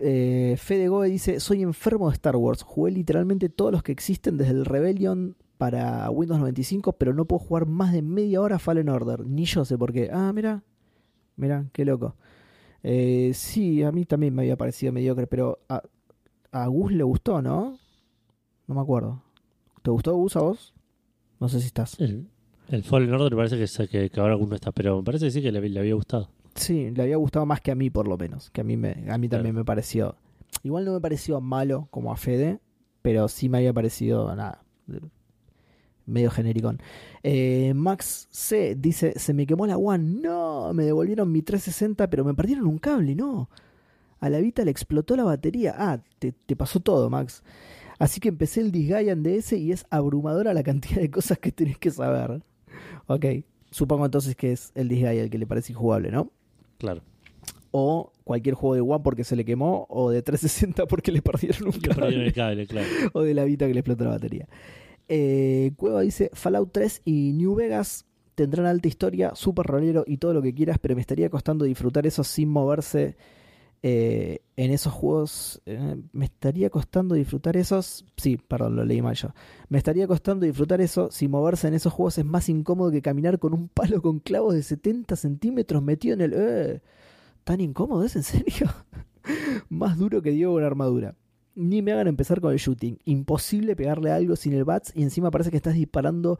eh, 0.00 0.56
Fede 0.58 0.88
Goe 0.88 1.08
dice: 1.08 1.40
Soy 1.40 1.62
enfermo 1.62 2.08
de 2.08 2.14
Star 2.14 2.36
Wars. 2.36 2.62
Jugué 2.62 2.92
literalmente 2.92 3.48
todos 3.48 3.72
los 3.72 3.82
que 3.82 3.92
existen 3.92 4.36
desde 4.36 4.52
el 4.52 4.64
Rebellion 4.64 5.36
para 5.58 6.10
Windows 6.10 6.40
95, 6.40 6.92
pero 6.94 7.14
no 7.14 7.24
puedo 7.24 7.40
jugar 7.40 7.66
más 7.66 7.92
de 7.92 8.02
media 8.02 8.40
hora 8.40 8.58
Fallen 8.58 8.88
Order. 8.88 9.26
Ni 9.26 9.44
yo 9.44 9.64
sé 9.64 9.78
por 9.78 9.92
qué. 9.92 10.10
Ah, 10.12 10.32
mira. 10.34 10.62
Mira, 11.36 11.66
qué 11.72 11.84
loco. 11.84 12.16
Eh, 12.82 13.32
sí, 13.34 13.82
a 13.82 13.92
mí 13.92 14.04
también 14.04 14.34
me 14.34 14.42
había 14.42 14.56
parecido 14.56 14.92
mediocre, 14.92 15.26
pero 15.26 15.58
a, 15.68 16.66
Gus 16.68 16.92
le 16.92 17.02
gustó, 17.02 17.42
¿no? 17.42 17.78
No 18.66 18.74
me 18.74 18.80
acuerdo. 18.80 19.22
¿Te 19.82 19.90
gustó 19.90 20.14
Gus 20.14 20.36
a 20.36 20.40
vos? 20.40 20.74
No 21.40 21.48
sé 21.48 21.60
si 21.60 21.66
estás. 21.66 21.98
El, 22.00 22.28
Fallen 22.84 23.12
Order 23.12 23.36
parece 23.36 23.58
que, 23.58 23.88
que, 23.88 24.10
que 24.10 24.20
ahora 24.20 24.32
alguno 24.32 24.54
está, 24.54 24.72
pero 24.72 24.98
me 24.98 25.04
parece 25.04 25.26
que 25.26 25.30
sí 25.30 25.42
que 25.42 25.52
le, 25.52 25.68
le, 25.68 25.80
había 25.80 25.94
gustado. 25.94 26.30
Sí, 26.56 26.90
le 26.90 27.02
había 27.02 27.16
gustado 27.16 27.46
más 27.46 27.60
que 27.60 27.70
a 27.70 27.74
mí, 27.74 27.90
por 27.90 28.08
lo 28.08 28.16
menos. 28.16 28.50
Que 28.50 28.62
a 28.62 28.64
mí, 28.64 28.76
me, 28.76 28.90
a 29.08 29.18
mí 29.18 29.28
también 29.28 29.54
claro. 29.54 29.54
me 29.54 29.64
pareció. 29.64 30.16
Igual 30.62 30.84
no 30.84 30.92
me 30.94 31.00
pareció 31.00 31.40
malo 31.40 31.88
como 31.90 32.12
a 32.12 32.16
Fede, 32.16 32.60
pero 33.02 33.28
sí 33.28 33.48
me 33.48 33.58
había 33.58 33.72
parecido 33.72 34.34
nada. 34.34 34.64
Medio 36.06 36.30
genericón. 36.30 36.80
Eh, 37.22 37.72
Max 37.74 38.28
C 38.30 38.74
dice: 38.76 39.18
Se 39.18 39.34
me 39.34 39.46
quemó 39.46 39.66
la 39.66 39.76
One. 39.76 40.20
No, 40.22 40.72
me 40.72 40.84
devolvieron 40.84 41.30
mi 41.30 41.42
360, 41.42 42.08
pero 42.08 42.24
me 42.24 42.34
perdieron 42.34 42.66
un 42.66 42.78
cable. 42.78 43.14
No. 43.14 43.50
A 44.20 44.30
la 44.30 44.38
Vita 44.38 44.64
le 44.64 44.70
explotó 44.70 45.14
la 45.14 45.24
batería. 45.24 45.74
Ah, 45.76 46.00
te, 46.18 46.32
te 46.32 46.56
pasó 46.56 46.80
todo, 46.80 47.10
Max. 47.10 47.42
Así 47.98 48.20
que 48.20 48.28
empecé 48.28 48.60
el 48.60 48.72
Disgaea 48.72 49.12
en 49.12 49.22
DS 49.22 49.52
y 49.52 49.72
es 49.72 49.86
abrumadora 49.90 50.54
la 50.54 50.62
cantidad 50.62 51.00
de 51.00 51.10
cosas 51.10 51.38
que 51.38 51.52
tenés 51.52 51.78
que 51.78 51.90
saber. 51.90 52.42
Ok, 53.06 53.24
supongo 53.70 54.04
entonces 54.04 54.36
que 54.36 54.52
es 54.52 54.72
el 54.74 54.88
Disgaea 54.88 55.22
el 55.22 55.30
que 55.30 55.38
le 55.38 55.46
parece 55.46 55.72
injugable, 55.72 56.10
¿no? 56.10 56.30
Claro. 56.78 57.02
O 57.70 58.12
cualquier 58.24 58.54
juego 58.54 58.74
de 58.74 58.80
One 58.80 59.02
porque 59.02 59.24
se 59.24 59.36
le 59.36 59.44
quemó, 59.44 59.86
o 59.90 60.10
de 60.10 60.22
360 60.22 60.86
porque 60.88 61.12
le 61.12 61.22
perdieron 61.22 61.68
un 61.68 61.74
Le 61.74 61.80
cable. 61.80 61.94
perdieron 62.00 62.26
el 62.26 62.32
cable, 62.32 62.66
claro. 62.66 62.88
o 63.12 63.22
de 63.22 63.34
la 63.34 63.44
Vita 63.44 63.66
que 63.66 63.74
le 63.74 63.80
explotó 63.80 64.04
la 64.04 64.10
batería. 64.10 64.48
Eh, 65.08 65.72
Cueva 65.76 66.00
dice: 66.00 66.30
Fallout 66.32 66.70
3 66.72 67.02
y 67.04 67.32
New 67.34 67.54
Vegas 67.54 68.06
tendrán 68.34 68.66
alta 68.66 68.88
historia, 68.88 69.34
super 69.34 69.66
rolero 69.66 70.04
y 70.06 70.18
todo 70.18 70.34
lo 70.34 70.42
que 70.42 70.52
quieras, 70.54 70.78
pero 70.80 70.94
me 70.94 71.00
estaría 71.00 71.30
costando 71.30 71.64
disfrutar 71.64 72.06
eso 72.06 72.22
sin 72.24 72.48
moverse 72.48 73.16
eh, 73.82 74.40
en 74.56 74.70
esos 74.70 74.92
juegos. 74.92 75.60
Eh, 75.66 75.96
me 76.12 76.24
estaría 76.24 76.70
costando 76.70 77.14
disfrutar 77.14 77.56
esos. 77.56 78.04
Sí, 78.16 78.36
perdón, 78.36 78.76
lo 78.76 78.84
leí 78.84 79.02
mal 79.02 79.14
yo. 79.14 79.28
Me 79.68 79.78
estaría 79.78 80.06
costando 80.06 80.46
disfrutar 80.46 80.80
eso 80.80 81.10
si 81.10 81.28
moverse 81.28 81.68
en 81.68 81.74
esos 81.74 81.92
juegos 81.92 82.18
es 82.18 82.24
más 82.24 82.48
incómodo 82.48 82.90
que 82.90 83.02
caminar 83.02 83.38
con 83.38 83.54
un 83.54 83.68
palo 83.74 84.02
con 84.02 84.20
clavos 84.20 84.54
de 84.54 84.62
70 84.62 85.16
centímetros 85.16 85.82
metido 85.82 86.14
en 86.14 86.20
el. 86.20 86.32
Eh, 86.34 86.80
¿Tan 87.44 87.60
incómodo 87.60 88.04
es 88.04 88.16
en 88.16 88.24
serio? 88.24 88.68
más 89.68 89.98
duro 89.98 90.22
que 90.22 90.30
Diego 90.30 90.54
con 90.54 90.64
armadura. 90.64 91.14
Ni 91.54 91.80
me 91.80 91.92
hagan 91.92 92.08
empezar 92.08 92.40
con 92.40 92.52
el 92.52 92.58
shooting. 92.58 92.98
Imposible 93.04 93.76
pegarle 93.76 94.10
algo 94.10 94.36
sin 94.36 94.52
el 94.52 94.64
bats 94.64 94.92
y 94.94 95.02
encima 95.02 95.30
parece 95.30 95.50
que 95.50 95.56
estás 95.56 95.74
disparando 95.74 96.38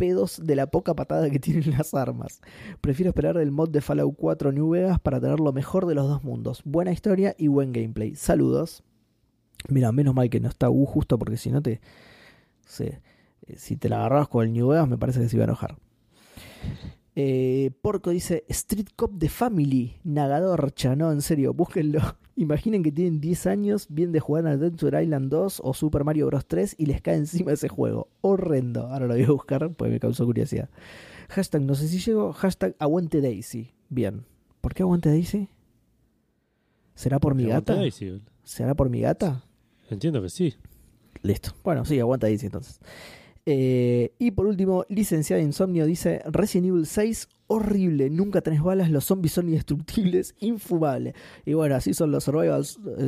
pedos 0.00 0.40
de 0.42 0.56
la 0.56 0.66
poca 0.66 0.94
patada 0.94 1.28
que 1.28 1.38
tienen 1.38 1.72
las 1.72 1.92
armas. 1.92 2.40
Prefiero 2.80 3.10
esperar 3.10 3.36
el 3.36 3.50
mod 3.50 3.68
de 3.68 3.82
Fallout 3.82 4.16
4 4.16 4.50
New 4.50 4.70
Vegas 4.70 4.98
para 4.98 5.20
tener 5.20 5.38
lo 5.38 5.52
mejor 5.52 5.84
de 5.84 5.94
los 5.94 6.08
dos 6.08 6.24
mundos. 6.24 6.62
Buena 6.64 6.90
historia 6.90 7.34
y 7.36 7.48
buen 7.48 7.72
gameplay. 7.72 8.14
Saludos. 8.14 8.82
Mira, 9.68 9.92
menos 9.92 10.14
mal 10.14 10.30
que 10.30 10.40
no 10.40 10.48
está 10.48 10.70
U 10.70 10.86
justo 10.86 11.18
porque 11.18 11.36
si 11.36 11.50
no 11.50 11.60
te... 11.60 11.82
Se, 12.64 13.02
si 13.56 13.76
te 13.76 13.90
la 13.90 13.98
agarrabas 13.98 14.28
con 14.28 14.46
el 14.46 14.54
New 14.54 14.68
Vegas 14.68 14.88
me 14.88 14.96
parece 14.96 15.20
que 15.20 15.28
se 15.28 15.36
iba 15.36 15.44
a 15.44 15.48
enojar. 15.48 15.76
Eh, 17.16 17.72
Porco 17.82 18.10
dice 18.10 18.44
Street 18.48 18.88
Cop 18.94 19.12
de 19.12 19.28
Family, 19.28 19.96
Nagadorcha, 20.04 20.94
no, 20.94 21.10
en 21.12 21.22
serio, 21.22 21.52
búsquenlo. 21.52 22.00
Imaginen 22.36 22.82
que 22.82 22.92
tienen 22.92 23.20
10 23.20 23.46
años, 23.46 23.86
bien 23.90 24.12
de 24.12 24.20
jugar 24.20 24.46
Adventure 24.46 25.02
Island 25.02 25.30
2 25.30 25.60
o 25.62 25.74
Super 25.74 26.04
Mario 26.04 26.26
Bros 26.26 26.46
3 26.46 26.76
y 26.78 26.86
les 26.86 27.02
cae 27.02 27.16
encima 27.16 27.52
ese 27.52 27.68
juego. 27.68 28.08
Horrendo. 28.22 28.86
Ahora 28.86 29.06
lo 29.06 29.14
voy 29.14 29.24
a 29.24 29.30
buscar 29.30 29.70
porque 29.74 29.92
me 29.92 30.00
causó 30.00 30.24
curiosidad. 30.24 30.70
Hashtag 31.28 31.62
no 31.62 31.74
sé 31.74 31.88
si 31.88 31.98
llego, 31.98 32.32
hashtag 32.32 32.74
aguante 32.78 33.20
Daisy. 33.20 33.72
Bien. 33.88 34.24
¿Por 34.60 34.72
qué 34.72 34.82
aguante 34.82 35.10
Daisy? 35.10 35.48
¿Será 36.94 37.18
por 37.18 37.34
mi 37.34 37.46
gata? 37.46 37.74
Daisy. 37.74 38.22
¿Será 38.44 38.74
por 38.74 38.88
mi 38.88 39.00
gata? 39.00 39.44
Entiendo 39.90 40.22
que 40.22 40.28
sí. 40.28 40.54
Listo. 41.22 41.52
Bueno, 41.62 41.84
sí, 41.84 42.00
aguanta 42.00 42.26
Daisy 42.26 42.46
entonces. 42.46 42.80
Eh, 43.46 44.12
y 44.18 44.30
por 44.32 44.46
último, 44.46 44.84
licenciada 44.88 45.42
Insomnio 45.42 45.86
dice 45.86 46.22
Resident 46.26 46.68
Evil 46.68 46.86
6, 46.86 47.28
horrible, 47.46 48.10
nunca 48.10 48.42
tenés 48.42 48.62
balas, 48.62 48.90
los 48.90 49.04
zombies 49.04 49.32
son 49.32 49.48
indestructibles, 49.48 50.34
infumable. 50.40 51.14
Y 51.44 51.54
bueno, 51.54 51.74
así 51.74 51.94
son 51.94 52.12
los 52.12 52.24
survival, 52.24 52.64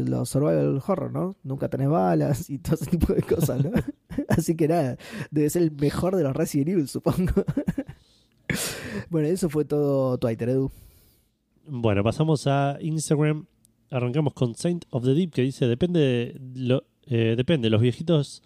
los 0.07 0.29
survival 0.29 0.83
horror, 0.87 1.13
¿no? 1.13 1.37
Nunca 1.45 1.69
tenés 1.69 1.89
balas 1.89 2.51
y 2.51 2.59
todo 2.59 2.75
ese 2.75 2.87
tipo 2.87 3.13
de 3.13 3.23
cosas, 3.23 3.65
¿no? 3.65 3.71
así 4.29 4.57
que 4.57 4.69
nada, 4.69 4.97
debe 5.31 5.51
ser 5.51 5.63
el 5.63 5.73
mejor 5.73 6.17
de 6.17 6.23
los 6.23 6.35
Resident 6.35 6.71
Evil, 6.71 6.89
supongo. 6.89 7.33
bueno, 9.11 9.29
eso 9.29 9.49
fue 9.49 9.65
todo 9.65 10.19
Twitter, 10.19 10.49
Edu. 10.51 10.71
Bueno, 11.67 12.03
pasamos 12.03 12.47
a 12.47 12.79
Instagram. 12.81 13.47
Arrancamos 13.91 14.33
con 14.33 14.55
Saint 14.55 14.85
of 14.91 15.05
the 15.05 15.15
Deep 15.15 15.33
que 15.33 15.43
dice, 15.43 15.67
depende, 15.67 16.01
de 16.01 16.61
lo, 16.61 16.85
eh, 17.07 17.35
depende, 17.37 17.69
los 17.69 17.81
viejitos 17.81 18.43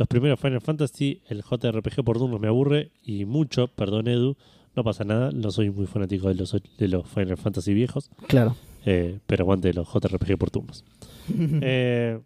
los 0.00 0.08
primeros 0.08 0.40
Final 0.40 0.62
Fantasy, 0.62 1.20
el 1.28 1.42
JRPG 1.42 2.02
por 2.02 2.16
turnos 2.16 2.40
me 2.40 2.48
aburre 2.48 2.90
y 3.04 3.26
mucho, 3.26 3.68
perdón 3.68 4.08
Edu, 4.08 4.34
no 4.74 4.82
pasa 4.82 5.04
nada, 5.04 5.30
no 5.30 5.50
soy 5.50 5.68
muy 5.68 5.86
fanático 5.86 6.28
de 6.28 6.36
los, 6.36 6.56
de 6.78 6.88
los 6.88 7.06
Final 7.06 7.36
Fantasy 7.36 7.74
viejos. 7.74 8.10
Claro. 8.26 8.56
Eh, 8.86 9.18
pero 9.26 9.44
aguante 9.44 9.74
los 9.74 9.86
JRPG 9.92 10.38
por 10.38 10.50
turnos. 10.50 10.86
eh, 11.60 12.18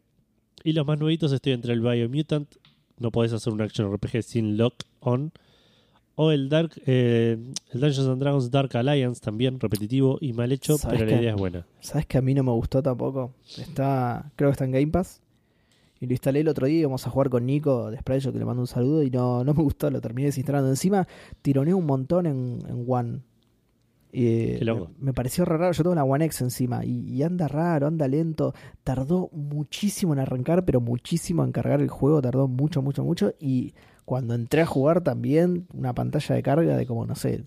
y 0.63 0.73
los 0.73 0.87
más 0.87 1.01
nuevitos 1.01 1.33
estoy 1.33 1.53
entre 1.53 1.73
el 1.73 1.81
Biomutant, 1.81 2.49
no 3.01 3.11
podés 3.11 3.33
hacer 3.33 3.53
un 3.53 3.61
action 3.61 3.93
RPG 3.93 4.23
sin 4.23 4.57
lock 4.57 4.75
on. 5.01 5.33
O 6.15 6.31
el 6.31 6.49
Dark, 6.49 6.81
eh, 6.87 7.37
el 7.73 7.81
Dungeons 7.81 8.07
and 8.07 8.23
Dragons 8.23 8.53
Dark 8.53 8.77
Alliance 8.77 9.21
también, 9.21 9.59
repetitivo 9.59 10.19
y 10.21 10.33
mal 10.33 10.53
hecho, 10.53 10.77
pero 10.79 11.07
la 11.07 11.21
idea 11.21 11.31
es 11.31 11.37
buena. 11.37 11.67
¿Sabes 11.81 12.07
que 12.07 12.19
a 12.19 12.23
mí 12.23 12.35
no 12.35 12.45
me 12.45 12.53
gustó 12.53 12.81
tampoco? 12.85 13.35
Está, 13.59 14.31
creo 14.37 14.51
que 14.51 14.53
está 14.53 14.65
en 14.65 14.71
Game 14.71 14.93
Pass. 14.93 15.24
Y 16.05 16.07
lo 16.07 16.13
instalé 16.13 16.41
el 16.41 16.49
otro 16.49 16.67
día 16.67 16.77
y 16.77 16.81
íbamos 16.81 17.07
a 17.07 17.11
jugar 17.11 17.31
con 17.31 17.47
Nico 17.47 17.91
de 17.91 17.97
Sprite, 17.97 18.31
que 18.31 18.39
le 18.39 18.45
mando 18.45 18.61
un 18.61 18.67
saludo 18.67 19.03
y 19.03 19.11
no, 19.11 19.43
no 19.43 19.55
me 19.55 19.63
gustó, 19.63 19.91
lo 19.91 20.03
terminé 20.03 20.27
desinstalando. 20.27 20.69
Encima 20.69 21.09
tironeé 21.41 21.73
un 21.73 21.87
montón 21.87 22.27
en, 22.27 22.59
en 22.69 22.85
One. 22.87 23.21
Qué 24.13 24.59
loco. 24.61 24.91
Me, 24.99 25.07
me, 25.07 25.13
pareció 25.15 25.47
raro, 25.47 25.73
yo 25.73 25.83
tengo 25.83 25.93
una 25.93 26.05
One 26.05 26.27
X 26.27 26.43
encima 26.43 26.85
y, 26.85 27.09
y, 27.09 27.23
anda 27.23 27.49
raro, 27.49 27.87
anda 27.87 28.07
lento. 28.07 28.53
Tardó 28.85 29.31
muchísimo 29.33 30.13
en 30.13 30.19
arrancar, 30.19 30.67
pero 30.67 30.83
muchísimo 30.83 31.43
en 31.43 31.53
cargar 31.53 31.81
el 31.81 31.89
juego, 31.89 32.21
tardó 32.21 32.47
mucho, 32.47 32.83
mucho, 32.83 33.03
mucho. 33.03 33.33
Y 33.41 33.73
cuando 34.05 34.35
entré 34.35 34.61
a 34.61 34.67
jugar 34.67 35.01
también, 35.01 35.67
una 35.73 35.95
pantalla 35.95 36.35
de 36.35 36.43
carga 36.43 36.77
de 36.77 36.87
como, 36.87 37.07
no 37.07 37.15
sé, 37.15 37.45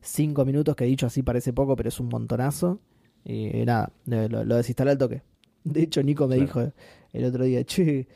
5 0.00 0.42
minutos, 0.46 0.74
que 0.74 0.84
he 0.84 0.88
dicho 0.88 1.06
así 1.06 1.22
parece 1.22 1.52
poco, 1.52 1.76
pero 1.76 1.90
es 1.90 2.00
un 2.00 2.08
montonazo. 2.08 2.80
Y 3.26 3.64
nada, 3.66 3.92
lo, 4.06 4.42
lo 4.42 4.56
desinstalé 4.56 4.92
al 4.92 4.98
toque. 4.98 5.22
De 5.64 5.82
hecho, 5.82 6.02
Nico 6.02 6.26
me 6.28 6.36
claro. 6.36 6.46
dijo 6.46 6.74
el 7.14 7.24
otro 7.24 7.44
día, 7.44 7.64
che, 7.64 8.06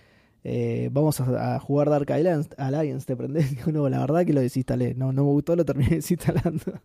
eh, 0.45 0.91
vamos 0.93 1.21
a, 1.21 1.55
a 1.57 1.61
jugar 1.61 1.89
Dark 1.89 2.11
Alliance, 2.13 2.51
Alliance 2.59 3.07
¿te 3.07 3.17
prendés? 3.17 3.51
Digo, 3.57 3.73
no, 3.73 3.89
la 3.89 4.01
verdad 4.01 4.27
que 4.27 4.33
lo 4.35 4.41
desinstalé. 4.41 4.95
No, 4.95 5.13
no 5.13 5.25
me 5.25 5.31
gustó, 5.31 5.57
lo 5.57 5.65
terminé 5.65 5.91
desinstalando. 5.97 6.81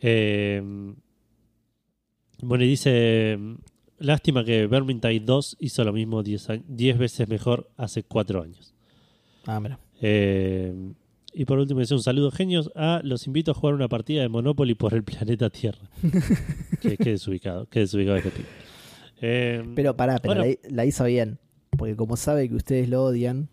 Eh, 0.00 0.62
bueno, 2.42 2.64
y 2.64 2.68
dice: 2.68 3.38
Lástima 3.98 4.44
que 4.44 4.66
Vermintide 4.66 5.20
2 5.20 5.56
hizo 5.60 5.84
lo 5.84 5.92
mismo 5.92 6.22
10 6.22 6.50
años- 6.50 6.64
10 6.68 6.98
veces 6.98 7.28
mejor 7.28 7.70
hace 7.76 8.02
4 8.02 8.42
años. 8.42 8.74
Ah, 9.46 9.60
mira. 9.60 9.78
Eh, 10.02 10.92
y 11.32 11.44
por 11.44 11.58
último, 11.58 11.80
dice 11.80 11.94
un 11.94 12.02
saludo, 12.02 12.30
genios. 12.30 12.70
A 12.74 13.00
los 13.04 13.26
invito 13.26 13.50
a 13.50 13.54
jugar 13.54 13.74
una 13.74 13.88
partida 13.88 14.22
de 14.22 14.28
Monopoly 14.28 14.74
por 14.74 14.92
el 14.94 15.02
planeta 15.04 15.50
Tierra. 15.50 15.88
que, 16.80 16.96
que 16.96 17.10
desubicado, 17.10 17.66
que 17.66 17.80
desubicado 17.80 18.16
este 18.16 18.30
pibe. 18.30 18.48
Eh, 19.20 19.64
Pero 19.74 19.96
pará, 19.96 20.18
pero 20.18 20.34
la, 20.34 20.46
la 20.68 20.84
hizo 20.84 21.04
bien. 21.04 21.38
Porque 21.70 21.96
como 21.96 22.16
sabe 22.16 22.48
que 22.48 22.54
ustedes 22.54 22.88
lo 22.88 23.04
odian, 23.04 23.48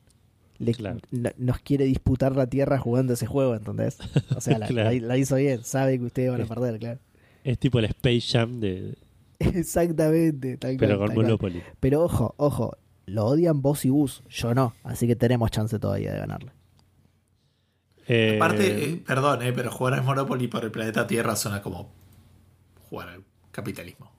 le- 0.58 0.74
Claro. 0.74 1.00
no- 1.12 1.32
nos 1.38 1.60
quiere 1.60 1.86
disputar 1.86 2.36
la 2.36 2.48
tierra 2.48 2.78
jugando 2.78 3.14
ese 3.14 3.26
juego, 3.26 3.56
¿entendés? 3.56 3.98
O 4.36 4.42
sea, 4.42 4.58
la, 4.60 4.68
Claro. 4.68 4.92
la- 4.92 5.08
la 5.08 5.18
hizo 5.18 5.36
bien. 5.36 5.64
Sabe 5.64 5.98
que 6.00 6.06
ustedes 6.06 6.32
van 6.32 6.42
a 6.42 6.46
perder, 6.46 6.80
claro. 6.80 7.00
es 7.44 7.58
tipo 7.60 7.80
el 7.80 7.86
Space 7.86 8.22
Jam, 8.22 8.60
de, 8.60 8.96
Exactamente, 9.40 10.58
tal 10.58 10.78
pero 10.78 10.98
cual, 10.98 11.00
con 11.00 11.08
tal 11.08 11.16
cual. 11.16 11.26
Monopoly. 11.26 11.64
Pero 11.80 12.04
ojo, 12.04 12.34
ojo, 12.38 12.78
lo 13.06 13.26
odian 13.26 13.62
vos 13.62 13.84
y 13.84 13.90
Gus, 13.90 14.24
yo 14.30 14.54
no, 14.54 14.74
así 14.84 15.08
que 15.08 15.16
tenemos 15.18 15.52
chance 15.52 15.78
todavía 15.80 16.14
de 16.14 16.20
ganarle. 16.20 16.52
Eh, 18.08 18.36
Aparte, 18.38 18.84
eh, 18.92 19.04
perdón, 19.06 19.42
eh, 19.44 19.54
pero 19.54 19.72
jugar 19.72 19.94
al 19.96 20.04
Monopoly 20.04 20.48
por 20.48 20.64
el 20.64 20.72
planeta 20.72 21.08
Tierra 21.08 21.36
suena 21.36 21.62
como 21.62 21.92
jugar 22.90 23.10
al 23.10 23.24
capitalismo. 23.52 24.12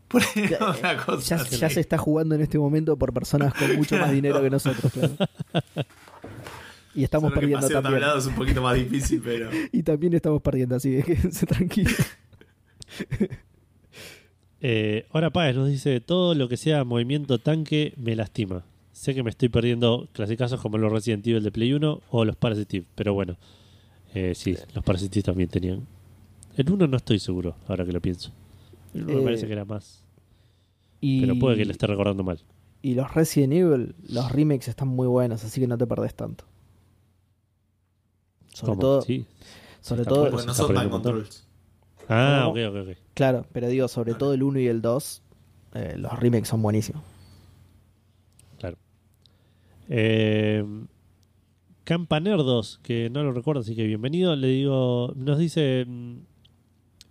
Cosa 1.07 1.45
Ya, 1.45 1.69
se 1.71 1.81
está 1.81 1.99
jugando 1.99 2.35
en 2.35 2.41
este 2.41 2.59
momento 2.59 2.97
por 2.97 3.13
personas 3.13 3.55
con 3.55 3.75
mucho 3.77 3.97
más 3.99 4.13
dinero 4.13 4.41
que 4.43 4.51
nosotros, 4.51 4.93
claro. 4.93 5.15
Y 6.95 7.03
estamos 7.03 7.31
Solo 7.31 7.41
perdiendo 7.41 7.67
también. 7.69 7.83
tablado 7.83 8.19
es 8.19 8.27
un 8.27 8.35
poquito 8.35 8.63
más 8.63 8.77
difícil, 8.77 9.21
pero. 9.25 9.51
Y 9.73 9.83
también 9.83 10.15
estamos 10.15 10.41
perdiendo, 10.43 10.77
así 10.77 10.91
que 10.97 11.03
quédense 11.15 11.47
tranquilos. 11.47 11.95
Eh, 14.67 15.07
ahora 15.11 15.29
Páez 15.31 15.55
nos 15.57 15.69
dice, 15.69 16.01
todo 16.01 16.35
lo 16.35 16.49
que 16.49 16.57
sea 16.57 16.85
movimiento 16.85 17.39
tanque 17.39 17.93
me 17.99 18.17
lastima. 18.17 18.65
Sé 18.93 19.15
que 19.15 19.23
me 19.23 19.29
estoy 19.29 19.51
perdiendo 19.51 20.09
clasicazos 20.15 20.59
como 20.59 20.79
los 20.79 20.91
Resident 20.91 21.27
Evil 21.27 21.43
de 21.43 21.53
Play 21.53 21.75
1 21.75 22.01
o 22.09 22.25
los 22.25 22.37
Parasitive, 22.37 22.87
pero 22.95 23.13
bueno. 23.13 23.37
Eh, 24.15 24.33
sí, 24.35 24.57
los 24.75 24.83
Parasitive 24.83 25.23
también 25.23 25.51
tenían. 25.51 25.87
El 26.57 26.71
1 26.71 26.87
no 26.87 26.97
estoy 26.97 27.19
seguro, 27.19 27.57
ahora 27.69 27.85
que 27.85 27.93
lo 27.93 28.01
pienso. 28.01 28.33
El 28.95 29.03
1 29.05 29.13
me 29.15 29.21
Eh, 29.21 29.25
parece 29.25 29.47
que 29.47 29.53
era 29.53 29.67
más. 29.67 30.03
Y, 31.07 31.21
Pero 31.21 31.39
puede 31.39 31.57
que 31.59 31.65
le 31.67 31.73
esté 31.73 31.87
recordando 31.87 32.23
mal. 32.25 32.41
y 32.81 32.95
los 32.95 33.13
Resident 33.13 33.53
Evil, 33.53 33.95
los 34.09 34.33
remakes 34.33 34.69
están 34.69 34.89
muy 34.89 35.07
buenos, 35.07 35.45
así 35.45 35.61
que 35.61 35.67
no 35.67 35.77
te 35.77 35.87
perdés 35.87 36.15
tanto. 36.15 36.45
Sobre 38.55 38.71
¿Cómo? 38.71 38.81
todo, 38.81 39.03
Sí. 39.03 39.27
sobre 39.81 40.03
Está 40.03 40.15
todo. 40.15 40.31
Porque 40.31 40.47
no 40.47 40.55
son 40.55 40.89
controls. 40.91 41.47
Ah, 42.09 42.47
ok, 42.49 42.57
¿Cómo? 42.67 42.81
ok, 42.83 42.89
ok. 42.91 42.97
claro, 43.15 43.47
pero 43.53 43.69
digo, 43.69 43.89
sobre 43.89 44.15
todo 44.15 44.33
el 44.35 44.43
1 44.43 44.61
y 44.61 44.67
el 44.69 44.81
2, 44.81 45.23
eh, 45.75 45.95
los 45.99 46.19
remakes 46.19 46.49
son 46.49 46.63
buenísimos. 46.63 47.03
Claro. 48.59 48.77
Eh, 49.89 50.65
Campanerdos, 51.85 52.81
que 52.83 53.11
no 53.11 53.23
lo 53.25 53.33
recuerdo, 53.33 53.61
así 53.61 53.77
que 53.77 53.85
bienvenido. 53.87 54.35
Le 54.37 54.47
digo, 54.49 55.13
nos 55.17 55.39
dice 55.39 55.85
mm, 55.87 56.17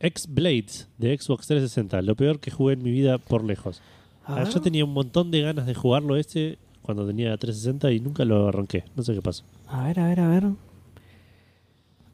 X-Blades 0.03 0.89
de 0.97 1.17
Xbox 1.17 1.47
360, 1.47 2.01
lo 2.01 2.15
peor 2.15 2.39
que 2.39 2.51
jugué 2.51 2.73
en 2.73 2.83
mi 2.83 2.91
vida 2.91 3.17
por 3.17 3.43
lejos. 3.43 3.81
Ah, 4.25 4.35
ver. 4.35 4.49
yo 4.49 4.61
tenía 4.61 4.83
un 4.83 4.93
montón 4.93 5.31
de 5.31 5.41
ganas 5.41 5.65
de 5.65 5.73
jugarlo 5.73 6.17
ese 6.17 6.57
cuando 6.81 7.07
tenía 7.07 7.35
360 7.37 7.91
y 7.91 7.99
nunca 8.01 8.25
lo 8.25 8.49
arranqué. 8.49 8.83
No 8.95 9.03
sé 9.03 9.13
qué 9.13 9.21
pasó. 9.21 9.45
A 9.67 9.87
ver, 9.87 9.99
a 9.99 10.07
ver, 10.07 10.19
a 10.19 10.27
ver. 10.27 10.43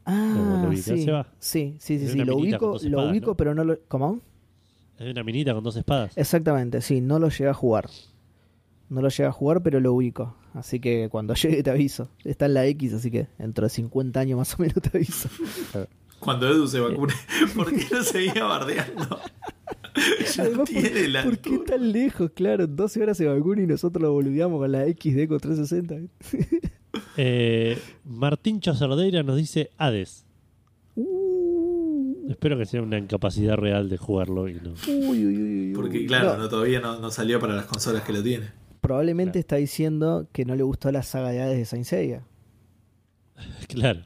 Ah, 0.05 0.59
¿Lo 0.63 0.69
ubicás, 0.69 0.85
sí. 0.85 1.03
Seba? 1.03 1.27
sí, 1.39 1.75
sí, 1.79 1.99
sí, 1.99 2.07
sí, 2.07 2.17
lo 2.19 2.37
ubico, 2.37 2.77
lo 2.83 3.09
ubico, 3.09 3.31
¿no? 3.31 3.35
pero 3.35 3.53
no 3.53 3.63
lo... 3.63 3.79
¿Cómo? 3.87 4.21
Es 4.97 5.09
una 5.11 5.23
minita 5.23 5.53
con 5.53 5.63
dos 5.63 5.75
espadas. 5.75 6.17
Exactamente, 6.17 6.81
sí, 6.81 7.01
no 7.01 7.19
lo 7.19 7.29
llegué 7.29 7.49
a 7.49 7.53
jugar. 7.53 7.89
No 8.89 9.01
lo 9.01 9.09
llegué 9.09 9.25
a 9.25 9.31
jugar, 9.31 9.61
pero 9.63 9.79
lo 9.79 9.93
ubico. 9.93 10.35
Así 10.53 10.79
que 10.79 11.09
cuando 11.09 11.33
llegue 11.35 11.63
te 11.63 11.71
aviso. 11.71 12.09
Está 12.23 12.45
en 12.45 12.53
la 12.53 12.65
X, 12.67 12.93
así 12.93 13.09
que 13.09 13.27
dentro 13.37 13.65
de 13.65 13.69
50 13.69 14.19
años 14.19 14.37
más 14.37 14.53
o 14.53 14.57
menos 14.61 14.75
te 14.75 14.95
aviso. 14.95 15.29
Cuando 16.19 16.47
Edu 16.49 16.67
se 16.67 16.79
vacune, 16.79 17.13
¿por 17.55 17.73
qué 17.73 17.85
no 17.91 18.03
seguía 18.03 18.43
bardeando? 18.45 19.19
Ya 20.33 20.43
Además, 20.43 20.69
¿por, 20.69 20.81
tiene 20.81 21.07
la 21.09 21.23
por 21.23 21.39
qué 21.39 21.57
tan 21.59 21.91
lejos? 21.91 22.31
Claro, 22.33 22.63
en 22.65 22.75
12 22.75 23.01
horas 23.03 23.17
se 23.17 23.25
vacuna 23.25 23.63
y 23.63 23.67
nosotros 23.67 24.01
lo 24.01 24.13
boludeamos 24.13 24.59
con 24.59 24.71
la 24.71 24.85
XD 24.85 25.27
con 25.27 25.39
360. 25.39 25.95
Eh, 27.17 27.77
Martín 28.05 28.61
Chacerdeira 28.61 29.23
nos 29.23 29.35
dice 29.35 29.71
Hades. 29.77 30.25
Uh, 30.95 32.29
Espero 32.29 32.57
que 32.57 32.65
sea 32.65 32.81
una 32.81 32.97
incapacidad 32.97 33.57
real 33.57 33.89
de 33.89 33.97
jugarlo 33.97 34.47
y 34.47 34.53
no. 34.53 34.73
uy, 34.87 35.25
uy, 35.25 35.37
uy, 35.37 35.67
uy. 35.69 35.73
Porque 35.75 36.05
claro, 36.05 36.33
No, 36.33 36.43
no, 36.43 36.49
todavía 36.49 36.79
no, 36.79 36.99
no 36.99 37.11
salió 37.11 37.39
para 37.39 37.55
las 37.55 37.65
consolas 37.65 38.03
que 38.03 38.13
lo 38.13 38.23
tienen. 38.23 38.51
Probablemente 38.81 39.31
Claro. 39.33 39.39
está 39.41 39.55
diciendo 39.57 40.27
que 40.31 40.45
no 40.45 40.55
le 40.55 40.63
gustó 40.63 40.91
la 40.91 41.03
saga 41.03 41.29
de 41.31 41.41
Hades 41.41 41.57
de 41.57 41.65
Saint 41.65 41.85
Seiya. 41.85 42.23
Claro. 43.67 44.01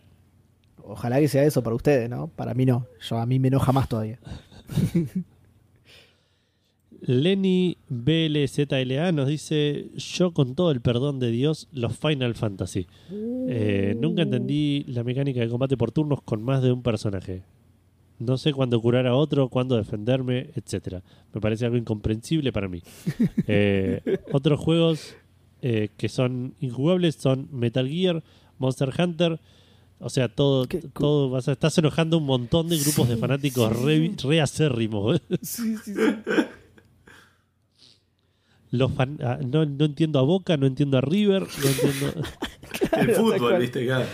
Ojalá 0.86 1.20
que 1.20 1.28
sea 1.28 1.44
eso 1.44 1.64
para 1.64 1.76
ustedes, 1.76 2.10
¿no? 2.10 2.28
Para 2.28 2.54
mí 2.54 2.66
no. 2.66 2.88
Yo 3.02 3.18
a 3.18 3.26
mí 3.26 3.40
me 3.40 3.48
enoja 3.48 3.72
más 3.72 3.88
todavía. 3.90 4.20
Lenny 7.06 7.78
BLZLA 7.90 9.12
nos 9.12 9.28
dice: 9.28 9.90
Yo, 9.96 10.32
con 10.32 10.56
todo 10.56 10.72
el 10.72 10.82
perdón 10.82 11.20
de 11.20 11.32
Dios, 11.32 11.68
los 11.74 11.98
Final 11.98 12.34
Fantasy. 12.36 12.88
Eh, 13.12 13.96
nunca 14.00 14.22
entendí 14.22 14.86
la 14.88 15.04
mecánica 15.04 15.42
de 15.42 15.50
combate 15.50 15.76
por 15.76 15.92
turnos 15.92 16.22
con 16.22 16.42
más 16.42 16.62
de 16.64 16.72
un 16.72 16.82
personaje. 16.82 17.44
No 18.20 18.38
sé 18.38 18.54
cuándo 18.54 18.82
curar 18.82 19.06
a 19.06 19.16
otro, 19.16 19.50
cuándo 19.50 19.76
defenderme, 19.76 20.52
etcétera. 20.56 21.04
Me 21.34 21.42
parece 21.42 21.66
algo 21.66 21.78
incomprensible 21.78 22.52
para 22.52 22.68
mí. 22.68 22.82
Eh, 23.48 24.20
otros 24.32 24.60
juegos 24.60 25.16
eh, 25.62 25.90
que 25.98 26.08
son 26.08 26.54
injugables 26.62 27.16
son 27.16 27.50
Metal 27.52 27.88
Gear, 27.88 28.24
Monster 28.58 28.92
Hunter. 28.98 29.40
O 30.04 30.10
sea, 30.10 30.28
todo, 30.28 30.68
Qué 30.68 30.80
todo 30.80 31.30
vas 31.30 31.48
a- 31.48 31.54
estás 31.54 31.78
enojando 31.78 32.18
a 32.18 32.20
un 32.20 32.26
montón 32.26 32.68
de 32.70 32.78
grupos 32.78 33.08
de 33.10 33.18
fanáticos 33.18 33.72
sí, 33.78 34.16
re, 34.24 34.42
acérrimos. 34.42 35.22
Sí, 35.42 35.76
sí, 35.84 35.94
sí. 35.94 36.02
Los 38.72 38.92
fan- 38.94 39.20
ah, 39.22 39.38
no, 39.46 39.66
no 39.66 39.86
entiendo 39.86 40.20
a 40.20 40.24
Boca, 40.24 40.58
no 40.58 40.66
entiendo 40.66 40.98
a 40.98 41.02
River, 41.02 41.44
no 41.44 41.70
entiendo 41.70 42.14
El 42.98 43.08
tal 43.08 43.16
fútbol, 43.16 43.60
viste, 43.60 43.86
claro. 43.86 44.06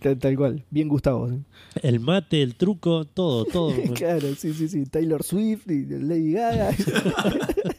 Tal, 0.00 0.18
tal 0.18 0.36
cual. 0.36 0.64
Bien 0.70 0.88
Gustavo. 0.88 1.28
¿sí? 1.28 1.36
el 1.82 1.98
mate, 2.00 2.42
el 2.42 2.54
truco, 2.54 3.04
todo, 3.06 3.44
todo. 3.44 3.72
Claro, 3.94 4.34
sí, 4.36 4.52
sí, 4.54 4.68
sí. 4.68 4.84
Taylor 4.86 5.22
Swift 5.22 5.68
y 5.68 5.84
Lady 5.86 6.32
Gaga. 6.32 6.70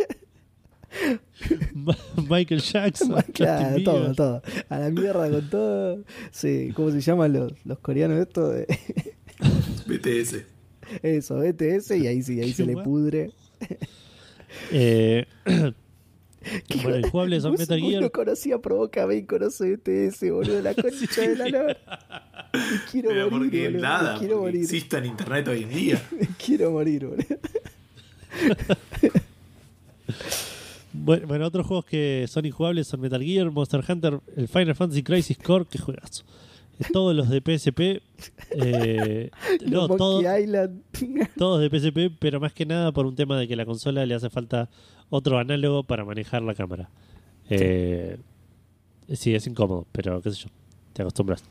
Michael 2.29 2.61
Jackson, 2.61 3.15
claro, 3.33 3.83
todo, 3.83 4.13
todo. 4.13 4.41
A 4.69 4.79
la 4.79 4.89
mierda 4.89 5.29
con 5.29 5.49
todo. 5.49 6.03
Sí, 6.31 6.71
¿cómo 6.75 6.91
se 6.91 7.01
llaman 7.01 7.33
los, 7.33 7.53
los 7.65 7.79
coreanos 7.79 8.19
estos? 8.19 8.53
De- 8.53 8.67
BTS. 9.87 10.43
Eso, 11.03 11.39
BTS 11.39 11.91
y 11.91 12.07
ahí 12.07 12.21
sí, 12.23 12.39
ahí 12.41 12.53
se 12.53 12.65
le 12.65 12.77
pudre. 12.77 13.31
Eh, 14.71 15.25
bueno, 16.81 16.99
injugables 16.99 17.43
son 17.43 17.51
Vos- 17.51 17.59
Metal 17.59 17.79
Gear. 17.79 18.01
no 18.01 18.09
conocía 18.11 18.57
Provoca, 18.59 19.05
ven, 19.05 19.25
conoce 19.25 19.75
BTS, 19.75 20.31
boludo, 20.31 20.61
la 20.61 20.73
concha 20.73 21.21
de 21.21 21.35
la 21.35 21.49
lora. 21.49 21.77
Me 22.53 22.91
quiero 22.91 23.09
Pero 23.09 23.29
morir, 23.29 23.39
porque 23.49 23.63
boludo, 23.65 23.81
nada, 23.81 24.17
quiero 24.19 24.35
porque 24.37 24.45
morir. 24.47 24.61
exista 24.63 24.97
en 24.99 25.05
internet 25.05 25.47
hoy 25.49 25.63
en 25.63 25.69
día. 25.69 26.01
Quiero 26.45 26.71
morir, 26.71 27.05
boludo. 27.05 27.25
Bueno, 31.07 31.25
bueno, 31.27 31.45
otros 31.47 31.65
juegos 31.65 31.85
que 31.85 32.25
son 32.27 32.45
injugables 32.45 32.85
son 32.87 32.99
Metal 32.99 33.23
Gear, 33.23 33.49
Monster 33.49 33.81
Hunter, 33.87 34.19
el 34.35 34.47
Final 34.49 34.75
Fantasy 34.75 35.03
Crisis 35.03 35.37
Core, 35.37 35.65
que 35.69 35.77
juegazo. 35.79 36.23
Eh, 36.79 36.85
Todos 36.91 37.15
los 37.15 37.29
de 37.29 37.39
PSP, 37.41 37.79
eh, 38.51 39.31
no, 39.65 39.87
Los 39.87 39.97
todo- 39.97 40.21
Monkey 40.21 40.43
Island. 40.43 40.81
todos 41.37 41.61
de 41.61 41.69
PSP, 41.69 42.15
pero 42.19 42.39
más 42.41 42.51
que 42.53 42.65
nada 42.65 42.91
por 42.91 43.05
un 43.05 43.15
tema 43.15 43.39
de 43.39 43.47
que 43.47 43.55
la 43.55 43.65
consola 43.65 44.05
le 44.05 44.13
hace 44.15 44.29
falta 44.29 44.69
otro 45.09 45.39
análogo 45.39 45.83
para 45.83 46.03
manejar 46.05 46.41
la 46.43 46.53
cámara. 46.53 46.89
Eh, 47.49 48.17
sí, 49.13 49.33
es 49.33 49.47
incómodo, 49.47 49.87
pero 49.93 50.21
qué 50.21 50.29
sé 50.31 50.43
yo, 50.43 50.49
te 50.93 51.01
acostumbras. 51.03 51.41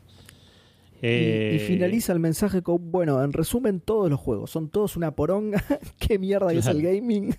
Y- 1.01 1.05
Eh, 1.07 1.53
y, 1.55 1.59
finaliza 1.67 2.13
el 2.13 2.19
mensaje 2.19 2.61
con, 2.61 2.91
bueno, 2.91 3.23
en 3.23 3.33
resumen, 3.33 3.79
todos 3.81 4.09
los 4.09 4.19
juegos 4.19 4.51
son 4.51 4.69
todos 4.69 4.95
una 4.95 5.11
poronga. 5.11 5.63
¿Qué 5.99 6.19
mierda 6.19 6.51
que 6.51 6.59
es 6.59 6.67
el 6.67 6.79
Claro. 6.79 6.95
gaming? 6.95 7.35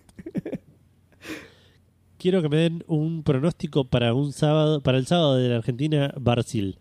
Quiero 2.19 2.43
que 2.43 2.49
me 2.49 2.57
den 2.57 2.85
un 2.89 3.23
pronóstico 3.23 3.85
para 3.85 4.13
un 4.13 4.33
sábado, 4.33 4.81
para 4.81 4.99
el 4.99 5.07
sábado 5.07 5.37
de 5.37 5.49
la 5.49 5.57
Argentina 5.57 6.13
Brasil. 6.21 6.77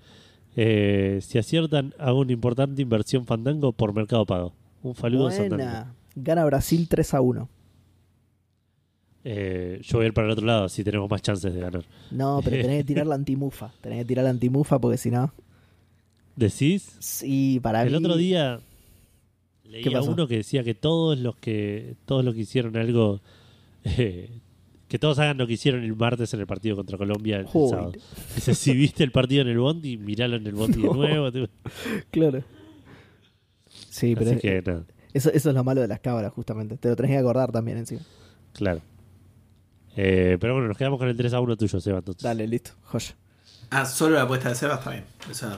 Eh, 0.56 1.19
si 1.22 1.38
aciertan, 1.38 1.93
hago 1.99 2.19
una 2.22 2.32
importante 2.33 2.82
inversión 2.82 3.25
Fandango 3.25 3.72
por 3.72 3.93
Mercado 3.93 4.25
Pago. 4.25 4.53
Un 4.82 4.95
saludo 4.95 5.27
a. 5.27 5.38
Buena. 5.38 5.93
Gana 6.16 6.43
Brasil 6.45 6.88
3 6.90 7.14
a 7.14 7.22
1. 7.22 7.49
Eh, 9.24 9.80
yo 9.83 9.98
voy 9.98 10.06
a 10.06 10.07
ir 10.07 10.14
para 10.14 10.25
el 10.27 10.32
otro 10.33 10.45
lado 10.45 10.69
si 10.69 10.83
tenemos 10.83 11.09
más 11.09 11.22
chances 11.22 11.53
de 11.53 11.59
ganar. 11.59 11.85
No, 12.11 12.40
pero 12.43 12.59
tenés 12.61 12.77
que 12.80 12.83
tirar 12.85 13.06
la 13.06 13.16
antimufa. 13.22 13.72
Tenés 13.82 13.99
que 13.99 14.06
tirar 14.06 14.24
la 14.24 14.32
antimufa 14.32 14.80
porque 14.80 14.98
si 14.98 15.11
no. 15.11 15.32
¿Decís? 16.35 16.95
Sí, 16.99 17.59
para 17.61 17.83
el 17.83 17.91
mí. 17.91 17.95
otro 17.98 18.16
día 18.16 18.59
¿Qué 19.64 19.69
leía 19.69 19.91
pasó? 19.91 20.11
uno 20.11 20.27
que 20.27 20.38
decía 20.38 20.64
que 20.64 20.74
todos 20.75 21.19
los 21.19 21.35
que 21.35 21.95
todos 22.06 22.24
los 22.24 22.33
que 22.35 22.41
hicieron 22.41 22.77
algo 22.77 23.19
eh, 23.83 24.30
que 24.88 24.99
todos 24.99 25.19
hagan 25.19 25.38
lo 25.38 25.48
que 25.48 25.53
hicieron 25.53 25.83
el 25.83 25.95
martes 25.95 26.33
en 26.33 26.40
el 26.40 26.48
partido 26.48 26.75
contra 26.75 26.98
Colombia 26.98 27.38
el 27.38 27.48
sábado. 27.48 27.91
Dice, 28.35 28.56
si 28.56 28.74
viste 28.74 29.03
el 29.03 29.11
partido 29.11 29.41
en 29.41 29.49
el 29.49 29.59
Bondi, 29.59 29.98
miralo 29.98 30.38
en 30.38 30.48
el 30.48 30.56
Bondi 30.56 30.82
de 30.82 30.90
nuevo. 30.90 31.30
Claro. 32.11 32.43
Sí, 33.90 34.16
pero 34.16 34.32
nada, 34.64 34.85
eso, 35.14 35.32
eso 35.32 35.49
es 35.49 35.56
lo 35.56 35.64
malo 35.64 35.82
de 35.82 35.88
las 35.88 35.99
cámaras, 35.99 36.32
justamente. 36.33 36.77
Te 36.77 36.90
lo 36.90 36.95
tenés 36.95 37.11
que 37.11 37.17
acordar 37.17 37.51
también 37.51 37.77
encima. 37.77 38.01
claro. 38.53 38.82
Eh, 39.99 40.38
pero 40.40 40.53
bueno, 40.53 40.67
nos 40.67 40.77
quedamos 40.77 40.99
con 40.99 41.07
el 41.07 41.17
3 41.17 41.33
a 41.33 41.40
1 41.40 41.57
tuyo, 41.57 41.80
Seba. 41.80 41.98
Entonces. 41.98 42.22
Dale, 42.22 42.45
listo. 42.48 42.69
Joya. 42.83 43.16
Ah, 43.72 43.83
solo 43.83 44.16
la 44.16 44.22
apuesta 44.22 44.49
de 44.49 44.53
Seba 44.53 44.75
está 44.75 44.91
bien. 44.91 45.06
Eso 45.27 45.49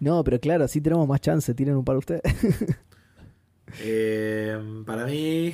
No, 0.00 0.24
pero 0.24 0.40
claro, 0.40 0.64
así 0.64 0.80
tenemos 0.80 1.06
más 1.06 1.20
chance. 1.20 1.54
Tienen 1.54 1.76
un 1.76 1.84
par 1.84 1.96
ustedes. 1.96 2.22
Eh, 3.80 4.56
para 4.84 5.06
mí, 5.06 5.52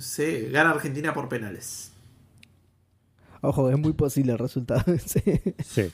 sé, 0.00 0.48
gana 0.50 0.70
Argentina 0.70 1.12
por 1.14 1.28
penales. 1.28 1.92
Ojo, 3.40 3.70
es 3.70 3.78
muy 3.78 3.92
posible 3.92 4.32
el 4.32 4.38
resultado. 4.38 4.82
Sí. 4.98 5.20
Sí. 5.64 5.90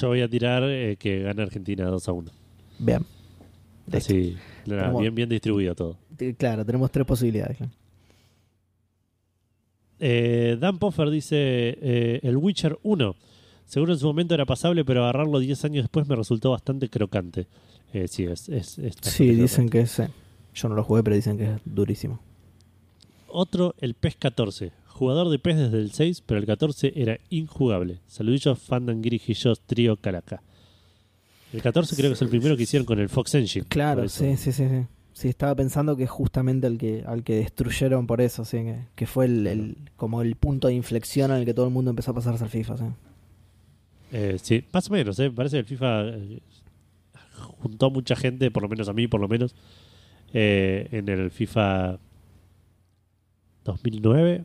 Yo 0.00 0.08
voy 0.08 0.20
a 0.22 0.28
tirar 0.28 0.64
eh, 0.64 0.96
que 0.98 1.20
gana 1.22 1.44
Argentina 1.44 1.84
2 1.86 2.08
a 2.08 2.12
1. 2.12 2.30
Bien. 2.80 3.04
Así, 3.92 4.36
nada, 4.66 4.92
bien, 4.98 5.14
bien 5.14 5.28
distribuido 5.28 5.74
todo. 5.76 5.96
Claro, 6.38 6.64
tenemos 6.64 6.90
tres 6.90 7.06
posibilidades. 7.06 7.56
claro. 7.56 7.72
Eh, 9.98 10.56
Dan 10.60 10.78
Poffer 10.78 11.08
dice: 11.10 11.36
eh, 11.80 12.20
El 12.22 12.36
Witcher 12.36 12.78
1. 12.82 13.16
Seguro 13.64 13.92
en 13.92 13.98
su 13.98 14.06
momento 14.06 14.34
era 14.34 14.44
pasable, 14.46 14.84
pero 14.84 15.02
agarrarlo 15.04 15.38
10 15.38 15.64
años 15.64 15.84
después 15.84 16.06
me 16.08 16.14
resultó 16.16 16.50
bastante 16.52 16.88
crocante. 16.88 17.46
Eh, 17.92 18.06
sí, 18.08 18.24
es, 18.24 18.48
es, 18.48 18.78
es 18.78 18.94
bastante 18.96 19.10
Sí, 19.10 19.30
dicen 19.30 19.68
crocante. 19.68 19.70
que 19.70 19.80
es. 19.80 19.98
eh, 20.00 20.08
Yo 20.54 20.68
no 20.68 20.74
lo 20.74 20.84
jugué, 20.84 21.02
pero 21.02 21.16
dicen 21.16 21.38
que 21.38 21.44
es 21.54 21.60
durísimo. 21.64 22.20
Otro, 23.38 23.74
el 23.78 23.92
PES 23.94 24.16
14. 24.16 24.72
Jugador 24.86 25.28
de 25.28 25.38
PES 25.38 25.56
desde 25.58 25.78
el 25.78 25.90
6, 25.92 26.22
pero 26.24 26.40
el 26.40 26.46
14 26.46 26.92
era 26.96 27.18
injugable. 27.28 28.00
Saludillos, 28.06 28.58
Fandanguiri, 28.58 29.18
Gillos, 29.18 29.60
Trío, 29.60 29.96
Calaca. 29.96 30.42
El 31.52 31.60
14 31.60 31.94
creo 31.96 32.08
que 32.10 32.14
es 32.14 32.22
el 32.22 32.28
primero 32.30 32.56
que 32.56 32.62
hicieron 32.62 32.86
con 32.86 32.98
el 32.98 33.08
Fox 33.10 33.34
Engine. 33.34 33.66
Claro, 33.68 34.08
sí, 34.08 34.36
sí, 34.38 34.52
sí, 34.52 34.66
sí. 34.68 34.86
Sí, 35.12 35.28
estaba 35.28 35.54
pensando 35.54 35.96
que 35.96 36.06
justamente 36.06 36.66
el 36.66 36.78
que, 36.78 37.04
al 37.06 37.24
que 37.24 37.36
destruyeron 37.36 38.06
por 38.06 38.20
eso, 38.22 38.44
sí, 38.46 38.58
que, 38.58 38.76
que 38.94 39.06
fue 39.06 39.26
el, 39.26 39.46
el- 39.46 39.76
como 39.96 40.22
el 40.22 40.34
punto 40.36 40.68
de 40.68 40.74
inflexión 40.74 41.30
en 41.30 41.38
el 41.38 41.44
que 41.44 41.52
todo 41.54 41.66
el 41.66 41.72
mundo 41.72 41.90
empezó 41.90 42.12
a 42.12 42.14
pasarse 42.14 42.42
al 42.44 42.50
FIFA, 42.50 42.76
sí. 42.78 42.84
Eh, 44.12 44.36
sí, 44.42 44.64
más 44.72 44.88
o 44.88 44.92
menos, 44.92 45.18
¿eh? 45.18 45.30
Parece 45.30 45.56
que 45.56 45.60
el 45.60 45.64
FIFA 45.66 46.08
eh, 46.08 46.40
juntó 47.58 47.90
mucha 47.90 48.16
gente, 48.16 48.50
por 48.50 48.62
lo 48.62 48.68
menos 48.70 48.88
a 48.88 48.92
mí, 48.94 49.06
por 49.08 49.20
lo 49.20 49.28
menos, 49.28 49.54
en 50.32 51.08
el 51.08 51.30
FIFA 51.30 51.98
2009, 53.66 54.44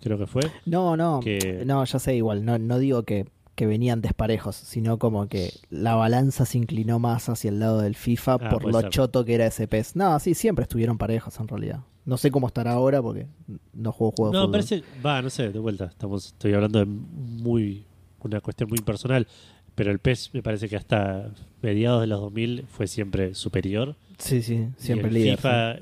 creo 0.00 0.18
que 0.18 0.26
fue. 0.26 0.42
No, 0.66 0.96
no, 0.96 1.20
Que- 1.20 1.62
no, 1.66 1.84
ya 1.84 1.98
sé, 1.98 2.16
igual, 2.16 2.44
no, 2.44 2.58
no 2.58 2.78
digo 2.78 3.02
que, 3.04 3.26
que 3.54 3.66
venían 3.66 4.00
desparejos, 4.00 4.56
sino 4.56 4.98
como 4.98 5.28
que 5.28 5.52
la 5.70 5.94
balanza 5.94 6.46
se 6.46 6.56
inclinó 6.58 6.98
más 6.98 7.28
hacia 7.28 7.50
el 7.50 7.58
lado 7.60 7.80
del 7.80 7.94
FIFA 7.94 8.34
Ah, 8.40 8.48
por 8.50 8.70
lo 8.70 8.80
ser. 8.80 8.90
choto 8.90 9.24
que 9.24 9.34
era 9.34 9.46
ese 9.46 9.68
PES. 9.68 9.96
No, 9.96 10.18
sí, 10.18 10.34
siempre 10.34 10.62
estuvieron 10.62 10.96
parejos 10.98 11.38
en 11.40 11.48
realidad. 11.48 11.80
No 12.06 12.16
sé 12.16 12.30
cómo 12.30 12.46
estará 12.46 12.72
ahora 12.72 13.02
porque 13.02 13.26
no 13.74 13.92
juego 13.92 14.12
juegos 14.16 14.32
No, 14.34 14.50
parece, 14.50 14.82
va, 15.04 15.20
no 15.20 15.28
sé, 15.28 15.50
de 15.50 15.58
vuelta, 15.58 15.84
estamos, 15.86 16.26
estoy 16.28 16.54
hablando 16.54 16.78
de 16.78 16.86
muy, 16.86 17.84
una 18.22 18.40
cuestión 18.40 18.70
muy 18.70 18.78
personal, 18.78 19.26
pero 19.74 19.90
el 19.90 19.98
PES 19.98 20.30
me 20.32 20.42
parece 20.42 20.68
que 20.68 20.76
hasta 20.76 21.30
mediados 21.60 22.00
de 22.00 22.06
los 22.06 22.20
2000 22.20 22.64
fue 22.68 22.86
siempre 22.86 23.34
superior. 23.34 23.96
Sí, 24.18 24.40
sí, 24.42 24.68
siempre 24.78 25.08
y 25.10 25.14
el 25.16 25.22
líder. 25.22 25.36
FIFA, 25.36 25.76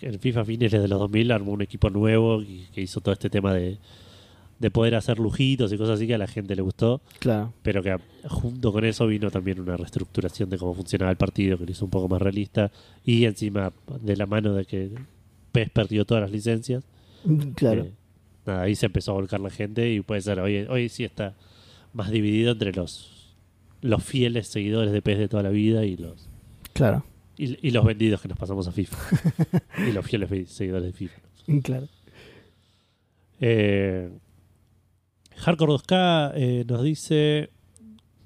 el 0.00 0.18
FIFA 0.18 0.44
fines 0.44 0.72
de 0.72 0.88
los 0.88 0.98
2000 0.98 1.32
armó 1.32 1.52
un 1.52 1.62
equipo 1.62 1.90
nuevo 1.90 2.42
y 2.42 2.66
que 2.72 2.80
hizo 2.80 3.00
todo 3.00 3.12
este 3.12 3.30
tema 3.30 3.52
de, 3.54 3.78
de 4.58 4.70
poder 4.70 4.94
hacer 4.94 5.18
lujitos 5.18 5.72
y 5.72 5.78
cosas 5.78 5.96
así 5.96 6.06
que 6.06 6.14
a 6.14 6.18
la 6.18 6.26
gente 6.26 6.54
le 6.56 6.62
gustó. 6.62 7.00
Claro. 7.20 7.52
pero 7.62 7.82
que 7.82 7.96
junto 8.28 8.72
con 8.72 8.84
eso 8.84 9.06
vino 9.06 9.30
también 9.30 9.60
una 9.60 9.76
reestructuración 9.76 10.50
de 10.50 10.58
cómo 10.58 10.74
funcionaba 10.74 11.10
el 11.10 11.16
partido, 11.16 11.56
que 11.58 11.64
lo 11.64 11.70
hizo 11.70 11.84
un 11.84 11.90
poco 11.90 12.08
más 12.08 12.20
realista, 12.20 12.70
y 13.04 13.24
encima 13.24 13.72
de 14.02 14.16
la 14.16 14.26
mano 14.26 14.52
de 14.54 14.64
que 14.64 14.90
PES 15.52 15.70
perdió 15.70 16.04
todas 16.04 16.22
las 16.22 16.30
licencias, 16.32 16.84
Claro. 17.56 17.84
eh, 17.84 17.92
nada, 18.46 18.62
ahí 18.62 18.74
se 18.74 18.86
empezó 18.86 19.12
a 19.12 19.14
volcar 19.14 19.40
la 19.40 19.50
gente 19.50 19.90
y 19.92 20.00
puede 20.00 20.20
ser, 20.20 20.40
hoy, 20.40 20.66
hoy 20.68 20.88
sí 20.88 21.04
está 21.04 21.34
más 21.92 22.10
dividido 22.10 22.52
entre 22.52 22.72
los 22.72 23.14
los 23.80 24.02
fieles 24.02 24.48
seguidores 24.48 24.90
de 24.90 25.00
PES 25.02 25.18
de 25.18 25.28
toda 25.28 25.44
la 25.44 25.50
vida 25.50 25.84
y 25.84 25.96
los 25.96 26.28
Claro. 26.72 27.04
Y, 27.38 27.68
y 27.68 27.70
los 27.70 27.84
vendidos 27.84 28.20
que 28.20 28.28
nos 28.28 28.36
pasamos 28.36 28.66
a 28.68 28.72
FIFA 28.72 28.98
y 29.88 29.92
los 29.92 30.04
fieles 30.04 30.50
seguidores 30.50 30.86
de 30.86 30.92
FIFA. 30.92 31.20
Claro. 31.62 31.88
Eh, 33.40 34.10
Hardcore 35.36 35.72
2K 35.72 36.32
eh, 36.34 36.64
nos 36.66 36.82
dice: 36.82 37.50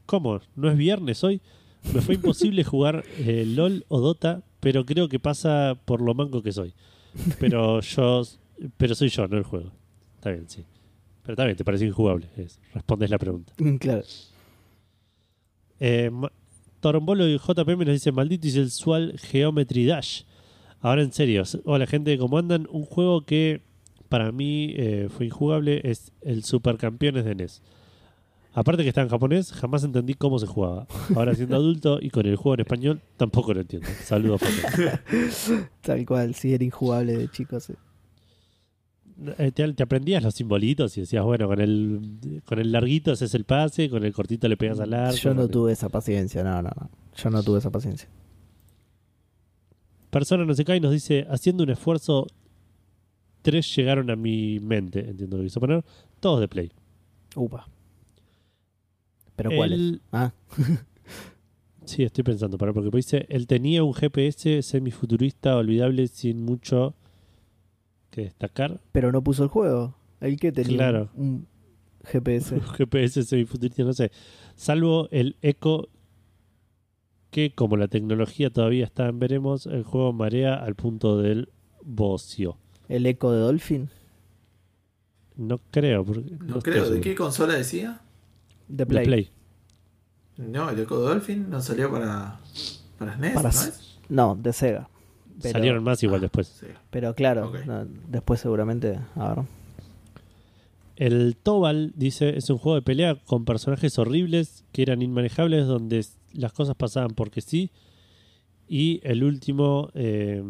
¿Cómo? 0.06 0.40
¿No 0.56 0.70
es 0.70 0.76
viernes 0.76 1.22
hoy? 1.22 1.40
Me 1.92 2.00
fue 2.00 2.14
imposible 2.14 2.64
jugar 2.64 3.04
eh, 3.18 3.44
LOL 3.46 3.84
o 3.88 4.00
Dota, 4.00 4.42
pero 4.60 4.86
creo 4.86 5.08
que 5.08 5.18
pasa 5.18 5.76
por 5.84 6.00
lo 6.00 6.14
manco 6.14 6.42
que 6.42 6.52
soy. 6.52 6.74
Pero 7.38 7.80
yo, 7.80 8.22
pero 8.76 8.94
soy 8.94 9.08
yo, 9.08 9.28
no 9.28 9.36
el 9.36 9.44
juego. 9.44 9.70
Está 10.16 10.30
bien, 10.30 10.48
sí. 10.48 10.64
Pero 11.22 11.34
está 11.34 11.44
bien, 11.44 11.56
te 11.56 11.64
parece 11.64 11.84
injugable. 11.84 12.28
Es, 12.36 12.60
respondes 12.72 13.10
la 13.10 13.18
pregunta. 13.18 13.52
Claro. 13.78 14.04
Eh, 15.80 16.10
Torombolo 16.82 17.28
y 17.28 17.38
JPM 17.38 17.84
nos 17.84 17.94
dice: 17.94 18.10
Maldito 18.10 18.48
y 18.48 18.50
sensual 18.50 19.14
Geometry 19.16 19.86
Dash. 19.86 20.22
Ahora 20.80 21.02
en 21.02 21.12
serio, 21.12 21.44
hola 21.64 21.86
gente, 21.86 22.18
¿cómo 22.18 22.36
andan? 22.36 22.66
Un 22.70 22.84
juego 22.84 23.24
que 23.24 23.62
para 24.08 24.32
mí 24.32 24.74
eh, 24.76 25.08
fue 25.08 25.26
injugable 25.26 25.80
es 25.84 26.12
el 26.22 26.42
Supercampeones 26.42 27.24
de 27.24 27.36
NES. 27.36 27.62
Aparte 28.52 28.82
que 28.82 28.88
está 28.88 29.00
en 29.00 29.08
japonés, 29.08 29.52
jamás 29.52 29.84
entendí 29.84 30.14
cómo 30.14 30.40
se 30.40 30.46
jugaba. 30.46 30.88
Ahora 31.14 31.36
siendo 31.36 31.54
adulto 31.54 31.98
y 32.02 32.10
con 32.10 32.26
el 32.26 32.34
juego 32.34 32.54
en 32.54 32.60
español, 32.60 33.00
tampoco 33.16 33.54
lo 33.54 33.60
entiendo. 33.60 33.88
Saludos. 34.02 34.40
Tal 35.82 36.04
cual, 36.04 36.34
sí, 36.34 36.52
era 36.52 36.64
injugable 36.64 37.16
de 37.16 37.28
chicos. 37.28 37.70
Eh, 37.70 37.76
te, 39.52 39.72
te 39.72 39.82
aprendías 39.82 40.22
los 40.22 40.34
simbolitos 40.34 40.96
y 40.96 41.02
decías, 41.02 41.24
bueno, 41.24 41.46
con 41.48 41.60
el, 41.60 42.42
con 42.44 42.58
el 42.58 42.72
larguito 42.72 43.12
haces 43.12 43.34
el 43.34 43.44
pase, 43.44 43.88
con 43.90 44.04
el 44.04 44.12
cortito 44.12 44.48
le 44.48 44.56
pegas 44.56 44.80
al 44.80 44.92
arco. 44.94 45.16
Yo 45.16 45.34
no 45.34 45.42
el- 45.44 45.50
tuve 45.50 45.72
esa 45.72 45.88
paciencia, 45.88 46.42
no, 46.42 46.62
no, 46.62 46.70
no. 46.80 46.90
Yo 47.16 47.30
no 47.30 47.42
tuve 47.42 47.58
esa 47.58 47.70
paciencia. 47.70 48.08
Persona 50.10 50.44
no 50.44 50.54
se 50.54 50.64
cae 50.64 50.76
y 50.76 50.80
nos 50.80 50.92
dice, 50.92 51.26
haciendo 51.30 51.62
un 51.64 51.70
esfuerzo, 51.70 52.26
tres 53.40 53.74
llegaron 53.74 54.10
a 54.10 54.16
mi 54.16 54.60
mente, 54.60 55.00
entiendo 55.08 55.36
lo 55.36 55.42
que 55.42 55.46
quiso 55.46 55.60
poner, 55.60 55.84
todos 56.20 56.40
de 56.40 56.48
Play. 56.48 56.70
Upa. 57.34 57.66
¿Pero 59.36 59.50
cuáles? 59.56 59.78
Él- 59.78 60.00
Ah, 60.12 60.32
Sí, 61.84 62.04
estoy 62.04 62.22
pensando, 62.22 62.58
para 62.58 62.72
porque 62.72 62.96
dice, 62.96 63.26
él 63.28 63.46
tenía 63.48 63.82
un 63.82 63.92
GPS 63.92 64.62
semifuturista 64.62 65.56
olvidable 65.56 66.06
sin 66.06 66.44
mucho 66.44 66.94
que 68.12 68.22
destacar. 68.22 68.80
pero 68.92 69.10
no 69.10 69.22
puso 69.24 69.42
el 69.42 69.48
juego. 69.48 69.96
¿El 70.20 70.38
que 70.38 70.52
tenía? 70.52 70.76
Claro. 70.76 71.10
Un 71.16 71.48
GPS. 72.04 72.54
Un 72.54 72.60
GPS 72.76 73.24
semifuturista, 73.24 73.82
no 73.82 73.92
sé. 73.92 74.12
Salvo 74.54 75.08
el 75.10 75.36
Echo, 75.42 75.88
que 77.30 77.52
como 77.54 77.76
la 77.76 77.88
tecnología 77.88 78.50
todavía 78.50 78.84
está 78.84 79.08
en 79.08 79.18
veremos, 79.18 79.66
el 79.66 79.82
juego 79.82 80.12
marea 80.12 80.54
al 80.54 80.76
punto 80.76 81.18
del 81.18 81.48
bocio. 81.82 82.56
¿El 82.88 83.06
eco 83.06 83.32
de 83.32 83.40
Dolphin? 83.40 83.88
No 85.36 85.58
creo. 85.70 86.04
Porque 86.04 86.36
No, 86.40 86.60
creo. 86.60 86.90
¿De 86.90 87.00
qué 87.00 87.14
consola 87.14 87.54
decía? 87.54 88.00
De 88.68 88.76
De 88.78 88.86
Play. 88.86 89.06
Play. 89.06 89.30
No, 90.36 90.70
el 90.70 90.78
Echo 90.78 90.96
Dolphin 90.96 91.48
no 91.50 91.60
salió 91.60 91.90
para, 91.90 92.38
para 92.98 93.16
SNES, 93.16 93.34
Para 93.34 93.50
¿no 93.50 93.60
es? 93.60 93.98
No, 94.08 94.34
de 94.36 94.52
Sega. 94.52 94.88
Pero- 95.42 95.52
Salieron 95.52 95.84
más 95.84 96.02
igual 96.02 96.18
Ah, 96.18 96.22
después. 96.22 96.46
sí. 96.48 96.66
Pero 96.90 97.14
claro, 97.14 97.52
no, 97.66 97.86
después 98.08 98.40
seguramente. 98.40 98.98
A 99.16 99.34
ver. 99.34 99.44
El 100.96 101.36
Tobal 101.36 101.92
dice, 101.96 102.36
es 102.36 102.48
un 102.50 102.58
juego 102.58 102.76
de 102.76 102.82
pelea 102.82 103.16
con 103.26 103.44
personajes 103.44 103.98
horribles 103.98 104.64
que 104.72 104.82
eran 104.82 105.02
inmanejables 105.02 105.66
donde 105.66 106.04
las 106.32 106.52
cosas 106.52 106.76
pasaban 106.76 107.10
porque 107.10 107.40
sí. 107.40 107.70
Y 108.68 109.00
el 109.02 109.24
último, 109.24 109.90
eh, 109.94 110.42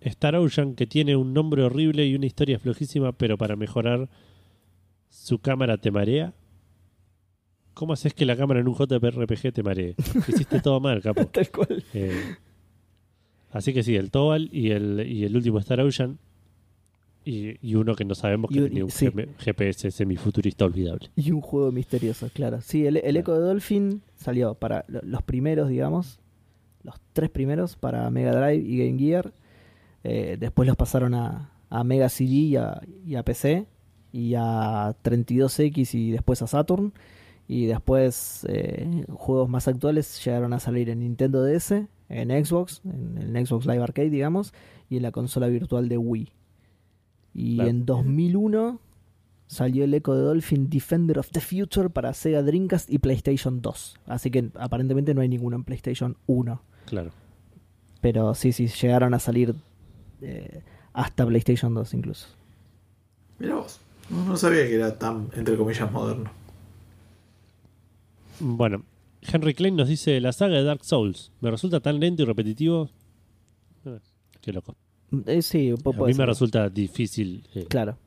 Star 0.00 0.36
Ocean, 0.36 0.74
que 0.74 0.86
tiene 0.86 1.16
un 1.16 1.34
nombre 1.34 1.62
horrible 1.64 2.06
y 2.06 2.14
una 2.14 2.26
historia 2.26 2.58
flojísima, 2.58 3.12
pero 3.12 3.36
para 3.36 3.56
mejorar 3.56 4.08
su 5.10 5.38
cámara 5.38 5.76
te 5.76 5.90
marea. 5.90 6.32
¿Cómo 7.74 7.92
haces 7.92 8.14
que 8.14 8.24
la 8.24 8.36
cámara 8.36 8.60
en 8.60 8.68
un 8.68 8.74
JRPG 8.74 9.52
te 9.52 9.62
maree? 9.62 9.94
Hiciste 10.28 10.60
todo 10.60 10.80
mal, 10.80 11.00
capo. 11.02 11.26
Tal 11.26 11.48
cual. 11.50 11.84
Eh, 11.94 12.36
así 13.50 13.72
que 13.72 13.82
sí, 13.82 13.96
el 13.96 14.10
Tobal 14.10 14.48
y 14.52 14.70
el, 14.70 15.06
y 15.06 15.24
el 15.24 15.36
último 15.36 15.58
Star 15.58 15.80
Ocean 15.80 16.18
Y, 17.24 17.56
y 17.66 17.74
uno 17.74 17.94
que 17.94 18.04
no 18.04 18.14
sabemos 18.14 18.50
que 18.50 18.58
Y 18.58 18.62
tenía 18.62 18.84
un 18.84 18.90
sí. 18.90 19.10
GPS 19.38 19.90
semifuturista 19.90 20.64
olvidable. 20.64 21.10
Y 21.16 21.30
un 21.32 21.40
juego 21.42 21.70
misterioso, 21.72 22.28
claro. 22.32 22.60
Sí, 22.62 22.86
el, 22.86 22.96
el 22.98 23.16
Echo 23.16 23.34
de 23.34 23.40
Dolphin 23.46 24.02
salió 24.16 24.54
para 24.54 24.84
lo- 24.88 25.02
los 25.02 25.22
primeros, 25.22 25.68
digamos, 25.68 26.20
los 26.84 26.94
tres 27.12 27.28
primeros 27.30 27.76
para 27.76 28.08
Mega 28.10 28.32
Drive 28.32 28.64
y 28.66 28.78
Game 28.86 28.98
Gear. 28.98 29.32
Eh, 30.04 30.36
después 30.40 30.66
los 30.66 30.76
pasaron 30.76 31.14
a, 31.14 31.50
a 31.68 31.84
Mega 31.84 32.08
CD 32.08 32.30
y 32.30 32.56
a, 32.56 32.80
y 33.04 33.16
a 33.16 33.22
PC 33.24 33.66
y 34.12 34.34
a 34.36 34.94
32X 35.04 35.94
y 35.94 36.12
después 36.12 36.40
a 36.40 36.46
Saturn. 36.46 36.92
Y 37.46 37.66
después 37.66 38.46
eh, 38.48 39.04
juegos 39.10 39.48
más 39.50 39.68
actuales 39.68 40.24
llegaron 40.24 40.52
a 40.54 40.60
salir 40.60 40.88
en 40.88 41.00
Nintendo 41.00 41.42
DS, 41.42 41.74
en 42.08 42.44
Xbox, 42.44 42.80
en 42.84 43.36
el 43.36 43.46
Xbox 43.46 43.66
Live 43.66 43.82
Arcade, 43.82 44.10
digamos, 44.10 44.52
y 44.88 44.96
en 44.96 45.02
la 45.02 45.12
consola 45.12 45.48
virtual 45.48 45.88
de 45.88 45.98
Wii. 45.98 46.32
Y 47.34 47.54
Claro. 47.56 47.70
en 47.70 47.86
2001 47.86 48.80
salió 49.46 49.84
el 49.84 49.94
Echo 49.94 50.14
de 50.14 50.22
Dolphin 50.22 50.68
Defender 50.68 51.18
of 51.18 51.30
the 51.30 51.40
Future 51.40 51.88
para 51.90 52.12
Sega 52.14 52.42
Dreamcast 52.42 52.90
y 52.90 52.98
PlayStation 52.98 53.60
2. 53.62 54.00
Así 54.06 54.30
que 54.30 54.50
aparentemente 54.58 55.14
no 55.14 55.20
hay 55.20 55.28
ninguno 55.28 55.56
en 55.56 55.64
PlayStation 55.64 56.16
1. 56.26 56.60
Claro. 56.86 57.10
Pero 58.00 58.34
sí, 58.34 58.52
sí, 58.52 58.66
llegaron 58.68 59.14
a 59.14 59.18
salir 59.18 59.54
eh, 60.20 60.62
hasta 60.92 61.26
PlayStation 61.26 61.74
2 61.74 61.94
incluso. 61.94 62.28
Mira 63.38 63.54
vos. 63.56 63.80
No, 64.10 64.24
no 64.24 64.36
sabía 64.36 64.66
que 64.66 64.74
era 64.74 64.98
tan, 64.98 65.28
entre 65.36 65.56
comillas, 65.56 65.90
moderno. 65.92 66.30
Bueno, 68.40 68.82
Henry 69.32 69.54
Klein 69.54 69.76
nos 69.76 69.88
dice: 69.88 70.20
La 70.20 70.32
saga 70.32 70.56
de 70.56 70.64
Dark 70.64 70.84
Souls 70.84 71.32
me 71.40 71.50
resulta 71.50 71.80
tan 71.80 72.00
lento 72.00 72.22
y 72.22 72.26
repetitivo. 72.26 72.90
Eh, 73.84 73.98
Qué 74.40 74.52
loco. 74.52 74.76
Eh, 75.26 75.42
sí, 75.42 75.70
A 75.72 75.90
mí 76.04 76.14
me 76.14 76.26
resulta 76.26 76.68
difícil. 76.68 77.44
eh, 77.54 77.66
Claro, 77.68 77.98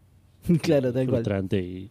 claro, 0.61 0.93
tal 0.93 1.05
cual. 1.07 1.17
frustrante 1.23 1.59
y, 1.59 1.89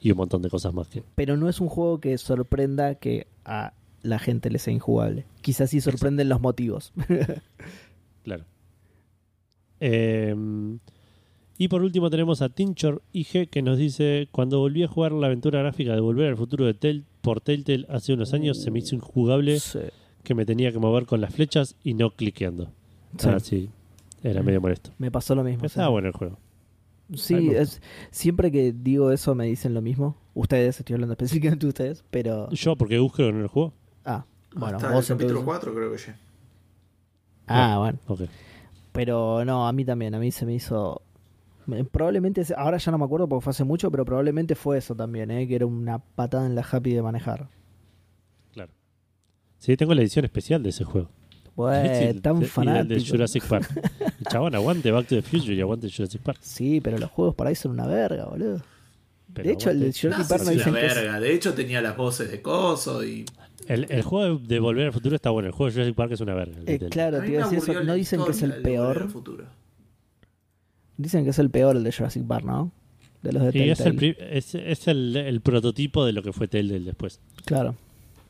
y 0.00 0.10
un 0.10 0.16
montón 0.16 0.42
de 0.42 0.48
cosas 0.50 0.72
más 0.74 0.88
que. 0.88 1.02
Pero 1.14 1.36
no 1.36 1.48
es 1.48 1.60
un 1.60 1.68
juego 1.68 2.00
que 2.00 2.16
sorprenda 2.18 2.94
que 2.96 3.26
a 3.44 3.74
la 4.02 4.18
gente 4.18 4.50
le 4.50 4.58
sea 4.58 4.72
injugable. 4.72 5.26
Quizás 5.42 5.70
sí 5.70 5.80
sorprenden 5.80 6.28
los 6.28 6.40
motivos. 6.40 6.92
Claro. 8.24 8.44
Eh, 9.78 10.34
y 11.58 11.68
por 11.68 11.82
último 11.82 12.10
tenemos 12.10 12.42
a 12.42 12.48
Tinchor 12.48 13.02
IG 13.12 13.48
que 13.48 13.62
nos 13.62 13.78
dice: 13.78 14.28
Cuando 14.32 14.58
volví 14.58 14.82
a 14.82 14.88
jugar 14.88 15.12
la 15.12 15.26
aventura 15.26 15.60
gráfica 15.60 15.94
de 15.94 16.00
Volver 16.00 16.28
al 16.28 16.36
Futuro 16.36 16.66
de 16.66 16.74
Tel 16.74 17.04
por 17.22 17.40
Telltale 17.40 17.86
hace 17.88 18.12
unos 18.12 18.32
años, 18.34 18.60
se 18.62 18.70
me 18.70 18.78
hizo 18.80 18.94
injugable 18.94 19.58
Sí. 19.60 19.78
que 20.22 20.34
me 20.34 20.44
tenía 20.46 20.72
que 20.72 20.78
mover 20.78 21.06
con 21.06 21.20
las 21.20 21.34
flechas 21.34 21.76
y 21.82 21.94
no 21.94 22.10
cliqueando. 22.10 22.70
Sí. 23.18 23.28
Ah, 23.28 23.40
sí. 23.40 23.70
Era 24.22 24.42
medio 24.42 24.60
molesto. 24.60 24.90
Me 24.98 25.10
pasó 25.10 25.34
lo 25.34 25.44
mismo. 25.44 25.64
Estaba 25.66 25.86
sí. 25.88 25.92
bueno 25.92 26.08
el 26.08 26.14
juego. 26.14 26.38
Sí, 27.14 27.50
es, 27.50 27.80
siempre 28.10 28.50
que 28.50 28.72
digo 28.72 29.12
eso 29.12 29.34
me 29.36 29.46
dicen 29.46 29.72
lo 29.74 29.80
mismo. 29.80 30.16
Ustedes, 30.34 30.78
estoy 30.80 30.94
hablando 30.94 31.12
específicamente 31.18 31.64
de 31.66 31.68
ustedes, 31.68 32.04
pero... 32.10 32.50
Yo, 32.50 32.74
porque 32.76 32.98
busco 32.98 33.22
en 33.22 33.40
el 33.40 33.46
juego. 33.46 33.72
Ah, 34.04 34.24
bueno, 34.54 34.76
Hasta 34.78 34.90
vos 34.92 35.08
el 35.10 35.16
capítulo 35.16 35.40
entonces- 35.40 35.60
4 35.70 35.74
creo 35.74 35.92
que 35.92 35.98
ya. 35.98 36.18
Ah, 37.46 37.76
bueno. 37.78 37.98
Ok. 38.08 38.22
Pero 38.92 39.44
no, 39.44 39.68
a 39.68 39.72
mí 39.72 39.84
también, 39.84 40.14
a 40.14 40.18
mí 40.18 40.32
se 40.32 40.44
me 40.46 40.54
hizo... 40.54 41.02
me- 41.66 41.84
Probablemente, 41.84 42.42
ahora 42.56 42.78
ya 42.78 42.92
no 42.92 42.98
me 42.98 43.04
acuerdo 43.04 43.28
porque 43.28 43.44
fue 43.44 43.50
hace 43.50 43.64
mucho, 43.64 43.90
pero 43.90 44.04
probablemente 44.04 44.54
fue 44.54 44.78
eso 44.78 44.94
también, 44.94 45.30
¿eh? 45.30 45.46
que 45.46 45.56
era 45.56 45.66
una 45.66 45.98
patada 45.98 46.46
en 46.46 46.54
la 46.54 46.66
happy 46.70 46.94
de 46.94 47.02
manejar. 47.02 47.48
Claro. 48.52 48.70
Sí, 49.58 49.76
tengo 49.76 49.94
la 49.94 50.02
edición 50.02 50.24
especial 50.24 50.62
de 50.62 50.70
ese 50.70 50.84
juego. 50.84 51.10
Bueno, 51.54 51.88
Sí, 52.12 52.20
tan 52.20 52.42
y 52.42 52.44
fanático. 52.46 52.94
de 52.94 53.06
Jurassic 53.06 53.44
Park. 53.46 53.68
Chabón, 54.30 54.54
aguante 54.54 54.90
Back 54.90 55.06
to 55.08 55.14
the 55.16 55.22
Future 55.22 55.54
y 55.54 55.60
aguante 55.60 55.88
Jurassic 55.90 56.20
Park. 56.22 56.38
Sí, 56.42 56.80
pero 56.80 56.98
los 56.98 57.10
juegos 57.10 57.34
por 57.34 57.46
ahí 57.46 57.54
son 57.54 57.72
una 57.72 57.86
verga, 57.86 58.26
boludo. 58.26 58.60
Pero 59.32 59.48
de 59.48 59.54
hecho, 59.54 59.70
el 59.70 59.80
de. 59.80 59.92
Jurassic 59.92 60.18
No 60.22 60.28
Park 60.28 60.44
no 60.44 60.50
dicen 60.50 60.74
que 60.74 60.86
es- 60.86 60.94
verga. 60.94 61.20
De 61.20 61.34
hecho 61.34 61.54
tenía 61.54 61.80
las 61.82 61.96
voces 61.96 62.30
de 62.30 62.40
Coso 62.42 63.04
y... 63.04 63.24
el, 63.66 63.86
el 63.90 64.02
juego 64.02 64.38
de 64.38 64.60
Volver 64.60 64.86
al 64.86 64.92
Futuro 64.92 65.14
está 65.16 65.30
bueno. 65.30 65.48
El 65.48 65.52
juego 65.52 65.68
de 65.68 65.72
Jurassic 65.74 65.94
Park 65.94 66.12
es 66.12 66.20
una 66.20 66.34
verga. 66.34 66.56
Eh, 66.66 66.78
claro, 66.90 67.18
A 67.18 67.20
te 67.20 67.26
mí 67.26 67.32
iba 67.34 67.44
a 67.44 67.50
me 67.50 67.54
decir 67.56 67.70
eso. 67.74 67.84
No 67.84 67.94
dicen 67.94 68.24
que 68.24 68.30
es 68.30 68.42
el 68.42 68.50
de 68.50 68.56
Volver 68.78 69.02
al 69.02 69.08
peor. 69.08 69.46
Dicen 70.98 71.24
que 71.24 71.30
es 71.30 71.38
el 71.38 71.50
peor 71.50 71.76
el 71.76 71.84
de 71.84 71.92
Jurassic 71.92 72.24
Park, 72.26 72.44
¿no? 72.44 72.72
De 73.22 73.32
los 73.32 73.52
de 73.52 73.58
Y 73.66 73.70
es, 73.70 73.80
el, 73.80 74.16
es, 74.30 74.54
es 74.54 74.88
el, 74.88 75.16
el 75.16 75.40
prototipo 75.40 76.04
de 76.04 76.12
lo 76.12 76.22
que 76.22 76.32
fue 76.32 76.48
Telltale 76.48 76.80
después. 76.80 77.20
Claro. 77.44 77.74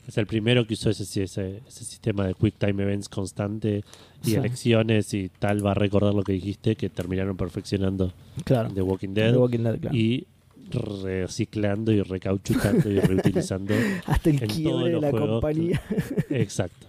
Es 0.09 0.17
el 0.19 0.27
primero 0.27 0.67
que 0.67 0.75
usó 0.75 0.91
ese, 0.91 1.03
ese, 1.03 1.63
ese 1.67 1.85
sistema 1.85 2.25
de 2.27 2.35
Quick 2.35 2.55
Time 2.59 2.83
Events 2.85 3.09
constante 3.09 3.83
y 4.23 4.27
Sí. 4.31 4.35
elecciones 4.37 5.13
y 5.15 5.29
tal. 5.29 5.65
Va 5.67 5.73
a 5.73 5.75
recordar 5.75 6.15
lo 6.15 6.23
que 6.23 6.33
dijiste, 6.33 6.77
que 6.77 6.89
terminaron 6.89 7.37
perfeccionando 7.37 8.13
Claro. 8.45 8.71
The 8.73 8.83
Walking 8.83 9.15
Dead. 9.15 9.33
The 9.33 9.39
Walking 9.39 9.59
Dead, 9.65 9.81
claro. 9.81 9.97
Y 9.97 10.27
reciclando 10.71 11.93
y 11.93 12.03
recauchutando 12.03 12.91
y 12.91 12.99
reutilizando. 13.01 13.75
Hasta 14.07 14.31
el 14.31 14.43
en 14.43 14.63
todos 14.65 14.85
de 14.85 14.91
los 14.93 15.03
la 15.03 15.11
juegos. 15.11 15.29
compañía. 15.31 15.83
Exacto. 16.31 16.86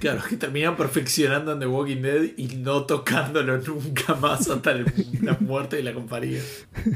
Claro, 0.00 0.22
que 0.28 0.36
terminan 0.36 0.76
perfeccionando 0.76 1.52
en 1.52 1.60
The 1.60 1.66
Walking 1.66 2.02
Dead 2.02 2.22
y 2.36 2.46
no 2.56 2.84
tocándolo 2.84 3.58
nunca 3.58 4.14
más 4.14 4.48
hasta 4.48 4.72
el- 4.72 4.86
la 5.22 5.36
muerte 5.40 5.76
de 5.76 5.82
la 5.82 5.94
compañía. 5.94 6.40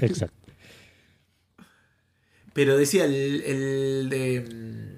Exacto. 0.01 0.37
Pero 2.53 2.77
decía, 2.77 3.07
el, 3.07 3.43
el 3.43 4.09
de 4.11 4.41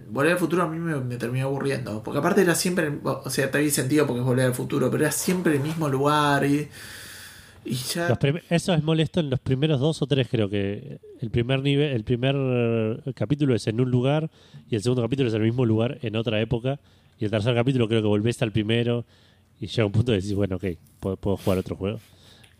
mm, 0.08 0.12
Volver 0.12 0.32
al 0.32 0.38
Futuro 0.38 0.62
a 0.64 0.68
mí 0.68 0.78
me, 0.78 0.96
me 1.00 1.16
terminó 1.16 1.46
aburriendo. 1.46 2.02
Porque 2.02 2.18
aparte 2.18 2.40
era 2.42 2.54
siempre, 2.54 2.92
o 3.04 3.30
sea, 3.30 3.50
te 3.50 3.58
había 3.58 3.70
sentido 3.70 4.06
porque 4.06 4.20
es 4.20 4.26
Volver 4.26 4.46
al 4.46 4.54
Futuro, 4.54 4.90
pero 4.90 5.04
era 5.04 5.12
siempre 5.12 5.54
el 5.54 5.60
mismo 5.60 5.88
lugar 5.88 6.44
y, 6.44 6.68
y 7.64 7.74
ya... 7.74 8.18
Eso 8.50 8.74
es 8.74 8.82
molesto 8.82 9.20
en 9.20 9.30
los 9.30 9.38
primeros 9.40 9.78
dos 9.80 10.02
o 10.02 10.06
tres, 10.06 10.26
creo 10.30 10.48
que. 10.48 10.98
El 11.20 11.30
primer 11.30 11.62
nivel, 11.62 11.92
el 11.92 12.04
primer 12.04 12.34
capítulo 13.14 13.54
es 13.54 13.66
en 13.68 13.80
un 13.80 13.90
lugar 13.90 14.30
y 14.68 14.74
el 14.74 14.82
segundo 14.82 15.02
capítulo 15.02 15.28
es 15.28 15.34
en 15.34 15.40
el 15.40 15.46
mismo 15.46 15.64
lugar 15.64 15.98
en 16.02 16.16
otra 16.16 16.40
época. 16.40 16.80
Y 17.18 17.24
el 17.24 17.30
tercer 17.30 17.54
capítulo 17.54 17.88
creo 17.88 18.02
que 18.02 18.08
volvés 18.08 18.40
al 18.42 18.52
primero 18.52 19.04
y 19.60 19.66
llega 19.66 19.86
un 19.86 19.92
punto 19.92 20.12
de 20.12 20.18
decir, 20.18 20.34
bueno, 20.34 20.56
ok, 20.56 20.64
puedo, 21.00 21.16
puedo 21.16 21.36
jugar 21.36 21.58
otro 21.58 21.76
juego. 21.76 22.00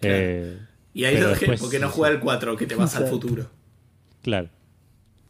Claro. 0.00 0.16
Eh, 0.18 0.58
Y 0.94 1.05
ahí 1.05 1.18
lo 1.18 1.28
dejé 1.28 1.57
porque 1.58 1.78
no 1.78 1.89
juega 1.91 2.15
el 2.15 2.20
4, 2.20 2.57
que 2.57 2.66
te 2.66 2.74
vas 2.74 2.94
al 2.97 3.07
futuro. 3.08 3.49
Claro, 4.23 4.49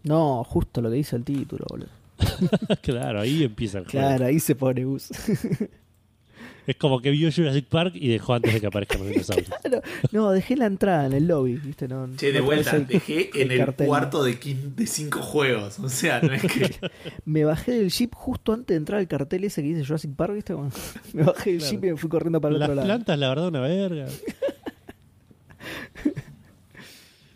No, 0.04 0.44
justo 0.44 0.80
lo 0.80 0.90
que 0.90 0.96
dice 0.96 1.16
el 1.16 1.24
título, 1.24 1.64
boludo. 1.68 1.88
claro, 2.82 3.20
ahí 3.20 3.42
empieza 3.42 3.78
el 3.78 3.84
juego. 3.86 4.06
Claro, 4.06 4.26
ahí 4.26 4.38
se 4.38 4.54
pone 4.54 4.84
Gus. 4.84 5.08
Es 6.66 6.76
como 6.76 7.00
que 7.00 7.10
vio 7.10 7.30
Jurassic 7.30 7.66
Park 7.66 7.92
y 7.94 8.08
dejó 8.08 8.34
antes 8.34 8.54
de 8.54 8.60
que 8.60 8.66
aparezcan 8.66 9.00
los 9.00 9.08
dinosaurios. 9.10 9.48
Claro. 9.62 9.82
No, 10.12 10.30
dejé 10.30 10.56
la 10.56 10.66
entrada 10.66 11.06
en 11.06 11.12
el 11.12 11.26
lobby, 11.26 11.54
¿viste? 11.56 11.88
No, 11.88 12.08
Che, 12.16 12.32
de 12.32 12.38
no 12.40 12.44
vuelta, 12.46 12.78
dejé 12.78 13.30
en 13.34 13.50
el 13.50 13.58
cartel. 13.58 13.86
cuarto 13.86 14.22
de, 14.24 14.34
de 14.76 14.86
cinco 14.86 15.20
juegos. 15.20 15.78
O 15.78 15.88
sea, 15.88 16.20
no 16.20 16.32
es 16.32 16.42
que. 16.42 16.74
Me 17.24 17.44
bajé 17.44 17.72
del 17.72 17.90
jeep 17.90 18.14
justo 18.14 18.52
antes 18.52 18.68
de 18.68 18.76
entrar 18.76 19.00
al 19.00 19.08
cartel 19.08 19.44
ese 19.44 19.62
que 19.62 19.68
dice 19.68 19.84
Jurassic 19.84 20.14
Park, 20.14 20.34
¿viste? 20.34 20.54
Como- 20.54 20.70
Me 21.12 21.22
bajé 21.24 21.50
del 21.50 21.58
Claro. 21.60 21.70
jeep 21.72 21.84
y 21.84 21.90
me 21.92 21.96
fui 21.96 22.08
corriendo 22.08 22.40
para 22.40 22.54
el 22.54 22.60
Las 22.60 22.68
otro 22.68 22.74
lado. 22.76 22.86
plantas, 22.88 23.18
la 23.18 23.28
verdad, 23.28 23.48
una 23.48 23.60
verga. 23.60 24.06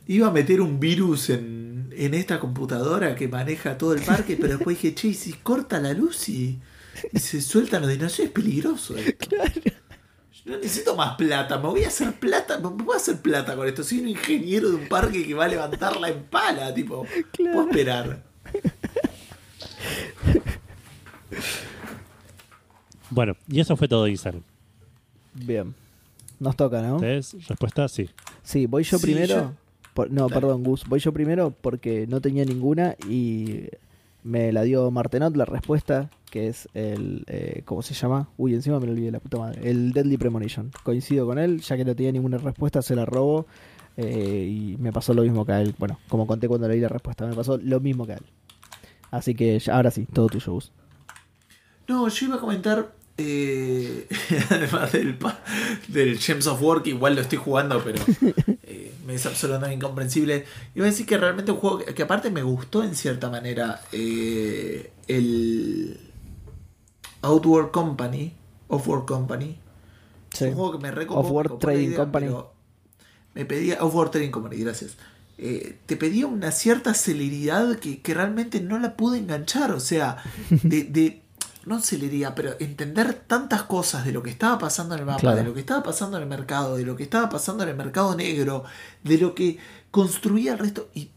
Iba 0.07 0.28
a 0.28 0.31
meter 0.31 0.60
un 0.62 0.81
virus 0.81 1.28
en, 1.31 1.90
en 1.94 2.15
esta 2.15 2.40
computadora 2.40 3.15
que 3.15 3.28
maneja 3.28 3.76
todo 3.76 3.92
el 3.92 4.00
parque, 4.00 4.36
pero 4.40 4.55
después 4.57 4.81
dije, 4.81 4.94
che, 4.94 5.08
¿y 5.08 5.15
si 5.15 5.34
corta 5.34 5.81
la 5.81 5.92
luz 5.92 6.31
y, 6.31 6.58
y 7.12 7.18
se 7.18 7.40
sueltan 7.40 7.82
los 7.82 7.90
dinosaurios, 7.90 8.18
es 8.28 8.30
peligroso 8.30 8.96
esto. 8.96 9.28
Yo 10.44 10.52
no 10.52 10.58
necesito 10.58 10.96
más 10.96 11.16
plata, 11.16 11.58
me 11.58 11.68
voy 11.68 11.84
a 11.84 11.88
hacer 11.88 12.12
plata, 12.14 12.58
me 12.58 12.68
voy 12.68 12.94
a 12.94 12.96
hacer 12.96 13.16
plata 13.20 13.54
con 13.56 13.66
esto. 13.68 13.82
Soy 13.84 14.00
un 14.00 14.08
ingeniero 14.08 14.70
de 14.70 14.76
un 14.76 14.88
parque 14.88 15.26
que 15.26 15.34
va 15.34 15.44
a 15.44 15.48
levantarla 15.48 16.08
en 16.08 16.22
pala, 16.24 16.72
tipo, 16.72 17.06
puedo 17.36 17.68
esperar. 17.68 18.22
Bueno, 23.10 23.34
y 23.48 23.60
eso 23.60 23.76
fue 23.76 23.88
todo 23.88 24.06
Instagram. 24.06 24.42
Bien. 25.34 25.74
Nos 26.38 26.56
toca, 26.56 26.82
¿no? 26.82 26.96
¿Ustedes? 26.96 27.34
Respuesta 27.48 27.88
sí. 27.88 28.08
Sí, 28.42 28.66
voy 28.66 28.84
yo 28.84 28.98
Sí, 28.98 29.06
primero. 29.06 29.34
yo- 29.34 29.52
Por- 29.94 30.10
no, 30.10 30.28
Dale. 30.28 30.34
perdón, 30.40 30.62
Gus. 30.62 30.84
Voy 30.86 31.00
yo 31.00 31.12
primero 31.12 31.50
porque 31.50 32.06
no 32.06 32.20
tenía 32.20 32.44
ninguna 32.44 32.94
y 33.08 33.64
me 34.22 34.52
la 34.52 34.62
dio 34.62 34.90
Martenot 34.90 35.34
la 35.36 35.44
respuesta, 35.44 36.10
que 36.28 36.48
es 36.48 36.68
el. 36.74 37.24
eh, 37.26 37.62
¿Cómo 37.65 37.82
se 37.82 37.94
llama? 37.94 38.28
Uy, 38.36 38.55
encima 38.55 38.78
me 38.81 38.86
lo 38.86 38.92
olvidé 38.92 39.10
la 39.10 39.20
puta 39.20 39.39
madre. 39.39 39.68
El 39.68 39.92
Deadly 39.92 40.16
Premonition. 40.16 40.70
Coincido 40.82 41.26
con 41.26 41.39
él, 41.39 41.60
ya 41.60 41.76
que 41.76 41.84
no 41.84 41.94
tenía 41.94 42.12
ninguna 42.12 42.39
respuesta, 42.39 42.82
se 42.82 42.94
la 42.97 43.05
robo. 43.07 43.47
eh, 43.97 44.47
y 44.48 44.76
me 44.78 44.92
pasó 44.92 45.12
lo 45.15 45.23
mismo 45.23 45.44
que 45.44 45.52
a 45.52 45.60
él. 45.60 45.74
Bueno, 45.78 45.98
como 46.08 46.26
conté 46.26 46.47
cuando 46.48 46.68
leí 46.68 46.78
la 46.81 46.89
respuesta, 46.89 47.26
me 47.26 47.34
pasó 47.34 47.58
lo 47.58 47.81
mismo 47.81 48.07
que 48.07 48.12
a 48.12 48.16
él. 48.16 48.24
Así 49.10 49.34
que 49.34 49.58
ya- 49.58 49.74
ahora 49.76 49.90
sí, 49.90 50.07
todo 50.12 50.28
tuyo, 50.28 50.52
Gus. 50.52 50.70
No, 51.89 52.07
yo 52.08 52.26
iba 52.26 52.36
a 52.36 52.40
comentar, 52.40 52.92
eh, 53.16 54.07
además 54.50 54.92
del, 54.92 55.16
del 55.89 56.18
Gems 56.18 56.47
of 56.47 56.62
War, 56.62 56.82
que 56.82 56.90
igual 56.90 57.15
lo 57.16 57.23
estoy 57.23 57.39
jugando, 57.39 57.82
pero 57.82 58.05
eh, 58.62 58.92
me 59.07 59.15
es 59.15 59.26
absolutamente 59.26 59.74
incomprensible. 59.74 60.44
Iba 60.74 60.86
a 60.86 60.90
decir 60.90 61.07
que 61.07 61.16
realmente 61.18 61.50
un 61.50 61.58
juego 61.58 61.78
que, 61.78 61.94
que 61.94 62.02
aparte 62.02 62.31
me 62.31 62.42
gustó 62.42 62.84
en 62.84 62.94
cierta 62.94 63.31
manera, 63.31 63.81
eh, 63.92 64.92
el 65.08 65.98
Outward 67.22 67.70
Company, 67.70 68.34
Offward 68.68 69.06
Company. 69.06 69.58
Sí. 70.32 70.44
Un 70.44 70.55
juego 70.55 70.78
que 70.78 70.78
me 70.78 71.06
Offward 71.08 71.58
Trading 71.58 71.88
idea, 71.88 71.97
Company. 71.98 72.34
me 73.34 73.44
pedía, 73.44 73.82
War 73.84 74.10
Trading 74.10 74.30
Company, 74.30 74.56
gracias. 74.58 74.97
Eh, 75.38 75.78
te 75.86 75.97
pedía 75.97 76.26
una 76.26 76.50
cierta 76.50 76.94
celeridad 76.94 77.76
que, 77.78 78.02
que, 78.02 78.12
realmente 78.12 78.60
no 78.60 78.78
la 78.78 78.97
pude 78.97 79.18
enganchar, 79.18 79.72
o 79.72 79.80
sea, 79.80 80.16
de, 80.50 80.84
de 80.84 81.22
no 81.64 81.80
celeridad, 81.80 82.34
pero 82.34 82.56
entender 82.58 83.14
tantas 83.14 83.62
cosas 83.62 84.05
de 84.05 84.12
lo 84.12 84.22
que 84.22 84.30
estaba 84.30 84.58
pasando 84.58 84.94
en 84.94 85.00
el 85.00 85.06
mapa, 85.06 85.34
de 85.34 85.44
lo 85.44 85.55
que 85.55 85.60
estaba 85.60 85.82
pasando 85.82 86.16
en 86.16 86.24
el 86.24 86.28
mercado, 86.28 86.76
de 86.76 86.84
lo 86.84 86.97
que 86.97 87.05
estaba 87.05 87.28
pasando 87.28 87.62
en 87.62 87.68
el 87.68 87.76
mercado 87.76 88.16
negro, 88.16 88.64
de 89.05 89.18
lo 89.18 89.34
que 89.34 89.58
construía 89.90 90.52
el 90.52 90.58
resto, 90.58 90.88
y 90.94 91.10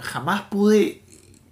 jamás 0.00 0.42
pude 0.42 1.02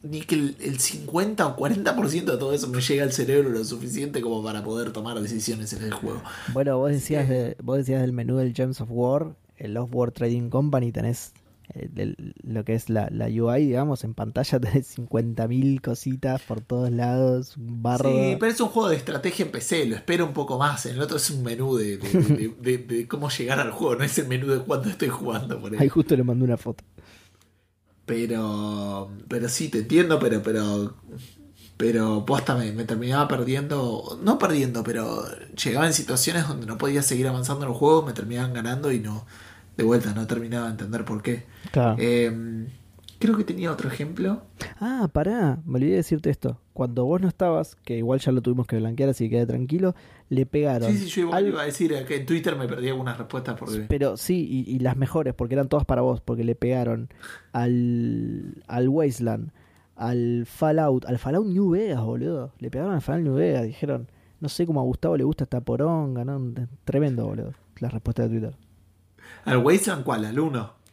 ni 0.04 0.20
que 0.20 0.34
el, 0.34 0.78
50 0.78 1.46
o 1.46 1.56
40% 1.56 2.24
de 2.24 2.36
todo 2.36 2.52
eso 2.52 2.68
me 2.68 2.80
llega 2.80 3.04
al 3.04 3.12
cerebro 3.12 3.48
lo 3.48 3.64
suficiente 3.64 4.20
como 4.20 4.42
para 4.42 4.62
poder 4.62 4.92
tomar 4.92 5.18
decisiones 5.20 5.72
en 5.72 5.82
el 5.82 5.92
juego. 5.92 6.22
Bueno, 6.52 6.78
vos 6.78 6.90
decías, 6.90 7.28
de, 7.28 7.56
vos 7.62 7.78
decías 7.78 8.02
del 8.02 8.12
menú 8.12 8.36
del 8.36 8.54
Gems 8.54 8.80
of 8.80 8.88
War, 8.90 9.34
el 9.56 9.76
Off 9.76 9.90
War 9.92 10.10
Trading 10.10 10.50
Company, 10.50 10.92
tenés 10.92 11.32
eh, 11.72 12.14
lo 12.42 12.64
que 12.64 12.74
es 12.74 12.90
la, 12.90 13.08
la, 13.10 13.26
UI, 13.26 13.66
digamos, 13.66 14.04
en 14.04 14.12
pantalla 14.12 14.60
tenés 14.60 14.98
50.000 14.98 15.80
cositas 15.80 16.42
por 16.42 16.60
todos 16.60 16.90
lados, 16.90 17.54
barro. 17.56 18.10
Sí, 18.10 18.36
pero 18.38 18.52
es 18.52 18.60
un 18.60 18.68
juego 18.68 18.90
de 18.90 18.96
estrategia 18.96 19.46
en 19.46 19.52
PC, 19.52 19.86
lo 19.86 19.96
espero 19.96 20.26
un 20.26 20.34
poco 20.34 20.58
más. 20.58 20.84
En 20.84 20.96
el 20.96 21.00
otro 21.00 21.16
es 21.16 21.30
un 21.30 21.42
menú 21.42 21.76
de, 21.76 21.96
de, 21.96 23.08
cómo 23.08 23.30
llegar 23.30 23.58
al 23.58 23.70
juego, 23.70 23.96
no 23.96 24.04
es 24.04 24.18
el 24.18 24.28
menú 24.28 24.48
de 24.48 24.58
cuándo 24.58 24.90
estoy 24.90 25.08
jugando. 25.08 25.58
Por 25.58 25.74
ahí 25.80 25.88
justo 25.88 26.14
le 26.14 26.24
mandé 26.24 26.44
una 26.44 26.58
foto. 26.58 26.84
Pero, 28.06 29.10
pero 29.28 29.48
sí, 29.48 29.68
te 29.68 29.78
entiendo, 29.78 30.18
pero, 30.18 30.42
pero, 30.42 30.94
pero 31.76 32.24
posta 32.26 32.54
me, 32.54 32.70
terminaba 32.84 33.26
perdiendo, 33.28 34.18
no 34.22 34.38
perdiendo, 34.38 34.84
pero 34.84 35.24
llegaba 35.54 35.86
en 35.86 35.94
situaciones 35.94 36.46
donde 36.46 36.66
no 36.66 36.76
podía 36.76 37.02
seguir 37.02 37.26
avanzando 37.28 37.64
en 37.64 37.72
el 37.72 37.78
juego, 37.78 38.02
me 38.02 38.12
terminaban 38.12 38.52
ganando 38.52 38.92
y 38.92 39.00
no, 39.00 39.24
de 39.76 39.84
vuelta, 39.84 40.12
no 40.12 40.26
terminaba 40.26 40.66
de 40.66 40.72
entender 40.72 41.04
por 41.04 41.22
qué. 41.22 41.46
Em, 41.96 42.68
creo 43.18 43.36
que 43.38 43.44
tenía 43.44 43.72
otro 43.72 43.88
ejemplo. 43.88 44.42
Ah, 44.80 45.08
pará, 45.10 45.58
me 45.64 45.78
olvidé 45.78 45.96
decirte 45.96 46.28
esto. 46.28 46.60
Cuando 46.74 47.06
vos 47.06 47.22
no 47.22 47.28
estabas, 47.28 47.74
que 47.84 47.96
igual 47.96 48.20
ya 48.20 48.32
lo 48.32 48.42
tuvimos 48.42 48.66
que 48.66 48.76
blanquear, 48.76 49.08
así 49.08 49.30
que 49.30 49.36
quede 49.36 49.46
tranquilo, 49.46 49.94
le 50.28 50.46
pegaron. 50.46 50.90
Sí, 50.90 50.98
sí, 50.98 51.06
yo 51.06 51.22
igual 51.22 51.48
iba 51.48 51.62
a 51.62 51.64
decir 51.66 51.94
que 52.06 52.16
en 52.16 52.26
Twitter 52.26 52.56
me 52.56 52.66
perdí 52.66 52.88
algunas 52.88 53.18
respuestas. 53.18 53.56
Porque... 53.58 53.80
Pero 53.88 54.16
sí, 54.16 54.64
y, 54.66 54.78
las 54.78 54.96
mejores, 54.96 55.34
porque 55.34 55.54
eran 55.54 55.68
todas 55.68 55.84
para 55.84 56.02
vos, 56.02 56.20
porque 56.20 56.44
le 56.44 56.54
pegaron 56.54 57.08
al, 57.52 58.62
al 58.66 58.88
Wasteland, 58.88 59.50
al 59.96 60.46
Fallout, 60.46 61.04
al 61.06 61.18
Fallout 61.18 61.46
New 61.46 61.70
Vegas, 61.70 62.02
boludo. 62.02 62.52
Le 62.58 62.70
pegaron 62.70 62.94
al 62.94 63.02
Fallout 63.02 63.24
New 63.24 63.34
Vegas, 63.34 63.64
dijeron, 63.64 64.08
no 64.40 64.48
sé 64.48 64.66
cómo 64.66 64.80
a 64.80 64.84
Gustavo 64.84 65.16
le 65.16 65.24
gusta 65.24 65.44
esta 65.44 65.60
poronga, 65.60 66.24
¿no? 66.24 66.52
Tremendo, 66.84 67.26
boludo. 67.26 67.52
La 67.78 67.88
respuesta 67.88 68.22
de 68.22 68.28
Twitter. 68.28 68.56
¿Al 69.44 69.58
Wasteland 69.58 70.04
cuál? 70.04 70.24
¿Al 70.24 70.38
1? 70.38 70.83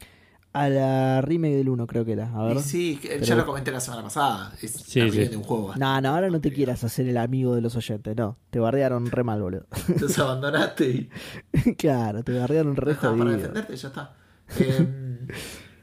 A 0.53 0.67
la 0.67 1.21
remake 1.21 1.55
del 1.55 1.69
1 1.69 1.88
creo 1.88 2.03
que 2.03 2.11
era. 2.11 2.30
A 2.33 2.43
ver. 2.43 2.59
sí, 2.59 2.99
ya 3.21 3.35
lo 3.35 3.45
comenté 3.45 3.71
la 3.71 3.80
semana 3.80 4.03
pasada. 4.03 4.53
Es 4.61 4.71
sí, 4.71 4.99
de 4.99 5.38
un 5.38 5.43
juego. 5.43 5.73
No, 5.77 6.01
no, 6.01 6.09
ahora 6.09 6.30
no 6.30 6.41
te 6.41 6.51
quieras 6.51 6.83
hacer 6.83 7.07
el 7.07 7.15
amigo 7.15 7.55
de 7.55 7.61
los 7.61 7.77
oyentes, 7.77 8.17
no. 8.17 8.38
Te 8.49 8.59
bardearon 8.59 9.09
re 9.09 9.23
mal, 9.23 9.41
boludo. 9.41 9.65
Te 10.13 10.21
abandonaste 10.21 10.89
y... 10.89 11.73
claro, 11.77 12.23
te 12.23 12.38
bardearon 12.38 12.75
re 12.75 12.95
Para 12.95 13.13
defenderte, 13.13 13.77
ya 13.77 13.88
está. 13.88 14.13
Em, 14.59 15.27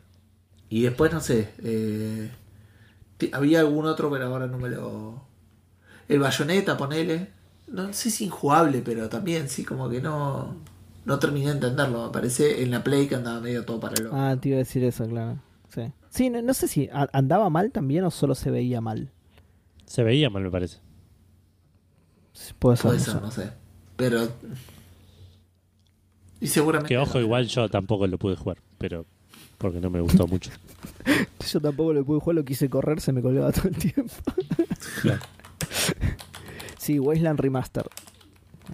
y 0.69 0.83
después, 0.83 1.15
no 1.15 1.21
sé. 1.21 1.49
Eh, 1.63 2.31
había 3.33 3.61
algún 3.61 3.87
otro, 3.87 4.11
pero 4.11 4.27
ahora 4.27 4.49
no 4.49 4.59
me 4.59 4.69
lo... 4.69 5.25
El 6.09 6.19
bayoneta, 6.19 6.77
ponele. 6.77 7.31
No 7.69 7.91
sé 7.95 8.11
si 8.11 8.27
injugable, 8.27 8.83
pero 8.85 9.09
también 9.09 9.49
sí, 9.49 9.65
como 9.65 9.89
que 9.89 10.03
no 10.03 10.57
no 11.09 11.19
terminé 11.19 11.47
de 11.47 11.53
entenderlo. 11.53 12.07
Me 12.07 12.13
parece 12.13 12.63
en 12.63 12.71
la 12.71 12.85
Play 12.85 13.09
que 13.09 13.15
andaba 13.15 13.41
medio 13.41 13.65
todo 13.65 13.81
para 13.81 13.95
el 13.95 14.09
Ah, 14.13 14.37
te 14.39 14.51
iba 14.51 14.57
a 14.57 14.59
decir 14.59 14.85
eso, 14.85 15.09
claro. 15.09 15.39
Sí, 15.75 15.91
sí 16.11 16.31
no, 16.31 16.55
sé 16.55 16.69
si 16.69 16.89
andaba 16.93 17.49
mal 17.49 17.73
también 17.73 18.05
o 18.05 18.11
solo 18.11 18.35
se 18.35 18.51
veía 18.51 18.83
mal. 18.83 19.11
Se 19.87 20.03
veía 20.03 20.29
mal, 20.29 20.43
me 20.43 20.51
parece. 20.51 20.79
puede 22.59 22.77
ser, 22.77 22.87
puede 22.87 23.01
ser 23.01 23.23
no 23.23 23.31
sé. 23.31 23.51
Pero. 23.97 24.29
Y 26.41 26.47
seguramente. 26.47 26.89
Que 26.89 26.99
ojo, 26.99 27.19
igual 27.19 27.47
yo 27.47 27.69
tampoco 27.71 28.07
lo 28.07 28.19
pude 28.19 28.37
jugar, 28.37 28.59
pero. 28.77 29.07
Porque 29.57 29.81
no 29.81 29.89
me 29.91 30.01
gustó 30.01 30.27
mucho. 30.29 30.51
yo 31.53 31.61
tampoco 31.61 31.95
lo 31.95 32.05
pude 32.05 32.21
jugar, 32.21 32.37
lo 32.37 32.45
quise 32.45 32.69
correr, 32.69 33.01
se 33.01 33.13
me 33.13 33.23
colgaba 33.23 33.51
todo 33.51 33.69
el 33.69 33.77
tiempo. 33.77 34.13
claro. 35.03 35.23
Sí, 36.79 36.99
Wasteland 36.99 37.41
Remaster. 37.41 37.87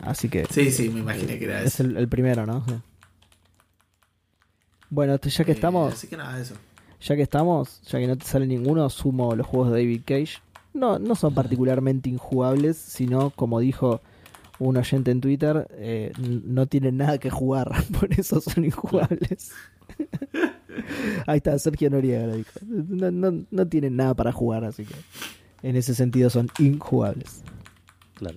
Así 0.02 0.28
que. 0.28 0.44
Sí, 0.50 0.70
sí, 0.70 0.88
me 0.88 1.00
imaginé 1.00 1.38
que 1.38 1.44
era 1.44 1.62
Es 1.62 1.80
el, 1.80 2.08
primero, 2.08 2.46
¿no? 2.46 2.64
Bueno, 4.90 5.18
ya 5.18 5.44
que 5.44 5.52
eh, 5.52 5.54
estamos. 5.54 5.94
Así 5.94 6.06
que 6.06 6.16
nada, 6.16 6.38
eso. 6.40 6.54
Ya 7.00 7.16
que 7.16 7.22
estamos, 7.22 7.82
ya 7.82 7.98
que 7.98 8.06
no 8.06 8.16
te 8.16 8.24
sale 8.24 8.46
ninguno, 8.46 8.88
sumo 8.88 9.34
los 9.34 9.46
juegos 9.46 9.72
de 9.72 9.78
David 9.78 10.02
Cage. 10.04 10.38
No, 10.72 10.98
no 10.98 11.14
son 11.14 11.34
particularmente 11.34 12.08
injugables, 12.08 12.76
sino, 12.76 13.30
como 13.30 13.60
dijo 13.60 14.00
un 14.58 14.76
oyente 14.76 15.10
en 15.10 15.20
Twitter, 15.20 15.68
eh, 15.72 16.12
no 16.18 16.66
tienen 16.66 16.96
nada 16.96 17.18
que 17.18 17.30
jugar, 17.30 17.70
por 18.00 18.12
eso 18.12 18.40
son 18.40 18.64
injugables. 18.64 19.52
Ahí 21.26 21.38
está, 21.38 21.58
Sergio 21.58 21.90
Noriega 21.90 22.26
lo 22.26 22.36
dijo. 22.36 22.50
No, 22.64 23.10
no, 23.10 23.44
no 23.50 23.66
tienen 23.68 23.96
nada 23.96 24.14
para 24.14 24.32
jugar, 24.32 24.64
así 24.64 24.84
que 24.84 24.94
en 25.62 25.76
ese 25.76 25.94
sentido 25.94 26.30
son 26.30 26.48
injugables. 26.58 27.42
Claro. 28.14 28.36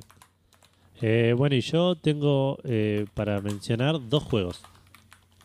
Eh, 1.01 1.35
bueno, 1.37 1.55
y 1.55 1.61
yo 1.61 1.95
tengo 1.95 2.57
eh, 2.63 3.05
para 3.13 3.39
mencionar 3.41 3.99
dos 4.09 4.23
juegos. 4.23 4.61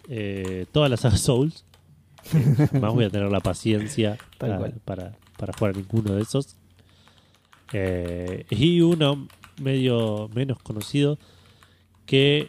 Eh, 0.08 0.66
todas 0.72 0.90
las 0.90 1.00
saga 1.00 1.16
Souls. 1.16 1.64
Más 2.81 2.94
voy 2.94 3.05
a 3.05 3.10
tener 3.10 3.31
la 3.31 3.40
paciencia 3.40 4.16
para, 4.39 4.70
para, 4.84 5.12
jugar 5.58 5.74
a 5.74 5.78
ninguno 5.78 6.14
de 6.14 6.22
esos. 6.22 6.56
y 8.50 8.81
uno 8.81 9.26
medio 9.60 10.31
menos 10.34 10.58
conocido 10.62 11.18
que 12.06 12.48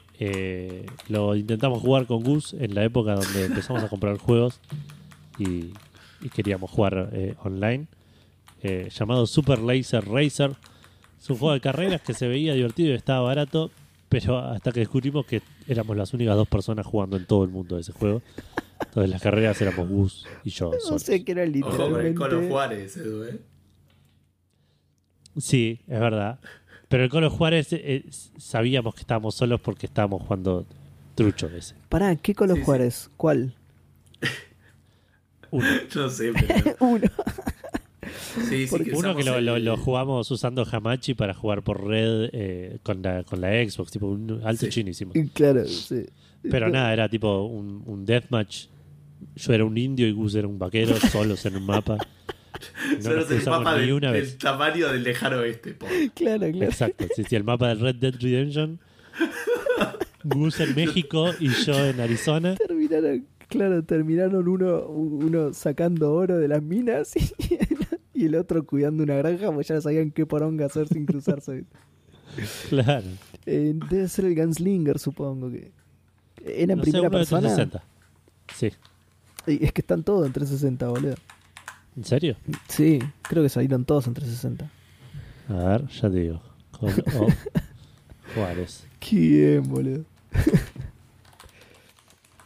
lo 1.10 1.36
intentamos 1.36 1.82
jugar 1.82 2.06
con 2.06 2.24
Gus 2.24 2.54
en 2.54 2.76
la 2.76 2.84
época 2.84 3.16
donde 3.16 3.46
empezamos 3.46 3.84
a 3.84 3.90
comprar 3.90 4.18
juegos 4.18 4.60
y, 5.40 5.74
y 6.22 6.30
queríamos 6.34 6.70
jugar 6.70 7.10
online. 7.44 7.88
llamado 8.92 9.26
Super 9.26 9.60
Laser 9.60 10.06
Racer 10.06 10.56
es 11.24 11.30
un 11.30 11.38
juego 11.38 11.54
de 11.54 11.62
carreras 11.62 12.02
que 12.02 12.14
se 12.14 12.28
veía 12.28 12.54
divertido 12.54 12.92
y 12.92 12.96
estaba 12.96 13.22
barato, 13.22 13.72
pero 14.10 14.40
hasta 14.40 14.74
que 14.74 14.82
descubrimos 14.82 15.26
que 15.26 15.42
éramos 15.70 15.96
las 15.96 16.14
únicas 16.14 16.36
dos 16.36 16.50
personas 16.50 16.86
jugando 16.86 17.16
en 17.16 17.26
todo 17.26 17.46
el 17.46 17.50
mundo 17.50 17.76
de 17.76 17.82
ese 17.82 17.94
juego. 17.94 18.22
Entonces 18.82 19.10
las 19.10 19.22
carreras 19.22 19.62
éramos 19.62 19.88
Gus 19.88 20.28
y 20.44 20.50
yo. 20.50 20.72
No 20.90 21.00
sé 21.00 21.24
qué 21.24 21.32
era 21.32 21.46
literalmente. 21.46 22.22
Ojo, 22.22 22.26
el 22.26 22.50
Juárez, 22.50 22.98
Edu, 22.98 23.24
¿eh? 23.24 23.40
Sí, 25.38 25.80
es 25.88 26.00
verdad. 26.02 26.42
Pero 26.90 27.06
el 27.06 27.10
Colo 27.10 27.30
Juárez 27.30 27.70
eh, 27.72 28.04
sabíamos 28.38 28.94
que 28.94 29.02
estábamos 29.02 29.34
solos 29.34 29.62
porque 29.62 29.86
estábamos 29.86 30.24
jugando 30.24 30.66
trucho 31.16 31.48
ese. 31.48 31.76
Pará, 31.88 32.18
¿qué 32.18 32.36
Colo 32.36 32.58
Juárez? 32.66 33.10
¿Cuál? 33.16 33.56
Uno. 35.52 35.68
Yo 35.90 36.10
sé, 36.10 36.34
pero... 36.34 36.76
Uno. 36.82 37.08
Uno 38.94 39.16
que 39.16 39.24
lo, 39.24 39.78
jugamos 39.78 40.30
usando 40.32 40.66
Hamachi 40.70 41.14
para 41.14 41.34
jugar 41.34 41.64
por 41.64 41.86
red 41.86 42.30
eh, 42.34 42.80
con, 42.84 43.02
la, 43.02 43.24
con 43.24 43.42
la 43.42 43.50
Xbox, 43.68 43.92
tipo 43.92 44.08
un 44.08 44.42
alto 44.44 44.68
chinísimo. 44.68 45.14
Claro, 45.34 45.66
sí. 45.66 46.06
Pero 46.42 46.70
nada, 46.70 46.92
era 46.94 47.10
tipo 47.10 47.44
un, 47.44 47.84
un 47.86 48.06
deathmatch. 48.06 48.68
Yo 49.36 49.54
era 49.54 49.64
un 49.64 49.78
indio 49.78 50.08
y 50.08 50.12
Gus 50.12 50.36
era 50.36 50.48
un 50.48 50.60
vaquero, 50.60 50.96
solos 51.12 51.46
en 51.46 51.56
un 51.58 51.66
mapa. 51.66 51.98
No 53.04 53.12
el 53.12 53.46
mapa 53.46 53.76
del, 53.76 54.38
tamaño 54.38 54.92
del 54.92 55.04
lejano 55.04 55.38
oeste. 55.38 55.76
Claro, 56.16 56.52
claro. 56.52 56.66
Exacto, 56.66 57.06
sí, 57.16 57.24
sí, 57.28 57.36
el 57.36 57.44
mapa 57.44 57.70
del 57.70 57.80
Red 57.80 57.96
Dead 57.96 58.14
Redemption. 58.20 58.80
Gus 60.24 60.60
en 60.60 60.76
México 60.76 61.32
y 61.40 61.50
yo 61.50 61.74
en 61.86 62.00
Arizona. 62.00 62.56
Terminaron, 62.56 63.26
claro, 63.48 63.84
terminaron 63.84 64.48
uno, 64.48 64.86
uno 64.88 65.54
sacando 65.54 66.14
oro 66.14 66.38
de 66.38 66.48
las 66.48 66.62
minas 66.62 67.16
y 67.16 67.22
y 68.24 68.26
el 68.28 68.36
otro 68.36 68.66
cuidando 68.66 69.04
una 69.04 69.16
granja, 69.16 69.52
pues 69.52 69.68
ya 69.68 69.80
sabían 69.82 70.12
qué 70.12 70.26
poronga 70.26 70.66
hacer 70.66 70.88
sin 70.88 71.06
cruzarse. 71.06 71.66
claro. 72.70 73.06
Eh, 73.46 73.74
debe 73.90 74.08
ser 74.08 74.26
el 74.26 74.36
Gunslinger, 74.36 74.98
supongo 75.00 75.50
que. 75.52 75.72
¿Era 76.46 76.74
en 76.74 76.82
primera 76.82 77.10
persona? 77.10 77.42
360. 77.54 77.84
Sí. 78.56 78.72
es 79.64 79.72
que 79.72 79.82
están 79.82 80.04
todos 80.04 80.26
en 80.26 80.34
360, 80.34 80.88
boludo. 80.90 81.16
¿En 81.96 82.04
serio? 82.04 82.36
Sí, 82.68 83.00
creo 83.22 83.44
que 83.44 83.50
salieron 83.50 83.86
todos 83.86 84.08
en 84.08 84.14
360. 84.16 84.70
A 85.50 85.54
ver, 85.54 85.88
ya 85.88 86.10
te 86.10 86.20
digo. 86.20 86.42
Con 86.72 86.90
Juárez. 88.36 88.86
Qué 89.00 89.16
bien, 89.16 89.64
boludo. 89.70 90.04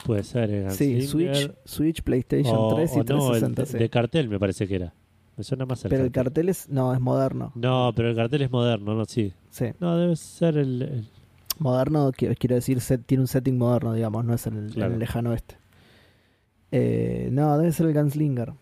Puede 0.06 0.24
ser 0.24 0.50
el 0.52 0.72
Sí, 0.72 1.02
Switch, 1.02 1.52
Switch, 1.66 2.02
PlayStation 2.02 2.76
3 2.76 2.92
y 2.92 3.04
360. 3.04 3.64
de, 3.64 3.80
de 3.80 3.90
cartel 3.90 4.30
me 4.30 4.40
parece 4.40 4.68
que 4.68 4.76
era. 4.76 4.94
Me 5.38 5.44
suena 5.44 5.66
más 5.66 5.84
Pero 5.84 6.04
el 6.04 6.12
cartel 6.12 6.50
es. 6.50 6.68
No, 6.68 6.94
es 6.94 7.00
moderno. 7.00 7.52
No, 7.56 7.94
pero 7.96 8.10
el 8.10 8.16
cartel 8.16 8.42
es 8.42 8.52
moderno, 8.52 8.96
¿no? 8.96 9.06
Sí. 9.06 9.34
Sí. 9.52 9.68
No, 9.80 9.96
debe 9.98 10.16
ser 10.16 10.58
el. 10.58 11.08
Moderno, 11.60 12.12
quiero, 12.16 12.36
decir, 12.56 12.80
tiene 13.06 13.22
un 13.22 13.28
setting 13.28 13.58
moderno, 13.58 13.94
digamos, 13.94 14.24
no 14.26 14.34
es 14.34 14.46
en 14.48 14.58
el, 14.58 15.00
lejano 15.00 15.34
este. 15.34 15.58
Eh, 16.72 17.30
no, 17.32 17.58
debe 17.58 17.72
ser 17.72 17.88
el 17.88 17.94
Gunslinger. 17.94 18.54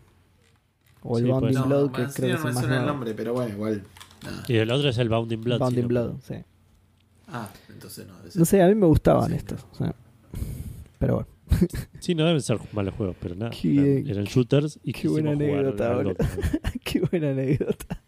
O 1.02 1.18
el 1.18 1.24
Sí, 1.24 1.30
Bounding 1.30 1.52
pues. 1.54 1.56
No, 1.60 1.66
Blood, 1.66 1.90
que 1.92 2.04
creo 2.14 2.28
que 2.28 2.34
es 2.34 2.42
me 2.44 2.48
el 2.48 2.54
más 2.54 2.62
suena 2.62 2.62
el 2.62 2.68
nuevo. 2.82 2.86
nombre, 2.86 3.14
pero 3.14 3.32
bueno, 3.34 3.52
igual. 3.54 3.82
nada. 4.24 4.44
Y 4.48 4.56
el 4.56 4.70
otro 4.70 4.88
es 4.88 4.98
el 4.98 5.08
Bounding 5.08 5.40
Blood. 5.42 5.58
Bounding 5.58 5.82
no- 5.82 5.88
Blood, 5.88 6.14
sí. 6.22 6.34
Ah, 7.28 7.48
entonces 7.68 8.06
no. 8.06 8.16
debe 8.18 8.30
ser. 8.30 8.38
No 8.40 8.44
sé, 8.44 8.62
a 8.62 8.66
mí 8.68 8.74
me 8.74 8.86
gustaban 8.86 9.30
Sí, 9.30 9.36
estos. 9.36 9.66
o 9.72 9.74
sea, 9.76 9.94
pero 10.98 11.14
bueno. 11.16 11.28
Sí, 12.00 12.14
no 12.14 12.24
deben 12.26 12.40
ser 12.40 12.58
malos 12.72 12.94
juegos, 12.94 13.16
pero 13.20 13.34
nada. 13.34 13.50
Qué 13.50 14.04
eran, 14.06 14.24
shooters 14.24 14.78
y 14.82 14.92
Qué 14.92 15.08
buena 15.08 15.32
anécdota, 15.32 16.02
que- 16.02 16.78
Qué 16.84 17.00
buena 17.00 17.30
anécdota. 17.30 18.02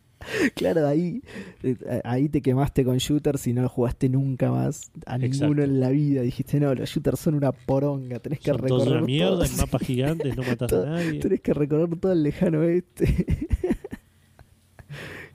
Claro, 0.54 0.86
ahí, 0.86 1.22
eh, 1.62 1.76
ahí 2.04 2.28
te 2.28 2.42
quemaste 2.42 2.84
con 2.84 2.98
shooters 2.98 3.46
y 3.46 3.54
no 3.54 3.62
lo 3.62 3.68
jugaste 3.70 4.08
nunca 4.10 4.50
más 4.50 4.90
a 5.06 5.16
Exacto. 5.16 5.44
ninguno 5.46 5.62
en 5.62 5.80
la 5.80 5.88
vida. 5.90 6.20
Dijiste, 6.22 6.60
no, 6.60 6.74
los 6.74 6.90
shooters 6.90 7.18
son 7.20 7.34
una 7.34 7.52
poronga, 7.52 8.18
tenés 8.18 8.40
que 8.40 8.50
Son 8.50 8.58
todos 8.66 8.82
recorrer 8.82 8.98
una 8.98 9.06
mierda, 9.06 9.46
todo, 9.46 9.56
mapas 9.56 9.82
gigantes, 9.82 10.36
no 10.36 10.42
matas 10.42 10.62
a 10.62 10.66
todo- 10.66 10.86
nadie. 10.86 11.20
tenés 11.20 11.40
que 11.40 11.54
recorrer 11.54 11.96
todo 11.98 12.12
el 12.12 12.22
lejano 12.22 12.58
oeste. 12.58 13.06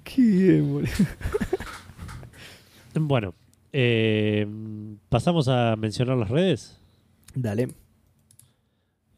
Qué 0.04 0.22
bien, 0.22 0.72
boludo. 0.74 0.90
Bueno, 2.96 3.34
eh, 3.72 4.46
pasamos 5.10 5.48
a 5.48 5.76
mencionar 5.76 6.18
las 6.18 6.30
redes. 6.30 6.78
Dale. 7.34 7.70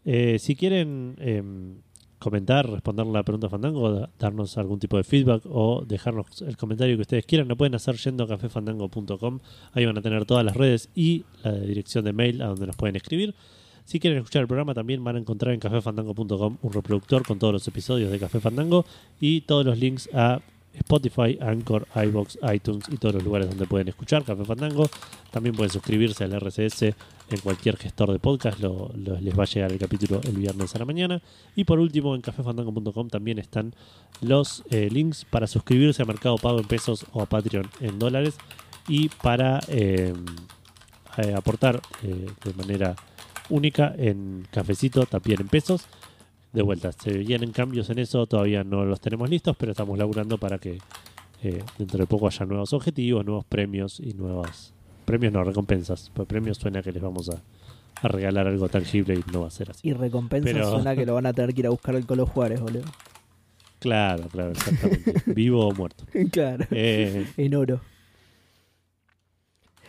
Eh, 0.05 0.37
si 0.39 0.55
quieren 0.55 1.15
eh, 1.19 1.43
comentar, 2.19 2.69
responder 2.69 3.05
la 3.07 3.23
pregunta 3.23 3.49
Fandango, 3.49 3.91
da- 3.91 4.09
darnos 4.19 4.57
algún 4.57 4.79
tipo 4.79 4.97
de 4.97 5.03
feedback 5.03 5.43
o 5.45 5.83
dejarnos 5.85 6.41
el 6.43 6.57
comentario 6.57 6.95
que 6.95 7.01
ustedes 7.01 7.25
quieran, 7.25 7.47
lo 7.47 7.55
pueden 7.57 7.75
hacer 7.75 7.95
yendo 7.97 8.23
a 8.23 8.27
cafefandango.com. 8.27 9.39
Ahí 9.73 9.85
van 9.85 9.97
a 9.97 10.01
tener 10.01 10.25
todas 10.25 10.45
las 10.45 10.55
redes 10.55 10.89
y 10.95 11.23
la 11.43 11.53
dirección 11.53 12.05
de 12.05 12.13
mail 12.13 12.41
a 12.41 12.47
donde 12.47 12.67
nos 12.67 12.75
pueden 12.75 12.95
escribir. 12.95 13.33
Si 13.83 13.99
quieren 13.99 14.17
escuchar 14.19 14.41
el 14.41 14.47
programa, 14.47 14.73
también 14.73 15.03
van 15.03 15.15
a 15.15 15.19
encontrar 15.19 15.53
en 15.53 15.59
cafefandango.com 15.59 16.57
un 16.61 16.73
reproductor 16.73 17.23
con 17.25 17.37
todos 17.37 17.53
los 17.53 17.67
episodios 17.67 18.11
de 18.11 18.17
Café 18.19 18.39
Fandango 18.39 18.85
y 19.19 19.41
todos 19.41 19.65
los 19.65 19.77
links 19.77 20.09
a 20.13 20.39
Spotify, 20.73 21.37
Anchor, 21.39 21.87
iBox, 21.95 22.37
iTunes 22.53 22.85
y 22.91 22.97
todos 22.97 23.15
los 23.15 23.23
lugares 23.23 23.47
donde 23.47 23.65
pueden 23.65 23.87
escuchar 23.87 24.23
Café 24.23 24.43
Fandango. 24.43 24.87
También 25.31 25.55
pueden 25.55 25.69
suscribirse 25.71 26.23
al 26.23 26.39
RSS 26.39 26.93
en 27.29 27.39
cualquier 27.39 27.75
gestor 27.77 28.11
de 28.11 28.19
podcast, 28.19 28.59
lo- 28.59 28.91
les 28.95 29.37
va 29.37 29.43
a 29.43 29.47
llegar 29.47 29.71
el 29.71 29.79
capítulo 29.79 30.21
el 30.23 30.35
viernes 30.37 30.75
a 30.75 30.79
la 30.79 30.85
mañana. 30.85 31.21
Y 31.55 31.63
por 31.63 31.79
último, 31.79 32.13
en 32.13 32.21
cafefandango.com 32.21 33.09
también 33.09 33.39
están 33.39 33.73
los 34.21 34.63
eh, 34.69 34.89
links 34.91 35.25
para 35.25 35.47
suscribirse 35.47 36.03
a 36.03 36.05
Mercado 36.05 36.37
Pago 36.37 36.59
en 36.59 36.65
pesos 36.67 37.05
o 37.13 37.21
a 37.21 37.25
Patreon 37.25 37.67
en 37.81 37.97
dólares 37.97 38.35
y 38.87 39.09
para 39.09 39.59
eh, 39.69 40.13
eh, 41.17 41.33
aportar 41.35 41.81
de 42.03 42.53
manera 42.55 42.95
única 43.49 43.93
en 43.97 44.47
cafecito 44.51 45.05
también 45.07 45.41
en 45.41 45.47
pesos. 45.47 45.85
De 46.53 46.61
vuelta, 46.61 46.91
se 46.91 47.17
vienen 47.17 47.51
cambios 47.51 47.89
en 47.89 47.99
eso, 47.99 48.27
todavía 48.27 48.63
no 48.63 48.85
los 48.85 49.01
tenemos 49.01 49.29
listos, 49.29 49.57
pero 49.57 49.71
estamos 49.71 49.97
laburando 49.97 50.37
para 50.37 50.59
que 50.59 50.77
dentro 51.77 51.99
de 51.99 52.05
poco 52.07 52.27
haya 52.27 52.45
nuevos 52.45 52.71
objetivos, 52.73 53.25
nuevos 53.25 53.45
premios 53.45 53.99
y 53.99 54.13
nuevas... 54.13 54.74
Premios 55.05 55.33
no, 55.33 55.43
recompensas. 55.43 56.11
Pues 56.13 56.27
premios 56.27 56.57
suena 56.57 56.81
que 56.81 56.91
les 56.91 57.01
vamos 57.01 57.29
a, 57.29 57.41
a 58.01 58.07
regalar 58.07 58.47
algo 58.47 58.67
tangible 58.69 59.15
y 59.15 59.23
no 59.31 59.41
va 59.41 59.47
a 59.47 59.51
ser 59.51 59.71
así. 59.71 59.87
Y 59.87 59.93
recompensa 59.93 60.49
Pero- 60.51 60.71
suena 60.71 60.95
que 60.95 61.05
lo 61.09 61.13
van 61.13 61.25
a 61.27 61.33
tener 61.33 61.53
que 61.53 61.61
ir 61.61 61.67
a 61.67 61.71
buscar 61.71 61.95
al 61.95 62.05
Colo 62.05 62.25
Juárez, 62.25 62.59
boludo. 62.61 62.83
Claro, 63.79 64.27
claro, 64.29 64.51
exactamente. 64.51 65.13
Vivo 65.33 65.67
o 65.67 65.71
muerto. 65.73 66.05
claro. 66.31 66.65
Eh, 66.71 67.27
En 67.37 67.55
oro. 67.55 67.81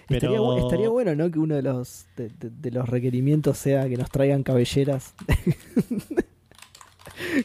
Estaría, 0.08 0.38
Pero- 0.38 0.58
estaría 0.58 0.88
bueno, 0.88 1.14
¿no? 1.16 1.30
Que 1.30 1.38
uno 1.40 1.56
de 1.56 1.62
los, 1.62 2.06
de, 2.16 2.28
de- 2.28 2.50
de 2.50 2.70
los 2.70 2.88
requerimientos 2.88 3.58
sea 3.58 3.88
que 3.88 3.96
nos 3.96 4.08
traigan 4.10 4.42
cabelleras. 4.44 5.14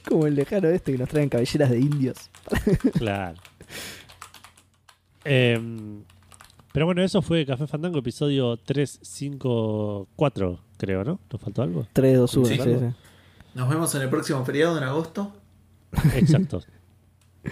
Como 0.08 0.28
el 0.28 0.36
lejano 0.36 0.68
este, 0.70 0.92
que 0.92 0.98
nos 0.98 1.10
traigan 1.10 1.30
cabelleras 1.30 1.70
de 1.70 1.80
indios. 1.80 2.30
claro. 2.94 3.38
Em, 5.24 6.04
pero 6.74 6.86
bueno, 6.86 7.04
eso 7.04 7.22
fue 7.22 7.46
Café 7.46 7.68
Fandango, 7.68 8.00
episodio 8.00 8.56
354, 8.58 10.60
creo, 10.78 11.04
¿no? 11.04 11.20
¿Nos 11.32 11.42
faltó 11.42 11.62
algo? 11.64 11.86
3, 11.94 12.18
2, 12.18 12.38
1. 12.38 12.46
Sí. 12.48 12.56
Sí, 12.56 12.62
sí. 12.64 12.70
Nos 13.54 13.70
vemos 13.70 13.94
en 13.96 14.02
el 14.04 14.10
próximo 14.10 14.44
feriado 14.46 14.78
en 14.78 14.84
agosto. 14.84 15.34
Exacto. 16.16 16.62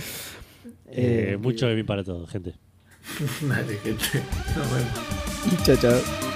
Eh, 0.92 1.34
Eh, 1.34 1.38
mucho 1.38 1.68
de 1.68 1.76
mí 1.76 1.84
para 1.84 2.04
todo, 2.04 2.26
gente. 2.26 2.56
Dale, 3.42 3.78
gente. 3.78 4.24
Nos 4.58 4.74
vemos. 4.74 5.64
Chao, 5.64 5.76
chao. 5.78 6.29